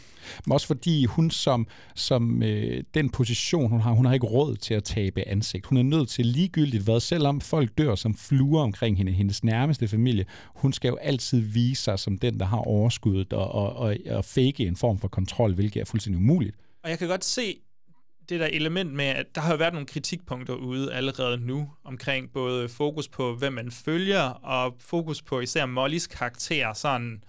Men 0.47 0.53
også 0.53 0.67
fordi 0.67 1.05
hun 1.05 1.31
som, 1.31 1.67
som 1.95 2.43
øh, 2.43 2.85
den 2.95 3.11
position, 3.11 3.71
hun 3.71 3.81
har, 3.81 3.93
hun 3.93 4.07
har 4.07 4.15
ikke 4.15 4.27
råd 4.27 4.57
til 4.57 4.75
at 4.75 4.85
tabe 4.85 5.29
ansigt. 5.29 5.67
Hun 5.67 5.79
er 5.79 5.83
nødt 5.83 6.09
til 6.09 6.27
ligegyldigt 6.27 6.85
hvad, 6.85 7.01
selvom 7.01 7.41
folk 7.41 7.79
dør 7.79 7.95
som 7.95 8.17
fluer 8.17 8.63
omkring 8.63 8.97
hende, 8.97 9.13
hendes 9.13 9.45
nærmeste 9.45 9.89
familie, 9.89 10.27
hun 10.55 10.73
skal 10.73 10.89
jo 10.89 10.97
altid 10.97 11.41
vise 11.41 11.83
sig 11.83 11.99
som 11.99 12.19
den, 12.19 12.41
der 12.41 12.47
har 12.47 12.59
overskuddet 12.59 13.33
og, 13.33 13.53
og, 13.53 13.77
og, 13.77 13.97
og 14.11 14.25
fake 14.25 14.67
en 14.67 14.77
form 14.77 14.99
for 14.99 15.09
kontrol, 15.09 15.55
hvilket 15.55 15.81
er 15.81 15.85
fuldstændig 15.85 16.19
umuligt. 16.19 16.57
Og 16.83 16.91
jeg 16.91 16.99
kan 16.99 17.09
godt 17.09 17.25
se 17.25 17.57
det 18.29 18.41
der 18.41 18.47
element 18.47 18.93
med, 18.93 19.05
at 19.05 19.27
der 19.35 19.41
har 19.41 19.51
jo 19.51 19.57
været 19.57 19.73
nogle 19.73 19.87
kritikpunkter 19.87 20.55
ude 20.55 20.93
allerede 20.93 21.39
nu, 21.39 21.71
omkring 21.85 22.33
både 22.33 22.69
fokus 22.69 23.09
på, 23.09 23.35
hvem 23.35 23.53
man 23.53 23.71
følger, 23.71 24.23
og 24.23 24.75
fokus 24.79 25.23
på 25.23 25.41
især 25.41 25.67
Mollys 25.67 26.07
karakter, 26.07 26.73
sådan 26.73 27.25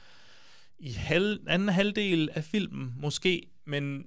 i 0.79 0.91
halv, 0.91 1.39
anden 1.47 1.69
halvdel 1.69 2.29
af 2.33 2.43
filmen 2.43 2.93
måske, 2.97 3.41
men 3.65 4.05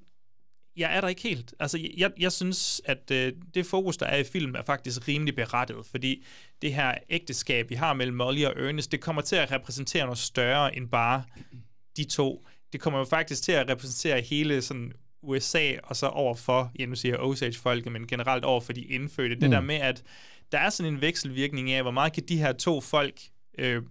jeg 0.76 0.96
er 0.96 1.00
der 1.00 1.08
ikke 1.08 1.22
helt. 1.22 1.54
Altså, 1.60 1.88
jeg, 1.96 2.10
jeg 2.18 2.32
synes, 2.32 2.80
at 2.84 3.10
øh, 3.10 3.32
det 3.54 3.66
fokus, 3.66 3.96
der 3.96 4.06
er 4.06 4.16
i 4.16 4.24
filmen, 4.24 4.56
er 4.56 4.62
faktisk 4.62 5.08
rimelig 5.08 5.34
berettet, 5.34 5.86
fordi 5.86 6.24
det 6.62 6.74
her 6.74 6.94
ægteskab, 7.08 7.70
vi 7.70 7.74
har 7.74 7.94
mellem 7.94 8.16
Molly 8.16 8.44
og 8.44 8.54
Ernest, 8.56 8.92
det 8.92 9.00
kommer 9.00 9.22
til 9.22 9.36
at 9.36 9.52
repræsentere 9.52 10.04
noget 10.04 10.18
større 10.18 10.76
end 10.76 10.88
bare 10.88 11.22
de 11.96 12.04
to. 12.04 12.46
Det 12.72 12.80
kommer 12.80 12.98
jo 12.98 13.04
faktisk 13.04 13.42
til 13.42 13.52
at 13.52 13.70
repræsentere 13.70 14.20
hele 14.20 14.62
sådan 14.62 14.92
USA, 15.22 15.72
og 15.82 15.96
så 15.96 16.06
over 16.06 16.34
for, 16.34 16.72
ja 16.78 16.86
nu 16.86 16.94
siger 16.94 17.12
jeg 17.12 17.20
Osage-folket, 17.20 17.92
men 17.92 18.06
generelt 18.06 18.44
over 18.44 18.60
for 18.60 18.72
de 18.72 18.82
indfødte. 18.82 19.34
Mm. 19.34 19.40
Det 19.40 19.50
der 19.50 19.60
med, 19.60 19.74
at 19.74 20.02
der 20.52 20.58
er 20.58 20.70
sådan 20.70 20.94
en 20.94 21.00
vekselvirkning 21.00 21.70
af, 21.70 21.82
hvor 21.82 21.90
meget 21.90 22.12
kan 22.12 22.22
de 22.28 22.38
her 22.38 22.52
to 22.52 22.80
folk 22.80 23.20
øh, 23.58 23.82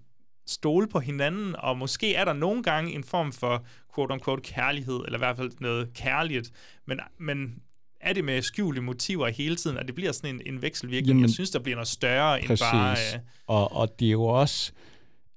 stole 0.47 0.87
på 0.87 0.99
hinanden, 0.99 1.55
og 1.55 1.77
måske 1.77 2.15
er 2.15 2.25
der 2.25 2.33
nogle 2.33 2.63
gange 2.63 2.91
en 2.91 3.03
form 3.03 3.31
for 3.31 3.65
quote-unquote 3.95 4.41
kærlighed, 4.41 4.95
eller 5.05 5.17
i 5.17 5.17
hvert 5.17 5.37
fald 5.37 5.51
noget 5.59 5.93
kærligt, 5.93 6.51
men, 6.85 6.99
men 7.19 7.55
er 8.01 8.13
det 8.13 8.23
med 8.23 8.41
skjulte 8.41 8.81
motiver 8.81 9.27
hele 9.27 9.55
tiden, 9.55 9.77
at 9.77 9.85
det 9.87 9.95
bliver 9.95 10.11
sådan 10.11 10.35
en, 10.35 10.41
en 10.53 10.61
vekselvirkning? 10.61 11.07
Jamen, 11.07 11.21
jeg 11.21 11.29
synes, 11.29 11.49
der 11.49 11.59
bliver 11.59 11.75
noget 11.75 11.87
større 11.87 12.39
præcis. 12.47 12.49
end 12.49 12.71
bare... 12.71 12.91
Øh, 12.91 13.19
og, 13.47 13.71
og 13.71 13.99
det 13.99 14.07
er 14.07 14.11
jo 14.11 14.23
også 14.23 14.71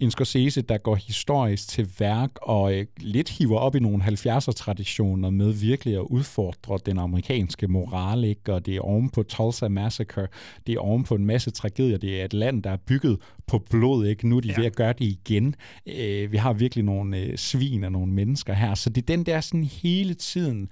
en 0.00 0.10
Scorsese, 0.10 0.62
der 0.62 0.78
går 0.78 0.94
historisk 0.94 1.68
til 1.68 1.88
værk 1.98 2.30
og 2.42 2.74
øh, 2.74 2.86
lidt 2.96 3.28
hiver 3.28 3.58
op 3.58 3.76
i 3.76 3.80
nogle 3.80 4.04
70'er-traditioner 4.04 5.30
med 5.30 5.52
virkelig 5.52 5.94
at 5.94 6.00
udfordre 6.00 6.78
den 6.86 6.98
amerikanske 6.98 7.68
moral, 7.68 8.24
ikke? 8.24 8.54
og 8.54 8.66
det 8.66 8.76
er 8.76 8.80
oven 8.80 9.10
på 9.10 9.22
Tulsa 9.22 9.68
Massacre, 9.68 10.26
det 10.66 10.74
er 10.74 10.78
oven 10.78 11.04
på 11.04 11.14
en 11.14 11.26
masse 11.26 11.50
tragedier, 11.50 11.98
det 11.98 12.20
er 12.20 12.24
et 12.24 12.34
land, 12.34 12.62
der 12.62 12.70
er 12.70 12.76
bygget 12.76 13.18
på 13.46 13.58
blod, 13.70 14.06
ikke? 14.06 14.28
nu 14.28 14.36
er 14.36 14.40
de 14.40 14.48
ja. 14.48 14.54
ved 14.56 14.66
at 14.66 14.76
gøre 14.76 14.92
det 14.92 15.04
igen. 15.04 15.54
Øh, 15.86 16.32
vi 16.32 16.36
har 16.36 16.52
virkelig 16.52 16.84
nogle 16.84 17.18
øh, 17.18 17.36
svin 17.36 17.84
af 17.84 17.92
nogle 17.92 18.12
mennesker 18.12 18.54
her, 18.54 18.74
så 18.74 18.90
det 18.90 19.02
er 19.02 19.16
den 19.16 19.26
der 19.26 19.40
sådan 19.40 19.64
hele 19.64 20.14
tiden 20.14 20.68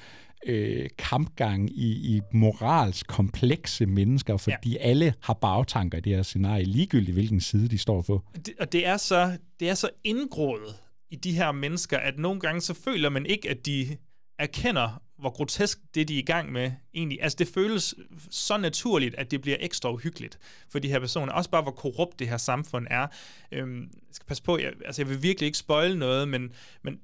øh, 0.46 0.88
kampgang 0.98 1.70
i, 1.70 2.16
i 2.16 2.20
moralsk 2.32 3.06
komplekse 3.06 3.86
mennesker, 3.86 4.36
fordi 4.36 4.72
ja. 4.72 4.78
alle 4.80 5.14
har 5.20 5.34
bagtanker 5.34 5.98
i 5.98 6.00
det 6.00 6.16
her 6.16 6.22
scenarie, 6.22 6.64
ligegyldigt 6.64 7.14
hvilken 7.14 7.40
side 7.40 7.68
de 7.68 7.78
står 7.78 8.02
på. 8.02 8.22
Det, 8.46 8.54
og 8.60 8.72
det 8.72 8.86
er, 8.86 8.96
så, 8.96 9.38
det 9.60 9.70
er 9.70 9.74
så 9.74 9.90
indgroet 10.04 10.76
i 11.10 11.16
de 11.16 11.32
her 11.32 11.52
mennesker, 11.52 11.98
at 11.98 12.18
nogle 12.18 12.40
gange 12.40 12.60
så 12.60 12.74
føler 12.74 13.08
man 13.08 13.26
ikke, 13.26 13.50
at 13.50 13.66
de 13.66 13.96
erkender, 14.38 15.02
hvor 15.18 15.30
grotesk 15.30 15.78
det, 15.94 16.08
de 16.08 16.14
er 16.14 16.18
i 16.18 16.22
gang 16.22 16.52
med 16.52 16.72
egentlig. 16.94 17.22
Altså, 17.22 17.36
det 17.36 17.48
føles 17.48 17.94
så 18.30 18.56
naturligt, 18.56 19.14
at 19.14 19.30
det 19.30 19.40
bliver 19.40 19.56
ekstra 19.60 19.92
uhyggeligt 19.92 20.38
for 20.68 20.78
de 20.78 20.88
her 20.88 21.00
personer. 21.00 21.32
Også 21.32 21.50
bare, 21.50 21.62
hvor 21.62 21.72
korrupt 21.72 22.18
det 22.18 22.28
her 22.28 22.36
samfund 22.36 22.86
er. 22.90 23.06
Øhm, 23.52 23.80
jeg 23.80 23.90
skal 24.12 24.26
passe 24.26 24.42
på, 24.42 24.58
jeg, 24.58 24.72
altså, 24.84 25.02
jeg 25.02 25.08
vil 25.08 25.22
virkelig 25.22 25.46
ikke 25.46 25.58
spoil 25.58 25.98
noget, 25.98 26.28
men, 26.28 26.52
men 26.82 26.98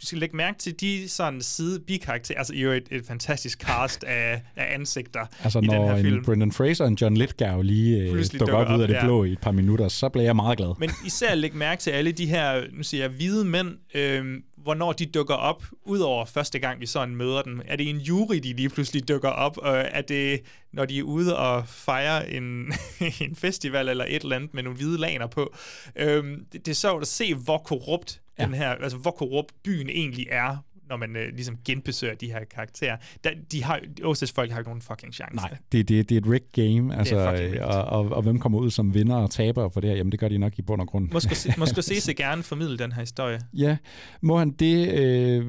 du 0.00 0.06
skal 0.06 0.18
lægge 0.18 0.36
mærke 0.36 0.58
til 0.58 0.80
de 0.80 1.08
sådan 1.08 1.42
side 1.42 1.80
bikarakterer, 1.80 2.38
altså 2.38 2.54
jo 2.54 2.70
et, 2.70 2.88
et 2.90 3.06
fantastisk 3.06 3.58
cast 3.58 4.04
af, 4.04 4.42
af 4.56 4.74
ansigter 4.74 5.26
altså, 5.44 5.58
i 5.58 5.66
den 5.66 5.70
her 5.70 6.02
film. 6.02 6.24
Brendan 6.24 6.52
Fraser 6.52 6.84
og 6.84 6.92
John 7.00 7.16
Lithgow 7.16 7.62
lige 7.62 7.98
øh, 7.98 8.06
dukker, 8.06 8.38
dukker 8.38 8.54
op 8.54 8.76
ud 8.76 8.82
af 8.82 8.88
det 8.88 8.94
ja. 8.94 9.04
blå 9.04 9.24
i 9.24 9.32
et 9.32 9.40
par 9.40 9.52
minutter, 9.52 9.88
så 9.88 10.08
bliver 10.08 10.24
jeg 10.24 10.36
meget 10.36 10.58
glad. 10.58 10.74
Men 10.78 10.90
især 11.06 11.34
lægge 11.34 11.56
mærke 11.56 11.80
til 11.80 11.90
alle 11.90 12.12
de 12.12 12.26
her, 12.26 12.62
nu 12.72 12.82
siger 12.82 13.04
jeg, 13.04 13.10
hvide 13.10 13.44
mænd, 13.44 13.68
øh, 13.94 14.40
hvornår 14.64 14.92
de 14.92 15.06
dukker 15.06 15.34
op, 15.34 15.64
udover 15.84 16.24
første 16.24 16.58
gang, 16.58 16.80
vi 16.80 16.86
sådan 16.86 17.16
møder 17.16 17.42
dem. 17.42 17.60
Er 17.66 17.76
det 17.76 17.90
en 17.90 17.98
jury, 17.98 18.36
de 18.36 18.52
lige 18.52 18.68
pludselig 18.68 19.08
dukker 19.08 19.28
op? 19.28 19.58
Og 19.58 19.76
er 19.76 20.00
det, 20.00 20.40
når 20.72 20.84
de 20.84 20.98
er 20.98 21.02
ude 21.02 21.38
og 21.38 21.68
fejrer 21.68 22.22
en, 22.22 22.72
en 23.24 23.36
festival 23.36 23.88
eller 23.88 24.04
et 24.08 24.22
eller 24.22 24.36
andet 24.36 24.54
med 24.54 24.62
nogle 24.62 24.76
hvide 24.76 24.98
laner 24.98 25.26
på? 25.26 25.54
Øhm, 25.96 26.44
det, 26.52 26.66
det 26.66 26.72
er 26.72 26.76
sjovt 26.76 27.02
at 27.02 27.08
se, 27.08 27.34
hvor 27.34 27.58
korrupt 27.58 28.20
ja. 28.38 28.44
den 28.44 28.54
her, 28.54 28.70
altså 28.70 28.98
hvor 28.98 29.10
korrupt 29.10 29.52
byen 29.62 29.88
egentlig 29.88 30.26
er, 30.30 30.56
når 30.88 30.96
man 30.96 31.16
øh, 31.16 31.34
ligesom 31.34 31.56
genbesøger 31.64 32.14
de 32.14 32.26
her 32.26 32.44
karakterer. 32.44 32.96
Da, 33.24 33.30
de 33.52 33.64
har, 33.64 33.80
Osage 34.04 34.32
folk 34.34 34.50
har 34.50 34.58
ikke 34.58 34.68
nogen 34.68 34.82
fucking 34.82 35.14
chance. 35.14 35.36
Nej, 35.36 35.56
det, 35.72 35.88
det, 35.88 36.08
det 36.08 36.14
er 36.16 36.20
et 36.20 36.26
rigged 36.26 36.52
game, 36.52 36.98
altså, 36.98 37.16
og, 37.62 37.84
og, 37.84 38.16
og, 38.16 38.22
hvem 38.22 38.38
kommer 38.38 38.58
ud 38.58 38.70
som 38.70 38.94
vinder 38.94 39.16
og 39.16 39.30
taber 39.30 39.68
på 39.68 39.80
det 39.80 39.90
her? 39.90 39.96
Jamen, 39.96 40.12
det 40.12 40.20
gør 40.20 40.28
de 40.28 40.38
nok 40.38 40.58
i 40.58 40.62
bund 40.62 40.80
og 40.80 40.86
grund. 40.86 41.08
Måske, 41.12 41.54
måske 41.58 41.82
se 41.82 42.00
sig 42.00 42.16
gerne 42.24 42.42
formidle 42.42 42.78
den 42.78 42.92
her 42.92 43.00
historie. 43.00 43.40
Ja, 43.52 43.76
må 44.20 44.38
han 44.38 44.50
det? 44.50 44.88
Øh, 44.88 45.46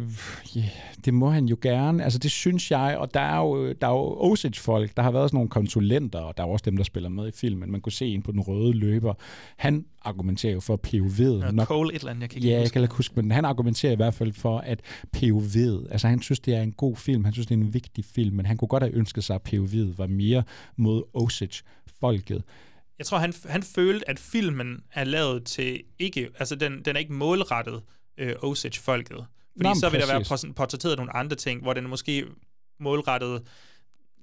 yeah, 0.57 0.69
det 1.05 1.13
må 1.13 1.29
han 1.29 1.45
jo 1.45 1.57
gerne. 1.61 2.03
Altså, 2.03 2.19
det 2.19 2.31
synes 2.31 2.71
jeg, 2.71 2.97
og 2.99 3.13
der 3.13 3.19
er 3.19 3.37
jo, 3.37 3.73
der 3.73 3.87
er 3.87 3.91
jo 3.91 4.17
Osage-folk, 4.31 4.97
der 4.97 5.03
har 5.03 5.11
været 5.11 5.29
sådan 5.29 5.37
nogle 5.37 5.49
konsulenter, 5.49 6.19
og 6.19 6.37
der 6.37 6.43
er 6.43 6.47
også 6.47 6.63
dem, 6.65 6.77
der 6.77 6.83
spiller 6.83 7.09
med 7.09 7.27
i 7.27 7.31
filmen. 7.31 7.71
Man 7.71 7.81
kunne 7.81 7.91
se 7.91 8.05
en 8.05 8.21
på 8.21 8.31
den 8.31 8.39
røde 8.39 8.73
løber. 8.73 9.13
Han 9.57 9.85
argumenterer 10.05 10.53
jo 10.53 10.59
for 10.59 10.79
POV'et. 10.87 11.45
Ja, 11.45 11.51
nok, 11.51 11.67
Cole 11.67 11.93
et 11.93 11.99
eller 11.99 12.11
andet, 12.11 12.21
jeg 12.21 12.29
kan 12.29 12.37
ikke 12.37 12.49
Ja, 12.49 12.59
jeg 12.59 12.71
kan 12.71 12.81
ikke 12.81 12.95
huske, 12.95 13.15
men 13.15 13.31
han 13.31 13.45
argumenterer 13.45 13.93
i 13.93 13.95
hvert 13.95 14.13
fald 14.13 14.33
for, 14.33 14.59
at 14.59 14.81
POV'et, 15.17 15.91
altså 15.91 16.07
han 16.07 16.21
synes, 16.21 16.39
det 16.39 16.55
er 16.55 16.61
en 16.61 16.71
god 16.71 16.95
film, 16.95 17.23
han 17.23 17.33
synes, 17.33 17.47
det 17.47 17.55
er 17.55 17.59
en 17.59 17.73
vigtig 17.73 18.05
film, 18.05 18.35
men 18.35 18.45
han 18.45 18.57
kunne 18.57 18.67
godt 18.67 18.83
have 18.83 18.93
ønsket 18.93 19.23
sig, 19.23 19.35
at 19.35 19.53
POV'et 19.53 19.97
var 19.97 20.07
mere 20.07 20.43
mod 20.75 21.03
Osage-folket. 21.13 22.43
Jeg 22.97 23.05
tror, 23.05 23.17
han, 23.17 23.33
han 23.45 23.63
følte, 23.63 24.09
at 24.09 24.19
filmen 24.19 24.83
er 24.93 25.03
lavet 25.03 25.43
til 25.43 25.81
ikke, 25.99 26.29
altså 26.39 26.55
den, 26.55 26.81
den 26.85 26.95
er 26.95 26.99
ikke 26.99 27.13
målrettet 27.13 27.81
øh, 28.17 28.33
Osage-folket. 28.41 29.25
Fordi 29.57 29.69
Nå, 29.69 29.75
så 29.75 29.89
vil 29.89 29.99
præcis. 29.99 30.29
der 30.29 30.45
være 30.45 30.53
portrætteret 30.53 30.97
nogle 30.97 31.15
andre 31.15 31.35
ting, 31.35 31.61
hvor 31.61 31.73
den 31.73 31.83
er 31.83 31.89
måske 31.89 32.25
målrettet, 32.79 33.41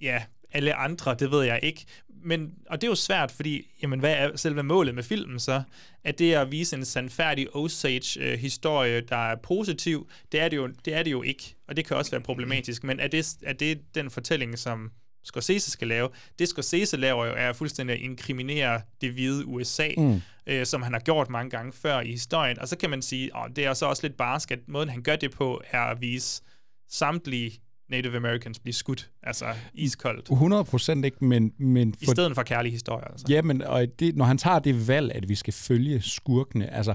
ja, 0.02 0.22
alle 0.52 0.74
andre, 0.74 1.14
det 1.18 1.30
ved 1.30 1.42
jeg 1.42 1.60
ikke. 1.62 1.84
Men, 2.24 2.54
og 2.66 2.80
det 2.80 2.86
er 2.86 2.90
jo 2.90 2.94
svært, 2.94 3.30
fordi, 3.30 3.66
jamen, 3.82 4.00
hvad 4.00 4.14
er 4.14 4.36
selve 4.36 4.62
målet 4.62 4.94
med 4.94 5.02
filmen 5.02 5.38
så? 5.38 5.62
At 6.04 6.18
det 6.18 6.34
er 6.34 6.40
at 6.40 6.52
vise 6.52 6.76
en 6.76 6.84
sandfærdig 6.84 7.56
Osage-historie, 7.56 9.00
der 9.00 9.30
er 9.30 9.36
positiv, 9.36 10.08
det 10.32 10.40
er 10.40 10.48
det, 10.48 10.56
jo, 10.56 10.66
det 10.84 10.94
er 10.94 11.02
det 11.02 11.10
jo 11.10 11.22
ikke, 11.22 11.54
og 11.68 11.76
det 11.76 11.86
kan 11.86 11.96
også 11.96 12.10
være 12.10 12.20
problematisk, 12.20 12.84
men 12.84 13.00
er 13.00 13.08
det, 13.08 13.36
er 13.42 13.52
det 13.52 13.94
den 13.94 14.10
fortælling, 14.10 14.58
som 14.58 14.90
Scorsese 15.24 15.70
skal 15.70 15.88
lave. 15.88 16.08
Det 16.38 16.48
Scorsese 16.48 16.96
laver 16.96 17.26
jo 17.26 17.32
er 17.36 17.52
fuldstændig 17.52 17.96
at 17.96 18.02
inkriminere 18.02 18.80
det 19.00 19.12
hvide 19.12 19.46
USA, 19.46 19.88
mm. 19.96 20.20
øh, 20.46 20.66
som 20.66 20.82
han 20.82 20.92
har 20.92 21.00
gjort 21.00 21.30
mange 21.30 21.50
gange 21.50 21.72
før 21.72 22.00
i 22.00 22.10
historien. 22.10 22.58
Og 22.58 22.68
så 22.68 22.76
kan 22.76 22.90
man 22.90 23.02
sige, 23.02 23.30
at 23.36 23.56
det 23.56 23.64
er 23.64 23.74
så 23.74 23.86
også 23.86 24.06
lidt 24.06 24.16
barsk, 24.16 24.50
at 24.50 24.58
måden 24.66 24.88
han 24.88 25.02
gør 25.02 25.16
det 25.16 25.30
på, 25.30 25.62
er 25.70 25.80
at 25.80 26.00
vise 26.00 26.42
samtlige 26.88 27.60
Native 27.92 28.16
Americans 28.16 28.58
blive 28.58 28.74
skudt, 28.74 29.10
altså 29.22 29.44
iskoldt. 29.74 30.30
100 30.30 30.64
procent 30.64 31.04
ikke, 31.04 31.24
men... 31.24 31.52
men 31.58 31.94
for, 31.94 32.02
I 32.02 32.14
stedet 32.14 32.34
for 32.34 32.42
kærlige 32.42 32.72
historier, 32.72 33.04
altså. 33.04 33.26
Ja, 33.28 33.42
men 33.42 33.62
og 33.62 33.86
det, 33.98 34.16
når 34.16 34.24
han 34.24 34.38
tager 34.38 34.58
det 34.58 34.88
valg, 34.88 35.12
at 35.14 35.28
vi 35.28 35.34
skal 35.34 35.52
følge 35.52 36.00
skurkene, 36.00 36.74
altså 36.74 36.94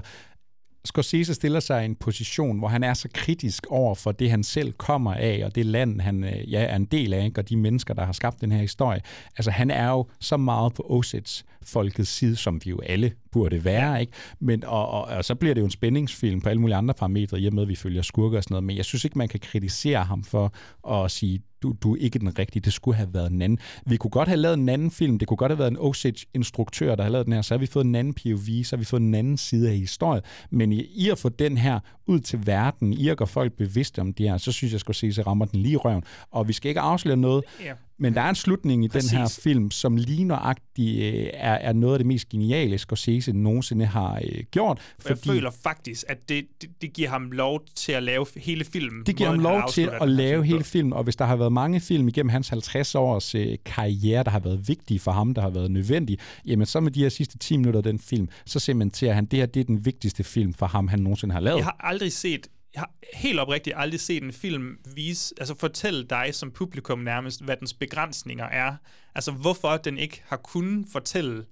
Scorsese 0.84 1.34
stiller 1.34 1.60
sig 1.60 1.82
i 1.82 1.84
en 1.84 1.96
position, 1.96 2.58
hvor 2.58 2.68
han 2.68 2.82
er 2.82 2.94
så 2.94 3.08
kritisk 3.14 3.66
over 3.66 3.94
for 3.94 4.12
det, 4.12 4.30
han 4.30 4.44
selv 4.44 4.72
kommer 4.72 5.14
af, 5.14 5.42
og 5.44 5.54
det 5.54 5.66
land, 5.66 6.00
han 6.00 6.24
øh, 6.24 6.52
ja, 6.52 6.60
er 6.62 6.76
en 6.76 6.84
del 6.84 7.12
af, 7.12 7.24
ikke? 7.24 7.40
og 7.40 7.48
de 7.48 7.56
mennesker, 7.56 7.94
der 7.94 8.04
har 8.04 8.12
skabt 8.12 8.40
den 8.40 8.52
her 8.52 8.60
historie. 8.60 9.00
Altså, 9.36 9.50
han 9.50 9.70
er 9.70 9.90
jo 9.90 10.06
så 10.20 10.36
meget 10.36 10.74
på 10.74 10.82
Osage 10.88 11.44
folkets 11.68 12.10
side, 12.10 12.36
som 12.36 12.60
vi 12.64 12.70
jo 12.70 12.80
alle 12.80 13.12
burde 13.32 13.64
være, 13.64 14.00
ikke? 14.00 14.12
Men, 14.40 14.64
og, 14.64 14.88
og, 14.88 15.02
og, 15.02 15.24
så 15.24 15.34
bliver 15.34 15.54
det 15.54 15.60
jo 15.60 15.64
en 15.64 15.70
spændingsfilm 15.70 16.40
på 16.40 16.48
alle 16.48 16.60
mulige 16.60 16.76
andre 16.76 16.94
parametre, 16.94 17.40
i 17.40 17.46
og 17.46 17.54
med, 17.54 17.62
at 17.62 17.68
vi 17.68 17.76
følger 17.76 18.02
skurker 18.02 18.36
og 18.36 18.44
sådan 18.44 18.54
noget, 18.54 18.64
men 18.64 18.76
jeg 18.76 18.84
synes 18.84 19.04
ikke, 19.04 19.18
man 19.18 19.28
kan 19.28 19.40
kritisere 19.40 20.04
ham 20.04 20.24
for 20.24 20.54
at 20.94 21.10
sige, 21.10 21.42
du, 21.62 21.74
du 21.82 21.94
er 21.94 21.98
ikke 22.00 22.18
den 22.18 22.38
rigtige, 22.38 22.62
det 22.62 22.72
skulle 22.72 22.96
have 22.96 23.14
været 23.14 23.30
en 23.30 23.42
anden. 23.42 23.58
Vi 23.86 23.96
kunne 23.96 24.10
godt 24.10 24.28
have 24.28 24.40
lavet 24.40 24.58
en 24.58 24.68
anden 24.68 24.90
film, 24.90 25.18
det 25.18 25.28
kunne 25.28 25.36
godt 25.36 25.52
have 25.52 25.58
været 25.58 25.70
en 25.70 25.76
Osage-instruktør, 25.78 26.94
der 26.94 27.02
har 27.02 27.10
lavet 27.10 27.26
den 27.26 27.34
her, 27.34 27.42
så 27.42 27.54
har 27.54 27.58
vi 27.58 27.66
fået 27.66 27.84
en 27.84 27.94
anden 27.94 28.14
POV, 28.14 28.64
så 28.64 28.76
har 28.76 28.78
vi 28.78 28.84
fået 28.84 29.00
en 29.00 29.14
anden 29.14 29.36
side 29.36 29.70
af 29.70 29.76
historien, 29.76 30.22
men 30.50 30.72
i, 30.72 30.80
i 30.94 31.08
at 31.10 31.18
få 31.18 31.28
den 31.28 31.58
her 31.58 31.80
ud 32.06 32.20
til 32.20 32.46
verden, 32.46 32.92
i 32.92 33.08
at 33.08 33.16
gøre 33.16 33.28
folk 33.28 33.52
bevidste 33.52 34.00
om 34.00 34.12
det 34.12 34.28
her, 34.28 34.38
så 34.38 34.52
synes 34.52 34.72
jeg, 34.72 34.80
at 34.88 34.96
se, 34.96 35.12
så 35.12 35.22
rammer 35.22 35.44
den 35.44 35.60
lige 35.60 35.76
røven. 35.76 36.04
Og 36.30 36.48
vi 36.48 36.52
skal 36.52 36.68
ikke 36.68 36.80
afsløre 36.80 37.16
noget, 37.16 37.44
ja. 37.64 37.72
Men 37.98 38.14
der 38.14 38.20
er 38.20 38.28
en 38.28 38.34
slutning 38.34 38.84
i 38.84 38.88
Præcis. 38.88 39.10
den 39.10 39.18
her 39.18 39.38
film, 39.42 39.70
som 39.70 39.96
lige 39.96 40.24
nøjagtigt 40.24 41.14
øh, 41.14 41.30
er, 41.32 41.52
er 41.52 41.72
noget 41.72 41.94
af 41.94 41.98
det 41.98 42.06
mest 42.06 42.28
geniale, 42.28 42.78
Scorsese 42.78 43.32
nogensinde 43.32 43.86
har 43.86 44.20
øh, 44.24 44.44
gjort. 44.50 44.80
Fordi 44.98 45.20
jeg 45.26 45.34
føler 45.34 45.50
faktisk, 45.62 46.04
at 46.08 46.28
det, 46.28 46.44
det, 46.62 46.70
det 46.82 46.92
giver 46.92 47.08
ham 47.08 47.30
lov 47.30 47.60
til 47.74 47.92
at 47.92 48.02
lave 48.02 48.26
hele 48.36 48.64
filmen. 48.64 49.06
Det 49.06 49.16
giver 49.16 49.28
ham 49.30 49.38
lov 49.38 49.62
til 49.72 49.90
at 50.00 50.08
lave 50.08 50.44
hele 50.44 50.64
filmen, 50.64 50.92
og 50.92 51.04
hvis 51.04 51.16
der 51.16 51.24
har 51.24 51.36
været 51.36 51.52
mange 51.52 51.80
film 51.80 52.08
igennem 52.08 52.30
hans 52.30 52.48
50 52.48 52.94
års 52.94 53.34
øh, 53.34 53.56
karriere, 53.64 54.24
der 54.24 54.30
har 54.30 54.40
været 54.40 54.68
vigtige 54.68 55.00
for 55.00 55.12
ham, 55.12 55.34
der 55.34 55.42
har 55.42 55.50
været 55.50 55.70
nødvendige, 55.70 56.18
jamen 56.46 56.66
så 56.66 56.80
med 56.80 56.90
de 56.90 57.00
her 57.00 57.08
sidste 57.08 57.38
10 57.38 57.56
minutter 57.56 57.78
af 57.78 57.84
den 57.84 57.98
film, 57.98 58.28
så 58.46 58.60
cementerer 58.60 59.14
han, 59.14 59.24
det 59.24 59.38
her 59.38 59.46
det 59.46 59.60
er 59.60 59.64
den 59.64 59.84
vigtigste 59.84 60.24
film 60.24 60.54
for 60.54 60.66
ham, 60.66 60.88
han 60.88 60.98
nogensinde 60.98 61.34
har 61.34 61.40
lavet. 61.40 61.56
Jeg 61.56 61.64
har 61.64 61.76
aldrig 61.80 62.12
set 62.12 62.46
har 62.78 62.90
helt 63.14 63.40
oprigtigt 63.40 63.76
aldrig 63.78 64.00
set 64.00 64.22
en 64.22 64.32
film 64.32 64.78
vise, 64.94 65.34
altså 65.38 65.54
fortælle 65.54 66.04
dig 66.04 66.34
som 66.34 66.50
publikum 66.50 66.98
nærmest, 66.98 67.44
hvad 67.44 67.56
dens 67.56 67.74
begrænsninger 67.74 68.44
er. 68.44 68.76
Altså 69.14 69.32
hvorfor 69.32 69.76
den 69.76 69.98
ikke 69.98 70.22
har 70.26 70.36
kunnet 70.36 70.86
fortælle 70.92 71.44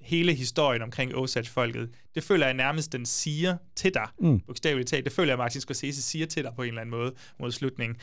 hele 0.00 0.34
historien 0.34 0.82
omkring 0.82 1.14
Osage-folket. 1.14 1.90
Det 2.14 2.24
føler 2.24 2.46
jeg 2.46 2.54
nærmest, 2.54 2.92
den 2.92 3.06
siger 3.06 3.56
til 3.76 3.94
dig, 3.94 4.08
mm. 4.20 4.40
bogstaveligt 4.40 4.88
talt. 4.88 5.04
Det 5.04 5.12
føler 5.12 5.32
jeg, 5.32 5.38
Martin 5.38 5.60
Scorsese 5.60 6.02
siger 6.02 6.26
til 6.26 6.44
dig 6.44 6.52
på 6.56 6.62
en 6.62 6.68
eller 6.68 6.80
anden 6.80 6.90
måde 6.90 7.14
mod 7.40 7.52
slutningen. 7.52 7.96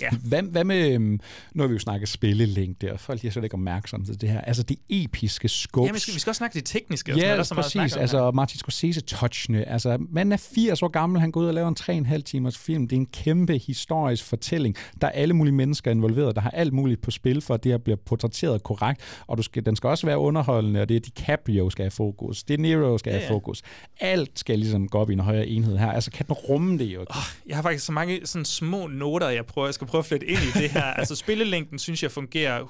Ja. 0.00 0.08
Hvad, 0.24 0.42
hvad 0.42 0.64
med, 0.64 0.92
øhm, 0.92 1.20
nu 1.54 1.62
har 1.62 1.68
vi 1.68 1.72
jo 1.72 1.78
snakket 1.78 2.08
spillelængde, 2.08 2.92
og 2.92 3.00
folk 3.00 3.22
de 3.22 3.26
er 3.26 3.30
slet 3.30 3.44
ikke 3.44 3.54
opmærksomme 3.54 4.06
til 4.06 4.20
det 4.20 4.28
her. 4.30 4.40
Altså 4.40 4.62
det 4.62 4.76
episke 4.88 5.48
skub. 5.48 5.86
Ja, 5.86 5.92
vi 5.92 5.98
skal, 5.98 6.14
vi 6.14 6.18
skal 6.20 6.30
også 6.30 6.38
snakke 6.38 6.54
det 6.54 6.64
tekniske. 6.64 7.12
og 7.12 7.14
sådan 7.14 7.22
Ja, 7.22 7.26
noget, 7.36 7.36
der 7.36 7.40
er 7.40 7.62
så 7.62 7.78
at 7.78 7.82
præcis. 7.82 7.96
Altså 7.96 8.30
Martin 8.30 8.58
Scorsese-touchene. 8.58 9.64
Altså, 9.68 9.98
man 10.10 10.32
er 10.32 10.36
80 10.36 10.82
år 10.82 10.88
gammel, 10.88 11.20
han 11.20 11.30
går 11.30 11.40
ud 11.40 11.46
og 11.46 11.54
laver 11.54 11.68
en 11.88 12.06
3,5 12.06 12.22
timers 12.22 12.58
film. 12.58 12.88
Det 12.88 12.96
er 12.96 13.00
en 13.00 13.06
kæmpe 13.06 13.58
historisk 13.58 14.24
fortælling. 14.24 14.76
Der 15.00 15.06
er 15.06 15.10
alle 15.12 15.34
mulige 15.34 15.54
mennesker 15.54 15.90
involveret, 15.90 16.34
der 16.36 16.42
har 16.42 16.50
alt 16.50 16.72
muligt 16.72 17.00
på 17.02 17.10
spil, 17.10 17.40
for 17.40 17.54
at 17.54 17.64
det 17.64 17.72
her 17.72 17.78
bliver 17.78 17.96
portrætteret 17.96 18.62
korrekt. 18.62 19.00
Og 19.26 19.38
du 19.38 19.42
skal, 19.42 19.66
den 19.66 19.76
skal 19.76 19.88
også 19.88 20.06
være 20.06 20.18
underholdende, 20.18 20.80
og 20.82 20.88
det 20.88 20.96
er 20.96 21.00
DiCaprio 21.00 21.70
skal 21.70 21.82
have 21.82 21.90
fokus. 21.90 22.42
Det 22.42 22.54
er 22.54 22.58
Nero 22.58 22.98
skal 22.98 23.10
Ja, 23.10 23.16
have 23.18 23.26
ja. 23.28 23.34
fokus. 23.34 23.62
Alt 24.00 24.38
skal 24.38 24.58
ligesom 24.58 24.88
gå 24.88 24.98
op 24.98 25.10
i 25.10 25.12
en 25.12 25.20
højere 25.20 25.46
enhed 25.46 25.78
her. 25.78 25.92
Altså, 25.92 26.10
kan 26.10 26.26
den 26.26 26.32
rumme 26.34 26.78
det 26.78 26.84
jo? 26.84 27.00
Oh, 27.00 27.16
Jeg 27.46 27.56
har 27.56 27.62
faktisk 27.62 27.84
så 27.86 27.92
mange 27.92 28.20
sådan 28.26 28.44
små 28.44 28.86
noter, 28.86 29.28
jeg, 29.28 29.46
prøver, 29.46 29.68
jeg 29.68 29.74
skal 29.84 29.90
prøve 29.90 30.00
at 30.00 30.06
flytte 30.06 30.26
ind 30.26 30.38
i 30.38 30.58
det 30.60 30.70
her. 30.70 30.82
altså 30.82 31.16
spillelængden 31.16 31.78
synes 31.78 32.02
jeg 32.02 32.10
fungerer 32.10 32.60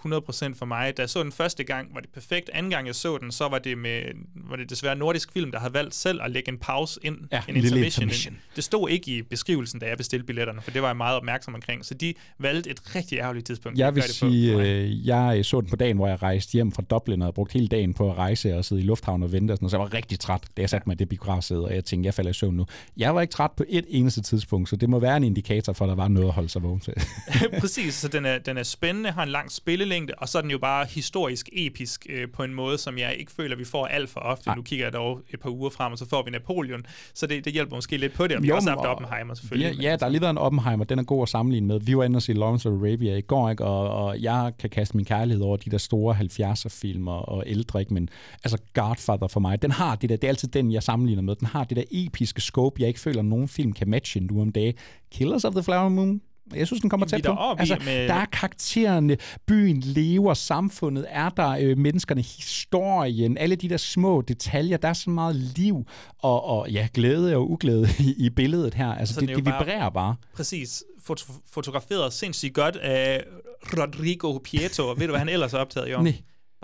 100% 0.53 0.59
for 0.59 0.65
mig. 0.65 0.97
Da 0.97 1.03
jeg 1.03 1.11
så 1.11 1.23
den 1.23 1.33
første 1.33 1.65
gang, 1.65 1.95
var 1.95 2.01
det 2.01 2.11
perfekt. 2.11 2.51
Anden 2.53 2.71
gang 2.71 2.87
jeg 2.87 2.95
så 2.95 3.19
den, 3.19 3.33
så 3.33 3.49
var 3.49 3.59
det 3.59 3.79
med 3.79 4.03
var 4.35 4.57
det 4.57 4.71
desværre 4.71 4.97
nordisk 4.97 5.33
film, 5.33 5.53
der 5.53 5.59
havde 5.59 5.75
valgt 5.75 5.95
selv 5.95 6.21
at 6.23 6.31
lægge 6.31 6.53
en 6.53 6.59
pause 6.59 7.01
ind. 7.03 7.17
Ja, 7.33 7.43
en 7.49 7.57
intermission. 7.57 7.85
intermission. 7.85 8.39
Det 8.57 8.65
stod 8.65 8.89
ikke 8.89 9.17
i 9.17 9.23
beskrivelsen, 9.23 9.81
da 9.81 9.87
jeg 9.87 9.97
bestilte 9.97 10.27
billetterne, 10.27 10.63
for 10.63 10.71
det 10.71 10.83
var 10.83 10.89
jeg 10.89 10.97
meget 10.97 11.17
opmærksom 11.17 11.55
omkring. 11.55 11.85
Så 11.85 11.95
de 11.95 12.15
valgte 12.39 12.71
et 12.71 12.95
rigtig 12.95 13.19
ærgerligt 13.19 13.47
tidspunkt. 13.47 13.79
Jeg 13.79 13.95
vil 13.95 14.03
det 14.03 14.11
sige, 14.11 14.55
øh, 14.63 15.07
jeg 15.07 15.45
så 15.45 15.61
den 15.61 15.71
på 15.71 15.77
dagen, 15.77 15.97
hvor 15.97 16.09
jeg 16.09 16.23
rejste 16.23 16.53
hjem 16.53 16.73
fra 16.73 16.83
Dublin 16.83 17.23
og 17.23 17.27
havde 17.27 17.35
brugt 17.35 17.53
hele 17.53 17.69
dagen 17.69 17.95
på 17.95 18.11
at 18.11 18.19
rejse 18.19 18.57
og 18.57 18.65
sidde 18.65 18.83
i 18.83 18.85
lufthavnen 18.85 19.23
og 19.23 19.33
vente 19.33 19.53
og 19.53 19.57
sådan 19.57 19.65
noget. 19.65 19.71
Så 19.71 19.77
jeg 19.77 19.81
var 19.81 19.95
rigtig 19.95 20.21
træt, 20.21 20.41
da 20.57 20.63
jeg 20.63 20.71
satte 20.71 20.89
mig 20.89 20.95
i 20.95 20.97
det 20.97 21.09
biografsæde, 21.09 21.65
og 21.65 21.75
jeg 21.75 21.85
tænkte, 21.85 22.07
jeg 22.07 22.15
falder 22.15 22.31
i 22.31 22.35
søvn 22.35 22.57
nu. 22.57 22.67
Jeg 22.97 23.15
var 23.15 23.21
ikke 23.21 23.33
træt 23.33 23.51
på 23.57 23.65
et 23.69 23.85
eneste 23.89 24.23
tidspunkt, 24.23 24.69
så 24.69 24.77
det 24.77 24.89
må 24.89 24.99
være 24.99 25.17
en 25.17 25.25
indikator 25.25 25.73
for, 25.73 25.85
at 25.85 25.89
der 25.89 25.95
var 25.95 26.09
noget 26.09 26.29
at 26.29 26.35
holde 26.35 26.49
sig 26.49 26.63
vågen 26.63 26.81
til. 26.81 26.95
Præcis, 27.61 27.95
så 27.95 28.09
den 28.09 28.25
er, 28.25 28.39
den 28.39 28.57
er 28.57 28.63
spændende, 28.63 29.11
har 29.11 29.23
en 29.23 29.29
lang 29.29 29.53
spillelængde, 29.53 30.15
og 30.19 30.29
så 30.29 30.39
er 30.39 30.43
den 30.43 30.51
jo 30.51 30.59
bare 30.59 30.87
historisk 30.87 31.49
episk 31.53 32.07
øh, 32.11 32.29
på 32.33 32.43
en 32.43 32.55
måde, 32.55 32.79
som 32.79 32.99
jeg 32.99 33.17
ikke 33.19 33.33
føler, 33.33 33.57
vi 33.57 33.65
får 33.65 33.87
alt 33.87 34.11
for 34.11 34.21
ofte. 34.21 34.49
Nej. 34.49 34.57
Nu 34.57 34.63
kigger 34.63 34.85
jeg 34.87 34.93
dog 34.93 35.21
et 35.31 35.41
par 35.41 35.51
uger 35.51 35.71
frem, 35.71 35.93
og 35.93 35.99
så 35.99 36.09
får 36.09 36.23
vi 36.25 36.31
Napoleon, 36.31 36.87
så 37.15 37.27
det, 37.27 37.45
det 37.45 37.53
hjælper 37.53 37.77
måske 37.77 37.97
lidt 37.97 38.13
på 38.13 38.27
det, 38.27 38.37
og 38.37 38.43
vi 38.43 38.49
Jo, 38.49 38.55
har 38.55 38.57
også 38.57 38.71
haft 38.71 38.87
Oppenheimer 38.87 39.35
selvfølgelig. 39.35 39.77
Ja, 39.77 39.91
ja, 39.91 39.97
der 39.97 40.07
er 40.07 40.11
lige 40.11 40.21
været 40.21 40.31
en 40.31 40.39
Oppenheimer, 40.39 40.85
den 40.85 40.99
er 40.99 41.03
god 41.03 41.23
at 41.23 41.29
sammenligne 41.29 41.67
med. 41.67 41.81
Vi 41.81 41.97
var 41.97 42.05
inde 42.05 42.17
og 42.17 42.23
se 42.23 42.33
Lawrence 42.33 42.69
of 42.69 42.75
Arabia 42.75 43.17
i 43.17 43.21
går, 43.21 43.51
ikke? 43.51 43.65
Og, 43.65 44.05
og 44.05 44.23
jeg 44.23 44.53
kan 44.59 44.71
kaste 44.71 44.97
min 44.97 45.07
kærlighed 45.07 45.43
over 45.43 45.57
de 45.57 45.71
der 45.71 45.79
store 45.79 46.15
70'er-filmer 46.15 47.13
og 47.13 47.45
ældre, 47.47 47.81
ikke? 47.81 47.95
men 47.95 48.09
altså 48.45 48.59
Godfather 48.75 49.27
for 49.27 49.41
mig, 49.41 49.63
den 49.63 49.71
har 49.71 49.97
det 49.97 50.11
der, 50.11 50.17
det 50.17 50.25
er 50.25 50.29
altid 50.29 50.49
den, 50.49 50.73
jeg 50.73 50.83
sammenligner 50.83 51.23
med, 51.23 51.35
den 51.35 51.47
har 51.47 51.65
det 51.65 51.77
der 51.77 51.85
episke 51.91 52.41
scope, 52.41 52.81
jeg 52.81 52.89
ikke 52.89 53.01
føler, 53.01 53.19
at 53.19 53.25
nogen 53.25 53.49
film 53.49 53.73
kan 53.73 53.89
matche 53.89 54.21
nu 54.21 54.41
om 54.41 54.53
dagen. 54.53 54.75
Killers 55.13 55.45
of 55.45 55.53
the 55.53 55.63
Flower 55.63 55.89
Moon, 55.89 56.21
jeg 56.55 56.67
synes, 56.67 56.81
den 56.81 56.91
kommer 56.91 57.07
tæt 57.07 57.23
på. 57.25 57.33
Altså, 57.59 57.77
med- 57.85 58.09
Der 58.09 58.15
er 58.15 58.25
karaktererne, 58.25 59.17
byen 59.47 59.81
lever, 59.81 60.35
samfundet 60.35 61.07
er 61.09 61.29
der, 61.29 61.49
øh, 61.61 61.79
menneskerne, 61.79 62.23
historien, 62.23 63.39
alle 63.39 63.57
de 63.57 63.69
der 63.69 63.77
små 63.77 64.21
detaljer, 64.21 64.77
der 64.77 64.89
er 64.89 64.93
så 64.93 65.11
meget 65.11 65.37
liv 65.37 65.87
og, 66.19 66.45
og 66.45 66.71
ja, 66.71 66.89
glæde 66.95 67.37
og 67.37 67.51
uglæde 67.51 67.89
i, 67.99 68.15
i 68.27 68.31
billedet 68.31 68.75
her. 68.75 68.95
Altså, 68.95 69.15
Så 69.15 69.21
det, 69.21 69.31
er 69.31 69.35
det 69.37 69.45
jo 69.47 69.51
bare- 69.51 69.65
vibrerer 69.65 69.91
bare. 69.91 70.17
Præcis. 70.35 70.85
Foto- 71.11 71.33
fotograferet 71.53 72.13
sindssygt 72.13 72.55
godt 72.55 72.77
af 72.77 73.25
Rodrigo 73.63 74.39
Prieto. 74.39 74.83
Ved 74.87 74.97
du, 74.97 75.07
hvad 75.07 75.19
han 75.19 75.29
ellers 75.29 75.53
er 75.55 75.59
optaget 75.59 75.89
i? 75.89 75.93
Nej. 75.93 76.15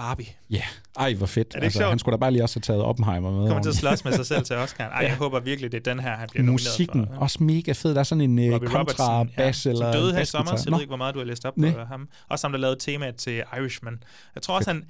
Barbie. 0.01 0.27
Ja, 0.51 0.63
ej, 0.97 1.15
hvor 1.15 1.27
fedt. 1.27 1.55
Er 1.55 1.59
det 1.59 1.65
altså, 1.65 1.79
sjovt? 1.79 1.89
han 1.89 1.99
skulle 1.99 2.13
da 2.13 2.17
bare 2.17 2.31
lige 2.31 2.43
også 2.43 2.57
have 2.57 2.63
taget 2.63 2.83
Oppenheimer 2.83 3.31
med. 3.31 3.49
Kommer 3.49 3.63
til 3.63 3.71
at 3.71 3.77
slås 3.77 4.05
med 4.05 4.13
sig 4.13 4.27
selv 4.27 4.45
til 4.45 4.57
Oscar. 4.65 4.89
Ej, 4.89 5.07
jeg 5.07 5.17
håber 5.17 5.41
virkelig, 5.41 5.73
det 5.73 5.87
er 5.87 5.93
den 5.95 6.03
her, 6.03 6.17
han 6.17 6.29
bliver 6.31 6.47
Musikken, 6.47 7.07
for. 7.07 7.21
også 7.21 7.45
mega 7.45 7.73
fed. 7.73 7.95
Der 7.95 8.01
er 8.01 8.05
sådan 8.05 8.39
en 8.39 8.39
uh, 8.39 8.55
Robbie 8.55 8.69
kontrabas 8.69 9.67
Robertson, 9.67 9.73
eller 9.73 9.93
som 9.93 10.01
døde 10.01 10.15
her 10.15 10.21
i 10.21 10.25
sommer, 10.25 10.57
så 10.57 10.65
jeg 10.67 10.71
Nå. 10.71 10.77
ved 10.77 10.83
ikke, 10.83 10.91
hvor 10.91 10.97
meget 10.97 11.15
du 11.15 11.21
har 11.21 11.27
læst 11.27 11.45
op 11.45 11.55
på 11.61 11.67
ham. 11.89 12.09
Også 12.29 12.47
ham, 12.47 12.53
der 12.53 12.59
lavede 12.59 12.79
temaet 12.81 13.17
til 13.17 13.43
Irishman. 13.59 14.03
Jeg 14.35 14.43
tror 14.43 14.57
også, 14.57 14.71
han... 14.71 14.85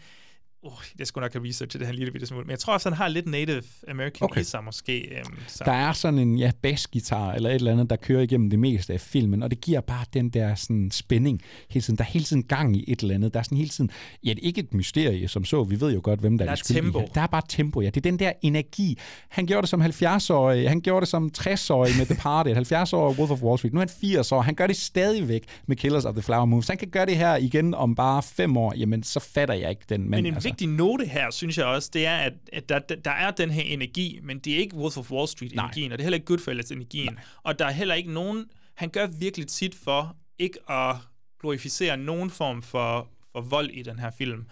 Uh, 0.62 0.72
det 0.98 1.08
skulle 1.08 1.22
nok 1.24 1.32
have 1.32 1.48
research 1.48 1.70
til 1.70 1.80
det 1.80 1.86
her 1.86 1.92
en 1.92 1.98
lille 1.98 2.12
bitte 2.12 2.26
smule. 2.26 2.44
Men 2.44 2.50
jeg 2.50 2.58
tror 2.58 2.72
også, 2.74 2.88
han 2.88 2.96
har 2.96 3.08
lidt 3.08 3.26
Native 3.26 3.62
American 3.88 4.24
Okay. 4.24 4.40
i 4.40 4.44
sig 4.44 4.64
måske. 4.64 5.22
Um, 5.26 5.34
så. 5.48 5.62
Der 5.64 5.72
er 5.72 5.92
sådan 5.92 6.18
en 6.18 6.38
ja, 6.38 6.50
bassgitar 6.62 7.32
eller 7.32 7.50
et 7.50 7.54
eller 7.54 7.72
andet, 7.72 7.90
der 7.90 7.96
kører 7.96 8.22
igennem 8.22 8.50
det 8.50 8.58
meste 8.58 8.92
af 8.92 9.00
filmen, 9.00 9.42
og 9.42 9.50
det 9.50 9.60
giver 9.60 9.80
bare 9.80 10.04
den 10.14 10.28
der 10.30 10.54
sådan, 10.54 10.90
spænding 10.90 11.40
hele 11.70 11.82
tiden. 11.84 11.98
Der 11.98 12.04
er 12.04 12.08
hele 12.08 12.24
tiden 12.24 12.42
gang 12.42 12.76
i 12.76 12.84
et 12.88 13.00
eller 13.00 13.14
andet. 13.14 13.34
Der 13.34 13.40
er 13.40 13.44
sådan 13.44 13.58
hele 13.58 13.70
tiden, 13.70 13.90
ja, 14.24 14.30
det 14.30 14.38
er 14.42 14.46
ikke 14.46 14.60
et 14.60 14.74
mysterie 14.74 15.28
som 15.28 15.44
så, 15.44 15.64
vi 15.64 15.80
ved 15.80 15.92
jo 15.94 16.00
godt, 16.02 16.20
hvem 16.20 16.38
der, 16.38 16.44
Der 16.44 16.52
er 16.52 16.56
er 16.56 16.62
tempo. 16.74 16.98
her. 17.00 17.06
Der 17.06 17.20
er 17.20 17.26
bare 17.26 17.42
tempo, 17.48 17.80
ja. 17.80 17.86
Det 17.86 17.96
er 17.96 18.00
den 18.10 18.18
der 18.18 18.32
energi. 18.42 18.98
Han 19.28 19.46
gjorde 19.46 19.62
det 19.62 19.68
som 19.68 19.82
70-årig, 19.82 20.68
han 20.68 20.80
gjorde 20.80 21.00
det 21.00 21.08
som 21.08 21.30
60-årig 21.38 21.92
med 21.98 22.06
The 22.06 22.14
Party, 22.14 22.50
70-årig 22.74 23.18
Wolf 23.18 23.30
of 23.30 23.42
Wall 23.42 23.58
Street. 23.58 23.72
Nu 23.74 23.80
er 23.80 23.84
han 23.84 23.88
80 24.00 24.32
år, 24.32 24.40
han 24.40 24.54
gør 24.54 24.66
det 24.66 24.76
stadigvæk 24.76 25.44
med 25.66 25.76
Killers 25.76 26.04
of 26.04 26.14
the 26.14 26.22
Flower 26.22 26.44
Moon. 26.44 26.62
Så 26.62 26.72
han 26.72 26.78
kan 26.78 26.88
gøre 26.88 27.06
det 27.06 27.16
her 27.16 27.36
igen 27.36 27.74
om 27.74 27.94
bare 27.94 28.22
fem 28.22 28.56
år, 28.56 28.74
jamen 28.76 29.02
så 29.02 29.20
fatter 29.20 29.54
jeg 29.54 29.70
ikke 29.70 29.82
den 29.88 30.00
mand. 30.00 30.10
Men 30.22 30.26
en 30.26 30.34
altså. 30.34 30.48
Vigtig 30.50 30.68
note 30.68 31.06
her, 31.06 31.30
synes 31.30 31.58
jeg 31.58 31.66
også, 31.66 31.90
det 31.92 32.06
er, 32.06 32.16
at, 32.16 32.32
at 32.52 32.68
der, 32.68 32.78
der 32.78 33.10
er 33.10 33.30
den 33.30 33.50
her 33.50 33.62
energi, 33.62 34.20
men 34.22 34.38
det 34.38 34.54
er 34.54 34.58
ikke 34.58 34.76
Wolf 34.76 34.98
of 34.98 35.10
Wall 35.10 35.28
Street-energien, 35.28 35.92
og 35.92 35.98
det 35.98 36.02
er 36.02 36.06
heller 36.06 36.16
ikke 36.16 36.26
Goodfellas-energien. 36.26 37.18
Og 37.42 37.58
der 37.58 37.66
er 37.66 37.70
heller 37.70 37.94
ikke 37.94 38.12
nogen... 38.12 38.46
Han 38.74 38.88
gør 38.88 39.06
virkelig 39.06 39.46
tit 39.46 39.74
for 39.74 40.16
ikke 40.38 40.70
at 40.70 40.96
glorificere 41.40 41.96
nogen 41.96 42.30
form 42.30 42.62
for, 42.62 43.08
for 43.32 43.40
vold 43.40 43.70
i 43.70 43.82
den 43.82 43.98
her 43.98 44.10
film. 44.18 44.46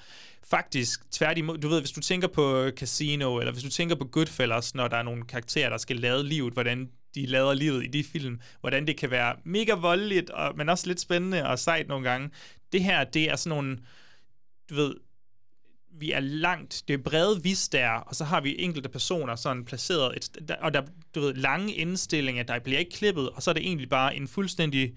Faktisk, 0.51 1.11
tværtimod, 1.11 1.59
du 1.59 1.69
ved, 1.69 1.81
hvis 1.81 1.91
du 1.91 2.01
tænker 2.01 2.29
på 2.29 2.71
Casino, 2.77 3.39
eller 3.39 3.53
hvis 3.53 3.63
du 3.63 3.71
tænker 3.71 3.97
på 3.97 4.05
Goodfellas, 4.05 4.75
når 4.75 4.89
der 4.89 4.97
er 4.97 5.03
nogle 5.03 5.25
karakterer, 5.25 5.71
der 5.71 5.79
skal 5.79 5.97
lade 5.97 6.29
livet, 6.29 6.53
hvordan 6.53 6.89
de 7.15 7.27
lader 7.27 7.55
livet 7.55 7.85
i 7.85 7.87
de 7.87 8.05
film, 8.05 8.41
hvordan 8.61 8.87
det 8.87 8.97
kan 8.97 9.11
være 9.11 9.37
mega 9.45 9.75
voldeligt, 9.75 10.31
og, 10.31 10.57
men 10.57 10.69
også 10.69 10.87
lidt 10.87 11.01
spændende 11.01 11.47
og 11.47 11.59
sejt 11.59 11.89
nogle 11.89 12.11
gange. 12.11 12.31
Det 12.73 12.83
her, 12.83 13.05
det 13.05 13.31
er 13.31 13.37
sådan 13.37 13.57
nogle, 13.57 13.79
du 14.71 14.75
ved, 14.75 14.95
vi 16.01 16.13
er 16.13 16.21
langt, 16.21 16.83
det 16.89 16.95
er 16.95 16.99
brede 16.99 17.43
visdager, 17.43 17.91
og 17.91 18.15
så 18.15 18.25
har 18.25 18.41
vi 18.41 18.57
enkelte 18.59 18.89
personer 18.89 19.37
sådan 19.37 19.65
placeret, 19.65 20.17
et, 20.17 20.49
der, 20.49 20.57
og 20.57 20.75
der 20.75 20.83
du 21.15 21.21
ved, 21.21 21.35
lange 21.35 21.73
indstillinger, 21.75 22.43
der 22.43 22.59
bliver 22.59 22.79
ikke 22.79 22.91
klippet, 22.91 23.31
og 23.31 23.43
så 23.43 23.51
er 23.51 23.55
det 23.55 23.67
egentlig 23.67 23.89
bare 23.89 24.17
en 24.17 24.29
fuldstændig 24.29 24.95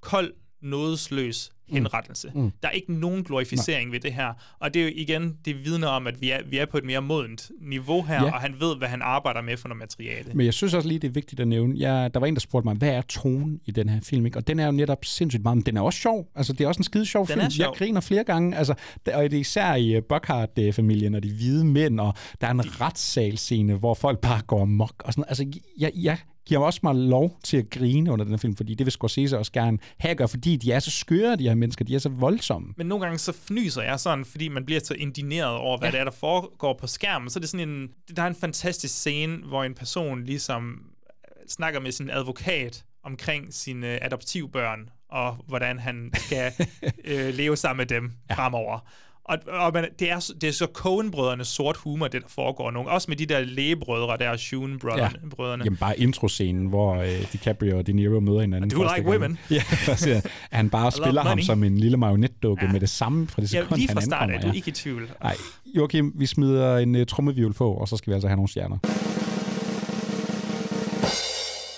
kold, 0.00 0.32
nådesløs 0.64 1.50
henrettelse. 1.68 2.30
Mm. 2.34 2.40
Mm. 2.42 2.52
Der 2.62 2.68
er 2.68 2.72
ikke 2.72 2.92
nogen 2.92 3.24
glorificering 3.24 3.92
ved 3.92 4.00
det 4.00 4.12
her, 4.12 4.32
og 4.60 4.74
det 4.74 4.82
er 4.82 4.86
jo 4.86 4.92
igen, 4.96 5.36
det 5.44 5.64
vidner 5.64 5.88
om, 5.88 6.06
at 6.06 6.20
vi 6.20 6.30
er, 6.30 6.38
vi 6.46 6.58
er 6.58 6.66
på 6.66 6.78
et 6.78 6.84
mere 6.84 7.02
modent 7.02 7.50
niveau 7.60 8.02
her, 8.02 8.14
Ja. 8.24 8.32
og 8.32 8.40
han 8.40 8.54
ved, 8.60 8.76
hvad 8.76 8.88
han 8.88 9.02
arbejder 9.02 9.40
med 9.42 9.56
for 9.56 9.68
noget 9.68 9.78
materiale. 9.78 10.30
Men 10.34 10.46
jeg 10.46 10.54
synes 10.54 10.74
også 10.74 10.88
lige, 10.88 10.98
det 10.98 11.08
er 11.08 11.12
vigtigt 11.12 11.40
at 11.40 11.48
nævne. 11.48 11.74
Jeg, 11.78 12.14
der 12.14 12.20
var 12.20 12.26
en, 12.26 12.34
der 12.34 12.40
spurgte 12.40 12.66
mig, 12.68 12.76
hvad 12.76 12.88
er 12.88 13.02
tonen 13.02 13.60
i 13.66 13.70
den 13.70 13.88
her 13.88 14.00
film? 14.00 14.26
Ikke? 14.26 14.38
Og 14.38 14.46
den 14.46 14.58
er 14.60 14.66
jo 14.66 14.72
netop 14.72 15.04
sindssygt 15.04 15.42
meget, 15.42 15.56
men 15.56 15.66
den 15.66 15.76
er 15.76 15.80
også 15.80 15.98
sjov. 16.00 16.28
Altså, 16.34 16.52
det 16.52 16.64
er 16.64 16.68
også 16.68 16.78
en 16.78 16.84
skide 16.84 17.06
sjov 17.06 17.26
Den 17.26 17.38
film. 17.40 17.50
sjov. 17.50 17.66
Jeg 17.72 17.78
griner 17.78 18.00
flere 18.00 18.24
gange. 18.24 18.56
Altså, 18.56 18.72
og 19.14 19.22
det 19.22 19.34
er 19.34 19.40
især 19.40 19.74
i 19.74 19.96
uh, 19.96 20.02
Buckhart-familien 20.08 21.14
og 21.14 21.22
de 21.22 21.32
hvide 21.34 21.64
mænd, 21.64 22.00
og 22.00 22.14
der 22.40 22.46
er 22.46 22.50
en 22.50 22.58
de... 22.58 22.68
retssalscene, 22.80 23.74
hvor 23.74 23.94
folk 23.94 24.18
bare 24.20 24.40
går 24.46 24.62
amok. 24.62 25.02
Og 25.04 25.12
sådan, 25.12 25.20
noget. 25.20 25.28
altså, 25.52 25.60
jeg, 25.78 25.92
jeg 25.96 26.18
giver 26.46 26.60
også 26.60 26.80
mig 26.82 26.94
lov 26.94 27.38
til 27.44 27.56
at 27.56 27.70
grine 27.70 28.12
under 28.12 28.24
den 28.24 28.32
her 28.32 28.38
film, 28.38 28.56
fordi 28.56 28.74
det 28.74 28.86
vil 28.86 28.92
Scorsese 28.92 29.38
også 29.38 29.52
gerne 29.52 29.78
have 29.98 30.14
gør, 30.14 30.26
fordi 30.26 30.56
de 30.56 30.72
er 30.72 30.78
så 30.78 30.90
skøre, 30.90 31.36
de 31.36 31.48
her 31.48 31.54
mennesker. 31.54 31.84
De 31.84 31.94
er 31.94 31.98
så 31.98 32.08
voldsomme. 32.08 32.74
Men 32.76 32.86
nogle 32.86 33.04
gange 33.04 33.18
så 33.18 33.32
fnyser 33.32 33.82
jeg 33.82 34.00
sådan, 34.00 34.24
fordi 34.24 34.48
man 34.48 34.64
bliver 34.64 34.80
så 34.84 34.94
indineret 34.94 35.56
over, 35.56 35.78
hvad 35.78 35.88
ja. 35.88 35.92
det 35.92 36.00
er, 36.00 36.04
der 36.04 36.10
foregår 36.10 36.78
på 36.80 36.86
skærmen. 36.86 37.30
Så 37.30 37.38
er 37.38 37.40
det 37.40 37.50
sådan 37.50 37.68
en, 37.68 37.88
der 38.16 38.22
er 38.22 38.26
en 38.26 38.34
fantastisk 38.34 38.94
scene, 38.94 39.36
hvor 39.36 39.64
en 39.64 39.74
person 39.74 40.24
ligesom 40.24 40.72
øh, 40.72 41.48
snakker 41.48 41.80
med 41.80 41.92
sin 41.92 42.10
advokat 42.10 42.84
omkring 43.04 43.54
sine 43.54 43.92
øh, 43.92 43.98
adoptivbørn, 44.02 44.88
og 45.08 45.36
hvordan 45.46 45.78
han 45.78 46.10
skal 46.14 46.52
øh, 47.04 47.34
leve 47.34 47.56
sammen 47.56 47.76
med 47.76 47.86
dem 47.86 48.12
ja. 48.30 48.34
fremover. 48.34 48.78
Og, 49.24 49.38
og 49.48 49.72
man, 49.74 49.86
det, 49.98 50.10
er, 50.10 50.18
så- 50.18 50.34
det 50.40 50.48
er 50.48 50.52
så 50.52 50.66
Coen-brødrenes 50.74 51.48
sort 51.48 51.76
humor, 51.76 52.08
det 52.08 52.22
der 52.22 52.28
foregår 52.28 52.70
nogle. 52.70 52.90
Også 52.90 53.06
med 53.10 53.16
de 53.16 53.26
der 53.26 53.40
lægebrødre, 53.40 54.16
der 54.18 54.28
er 54.30 54.36
Shun-brødrene. 54.36 55.02
Ja. 55.02 55.08
Brødrene. 55.30 55.64
Jamen 55.64 55.76
bare 55.76 56.00
introscenen, 56.00 56.66
hvor 56.66 56.94
øh, 56.96 57.08
DiCaprio 57.32 57.78
og 57.78 57.86
De 57.86 57.92
Niro 57.92 58.20
møder 58.20 58.40
hinanden. 58.40 58.70
Do 58.70 58.82
like 58.82 58.94
gang. 58.94 59.08
women? 59.08 59.38
Ja, 59.50 59.62
at 60.08 60.26
han 60.50 60.70
bare 60.70 60.90
spiller 60.92 61.22
ham 61.22 61.30
money. 61.30 61.42
som 61.42 61.64
en 61.64 61.78
lille 61.78 61.96
marionetdukke 61.96 62.66
ja. 62.66 62.72
med 62.72 62.80
det 62.80 62.88
samme 62.88 63.26
fra 63.28 63.42
det 63.42 63.54
Ja, 63.54 63.60
sekund, 63.62 63.78
lige 63.78 63.88
fra 63.88 63.94
han 64.00 64.02
start 64.02 64.22
ankommer. 64.22 64.46
er 64.46 64.50
du 64.52 64.56
ikke 64.56 64.68
i 64.68 64.72
tvivl. 64.72 65.10
Nej, 65.22 65.36
Joachim, 65.76 66.12
vi 66.14 66.26
smider 66.26 66.78
en 66.78 66.94
uh, 66.94 67.02
trummevivl 67.08 67.52
på, 67.54 67.72
og 67.74 67.88
så 67.88 67.96
skal 67.96 68.10
vi 68.10 68.14
altså 68.14 68.28
have 68.28 68.36
nogle 68.36 68.48
stjerner. 68.48 68.78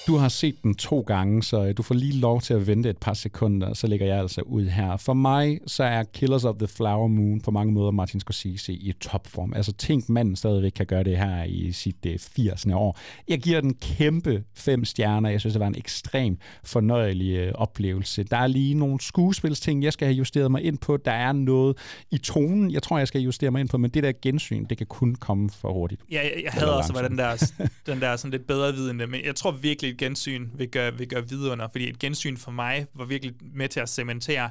Du 0.07 0.16
har 0.16 0.28
set 0.28 0.62
den 0.62 0.74
to 0.74 1.01
gange, 1.01 1.43
så 1.43 1.65
øh, 1.65 1.77
du 1.77 1.83
får 1.83 1.95
lige 1.95 2.12
lov 2.12 2.41
til 2.41 2.55
at 2.55 2.66
vente 2.66 2.91
et 2.91 2.99
par 2.99 3.15
sekunder, 3.15 3.74
så 3.74 3.87
lægger 3.87 4.07
jeg 4.07 4.19
altså 4.19 4.41
ud 4.41 4.65
her. 4.65 4.97
For 4.97 5.15
mig, 5.15 5.61
så 5.66 5.85
er 5.85 6.03
Killers 6.03 6.45
of 6.45 6.57
the 6.59 6.66
Flower 6.66 7.07
Moon 7.07 7.41
på 7.41 7.51
mange 7.51 7.73
måder 7.73 7.91
Martin 7.91 8.20
Scorsese 8.20 8.73
i 8.73 8.93
topform. 9.01 9.53
Altså 9.55 9.73
tænk, 9.73 10.09
manden 10.09 10.37
stadigvæk 10.37 10.73
kan 10.73 10.87
gøre 10.87 11.05
det 11.05 11.19
her 11.19 11.45
i 11.45 11.73
sit 11.73 12.07
øh, 12.07 12.19
80. 12.19 12.66
år. 12.66 12.99
Jeg 13.28 13.39
giver 13.39 13.61
den 13.61 13.74
kæmpe 13.74 14.45
fem 14.55 14.85
stjerner. 14.85 15.31
Jeg 15.31 15.41
synes, 15.41 15.55
det 15.55 15.61
var 15.61 15.66
en 15.66 15.78
ekstrem 15.78 16.39
fornøjelig 16.65 17.37
øh, 17.37 17.53
oplevelse. 17.55 18.23
Der 18.23 18.37
er 18.37 18.47
lige 18.47 18.74
nogle 18.74 19.01
skuespilsting, 19.01 19.83
jeg 19.83 19.93
skal 19.93 20.07
have 20.07 20.16
justeret 20.16 20.51
mig 20.51 20.62
ind 20.65 20.78
på. 20.78 20.97
Der 20.97 21.12
er 21.12 21.33
noget 21.33 21.77
i 22.11 22.19
tonen, 22.19 22.70
jeg 22.70 22.83
tror, 22.83 22.99
jeg 22.99 23.09
skal 23.09 23.20
justere 23.20 23.51
mig 23.51 23.61
ind 23.61 23.69
på, 23.69 23.78
men 23.78 23.91
det 23.91 24.03
der 24.03 24.12
gensyn, 24.23 24.65
det 24.65 24.78
kan 24.78 24.87
kun 24.87 25.15
komme 25.15 25.51
for 25.51 25.73
hurtigt. 25.73 26.03
Ja, 26.11 26.20
jeg, 26.23 26.43
jeg 26.45 26.53
havde 26.53 26.77
også 26.77 26.93
var 26.93 27.09
den 27.09 27.19
der, 27.19 27.53
den 27.87 28.01
der 28.01 28.16
sådan 28.16 28.31
lidt 28.31 28.47
bedre 28.47 28.74
vidende, 28.74 29.07
men 29.07 29.20
jeg 29.24 29.35
tror 29.35 29.51
virkelig, 29.51 29.95
et 29.97 30.01
gensyn 30.01 30.48
vil 30.55 30.68
gøre, 30.70 30.98
vil 30.98 31.09
gøre 31.09 31.28
vidunder, 31.28 31.68
fordi 31.68 31.89
et 31.89 31.98
gensyn 31.98 32.36
for 32.36 32.51
mig 32.51 32.86
var 32.94 33.05
virkelig 33.05 33.35
med 33.40 33.68
til 33.68 33.81
at 33.81 33.89
cementere. 33.89 34.51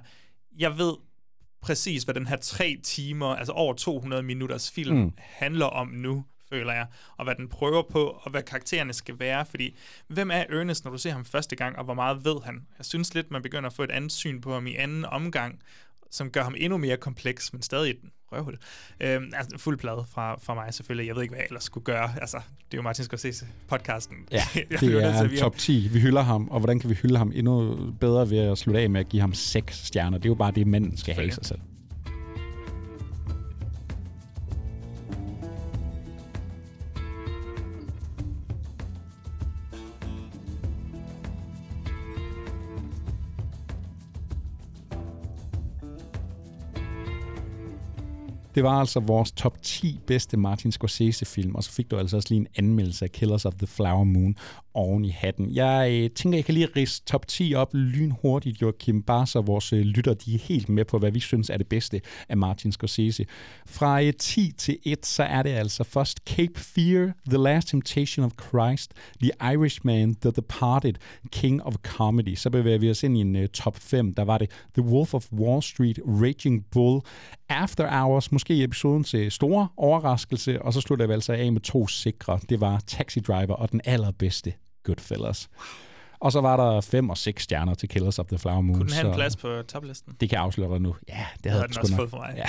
Jeg 0.58 0.78
ved 0.78 0.94
præcis, 1.62 2.04
hvad 2.04 2.16
den 2.16 2.28
her 2.28 2.36
tre 2.38 2.78
timer, 2.84 3.28
altså 3.36 3.54
over 3.54 3.74
200 3.74 4.24
minutters 4.24 4.72
film, 4.72 4.96
Mm. 4.98 5.12
handler 5.18 5.66
om 5.66 5.88
nu, 5.88 6.26
føler 6.50 6.74
jeg, 6.74 6.88
og 7.18 7.24
hvad 7.26 7.36
den 7.36 7.48
prøver 7.50 7.84
på, 7.92 8.04
og 8.06 8.32
hvad 8.32 8.44
karaktererne 8.44 8.94
skal 8.94 9.20
være, 9.20 9.46
fordi 9.46 9.76
hvem 10.08 10.32
er 10.32 10.44
Ernest, 10.50 10.84
når 10.86 10.92
du 10.92 10.98
ser 10.98 11.12
ham 11.12 11.26
første 11.26 11.56
gang, 11.56 11.78
og 11.78 11.84
hvor 11.84 11.94
meget 11.94 12.26
ved 12.26 12.36
han? 12.46 12.68
Jeg 12.78 12.86
synes 12.86 13.14
lidt, 13.14 13.32
man 13.32 13.42
begynder 13.42 13.70
at 13.70 13.76
få 13.76 13.84
et 13.84 13.92
andet 13.92 14.12
syn 14.12 14.42
på 14.42 14.54
ham 14.54 14.68
i 14.68 14.76
anden 14.76 15.06
omgang, 15.06 15.60
som 16.12 16.32
gør 16.32 16.44
ham 16.44 16.56
endnu 16.58 16.78
mere 16.78 16.98
kompleks, 16.98 17.54
men 17.54 17.62
stadig 17.62 17.96
røvhul. 18.32 18.58
Øhm, 19.00 19.32
altså, 19.34 19.58
fuld 19.58 19.78
plade 19.78 20.06
fra, 20.12 20.40
fra 20.40 20.54
mig 20.54 20.74
selvfølgelig. 20.74 21.08
Jeg 21.08 21.16
ved 21.16 21.22
ikke, 21.24 21.32
hvad 21.32 21.40
jeg 21.40 21.48
ellers 21.50 21.64
skulle 21.64 21.84
gøre. 21.84 22.10
Altså, 22.22 22.38
det 22.38 22.74
er 22.74 22.78
jo 22.78 22.82
Martin 22.82 23.06
Scorsese 23.06 23.46
podcasten. 23.68 24.18
Ja, 24.32 24.44
det 24.70 24.80
til 24.80 24.96
er 24.96 25.38
top 25.40 25.58
10. 25.58 25.90
Vi 25.92 26.00
hylder 26.00 26.22
ham, 26.22 26.50
og 26.50 26.60
hvordan 26.60 26.80
kan 26.80 26.90
vi 26.90 26.96
hylde 26.96 27.18
ham 27.18 27.32
endnu 27.36 27.78
bedre 28.00 28.30
ved 28.30 28.38
at 28.38 28.58
slutte 28.58 28.82
af 28.82 28.90
med 28.90 29.00
at 29.00 29.10
give 29.10 29.22
ham 29.22 29.34
seks 29.34 29.76
stjerner? 29.88 30.18
Det 30.18 30.26
er 30.26 30.30
jo 30.30 30.36
bare 30.36 30.52
det, 30.52 30.68
manden 30.68 30.98
skal 30.98 31.14
have 31.16 31.28
i 31.28 31.32
sig 31.32 31.46
selv. 31.46 31.60
Det 48.56 48.64
var 48.64 48.80
altså 48.80 49.00
vores 49.00 49.32
top 49.32 49.62
10 49.62 50.00
bedste 50.08 50.38
Martin 50.38 50.72
Scorsese-film, 50.72 51.56
og 51.56 51.64
så 51.64 51.72
fik 51.72 51.92
du 51.92 51.98
altså 51.98 52.16
også 52.16 52.30
lige 52.30 52.40
en 52.40 52.48
anmeldelse 52.58 53.06
af 53.06 53.12
Killers 53.12 53.46
of 53.46 53.54
the 53.54 53.68
Flower 53.68 54.04
Moon 54.04 54.36
oven 54.74 55.06
i 55.06 55.10
hatten. 55.10 55.56
Jeg 55.56 55.92
øh, 55.92 56.10
tænker, 56.10 56.38
jeg 56.38 56.46
kan 56.46 56.54
lige 56.54 56.68
rise 56.76 57.02
top 57.06 57.28
10 57.28 57.54
op 57.56 57.70
lynhurtigt, 57.74 58.62
Joachim, 58.62 59.02
bare 59.02 59.28
så 59.28 59.42
vores 59.42 59.74
øh, 59.74 59.80
lytter 59.80 60.14
de 60.14 60.36
er 60.36 60.40
helt 60.40 60.70
med 60.70 60.86
på, 60.86 61.00
hvad 61.00 61.12
vi 61.12 61.20
synes 61.20 61.50
er 61.50 61.58
det 61.58 61.68
bedste 61.68 62.02
af 62.30 62.38
Martin 62.38 62.72
Scorsese. 62.72 63.26
Fra 63.68 64.04
øh, 64.04 64.14
10 64.20 64.52
til 64.58 64.78
1, 64.84 65.06
så 65.06 65.24
er 65.24 65.44
det 65.44 65.50
altså 65.50 65.84
først 65.84 66.20
Cape 66.26 66.60
Fear, 66.60 67.14
The 67.30 67.38
Last 67.38 67.68
Temptation 67.68 68.26
of 68.26 68.32
Christ, 68.50 68.94
The 69.22 69.32
Irishman, 69.54 70.16
The 70.16 70.32
Departed, 70.32 70.94
King 71.32 71.64
of 71.64 71.76
Comedy. 71.84 72.36
Så 72.36 72.50
bevæger 72.50 72.80
vi 72.80 72.90
os 72.90 73.04
ind 73.04 73.18
i 73.18 73.22
en 73.22 73.36
øh, 73.36 73.48
top 73.48 73.78
5. 73.78 74.14
Der 74.14 74.24
var 74.24 74.38
det 74.38 74.50
The 74.74 74.84
Wolf 74.84 75.14
of 75.14 75.32
Wall 75.32 75.64
Street, 75.64 76.00
Raging 76.06 76.66
Bull, 76.72 77.02
After 77.50 78.02
Hours, 78.02 78.32
måske 78.32 78.64
episoden 78.64 79.04
til 79.04 79.32
store 79.32 79.68
overraskelse, 79.78 80.62
og 80.62 80.74
så 80.74 80.82
slutter 80.82 81.08
vi 81.08 81.14
altså 81.14 81.34
af 81.34 81.52
med 81.52 81.62
to 81.62 81.88
sikre. 81.88 82.40
Det 82.50 82.62
var 82.62 82.82
Taxi 82.88 83.20
Driver 83.20 83.54
og 83.54 83.72
den 83.72 83.82
allerbedste 83.86 84.54
Goodfellas. 84.84 85.50
Og 86.20 86.32
så 86.32 86.42
var 86.42 86.58
der 86.58 86.82
fem 86.82 87.10
og 87.10 87.18
seks 87.18 87.44
stjerner 87.44 87.74
til 87.74 87.90
Killers 87.90 88.20
of 88.20 88.26
the 88.26 88.38
Flower 88.38 88.62
Moon. 88.62 88.78
Kunne 88.80 88.90
den 88.90 88.94
have 88.96 89.08
en 89.08 89.14
plads 89.14 89.36
på 89.36 89.62
toplisten? 89.68 90.14
Det 90.20 90.30
kan 90.30 90.36
jeg 90.36 90.44
afsløre 90.44 90.72
dig 90.72 90.82
nu. 90.82 90.96
Ja, 91.10 91.26
det 91.44 91.52
havde 91.52 91.62
havde 91.62 91.74
den 91.74 91.78
også 91.80 91.92
nok. 91.92 92.00
fået 92.00 92.10
for 92.10 92.18
mig. 92.18 92.34
Ja. 92.38 92.46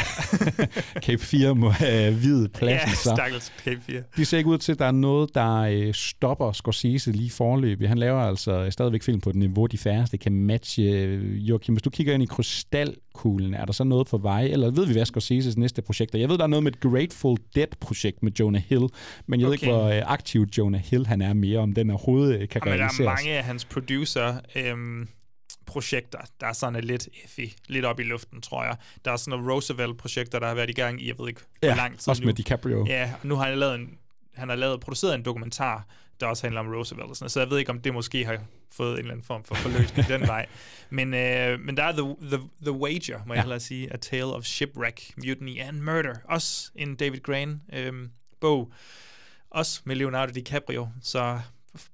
Cape 1.06 1.23
4 1.23 1.55
må 1.55 1.70
have 1.70 2.14
hvid 2.14 2.48
pladsen. 2.48 2.89
Ja, 2.89 2.94
så. 2.94 3.12
stakkels 3.16 3.52
Cape 3.64 3.81
4. 3.81 4.02
Det 4.16 4.27
ser 4.27 4.39
ikke 4.39 4.51
ud 4.51 4.59
til, 4.59 4.73
at 4.73 4.78
der 4.78 4.85
er 4.85 4.90
noget, 4.90 5.35
der 5.35 5.56
øh, 5.60 5.94
stopper 5.94 6.52
Scorsese 6.52 7.12
lige 7.12 7.31
forløbig. 7.31 7.89
Han 7.89 7.98
laver 7.98 8.20
altså 8.20 8.70
stadigvæk 8.70 9.02
film 9.02 9.20
på 9.20 9.31
et 9.31 9.36
niveau, 9.36 9.66
de 9.66 9.78
færreste 9.78 10.18
kan 10.18 10.32
matche. 10.32 10.82
Øh, 10.82 11.48
Joachim, 11.48 11.74
hvis 11.74 11.82
du 11.82 11.90
kigger 11.90 12.14
ind 12.14 12.23
i 12.23 12.27
krystalkuglen, 13.17 13.55
er 13.55 13.65
der 13.65 13.73
så 13.73 13.85
noget 13.85 14.07
på 14.07 14.19
vej? 14.19 14.43
Eller 14.45 14.71
ved 14.71 14.87
vi, 14.87 14.93
hvad 14.93 15.07
Scorseses 15.07 15.57
næste 15.57 15.83
projekt 15.83 16.15
er? 16.15 16.19
Jeg 16.19 16.29
ved, 16.29 16.39
der 16.39 16.45
er 16.45 16.49
noget 16.49 16.63
med 16.63 16.73
et 16.73 16.81
Grateful 16.81 17.37
Dead-projekt 17.55 18.23
med 18.23 18.33
Jonah 18.33 18.63
Hill, 18.69 18.89
men 19.27 19.41
jeg 19.41 19.47
okay. 19.47 19.51
ved 19.51 19.53
ikke, 19.53 19.67
hvor 19.67 19.85
øh, 19.89 20.03
aktiv 20.13 20.47
Jonah 20.59 20.81
Hill 20.81 21.07
han 21.07 21.23
er 21.23 21.33
mere, 21.35 21.59
om 21.59 21.73
den 21.73 21.91
overhovedet 21.91 22.41
øh, 22.41 22.49
kan 22.49 22.61
Jamen, 22.65 22.79
der 22.79 22.85
er 22.85 22.89
realiseres. 22.89 23.07
mange 23.07 23.31
af 23.39 23.45
hans 23.45 23.65
producer 23.65 24.35
øhm, 24.57 25.09
projekter, 25.67 26.19
der 26.41 26.47
er 26.47 26.53
sådan 26.53 26.85
lidt 26.85 27.09
effy, 27.25 27.41
lidt 27.69 27.85
op 27.85 28.01
i 28.01 28.03
luften, 28.03 28.41
tror 28.41 28.65
jeg. 28.65 28.77
Der 29.05 29.13
er 29.13 29.17
sådan 29.17 29.39
nogle 29.39 29.53
Roosevelt-projekter, 29.53 30.39
der 30.39 30.47
har 30.47 30.55
været 30.55 30.71
i 30.71 30.73
gang 30.73 31.03
i, 31.03 31.09
jeg 31.09 31.15
ved 31.19 31.29
ikke, 31.29 31.41
hvor 31.61 31.69
Ja, 31.69 31.75
lang 31.75 31.99
tid 31.99 32.09
også 32.09 32.23
nu. 32.23 32.27
med 32.27 32.35
DiCaprio. 32.35 32.87
Ja, 32.89 33.11
og 33.23 33.29
nu 33.29 33.35
har 33.37 33.45
han 33.49 33.59
lavet 33.59 33.75
en, 33.75 33.89
han 34.35 34.49
har 34.49 34.57
lavet, 34.57 34.81
produceret 34.81 35.15
en 35.15 35.25
dokumentar, 35.25 35.87
der 36.21 36.27
også 36.27 36.43
handler 36.47 36.61
om 36.61 36.67
Roosevelt 36.69 37.11
og 37.11 37.17
sådan 37.17 37.25
noget. 37.25 37.33
Så 37.33 37.41
jeg 37.41 37.51
ved 37.51 37.59
ikke, 37.59 37.71
om 37.71 37.81
det 37.81 37.95
måske 37.95 38.25
har 38.25 38.39
fået 38.73 38.93
en 38.93 38.99
eller 38.99 39.11
anden 39.13 39.25
form 39.27 39.45
for 39.45 39.55
forløsning 39.55 40.09
den 40.09 40.21
vej. 40.21 40.47
Men, 40.91 41.15
øh, 41.15 41.61
men 41.61 41.77
der 41.77 41.83
er 41.83 41.93
The, 41.93 42.17
the, 42.37 42.49
the 42.63 42.73
Wager, 42.73 43.19
må 43.27 43.35
jeg 43.35 43.39
Ja. 43.39 43.43
hellere 43.43 43.61
sige. 43.61 43.93
A 43.93 43.97
Tale 43.97 44.25
of 44.25 44.45
Shipwreck, 44.45 45.13
Mutiny 45.17 45.61
and 45.61 45.81
Murder. 45.81 46.15
Også 46.25 46.71
en 46.75 46.97
David 46.97 47.21
Gran 47.21 47.63
øh, 47.73 47.93
bog. 48.41 48.73
Også 49.51 49.81
med 49.85 49.97
Leonardo 49.97 50.33
DiCaprio. 50.33 50.89
Så 51.03 51.41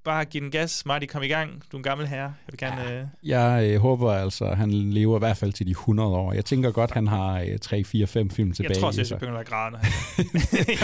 bare 0.05 0.25
giv 0.25 0.41
den 0.41 0.51
gas. 0.51 0.87
Marty, 0.87 1.07
kom 1.07 1.23
i 1.23 1.27
gang. 1.27 1.51
Du 1.73 1.77
er 1.77 1.79
en 1.79 1.83
gammel 1.83 2.07
herre. 2.07 2.23
Jeg 2.23 2.33
vil 2.51 2.59
gerne... 2.59 2.93
Øh, 3.01 3.05
Jeg 3.23 3.71
øh, 3.71 3.81
håber 3.81 4.13
altså, 4.13 4.45
at 4.45 4.57
han 4.57 4.71
lever 4.71 5.17
i 5.17 5.19
hvert 5.19 5.37
fald 5.37 5.53
til 5.53 5.67
de 5.67 5.71
100 5.71 6.09
år. 6.09 6.33
Jeg 6.33 6.45
tænker 6.45 6.71
godt, 6.71 6.91
han 6.91 7.07
har 7.07 7.41
øh, 7.41 7.59
3, 7.59 7.85
4, 7.85 8.07
5 8.07 8.31
film 8.31 8.53
tilbage. 8.53 8.71
jeg 8.71 8.79
tror 8.81 8.87
også, 8.89 9.07
jeg 9.11 9.19
begynder 9.21 9.39
at 9.39 9.47
græde. 9.47 9.77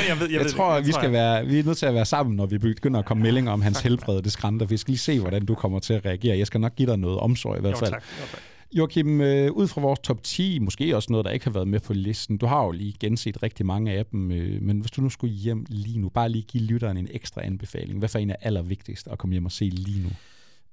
jeg, 0.08 0.20
ved, 0.20 0.26
Jeg, 0.26 0.32
jeg 0.32 0.40
ved 0.40 0.48
tror, 0.50 0.74
det. 0.76 0.86
vi, 0.86 0.92
skal 0.92 1.02
jeg. 1.02 1.12
være, 1.12 1.46
vi 1.46 1.58
er 1.58 1.64
nødt 1.64 1.78
til 1.78 1.86
at 1.86 1.94
være 1.94 2.04
sammen, 2.04 2.36
når 2.36 2.46
vi 2.46 2.58
begynder 2.58 2.98
at 2.98 3.04
komme 3.06 3.22
meldinger 3.22 3.52
om 3.52 3.62
hans 3.62 3.80
helbred. 3.80 4.22
Det 4.22 4.32
skrænder. 4.32 4.66
Vi 4.66 4.76
skal 4.76 4.92
lige 4.92 4.98
se, 4.98 5.20
hvordan 5.20 5.46
du 5.46 5.54
kommer 5.54 5.78
til 5.78 5.94
at 5.94 6.06
reagere. 6.06 6.38
Jeg 6.38 6.46
skal 6.46 6.60
nok 6.60 6.74
give 6.76 6.88
dig 6.90 6.96
noget 6.98 7.18
omsorg 7.18 7.56
i 7.56 7.60
hvert 7.60 7.72
Jo, 7.72 7.78
fald. 7.78 7.90
tak. 7.90 8.02
Jo, 8.20 8.24
tak. 8.32 8.40
Joachim, 8.72 9.20
øh, 9.20 9.52
ud 9.52 9.68
fra 9.68 9.80
vores 9.80 10.00
top 10.00 10.22
10, 10.22 10.58
måske 10.58 10.96
også 10.96 11.12
noget, 11.12 11.24
der 11.24 11.30
ikke 11.30 11.46
har 11.46 11.52
været 11.52 11.68
med 11.68 11.80
på 11.80 11.92
listen. 11.92 12.38
Du 12.38 12.46
har 12.46 12.64
jo 12.64 12.70
lige 12.70 12.94
genset 13.00 13.42
rigtig 13.42 13.66
mange 13.66 13.92
af 13.92 14.06
dem, 14.06 14.32
øh, 14.32 14.62
men 14.62 14.80
hvis 14.80 14.90
du 14.90 15.00
nu 15.00 15.10
skulle 15.10 15.34
hjem 15.34 15.66
lige 15.68 15.98
nu, 15.98 16.08
bare 16.08 16.28
lige 16.28 16.42
give 16.42 16.64
lytteren 16.64 16.96
en 16.96 17.08
ekstra 17.10 17.44
anbefaling. 17.44 17.98
Hvad 17.98 18.08
for 18.08 18.18
en 18.18 18.30
er 18.30 18.36
allervigtigst 18.40 19.08
at 19.08 19.18
komme 19.18 19.32
hjem 19.32 19.44
og 19.44 19.52
se 19.52 19.64
lige 19.64 20.02
nu? 20.02 20.08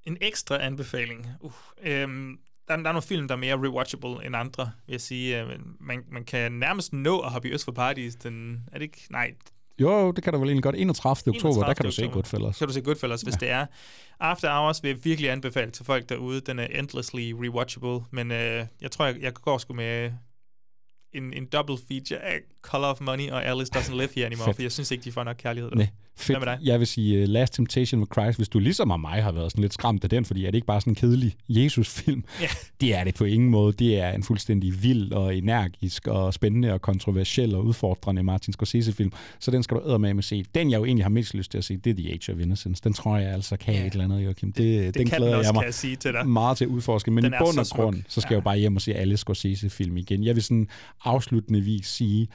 En 0.03 0.17
ekstra 0.21 0.61
anbefaling. 0.61 1.27
Uh, 1.39 1.51
øhm, 1.83 2.39
der, 2.67 2.75
der 2.75 2.89
er 2.89 2.93
nogle 2.93 3.01
film, 3.01 3.27
der 3.27 3.35
er 3.35 3.39
mere 3.39 3.55
rewatchable 3.55 4.25
end 4.25 4.35
andre, 4.35 4.71
vil 4.85 4.93
jeg 4.93 5.01
sige. 5.01 5.41
Øh, 5.41 5.59
man, 5.79 6.03
man 6.11 6.25
kan 6.25 6.51
nærmest 6.51 6.93
nå 6.93 7.19
at 7.19 7.31
hoppe 7.31 7.49
i 7.49 7.51
Øst 7.51 7.65
for 7.65 7.71
Paradis. 7.71 8.15
Den, 8.15 8.63
er 8.71 8.77
det 8.77 8.81
ikke? 8.81 9.07
Nej. 9.09 9.33
Jo, 9.81 10.11
det 10.11 10.23
kan 10.23 10.33
du 10.33 10.39
vel 10.39 10.49
egentlig 10.49 10.63
godt. 10.63 10.75
31. 10.75 11.35
oktober, 11.35 11.55
der 11.55 11.63
31. 11.63 11.75
kan 11.75 11.85
du 11.85 11.91
se. 11.91 12.07
Goodfellas. 12.07 12.57
Kan 12.57 12.67
du 12.67 12.73
se 12.73 12.81
Goodfellas, 12.81 13.21
hvis 13.21 13.33
Ja. 13.33 13.39
det 13.39 13.49
er. 13.49 13.65
After 14.19 14.59
Hours 14.59 14.83
vil 14.83 14.89
jeg 14.89 15.05
virkelig 15.05 15.31
anbefale 15.31 15.71
til 15.71 15.85
folk 15.85 16.09
derude. 16.09 16.41
Den 16.41 16.59
er 16.59 16.65
endlessly 16.65 17.31
rewatchable, 17.43 17.99
men 18.11 18.31
øh, 18.31 18.65
jeg 18.81 18.91
tror, 18.91 19.05
jeg, 19.05 19.15
jeg 19.21 19.33
går 19.33 19.57
sgu 19.57 19.73
med 19.73 20.11
en, 21.13 21.33
en 21.33 21.45
double 21.45 21.77
feature 21.87 22.19
af 22.19 22.39
Color 22.61 22.87
of 22.87 23.01
Money 23.01 23.29
og 23.31 23.45
Alice 23.45 23.71
Doesn't 23.75 23.91
Live 23.93 24.09
Here 24.15 24.25
Anymore, 24.25 24.53
for 24.53 24.61
jeg 24.61 24.71
synes 24.71 24.91
ikke, 24.91 25.03
de 25.03 25.11
får 25.11 25.23
nok 25.23 25.35
kærlighed. 25.39 25.71
Nej, 25.71 25.87
Hvad 26.25 26.35
med 26.39 26.45
dig? 26.45 26.57
fedt. 26.59 26.67
Jeg 26.67 26.79
vil 26.79 26.87
sige 26.87 27.23
uh, 27.23 27.29
Last 27.29 27.53
Temptation 27.53 28.01
of 28.01 28.07
Christ, 28.13 28.39
hvis 28.39 28.49
du 28.49 28.59
ligesom 28.59 28.91
af 28.91 28.99
mig 28.99 29.23
har 29.23 29.31
været 29.31 29.51
sådan 29.51 29.61
lidt 29.61 29.73
skræmt 29.73 30.03
af 30.03 30.09
den, 30.09 30.25
fordi 30.25 30.45
er 30.45 30.51
det 30.51 30.55
ikke 30.55 30.67
bare 30.67 30.81
sådan 30.81 30.91
en 30.91 30.95
kedelig 30.95 31.35
Jesus-film? 31.49 32.23
Ja. 32.41 32.47
Det 32.81 32.95
er 32.95 33.03
det 33.03 33.15
på 33.15 33.23
ingen 33.25 33.49
måde. 33.49 33.73
Det 33.73 33.99
er 33.99 34.11
en 34.11 34.23
fuldstændig 34.23 34.83
vild 34.83 35.11
og 35.11 35.35
energisk 35.37 36.07
og 36.07 36.33
spændende 36.33 36.73
og 36.73 36.81
kontroversiel 36.81 37.55
og 37.55 37.65
udfordrende 37.65 38.23
Martin 38.23 38.53
Scorsese-film. 38.53 39.11
Så 39.39 39.51
den 39.51 39.63
skal 39.63 39.77
du 39.77 39.97
med 39.97 40.13
med 40.13 40.23
se. 40.23 40.45
Den, 40.55 40.71
jeg 40.71 40.77
jo 40.79 40.85
egentlig 40.85 41.05
har 41.05 41.09
mest 41.09 41.33
lyst 41.33 41.51
til 41.51 41.57
at 41.57 41.63
se, 41.63 41.77
det 41.77 41.89
er 41.89 41.93
The 41.95 42.11
Age 42.11 42.33
of 42.33 42.39
Innocence. 42.39 42.81
Den 42.83 42.93
tror 42.93 43.17
jeg 43.17 43.31
altså 43.33 43.57
kan 43.57 43.73
Ja. 43.73 43.85
et 43.85 43.91
eller 43.91 44.03
andet, 44.03 44.25
Joachim. 44.25 44.51
Det, 44.51 44.57
det 44.57 44.93
den 44.95 45.05
kan 45.07 45.11
den 45.11 45.17
glæder 45.27 45.37
også, 45.37 45.47
jeg 45.47 45.53
mig 45.53 45.61
kan 45.61 45.65
jeg 45.65 45.73
sige 45.73 45.95
til 45.95 46.13
dig. 46.13 46.27
meget 46.27 46.57
til 46.57 46.65
at 46.65 46.69
udforske. 46.69 47.11
Men 47.11 47.23
Den 47.23 47.33
i 47.33 47.35
bund 47.39 47.53
så 47.53 47.59
og 47.61 47.67
grund, 47.83 48.03
så 48.07 48.21
skal 48.21 48.33
jeg 48.33 48.39
jo 48.39 48.43
bare 48.43 48.57
hjem 48.57 48.75
og 48.75 48.81
se 48.81 48.93
alle 48.93 49.17
Scorsese-film 49.17 49.97
igen. 49.97 50.23
Jeg 50.23 50.35
vil 50.35 50.43
sådan 50.43 50.67
afslutningsvis 51.03 51.87
sige, 51.87 52.27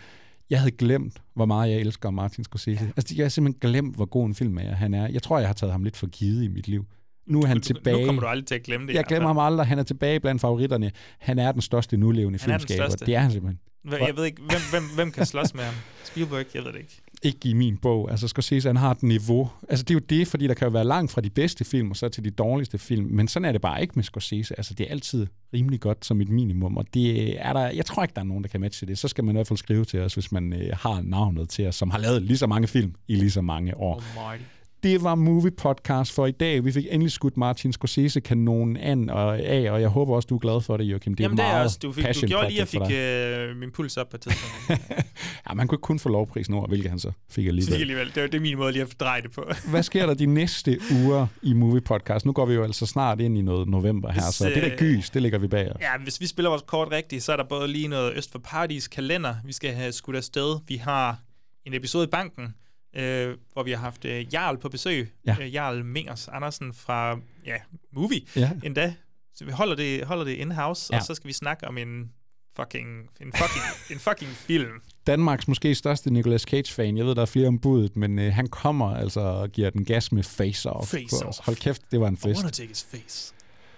jeg 0.50 0.58
havde 0.58 0.70
glemt, 0.70 1.22
hvor 1.34 1.46
meget 1.46 1.70
jeg 1.70 1.80
elsker 1.80 2.10
Martin 2.10 2.44
Scorsese. 2.44 2.84
Ja. 2.84 2.90
Altså, 2.96 3.14
jeg 3.16 3.24
har 3.24 3.28
simpelthen 3.28 3.70
glemt, 3.70 3.96
hvor 3.96 4.04
god 4.04 4.26
en 4.26 4.34
film 4.34 4.58
er, 4.58 4.74
han 4.74 4.94
er. 4.94 5.08
Jeg 5.08 5.22
tror, 5.22 5.38
jeg 5.38 5.48
har 5.48 5.54
taget 5.54 5.72
ham 5.72 5.84
lidt 5.84 5.96
for 5.96 6.06
givet 6.06 6.44
i 6.44 6.48
mit 6.48 6.68
liv. 6.68 6.86
Nu 7.26 7.40
er 7.42 7.46
han 7.46 7.56
Nu- 7.56 7.60
tilbage. 7.60 8.00
Nu 8.00 8.06
kommer 8.06 8.22
du 8.22 8.28
aldrig 8.28 8.46
til 8.46 8.54
at 8.54 8.62
glemme 8.62 8.86
det. 8.86 8.94
Jeg 8.94 9.04
glemmer 9.04 9.28
fald. 9.28 9.40
ham 9.40 9.52
aldrig. 9.52 9.66
Han 9.66 9.78
er 9.78 9.82
tilbage 9.82 10.20
blandt 10.20 10.40
favoritterne. 10.40 10.90
Han 11.18 11.38
er 11.38 11.52
den 11.52 11.60
største 11.60 11.96
nulevende 11.96 12.36
er 12.36 12.42
filmskaber. 12.42 12.86
Det 12.88 13.14
er 13.14 13.18
han 13.18 13.30
simpelthen. 13.30 13.58
Jeg 13.90 14.16
ved 14.16 14.24
ikke, 14.24 14.42
hvem, 14.42 14.60
hvem, 14.70 14.82
hvem 14.94 15.12
kan 15.12 15.26
slås 15.26 15.54
med 15.54 15.62
ham? 15.62 15.74
Spielberg? 16.04 16.44
Jeg 16.54 16.64
ved 16.64 16.72
det 16.72 16.78
ikke. 16.78 17.00
Ikke 17.22 17.48
i 17.48 17.52
min 17.52 17.76
bog. 17.76 18.10
Altså 18.10 18.28
Scorsese, 18.28 18.68
han 18.68 18.76
har 18.76 18.90
et 18.90 19.02
niveau. 19.02 19.50
Altså 19.68 19.84
det 19.84 19.90
er 19.90 19.94
jo 19.94 20.06
det, 20.10 20.28
fordi 20.28 20.46
der 20.46 20.54
kan 20.54 20.66
jo 20.66 20.72
være 20.72 20.84
langt 20.84 21.12
fra 21.12 21.20
de 21.20 21.30
bedste 21.30 21.64
film, 21.64 21.90
og 21.90 21.96
så 21.96 22.08
til 22.08 22.24
de 22.24 22.30
dårligste 22.30 22.78
film. 22.78 23.06
Men 23.10 23.28
sådan 23.28 23.48
er 23.48 23.52
det 23.52 23.60
bare 23.60 23.82
ikke 23.82 23.92
med 23.96 24.04
Scorsese. 24.04 24.54
Altså 24.58 24.74
det 24.74 24.86
er 24.86 24.90
altid 24.90 25.26
rimelig 25.54 25.80
godt 25.80 26.04
som 26.04 26.20
et 26.20 26.28
minimum, 26.28 26.76
og 26.76 26.84
det 26.94 27.36
er 27.46 27.52
der, 27.52 27.70
jeg 27.70 27.86
tror 27.86 28.02
ikke, 28.02 28.14
der 28.14 28.20
er 28.20 28.24
nogen, 28.24 28.44
der 28.44 28.48
kan 28.48 28.60
matche 28.60 28.86
det. 28.86 28.98
Så 28.98 29.08
skal 29.08 29.24
man 29.24 29.34
i 29.34 29.36
hvert 29.36 29.46
fald 29.46 29.56
skrive 29.56 29.84
til 29.84 30.00
os, 30.00 30.14
hvis 30.14 30.32
man 30.32 30.52
øh, 30.52 30.70
har 30.72 31.00
navnet 31.02 31.48
til 31.48 31.66
os, 31.66 31.74
som 31.74 31.90
har 31.90 31.98
lavet 31.98 32.22
lige 32.22 32.38
så 32.38 32.46
mange 32.46 32.68
film 32.68 32.94
i 33.08 33.14
lige 33.14 33.30
så 33.30 33.40
mange 33.40 33.76
år. 33.76 34.02
Almighty. 34.18 34.44
Det 34.82 35.02
var 35.02 35.14
Movie 35.14 35.50
Podcast 35.50 36.12
for 36.12 36.26
i 36.26 36.30
dag. 36.30 36.64
Vi 36.64 36.72
fik 36.72 36.86
endelig 36.90 37.12
skudt 37.12 37.36
Martin 37.36 37.72
Scorsese-kanonen 37.72 38.76
an 38.76 39.10
og 39.10 39.38
af, 39.38 39.70
og 39.70 39.80
jeg 39.80 39.88
håber 39.88 40.14
også, 40.14 40.26
du 40.26 40.34
er 40.34 40.38
glad 40.38 40.60
for 40.60 40.76
det, 40.76 40.84
Joachim. 40.84 41.14
Det 41.14 41.24
er 41.24 41.24
Jamen 41.24 41.38
det 41.38 41.46
er 41.46 41.62
også, 41.62 41.78
du, 41.82 41.92
fik, 41.92 42.04
du 42.04 42.26
gjorde 42.26 42.48
lige, 42.48 42.62
at 42.62 42.74
jeg 42.74 42.88
fik 42.88 42.96
øh, 42.96 43.56
min 43.56 43.70
puls 43.70 43.96
op 43.96 44.08
på 44.08 44.16
et 44.16 44.20
tidspunkt. 44.20 44.82
Ja, 45.48 45.54
man 45.54 45.68
kunne 45.68 45.78
kun 45.78 45.98
få 45.98 46.08
lovprisen 46.08 46.54
over, 46.54 46.66
hvilket 46.66 46.90
han 46.90 46.98
så 46.98 47.12
fik 47.30 47.42
Lige 47.42 47.48
alligevel. 47.48 47.80
alligevel. 47.80 48.06
Det, 48.14 48.22
var, 48.22 48.28
det 48.28 48.34
er 48.34 48.40
min 48.40 48.58
måde 48.58 48.72
lige 48.72 48.82
at 48.82 49.00
dreje 49.00 49.22
det 49.22 49.30
på. 49.30 49.44
Hvad 49.70 49.82
sker 49.82 50.06
der 50.06 50.14
de 50.14 50.26
næste 50.26 50.78
uger 51.04 51.26
i 51.42 51.52
Movie 51.52 51.80
Podcast? 51.80 52.26
Nu 52.26 52.32
går 52.32 52.46
vi 52.46 52.54
jo 52.54 52.62
altså 52.62 52.86
snart 52.86 53.20
ind 53.20 53.38
i 53.38 53.42
noget 53.42 53.68
november 53.68 54.12
her, 54.12 54.22
Hvis, 54.22 54.34
så 54.34 54.44
det 54.48 54.56
der 54.62 54.72
øh, 54.72 54.78
gys, 54.78 55.10
det 55.10 55.22
ligger 55.22 55.38
vi 55.38 55.48
bag 55.48 55.72
os. 55.72 55.80
Ja, 55.80 56.02
hvis 56.02 56.20
vi 56.20 56.26
spiller 56.26 56.48
vores 56.50 56.62
kort 56.66 56.90
rigtigt, 56.90 57.22
så 57.22 57.32
er 57.32 57.36
der 57.36 57.44
både 57.44 57.68
lige 57.68 57.88
noget 57.88 58.12
Øst 58.16 58.32
for 58.32 58.38
Paradis 58.38 58.88
kalender, 58.88 59.34
vi 59.44 59.52
skal 59.52 59.72
have 59.74 59.92
skudt 59.92 60.16
afsted. 60.16 60.58
Vi 60.68 60.76
har 60.76 61.18
en 61.66 61.74
episode 61.74 62.04
i 62.04 62.08
banken, 62.10 62.54
øh, 62.96 63.36
hvor 63.52 63.62
vi 63.62 63.70
har 63.70 63.78
haft 63.78 64.04
øh, 64.04 64.34
Jarl 64.34 64.58
på 64.58 64.68
besøg. 64.68 65.12
Ja. 65.26 65.36
Øh, 65.40 65.54
Jarl 65.54 65.84
Mingers 65.84 66.28
Andersen 66.28 66.74
fra 66.74 67.18
ja, 67.46 67.56
Movie 67.92 68.20
Ja. 68.36 68.50
endda. 68.64 68.94
Så 69.34 69.44
vi 69.44 69.50
holder 69.52 69.74
det, 69.76 70.04
holder 70.04 70.24
det 70.24 70.32
in-house, 70.32 70.88
Ja. 70.92 70.98
og 70.98 71.04
så 71.04 71.14
skal 71.14 71.28
vi 71.28 71.32
snakke 71.32 71.68
om 71.68 71.78
en 71.78 72.12
fucking, 72.56 72.88
en 73.20 73.32
fucking, 73.32 73.64
en 73.90 73.98
fucking 73.98 74.30
film. 74.30 74.68
Danmarks 75.06 75.48
måske 75.48 75.74
største 75.74 76.10
Nicolas 76.12 76.42
Cage-fan. 76.42 76.96
Jeg 76.96 77.06
ved, 77.06 77.14
der 77.14 77.22
er 77.22 77.26
flere 77.26 77.48
om 77.48 77.58
budet, 77.58 77.96
men 77.96 78.18
øh, 78.18 78.32
han 78.34 78.46
kommer 78.46 78.96
altså 78.96 79.20
og 79.20 79.48
giver 79.50 79.70
den 79.70 79.84
gas 79.84 80.12
med 80.12 80.22
Face 80.22 80.70
Off. 80.70 80.88
Face 80.90 81.06
på 81.10 81.28
os. 81.28 81.38
Off. 81.38 81.46
Hold 81.46 81.56
kæft, 81.56 81.82
det 81.90 82.00
var 82.00 82.08
en 82.08 82.14
I 82.14 82.16
fest. 82.16 82.38
wanna 82.40 82.50
take 82.50 82.68
his 82.68 82.86
face 82.90 83.34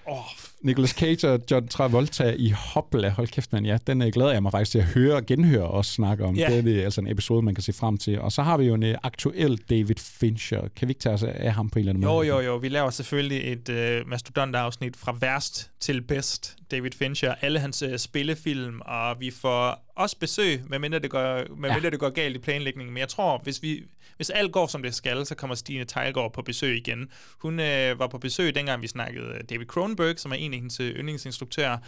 off. 0.07 0.52
Nicolas 0.63 0.91
Cage 0.91 1.29
og 1.31 1.41
John 1.51 1.69
Travolta 1.69 2.35
i 2.39 2.51
Hopla. 2.51 3.09
Hold 3.09 3.29
kæft, 3.29 3.53
man. 3.53 3.67
Ja, 3.67 3.79
den 3.87 4.03
øh, 4.03 4.09
glæder 4.09 4.33
jeg 4.33 4.43
mig 4.43 4.53
faktisk 4.53 4.71
til 4.71 4.79
at 4.79 4.85
høre 4.85 5.15
og 5.15 5.27
genhøre 5.27 5.69
os 5.69 5.87
snakke 5.87 6.25
om. 6.25 6.35
Ja. 6.35 6.61
Det 6.63 6.81
er 6.81 6.85
altså 6.85 7.01
en 7.01 7.07
episode, 7.07 7.43
man 7.43 7.55
kan 7.55 7.63
se 7.63 7.73
frem 7.73 7.99
til. 7.99 8.21
Og 8.21 8.33
så 8.33 8.43
har 8.43 8.57
vi 8.57 8.65
jo 8.65 8.75
en 8.75 8.83
øh, 8.83 8.95
aktuel 9.03 9.57
David 9.71 9.95
Fincher. 9.99 10.69
Kan 10.77 10.89
vi 10.89 10.91
ikke 10.91 11.01
tage 11.01 11.15
os 11.15 11.23
af 11.23 11.53
ham 11.53 11.71
på 11.71 11.79
en 11.79 11.81
eller 11.81 11.91
anden 11.91 12.03
Jo, 12.03 12.13
måde? 12.13 12.27
jo, 12.27 12.41
jo. 12.41 12.57
Vi 12.57 12.69
laver 12.69 12.91
selvfølgelig 12.91 13.53
et 13.53 13.69
øh, 13.69 14.09
mastodont-afsnit 14.09 14.97
fra 14.97 15.17
værst 15.21 15.71
til 15.81 16.03
bedst. 16.03 16.57
David 16.71 16.91
Fincher, 16.99 17.35
alle 17.41 17.59
hans 17.59 17.83
øh, 17.83 17.99
spillefilm, 17.99 18.81
og 18.81 19.21
vi 19.21 19.31
får 19.31 19.93
også 19.97 20.17
besøg, 20.19 20.61
medmindre 20.69 20.99
det 20.99 21.11
går, 21.11 21.57
medmindre 21.57 21.91
det 21.91 21.99
går 21.99 22.11
galt 22.11 22.37
i 22.37 22.39
planlægningen. 22.39 22.95
Men 22.95 23.01
jeg 23.01 23.09
tror, 23.09 23.41
hvis, 23.45 23.63
vi, 23.63 23.83
hvis 24.17 24.31
alt 24.31 24.53
går, 24.53 24.67
som 24.67 24.83
det 24.83 24.95
skal, 24.95 25.27
så 25.27 25.35
kommer 25.35 25.55
Stine 25.55 25.85
Tejlgaard 25.85 26.33
på 26.33 26.43
besøg 26.43 26.77
igen. 26.77 27.09
Hun 27.39 27.61
øh, 27.61 27.99
var 27.99 28.07
på 28.07 28.19
besøg, 28.19 28.55
dengang 28.55 28.83
vi 28.83 28.87
snakkede 28.87 29.27
øh, 29.27 29.41
David 29.51 29.67
Cronenberg, 29.67 30.19
som 30.19 30.33
er 30.33 30.37
en 30.37 30.52
af 30.55 30.61
hendes 30.61 30.81
yndlingsinstruktører. 30.81 31.79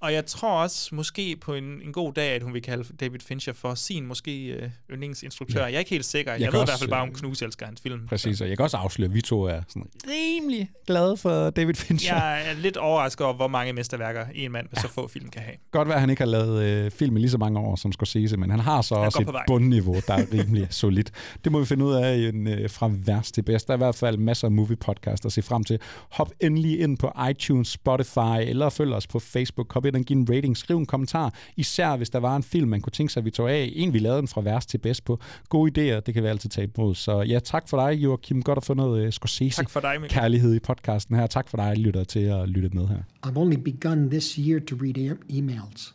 Og 0.00 0.12
jeg 0.12 0.26
tror 0.26 0.62
også, 0.62 0.94
måske 0.94 1.36
på 1.40 1.54
en, 1.54 1.64
en 1.64 1.92
god 1.92 2.12
dag, 2.12 2.30
at 2.30 2.42
hun 2.42 2.54
vil 2.54 2.62
kalde 2.62 2.84
David 3.00 3.20
Fincher 3.20 3.52
for 3.52 3.74
sin 3.74 4.06
måske 4.06 4.46
øh, 4.46 4.70
yndlingsinstruktør. 4.90 5.60
Ja. 5.60 5.66
Jeg 5.66 5.74
er 5.74 5.78
ikke 5.78 5.90
helt 5.90 6.04
sikker. 6.04 6.32
Jeg, 6.32 6.40
Jeg 6.40 6.52
ved 6.52 6.58
i 6.58 6.62
også, 6.62 6.72
hvert 6.72 6.78
fald 6.78 6.90
bare, 6.90 7.02
øh, 7.02 7.08
hun 7.08 7.14
knuselsker 7.14 7.66
hans 7.66 7.80
film. 7.80 8.06
Præcis, 8.06 8.40
og 8.40 8.48
jeg 8.48 8.56
kan 8.56 8.64
også 8.64 8.76
afsløre, 8.76 9.08
at 9.08 9.14
vi 9.14 9.20
to 9.20 9.42
er 9.42 9.60
sådan 9.68 9.86
rimelig 10.08 10.70
glade 10.86 11.16
for 11.16 11.50
David 11.50 11.74
Fincher. 11.74 12.14
Jeg 12.14 12.50
er 12.50 12.54
lidt 12.54 12.76
overrasket 12.76 13.26
over, 13.26 13.34
hvor 13.34 13.48
mange 13.48 13.72
mesterværker 13.72 14.26
en 14.34 14.52
mand 14.52 14.66
med 14.72 14.80
så 14.82 14.88
få 14.88 15.08
film 15.08 15.28
kan 15.28 15.42
have. 15.42 15.56
Godt 15.70 15.88
være, 15.88 15.94
at 15.94 16.00
han 16.00 16.10
ikke 16.10 16.22
har 16.22 16.30
lavet 16.30 16.62
øh, 16.62 16.90
film 16.90 17.16
i 17.16 17.20
lige 17.20 17.30
så 17.30 17.38
mange 17.38 17.60
år 17.60 17.76
som 17.76 17.92
Scorsese, 17.92 18.36
men 18.36 18.50
han 18.50 18.60
har 18.60 18.82
så 18.82 18.94
Han 18.94 19.04
også 19.06 19.20
et 19.20 19.28
bundniveau, 19.46 19.96
der 20.06 20.14
er 20.14 20.24
rimelig 20.40 20.66
solidt. 20.70 21.10
Det 21.44 21.52
må 21.52 21.58
vi 21.58 21.66
finde 21.66 21.84
ud 21.84 21.92
af 21.92 22.16
i 22.16 22.28
en, 22.28 22.48
øh, 22.48 22.70
fra 22.70 22.90
værst 22.92 23.34
til 23.34 23.42
bedst. 23.42 23.66
Der 23.66 23.72
er 23.72 23.76
i 23.76 23.78
hvert 23.78 23.94
fald 23.94 24.16
masser 24.16 24.48
af 24.48 24.52
movie 24.52 24.76
podcast 24.76 25.26
at 25.26 25.32
se 25.32 25.42
frem 25.42 25.64
til. 25.64 25.78
Hop 26.10 26.32
endelig 26.40 26.80
ind 26.80 26.98
på 26.98 27.12
iTunes, 27.30 27.68
Spotify, 27.68 28.38
eller 28.40 28.68
følg 28.68 28.92
os 28.92 29.06
på 29.06 29.18
Facebook. 29.18 29.72
Hop 29.72 29.85
ind 29.88 29.96
og 29.96 30.02
giv 30.02 30.16
en 30.16 30.26
rating, 30.30 30.56
skriv 30.56 30.78
en 30.78 30.86
kommentar. 30.86 31.34
Især 31.56 31.96
hvis 31.96 32.10
der 32.10 32.18
var 32.18 32.36
en 32.36 32.42
film, 32.42 32.68
man 32.68 32.80
kunne 32.80 32.90
tænke 32.90 33.12
sig, 33.12 33.20
at 33.20 33.24
vi 33.24 33.30
tog 33.30 33.50
af. 33.50 33.72
En, 33.74 33.92
vi 33.92 33.98
lavede 33.98 34.18
den 34.18 34.28
fra 34.28 34.40
værst 34.40 34.68
til 34.68 34.78
bedst 34.78 35.04
på. 35.04 35.20
Gode 35.48 35.70
idéer, 35.96 36.00
det 36.00 36.14
kan 36.14 36.22
vi 36.22 36.28
altid 36.28 36.50
tage 36.50 36.70
imod. 36.76 36.94
Så 36.94 37.22
ja, 37.22 37.38
tak 37.38 37.68
for 37.68 37.88
dig, 37.88 37.98
Joachim. 37.98 38.42
Godt 38.42 38.56
at 38.56 38.64
få 38.64 38.74
noget 38.74 39.04
øh, 39.06 39.12
Scorsese 39.12 39.56
Tak 39.56 39.70
for 39.70 39.80
dig, 39.80 40.00
Mikkel. 40.00 40.18
kærlighed 40.18 40.54
i 40.54 40.58
podcasten 40.58 41.16
her. 41.16 41.26
Tak 41.26 41.48
for 41.48 41.56
dig, 41.56 41.76
lytter 41.76 42.04
til 42.04 42.20
at 42.20 42.48
lytte 42.48 42.68
med 42.68 42.86
her. 42.88 42.98
I've 43.26 43.36
only 43.38 43.56
begun 43.56 44.10
this 44.10 44.34
year 44.34 44.60
to 44.60 44.76
read 44.82 44.98
e- 44.98 45.38
emails 45.38 45.94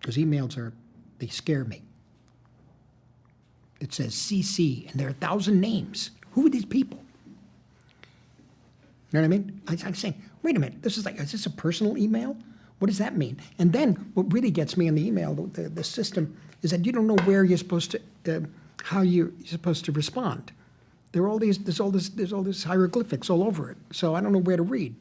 because 0.00 0.20
emails 0.20 0.58
are 0.58 0.70
they 1.20 1.28
scare 1.30 1.64
me. 1.64 1.76
It 3.80 3.94
says 3.94 4.12
CC, 4.14 4.60
and 4.90 4.98
there 4.98 5.08
are 5.08 5.14
a 5.20 5.26
thousand 5.28 5.60
names. 5.60 6.12
Who 6.36 6.46
are 6.46 6.50
these 6.50 6.66
people? 6.66 6.98
You 9.12 9.12
know 9.12 9.20
what 9.20 9.24
I 9.24 9.38
mean? 9.38 9.60
I, 9.68 9.72
I'm 9.86 9.94
saying, 9.94 10.14
wait 10.42 10.56
a 10.56 10.60
minute. 10.60 10.82
This 10.82 10.96
is 10.96 11.04
like, 11.04 11.18
is 11.20 11.32
this 11.32 11.46
a 11.46 11.50
personal 11.50 11.96
email? 11.96 12.36
What 12.78 12.88
does 12.88 12.98
that 12.98 13.16
mean? 13.16 13.38
And 13.58 13.72
then 13.72 14.10
what 14.14 14.32
really 14.32 14.50
gets 14.50 14.76
me 14.76 14.86
in 14.86 14.94
the 14.94 15.06
email, 15.06 15.34
the, 15.34 15.62
the, 15.62 15.68
the 15.68 15.84
system, 15.84 16.36
is 16.62 16.70
that 16.70 16.86
you 16.86 16.92
don't 16.92 17.06
know 17.06 17.16
where 17.24 17.44
you're 17.44 17.58
supposed 17.58 17.96
to, 18.24 18.36
uh, 18.36 18.40
how 18.82 19.02
you're 19.02 19.32
supposed 19.44 19.84
to 19.86 19.92
respond. 19.92 20.52
There 21.12 21.22
are 21.22 21.28
all 21.28 21.38
these, 21.38 21.58
there's 21.58 21.80
all 21.80 21.90
this, 21.90 22.08
there's 22.10 22.32
all 22.32 22.42
this 22.42 22.64
hieroglyphics 22.64 23.30
all 23.30 23.42
over 23.42 23.70
it. 23.70 23.76
So 23.92 24.14
I 24.14 24.20
don't 24.20 24.32
know 24.32 24.38
where 24.38 24.56
to 24.56 24.62
read. 24.62 24.94